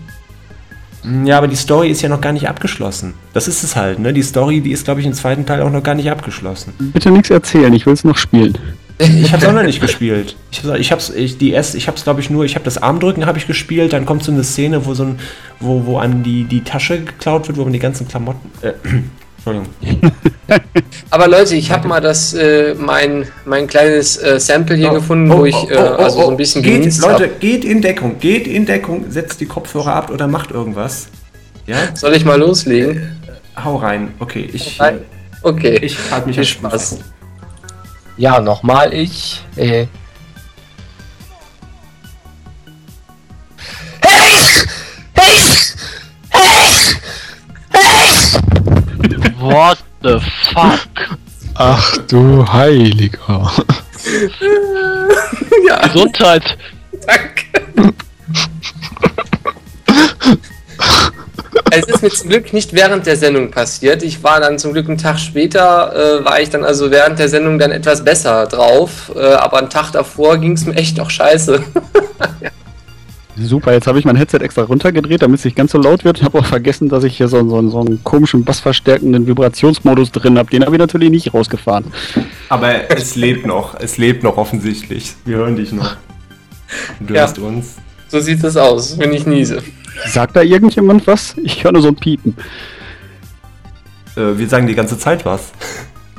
Ja, 1.24 1.39
aber 1.39 1.48
die 1.48 1.57
Story 1.57 1.89
ist 1.90 2.03
ja 2.03 2.09
noch 2.09 2.20
gar 2.20 2.32
nicht 2.32 2.48
abgeschlossen. 2.48 3.15
Das 3.32 3.48
ist 3.48 3.62
es 3.62 3.74
halt, 3.77 3.98
ne? 3.98 4.12
Die 4.12 4.23
Story, 4.23 4.61
die 4.61 4.73
ist, 4.73 4.85
glaube 4.85 5.01
ich, 5.01 5.07
im 5.07 5.15
zweiten 5.15 5.47
Teil 5.47 5.62
auch 5.62 5.70
noch 5.70 5.82
gar 5.82 5.94
nicht 5.94 6.11
abgeschlossen. 6.11 6.73
Bitte 6.78 7.11
nichts 7.11 7.31
erzählen, 7.31 7.73
ich 7.73 7.86
will 7.86 7.94
es 7.94 8.05
noch 8.05 8.16
spielen. 8.16 8.59
Ich 9.23 9.32
habe 9.32 9.43
es 9.43 9.48
auch 9.48 9.52
noch 9.52 9.62
nicht 9.62 9.81
gespielt. 9.81 10.36
Ich 10.51 10.62
hab's, 10.62 10.78
ich 10.78 10.93
hab's, 10.93 11.10
ich, 11.10 11.39
die 11.39 11.52
erst, 11.52 11.74
ich 11.74 11.89
hab's, 11.89 12.05
glaube 12.05 12.20
ich, 12.20 12.31
nur, 12.31 12.44
ich 12.44 12.55
habe 12.55 12.64
das 12.64 12.78
Armdrücken 12.78 13.27
habe 13.27 13.39
ich 13.39 13.47
gespielt, 13.47 13.93
dann 13.93 14.06
kommt 14.06 14.23
so 14.24 14.32
eine 14.32 14.44
Szene, 14.44 14.86
wo 14.86 14.94
so 14.94 15.05
ein, 15.05 15.18
wo, 15.60 15.85
wo 15.86 15.98
einem 15.98 16.23
die, 16.23 16.44
die 16.44 16.62
Tasche 16.62 17.01
geklaut 17.01 17.48
wird, 17.48 17.59
wo 17.59 17.64
man 17.64 17.73
die 17.73 17.78
ganzen 17.78 18.09
Klamotten, 18.09 18.51
äh, 18.62 18.73
Entschuldigung. 19.36 19.68
Aber 21.10 21.28
Leute, 21.28 21.56
ich 21.56 21.70
habe 21.70 21.86
mal 21.89 22.01
das, 22.01 22.35
äh, 22.35 22.74
mein, 22.74 23.27
mein 23.44 23.66
kleines 23.66 24.16
äh, 24.16 24.40
Sample 24.40 24.77
hier 24.77 24.90
Oh, 24.90 24.94
gefunden, 24.94 25.31
oh, 25.31 25.39
wo 25.39 25.44
ich 25.44 25.55
oh, 25.55 25.68
äh, 25.68 25.77
oh, 25.77 26.02
also 26.02 26.18
oh, 26.18 26.23
so 26.23 26.31
ein 26.31 26.36
bisschen 26.36 26.62
geht, 26.62 26.81
genießt 26.81 27.02
Leute, 27.02 27.24
hab. 27.24 27.40
geht 27.40 27.64
in 27.64 27.82
Deckung, 27.82 28.18
geht 28.18 28.47
in 28.47 28.66
Deckung, 28.66 29.10
setzt 29.10 29.40
die 29.40 29.47
Kopfhörer 29.47 29.94
ab 29.94 30.10
oder 30.10 30.27
macht 30.27 30.51
irgendwas. 30.51 31.09
Ja? 31.66 31.77
Soll 31.94 32.14
ich 32.14 32.24
mal 32.24 32.39
loslegen? 32.39 33.16
Hau 33.62 33.77
rein. 33.77 34.14
Okay, 34.18 34.48
ich, 34.52 34.78
Nein. 34.78 35.01
Okay. 35.43 35.78
ich 35.81 35.97
halte 36.10 36.27
mich 36.28 36.36
Stuhl 36.36 36.70
Spaß. 36.70 36.98
Ja, 38.16 38.40
nochmal 38.40 38.93
ich. 38.94 39.43
Äh, 39.56 39.86
What 49.38 49.78
the 50.02 50.20
fuck? 50.52 51.18
Ach 51.55 51.97
du 52.09 52.44
Heiliger. 52.52 53.51
ja, 55.66 55.86
Gesundheit. 55.86 56.59
danke. 57.06 57.47
Es 61.70 61.84
ist 61.86 62.02
mir 62.02 62.10
zum 62.10 62.30
Glück 62.30 62.52
nicht 62.52 62.72
während 62.72 63.06
der 63.06 63.16
Sendung 63.16 63.51
passiert. 63.51 64.02
Ich 64.02 64.22
war 64.22 64.40
dann 64.40 64.59
zum 64.59 64.72
Glück 64.72 64.88
einen 64.88 64.98
Tag 64.98 65.18
später, 65.18 66.20
äh, 66.20 66.24
war 66.24 66.40
ich 66.40 66.51
dann 66.51 66.64
also 66.64 66.90
während 66.90 67.18
der 67.18 67.28
Sendung 67.28 67.59
dann 67.59 67.70
etwas 67.72 68.05
besser 68.05 68.47
drauf. 68.47 69.12
Äh, 69.14 69.20
aber 69.34 69.59
einen 69.59 69.70
Tag 69.70 69.90
davor 69.93 70.38
ging 70.38 70.52
es 70.52 70.64
mir 70.64 70.74
echt 70.74 70.97
noch 70.97 71.10
scheiße. 71.10 71.62
Super, 73.38 73.74
jetzt 73.74 73.86
habe 73.86 73.98
ich 73.98 74.06
mein 74.06 74.16
Headset 74.16 74.38
extra 74.38 74.62
runtergedreht, 74.62 75.20
damit 75.20 75.40
es 75.40 75.44
nicht 75.44 75.56
ganz 75.56 75.72
so 75.72 75.78
laut 75.78 76.05
wird. 76.05 76.18
Ich 76.18 76.24
habe 76.24 76.38
auch 76.38 76.47
vergessen, 76.47 76.88
dass 76.88 77.05
ich 77.05 77.18
hier 77.18 77.28
so, 77.28 77.47
so, 77.47 77.68
so 77.68 77.80
einen 77.80 78.02
komischen 78.02 78.44
bassverstärkenden 78.44 79.26
Vibrationsmodus 79.26 80.10
drin 80.10 80.38
habe. 80.38 80.48
Den 80.51 80.64
habe 80.64 80.76
ich 80.76 80.78
natürlich 80.80 81.10
nicht 81.10 81.34
rausgefahren. 81.34 81.84
Aber 82.48 82.90
es 82.90 83.14
lebt 83.14 83.44
noch, 83.44 83.78
es 83.78 83.98
lebt 83.98 84.22
noch 84.22 84.38
offensichtlich. 84.38 85.14
Wir 85.26 85.36
hören 85.36 85.56
dich 85.56 85.72
noch. 85.72 85.97
Du 87.01 87.12
Ja. 87.12 87.22
hörst 87.22 87.38
uns. 87.38 87.74
So 88.09 88.20
sieht 88.20 88.43
es 88.43 88.56
aus, 88.56 88.98
wenn 88.98 89.12
ich 89.12 89.26
niese. 89.26 89.62
Sagt 90.06 90.36
da 90.36 90.43
irgendjemand 90.43 91.06
was? 91.06 91.35
Ich 91.43 91.64
höre 91.64 91.73
nur 91.73 91.82
so 91.82 91.89
ein 91.89 91.97
Piepen. 91.97 92.36
Äh, 94.16 94.36
wir 94.39 94.48
sagen 94.48 94.66
die 94.66 94.74
ganze 94.74 94.98
Zeit 94.98 95.24
was. 95.24 95.52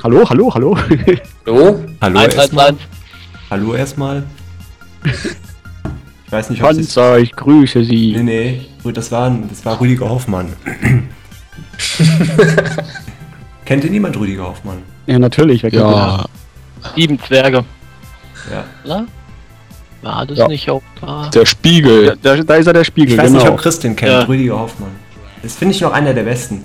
Hallo, 0.02 0.28
hallo, 0.28 0.52
hallo. 0.54 0.76
Hallo 1.46 1.84
1, 2.00 2.16
1, 2.16 2.34
erstmal. 2.34 2.66
1. 2.68 2.78
Hallo 3.50 3.74
erstmal. 3.74 4.22
Ich 5.04 6.32
weiß 6.32 6.50
nicht, 6.50 6.62
ob 6.62 6.68
Panzer, 6.68 7.18
ich 7.18 7.32
grüße 7.32 7.78
Nee, 7.78 7.84
Sie. 7.84 8.16
nee, 8.22 8.66
gut, 8.82 8.96
das 8.96 9.10
war, 9.10 9.30
das 9.48 9.64
war 9.64 9.80
Rüdiger 9.80 10.08
Hoffmann. 10.08 10.52
Kennt 13.64 13.84
ihr 13.84 13.90
niemand 13.90 14.16
Rüdiger 14.18 14.44
Hoffmann? 14.44 14.78
Ja, 15.06 15.18
natürlich. 15.18 15.62
wer 15.62 15.70
kennt 15.70 15.82
Ja, 15.82 16.24
Sieben 16.94 17.18
Zwerge. 17.20 17.64
Ja. 18.52 18.64
Oder? 18.84 19.06
War 20.02 20.26
das 20.26 20.38
Ja. 20.38 20.48
nicht 20.48 20.70
auch 20.70 20.82
da? 21.00 21.28
der? 21.32 21.46
Spiegel. 21.46 22.16
Da, 22.22 22.36
da 22.36 22.54
ist 22.54 22.66
er 22.66 22.72
der 22.72 22.84
Spiegel, 22.84 23.12
Ich 23.14 23.18
weiß 23.18 23.26
genau. 23.30 23.38
nicht, 23.42 23.50
ob 23.50 23.58
Chris 23.58 23.78
den 23.80 23.96
kennt, 23.96 24.12
Ja. 24.12 24.22
Rüdiger 24.22 24.58
Hoffmann. 24.60 24.90
Das 25.42 25.56
finde 25.56 25.74
ich 25.74 25.80
noch 25.80 25.92
einer 25.92 26.14
der 26.14 26.22
besten. 26.24 26.64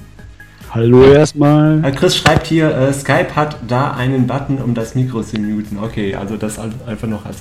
Hallo 0.72 1.03
erstmal. 1.11 1.84
Äh, 1.85 1.91
Chris 1.91 2.18
schreibt 2.18 2.47
hier, 2.47 2.76
äh, 2.76 2.91
Skype 2.93 3.35
hat 3.35 3.57
da 3.68 3.91
einen 3.91 4.26
Button, 4.26 4.57
um 4.57 4.73
das 4.73 4.95
Mikro 4.95 5.22
zu 5.22 5.38
muten. 5.39 5.77
Okay, 5.81 6.15
also 6.15 6.35
das 6.38 6.57
einfach 6.60 7.07
noch 7.07 7.26
als. 7.26 7.38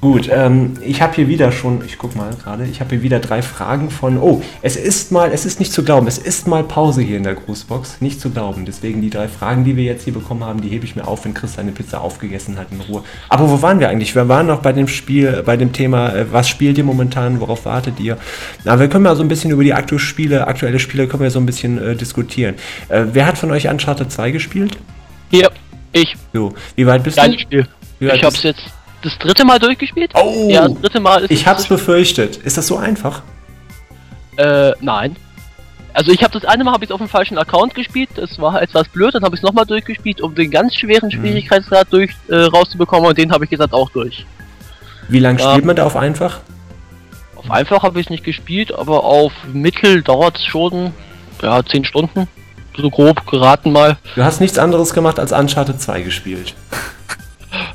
Gut, 0.00 0.30
ähm, 0.32 0.78
ich 0.80 1.02
habe 1.02 1.14
hier 1.14 1.28
wieder 1.28 1.52
schon, 1.52 1.84
ich 1.84 1.98
guck 1.98 2.16
mal 2.16 2.30
gerade, 2.42 2.64
ich 2.64 2.80
habe 2.80 2.90
hier 2.90 3.02
wieder 3.02 3.18
drei 3.18 3.42
Fragen 3.42 3.90
von. 3.90 4.16
Oh, 4.16 4.42
es 4.62 4.76
ist 4.76 5.12
mal, 5.12 5.30
es 5.30 5.44
ist 5.44 5.60
nicht 5.60 5.74
zu 5.74 5.84
glauben, 5.84 6.06
es 6.06 6.16
ist 6.16 6.48
mal 6.48 6.64
Pause 6.64 7.02
hier 7.02 7.18
in 7.18 7.22
der 7.22 7.34
Grußbox. 7.34 8.00
Nicht 8.00 8.18
zu 8.18 8.30
glauben. 8.30 8.64
Deswegen 8.64 9.02
die 9.02 9.10
drei 9.10 9.28
Fragen, 9.28 9.64
die 9.64 9.76
wir 9.76 9.84
jetzt 9.84 10.04
hier 10.04 10.14
bekommen 10.14 10.42
haben, 10.42 10.62
die 10.62 10.70
hebe 10.70 10.86
ich 10.86 10.96
mir 10.96 11.06
auf, 11.06 11.26
wenn 11.26 11.34
Chris 11.34 11.52
seine 11.52 11.72
Pizza 11.72 12.00
aufgegessen 12.00 12.56
hat 12.56 12.68
in 12.70 12.80
Ruhe. 12.80 13.02
Aber 13.28 13.50
wo 13.50 13.60
waren 13.60 13.78
wir 13.78 13.90
eigentlich? 13.90 14.14
Wir 14.14 14.26
waren 14.26 14.46
noch 14.46 14.62
bei 14.62 14.72
dem 14.72 14.88
Spiel, 14.88 15.42
bei 15.44 15.58
dem 15.58 15.74
Thema, 15.74 16.14
äh, 16.14 16.32
was 16.32 16.48
spielt 16.48 16.78
ihr 16.78 16.84
momentan, 16.84 17.38
worauf 17.38 17.66
wartet 17.66 18.00
ihr? 18.00 18.16
Na, 18.64 18.80
wir 18.80 18.88
können 18.88 19.04
mal 19.04 19.16
so 19.16 19.22
ein 19.22 19.28
bisschen 19.28 19.50
über 19.50 19.64
die 19.64 19.74
aktuelle 19.74 20.00
Spiele, 20.00 20.46
aktuelle 20.46 20.78
Spiele 20.78 21.08
können 21.08 21.24
wir 21.24 21.30
so 21.30 21.40
ein 21.40 21.46
bisschen 21.46 21.76
äh, 21.76 21.94
diskutieren. 21.94 22.54
Äh, 22.88 23.04
wer 23.12 23.26
hat 23.26 23.36
von 23.36 23.50
euch 23.50 23.68
Uncharted 23.68 24.10
2 24.10 24.30
gespielt? 24.30 24.78
Hier, 25.30 25.50
ich. 25.92 26.16
So, 26.32 26.54
wie 26.74 26.86
weit 26.86 27.02
bist 27.02 27.18
Geiles 27.18 27.36
du? 27.36 27.42
Spiel. 27.42 27.68
Wie 27.98 28.08
weit 28.08 28.16
Ich 28.16 28.24
hab's 28.24 28.42
jetzt 28.42 28.79
das 29.02 29.18
dritte 29.18 29.44
Mal 29.44 29.58
durchgespielt. 29.58 30.12
Oh! 30.14 30.48
Ja, 30.50 30.68
das 30.68 30.80
dritte 30.80 31.00
Mal 31.00 31.22
ist 31.24 31.30
Ich 31.30 31.46
hab's 31.46 31.66
befürchtet. 31.66 32.36
Ist 32.38 32.56
das 32.56 32.66
so 32.66 32.76
einfach? 32.76 33.22
Äh, 34.36 34.72
nein. 34.80 35.16
Also 35.92 36.12
ich 36.12 36.22
habe 36.22 36.32
das 36.38 36.44
eine 36.44 36.62
Mal 36.64 36.72
habe 36.72 36.84
ich 36.84 36.92
auf 36.92 36.98
dem 37.00 37.08
falschen 37.08 37.36
Account 37.36 37.74
gespielt, 37.74 38.10
das 38.14 38.38
war 38.38 38.62
etwas 38.62 38.88
blöd, 38.88 39.12
dann 39.14 39.24
habe 39.24 39.34
ich 39.34 39.40
es 39.40 39.42
nochmal 39.42 39.66
durchgespielt, 39.66 40.20
um 40.20 40.34
den 40.36 40.50
ganz 40.50 40.76
schweren 40.76 41.10
Schwierigkeitsgrad 41.10 41.88
durch 41.92 42.12
äh, 42.28 42.36
rauszubekommen 42.36 43.08
und 43.08 43.18
den 43.18 43.32
habe 43.32 43.44
ich 43.44 43.50
gesagt 43.50 43.72
auch 43.72 43.90
durch. 43.90 44.24
Wie 45.08 45.18
lange 45.18 45.40
Ja. 45.40 45.50
spielt 45.50 45.64
man 45.64 45.74
da 45.74 45.84
auf 45.84 45.96
einfach? 45.96 46.38
Auf 47.34 47.50
einfach 47.50 47.82
habe 47.82 47.98
ich 47.98 48.06
es 48.06 48.10
nicht 48.10 48.22
gespielt, 48.22 48.72
aber 48.72 49.02
auf 49.02 49.32
mittel 49.52 50.02
dauert 50.02 50.36
es 50.36 50.44
schon 50.44 50.92
ja 51.42 51.64
10 51.64 51.84
Stunden. 51.84 52.28
So 52.76 52.88
grob 52.88 53.26
geraten 53.26 53.72
mal. 53.72 53.98
Du 54.14 54.22
hast 54.22 54.40
nichts 54.40 54.58
anderes 54.58 54.94
gemacht 54.94 55.18
als 55.18 55.32
Uncharted 55.32 55.80
2 55.80 56.02
gespielt. 56.02 56.54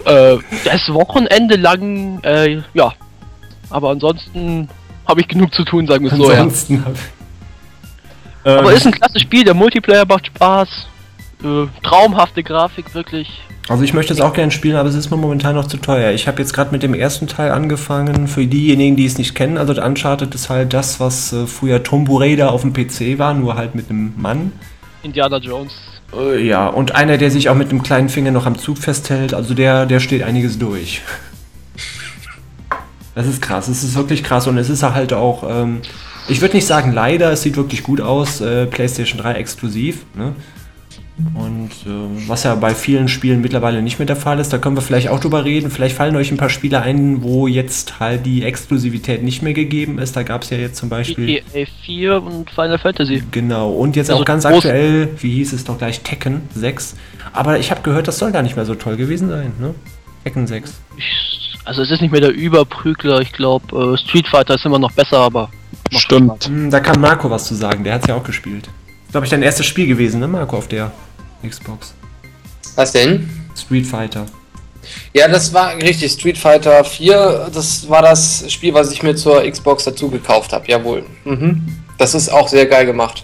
Äh, 0.06 0.38
das 0.64 0.94
Wochenende 0.94 1.56
lang, 1.56 2.19
äh, 2.23 2.61
ja. 2.73 2.94
Aber 3.69 3.90
ansonsten 3.90 4.69
habe 5.07 5.22
ich 5.22 5.27
genug 5.27 5.53
zu 5.53 5.64
tun, 5.64 5.88
sagen 5.88 6.06
wir 6.06 6.11
es 6.11 6.18
so, 6.18 6.32
ja. 6.32 6.41
Ansonsten. 6.41 6.84
Aber 8.45 8.69
Ähm, 8.69 8.76
ist 8.76 8.86
ein 8.86 8.91
klasse 8.91 9.19
Spiel, 9.19 9.44
der 9.44 9.56
Multiplayer 9.56 10.06
macht 10.06 10.27
Spaß. 10.27 10.88
Äh, 11.44 11.65
traumhafte 11.82 12.44
Grafik, 12.44 12.94
wirklich. 12.94 13.41
Also 13.68 13.84
ich 13.84 13.94
möchte 13.94 14.14
es 14.14 14.22
auch 14.22 14.34
gerne 14.34 14.52
spielen, 14.52 14.76
aber 14.76 14.90
es 14.90 14.94
ist 14.95 15.10
mir 15.10 15.18
momentan 15.18 15.56
noch 15.56 15.68
zu 15.68 15.77
teuer. 15.77 16.11
Ich 16.11 16.27
habe 16.27 16.40
jetzt 16.40 16.53
gerade 16.53 16.72
mit 16.72 16.84
dem 16.84 16.94
ersten 16.94 17.26
Teil 17.26 17.52
angefangen. 17.52 18.27
Für 18.27 18.45
diejenigen, 18.45 18.95
die 18.95 19.06
es 19.06 19.18
nicht 19.18 19.34
kennen, 19.34 19.57
also 19.57 19.73
Uncharted 19.82 20.36
ist 20.36 20.49
halt 20.49 20.73
das, 20.73 20.99
was 20.99 21.34
äh, 21.34 21.48
früher 21.48 21.82
Tomb 21.82 22.07
Raider 22.11 22.52
auf 22.52 22.61
dem 22.61 22.73
PC 22.73 23.18
war, 23.18 23.34
nur 23.34 23.56
halt 23.56 23.73
mit 23.73 23.90
einem 23.90 24.14
Mann. 24.18 24.52
Indiana 25.02 25.38
Jones. 25.38 25.73
Äh, 26.14 26.45
ja, 26.45 26.68
und 26.68 26.95
einer, 26.95 27.18
der 27.18 27.32
sich 27.32 27.49
auch 27.49 27.56
mit 27.56 27.69
einem 27.69 27.84
kleinen 27.84 28.10
Finger 28.10 28.32
noch 28.32 28.45
am 28.45 28.57
Zug 28.57 28.77
festhält, 28.77 29.34
also 29.34 29.53
der, 29.53 29.86
der 29.86 29.99
steht 29.99 30.23
einiges 30.23 30.60
durch. 30.60 31.02
Das 33.15 33.27
ist 33.27 33.41
krass, 33.41 33.68
es 33.69 33.84
ist 33.84 33.95
wirklich 33.95 34.23
krass 34.23 34.45
und 34.48 34.57
es 34.57 34.69
ist 34.69 34.84
halt 34.84 35.14
auch, 35.14 35.44
ähm, 35.49 35.82
ich 36.27 36.41
würde 36.41 36.56
nicht 36.56 36.68
sagen 36.68 36.91
leider, 36.91 37.32
es 37.32 37.44
sieht 37.44 37.56
wirklich 37.56 37.82
gut 37.84 38.02
aus, 38.02 38.41
äh, 38.41 38.65
PlayStation 38.65 39.19
3 39.19 39.34
exklusiv, 39.36 40.06
ne? 40.15 40.36
Und 41.34 41.72
äh, 41.86 42.28
was 42.28 42.44
ja 42.44 42.56
bei 42.56 42.76
vielen 42.76 43.08
Spielen 43.08 43.40
mittlerweile 43.42 43.82
nicht 43.82 44.00
mehr 44.00 44.06
der 44.06 44.18
Fall 44.18 44.40
ist, 44.40 44.52
da 44.52 44.58
können 44.58 44.76
wir 44.76 44.82
vielleicht 44.82 45.08
auch 45.08 45.20
drüber 45.20 45.46
reden. 45.46 45.72
Vielleicht 45.72 45.96
fallen 45.96 46.16
euch 46.18 46.30
ein 46.30 46.38
paar 46.38 46.50
Spiele 46.50 46.82
ein, 46.82 47.24
wo 47.24 47.48
jetzt 47.48 48.02
halt 48.02 48.26
die 48.26 48.44
Exklusivität 48.44 49.24
nicht 49.24 49.42
mehr 49.42 49.54
gegeben 49.54 49.98
ist. 49.98 50.18
Da 50.18 50.24
gab 50.24 50.44
es 50.44 50.50
ja 50.50 50.58
jetzt 50.58 50.76
zum 50.76 50.90
Beispiel. 50.90 51.26
GTA 51.26 51.72
4 51.86 52.22
und 52.22 52.50
Final 52.50 52.80
Fantasy. 52.80 53.24
Genau, 53.32 53.72
und 53.72 53.96
jetzt 53.96 54.10
Also 54.10 54.22
auch 54.22 54.26
ganz 54.26 54.46
aktuell, 54.46 55.10
wie 55.20 55.36
hieß 55.36 55.54
es 55.54 55.64
doch 55.64 55.78
gleich, 55.78 56.02
Tekken 56.02 56.42
6. 56.54 56.96
Aber 57.32 57.60
ich 57.60 57.72
habe 57.72 57.82
gehört, 57.82 58.10
das 58.10 58.20
soll 58.20 58.34
gar 58.34 58.42
nicht 58.42 58.58
mehr 58.58 58.66
so 58.66 58.76
toll 58.76 58.98
gewesen 58.98 59.30
sein, 59.30 59.54
ne? 59.60 59.74
Tekken 60.26 60.48
6. 60.48 60.74
Ich, 60.98 61.58
also 61.64 61.82
es 61.82 61.92
ist 61.92 62.02
nicht 62.02 62.12
mehr 62.12 62.22
der 62.22 62.34
Überprügler, 62.34 63.22
ich 63.22 63.32
glaube 63.32 63.94
äh, 63.94 63.98
Street 63.98 64.28
Fighter 64.28 64.56
ist 64.56 64.66
immer 64.66 64.80
noch 64.80 64.92
besser, 64.92 65.20
aber 65.20 65.50
Stimmt. 65.92 66.46
Hm, 66.46 66.72
da 66.72 66.80
kann 66.80 67.00
Marco 67.00 67.30
was 67.30 67.46
zu 67.46 67.56
sagen, 67.56 67.84
der 67.84 67.94
hat 67.94 68.02
es 68.02 68.08
ja 68.08 68.16
auch 68.16 68.24
gespielt. 68.24 68.70
Glaube 69.16 69.28
ich, 69.28 69.32
dein 69.32 69.44
erstes 69.44 69.66
Spiel 69.66 69.88
gewesen, 69.88 70.20
ne, 70.20 70.28
Marco, 70.28 70.58
auf 70.58 70.68
der 70.68 70.92
Xbox. 71.42 71.94
Was 72.76 72.92
denn? 72.92 73.30
Street 73.58 73.88
Fighter. 73.88 74.26
Ja, 75.14 75.30
das 75.30 75.54
war 75.54 75.74
richtig. 75.78 76.12
Street 76.12 76.38
Fighter 76.38 76.84
4, 76.84 77.48
das 77.54 77.88
war 77.88 78.02
das 78.02 78.44
Spiel, 78.52 78.74
was 78.74 78.92
ich 78.92 79.04
mir 79.04 79.16
zur 79.16 79.50
Xbox 79.50 79.86
dazu 79.86 80.10
gekauft 80.10 80.52
habe. 80.52 80.66
Jawohl. 80.68 81.06
Mhm. 81.24 81.62
Das 81.98 82.14
ist 82.14 82.28
auch 82.28 82.50
sehr 82.50 82.66
geil 82.66 82.86
gemacht. 82.86 83.24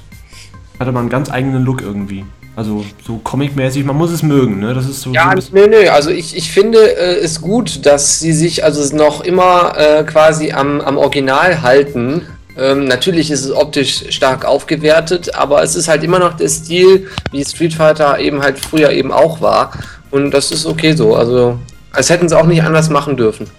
Hatte 0.80 0.94
man 0.94 1.02
einen 1.02 1.10
ganz 1.10 1.30
eigenen 1.30 1.66
Look 1.66 1.82
irgendwie. 1.82 2.24
Also 2.56 2.86
so 3.06 3.18
comic-mäßig, 3.22 3.84
man 3.84 3.98
muss 3.98 4.12
es 4.12 4.24
mögen, 4.24 4.62
ne? 4.62 4.74
Das 4.74 4.86
ist 4.86 5.02
so. 5.02 5.10
so 5.10 5.14
Ja, 5.14 5.34
bisschen- 5.36 5.56
nö, 5.56 5.68
nö. 5.68 5.90
Also 5.90 6.10
ich, 6.10 6.38
ich 6.38 6.54
finde 6.54 6.80
äh, 6.80 7.18
es 7.20 7.42
gut, 7.42 7.86
dass 7.86 8.22
sie 8.22 8.32
sich 8.32 8.64
also 8.64 8.96
noch 8.96 9.26
immer 9.26 9.74
äh, 9.78 10.06
quasi 10.06 10.54
am, 10.54 10.80
am 10.80 10.98
Original 10.98 11.62
halten. 11.62 12.22
Ähm, 12.57 12.86
natürlich 12.86 13.32
ist 13.32 13.45
es 13.45 13.52
optisch 13.52 14.03
stark 14.10 14.45
aufgewertet, 14.45 15.36
aber 15.36 15.64
es 15.64 15.76
ist 15.76 15.88
halt 15.88 16.03
immer 16.03 16.19
noch 16.19 16.34
der 16.34 16.49
Stil, 16.49 17.07
wie 17.32 17.45
Street 17.45 17.73
Fighter 17.73 18.19
eben 18.19 18.41
halt 18.41 18.60
früher 18.60 18.91
eben 18.91 19.11
auch 19.11 19.41
war. 19.41 19.72
Und 20.11 20.32
das 20.32 20.52
ist 20.52 20.65
okay 20.65 20.94
so. 20.94 21.15
Also 21.15 21.60
Als 21.94 22.10
hätten 22.10 22.28
sie 22.28 22.38
auch 22.38 22.45
nicht 22.45 22.64
anders 22.64 22.90
machen 22.90 23.15
dürfen. 23.18 23.49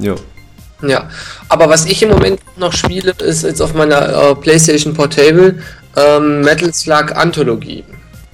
Ja. 0.00 0.14
Ja, 0.82 1.08
aber 1.48 1.70
was 1.70 1.86
ich 1.86 2.02
im 2.02 2.10
Moment 2.10 2.38
noch 2.58 2.72
spiele, 2.74 3.14
ist 3.24 3.44
jetzt 3.44 3.62
auf 3.62 3.72
meiner 3.72 4.08
äh, 4.08 4.34
PlayStation 4.34 4.92
Portable 4.92 5.58
ähm, 5.96 6.42
Metal 6.42 6.72
Slug 6.72 7.12
Anthologie. 7.14 7.82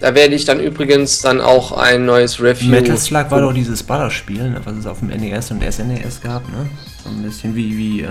Da 0.01 0.17
werde 0.17 0.35
ich 0.35 0.45
dann 0.45 0.59
übrigens 0.59 1.21
dann 1.21 1.41
auch 1.41 1.71
ein 1.71 2.05
neues 2.05 2.41
Review. 2.41 2.71
Metal 2.71 2.99
Slug 2.99 3.31
war 3.31 3.41
doch 3.41 3.53
dieses 3.53 3.85
Ballerspiel, 3.85 4.51
ne, 4.51 4.61
was 4.65 4.77
es 4.77 4.87
auf 4.87 4.99
dem 4.99 5.09
NES 5.11 5.53
und 5.53 5.63
SNES 5.63 6.21
gab, 6.21 6.43
ne? 6.49 6.69
So 7.05 7.11
ein 7.11 7.23
bisschen 7.23 7.55
wie, 7.55 7.79
wie, 7.79 8.01
äh, 8.03 8.09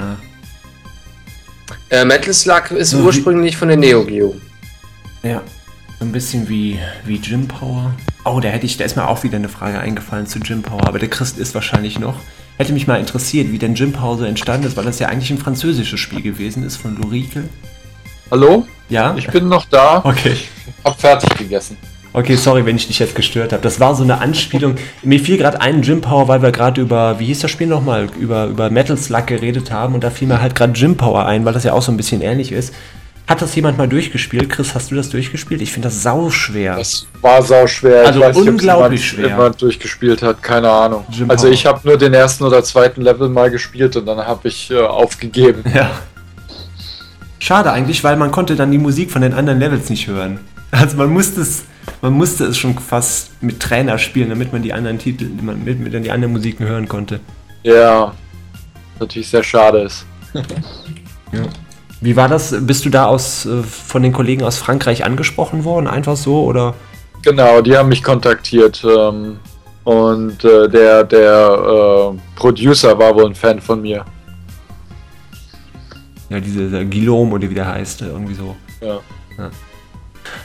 Äh, 1.89 2.06
Metal 2.06 2.34
Slug 2.34 2.72
ist 2.72 2.91
So 2.91 2.99
ursprünglich 2.99 3.57
von 3.57 3.68
der 3.68 3.77
Neo 3.77 4.03
Geo. 4.06 4.35
ja, 5.23 5.41
so 5.99 6.06
ein 6.06 6.11
bisschen 6.11 6.49
wie, 6.49 6.80
wie 7.06 7.15
Jim 7.18 7.48
Power. 7.48 7.93
Oh, 8.26 8.39
da 8.39 8.49
hätte 8.49 8.65
ich, 8.65 8.77
da 8.77 8.85
ist 8.85 8.95
mir 8.95 9.07
auch 9.07 9.23
wieder 9.23 9.38
eine 9.38 9.49
Frage 9.49 9.80
eingefallen 9.80 10.27
zu 10.27 10.39
Jim 10.39 10.61
Power, 10.61 10.88
aber 10.88 10.99
der 10.99 11.10
Christ 11.10 11.38
ist 11.38 11.53
wahrscheinlich 11.56 11.99
noch. 11.99 12.15
Hätte 12.57 12.73
mich 12.73 12.85
mal 12.88 12.99
interessiert, 12.99 13.52
wie 13.52 13.57
denn 13.57 13.76
Jim 13.76 13.91
Power 13.91 14.18
so 14.18 14.23
entstanden 14.23 14.68
ist, 14.68 14.77
weil 14.77 14.85
das 14.85 14.99
ja 14.99 15.07
eigentlich 15.07 15.31
ein 15.31 15.38
französisches 15.38 15.99
Spiel 15.99 16.22
gewesen 16.22 16.64
ist 16.64 16.77
von 16.77 16.95
Lurikel. 16.95 17.49
Hallo? 18.30 18.68
Ja? 18.89 19.15
Ich 19.18 19.27
bin 19.27 19.48
noch 19.48 19.65
da. 19.65 20.02
Okay. 20.03 20.38
Hab 20.84 20.99
fertig 20.99 21.30
gegessen. 21.38 21.77
Okay, 22.14 22.36
sorry, 22.36 22.66
wenn 22.66 22.76
ich 22.76 22.88
dich 22.88 23.00
jetzt 23.00 23.16
gestört 23.16 23.54
habe. 23.54 23.64
Das 23.64 23.80
war 23.80 23.96
so 23.96 24.04
eine 24.04 24.20
Anspielung. 24.20 24.76
Mir 25.02 25.20
fiel 25.20 25.38
gerade 25.38 25.62
ein 25.62 25.82
Jim 25.82 26.02
Power, 26.02 26.28
weil 26.28 26.42
wir 26.42 26.52
gerade 26.52 26.82
über, 26.82 27.20
wie 27.20 27.26
hieß 27.28 27.40
das 27.40 27.52
Spiel 27.52 27.68
nochmal, 27.68 28.10
über, 28.20 28.48
über 28.48 28.70
Metal 28.70 28.98
Slug 28.98 29.28
geredet 29.28 29.72
haben 29.72 29.94
und 29.94 30.04
da 30.04 30.10
fiel 30.10 30.28
mir 30.28 30.42
halt 30.42 30.54
gerade 30.54 30.74
Jim 30.74 30.98
Power 30.98 31.26
ein, 31.26 31.46
weil 31.46 31.54
das 31.54 31.64
ja 31.64 31.72
auch 31.72 31.82
so 31.82 31.92
ein 31.92 31.98
bisschen 31.98 32.22
ähnlich 32.22 32.52
ist. 32.52 32.74
Hat 33.28 33.42
das 33.42 33.56
jemand 33.56 33.78
mal 33.78 33.88
durchgespielt? 33.88 34.50
Chris, 34.50 34.76
hast 34.76 34.92
du 34.92 34.96
das 34.96 35.10
durchgespielt? 35.10 35.62
Ich 35.62 35.72
finde 35.72 35.88
das 35.88 36.04
sau 36.04 36.30
schwer. 36.30 36.76
Das 36.76 37.08
war 37.22 37.42
sau 37.42 37.66
schwer. 37.66 38.06
Also 38.06 38.20
nicht, 38.20 38.28
ob's 38.28 38.38
unglaublich 38.38 39.12
jemand, 39.12 39.26
schwer. 39.26 39.38
jemand 39.38 39.62
durchgespielt 39.62 40.22
hat, 40.22 40.44
keine 40.44 40.70
Ahnung. 40.70 41.06
Jim 41.10 41.30
also 41.30 41.46
Power. 41.46 41.54
ich 41.54 41.66
habe 41.66 41.80
nur 41.88 41.98
den 41.98 42.14
ersten 42.14 42.44
oder 42.44 42.62
zweiten 42.62 43.02
Level 43.04 43.30
mal 43.30 43.50
gespielt 43.50 43.96
und 43.96 44.06
dann 44.06 44.18
habe 44.18 44.50
ich 44.50 44.70
äh, 44.70 44.82
aufgegeben. 44.82 45.64
Ja. 45.74 45.92
Schade 47.40 47.72
eigentlich, 47.72 48.04
weil 48.04 48.18
man 48.18 48.32
konnte 48.32 48.58
dann 48.58 48.70
die 48.70 48.78
Musik 48.78 49.12
von 49.12 49.22
den 49.22 49.34
anderen 49.34 49.60
Levels 49.60 49.90
nicht 49.90 50.08
hören. 50.08 50.40
Also 50.72 50.98
man 50.98 51.10
musste 51.11 51.41
es, 51.41 51.65
man 52.02 52.14
musste 52.14 52.45
es 52.45 52.57
schon 52.57 52.77
fast 52.80 53.43
mit 53.43 53.60
Trainer 53.60 53.98
spielen, 53.98 54.30
damit 54.30 54.53
man 54.53 54.61
die 54.61 54.73
anderen 54.73 54.98
Titel, 54.98 55.30
damit 55.35 55.80
man 55.81 55.91
dann 55.91 56.03
die 56.03 56.11
anderen 56.11 56.34
Musiken 56.34 56.65
hören 56.65 56.88
konnte. 56.88 57.19
Ja, 57.64 58.14
natürlich 58.99 59.30
sehr 59.30 59.43
schade 59.43 59.81
ist. 59.81 60.06
Wie 62.02 62.15
war 62.15 62.27
das? 62.27 62.56
Bist 62.65 62.85
du 62.85 62.89
da 62.89 63.06
aus 63.06 63.45
äh, 63.45 63.61
von 63.61 64.02
den 64.02 64.11
Kollegen 64.11 64.43
aus 64.43 64.57
Frankreich 64.57 65.06
angesprochen 65.06 65.64
worden? 65.65 65.88
Einfach 65.88 66.18
so 66.18 66.45
oder? 66.45 66.73
Genau, 67.22 67.61
die 67.61 67.77
haben 67.77 67.89
mich 67.89 68.02
kontaktiert 68.02 68.84
ähm, 68.84 69.39
und 69.84 70.43
äh, 70.43 70.68
der, 70.68 71.03
der 71.03 72.14
äh, 72.15 72.19
Producer 72.35 72.98
war 72.98 73.14
wohl 73.14 73.27
ein 73.27 73.35
Fan 73.35 73.61
von 73.61 73.81
mir. 73.81 74.03
Ja, 76.30 76.39
diese 76.39 76.61
dieser 76.61 76.85
Guillaume 76.85 77.34
oder 77.34 77.49
wie 77.49 77.53
der 77.53 77.68
heißt, 77.68 78.02
irgendwie 78.02 78.34
so. 78.34 78.56
Ja. 78.81 78.99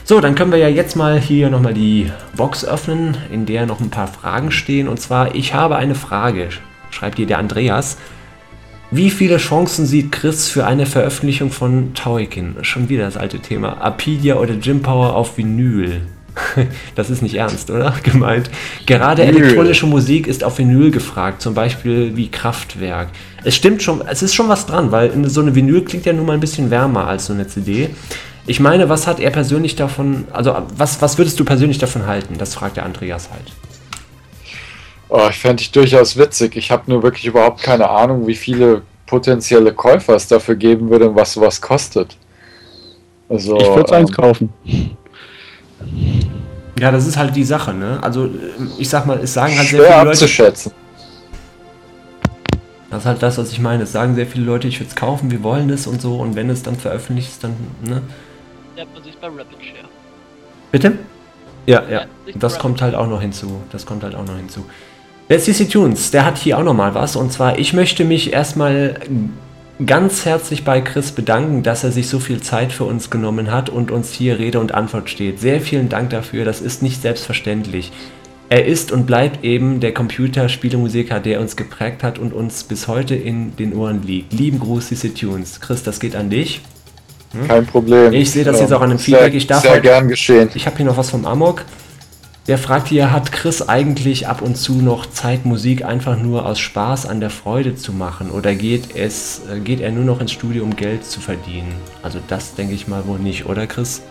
So, 0.03 0.21
dann 0.21 0.35
können 0.35 0.51
wir 0.51 0.59
ja 0.59 0.69
jetzt 0.69 0.95
mal 0.95 1.19
hier 1.19 1.49
nochmal 1.49 1.73
die 1.73 2.11
Box 2.35 2.63
öffnen, 2.63 3.17
in 3.31 3.45
der 3.45 3.65
noch 3.65 3.79
ein 3.79 3.89
paar 3.89 4.07
Fragen 4.07 4.51
stehen. 4.51 4.87
Und 4.87 4.99
zwar, 4.99 5.35
ich 5.35 5.53
habe 5.53 5.75
eine 5.75 5.95
Frage, 5.95 6.49
schreibt 6.91 7.17
hier 7.17 7.27
der 7.27 7.39
Andreas. 7.39 7.97
Wie 8.89 9.09
viele 9.09 9.37
Chancen 9.37 9.85
sieht 9.85 10.13
Chris 10.13 10.49
für 10.49 10.65
eine 10.65 10.85
Veröffentlichung 10.85 11.51
von 11.51 11.93
Tauikin? 11.93 12.55
Schon 12.61 12.87
wieder 12.87 13.03
das 13.03 13.17
alte 13.17 13.39
Thema. 13.39 13.81
Apidia 13.81 14.35
oder 14.35 14.53
Jim 14.53 14.81
Power 14.81 15.13
auf 15.15 15.37
Vinyl? 15.37 16.01
Das 16.95 17.09
ist 17.09 17.21
nicht 17.21 17.35
ernst, 17.35 17.69
oder? 17.69 17.93
Gemeint. 18.03 18.49
Gerade 18.85 19.27
Vinyl. 19.27 19.41
elektronische 19.41 19.87
Musik 19.87 20.27
ist 20.27 20.43
auf 20.43 20.57
Vinyl 20.57 20.91
gefragt, 20.91 21.41
zum 21.41 21.53
Beispiel 21.53 22.15
wie 22.15 22.29
Kraftwerk. 22.29 23.09
Es 23.43 23.55
stimmt 23.55 23.83
schon, 23.83 24.01
es 24.07 24.21
ist 24.21 24.33
schon 24.33 24.47
was 24.47 24.65
dran, 24.65 24.91
weil 24.91 25.11
so 25.29 25.41
eine 25.41 25.55
Vinyl 25.55 25.83
klingt 25.83 26.05
ja 26.05 26.13
nun 26.13 26.25
mal 26.25 26.33
ein 26.33 26.39
bisschen 26.39 26.69
wärmer 26.69 27.07
als 27.07 27.25
so 27.25 27.33
eine 27.33 27.47
CD. 27.47 27.89
Ich 28.47 28.61
meine, 28.61 28.87
was 28.87 29.07
hat 29.07 29.19
er 29.19 29.29
persönlich 29.29 29.75
davon, 29.75 30.25
also 30.31 30.55
was, 30.75 31.01
was 31.01 31.17
würdest 31.17 31.37
du 31.37 31.43
persönlich 31.43 31.79
davon 31.79 32.07
halten? 32.07 32.37
Das 32.37 32.55
fragt 32.55 32.77
der 32.77 32.85
Andreas 32.85 33.29
halt. 33.29 33.51
Oh, 35.09 35.27
ich 35.29 35.37
fände 35.37 35.61
ich 35.61 35.71
durchaus 35.71 36.17
witzig. 36.17 36.55
Ich 36.55 36.71
habe 36.71 36.83
nur 36.87 37.03
wirklich 37.03 37.25
überhaupt 37.25 37.61
keine 37.61 37.89
Ahnung, 37.89 38.25
wie 38.25 38.35
viele 38.35 38.83
potenzielle 39.05 39.73
Käufer 39.73 40.15
es 40.15 40.27
dafür 40.27 40.55
geben 40.55 40.89
würde 40.89 41.09
und 41.09 41.15
was 41.15 41.33
sowas 41.33 41.61
kostet. 41.61 42.17
Also, 43.29 43.57
Ich 43.57 43.67
würde 43.67 43.95
eins 43.95 44.09
ähm, 44.09 44.15
kaufen. 44.15 44.53
Ja, 46.79 46.91
das 46.91 47.05
ist 47.05 47.17
halt 47.17 47.35
die 47.35 47.43
Sache, 47.43 47.73
ne? 47.73 47.99
Also, 48.01 48.29
ich 48.77 48.87
sag 48.87 49.05
mal, 49.05 49.19
es 49.19 49.33
sagen 49.33 49.57
halt 49.57 49.67
sehr 49.67 49.79
schwer 49.79 49.87
viele 49.87 49.97
Leute. 49.97 50.09
abzuschätzen. 50.11 50.71
Das 52.89 52.99
ist 52.99 53.05
halt 53.05 53.21
das, 53.21 53.37
was 53.37 53.51
ich 53.51 53.59
meine. 53.59 53.83
Es 53.83 53.91
sagen 53.91 54.15
sehr 54.15 54.27
viele 54.27 54.45
Leute, 54.45 54.69
ich 54.69 54.79
würde 54.79 54.89
es 54.89 54.95
kaufen, 54.95 55.31
wir 55.31 55.43
wollen 55.43 55.69
es 55.69 55.87
und 55.87 56.01
so. 56.01 56.15
Und 56.15 56.35
wenn 56.35 56.49
es 56.49 56.63
dann 56.63 56.77
veröffentlicht 56.77 57.29
ist, 57.29 57.43
dann, 57.43 57.55
ne? 57.81 58.01
Lernt 58.77 58.93
man 58.93 59.03
sich 59.03 59.17
bei 59.17 59.25
Rapid 59.25 59.57
Share. 59.59 59.89
Bitte? 60.71 60.99
Ja, 61.65 61.81
ja. 61.89 62.05
Das 62.35 62.59
kommt 62.59 62.79
halt 62.83 62.93
auch 62.93 63.07
noch 63.07 63.21
hinzu. 63.21 63.59
Das 63.71 63.87
kommt 63.87 64.03
halt 64.03 64.13
auch 64.13 64.23
noch 64.23 64.37
hinzu. 64.37 64.65
Der 65.29 65.39
CC 65.39 65.65
Tunes, 65.65 66.11
der 66.11 66.25
hat 66.25 66.37
hier 66.37 66.59
auch 66.59 66.63
noch 66.63 66.75
mal 66.75 66.93
was. 66.93 67.15
Und 67.15 67.33
zwar, 67.33 67.57
ich 67.57 67.73
möchte 67.73 68.05
mich 68.05 68.33
erstmal 68.33 68.99
ganz 69.83 70.25
herzlich 70.25 70.63
bei 70.63 70.79
Chris 70.81 71.11
bedanken, 71.11 71.63
dass 71.63 71.83
er 71.83 71.91
sich 71.91 72.07
so 72.07 72.19
viel 72.19 72.39
Zeit 72.41 72.71
für 72.71 72.83
uns 72.83 73.09
genommen 73.09 73.49
hat 73.49 73.71
und 73.71 73.89
uns 73.89 74.13
hier 74.13 74.37
Rede 74.37 74.59
und 74.59 74.75
Antwort 74.75 75.09
steht. 75.09 75.39
Sehr 75.39 75.59
vielen 75.59 75.89
Dank 75.89 76.11
dafür. 76.11 76.45
Das 76.45 76.61
ist 76.61 76.83
nicht 76.83 77.01
selbstverständlich. 77.01 77.91
Er 78.49 78.65
ist 78.65 78.91
und 78.91 79.07
bleibt 79.07 79.43
eben 79.43 79.79
der 79.79 79.95
Computerspielemusiker, 79.95 81.19
der 81.19 81.41
uns 81.41 81.55
geprägt 81.55 82.03
hat 82.03 82.19
und 82.19 82.31
uns 82.31 82.63
bis 82.63 82.87
heute 82.87 83.15
in 83.15 83.55
den 83.55 83.73
Ohren 83.75 84.03
liegt. 84.03 84.33
Lieben 84.33 84.59
Gruß, 84.59 84.89
CC 84.89 85.09
Tunes. 85.09 85.61
Chris, 85.61 85.81
das 85.81 85.99
geht 85.99 86.15
an 86.15 86.29
dich. 86.29 86.61
Kein 87.47 87.65
Problem. 87.65 88.13
Ich 88.13 88.31
sehe 88.31 88.43
das 88.43 88.59
jetzt 88.59 88.71
auch 88.73 88.81
an 88.81 88.89
dem 88.89 88.99
Feedback. 88.99 89.33
Ich 89.33 89.47
darf 89.47 89.61
sehr 89.61 89.71
heute- 89.71 89.81
gern 89.81 90.07
geschehen. 90.07 90.49
Ich 90.53 90.65
habe 90.65 90.77
hier 90.77 90.85
noch 90.85 90.97
was 90.97 91.09
vom 91.09 91.25
Amok. 91.25 91.63
Der 92.47 92.57
fragt 92.57 92.87
hier, 92.87 93.11
hat 93.11 93.33
Chris 93.33 93.67
eigentlich 93.67 94.27
ab 94.27 94.41
und 94.41 94.55
zu 94.55 94.75
noch 94.75 95.05
Zeit, 95.07 95.45
Musik 95.45 95.83
einfach 95.83 96.17
nur 96.17 96.45
aus 96.45 96.59
Spaß 96.59 97.05
an 97.05 97.19
der 97.19 97.29
Freude 97.29 97.75
zu 97.75 97.91
machen? 97.91 98.31
Oder 98.31 98.55
geht, 98.55 98.95
es, 98.95 99.41
äh, 99.53 99.59
geht 99.59 99.81
er 99.81 99.91
nur 99.91 100.05
noch 100.05 100.21
ins 100.21 100.31
Studio, 100.31 100.63
um 100.63 100.73
Geld 100.73 101.03
zu 101.03 101.19
verdienen? 101.19 101.73
Also 102.01 102.19
das 102.29 102.55
denke 102.55 102.73
ich 102.73 102.87
mal 102.87 103.05
wohl 103.05 103.19
nicht, 103.19 103.47
oder 103.47 103.67
Chris? 103.67 104.01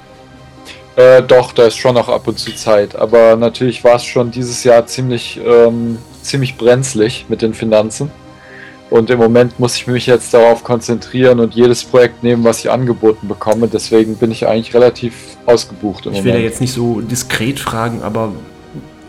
Äh, 0.97 1.23
doch, 1.23 1.53
da 1.53 1.67
ist 1.67 1.77
schon 1.79 1.95
noch 1.95 2.11
ab 2.11 2.29
und 2.29 2.39
zu 2.39 2.55
Zeit. 2.55 2.95
Aber 2.95 3.37
natürlich 3.37 3.83
war 3.85 3.97
es 3.97 4.05
schon 4.05 4.31
dieses 4.31 4.65
Jahr 4.65 4.87
ziemlich, 4.87 5.41
ähm, 5.43 5.97
ziemlich 6.21 6.59
brenzlig 6.59 7.25
mit 7.31 7.41
den 7.41 7.55
Finanzen. 7.55 8.11
Und 8.89 9.11
im 9.11 9.19
Moment 9.19 9.59
muss 9.59 9.77
ich 9.77 9.87
mich 9.87 10.07
jetzt 10.07 10.33
darauf 10.33 10.63
konzentrieren 10.63 11.41
und 11.41 11.55
jedes 11.55 11.83
Projekt 11.83 12.23
nehmen, 12.23 12.45
was 12.45 12.61
ich 12.61 12.71
angeboten 12.71 13.27
bekomme. 13.27 13.67
Deswegen 13.67 14.17
bin 14.17 14.31
ich 14.31 14.47
eigentlich 14.47 14.75
relativ 14.75 15.37
ausgebucht 15.45 16.07
im 16.07 16.13
Ich 16.13 16.19
will 16.19 16.31
ja 16.31 16.37
Moment. 16.37 16.51
jetzt 16.51 16.61
nicht 16.61 16.73
so 16.73 17.01
diskret 17.01 17.59
fragen, 17.59 18.03
aber 18.03 18.33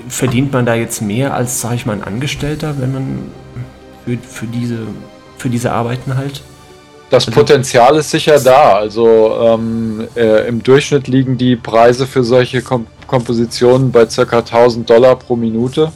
verdient 0.10 0.52
man 0.52 0.66
da 0.66 0.74
jetzt 0.74 1.02
mehr 1.02 1.34
als, 1.34 1.62
sag 1.62 1.76
ich 1.76 1.86
mal, 1.86 1.94
ein 1.94 2.04
Angestellter, 2.04 2.76
wenn 2.80 2.91
man 2.91 3.20
für, 4.06 4.18
für, 4.18 4.48
diese, 4.48 4.80
für 5.38 5.49
diese 5.49 5.72
Arbeiten 5.72 6.16
halt? 6.16 6.41
Das 7.10 7.26
Potenzial 7.26 7.95
ist 7.98 8.12
sicher 8.12 8.40
da. 8.40 8.74
Also 8.78 9.32
ähm, 9.41 10.08
äh, 10.16 10.48
im 10.48 10.62
Durchschnitt 10.62 11.08
liegen 11.08 11.38
die 11.38 11.56
Preise 11.56 12.06
für 12.06 12.24
solche 12.24 12.62
Kom 12.62 12.88
Kompositionen 13.06 13.90
bei 13.94 14.06
ca. 14.06 14.40
1000 14.40 14.90
Dollar 14.90 15.16
pro 15.16 15.38
Minute. 15.38 15.94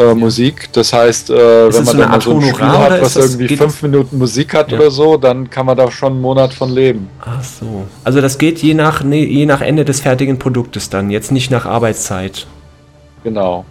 Äh, 0.00 0.14
Musik. 0.14 0.68
Das 0.72 0.92
heißt, 0.92 1.30
äh, 1.30 1.68
Ist 1.68 1.78
wenn 1.78 1.84
man 1.84 1.84
so 1.84 1.92
dann 1.92 2.00
eine 2.02 2.06
mal 2.08 2.14
Art 2.14 2.22
so 2.22 2.34
ein 2.36 2.42
Spiel 2.42 2.66
hat, 2.66 3.02
was 3.02 3.16
irgendwie 3.16 3.56
fünf 3.56 3.82
Minuten 3.82 4.18
Musik 4.18 4.54
hat 4.54 4.70
Ja. 4.72 4.78
oder 4.78 4.90
so, 4.90 5.16
dann 5.16 5.50
kann 5.50 5.66
man 5.66 5.76
da 5.76 5.90
schon 5.90 6.12
einen 6.14 6.22
Monat 6.22 6.52
von 6.54 6.70
leben. 6.70 7.08
Ach 7.20 7.42
so. 7.42 7.84
Also 8.04 8.20
das 8.20 8.38
geht 8.38 8.58
je 8.60 8.74
nach, 8.74 9.02
nee, 9.04 9.24
je 9.24 9.46
nach 9.46 9.60
Ende 9.60 9.84
des 9.84 10.00
fertigen 10.00 10.38
Produktes 10.38 10.90
dann, 10.90 11.10
jetzt 11.10 11.32
nicht 11.32 11.50
nach 11.50 11.66
Arbeitszeit. 11.66 12.46
Genau. 13.24 13.64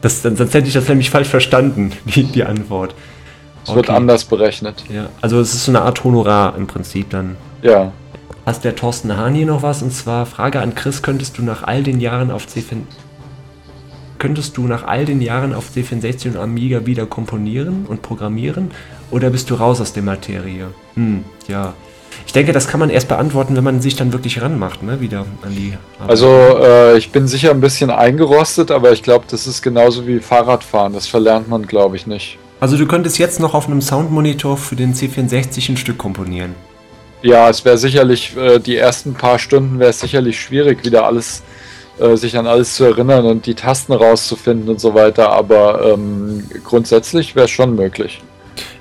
Das, 0.00 0.22
dann- 0.22 0.36
sonst 0.36 0.54
hätte 0.54 0.68
ich 0.68 0.74
das 0.74 0.88
nämlich 0.88 1.10
falsch 1.10 1.28
verstanden, 1.28 1.92
die, 2.04 2.24
die 2.24 2.44
Antwort. 2.44 2.94
Es 3.64 3.74
wird 3.74 3.88
Okay. 3.88 3.96
anders 3.96 4.24
berechnet. 4.24 4.82
Ja, 4.92 5.06
also 5.20 5.38
es 5.40 5.54
ist 5.54 5.64
so 5.66 5.70
eine 5.70 5.82
Art 5.82 6.02
Honorar 6.02 6.56
im 6.56 6.66
Prinzip 6.66 7.10
dann. 7.10 7.36
Ja. 7.62 7.92
Hast 8.44 8.64
der 8.64 8.74
Thorsten 8.74 9.16
Hahn 9.16 9.34
hier 9.34 9.46
noch 9.46 9.62
was? 9.62 9.82
Und 9.82 9.92
zwar 9.92 10.26
Frage 10.26 10.60
an 10.60 10.74
Chris, 10.74 11.00
könntest 11.02 11.38
du 11.38 11.42
nach 11.42 11.62
all 11.62 11.84
den 11.84 12.00
Jahren 12.00 12.32
auf 12.32 12.46
C64 12.46 12.82
könntest 14.22 14.56
du 14.56 14.68
nach 14.68 14.84
all 14.84 15.04
den 15.04 15.20
Jahren 15.20 15.52
auf 15.52 15.70
C64 15.74 16.28
und 16.28 16.36
Amiga 16.36 16.86
wieder 16.86 17.06
komponieren 17.06 17.86
und 17.88 18.02
programmieren? 18.02 18.70
Oder 19.10 19.30
bist 19.30 19.50
du 19.50 19.56
raus 19.56 19.80
aus 19.80 19.94
der 19.94 20.04
Materie? 20.04 20.68
Hm, 20.94 21.24
ja. 21.48 21.74
Ich 22.24 22.32
denke, 22.32 22.52
das 22.52 22.68
kann 22.68 22.78
man 22.78 22.88
erst 22.88 23.08
beantworten, 23.08 23.56
wenn 23.56 23.64
man 23.64 23.80
sich 23.80 23.96
dann 23.96 24.12
wirklich 24.12 24.40
ranmacht, 24.40 24.84
ne? 24.84 25.00
Wieder 25.00 25.26
an 25.42 25.56
die 25.56 25.76
Arbeit. 25.98 26.10
Also 26.10 26.28
äh, 26.28 26.98
ich 26.98 27.10
bin 27.10 27.26
sicher 27.26 27.50
ein 27.50 27.60
bisschen 27.60 27.90
eingerostet, 27.90 28.70
aber 28.70 28.92
ich 28.92 29.02
glaube, 29.02 29.24
das 29.28 29.48
ist 29.48 29.60
genauso 29.60 30.06
wie 30.06 30.20
Fahrradfahren. 30.20 30.92
Das 30.92 31.08
verlernt 31.08 31.48
man, 31.48 31.66
glaube 31.66 31.96
ich, 31.96 32.06
nicht. 32.06 32.38
Also 32.60 32.76
du 32.76 32.86
könntest 32.86 33.18
jetzt 33.18 33.40
noch 33.40 33.54
auf 33.54 33.66
einem 33.66 33.82
Soundmonitor 33.82 34.56
für 34.56 34.76
den 34.76 34.94
C64 34.94 35.68
ein 35.68 35.76
Stück 35.76 35.98
komponieren. 35.98 36.54
Ja, 37.22 37.48
es 37.48 37.64
wäre 37.64 37.76
sicherlich, 37.76 38.36
äh, 38.36 38.60
die 38.60 38.76
ersten 38.76 39.14
paar 39.14 39.40
Stunden 39.40 39.80
wäre 39.80 39.90
es 39.90 39.98
sicherlich 39.98 40.40
schwierig, 40.40 40.84
wieder 40.84 41.06
alles 41.06 41.42
äh, 42.02 42.16
sich 42.16 42.36
an 42.36 42.46
alles 42.46 42.74
zu 42.74 42.84
erinnern 42.84 43.24
und 43.26 43.46
die 43.46 43.54
Tasten 43.54 43.92
rauszufinden 43.92 44.68
und 44.68 44.80
so 44.80 44.94
weiter, 44.94 45.30
aber 45.30 45.92
ähm, 45.94 46.44
grundsätzlich 46.64 47.36
wäre 47.36 47.44
es 47.44 47.50
schon 47.50 47.74
möglich. 47.74 48.22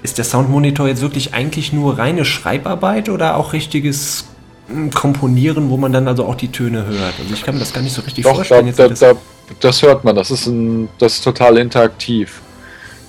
Ist 0.04 0.18
der 0.18 0.26
Soundmonitor 0.26 0.88
jetzt 0.88 1.02
wirklich 1.02 1.34
eigentlich 1.34 1.72
nur 1.72 1.98
reine 1.98 2.26
Schreibarbeit 2.26 3.10
oder 3.10 3.38
auch 3.38 3.54
richtiges 3.54 4.26
hm, 4.68 4.92
Komponieren, 4.92 5.70
wo 5.70 5.78
man 5.78 5.94
dann 5.94 6.08
also 6.08 6.26
auch 6.26 6.36
die 6.36 6.52
Töne 6.52 6.86
hört? 6.86 7.14
Also 7.20 7.34
ich 7.34 7.44
kann 7.44 7.56
mir 7.56 7.60
das 7.60 7.74
gar 7.74 7.82
nicht 7.82 7.94
so 7.94 8.02
richtig 8.02 8.24
Doch, 8.24 8.36
vorstellen. 8.36 8.74
Da, 8.76 8.88
da, 8.88 8.96
da, 8.96 9.14
das 9.60 9.82
hört 9.82 10.04
man, 10.04 10.16
das 10.16 10.32
ist, 10.32 10.48
ein, 10.48 10.90
das 10.98 11.16
ist 11.16 11.24
total 11.24 11.58
interaktiv. 11.58 12.42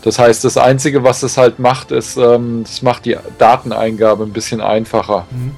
Das 0.02 0.18
heißt, 0.18 0.44
das 0.44 0.56
Einzige, 0.56 1.04
was 1.04 1.22
es 1.22 1.38
halt 1.38 1.58
macht, 1.58 1.92
ist, 1.92 2.16
ähm, 2.16 2.64
das 2.64 2.82
macht 2.82 3.04
die 3.04 3.16
Dateneingabe 3.38 4.24
ein 4.24 4.32
bisschen 4.32 4.60
einfacher. 4.60 5.26
Mhm. 5.30 5.52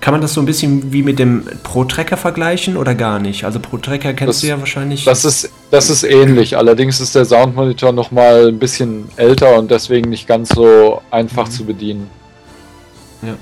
Kann 0.00 0.12
man 0.12 0.22
das 0.22 0.32
so 0.32 0.40
ein 0.40 0.46
bisschen 0.46 0.92
wie 0.92 1.02
mit 1.02 1.18
dem 1.18 1.44
Pro-Tracker 1.62 2.16
vergleichen 2.16 2.78
oder 2.78 2.94
gar 2.94 3.18
nicht? 3.18 3.44
Also 3.44 3.60
Pro-Tracker 3.60 4.14
kennst 4.14 4.36
das, 4.36 4.40
du 4.40 4.46
ja 4.46 4.58
wahrscheinlich. 4.58 5.04
Das 5.04 5.26
ist, 5.26 5.50
das 5.70 5.90
ist 5.90 6.04
ähnlich. 6.04 6.56
Allerdings 6.56 7.00
ist 7.00 7.14
der 7.14 7.26
Soundmonitor 7.26 7.92
noch 7.92 8.10
mal 8.10 8.48
ein 8.48 8.58
bisschen 8.58 9.08
älter 9.16 9.58
und 9.58 9.70
deswegen 9.70 10.08
nicht 10.08 10.26
ganz 10.26 10.48
so 10.50 11.02
einfach 11.10 11.46
mhm. 11.46 11.50
zu 11.50 11.64
bedienen. 11.66 12.10
Ja. 13.22 13.34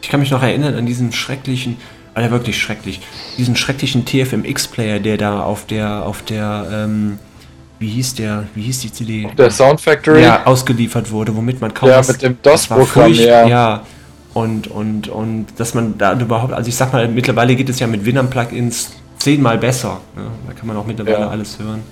Ich 0.00 0.08
kann 0.08 0.20
mich 0.20 0.30
noch 0.30 0.42
erinnern 0.42 0.74
an 0.74 0.86
diesen 0.86 1.12
schrecklichen, 1.12 1.76
also 2.14 2.30
wirklich 2.30 2.58
schrecklich, 2.58 3.00
diesen 3.36 3.54
schrecklichen 3.54 4.06
TFMX-Player, 4.06 5.00
der 5.00 5.18
da 5.18 5.42
auf 5.42 5.66
der, 5.66 6.06
auf 6.06 6.22
der, 6.22 6.66
ähm, 6.72 7.18
wie 7.78 7.88
hieß 7.88 8.14
der, 8.14 8.44
wie 8.54 8.62
hieß 8.62 8.80
die 8.80 8.92
CD? 8.92 9.28
Der 9.36 9.50
Sound 9.50 9.82
Factory? 9.82 10.22
Ja, 10.22 10.46
ausgeliefert 10.46 11.10
wurde, 11.10 11.36
womit 11.36 11.60
man 11.60 11.74
kaum 11.74 11.90
Ja, 11.90 12.00
mit 12.00 12.22
dem 12.22 12.38
DOS-Programm, 12.42 13.12
ja. 13.12 13.46
ja. 13.46 13.82
Und, 14.40 14.68
und, 14.68 15.08
und 15.08 15.46
dass 15.58 15.74
man 15.74 15.98
da 15.98 16.18
überhaupt, 16.18 16.52
also 16.52 16.68
ich 16.68 16.76
sag 16.76 16.92
mal, 16.92 17.06
mittlerweile 17.08 17.54
geht 17.54 17.68
es 17.68 17.78
ja 17.78 17.86
mit 17.86 18.04
Winamp-Plugins 18.06 18.92
zehnmal 19.18 19.58
besser. 19.58 20.00
Ne? 20.16 20.22
Da 20.46 20.54
kann 20.54 20.66
man 20.66 20.76
auch 20.76 20.86
mittlerweile 20.86 21.20
ja. 21.20 21.28
alles 21.28 21.58
hören. 21.58 21.82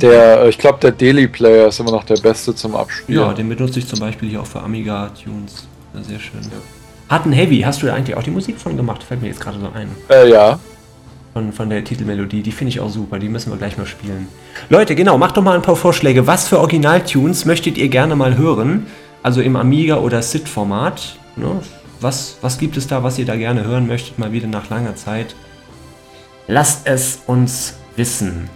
Der, 0.00 0.48
ich 0.48 0.58
glaube, 0.58 0.78
der 0.80 0.92
Daily 0.92 1.28
Player 1.28 1.68
ist 1.68 1.78
immer 1.80 1.92
noch 1.92 2.04
der 2.04 2.16
beste 2.16 2.54
zum 2.54 2.74
Abspielen. 2.74 3.20
Ja, 3.20 3.32
den 3.32 3.48
benutze 3.48 3.78
ich 3.78 3.86
zum 3.86 4.00
Beispiel 4.00 4.30
hier 4.30 4.40
auch 4.40 4.46
für 4.46 4.60
Amiga 4.60 5.10
Tunes. 5.10 5.66
Sehr 5.94 6.18
schön. 6.18 6.40
Ja. 6.42 6.58
Hatten 7.08 7.32
Heavy, 7.32 7.60
hast 7.60 7.82
du 7.82 7.86
da 7.86 7.94
eigentlich 7.94 8.16
auch 8.16 8.22
die 8.22 8.30
Musik 8.30 8.58
von 8.58 8.76
gemacht? 8.76 9.02
Fällt 9.02 9.22
mir 9.22 9.28
jetzt 9.28 9.40
gerade 9.40 9.58
so 9.60 9.66
ein. 9.74 9.88
Äh, 10.08 10.30
ja. 10.30 10.58
Von, 11.34 11.52
von 11.52 11.70
der 11.70 11.84
Titelmelodie, 11.84 12.42
die 12.42 12.52
finde 12.52 12.70
ich 12.70 12.80
auch 12.80 12.90
super, 12.90 13.18
die 13.18 13.28
müssen 13.28 13.50
wir 13.50 13.58
gleich 13.58 13.78
mal 13.78 13.86
spielen. 13.86 14.28
Leute, 14.68 14.94
genau, 14.94 15.18
macht 15.18 15.36
doch 15.36 15.42
mal 15.42 15.54
ein 15.54 15.62
paar 15.62 15.76
Vorschläge. 15.76 16.26
Was 16.26 16.48
für 16.48 16.58
Original-Tunes 16.58 17.44
möchtet 17.44 17.78
ihr 17.78 17.88
gerne 17.88 18.16
mal 18.16 18.36
hören? 18.36 18.86
Also 19.22 19.40
im 19.40 19.56
Amiga- 19.56 19.98
oder 19.98 20.22
SID-Format. 20.22 21.16
Ne? 21.36 21.60
Was, 22.00 22.38
was 22.40 22.58
gibt 22.58 22.76
es 22.76 22.86
da, 22.86 23.02
was 23.02 23.18
ihr 23.18 23.26
da 23.26 23.36
gerne 23.36 23.64
hören 23.64 23.86
möchtet, 23.86 24.18
mal 24.18 24.32
wieder 24.32 24.48
nach 24.48 24.70
langer 24.70 24.96
Zeit? 24.96 25.34
Lasst 26.48 26.86
es 26.86 27.20
uns 27.26 27.74
wissen. 27.96 28.50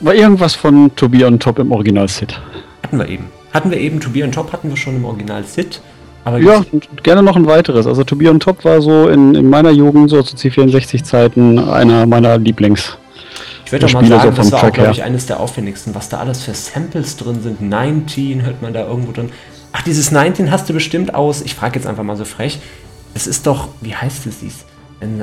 War 0.00 0.14
irgendwas 0.14 0.54
von 0.54 0.94
To 0.96 1.08
Be 1.08 1.24
on 1.24 1.38
Top 1.38 1.58
im 1.58 1.70
Original 1.70 2.08
SID? 2.08 2.40
Hatten 2.82 2.98
wir 2.98 3.08
eben. 3.08 3.26
Hatten 3.52 3.70
wir 3.70 3.78
eben 3.78 4.00
To 4.00 4.10
Be 4.10 4.24
on 4.24 4.32
Top, 4.32 4.52
hatten 4.52 4.68
wir 4.68 4.76
schon 4.76 4.96
im 4.96 5.04
Original 5.04 5.44
SID. 5.44 5.80
Aber 6.24 6.38
ja, 6.38 6.64
gerne 7.02 7.22
noch 7.22 7.36
ein 7.36 7.46
weiteres. 7.46 7.86
Also 7.86 8.02
To 8.02 8.16
Be 8.16 8.28
on 8.28 8.40
Top 8.40 8.64
war 8.64 8.82
so 8.82 9.08
in, 9.08 9.34
in 9.34 9.48
meiner 9.48 9.70
Jugend, 9.70 10.10
so 10.10 10.22
zu 10.22 10.36
C64-Zeiten, 10.36 11.58
einer 11.58 12.06
meiner 12.06 12.38
Lieblings. 12.38 12.96
Ich 13.64 13.72
würde 13.72 13.86
doch 13.86 13.92
mal 13.94 14.06
sagen, 14.06 14.30
so 14.30 14.36
das 14.36 14.52
war 14.52 14.64
auch, 14.64 14.72
glaube 14.72 14.90
ich, 14.90 15.02
eines 15.02 15.26
der 15.26 15.40
aufwendigsten, 15.40 15.94
was 15.94 16.08
da 16.08 16.18
alles 16.18 16.42
für 16.42 16.54
Samples 16.54 17.16
drin 17.16 17.40
sind. 17.40 17.62
19 17.62 18.42
hört 18.42 18.60
man 18.62 18.72
da 18.72 18.86
irgendwo 18.86 19.12
drin. 19.12 19.30
Ach, 19.76 19.82
dieses 19.82 20.12
19 20.12 20.52
hast 20.52 20.68
du 20.68 20.72
bestimmt 20.72 21.16
aus, 21.16 21.42
ich 21.42 21.56
frage 21.56 21.74
jetzt 21.74 21.88
einfach 21.88 22.04
mal 22.04 22.16
so 22.16 22.24
frech, 22.24 22.60
es 23.12 23.26
ist 23.26 23.44
doch, 23.44 23.68
wie 23.80 23.92
heißt 23.92 24.24
es 24.26 24.38
dies? 24.38 24.64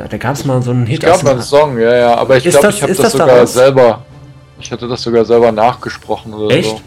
Da 0.10 0.18
gab 0.18 0.36
es 0.36 0.44
mal 0.44 0.62
so 0.62 0.72
einen 0.72 0.86
Hit. 0.86 1.02
Ich 1.02 1.10
glaube, 1.10 1.32
ein 1.32 1.42
Song, 1.42 1.80
ja, 1.80 1.96
ja, 1.96 2.16
aber 2.16 2.36
ich 2.36 2.44
glaube, 2.44 2.68
ich 2.68 2.82
habe 2.82 2.94
das, 2.94 3.02
das, 3.02 3.12
sogar 3.14 3.28
daraus? 3.28 3.54
selber, 3.54 4.04
ich 4.60 4.70
hatte 4.70 4.90
das 4.90 5.02
sogar 5.02 5.24
selber 5.24 5.54
nachgesprochen 5.54 6.34
oder 6.34 6.54
Echt? 6.54 6.70
so. 6.70 6.82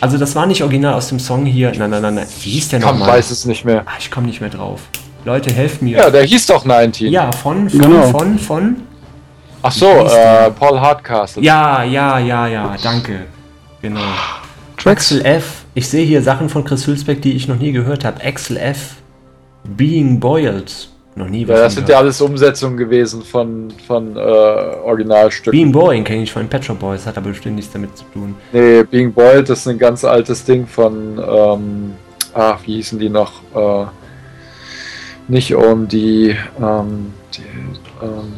Also 0.00 0.16
das 0.16 0.36
war 0.36 0.46
nicht 0.46 0.62
original 0.62 0.94
aus 0.94 1.08
dem 1.08 1.18
Song 1.18 1.44
hier, 1.44 1.72
nein, 1.76 1.90
nein, 1.90 2.02
nein, 2.02 2.14
nein. 2.14 2.26
wie 2.40 2.50
hieß 2.50 2.68
der 2.68 2.78
nochmal? 2.78 3.08
Ich 3.08 3.14
weiß 3.14 3.30
es 3.32 3.44
nicht 3.46 3.64
mehr. 3.64 3.82
Ach, 3.84 3.98
ich 3.98 4.12
komme 4.12 4.28
nicht 4.28 4.40
mehr 4.40 4.50
drauf. 4.50 4.82
Leute, 5.24 5.52
helft 5.52 5.82
mir. 5.82 5.98
Ja, 5.98 6.10
der 6.10 6.22
hieß 6.22 6.46
doch 6.46 6.64
19. 6.64 7.10
Ja, 7.10 7.32
von, 7.32 7.68
von, 7.68 7.80
genau. 7.80 8.10
von, 8.10 8.38
von. 8.38 8.76
Ach 9.60 9.72
so, 9.72 9.86
äh, 9.86 10.52
Paul 10.52 10.80
Hardcastle. 10.80 11.42
Ja, 11.42 11.82
ja, 11.82 12.20
ja, 12.20 12.46
ja, 12.46 12.76
danke. 12.80 13.26
Genau. 13.82 14.00
Axel 14.84 15.24
F. 15.24 15.64
Ich 15.78 15.86
sehe 15.86 16.04
hier 16.04 16.22
Sachen 16.22 16.48
von 16.48 16.64
Chris 16.64 16.88
Hülsbeck, 16.88 17.22
die 17.22 17.34
ich 17.34 17.46
noch 17.46 17.60
nie 17.60 17.70
gehört 17.70 18.04
habe. 18.04 18.20
Axel 18.24 18.56
F. 18.56 18.96
Being 19.62 20.18
Boiled. 20.18 20.88
Noch 21.14 21.28
nie 21.28 21.46
was. 21.46 21.56
Ja, 21.56 21.62
das 21.62 21.74
sind 21.76 21.88
ja 21.88 21.98
alles 21.98 22.20
Umsetzungen 22.20 22.76
gewesen 22.76 23.22
von, 23.22 23.68
von 23.86 24.16
äh, 24.16 24.18
Originalstücken. 24.18 25.52
Being 25.52 25.70
Boring 25.70 26.02
kenne 26.02 26.24
ich 26.24 26.32
von 26.32 26.48
Petro 26.48 26.74
Boys, 26.74 27.06
hat 27.06 27.16
aber 27.16 27.28
bestimmt 27.28 27.54
nichts 27.54 27.72
damit 27.72 27.96
zu 27.96 28.04
tun. 28.12 28.34
Nee, 28.52 28.82
Being 28.82 29.12
Boiled 29.12 29.48
ist 29.50 29.68
ein 29.68 29.78
ganz 29.78 30.02
altes 30.02 30.44
Ding 30.44 30.66
von, 30.66 31.16
ähm, 31.16 31.92
ah, 32.34 32.58
wie 32.66 32.74
hießen 32.74 32.98
die 32.98 33.08
noch? 33.08 33.34
Äh, 33.54 33.86
nicht 35.28 35.54
OMD, 35.54 35.94
ähm, 35.94 36.34
die, 36.58 37.42
ähm, 38.02 38.32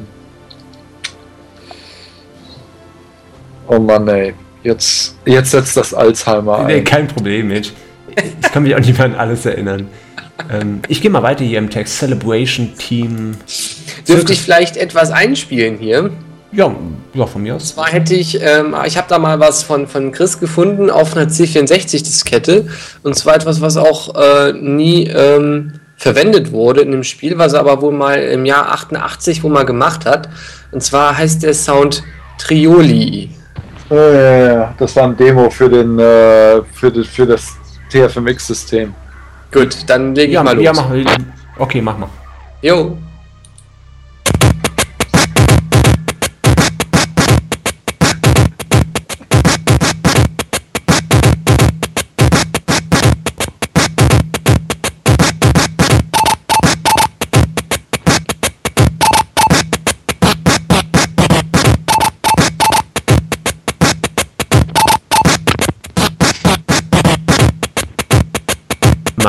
oh 3.67 3.79
Mann, 3.79 4.07
ey. 4.09 4.35
Jetzt, 4.63 5.17
jetzt 5.25 5.53
setzt 5.53 5.77
das 5.77 5.95
Alzheimer 5.95 6.61
ein. 6.61 6.67
Nee, 6.67 6.83
kein 6.83 7.09
Problem, 7.09 7.49
Mensch. 7.49 7.73
Ich 8.43 8.53
kann 8.53 8.63
mich 8.63 8.75
auch 8.75 8.81
nicht 8.81 8.97
mehr 8.99 9.07
an 9.07 9.15
alles 9.15 9.47
erinnern. 9.47 9.89
Ähm, 10.51 10.81
ich 10.89 11.01
gehe 11.01 11.11
mal 11.11 11.23
weiter 11.23 11.45
hier 11.45 11.59
im 11.59 11.71
Text. 11.71 11.99
Celebration 11.99 12.75
Team. 12.77 13.37
Dürfte 14.09 14.33
ich 14.33 14.41
vielleicht 14.41 14.77
etwas 14.77 15.11
einspielen 15.11 15.79
hier? 15.79 16.11
Ja, 16.53 16.75
ja, 17.15 17.27
von 17.27 17.43
mir 17.43 17.55
aus. 17.55 17.63
Und 17.63 17.69
zwar 17.69 17.89
hätte 17.89 18.15
ich, 18.15 18.41
ähm, 18.43 18.75
ich 18.85 18.97
habe 18.97 19.07
da 19.09 19.19
mal 19.19 19.39
was 19.39 19.63
von, 19.63 19.87
von 19.87 20.11
Chris 20.11 20.41
gefunden 20.41 20.91
auf 20.91 21.17
einer 21.17 21.31
C64-Diskette. 21.31 22.67
Und 23.03 23.15
zwar 23.15 23.37
etwas, 23.37 23.61
was 23.61 23.77
auch 23.77 24.15
äh, 24.17 24.53
nie 24.53 25.07
ähm, 25.07 25.75
verwendet 25.97 26.51
wurde 26.51 26.81
in 26.81 26.91
dem 26.91 27.05
Spiel, 27.05 27.39
was 27.39 27.53
er 27.53 27.61
aber 27.61 27.83
wohl 27.83 27.93
mal 27.93 28.21
im 28.21 28.47
Jahr 28.47 28.73
88 28.73 29.45
wohl 29.45 29.53
mal 29.53 29.65
gemacht 29.65 30.07
hat. 30.07 30.29
Und 30.73 30.83
zwar 30.83 31.17
heißt 31.17 31.43
der 31.45 31.55
Sound 31.55 32.03
Trioli. 32.39 33.31
Äh, 33.91 34.67
das 34.79 34.95
war 34.97 35.05
ein 35.05 35.17
Demo 35.17 35.51
für, 35.51 35.69
den, 35.69 35.99
äh, 35.99 36.63
für, 36.73 36.93
das, 36.93 37.07
für 37.09 37.27
das 37.27 37.57
TFMX-System. 37.91 38.95
Gut, 39.53 39.77
dann 39.89 40.15
lege 40.15 40.29
ich 40.29 40.35
ja, 40.35 40.43
mal 40.45 40.55
los. 40.55 40.65
Ja, 40.65 40.73
mach, 40.73 40.91
okay, 41.59 41.81
mach 41.83 41.99
mal. 41.99 42.09
Jo. 42.63 42.97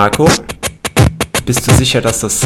Marco, 0.02 0.28
bist 1.46 1.68
du 1.68 1.76
sicher, 1.76 2.02
dass 2.02 2.22
das... 2.22 2.42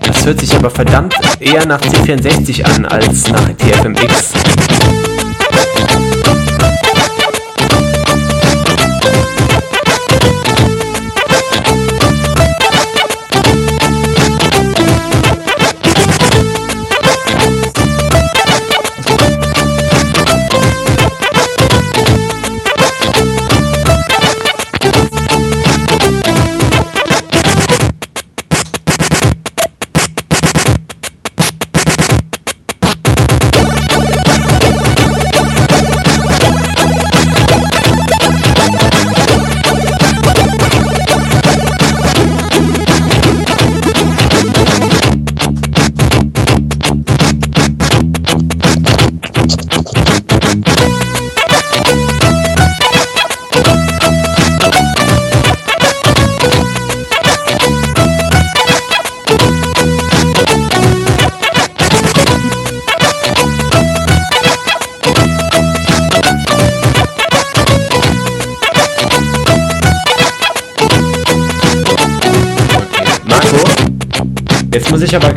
Das 0.00 0.24
hört 0.24 0.40
sich 0.40 0.56
aber 0.56 0.70
verdammt 0.70 1.14
eher 1.38 1.66
nach 1.66 1.82
C64 1.82 2.62
an 2.64 2.86
als 2.86 3.28
nach 3.28 3.50
TFMX. 3.58 4.99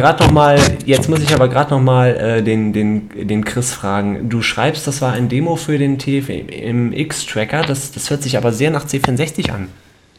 Gerade 0.04 0.22
noch 0.22 0.32
mal, 0.32 0.60
jetzt 0.86 1.10
muss 1.10 1.22
ich 1.22 1.34
aber 1.34 1.48
gerade 1.48 1.74
noch 1.74 1.80
mal 1.80 2.10
äh, 2.10 2.44
den, 2.44 2.74
den, 2.74 3.10
den 3.26 3.46
Chris 3.46 3.72
fragen. 3.72 4.28
Du 4.28 4.42
schreibst, 4.42 4.86
das 4.86 5.02
war 5.02 5.14
ein 5.14 5.30
Demo 5.30 5.56
für 5.56 5.78
den 5.78 5.98
TFMX-Tracker. 5.98 7.62
Das, 7.62 7.94
das 7.94 8.10
hört 8.10 8.22
sich 8.22 8.36
aber 8.36 8.52
sehr 8.52 8.70
nach 8.70 8.86
C64 8.86 9.50
an. 9.50 9.70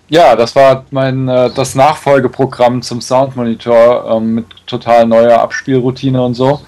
Ja, 0.09 0.37
das 0.37 0.57
war 0.57 0.87
mein 0.91 1.29
äh, 1.29 1.51
das 1.55 1.75
Nachfolgeprogramm 1.75 2.81
zum 2.81 3.03
Soundmonitor 3.03 4.11
ähm, 4.11 4.37
mit 4.37 4.47
total 4.67 5.07
neuer 5.07 5.39
Abspielroutine 5.43 6.23
und 6.23 6.33
so. 6.33 6.63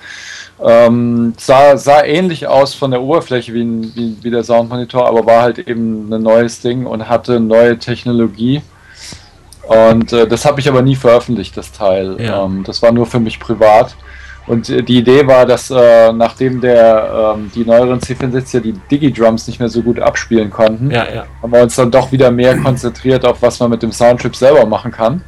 Ähm, 0.62 1.33
sah, 1.39 1.78
sah 1.78 2.05
ähnlich 2.05 2.47
aus 2.47 2.75
von 2.75 2.91
der 2.91 3.01
Oberfläche 3.01 3.55
wie, 3.55 3.95
wie, 3.95 4.17
wie 4.20 4.31
der 4.31 4.45
Soundmonitor, 4.45 5.09
aber 5.09 5.25
war 5.25 5.41
halt 5.41 5.59
eben 5.61 6.12
ein 6.12 6.23
neues 6.23 6.61
Ding 6.61 6.85
und 6.85 7.09
hatte 7.09 7.41
neue 7.41 7.78
Technologie. 7.78 8.61
Und 9.67 10.12
äh, 10.12 10.27
das 10.27 10.45
habe 10.45 10.61
ich 10.61 10.69
aber 10.69 10.83
nie 10.83 10.95
veröffentlicht, 10.95 11.57
das 11.57 11.73
Teil. 11.73 12.17
Ja. 12.20 12.45
Ähm, 12.45 12.62
das 12.65 12.83
war 12.83 12.93
nur 12.93 13.07
für 13.07 13.20
mich 13.20 13.41
privat. 13.41 13.97
Und 14.47 14.69
äh, 14.69 14.83
die 14.83 14.99
Idee 14.99 15.27
war, 15.27 15.45
dass 15.45 15.70
äh, 15.70 16.12
nachdem 16.12 16.61
der, 16.61 17.35
ähm, 17.36 17.51
die 17.55 17.65
neueren 17.65 17.99
C64 17.99 18.61
die 18.61 18.73
Digi-Drums 18.91 19.49
nicht 19.49 19.59
mehr 19.59 19.69
so 19.69 19.83
gut 19.83 19.99
abspielen 19.99 20.51
konnten, 20.51 20.91
ja, 20.91 21.07
ja. 21.12 21.27
haben 21.43 21.53
wir 21.53 21.62
uns 21.62 21.75
dann 21.75 21.91
doch 21.91 22.12
wieder 22.12 22.31
mehr 22.31 22.57
konzentriert 22.59 23.25
auf 23.25 23.43
was 23.43 23.59
man 23.59 23.70
mit 23.70 23.83
dem 23.83 23.93
Soundchip 23.93 24.36
selber 24.36 24.65
machen 24.67 24.93
kann. 24.93 25.23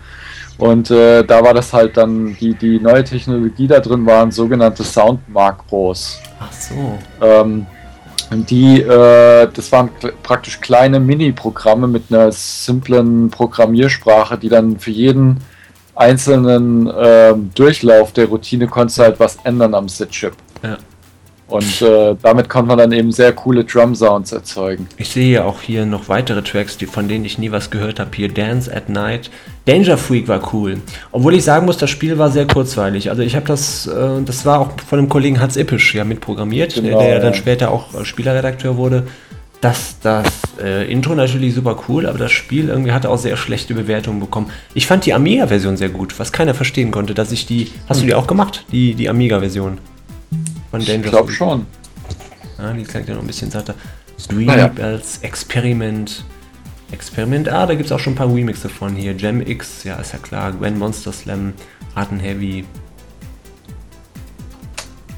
Und 0.57 0.91
äh, 0.91 1.23
da 1.25 1.42
war 1.42 1.55
das 1.55 1.73
halt 1.73 1.97
dann, 1.97 2.36
die, 2.41 2.55
die 2.55 2.81
neue 2.81 3.05
Technologie 3.05 3.68
da 3.68 3.78
drin 3.78 4.05
waren 4.07 4.33
sogenannte 4.33 4.83
Sound-Makros. 4.83 6.20
Ach 6.41 6.52
so. 6.52 6.99
Ähm, 7.23 7.67
die, 8.31 8.82
äh, 8.82 9.48
das 9.52 9.73
waren 9.73 9.90
praktisch 10.23 10.60
kleine 10.60 11.00
Mini-Programme 11.00 11.86
mit 11.86 12.05
einer 12.10 12.31
simplen 12.32 13.31
Programmiersprache, 13.31 14.36
die 14.39 14.48
dann 14.48 14.78
für 14.78 14.90
jeden 14.90 15.39
einzelnen 15.94 16.86
äh, 16.86 17.34
Durchlauf 17.55 18.12
der 18.12 18.26
Routine 18.26 18.68
konntest 18.68 18.98
du 18.98 19.02
halt 19.02 19.18
was 19.20 19.36
ändern 19.44 19.74
am 19.74 19.89
Sit-Chip. 19.89 20.34
Ja. 20.62 20.76
Und 21.49 21.81
äh, 21.81 22.15
damit 22.20 22.51
konnte 22.51 22.68
man 22.68 22.77
dann 22.77 22.93
eben 22.93 23.10
sehr 23.10 23.33
coole 23.33 23.65
Drum-Sounds 23.65 24.33
erzeugen. 24.33 24.86
Ich 24.99 25.09
sehe 25.09 25.33
ja 25.33 25.44
auch 25.44 25.62
hier 25.62 25.86
noch 25.86 26.09
weitere 26.10 26.43
Tracks, 26.43 26.77
die, 26.77 26.85
von 26.85 27.09
denen 27.09 27.25
ich 27.25 27.39
nie 27.39 27.51
was 27.51 27.70
gehört 27.70 27.99
habe. 28.01 28.10
Hier 28.15 28.28
Dance 28.28 28.75
at 28.75 28.91
Night. 28.91 29.31
Danger 29.65 29.97
Freak 29.97 30.28
war 30.28 30.52
cool. 30.52 30.78
Obwohl 31.10 31.35
ich 31.35 31.44
sagen 31.44 31.65
muss, 31.65 31.78
das 31.78 31.89
Spiel 31.89 32.18
war 32.18 32.31
sehr 32.31 32.47
kurzweilig. 32.47 33.09
Also 33.09 33.23
ich 33.23 33.35
habe 33.35 33.47
das, 33.47 33.86
äh, 33.86 34.23
das 34.25 34.44
war 34.44 34.60
auch 34.60 34.73
von 34.86 34.99
dem 34.99 35.09
Kollegen 35.09 35.41
Hans 35.41 35.57
Ippisch 35.57 35.94
ja 35.94 36.05
mitprogrammiert, 36.05 36.75
genau, 36.75 36.99
der, 36.99 37.09
der 37.09 37.17
ja. 37.17 37.20
dann 37.20 37.35
später 37.35 37.70
auch 37.70 37.94
äh, 37.94 38.05
Spielerredakteur 38.05 38.77
wurde. 38.77 39.07
Das, 39.62 39.97
das 40.01 40.27
äh, 40.62 40.91
Intro 40.91 41.15
natürlich 41.15 41.55
super 41.55 41.78
cool, 41.89 42.07
aber 42.07 42.18
das 42.18 42.31
Spiel 42.31 42.68
irgendwie 42.68 42.93
hatte 42.93 43.10
auch 43.10 43.18
sehr 43.18 43.36
schlechte 43.36 43.75
Bewertungen 43.75 44.20
bekommen. 44.20 44.51
Ich 44.75 44.86
fand 44.86 45.05
die 45.05 45.15
Amiga-Version 45.15 45.77
sehr 45.77 45.89
gut, 45.89 46.18
was 46.18 46.31
keiner 46.31 46.55
verstehen 46.55 46.91
konnte, 46.91 47.15
dass 47.15 47.33
ich 47.33 47.47
die. 47.47 47.73
Hast 47.89 48.02
du 48.02 48.07
die 48.07 48.15
auch 48.15 48.27
gemacht, 48.27 48.65
die, 48.70 48.94
die 48.94 49.09
Amiga-Version? 49.09 49.78
Von 50.70 50.84
Dangerous 50.84 51.05
Ich 51.05 51.10
glaube 51.10 51.32
schon. 51.32 51.66
Ah, 52.58 52.72
die 52.72 52.82
klingt 52.82 53.08
ja 53.08 53.14
noch 53.14 53.22
ein 53.22 53.26
bisschen 53.26 53.50
satter. 53.50 53.74
Dream 54.28 54.50
ah, 54.50 54.70
als 54.82 55.18
Experiment. 55.18 56.24
Experiment, 56.90 57.48
ah, 57.48 57.66
da 57.66 57.74
gibt 57.74 57.86
es 57.86 57.92
auch 57.92 57.98
schon 57.98 58.14
ein 58.14 58.16
paar 58.16 58.32
Remixe 58.32 58.68
von 58.68 58.94
hier. 58.97 59.14
Gem 59.14 59.40
X, 59.40 59.84
ja, 59.84 59.97
ist 59.97 60.12
ja 60.12 60.18
klar. 60.18 60.52
Gwen 60.52 60.78
Monster 60.78 61.12
Slam, 61.12 61.52
Raten 61.94 62.18
Heavy, 62.18 62.64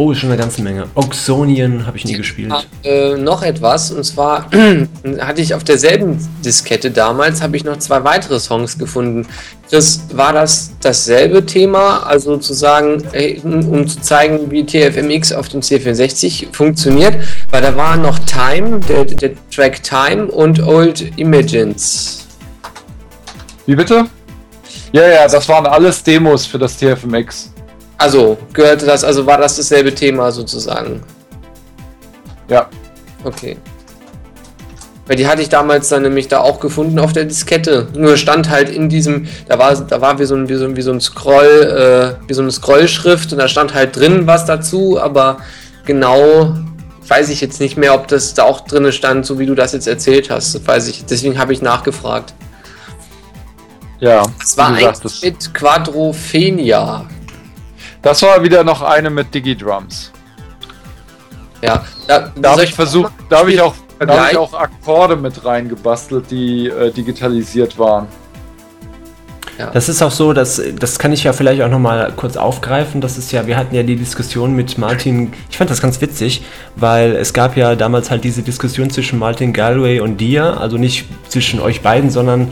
Oh, 0.01 0.13
ist 0.13 0.21
schon 0.21 0.31
eine 0.31 0.41
ganze 0.41 0.63
Menge. 0.63 0.87
Oxonian 0.95 1.87
habe 1.87 1.99
ich 1.99 2.07
nie 2.07 2.15
gespielt. 2.15 2.51
Äh, 2.83 3.19
noch 3.19 3.43
etwas, 3.43 3.91
und 3.91 4.03
zwar 4.03 4.51
hatte 5.21 5.43
ich 5.43 5.53
auf 5.53 5.63
derselben 5.63 6.17
Diskette 6.43 6.91
damals, 6.91 7.43
habe 7.43 7.55
ich 7.59 7.65
noch 7.65 7.77
zwei 7.77 8.03
weitere 8.03 8.41
Songs 8.41 8.79
gefunden. 8.79 9.27
Das 9.71 10.05
war 10.15 10.33
das 10.33 10.71
dasselbe 10.81 11.45
Thema, 11.45 12.07
also 12.07 12.39
zu 12.39 12.55
sagen, 12.55 13.03
um 13.45 13.87
zu 13.87 14.01
zeigen, 14.01 14.51
wie 14.51 14.65
TFMX 14.65 15.35
auf 15.35 15.51
dem 15.51 15.61
C64 15.61 16.47
funktioniert, 16.51 17.17
weil 17.51 17.61
da 17.61 17.77
war 17.77 17.99
noch 17.99 18.19
Time, 18.21 18.81
der, 18.89 19.05
der 19.05 19.33
Track 19.55 19.83
Time 19.83 20.29
und 20.29 20.63
Old 20.63 21.19
Images. 21.19 22.27
Wie 23.67 23.75
bitte? 23.75 24.07
Ja, 24.93 25.07
ja, 25.07 25.29
das 25.29 25.47
waren 25.47 25.67
alles 25.67 26.03
Demos 26.03 26.47
für 26.47 26.59
das 26.59 26.79
TFMX. 26.79 27.50
Also, 28.01 28.39
gehörte 28.55 28.87
das, 28.87 29.05
also 29.05 29.27
war 29.27 29.37
das 29.37 29.57
dasselbe 29.57 29.95
Thema 29.95 30.33
sozusagen? 30.33 31.03
Ja. 32.49 32.67
Okay. 33.23 33.59
Weil 35.07 35.17
die 35.17 35.27
hatte 35.27 35.43
ich 35.43 35.51
damals 35.51 35.91
dann 35.91 36.05
nämlich 36.05 36.27
da 36.27 36.41
auch 36.41 36.61
gefunden 36.61 36.99
auf 36.99 37.13
der 37.13 37.27
Diskette. 37.27 37.89
Nur 37.95 38.17
stand 38.17 38.49
halt 38.49 38.71
in 38.71 38.89
diesem, 38.89 39.29
da 39.49 39.59
war, 39.59 39.75
da 39.75 40.01
war 40.01 40.19
wie 40.19 40.25
so 40.25 40.35
ein, 40.35 40.49
wie 40.49 40.55
so, 40.55 40.75
wie 40.75 40.81
so 40.81 40.93
ein 40.93 41.01
Scroll, 41.03 42.17
äh, 42.17 42.27
wie 42.27 42.33
so 42.33 42.41
eine 42.41 42.51
Scrollschrift 42.51 43.33
und 43.33 43.39
da 43.39 43.49
stand 43.49 43.75
halt 43.75 43.95
drin 43.97 44.27
was 44.27 44.47
dazu, 44.47 44.99
aber 44.99 45.37
genau 45.85 46.55
weiß 47.07 47.29
ich 47.29 47.43
jetzt 47.43 47.61
nicht 47.61 47.77
mehr, 47.77 47.95
ob 47.95 48.09
das 48.09 48.33
da 48.33 48.45
auch 48.45 48.61
drin 48.63 48.91
stand, 48.93 49.27
so 49.27 49.39
wie 49.39 49.45
du 49.45 49.55
das 49.55 49.75
jetzt 49.75 49.87
erzählt 49.87 50.31
hast. 50.31 50.55
Das 50.55 50.67
weiß 50.67 50.89
ich. 50.89 51.05
Deswegen 51.05 51.39
habe 51.39 51.53
ich 51.53 51.61
nachgefragt. 51.61 52.33
Ja. 53.99 54.23
Das 54.39 54.57
war 54.57 54.73
eigentlich 54.73 55.23
mit 55.23 55.53
Quadrophenia. 55.53 57.07
Das 58.03 58.23
war 58.23 58.43
wieder 58.43 58.65
noch 58.65 58.83
eine 58.83 59.11
mit 59.11 59.35
Digi-Drums. 59.35 60.13
Ja, 61.63 61.85
da, 62.07 62.33
da 62.35 62.53
habe 62.53 62.65
ich 62.65 62.75
versucht, 62.75 63.13
da 63.29 63.41
habe 63.41 63.53
ich, 63.53 63.61
auch, 63.61 63.75
hab 64.01 64.31
ich 64.33 64.39
auch 64.39 64.55
Akkorde 64.55 65.17
mit 65.17 65.45
reingebastelt, 65.45 66.31
die 66.31 66.69
äh, 66.69 66.91
digitalisiert 66.91 67.79
waren. 67.79 68.09
Ja. 69.59 69.71
Das 69.73 69.91
ist 69.91 70.01
auch 70.01 70.11
so, 70.11 70.33
dass 70.33 70.63
das 70.79 70.99
kann 70.99 71.13
ich 71.13 71.25
ja 71.25 71.35
vielleicht 71.35 71.61
auch 71.61 71.69
noch 71.69 71.79
mal 71.79 72.11
kurz 72.17 72.39
aufgreifen. 72.39 73.03
Das 73.03 73.19
ist 73.19 73.31
ja, 73.31 73.47
wir 73.47 73.59
hatten 73.59 73.75
ja 73.75 73.83
die 73.83 73.97
Diskussion 73.97 74.57
mit 74.57 74.79
Martin. 74.79 75.35
Ich 75.51 75.59
fand 75.59 75.69
das 75.69 75.83
ganz 75.83 76.01
witzig, 76.01 76.43
weil 76.77 77.15
es 77.15 77.35
gab 77.35 77.59
ja 77.59 77.77
damals 77.77 78.11
halt 78.11 78.25
diese 78.25 78.41
Diskussion 78.41 78.89
zwischen 78.89 79.19
Martin 79.19 79.53
Galway 79.53 80.01
und 80.01 80.17
dir, 80.17 80.59
also 80.59 80.79
nicht 80.79 81.05
zwischen 81.29 81.61
euch 81.61 81.83
beiden, 81.83 82.09
sondern 82.09 82.51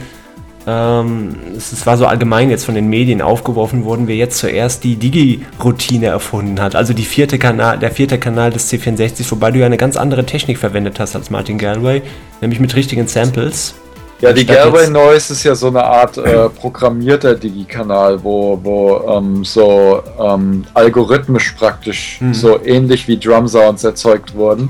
ähm, 0.69 1.35
es 1.57 1.85
war 1.85 1.97
so 1.97 2.05
allgemein 2.05 2.49
jetzt 2.49 2.65
von 2.65 2.75
den 2.75 2.87
Medien 2.87 3.21
aufgeworfen 3.21 3.85
worden, 3.85 4.07
wer 4.07 4.15
jetzt 4.15 4.37
zuerst 4.37 4.83
die 4.83 4.95
Digi-Routine 4.95 6.07
erfunden 6.07 6.61
hat. 6.61 6.75
Also 6.75 6.93
die 6.93 7.03
vierte 7.03 7.39
Kanal, 7.39 7.79
der 7.79 7.91
vierte 7.91 8.19
Kanal 8.19 8.51
des 8.51 8.71
C64, 8.71 9.29
wobei 9.31 9.51
du 9.51 9.59
ja 9.59 9.65
eine 9.65 9.77
ganz 9.77 9.97
andere 9.97 10.25
Technik 10.25 10.57
verwendet 10.57 10.99
hast 10.99 11.15
als 11.15 11.29
Martin 11.29 11.57
Galway, 11.57 12.01
nämlich 12.41 12.59
mit 12.59 12.75
richtigen 12.75 13.07
Samples. 13.07 13.73
Ja, 14.21 14.33
die 14.33 14.45
Galway 14.45 14.89
Noise 14.89 15.31
ist 15.31 15.43
ja 15.45 15.55
so 15.55 15.67
eine 15.67 15.81
Art 15.83 16.17
äh, 16.17 16.49
programmierter 16.49 17.35
Digi-Kanal, 17.35 18.21
wo, 18.21 18.59
wo 18.61 19.17
ähm, 19.17 19.45
so 19.45 20.03
ähm, 20.19 20.65
algorithmisch 20.73 21.53
praktisch 21.57 22.19
mhm. 22.19 22.33
so 22.33 22.59
ähnlich 22.63 23.07
wie 23.07 23.17
Drum 23.17 23.47
Sounds 23.47 23.83
erzeugt 23.85 24.35
wurden. 24.35 24.69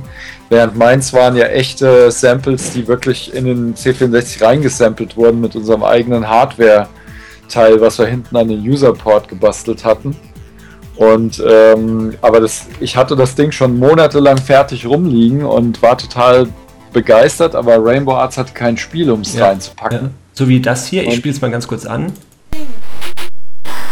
Während 0.50 0.76
meins 0.76 1.14
waren 1.14 1.36
ja 1.36 1.46
echte 1.46 2.10
Samples, 2.10 2.72
die 2.72 2.88
wirklich 2.88 3.34
in 3.34 3.46
den 3.46 3.76
C64 3.76 4.44
reingesampelt 4.44 5.16
wurden 5.16 5.42
mit 5.42 5.56
unserem 5.56 5.84
eigenen 5.84 6.28
Hardware-Teil, 6.28 7.80
was 7.80 8.00
wir 8.00 8.08
hinten 8.08 8.36
an 8.36 8.48
den 8.48 8.60
User-Port 8.60 9.28
gebastelt 9.28 9.86
hatten. 9.86 10.16
Und 10.96 11.42
ähm, 11.48 12.16
aber 12.22 12.42
das, 12.42 12.66
ich 12.82 12.98
hatte 12.98 13.16
das 13.16 13.36
Ding 13.36 13.52
schon 13.52 13.78
monatelang 13.78 14.38
fertig 14.38 14.86
rumliegen 14.86 15.46
und 15.46 15.82
war 15.82 15.98
total 15.98 16.50
begeistert, 16.92 17.56
aber 17.56 17.78
Rainbow 17.82 18.16
Arts 18.16 18.38
hatte 18.38 18.54
kein 18.54 18.76
Spiel, 18.76 19.10
um 19.12 19.22
es 19.22 19.36
ja, 19.36 19.46
reinzupacken. 19.46 20.02
Ja. 20.02 20.10
So 20.34 20.50
wie 20.50 20.60
das 20.60 20.88
hier, 20.88 21.04
ich 21.04 21.16
spiele 21.16 21.34
es 21.34 21.42
mal 21.42 21.52
ganz 21.52 21.68
kurz 21.68 21.86
an. 21.86 22.12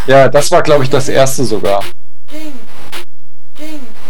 Ja, 0.08 0.28
das 0.28 0.52
war 0.52 0.64
glaube 0.64 0.84
ich 0.84 0.90
das 0.90 1.08
erste 1.08 1.46
sogar. 1.46 1.82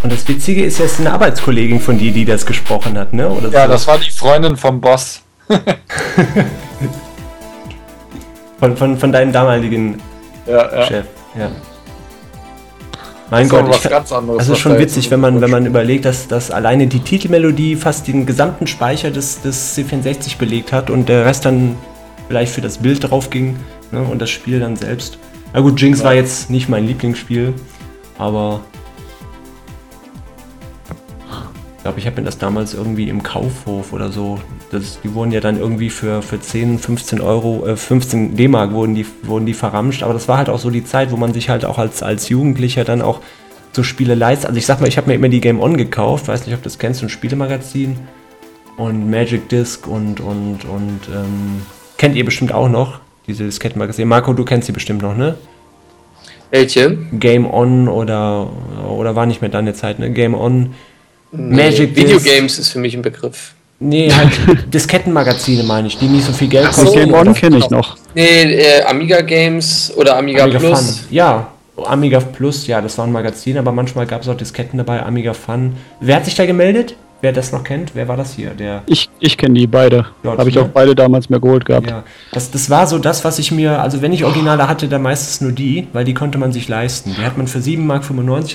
Und 0.07 0.13
das 0.13 0.25
Witzige 0.29 0.63
ist, 0.63 0.79
es 0.79 0.93
ist 0.93 0.99
eine 1.01 1.11
Arbeitskollegin 1.11 1.81
von 1.81 1.97
dir, 1.97 2.13
die 2.13 2.23
das 2.23 2.45
gesprochen 2.45 2.97
hat, 2.97 3.11
ne? 3.11 3.29
Oder 3.29 3.49
ja, 3.49 3.65
so. 3.65 3.73
das 3.73 3.87
war 3.87 3.97
die 3.97 4.09
Freundin 4.09 4.55
vom 4.55 4.79
Boss. 4.79 5.21
von, 8.57 8.77
von, 8.77 8.97
von 8.97 9.11
deinem 9.11 9.33
damaligen 9.33 10.01
ja, 10.45 10.73
ja. 10.73 10.85
Chef, 10.85 11.05
ja. 11.37 11.51
Mein 13.29 13.49
Gott, 13.49 13.67
ich, 13.67 13.93
anderes, 14.13 14.37
das 14.37 14.47
ist 14.47 14.59
schon 14.59 14.79
witzig, 14.79 15.11
wenn 15.11 15.19
man, 15.19 15.41
wenn 15.41 15.51
man 15.51 15.65
überlegt, 15.65 16.05
dass, 16.05 16.29
dass 16.29 16.51
alleine 16.51 16.87
die 16.87 17.01
Titelmelodie 17.01 17.75
fast 17.75 18.07
den 18.07 18.25
gesamten 18.25 18.65
Speicher 18.65 19.11
des, 19.11 19.41
des 19.41 19.77
C64 19.77 20.37
belegt 20.37 20.71
hat 20.71 20.89
und 20.89 21.09
der 21.09 21.25
Rest 21.25 21.43
dann 21.43 21.75
vielleicht 22.29 22.53
für 22.53 22.61
das 22.61 22.77
Bild 22.77 23.11
drauf 23.11 23.29
ging 23.29 23.57
ne, 23.91 24.01
und 24.03 24.21
das 24.21 24.29
Spiel 24.29 24.61
dann 24.61 24.77
selbst. 24.77 25.17
Na 25.53 25.59
gut, 25.59 25.81
Jinx 25.81 25.99
ja. 25.99 26.05
war 26.05 26.13
jetzt 26.13 26.49
nicht 26.49 26.69
mein 26.69 26.87
Lieblingsspiel, 26.87 27.53
aber 28.17 28.61
glaube, 31.87 31.99
ich 32.01 32.05
habe 32.05 32.19
mir 32.19 32.25
das 32.25 32.37
damals 32.37 32.73
irgendwie 32.73 33.07
im 33.07 33.23
Kaufhof 33.23 33.93
oder 33.93 34.11
so. 34.11 34.41
Das, 34.71 34.99
die 35.01 35.13
wurden 35.13 35.31
ja 35.31 35.39
dann 35.39 35.57
irgendwie 35.57 35.89
für, 35.89 36.21
für 36.21 36.37
10, 36.37 36.79
15 36.79 37.21
Euro, 37.21 37.65
äh, 37.65 37.77
15 37.77 38.35
D-Mark 38.35 38.73
wurden 38.73 38.93
die, 38.93 39.05
wurden 39.23 39.45
die 39.45 39.53
verramscht. 39.53 40.03
Aber 40.03 40.11
das 40.11 40.27
war 40.27 40.37
halt 40.37 40.49
auch 40.49 40.59
so 40.59 40.69
die 40.69 40.83
Zeit, 40.83 41.11
wo 41.11 41.15
man 41.15 41.33
sich 41.33 41.47
halt 41.47 41.63
auch 41.63 41.77
als, 41.77 42.03
als 42.03 42.27
Jugendlicher 42.27 42.83
dann 42.83 43.01
auch 43.01 43.21
so 43.71 43.83
Spiele 43.83 44.15
leistet. 44.15 44.49
Also 44.49 44.57
ich 44.57 44.65
sag 44.65 44.81
mal, 44.81 44.89
ich 44.89 44.97
habe 44.97 45.07
mir 45.07 45.15
immer 45.15 45.29
die 45.29 45.39
Game 45.39 45.61
On 45.61 45.77
gekauft, 45.77 46.27
weiß 46.27 46.45
nicht, 46.45 46.55
ob 46.55 46.61
du 46.61 46.65
das 46.65 46.77
kennst, 46.77 47.01
ein 47.03 47.07
Spielemagazin. 47.07 47.97
Und 48.75 49.09
Magic 49.09 49.47
Disc 49.47 49.87
und, 49.87 50.19
und, 50.19 50.65
und, 50.65 50.99
ähm, 51.15 51.61
kennt 51.97 52.17
ihr 52.17 52.25
bestimmt 52.25 52.51
auch 52.51 52.67
noch, 52.67 52.99
diese 53.27 53.45
Diskettenmagazin. 53.45 54.09
Marco, 54.09 54.33
du 54.33 54.43
kennst 54.43 54.65
sie 54.65 54.73
bestimmt 54.73 55.03
noch, 55.03 55.15
ne? 55.15 55.35
Welche? 56.51 56.97
Game 57.13 57.49
On 57.49 57.87
oder, 57.87 58.49
oder 58.89 59.15
war 59.15 59.25
nicht 59.25 59.39
mehr 59.39 59.49
deine 59.49 59.73
Zeit, 59.73 59.99
ne? 59.99 60.11
Game 60.11 60.35
On. 60.35 60.75
Magic 61.31 61.95
Videogames 61.95 62.59
ist 62.59 62.69
für 62.69 62.79
mich 62.79 62.95
ein 62.95 63.01
Begriff. 63.01 63.53
Nee, 63.79 64.11
halt 64.11 64.31
Diskettenmagazine 64.73 65.63
meine 65.63 65.87
ich, 65.87 65.97
die 65.97 66.05
nicht 66.07 66.25
so 66.25 66.33
viel 66.33 66.47
Geld 66.47 66.65
kosten. 66.67 66.93
Game 66.93 67.13
On 67.13 67.33
kenne 67.33 67.57
ich 67.57 67.69
noch. 67.69 67.95
Nee, 68.15 68.55
äh, 68.55 68.83
Amiga 68.83 69.21
Games 69.21 69.93
oder 69.95 70.17
Amiga, 70.17 70.43
Amiga 70.43 70.59
Plus. 70.59 70.79
Fun. 70.79 71.07
Ja, 71.11 71.47
Amiga 71.85 72.19
Plus, 72.19 72.65
ja, 72.65 72.81
das 72.81 72.97
war 72.97 73.05
ein 73.05 73.11
Magazin, 73.11 73.57
aber 73.57 73.71
manchmal 73.71 74.07
gab 74.07 74.23
es 74.23 74.29
auch 74.29 74.35
Disketten 74.35 74.77
dabei, 74.77 75.03
Amiga 75.03 75.33
Fun. 75.33 75.73
Wer 75.99 76.15
hat 76.15 76.25
sich 76.25 76.33
da 76.33 76.45
gemeldet? 76.45 76.95
Wer 77.21 77.33
das 77.33 77.51
noch 77.51 77.63
kennt, 77.63 77.95
wer 77.95 78.07
war 78.07 78.15
das 78.15 78.33
hier? 78.33 78.51
Der 78.51 78.83
ich 78.85 79.09
ich 79.19 79.37
kenne 79.37 79.59
die 79.59 79.65
beide. 79.65 80.05
Habe 80.23 80.49
ich 80.49 80.59
auch 80.59 80.67
beide 80.67 80.93
damals 80.93 81.29
mehr 81.29 81.39
geholt 81.39 81.65
gehabt. 81.65 81.89
Ja, 81.89 82.03
das, 82.31 82.51
das 82.51 82.69
war 82.69 82.85
so 82.85 82.99
das, 82.99 83.25
was 83.25 83.39
ich 83.39 83.51
mir, 83.51 83.81
also 83.81 84.03
wenn 84.03 84.13
ich 84.13 84.23
Originale 84.23 84.67
hatte, 84.67 84.87
dann 84.87 85.01
meistens 85.01 85.41
nur 85.41 85.51
die, 85.51 85.87
weil 85.93 86.05
die 86.05 86.13
konnte 86.13 86.37
man 86.37 86.51
sich 86.51 86.67
leisten. 86.67 87.15
Die 87.17 87.25
hat 87.25 87.35
man 87.35 87.47
für 87.47 87.57
7,95 87.57 87.79
Mark 87.79 88.03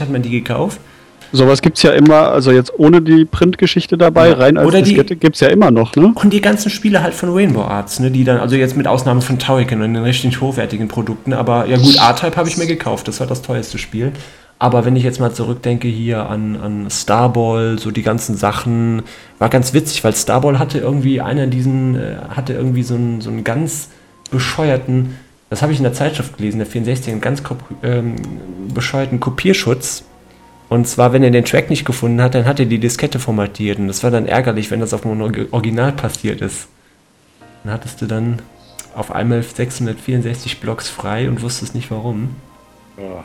hat 0.00 0.10
man 0.10 0.22
die 0.22 0.30
gekauft. 0.30 0.78
Sowas 1.32 1.62
gibt 1.62 1.78
es 1.78 1.82
ja 1.82 1.92
immer, 1.92 2.28
also 2.28 2.52
jetzt 2.52 2.78
ohne 2.78 3.00
die 3.00 3.24
Printgeschichte 3.24 3.96
dabei, 3.96 4.28
ja. 4.28 4.34
rein 4.34 4.58
als 4.58 4.66
Oder 4.66 4.82
Diskette 4.82 5.16
gibt 5.16 5.36
es 5.36 5.40
ja 5.40 5.48
immer 5.48 5.70
noch, 5.70 5.96
ne? 5.96 6.12
Und 6.14 6.32
die 6.32 6.42
ganzen 6.42 6.70
Spiele 6.70 7.02
halt 7.02 7.14
von 7.14 7.30
Rainbow 7.30 7.62
Arts, 7.62 8.00
ne? 8.00 8.10
Die 8.10 8.24
dann, 8.24 8.38
also 8.38 8.54
jetzt 8.56 8.76
mit 8.76 8.86
Ausnahme 8.86 9.22
von 9.22 9.38
Tauriken 9.38 9.80
und 9.80 9.94
den 9.94 10.02
richtig 10.02 10.40
hochwertigen 10.40 10.88
Produkten, 10.88 11.32
aber 11.32 11.66
ja 11.66 11.78
gut, 11.78 11.96
R-Type 11.96 12.36
habe 12.36 12.48
ich 12.48 12.58
mir 12.58 12.66
gekauft, 12.66 13.08
das 13.08 13.20
war 13.20 13.26
das 13.26 13.42
teuerste 13.42 13.78
Spiel. 13.78 14.12
Aber 14.58 14.84
wenn 14.84 14.94
ich 14.94 15.02
jetzt 15.02 15.18
mal 15.18 15.32
zurückdenke 15.32 15.88
hier 15.88 16.28
an, 16.30 16.56
an 16.56 16.88
Starball, 16.88 17.80
so 17.80 17.90
die 17.90 18.04
ganzen 18.04 18.36
Sachen, 18.36 19.02
war 19.40 19.48
ganz 19.48 19.74
witzig, 19.74 20.04
weil 20.04 20.14
Starball 20.14 20.60
hatte 20.60 20.78
irgendwie 20.78 21.20
einer 21.20 21.48
diesen, 21.48 21.96
äh, 21.96 22.18
hatte 22.28 22.52
irgendwie 22.52 22.84
so 22.84 22.94
einen, 22.94 23.20
so 23.20 23.30
einen 23.30 23.42
ganz 23.42 23.88
bescheuerten, 24.30 25.16
das 25.50 25.62
habe 25.62 25.72
ich 25.72 25.78
in 25.78 25.82
der 25.82 25.94
Zeitschrift 25.94 26.36
gelesen, 26.36 26.58
der 26.58 26.68
64, 26.68 27.12
einen 27.12 27.20
ganz 27.20 27.42
ähm, 27.82 28.14
bescheuerten 28.72 29.18
Kopierschutz. 29.18 30.04
Und 30.72 30.88
zwar, 30.88 31.12
wenn 31.12 31.22
er 31.22 31.30
den 31.30 31.44
Track 31.44 31.68
nicht 31.68 31.84
gefunden 31.84 32.22
hat, 32.22 32.34
dann 32.34 32.46
hat 32.46 32.58
er 32.58 32.64
die 32.64 32.78
Diskette 32.78 33.18
formatiert. 33.18 33.78
Und 33.78 33.88
das 33.88 34.02
war 34.02 34.10
dann 34.10 34.24
ärgerlich, 34.24 34.70
wenn 34.70 34.80
das 34.80 34.94
auf 34.94 35.02
dem 35.02 35.20
Original 35.50 35.92
passiert 35.92 36.40
ist. 36.40 36.66
Dann 37.62 37.74
hattest 37.74 38.00
du 38.00 38.06
dann 38.06 38.38
auf 38.96 39.14
einmal 39.14 39.42
664 39.42 40.60
Blocks 40.60 40.88
frei 40.88 41.28
und 41.28 41.42
wusstest 41.42 41.74
nicht 41.74 41.90
warum. 41.90 42.36
Ja. 42.96 43.22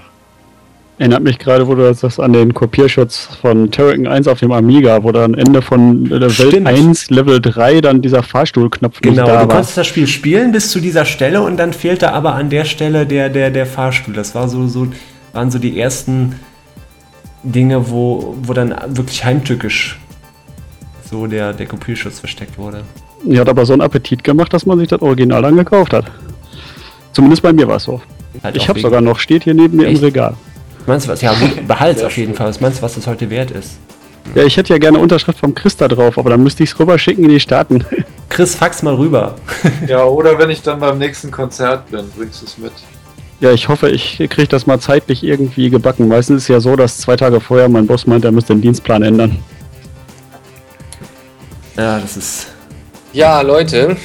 Erinnert 0.97 1.23
mich 1.23 1.39
gerade, 1.39 1.65
wo 1.69 1.75
du 1.75 1.89
das 1.89 2.19
an 2.19 2.33
den 2.33 2.53
Kopierschutz 2.53 3.29
von 3.39 3.71
Terrican 3.71 4.07
1 4.07 4.27
auf 4.27 4.41
dem 4.41 4.51
Amiga, 4.51 5.03
wo 5.03 5.13
dann 5.13 5.33
Ende 5.33 5.61
von 5.61 6.03
der 6.03 6.37
Welt 6.39 6.67
1, 6.67 7.11
Level 7.11 7.39
3 7.39 7.79
dann 7.79 8.01
dieser 8.01 8.23
Fahrstuhlknopf 8.23 8.99
genau, 8.99 9.21
nicht 9.21 9.21
da 9.21 9.43
du 9.43 9.47
war. 9.47 9.47
konntest 9.47 9.77
das 9.77 9.87
Spiel 9.87 10.07
spielen 10.07 10.51
bis 10.51 10.69
zu 10.69 10.81
dieser 10.81 11.05
Stelle 11.05 11.41
und 11.41 11.55
dann 11.55 11.71
fehlte 11.71 12.11
aber 12.11 12.33
an 12.33 12.49
der 12.49 12.65
Stelle 12.65 13.05
der, 13.05 13.29
der, 13.29 13.51
der 13.51 13.65
Fahrstuhl. 13.65 14.13
Das 14.13 14.35
war 14.35 14.49
so, 14.49 14.67
so, 14.67 14.87
waren 15.31 15.49
so 15.49 15.59
die 15.59 15.79
ersten 15.79 16.35
Dinge, 17.43 17.89
wo, 17.89 18.35
wo 18.41 18.53
dann 18.53 18.75
wirklich 18.87 19.23
heimtückisch 19.23 19.99
so 21.09 21.27
der, 21.27 21.53
der 21.53 21.67
Kopierschutz 21.67 22.19
versteckt 22.19 22.57
wurde. 22.57 22.83
Die 23.23 23.39
hat 23.39 23.49
aber 23.49 23.65
so 23.65 23.73
einen 23.73 23.81
Appetit 23.81 24.23
gemacht, 24.23 24.53
dass 24.53 24.65
man 24.65 24.77
sich 24.77 24.89
das 24.89 25.01
Original 25.01 25.41
dann 25.41 25.55
gekauft 25.55 25.93
hat. 25.93 26.05
Zumindest 27.13 27.41
bei 27.41 27.53
mir 27.53 27.67
war 27.67 27.77
es 27.77 27.83
so. 27.83 28.01
Halt 28.43 28.55
ich 28.55 28.69
habe 28.69 28.79
sogar 28.79 29.01
noch, 29.01 29.19
steht 29.19 29.43
hier 29.43 29.53
neben 29.53 29.77
mir 29.77 29.87
Echt? 29.87 29.99
im 29.99 30.03
Regal. 30.03 30.35
Meinst 30.85 31.07
du 31.07 31.11
was? 31.11 31.21
Ja, 31.21 31.33
behalt's 31.67 32.03
auf 32.03 32.15
jeden 32.17 32.35
Fall. 32.35 32.47
Was 32.47 32.61
meinst 32.61 32.79
du, 32.79 32.83
was 32.83 32.95
das 32.95 33.07
heute 33.07 33.29
wert 33.29 33.51
ist? 33.51 33.77
Ja, 34.35 34.43
ich 34.43 34.57
hätte 34.57 34.73
ja 34.73 34.77
gerne 34.77 34.99
Unterschrift 34.99 35.39
vom 35.39 35.55
Chris 35.55 35.77
da 35.77 35.87
drauf, 35.87 36.17
aber 36.17 36.29
dann 36.29 36.43
müsste 36.43 36.63
ich 36.63 36.71
es 36.71 36.79
rüberschicken 36.79 37.23
in 37.23 37.29
die 37.29 37.39
Staaten. 37.39 37.85
Chris, 38.29 38.55
fax 38.55 38.83
mal 38.83 38.93
rüber. 38.93 39.35
ja, 39.87 40.03
oder 40.05 40.37
wenn 40.37 40.49
ich 40.49 40.61
dann 40.61 40.79
beim 40.79 40.97
nächsten 40.97 41.31
Konzert 41.31 41.89
bin, 41.89 42.09
bringst 42.15 42.41
du 42.41 42.45
es 42.45 42.57
mit. 42.57 42.73
Ja, 43.39 43.51
ich 43.51 43.67
hoffe, 43.67 43.89
ich 43.89 44.17
kriege 44.17 44.47
das 44.47 44.65
mal 44.65 44.79
zeitlich 44.79 45.23
irgendwie 45.23 45.69
gebacken. 45.69 46.07
Meistens 46.07 46.37
ist 46.37 46.43
es 46.43 46.47
ja 46.47 46.59
so, 46.59 46.75
dass 46.75 46.97
zwei 46.97 47.15
Tage 47.15 47.39
vorher 47.39 47.69
mein 47.69 47.85
Boss 47.85 48.07
meint, 48.07 48.25
er 48.25 48.31
müsste 48.31 48.53
den 48.53 48.61
Dienstplan 48.61 49.03
ändern. 49.03 49.37
Ja, 51.75 51.99
das 51.99 52.17
ist. 52.17 52.47
Ja, 53.13 53.41
Leute, 53.41 53.95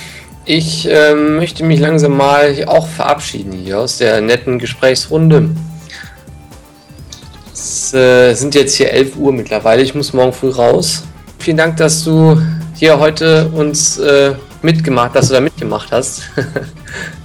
ich 0.44 0.86
äh, 0.86 1.14
möchte 1.14 1.64
mich 1.64 1.80
langsam 1.80 2.16
mal 2.16 2.64
auch 2.66 2.86
verabschieden 2.86 3.52
hier 3.52 3.78
aus 3.78 3.96
der 3.96 4.20
netten 4.20 4.58
Gesprächsrunde. 4.58 5.50
Es 7.54 7.94
äh, 7.94 8.34
sind 8.34 8.54
jetzt 8.54 8.74
hier 8.74 8.90
11 8.90 9.16
Uhr 9.16 9.32
mittlerweile. 9.32 9.82
Ich 9.82 9.94
muss 9.94 10.12
morgen 10.12 10.34
früh 10.34 10.50
raus. 10.50 11.04
Vielen 11.38 11.56
Dank, 11.56 11.78
dass 11.78 12.04
du 12.04 12.38
hier 12.74 12.98
heute 12.98 13.48
uns 13.48 13.98
äh, 13.98 14.34
mitgemacht, 14.60 15.16
dass 15.16 15.28
du 15.28 15.34
da 15.34 15.40
mitgemacht 15.40 15.90
hast. 15.90 16.24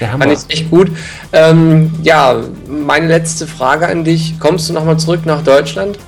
Ja, 0.00 0.16
Fand 0.16 0.32
ich 0.32 0.38
echt 0.48 0.70
gut. 0.70 0.90
Ähm, 1.32 1.92
ja, 2.02 2.40
meine 2.68 3.08
letzte 3.08 3.46
Frage 3.46 3.88
an 3.88 4.04
dich. 4.04 4.38
Kommst 4.38 4.68
du 4.68 4.72
nochmal 4.72 4.98
zurück 4.98 5.20
nach 5.24 5.42
Deutschland? 5.42 5.98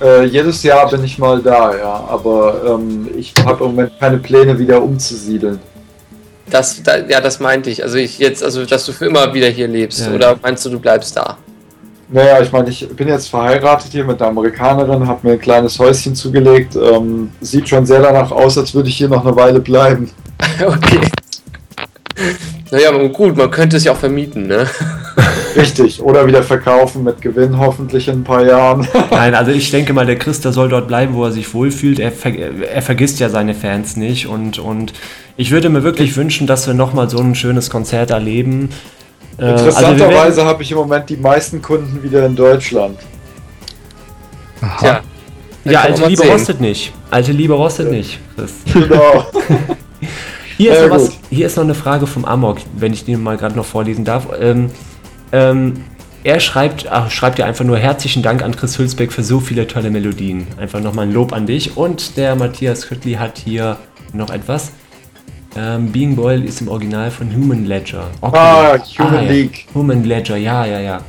Äh, 0.00 0.24
jedes 0.24 0.62
Jahr 0.62 0.90
bin 0.90 1.04
ich 1.04 1.18
mal 1.18 1.40
da, 1.40 1.76
ja. 1.76 2.04
Aber 2.08 2.78
ähm, 2.78 3.08
ich 3.16 3.32
habe 3.44 3.64
im 3.64 3.70
Moment 3.70 3.92
keine 3.98 4.18
Pläne, 4.18 4.58
wieder 4.58 4.82
umzusiedeln. 4.82 5.58
Das, 6.50 6.82
da, 6.82 6.98
ja, 6.98 7.20
das 7.20 7.40
meinte 7.40 7.70
ich. 7.70 7.82
Also 7.82 7.96
ich 7.96 8.18
jetzt, 8.18 8.42
also 8.42 8.66
dass 8.66 8.84
du 8.84 8.92
für 8.92 9.06
immer 9.06 9.32
wieder 9.32 9.48
hier 9.48 9.68
lebst. 9.68 10.00
Ja, 10.00 10.12
oder 10.12 10.36
meinst 10.42 10.64
du, 10.66 10.70
du 10.70 10.78
bleibst 10.78 11.16
da? 11.16 11.38
Naja, 12.10 12.40
ich 12.42 12.52
meine, 12.52 12.68
ich 12.68 12.86
bin 12.90 13.08
jetzt 13.08 13.28
verheiratet 13.28 13.90
hier 13.92 14.04
mit 14.04 14.20
einer 14.20 14.30
Amerikanerin, 14.30 15.08
habe 15.08 15.26
mir 15.26 15.32
ein 15.34 15.40
kleines 15.40 15.78
Häuschen 15.78 16.14
zugelegt. 16.14 16.76
Ähm, 16.76 17.30
sieht 17.40 17.68
schon 17.68 17.86
sehr 17.86 18.02
danach 18.02 18.30
aus, 18.30 18.58
als 18.58 18.74
würde 18.74 18.90
ich 18.90 18.96
hier 18.96 19.08
noch 19.08 19.24
eine 19.24 19.34
Weile 19.34 19.60
bleiben. 19.60 20.10
okay. 20.66 21.00
Naja, 22.74 22.90
gut, 23.06 23.36
man 23.36 23.52
könnte 23.52 23.76
es 23.76 23.84
ja 23.84 23.92
auch 23.92 23.96
vermieten, 23.96 24.48
ne? 24.48 24.66
Richtig, 25.56 26.02
oder 26.02 26.26
wieder 26.26 26.42
verkaufen 26.42 27.04
mit 27.04 27.22
Gewinn 27.22 27.56
hoffentlich 27.56 28.08
in 28.08 28.20
ein 28.20 28.24
paar 28.24 28.44
Jahren. 28.44 28.88
Nein, 29.12 29.36
also 29.36 29.52
ich 29.52 29.70
denke 29.70 29.92
mal, 29.92 30.04
der 30.06 30.18
Chris, 30.18 30.40
der 30.40 30.52
soll 30.52 30.68
dort 30.68 30.88
bleiben, 30.88 31.14
wo 31.14 31.24
er 31.24 31.30
sich 31.30 31.54
wohlfühlt. 31.54 32.00
Er, 32.00 32.10
ver 32.10 32.32
er 32.34 32.82
vergisst 32.82 33.20
ja 33.20 33.28
seine 33.28 33.54
Fans 33.54 33.96
nicht 33.96 34.26
und, 34.26 34.58
und 34.58 34.92
ich 35.36 35.52
würde 35.52 35.68
mir 35.68 35.84
wirklich 35.84 36.16
wünschen, 36.16 36.48
dass 36.48 36.66
wir 36.66 36.74
nochmal 36.74 37.08
so 37.08 37.18
ein 37.18 37.36
schönes 37.36 37.70
Konzert 37.70 38.10
erleben. 38.10 38.70
Äh, 39.38 39.44
also 39.44 39.66
Interessanterweise 39.66 40.24
also 40.24 40.44
habe 40.44 40.64
ich 40.64 40.72
im 40.72 40.78
Moment 40.78 41.08
die 41.08 41.16
meisten 41.16 41.62
Kunden 41.62 42.02
wieder 42.02 42.26
in 42.26 42.34
Deutschland. 42.34 42.98
Aha. 44.62 44.84
Ja, 44.84 45.00
ja 45.64 45.80
alte 45.82 46.06
Liebe 46.06 46.22
sehen. 46.22 46.32
rostet 46.32 46.60
nicht. 46.60 46.92
Alte 47.12 47.30
Liebe 47.30 47.54
rostet 47.54 47.86
ja. 47.86 47.92
nicht. 47.92 48.18
Genau. 48.72 49.26
hier, 50.56 50.72
ist 50.72 50.90
was, 50.90 51.18
hier, 51.30 51.46
ist 51.46 51.56
noch 51.56 51.64
eine 51.64 51.74
Frage 51.74 52.06
vom 52.06 52.24
Amok, 52.24 52.58
wenn 52.76 52.92
ich 52.92 53.04
die 53.04 53.16
mal 53.16 53.36
gerade 53.36 53.56
noch 53.56 53.64
vorlesen 53.64 54.04
darf. 54.04 54.28
Ähm, 54.40 54.70
ähm, 55.32 55.84
er 56.24 56.40
schreibt, 56.40 56.90
ach, 56.90 57.10
schreibt 57.10 57.38
ja 57.38 57.44
einfach 57.44 57.64
nur 57.64 57.76
herzlichen 57.76 58.22
Dank 58.22 58.42
an 58.42 58.56
Chris 58.56 58.78
Hülsbeck 58.78 59.12
für 59.12 59.22
so 59.22 59.40
viele 59.40 59.66
tolle 59.66 59.90
Melodien. 59.90 60.46
Einfach 60.58 60.80
nochmal 60.80 61.06
ein 61.06 61.12
Lob 61.12 61.32
an 61.32 61.46
dich. 61.46 61.76
Und 61.76 62.16
der 62.16 62.34
Matthias 62.34 62.88
Küttli 62.88 63.14
hat 63.14 63.38
hier 63.38 63.76
noch 64.14 64.30
etwas. 64.30 64.72
Ähm, 65.56 65.92
Being 65.92 66.16
Boyle 66.16 66.42
ist 66.42 66.60
im 66.60 66.68
Original 66.68 67.10
von 67.10 67.34
Human 67.34 67.66
Ledger. 67.66 68.10
Okay. 68.20 68.36
Ah, 68.38 68.78
Human 68.98 69.16
ah, 69.16 69.20
League. 69.20 69.66
Ja. 69.66 69.74
Human 69.74 70.04
Ledger, 70.04 70.36
ja, 70.36 70.64
ja, 70.64 70.80
ja. 70.80 71.00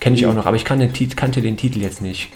Kenne 0.00 0.16
ich 0.16 0.26
auch 0.26 0.34
noch, 0.34 0.46
aber 0.46 0.56
ich 0.56 0.64
kannte 0.64 1.40
den 1.40 1.56
Titel 1.56 1.80
jetzt 1.80 2.02
nicht. 2.02 2.28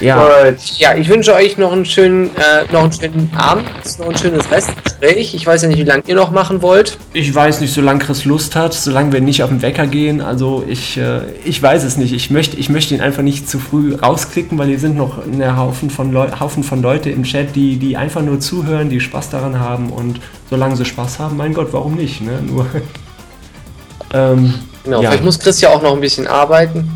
Ja. 0.00 0.48
ja, 0.78 0.94
ich 0.96 1.08
wünsche 1.08 1.34
euch 1.34 1.58
noch 1.58 1.72
einen 1.72 1.84
schönen, 1.84 2.30
äh, 2.36 2.72
noch 2.72 2.82
einen 2.82 2.92
schönen 2.92 3.30
Abend, 3.36 3.66
noch 3.98 4.08
ein 4.08 4.16
schönes 4.16 4.50
Restgespräch. 4.50 5.34
Ich 5.34 5.46
weiß 5.46 5.62
ja 5.62 5.68
nicht, 5.68 5.78
wie 5.78 5.84
lange 5.84 6.02
ihr 6.06 6.14
noch 6.14 6.30
machen 6.30 6.62
wollt. 6.62 6.98
Ich 7.12 7.32
weiß 7.34 7.60
nicht, 7.60 7.72
solange 7.72 8.00
Chris 8.00 8.24
Lust 8.24 8.56
hat, 8.56 8.74
solange 8.74 9.12
wir 9.12 9.20
nicht 9.20 9.42
auf 9.42 9.50
den 9.50 9.62
Wecker 9.62 9.86
gehen. 9.86 10.20
Also 10.20 10.64
ich, 10.66 10.96
äh, 10.96 11.20
ich 11.44 11.62
weiß 11.62 11.84
es 11.84 11.96
nicht. 11.96 12.12
Ich 12.12 12.30
möchte, 12.30 12.56
ich 12.56 12.68
möchte 12.68 12.94
ihn 12.94 13.00
einfach 13.00 13.22
nicht 13.22 13.48
zu 13.48 13.58
früh 13.58 13.94
rausklicken, 13.94 14.58
weil 14.58 14.68
hier 14.68 14.78
sind 14.78 14.96
noch 14.96 15.24
eine 15.24 15.56
Haufen 15.56 15.90
von, 15.90 16.12
Leu 16.12 16.28
Haufen 16.40 16.64
von 16.64 16.82
Leute 16.82 17.10
im 17.10 17.24
Chat, 17.24 17.54
die, 17.54 17.76
die 17.76 17.96
einfach 17.96 18.22
nur 18.22 18.40
zuhören, 18.40 18.90
die 18.90 19.00
Spaß 19.00 19.30
daran 19.30 19.60
haben 19.60 19.90
und 19.90 20.20
solange 20.50 20.76
sie 20.76 20.84
Spaß 20.84 21.18
haben, 21.18 21.36
mein 21.36 21.54
Gott, 21.54 21.68
warum 21.72 21.94
nicht? 21.94 22.20
Ne? 22.20 22.40
Nur. 22.42 22.66
ähm, 24.14 24.54
genau, 24.84 25.02
ja. 25.02 25.10
vielleicht 25.10 25.24
muss 25.24 25.38
Chris 25.38 25.60
ja 25.60 25.70
auch 25.70 25.82
noch 25.82 25.94
ein 25.94 26.00
bisschen 26.00 26.26
arbeiten. 26.26 26.90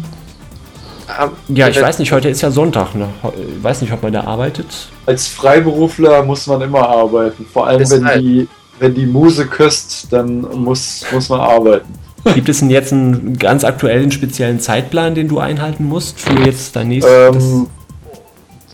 Ja, 1.48 1.68
ich 1.68 1.80
weiß 1.80 1.98
nicht, 1.98 2.12
heute 2.12 2.28
ist 2.28 2.40
ja 2.42 2.50
Sonntag. 2.50 2.94
Ne? 2.94 3.08
Ich 3.56 3.62
weiß 3.62 3.80
nicht, 3.80 3.92
ob 3.92 4.02
man 4.02 4.12
da 4.12 4.24
arbeitet. 4.24 4.66
Als 5.06 5.28
Freiberufler 5.28 6.24
muss 6.24 6.46
man 6.46 6.62
immer 6.62 6.88
arbeiten. 6.88 7.46
Vor 7.52 7.66
allem, 7.66 7.88
wenn 7.90 8.20
die, 8.20 8.48
wenn 8.78 8.94
die 8.94 9.06
Muse 9.06 9.46
küsst, 9.46 10.08
dann 10.12 10.40
muss, 10.40 11.04
muss 11.12 11.28
man 11.28 11.40
arbeiten. 11.40 11.92
Gibt 12.34 12.48
es 12.48 12.58
denn 12.58 12.70
jetzt 12.70 12.92
einen 12.92 13.38
ganz 13.38 13.62
aktuellen, 13.62 14.10
speziellen 14.10 14.58
Zeitplan, 14.58 15.14
den 15.14 15.28
du 15.28 15.38
einhalten 15.38 15.84
musst 15.84 16.18
für 16.18 16.34
jetzt 16.44 16.74
dein 16.74 16.88
nächstes? 16.88 17.12
Ähm, 17.34 17.68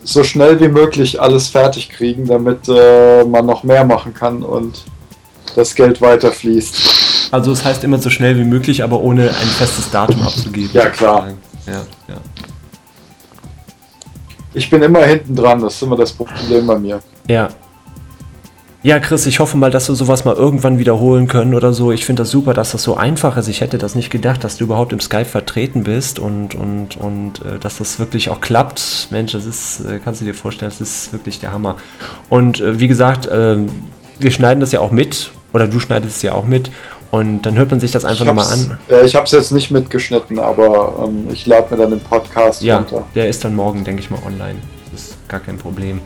so 0.05 0.25
schnell 0.25 0.59
wie 0.61 0.69
möglich 0.69 1.21
alles 1.21 1.49
fertig 1.49 1.91
kriegen, 1.91 2.27
damit 2.27 2.69
äh, 2.69 3.25
man 3.25 3.47
noch 3.47 3.63
mehr 3.63 3.85
machen 3.85 4.15
kann 4.15 4.43
und 4.43 4.85
das 5.55 5.75
Geld 5.75 6.01
weiterfließt. 6.01 7.29
Also 7.31 7.53
es 7.53 7.59
das 7.59 7.67
heißt 7.67 7.85
immer 7.85 7.99
so 7.99 8.11
schnell 8.11 8.39
wie 8.39 8.45
möglich, 8.45 8.83
aber 8.83 9.01
ohne 9.01 9.29
ein 9.29 9.49
festes 9.59 9.91
Datum 9.91 10.23
abzugeben. 10.23 10.71
Ja, 10.73 10.89
klar. 10.89 11.29
Ja, 11.67 11.85
ja. 12.09 12.17
Ich 14.55 14.69
bin 14.69 14.83
immer 14.83 15.05
hinten 15.05 15.35
dran, 15.35 15.61
das 15.63 15.75
ist 15.75 15.83
immer 15.83 15.97
das 15.97 16.13
Problem 16.13 16.67
bei 16.67 16.79
mir. 16.79 17.01
Ja. 17.29 17.49
Ja, 18.85 18.99
Chris, 18.99 19.27
ich 19.27 19.39
hoffe 19.39 19.57
mal, 19.57 19.71
dass 19.71 19.89
wir 19.89 19.95
sowas 19.95 20.25
mal 20.25 20.35
irgendwann 20.35 20.77
wiederholen 20.81 21.29
können 21.29 21.55
oder 21.55 21.73
so. 21.73 21.93
Ich 21.93 22.05
finde 22.05 22.23
das 22.23 22.33
super, 22.33 22.53
dass 22.53 22.73
das 22.73 22.83
so 22.83 22.97
einfach 22.97 23.37
ist. 23.37 23.47
Ich 23.47 23.61
hätte 23.61 23.79
das 23.79 23.95
nicht 23.95 24.11
gedacht, 24.11 24.43
dass 24.43 24.57
du 24.57 24.65
überhaupt 24.65 24.93
im 24.93 24.99
Skype 24.99 25.25
vertreten 25.25 25.85
bist 25.85 26.19
und, 26.19 26.57
und, 26.57 26.97
und 26.97 27.45
äh, 27.45 27.61
dass 27.61 27.79
das 27.79 28.01
wirklich 28.01 28.29
auch 28.29 28.41
klappt. 28.41 29.07
Mensch, 29.11 29.33
das 29.33 29.47
ist, 29.47 29.85
äh, 29.85 30.01
kannst 30.05 30.21
du 30.21 30.25
dir 30.25 30.35
vorstellen, 30.35 30.73
das 30.73 30.81
ist 30.81 31.13
wirklich 31.13 31.39
der 31.39 31.53
Hammer. 31.53 31.77
Und 32.29 32.61
äh, 32.61 32.81
wie 32.81 32.89
gesagt, 32.89 33.27
äh, 33.27 33.59
wir 34.19 34.31
schneiden 34.33 34.59
das 34.59 34.73
ja 34.73 34.81
auch 34.81 34.91
mit 34.91 35.31
oder 35.53 35.69
du 35.69 35.79
schneidest 35.79 36.17
es 36.17 36.23
ja 36.23 36.33
auch 36.33 36.45
mit 36.45 36.73
und 37.13 37.43
dann 37.43 37.57
hört 37.59 37.71
man 37.71 37.79
sich 37.79 37.91
das 37.91 38.07
einfach 38.07 38.25
nochmal 38.25 38.47
an. 38.47 38.79
Äh, 38.89 39.05
ich 39.05 39.15
habe 39.15 39.27
es 39.27 39.33
jetzt 39.33 39.53
nicht 39.53 39.71
mitgeschnitten, 39.71 40.39
aber 40.39 41.05
ähm, 41.07 41.29
ich 41.31 41.45
lade 41.45 41.67
mir 41.71 41.83
dann 41.83 41.91
den 41.91 42.01
Podcast 42.01 42.63
ja, 42.63 42.79
runter. 42.79 43.05
Der 43.15 43.29
ist 43.29 43.45
dann 43.45 43.55
morgen, 43.55 43.85
denke 43.85 44.01
ich 44.01 44.11
mal, 44.11 44.19
online. 44.27 44.57
Das 44.91 45.03
ist 45.03 45.29
gar 45.29 45.41
kein 45.41 45.59
Problem. 45.59 46.01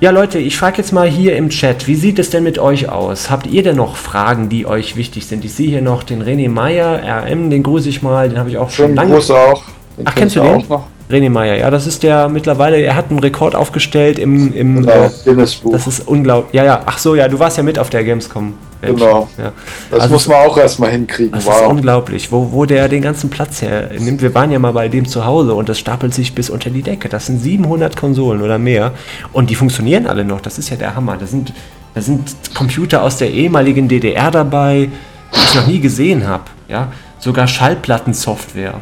Ja, 0.00 0.10
Leute, 0.10 0.40
ich 0.40 0.56
frage 0.56 0.78
jetzt 0.78 0.92
mal 0.92 1.08
hier 1.08 1.36
im 1.36 1.48
Chat, 1.48 1.86
wie 1.86 1.94
sieht 1.94 2.18
es 2.18 2.30
denn 2.30 2.42
mit 2.42 2.58
euch 2.58 2.88
aus? 2.88 3.30
Habt 3.30 3.46
ihr 3.46 3.62
denn 3.62 3.76
noch 3.76 3.96
Fragen, 3.96 4.48
die 4.48 4.66
euch 4.66 4.96
wichtig 4.96 5.26
sind? 5.26 5.44
Ich 5.44 5.54
sehe 5.54 5.68
hier 5.68 5.80
noch 5.80 6.02
den 6.02 6.24
René 6.24 6.50
Meyer, 6.50 7.00
RM, 7.24 7.48
den 7.48 7.62
grüße 7.62 7.88
ich 7.88 8.02
mal, 8.02 8.28
den 8.28 8.38
habe 8.38 8.50
ich 8.50 8.58
auch 8.58 8.68
schon 8.68 8.96
lange. 8.96 9.14
Gruß 9.14 9.30
auch. 9.30 9.62
Den 9.96 10.08
Ach, 10.08 10.14
kennst 10.16 10.34
du 10.34 10.40
den? 10.40 10.56
Auch 10.56 10.68
noch? 10.68 10.86
René 11.08 11.30
Meyer, 11.30 11.56
ja, 11.56 11.70
das 11.70 11.86
ist 11.86 12.02
der 12.02 12.28
mittlerweile, 12.28 12.78
er 12.78 12.96
hat 12.96 13.10
einen 13.10 13.20
Rekord 13.20 13.54
aufgestellt 13.54 14.18
im, 14.18 14.52
im 14.52 14.82
genau, 14.82 15.04
äh, 15.04 15.10
Guinness 15.24 15.54
Buch. 15.54 15.72
Das 15.72 15.86
ist 15.86 16.06
unglaublich. 16.08 16.54
Ja, 16.54 16.64
ja, 16.64 16.82
ach 16.84 16.98
so, 16.98 17.14
ja, 17.14 17.28
du 17.28 17.38
warst 17.38 17.56
ja 17.56 17.62
mit 17.62 17.78
auf 17.78 17.90
der 17.90 18.02
Gamescom. 18.02 18.54
Genau. 18.82 19.28
Ja. 19.38 19.52
Das 19.90 20.00
also 20.00 20.14
muss 20.14 20.28
man 20.28 20.36
auch 20.38 20.58
erstmal 20.58 20.90
hinkriegen. 20.90 21.32
Das 21.32 21.46
wow. 21.46 21.62
ist 21.62 21.68
unglaublich, 21.68 22.30
wo, 22.30 22.52
wo 22.52 22.66
der 22.66 22.88
den 22.88 23.02
ganzen 23.02 23.30
Platz 23.30 23.62
her 23.62 23.90
nimmt. 23.98 24.20
Wir 24.20 24.34
waren 24.34 24.50
ja 24.50 24.58
mal 24.58 24.72
bei 24.72 24.88
dem 24.88 25.06
zu 25.06 25.24
Hause 25.24 25.54
und 25.54 25.68
das 25.68 25.78
stapelt 25.78 26.12
sich 26.12 26.34
bis 26.34 26.50
unter 26.50 26.70
die 26.70 26.82
Decke. 26.82 27.08
Das 27.08 27.26
sind 27.26 27.40
700 27.40 27.96
Konsolen 27.96 28.42
oder 28.42 28.58
mehr 28.58 28.92
und 29.32 29.50
die 29.50 29.54
funktionieren 29.54 30.06
alle 30.06 30.24
noch. 30.24 30.40
Das 30.40 30.58
ist 30.58 30.70
ja 30.70 30.76
der 30.76 30.94
Hammer. 30.94 31.16
Da 31.16 31.26
sind, 31.26 31.52
da 31.94 32.00
sind 32.00 32.36
Computer 32.54 33.02
aus 33.02 33.16
der 33.16 33.30
ehemaligen 33.30 33.88
DDR 33.88 34.30
dabei, 34.30 34.90
die 35.34 35.38
ich 35.38 35.54
noch 35.54 35.66
nie 35.66 35.80
gesehen 35.80 36.26
habe. 36.26 36.44
Ja? 36.68 36.92
Sogar 37.18 37.46
Schallplattensoftware. 37.46 38.74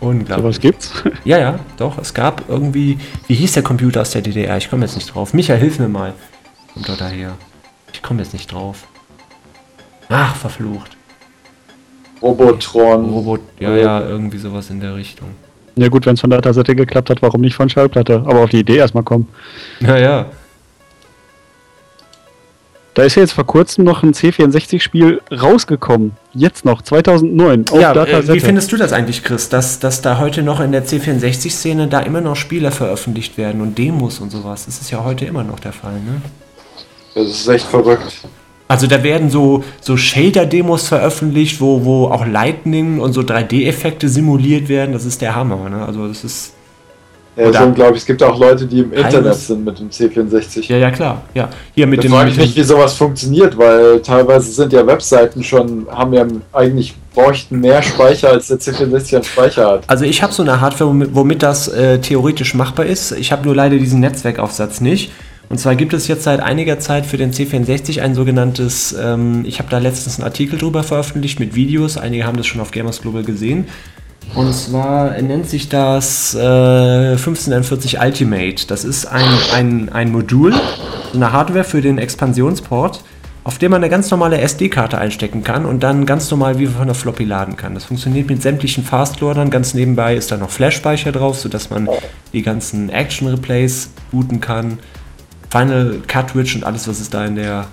Unglaublich. 0.00 0.36
So 0.36 0.44
was 0.44 0.60
gibt's? 0.60 0.92
Ja, 1.24 1.38
ja, 1.38 1.58
doch. 1.76 1.98
Es 1.98 2.14
gab 2.14 2.44
irgendwie. 2.48 2.98
Wie 3.26 3.34
hieß 3.34 3.52
der 3.52 3.62
Computer 3.62 4.02
aus 4.02 4.10
der 4.10 4.22
DDR? 4.22 4.56
Ich 4.56 4.70
komme 4.70 4.84
jetzt 4.84 4.94
nicht 4.94 5.12
drauf. 5.14 5.34
Michael, 5.34 5.58
hilf 5.58 5.78
mir 5.78 5.88
mal. 5.88 6.14
Kommt 6.72 6.88
doch 6.88 6.96
daher. 6.96 7.34
Ich 7.92 8.02
komme 8.02 8.22
jetzt 8.22 8.32
nicht 8.32 8.52
drauf. 8.52 8.86
Ach, 10.08 10.34
verflucht. 10.36 10.96
Robotron. 12.22 13.04
Robot, 13.10 13.40
ja, 13.60 13.76
ja, 13.76 14.00
irgendwie 14.00 14.38
sowas 14.38 14.70
in 14.70 14.80
der 14.80 14.94
Richtung. 14.96 15.28
Ja 15.76 15.88
gut, 15.88 16.06
wenn 16.06 16.14
es 16.14 16.20
von 16.20 16.30
der 16.30 16.42
Tassette 16.42 16.74
geklappt 16.74 17.10
hat, 17.10 17.22
warum 17.22 17.40
nicht 17.40 17.54
von 17.54 17.68
Schallplatte? 17.68 18.24
Aber 18.26 18.40
auf 18.40 18.50
die 18.50 18.58
Idee 18.60 18.76
erstmal 18.76 19.04
kommen. 19.04 19.28
Naja. 19.80 20.26
Da 22.98 23.04
ist 23.04 23.14
ja 23.14 23.22
jetzt 23.22 23.34
vor 23.34 23.46
kurzem 23.46 23.84
noch 23.84 24.02
ein 24.02 24.12
C64-Spiel 24.12 25.22
rausgekommen. 25.30 26.16
Jetzt 26.34 26.64
noch, 26.64 26.82
2009. 26.82 27.66
ja, 27.78 27.92
äh, 27.92 28.26
wie 28.26 28.40
findest 28.40 28.72
du 28.72 28.76
das 28.76 28.92
eigentlich, 28.92 29.22
Chris, 29.22 29.48
dass, 29.48 29.78
dass 29.78 30.02
da 30.02 30.18
heute 30.18 30.42
noch 30.42 30.58
in 30.58 30.72
der 30.72 30.84
C64-Szene 30.84 31.86
da 31.86 32.00
immer 32.00 32.20
noch 32.20 32.34
Spiele 32.34 32.72
veröffentlicht 32.72 33.38
werden 33.38 33.60
und 33.60 33.78
Demos 33.78 34.18
und 34.18 34.32
sowas? 34.32 34.66
Das 34.66 34.80
ist 34.80 34.90
ja 34.90 35.04
heute 35.04 35.26
immer 35.26 35.44
noch 35.44 35.60
der 35.60 35.72
Fall, 35.72 35.92
ne? 35.92 36.20
Das 37.14 37.28
ist 37.28 37.46
echt 37.46 37.66
verrückt. 37.66 38.20
Also 38.66 38.88
da 38.88 39.00
werden 39.04 39.30
so, 39.30 39.62
so 39.80 39.96
Shader-Demos 39.96 40.88
veröffentlicht, 40.88 41.60
wo, 41.60 41.84
wo 41.84 42.06
auch 42.06 42.26
Lightning 42.26 42.98
und 42.98 43.12
so 43.12 43.20
3D-Effekte 43.20 44.08
simuliert 44.08 44.68
werden. 44.68 44.92
Das 44.92 45.04
ist 45.04 45.22
der 45.22 45.36
Hammer, 45.36 45.68
ne? 45.68 45.86
Also 45.86 46.08
das 46.08 46.24
ist 46.24 46.54
ja, 47.44 47.50
ist 47.50 47.60
unglaublich. 47.60 48.00
Es 48.00 48.06
gibt 48.06 48.22
auch 48.22 48.38
Leute, 48.38 48.66
die 48.66 48.80
im 48.80 48.92
Internet 48.92 49.34
sind 49.34 49.64
mit 49.64 49.78
dem 49.78 49.90
C64. 49.90 50.66
Ja, 50.68 50.76
ja, 50.76 50.90
klar. 50.90 51.22
Ja, 51.34 51.48
hier 51.74 51.86
mit 51.86 51.98
da 51.98 52.02
dem. 52.02 52.12
frage 52.12 52.30
ich 52.30 52.36
mich, 52.36 52.56
wie 52.56 52.62
sowas 52.62 52.94
funktioniert, 52.94 53.56
weil 53.56 54.00
teilweise 54.02 54.50
sind 54.50 54.72
ja 54.72 54.86
Webseiten 54.86 55.42
schon, 55.42 55.86
haben 55.90 56.12
ja 56.12 56.26
eigentlich 56.52 56.94
bräuchten 57.14 57.60
mehr 57.60 57.82
Speicher, 57.82 58.30
als 58.30 58.48
der 58.48 58.58
C64 58.58 59.16
an 59.16 59.24
Speicher 59.24 59.66
hat. 59.70 59.84
Also 59.86 60.04
ich 60.04 60.22
habe 60.22 60.32
so 60.32 60.42
eine 60.42 60.60
Hardware, 60.60 60.90
womit, 60.90 61.14
womit 61.14 61.42
das 61.42 61.68
äh, 61.68 61.98
theoretisch 61.98 62.54
machbar 62.54 62.86
ist. 62.86 63.12
Ich 63.12 63.32
habe 63.32 63.44
nur 63.44 63.54
leider 63.54 63.76
diesen 63.76 64.00
Netzwerkaufsatz 64.00 64.80
nicht. 64.80 65.10
Und 65.48 65.58
zwar 65.58 65.76
gibt 65.76 65.94
es 65.94 66.08
jetzt 66.08 66.24
seit 66.24 66.40
einiger 66.40 66.78
Zeit 66.78 67.06
für 67.06 67.16
den 67.16 67.32
C64 67.32 68.02
ein 68.02 68.14
sogenanntes, 68.14 68.94
ähm, 69.00 69.44
ich 69.46 69.58
habe 69.58 69.70
da 69.70 69.78
letztens 69.78 70.18
einen 70.18 70.24
Artikel 70.24 70.58
drüber 70.58 70.82
veröffentlicht 70.82 71.40
mit 71.40 71.54
Videos, 71.54 71.96
einige 71.96 72.24
haben 72.24 72.36
das 72.36 72.46
schon 72.46 72.60
auf 72.60 72.70
Gamers 72.70 73.00
Global 73.00 73.22
gesehen. 73.22 73.66
Und 74.34 74.54
zwar 74.54 75.20
nennt 75.20 75.48
sich 75.48 75.68
das 75.68 76.34
äh, 76.34 76.38
1541 76.38 78.00
Ultimate. 78.00 78.66
Das 78.66 78.84
ist 78.84 79.06
ein, 79.06 79.24
ein, 79.54 79.88
ein 79.88 80.12
Modul, 80.12 80.54
eine 81.14 81.32
Hardware 81.32 81.64
für 81.64 81.80
den 81.80 81.98
Expansionsport, 81.98 83.02
auf 83.44 83.58
dem 83.58 83.70
man 83.70 83.82
eine 83.82 83.90
ganz 83.90 84.10
normale 84.10 84.38
SD-Karte 84.38 84.98
einstecken 84.98 85.42
kann 85.42 85.64
und 85.64 85.82
dann 85.82 86.06
ganz 86.06 86.30
normal 86.30 86.58
wie 86.58 86.66
von 86.66 86.86
der 86.86 86.94
Floppy 86.94 87.24
laden 87.24 87.56
kann. 87.56 87.74
Das 87.74 87.86
funktioniert 87.86 88.28
mit 88.28 88.42
sämtlichen 88.42 88.84
Fastloadern. 88.84 89.50
Ganz 89.50 89.74
nebenbei 89.74 90.14
ist 90.14 90.30
da 90.30 90.36
noch 90.36 90.50
Flash-Speicher 90.50 91.12
drauf, 91.12 91.38
sodass 91.38 91.70
man 91.70 91.88
die 92.32 92.42
ganzen 92.42 92.90
Action-Replays 92.90 93.90
booten 94.10 94.40
kann. 94.40 94.78
Final 95.50 96.02
Cartridge 96.06 96.56
und 96.56 96.64
alles, 96.64 96.86
was 96.86 97.00
es 97.00 97.08
da 97.08 97.24
in 97.24 97.36
der 97.36 97.66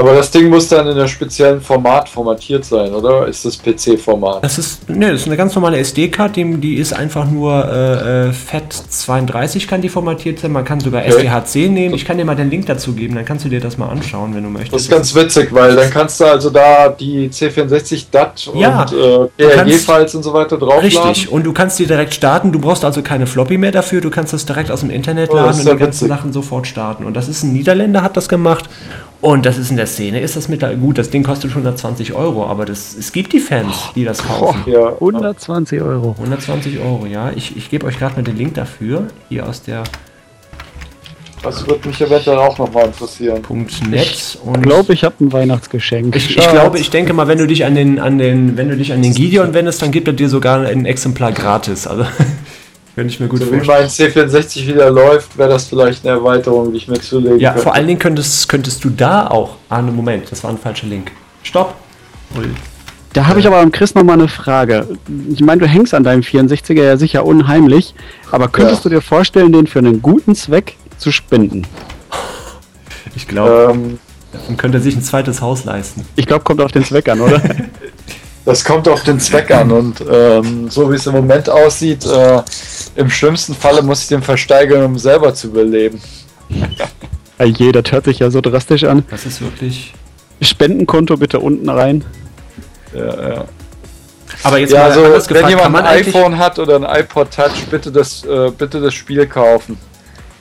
aber 0.00 0.14
das 0.14 0.30
Ding 0.30 0.48
muss 0.48 0.68
dann 0.68 0.86
in 0.86 0.96
einem 0.96 1.08
speziellen 1.08 1.60
Format 1.60 2.08
formatiert 2.08 2.64
sein, 2.64 2.92
oder? 2.94 3.28
Ist 3.28 3.44
das 3.44 3.58
PC-Format? 3.58 4.42
Das 4.42 4.58
ist, 4.58 4.88
ne, 4.88 5.12
das 5.12 5.22
ist 5.22 5.26
eine 5.26 5.36
ganz 5.36 5.54
normale 5.54 5.78
SD-Karte, 5.78 6.42
die, 6.42 6.56
die, 6.56 6.74
ist 6.76 6.92
einfach 6.92 7.30
nur 7.30 7.52
äh, 7.52 8.28
äh 8.28 8.30
FAT32 8.30 9.66
kann 9.66 9.82
die 9.82 9.88
formatiert 9.88 10.38
sein. 10.38 10.52
Man 10.52 10.64
kann 10.64 10.80
sogar 10.80 11.02
okay. 11.02 11.26
SDHC 11.26 11.68
nehmen. 11.68 11.94
Ich 11.94 12.04
kann 12.04 12.16
dir 12.16 12.24
mal 12.24 12.34
den 12.34 12.50
Link 12.50 12.66
dazu 12.66 12.94
geben, 12.94 13.14
dann 13.14 13.24
kannst 13.24 13.44
du 13.44 13.48
dir 13.50 13.60
das 13.60 13.76
mal 13.76 13.88
anschauen, 13.88 14.34
wenn 14.34 14.42
du 14.42 14.48
möchtest. 14.48 14.74
Das 14.74 14.82
ist 14.82 14.90
ganz 14.90 15.14
witzig, 15.14 15.52
weil 15.52 15.76
dann 15.76 15.90
kannst 15.90 16.20
du 16.20 16.24
also 16.24 16.50
da 16.50 16.88
die 16.88 17.28
C64 17.28 18.06
DAT 18.10 18.50
ja, 18.54 18.82
und 18.82 18.92
äh, 18.92 19.26
PRG-Files 19.36 20.14
und 20.14 20.22
so 20.22 20.32
weiter 20.32 20.56
draufladen. 20.56 20.84
Richtig, 20.84 21.30
und 21.30 21.44
du 21.44 21.52
kannst 21.52 21.78
die 21.78 21.86
direkt 21.86 22.14
starten. 22.14 22.52
Du 22.52 22.58
brauchst 22.58 22.84
also 22.84 23.02
keine 23.02 23.26
Floppy 23.26 23.58
mehr 23.58 23.72
dafür. 23.72 24.00
Du 24.00 24.10
kannst 24.10 24.32
das 24.32 24.46
direkt 24.46 24.70
aus 24.70 24.80
dem 24.80 24.90
Internet 24.90 25.30
oh, 25.30 25.36
laden 25.36 25.60
und 25.60 25.70
die 25.70 25.76
ganzen 25.76 26.08
Sachen 26.08 26.32
sofort 26.32 26.66
starten. 26.66 27.04
Und 27.04 27.14
das 27.14 27.28
ist 27.28 27.42
ein 27.42 27.52
Niederländer, 27.52 28.02
hat 28.02 28.16
das 28.16 28.28
gemacht. 28.28 28.68
Und 29.20 29.44
das 29.44 29.58
ist 29.58 29.70
in 29.70 29.76
der 29.76 29.86
Szene, 29.86 30.20
ist 30.20 30.36
das 30.36 30.48
mit 30.48 30.62
da, 30.62 30.72
gut, 30.72 30.96
das 30.96 31.10
Ding 31.10 31.22
kostet 31.22 31.50
120 31.50 32.14
Euro, 32.14 32.46
aber 32.46 32.64
das, 32.64 32.96
es 32.98 33.12
gibt 33.12 33.34
die 33.34 33.38
Fans, 33.38 33.90
die 33.94 34.04
das 34.04 34.22
kaufen. 34.26 34.62
Oh, 34.66 34.70
ja. 34.70 34.88
120 34.94 35.82
Euro. 35.82 36.14
120 36.16 36.78
Euro, 36.78 37.04
ja. 37.04 37.30
Ich, 37.36 37.54
ich 37.54 37.68
gebe 37.68 37.86
euch 37.86 37.98
gerade 37.98 38.16
mal 38.16 38.22
den 38.22 38.38
Link 38.38 38.54
dafür, 38.54 39.08
hier 39.28 39.46
aus 39.46 39.62
der 39.62 39.84
das 41.42 41.66
würde 41.66 41.88
mich 41.88 42.00
eventuell 42.00 42.36
auch 42.36 42.58
nochmal 42.58 42.86
interessieren. 42.86 43.42
.net 43.88 44.02
ich 44.02 44.38
glaube, 44.62 44.92
ich 44.92 45.04
habe 45.04 45.14
ein 45.20 45.32
Weihnachtsgeschenk. 45.32 46.14
Ich, 46.14 46.36
ich, 46.36 46.48
glaube, 46.50 46.78
ich 46.78 46.90
denke 46.90 47.14
mal, 47.14 47.28
wenn 47.28 47.38
du 47.38 47.46
dich 47.46 47.64
an 47.64 47.74
den, 47.74 47.98
an 47.98 48.18
den, 48.18 48.58
wenn 48.58 48.68
du 48.68 48.76
dich 48.76 48.92
an 48.92 49.00
den 49.00 49.14
Gideon 49.14 49.54
wendest, 49.54 49.80
dann 49.80 49.90
gibt 49.90 50.06
er 50.06 50.12
dir 50.12 50.28
sogar 50.28 50.66
ein 50.66 50.84
Exemplar 50.84 51.32
gratis. 51.32 51.86
Also 51.86 52.04
Könnte 52.94 53.12
ich 53.12 53.20
mir 53.20 53.28
gut 53.28 53.40
so 53.40 53.46
vorstellen. 53.46 53.88
Wie 53.88 54.20
mein 54.22 54.28
C64 54.28 54.66
wieder 54.66 54.90
läuft, 54.90 55.38
wäre 55.38 55.48
das 55.48 55.68
vielleicht 55.68 56.04
eine 56.04 56.16
Erweiterung, 56.16 56.72
die 56.72 56.78
ich 56.78 56.88
mir 56.88 57.00
zulegen 57.00 57.38
Ja, 57.38 57.50
könnte. 57.50 57.62
vor 57.62 57.74
allen 57.74 57.86
Dingen 57.86 57.98
könntest, 57.98 58.48
könntest 58.48 58.82
du 58.84 58.90
da 58.90 59.28
auch. 59.28 59.56
Ah, 59.68 59.78
einen 59.78 59.94
Moment, 59.94 60.30
das 60.30 60.42
war 60.42 60.50
ein 60.50 60.58
falscher 60.58 60.86
Link. 60.86 61.12
Stopp! 61.42 61.74
Da 63.12 63.26
habe 63.26 63.40
ich 63.40 63.46
aber 63.46 63.58
am 63.58 63.72
Chris 63.72 63.94
nochmal 63.94 64.18
eine 64.18 64.28
Frage. 64.28 64.86
Ich 65.32 65.40
meine, 65.40 65.60
du 65.60 65.66
hängst 65.66 65.94
an 65.94 66.04
deinem 66.04 66.22
64er 66.22 66.82
ja 66.82 66.96
sicher 66.96 67.24
unheimlich, 67.24 67.94
aber 68.30 68.48
könntest 68.48 68.84
ja. 68.84 68.90
du 68.90 68.96
dir 68.96 69.00
vorstellen, 69.00 69.52
den 69.52 69.66
für 69.66 69.80
einen 69.80 70.00
guten 70.02 70.34
Zweck 70.34 70.76
zu 70.98 71.10
spenden? 71.10 71.66
Ich 73.16 73.26
glaube, 73.26 73.72
ähm, 73.72 73.98
dann 74.32 74.56
könnte 74.56 74.78
er 74.78 74.80
sich 74.80 74.94
ein 74.94 75.02
zweites 75.02 75.40
Haus 75.40 75.64
leisten. 75.64 76.06
Ich 76.16 76.26
glaube, 76.26 76.44
kommt 76.44 76.60
auf 76.60 76.70
den 76.70 76.84
Zweck 76.84 77.08
an, 77.08 77.20
oder? 77.20 77.40
das 78.44 78.64
kommt 78.64 78.88
auf 78.88 79.02
den 79.02 79.20
Zweck 79.20 79.50
an 79.50 79.70
und 79.70 80.02
ähm, 80.10 80.70
so 80.70 80.90
wie 80.90 80.96
es 80.96 81.06
im 81.06 81.12
Moment 81.12 81.48
aussieht, 81.48 82.06
äh, 82.06 82.42
im 82.96 83.10
schlimmsten 83.10 83.54
Falle 83.54 83.82
muss 83.82 84.02
ich 84.02 84.08
den 84.08 84.22
versteigern, 84.22 84.84
um 84.84 84.98
selber 84.98 85.34
zu 85.34 85.48
überleben. 85.48 86.00
Je, 87.44 87.72
das 87.72 87.90
hört 87.92 88.04
sich 88.04 88.18
ja 88.18 88.30
so 88.30 88.40
drastisch 88.40 88.84
an. 88.84 89.04
Das 89.10 89.24
ist 89.24 89.40
wirklich. 89.40 89.94
Spendenkonto 90.42 91.16
bitte 91.16 91.40
unten 91.40 91.68
rein. 91.68 92.04
Ja, 92.94 93.30
ja. 93.30 93.44
Aber 94.42 94.58
jetzt 94.58 94.72
ja, 94.72 94.84
also, 94.84 95.02
gefragt, 95.02 95.34
wenn 95.34 95.48
jemand 95.48 95.76
ein 95.76 95.86
iPhone 95.86 96.38
hat 96.38 96.58
oder 96.58 96.76
ein 96.76 97.00
iPod 97.00 97.30
Touch, 97.30 97.66
bitte 97.70 97.92
das, 97.92 98.24
äh, 98.24 98.50
bitte 98.56 98.80
das 98.80 98.94
Spiel 98.94 99.26
kaufen. 99.26 99.76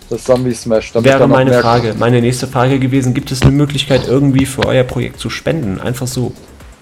Das 0.09 0.23
Zombie 0.23 0.53
Smash. 0.53 0.93
Wäre 0.95 1.27
meine 1.27 1.61
Frage, 1.61 1.93
meine 1.97 2.21
nächste 2.21 2.47
Frage 2.47 2.79
gewesen: 2.79 3.13
Gibt 3.13 3.31
es 3.31 3.41
eine 3.41 3.51
Möglichkeit, 3.51 4.07
irgendwie 4.07 4.45
für 4.45 4.65
euer 4.65 4.83
Projekt 4.83 5.19
zu 5.19 5.29
spenden? 5.29 5.79
Einfach 5.79 6.07
so. 6.07 6.33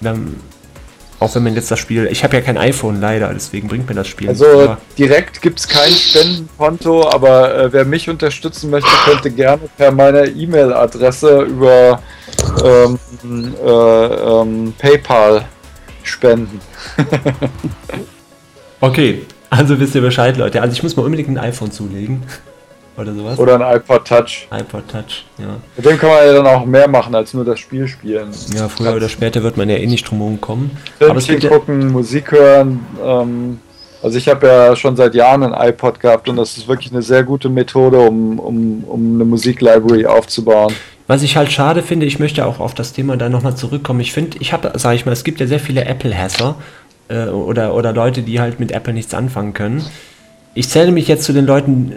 Haben 0.03 0.37
auch 1.19 1.33
wenn 1.33 1.43
man 1.43 1.55
jetzt 1.55 1.71
das 1.71 1.79
Spiel. 1.79 2.07
Ich 2.11 2.23
habe 2.23 2.35
ja 2.35 2.41
kein 2.41 2.57
iPhone 2.57 3.01
leider, 3.01 3.33
deswegen 3.33 3.67
bringt 3.67 3.89
mir 3.89 3.95
das 3.95 4.07
Spiel. 4.07 4.29
Also 4.29 4.61
nicht. 4.61 4.77
direkt 4.97 5.41
gibt 5.41 5.59
es 5.59 5.67
kein 5.67 5.91
Spendenkonto, 5.91 7.09
aber 7.09 7.55
äh, 7.55 7.73
wer 7.73 7.85
mich 7.85 8.09
unterstützen 8.09 8.69
möchte, 8.69 8.89
könnte 9.05 9.31
gerne 9.31 9.63
per 9.77 9.91
meiner 9.91 10.25
E-Mail-Adresse 10.25 11.41
über 11.41 12.01
ähm, 12.63 12.99
äh, 13.63 13.69
ähm, 13.69 14.73
PayPal 14.77 15.45
spenden. 16.03 16.61
okay, 18.81 19.25
also 19.49 19.79
wisst 19.79 19.95
ihr 19.95 20.01
Bescheid, 20.01 20.37
Leute. 20.37 20.61
Also 20.61 20.73
ich 20.73 20.83
muss 20.83 20.95
mir 20.95 21.03
unbedingt 21.03 21.29
ein 21.29 21.37
iPhone 21.39 21.71
zulegen. 21.71 22.23
Oder 22.97 23.13
sowas. 23.13 23.39
Oder 23.39 23.55
ein 23.55 23.75
iPod 23.77 24.05
Touch. 24.05 24.47
iPod 24.51 24.87
Touch, 24.87 25.25
ja. 25.37 25.57
Mit 25.75 25.85
dem 25.85 25.97
kann 25.97 26.09
man 26.09 26.25
ja 26.25 26.33
dann 26.33 26.47
auch 26.47 26.65
mehr 26.65 26.87
machen, 26.87 27.13
als 27.15 27.33
nur 27.33 27.45
das 27.45 27.59
Spiel 27.59 27.87
spielen. 27.87 28.29
Ja, 28.55 28.67
früher 28.67 28.95
oder 28.95 29.09
später 29.09 29.43
wird 29.43 29.57
man 29.57 29.69
ja 29.69 29.77
eh 29.77 29.87
nicht 29.87 30.09
drum 30.09 30.41
kommen. 30.41 30.77
Gibt 30.99 31.47
gucken, 31.49 31.91
Musik 31.91 32.31
hören. 32.31 32.85
Ähm, 33.03 33.59
also 34.01 34.17
ich 34.17 34.27
habe 34.27 34.47
ja 34.47 34.75
schon 34.75 34.95
seit 34.95 35.15
Jahren 35.15 35.43
ein 35.43 35.69
iPod 35.69 35.99
gehabt 35.99 36.29
und 36.29 36.35
das 36.35 36.57
ist 36.57 36.67
wirklich 36.67 36.91
eine 36.91 37.01
sehr 37.01 37.23
gute 37.23 37.49
Methode, 37.49 37.99
um, 37.99 38.39
um, 38.39 38.83
um 38.83 39.15
eine 39.15 39.25
Musiklibrary 39.25 40.05
aufzubauen. 40.05 40.73
Was 41.07 41.23
ich 41.23 41.37
halt 41.37 41.51
schade 41.51 41.81
finde, 41.83 42.05
ich 42.05 42.19
möchte 42.19 42.45
auch 42.45 42.59
auf 42.59 42.73
das 42.73 42.93
Thema 42.93 43.17
da 43.17 43.29
nochmal 43.29 43.55
zurückkommen. 43.55 44.01
Ich 44.01 44.11
finde, 44.11 44.37
ich 44.39 44.53
habe, 44.53 44.73
sage 44.77 44.95
ich 44.95 45.05
mal, 45.05 45.13
es 45.13 45.23
gibt 45.23 45.39
ja 45.39 45.47
sehr 45.47 45.59
viele 45.59 45.85
Apple-Hasser 45.85 46.55
äh, 47.07 47.27
oder, 47.27 47.73
oder 47.73 47.93
Leute, 47.93 48.21
die 48.21 48.39
halt 48.39 48.59
mit 48.59 48.71
Apple 48.71 48.93
nichts 48.93 49.13
anfangen 49.13 49.53
können. 49.53 49.85
Ich 50.53 50.69
zähle 50.69 50.91
mich 50.91 51.07
jetzt 51.07 51.23
zu 51.23 51.33
den 51.33 51.45
Leuten, 51.45 51.93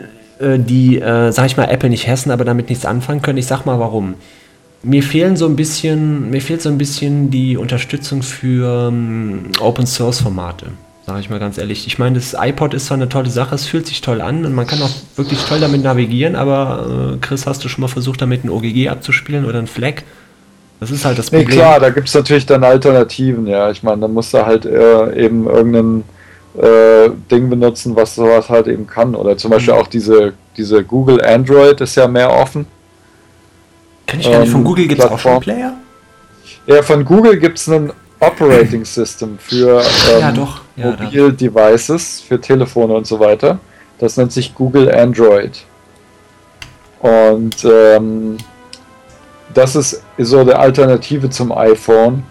die, 0.59 1.01
äh, 1.01 1.33
sage 1.33 1.47
ich 1.47 1.57
mal, 1.57 1.65
Apple 1.65 1.91
nicht 1.91 2.09
hassen, 2.09 2.31
aber 2.31 2.45
damit 2.45 2.69
nichts 2.69 2.85
anfangen 2.85 3.23
können. 3.23 3.39
Ich 3.39 3.47
sag 3.47 3.65
mal 3.67 3.79
warum. 3.79 4.15
Mir 4.83 5.03
fehlen 5.03 5.37
so 5.37 5.47
ein 5.47 5.57
bisschen, 5.57 6.31
mir 6.31 6.41
fehlt 6.41 6.63
so 6.63 6.71
ein 6.71 6.79
bisschen 6.79 7.31
die 7.31 7.57
Unterstützung 7.57 8.23
für 8.23 8.89
ähm, 8.89 9.53
Open 9.61 9.87
Source 9.87 10.21
Formate 10.21 10.67
sage 11.11 11.23
ich 11.23 11.31
mal 11.31 11.41
ganz 11.41 11.59
ehrlich. 11.59 11.89
Ich 11.89 11.99
meine, 11.99 12.15
das 12.15 12.37
iPod 12.39 12.73
ist 12.73 12.87
zwar 12.87 12.97
eine 12.97 13.09
tolle 13.09 13.31
Sache, 13.31 13.53
es 13.57 13.67
fühlt 13.67 13.85
sich 13.85 14.01
toll 14.01 14.21
an 14.21 14.45
und 14.45 14.55
man 14.55 14.69
kann 14.69 14.81
auch 14.81 14.91
wirklich 15.17 15.41
toll 15.45 15.59
damit 15.59 15.83
navigieren, 15.83 16.37
aber 16.37 17.15
äh, 17.15 17.17
Chris, 17.21 17.47
hast 17.47 17.65
du 17.65 17.69
schon 17.69 17.83
mal 17.83 17.89
versucht, 17.89 18.23
damit 18.23 18.45
ein 18.45 18.51
OGG 18.51 18.89
abzuspielen 18.89 19.45
oder 19.45 19.59
ein 19.59 19.67
Flag? 19.67 20.03
Das 20.79 20.93
ist 20.93 21.05
halt 21.05 21.19
das 21.19 21.31
Problem. 21.31 21.49
Nee, 21.49 21.55
klar, 21.55 21.81
da 21.81 21.91
gibt 21.91 22.07
es 22.07 22.15
natürlich 22.15 22.47
dann 22.47 22.63
Alternativen, 22.63 23.49
ja. 23.49 23.73
Ich 23.73 23.83
meine, 23.83 24.03
dann 24.03 24.15
musst 24.15 24.33
du 24.33 24.47
halt 24.47 24.65
äh, 24.65 25.25
eben 25.25 25.49
irgendein 25.49 26.05
äh, 26.59 27.11
Ding 27.31 27.49
benutzen, 27.49 27.95
was 27.97 28.15
sowas 28.15 28.49
halt 28.49 28.67
eben 28.67 28.87
kann. 28.87 29.15
Oder 29.15 29.37
zum 29.37 29.51
Beispiel 29.51 29.75
mhm. 29.75 29.81
auch 29.81 29.87
diese, 29.87 30.35
diese 30.57 30.85
Google 30.85 31.25
Android 31.25 31.81
ist 31.81 31.97
ja 31.97 32.09
mehr 32.09 32.31
offen. 32.31 32.67
Kann 34.07 34.21
ich 34.21 34.31
gar 34.31 34.41
nicht, 34.41 34.51
von 34.51 34.61
ähm, 34.61 34.67
Google 34.67 34.89
gibt 34.89 35.01
es 35.03 35.11
auch 35.11 35.19
schon 35.19 35.41
Player? 35.41 35.75
Ja, 36.67 36.83
von 36.83 37.05
Google 37.05 37.39
gibt 37.39 37.59
es 37.59 37.69
einen 37.69 37.93
Operating 38.21 38.85
System 38.85 39.39
für 39.39 39.81
ähm, 39.81 40.21
ja, 40.21 40.33
doch. 40.33 40.61
Ja, 40.77 40.91
Mobile 40.91 41.33
Devices, 41.33 42.21
für 42.21 42.41
Telefone 42.41 42.95
und 42.95 43.07
so 43.07 43.19
weiter. 43.19 43.59
Das 43.99 44.17
nennt 44.17 44.33
sich 44.33 44.55
Google 44.55 44.93
Android. 44.95 45.63
Und 47.01 47.65
ähm, 47.65 48.37
das 49.55 49.75
ist 49.75 50.03
so 50.19 50.41
eine 50.41 50.59
Alternative 50.59 51.31
zum 51.31 51.53
iPhone. 51.53 52.23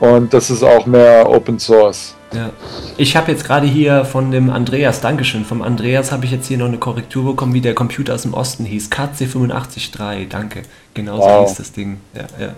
Und 0.00 0.32
das 0.32 0.50
ist 0.50 0.62
auch 0.62 0.86
mehr 0.86 1.28
Open 1.28 1.58
Source. 1.58 2.15
Ja. 2.32 2.50
Ich 2.96 3.16
habe 3.16 3.30
jetzt 3.30 3.44
gerade 3.44 3.66
hier 3.66 4.04
von 4.04 4.30
dem 4.30 4.50
Andreas, 4.50 5.00
Dankeschön, 5.00 5.44
vom 5.44 5.62
Andreas 5.62 6.12
habe 6.12 6.24
ich 6.24 6.32
jetzt 6.32 6.46
hier 6.48 6.58
noch 6.58 6.66
eine 6.66 6.78
Korrektur 6.78 7.24
bekommen, 7.24 7.54
wie 7.54 7.60
der 7.60 7.74
Computer 7.74 8.14
aus 8.14 8.22
dem 8.22 8.34
Osten 8.34 8.64
hieß. 8.64 8.90
KC853, 8.90 10.28
danke. 10.28 10.62
Genau 10.94 11.18
wow. 11.18 11.24
so 11.24 11.48
hieß 11.48 11.58
das 11.58 11.72
Ding. 11.72 12.00
Ja, 12.14 12.26
ja. 12.38 12.54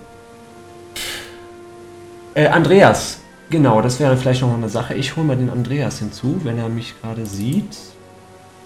Äh, 2.35 2.49
Andreas, 2.49 3.19
genau, 3.51 3.83
das 3.83 4.01
wäre 4.01 4.17
vielleicht 4.17 4.43
noch 4.43 4.49
mal 4.49 4.57
eine 4.57 4.69
Sache. 4.69 4.95
Ich 4.95 5.17
hole 5.17 5.27
mal 5.27 5.37
den 5.37 5.51
Andreas 5.51 5.99
hinzu, 5.99 6.41
wenn 6.45 6.59
er 6.59 6.69
mich 6.69 6.95
gerade 7.01 7.27
sieht. 7.27 7.77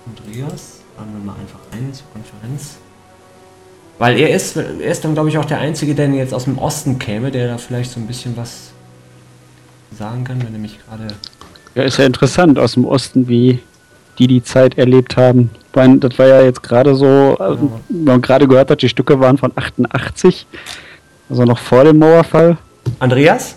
Andreas, 0.07 0.81
laden 0.97 1.13
wir 1.15 1.33
mal 1.33 1.39
einfach 1.41 1.61
ein 1.73 1.93
zur 1.93 2.07
Konferenz. 2.13 2.77
Weil 3.99 4.19
er 4.19 4.31
ist, 4.31 4.57
er 4.57 4.81
ist 4.81 5.05
dann, 5.05 5.15
glaube 5.15 5.29
ich, 5.29 5.39
auch 5.39 5.45
der 5.45 5.59
Einzige, 5.59 5.95
der 5.95 6.09
jetzt 6.09 6.35
aus 6.35 6.45
dem 6.45 6.59
Osten 6.59 6.99
käme, 6.99 7.31
der 7.31 7.49
da 7.49 7.59
vielleicht 7.59 7.93
so 7.93 8.01
ein 8.01 8.07
bisschen 8.07 8.37
was 8.37 8.72
sagen 9.99 10.25
kann, 10.25 10.43
wenn 10.43 10.53
er 10.53 10.59
mich 10.59 10.79
gerade. 10.87 11.15
Ja, 11.75 11.85
ist 11.85 11.99
ja 11.99 12.05
interessant 12.05 12.59
aus 12.59 12.75
dem 12.75 12.85
Osten, 12.85 13.29
wie 13.29 13.61
die 14.19 14.27
die 14.27 14.43
Zeit 14.43 14.79
erlebt 14.79 15.17
haben. 15.17 15.51
Das 15.73 16.19
war 16.19 16.27
ja 16.27 16.43
jetzt 16.43 16.63
gerade 16.63 16.95
so, 16.95 17.37
äh, 17.41 17.57
genau. 17.57 17.81
man 17.89 18.21
gerade 18.21 18.47
gehört 18.47 18.71
hat, 18.71 18.83
die 18.83 18.89
Stücke 18.89 19.19
waren 19.21 19.39
von 19.39 19.53
88, 19.55 20.47
also 21.31 21.45
noch 21.45 21.59
vor 21.59 21.85
dem 21.85 21.99
Mauerfall. 21.99 22.59
Andreas? 22.99 23.55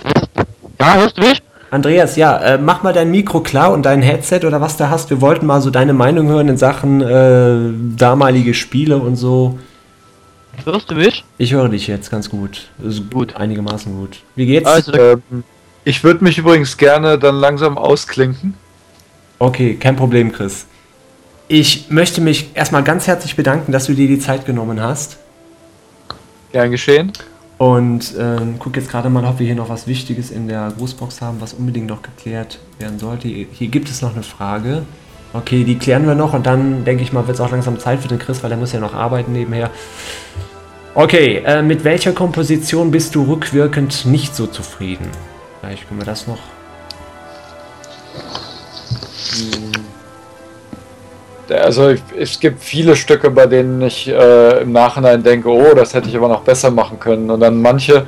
Ja, 0.79 0.95
hörst 0.95 1.17
du 1.17 1.21
mich? 1.21 1.41
Andreas, 1.71 2.15
ja, 2.15 2.37
äh, 2.37 2.57
mach 2.57 2.83
mal 2.83 2.93
dein 2.93 3.11
Mikro 3.11 3.41
klar 3.41 3.73
und 3.73 3.85
dein 3.85 4.01
Headset 4.01 4.41
oder 4.45 4.61
was 4.61 4.77
du 4.77 4.89
hast. 4.89 5.09
Wir 5.09 5.19
wollten 5.19 5.45
mal 5.45 5.61
so 5.61 5.71
deine 5.71 5.93
Meinung 5.93 6.27
hören 6.27 6.47
in 6.47 6.57
Sachen 6.57 7.01
äh, 7.01 7.97
damalige 7.97 8.53
Spiele 8.53 8.97
und 8.97 9.17
so. 9.17 9.59
Hörst 10.63 10.89
du 10.89 10.95
mich? 10.95 11.25
Ich 11.37 11.53
höre 11.53 11.67
dich 11.67 11.87
jetzt 11.87 12.09
ganz 12.09 12.29
gut. 12.29 12.69
Ist 12.81 13.11
gut, 13.11 13.35
einigermaßen 13.35 13.93
gut. 13.93 14.19
Wie 14.35 14.45
geht's? 14.45 14.67
Also, 14.67 14.93
ähm, 14.93 15.43
ich 15.85 16.03
würde 16.03 16.23
mich 16.23 16.37
übrigens 16.37 16.75
gerne 16.77 17.17
dann 17.17 17.35
langsam 17.35 17.77
ausklinken. 17.77 18.55
Okay, 19.39 19.75
kein 19.75 19.95
Problem, 19.95 20.31
Chris. 20.31 20.65
Ich 21.47 21.89
möchte 21.89 22.21
mich 22.21 22.49
erstmal 22.55 22.83
ganz 22.83 23.05
herzlich 23.05 23.35
bedanken, 23.35 23.71
dass 23.71 23.85
du 23.85 23.93
dir 23.93 24.07
die 24.07 24.19
Zeit 24.19 24.45
genommen 24.45 24.81
hast. 24.81 25.17
Gern 26.51 26.71
geschehen. 26.71 27.13
Und 27.57 28.15
ähm, 28.19 28.55
guck 28.59 28.75
jetzt 28.75 28.89
gerade 28.89 29.09
mal, 29.09 29.23
ob 29.25 29.39
wir 29.39 29.45
hier 29.45 29.55
noch 29.55 29.69
was 29.69 29.87
Wichtiges 29.87 30.31
in 30.31 30.47
der 30.47 30.73
Grußbox 30.75 31.21
haben, 31.21 31.39
was 31.39 31.53
unbedingt 31.53 31.87
noch 31.87 32.01
geklärt 32.01 32.59
werden 32.79 32.97
sollte. 32.99 33.27
Hier 33.27 33.67
gibt 33.67 33.89
es 33.89 34.01
noch 34.01 34.13
eine 34.13 34.23
Frage. 34.23 34.83
Okay, 35.33 35.63
die 35.63 35.77
klären 35.77 36.07
wir 36.07 36.15
noch 36.15 36.33
und 36.33 36.45
dann 36.45 36.83
denke 36.83 37.03
ich 37.03 37.13
mal, 37.13 37.27
wird 37.27 37.35
es 37.35 37.41
auch 37.41 37.51
langsam 37.51 37.77
Zeit 37.77 37.99
für 37.99 38.07
den 38.07 38.19
Chris, 38.19 38.41
weil 38.43 38.51
er 38.51 38.57
muss 38.57 38.73
ja 38.73 38.79
noch 38.79 38.93
arbeiten 38.93 39.33
nebenher. 39.33 39.69
Okay, 40.95 41.43
äh, 41.45 41.61
mit 41.61 41.83
welcher 41.83 42.13
Komposition 42.13 42.89
bist 42.89 43.15
du 43.15 43.23
rückwirkend 43.23 44.05
nicht 44.05 44.35
so 44.35 44.47
zufrieden? 44.47 45.09
Vielleicht 45.65 45.87
können 45.87 45.99
wir 45.99 46.05
das 46.05 46.27
noch. 46.27 46.37
Hm. 49.31 49.71
Also 51.49 51.95
es 52.17 52.39
gibt 52.39 52.63
viele 52.63 52.95
Stücke, 52.95 53.31
bei 53.31 53.47
denen 53.47 53.81
ich 53.81 54.07
äh, 54.07 54.61
im 54.61 54.71
Nachhinein 54.71 55.23
denke, 55.23 55.49
oh, 55.49 55.73
das 55.73 55.93
hätte 55.95 56.09
ich 56.09 56.15
aber 56.15 56.27
noch 56.27 56.41
besser 56.41 56.69
machen 56.69 56.99
können. 56.99 57.31
Und 57.31 57.39
dann 57.39 57.61
manche, 57.61 58.05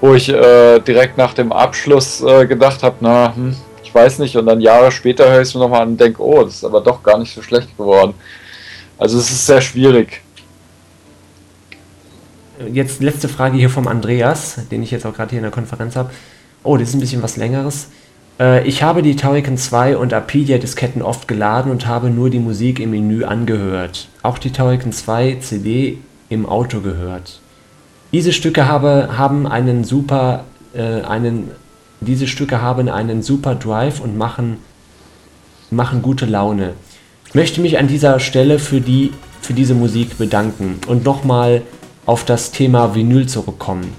wo 0.00 0.14
ich 0.14 0.28
äh, 0.28 0.80
direkt 0.80 1.16
nach 1.16 1.34
dem 1.34 1.52
Abschluss 1.52 2.22
äh, 2.22 2.46
gedacht 2.46 2.82
habe, 2.82 2.96
na, 3.00 3.34
hm, 3.34 3.56
ich 3.84 3.94
weiß 3.94 4.18
nicht. 4.18 4.36
Und 4.36 4.46
dann 4.46 4.60
Jahre 4.60 4.90
später 4.90 5.30
höre 5.30 5.42
ich 5.42 5.48
es 5.48 5.54
mir 5.54 5.60
nochmal 5.60 5.82
an 5.82 5.90
und 5.90 6.00
denke, 6.00 6.20
oh, 6.20 6.42
das 6.42 6.56
ist 6.56 6.64
aber 6.64 6.80
doch 6.80 7.02
gar 7.04 7.18
nicht 7.18 7.32
so 7.32 7.40
schlecht 7.40 7.76
geworden. 7.76 8.14
Also 8.98 9.18
es 9.18 9.30
ist 9.30 9.46
sehr 9.46 9.60
schwierig. 9.60 10.22
Jetzt 12.72 13.00
letzte 13.00 13.28
Frage 13.28 13.56
hier 13.56 13.70
vom 13.70 13.86
Andreas, 13.86 14.58
den 14.70 14.82
ich 14.82 14.90
jetzt 14.90 15.06
auch 15.06 15.14
gerade 15.14 15.30
hier 15.30 15.38
in 15.38 15.44
der 15.44 15.52
Konferenz 15.52 15.94
habe. 15.94 16.10
Oh, 16.66 16.76
das 16.76 16.88
ist 16.88 16.94
ein 16.94 17.00
bisschen 17.00 17.22
was 17.22 17.36
längeres. 17.36 17.88
Äh, 18.40 18.66
ich 18.66 18.82
habe 18.82 19.02
die 19.02 19.14
Tauriken 19.14 19.56
2 19.56 19.96
und 19.96 20.12
Apedia-Disketten 20.12 21.00
oft 21.00 21.28
geladen 21.28 21.70
und 21.70 21.86
habe 21.86 22.10
nur 22.10 22.28
die 22.28 22.40
Musik 22.40 22.80
im 22.80 22.90
Menü 22.90 23.24
angehört. 23.24 24.08
Auch 24.22 24.38
die 24.38 24.50
Tauriken 24.50 24.92
2 24.92 25.36
CD 25.40 25.98
im 26.28 26.44
Auto 26.44 26.80
gehört. 26.80 27.40
Diese 28.12 28.32
Stücke 28.32 28.66
habe, 28.66 29.10
haben 29.16 29.46
einen 29.46 29.84
super, 29.84 30.44
äh, 30.74 31.02
einen, 31.02 31.52
diese 32.00 32.26
Stücke 32.26 32.60
haben 32.60 32.88
einen 32.88 33.22
super 33.22 33.54
Drive 33.54 34.00
und 34.00 34.18
machen, 34.18 34.58
machen 35.70 36.02
gute 36.02 36.26
Laune. 36.26 36.72
Ich 37.28 37.34
möchte 37.34 37.60
mich 37.60 37.78
an 37.78 37.86
dieser 37.86 38.18
Stelle 38.18 38.58
für, 38.58 38.80
die, 38.80 39.12
für 39.40 39.52
diese 39.52 39.74
Musik 39.74 40.18
bedanken 40.18 40.80
und 40.88 41.04
nochmal 41.04 41.62
auf 42.06 42.24
das 42.24 42.50
Thema 42.50 42.94
Vinyl 42.94 43.26
zurückkommen. 43.26 43.92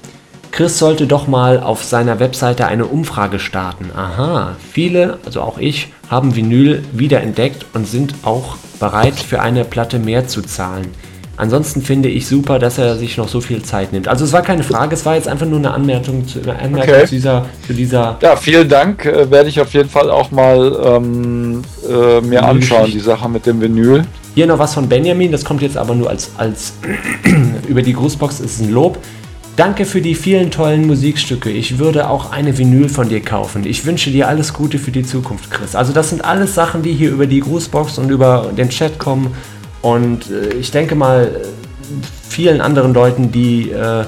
Chris 0.57 0.79
sollte 0.79 1.05
doch 1.05 1.27
mal 1.27 1.59
auf 1.59 1.83
seiner 1.83 2.19
Webseite 2.19 2.65
eine 2.65 2.87
Umfrage 2.87 3.37
starten. 3.37 3.91
Aha, 3.95 4.55
viele, 4.71 5.19
also 5.23 5.41
auch 5.41 5.59
ich, 5.59 5.89
haben 6.09 6.35
Vinyl 6.35 6.83
wiederentdeckt 6.93 7.67
und 7.75 7.87
sind 7.87 8.15
auch 8.23 8.57
bereit 8.79 9.19
für 9.19 9.39
eine 9.39 9.65
Platte 9.65 9.99
mehr 9.99 10.27
zu 10.27 10.41
zahlen. 10.41 10.87
Ansonsten 11.35 11.83
finde 11.83 12.09
ich 12.09 12.25
super, 12.25 12.57
dass 12.57 12.79
er 12.79 12.95
sich 12.95 13.17
noch 13.17 13.27
so 13.27 13.39
viel 13.39 13.61
Zeit 13.61 13.93
nimmt. 13.93 14.07
Also 14.07 14.25
es 14.25 14.33
war 14.33 14.41
keine 14.41 14.63
Frage, 14.63 14.95
es 14.95 15.05
war 15.05 15.13
jetzt 15.13 15.27
einfach 15.27 15.45
nur 15.45 15.59
eine 15.59 15.69
Anmerkung 15.69 16.27
zu, 16.27 16.41
eine 16.41 16.57
Anmerkung 16.57 16.95
okay. 16.95 17.05
zu, 17.05 17.11
dieser, 17.11 17.45
zu 17.67 17.73
dieser. 17.73 18.17
Ja, 18.23 18.35
vielen 18.35 18.67
Dank. 18.67 19.05
Äh, 19.05 19.29
werde 19.29 19.49
ich 19.49 19.61
auf 19.61 19.71
jeden 19.75 19.89
Fall 19.89 20.09
auch 20.09 20.31
mal 20.31 20.75
ähm, 20.83 21.61
äh, 21.87 22.19
mir 22.21 22.43
anschauen, 22.43 22.89
die 22.89 22.99
Sache 22.99 23.29
mit 23.29 23.45
dem 23.45 23.61
Vinyl. 23.61 24.05
Hier 24.33 24.47
noch 24.47 24.57
was 24.57 24.73
von 24.73 24.89
Benjamin, 24.89 25.31
das 25.31 25.45
kommt 25.45 25.61
jetzt 25.61 25.77
aber 25.77 25.93
nur 25.93 26.09
als, 26.09 26.31
als 26.35 26.73
über 27.67 27.83
die 27.83 27.93
Grußbox, 27.93 28.39
ist 28.39 28.59
ein 28.59 28.71
Lob. 28.71 28.97
Danke 29.57 29.85
für 29.85 30.01
die 30.01 30.13
vielen 30.13 30.51
tollen 30.51 30.85
Musikstücke. 30.85 31.49
Ich 31.49 31.79
würde 31.79 32.11
auch 32.11 32.31
eine 32.31 32.59
Vinyl 32.59 32.89
von 32.89 33.09
dir 33.09 33.21
kaufen. 33.21 33.65
Ich 33.65 33.85
wünsche 33.87 34.11
dir 34.11 34.27
alles 34.27 34.53
Gute 34.53 34.77
für 34.77 34.91
die 34.91 35.01
Zukunft, 35.01 35.49
Chris. 35.49 35.75
Also 35.75 35.93
das 35.93 36.11
sind 36.11 36.23
alles 36.23 36.53
Sachen, 36.53 36.83
die 36.83 36.93
hier 36.93 37.09
über 37.09 37.25
die 37.25 37.39
Grußbox 37.39 37.97
und 37.97 38.11
über 38.11 38.51
den 38.55 38.69
Chat 38.69 38.99
kommen. 38.99 39.35
Und 39.81 40.29
äh, 40.29 40.53
ich 40.53 40.69
denke 40.69 40.93
mal, 40.93 41.41
vielen 42.29 42.61
anderen 42.61 42.93
Leuten, 42.93 43.31
die, 43.31 43.71
äh, 43.71 44.05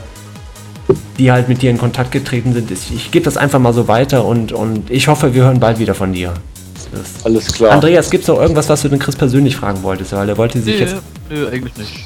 die 1.18 1.32
halt 1.32 1.50
mit 1.50 1.64
dir 1.64 1.72
in 1.72 1.80
Kontakt 1.80 2.12
getreten 2.12 2.54
sind, 2.54 2.70
ich, 2.70 2.94
ich 2.94 3.10
gebe 3.10 3.26
das 3.26 3.36
einfach 3.36 3.60
mal 3.60 3.74
so 3.74 3.88
weiter 3.88 4.26
und, 4.26 4.52
und 4.52 4.92
ich 4.92 5.08
hoffe, 5.08 5.34
wir 5.34 5.46
hören 5.46 5.60
bald 5.60 5.80
wieder 5.80 5.96
von 5.96 6.14
dir. 6.14 6.36
Das 6.92 7.26
alles 7.26 7.52
klar. 7.52 7.72
Andreas, 7.72 8.12
gibt 8.12 8.22
es 8.22 8.28
noch 8.28 8.40
irgendwas, 8.40 8.70
was 8.70 8.84
du 8.84 8.90
den 8.90 9.00
Chris 9.00 9.16
persönlich 9.16 9.56
fragen 9.56 9.82
wolltest? 9.82 10.14
Weil 10.14 10.30
er 10.30 10.38
wollte 10.38 10.62
sich 10.62 10.76
nee, 10.76 10.82
jetzt. 10.82 10.96
Nö, 11.28 11.48
eigentlich 11.48 11.76
nicht. 11.76 12.06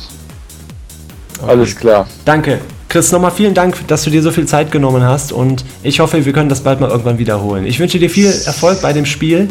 Okay. 1.41 1.51
Alles 1.51 1.75
klar. 1.75 2.07
Danke. 2.23 2.61
Chris, 2.93 3.11
nochmal 3.11 3.31
vielen 3.31 3.55
Dank, 3.55 3.87
dass 3.87 4.03
du 4.03 4.11
dir 4.11 4.21
so 4.21 4.29
viel 4.29 4.45
Zeit 4.45 4.71
genommen 4.71 5.01
hast 5.01 5.31
und 5.31 5.65
ich 5.81 5.99
hoffe, 5.99 6.23
wir 6.23 6.31
können 6.31 6.47
das 6.47 6.61
bald 6.61 6.79
mal 6.79 6.91
irgendwann 6.91 7.17
wiederholen. 7.17 7.65
Ich 7.65 7.79
wünsche 7.79 7.97
dir 7.97 8.07
viel 8.07 8.27
Erfolg 8.27 8.83
bei 8.83 8.93
dem 8.93 9.07
Spiel. 9.07 9.47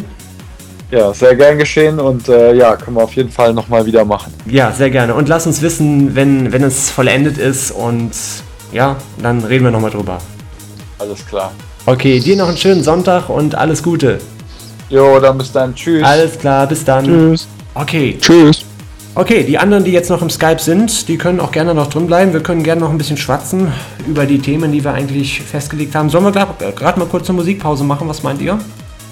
Ja, 0.91 1.13
sehr 1.13 1.35
gern 1.35 1.57
geschehen 1.57 1.99
und 1.99 2.29
äh, 2.29 2.53
ja, 2.53 2.77
können 2.77 2.95
wir 2.95 3.03
auf 3.03 3.13
jeden 3.17 3.29
Fall 3.29 3.53
nochmal 3.53 3.85
wieder 3.85 4.05
machen. 4.05 4.33
Ja, 4.45 4.71
sehr 4.71 4.89
gerne. 4.89 5.13
Und 5.13 5.27
lass 5.27 5.45
uns 5.45 5.61
wissen, 5.61 6.15
wenn, 6.15 6.53
wenn 6.53 6.63
es 6.63 6.89
vollendet 6.89 7.37
ist 7.37 7.71
und 7.71 8.11
ja, 8.71 8.95
dann 9.21 9.43
reden 9.43 9.65
wir 9.65 9.71
nochmal 9.71 9.91
drüber. 9.91 10.19
Alles 10.99 11.27
klar. 11.27 11.51
Okay, 11.85 12.21
dir 12.21 12.37
noch 12.37 12.47
einen 12.47 12.55
schönen 12.55 12.81
Sonntag 12.81 13.27
und 13.27 13.55
alles 13.55 13.83
Gute. 13.83 14.19
Jo, 14.87 15.19
dann 15.19 15.37
bis 15.37 15.51
dann. 15.51 15.75
Tschüss. 15.75 16.01
Alles 16.01 16.39
klar, 16.39 16.65
bis 16.65 16.85
dann. 16.85 17.03
Tschüss. 17.03 17.45
Okay. 17.75 18.17
Tschüss. 18.21 18.63
Okay, 19.15 19.43
die 19.43 19.59
anderen, 19.59 19.83
die 19.83 19.91
jetzt 19.91 20.09
noch 20.09 20.23
im 20.23 20.31
Skype 20.31 20.57
sind, 20.57 21.07
die 21.07 21.19
können 21.19 21.39
auch 21.39 21.51
gerne 21.51 21.75
noch 21.75 21.85
drin 21.85 22.07
bleiben. 22.07 22.33
Wir 22.33 22.41
können 22.41 22.63
gerne 22.63 22.81
noch 22.81 22.89
ein 22.89 22.97
bisschen 22.97 23.17
schwatzen 23.17 23.71
über 24.07 24.25
die 24.25 24.39
Themen, 24.39 24.71
die 24.71 24.83
wir 24.83 24.91
eigentlich 24.91 25.39
festgelegt 25.39 25.93
haben. 25.93 26.09
Sollen 26.09 26.23
wir 26.23 26.31
gerade 26.31 26.99
mal 26.99 27.05
kurz 27.07 27.29
eine 27.29 27.37
Musikpause 27.37 27.83
machen? 27.83 28.09
Was 28.09 28.23
meint 28.23 28.41
ihr? 28.41 28.57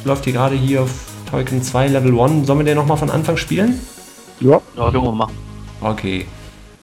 Läuft 0.03 0.23
hier 0.23 0.33
gerade 0.33 0.55
hier 0.55 0.81
auf 0.81 0.89
Tolkien 1.29 1.61
2 1.61 1.89
Level 1.89 2.19
1. 2.19 2.47
Sollen 2.47 2.57
wir 2.57 2.65
den 2.65 2.77
nochmal 2.77 2.97
von 2.97 3.11
Anfang 3.11 3.37
spielen? 3.37 3.79
Ja. 4.39 4.59
Ja, 4.75 4.89
können 4.89 5.03
wir 5.03 5.11
machen. 5.11 5.37
Okay. 5.81 6.25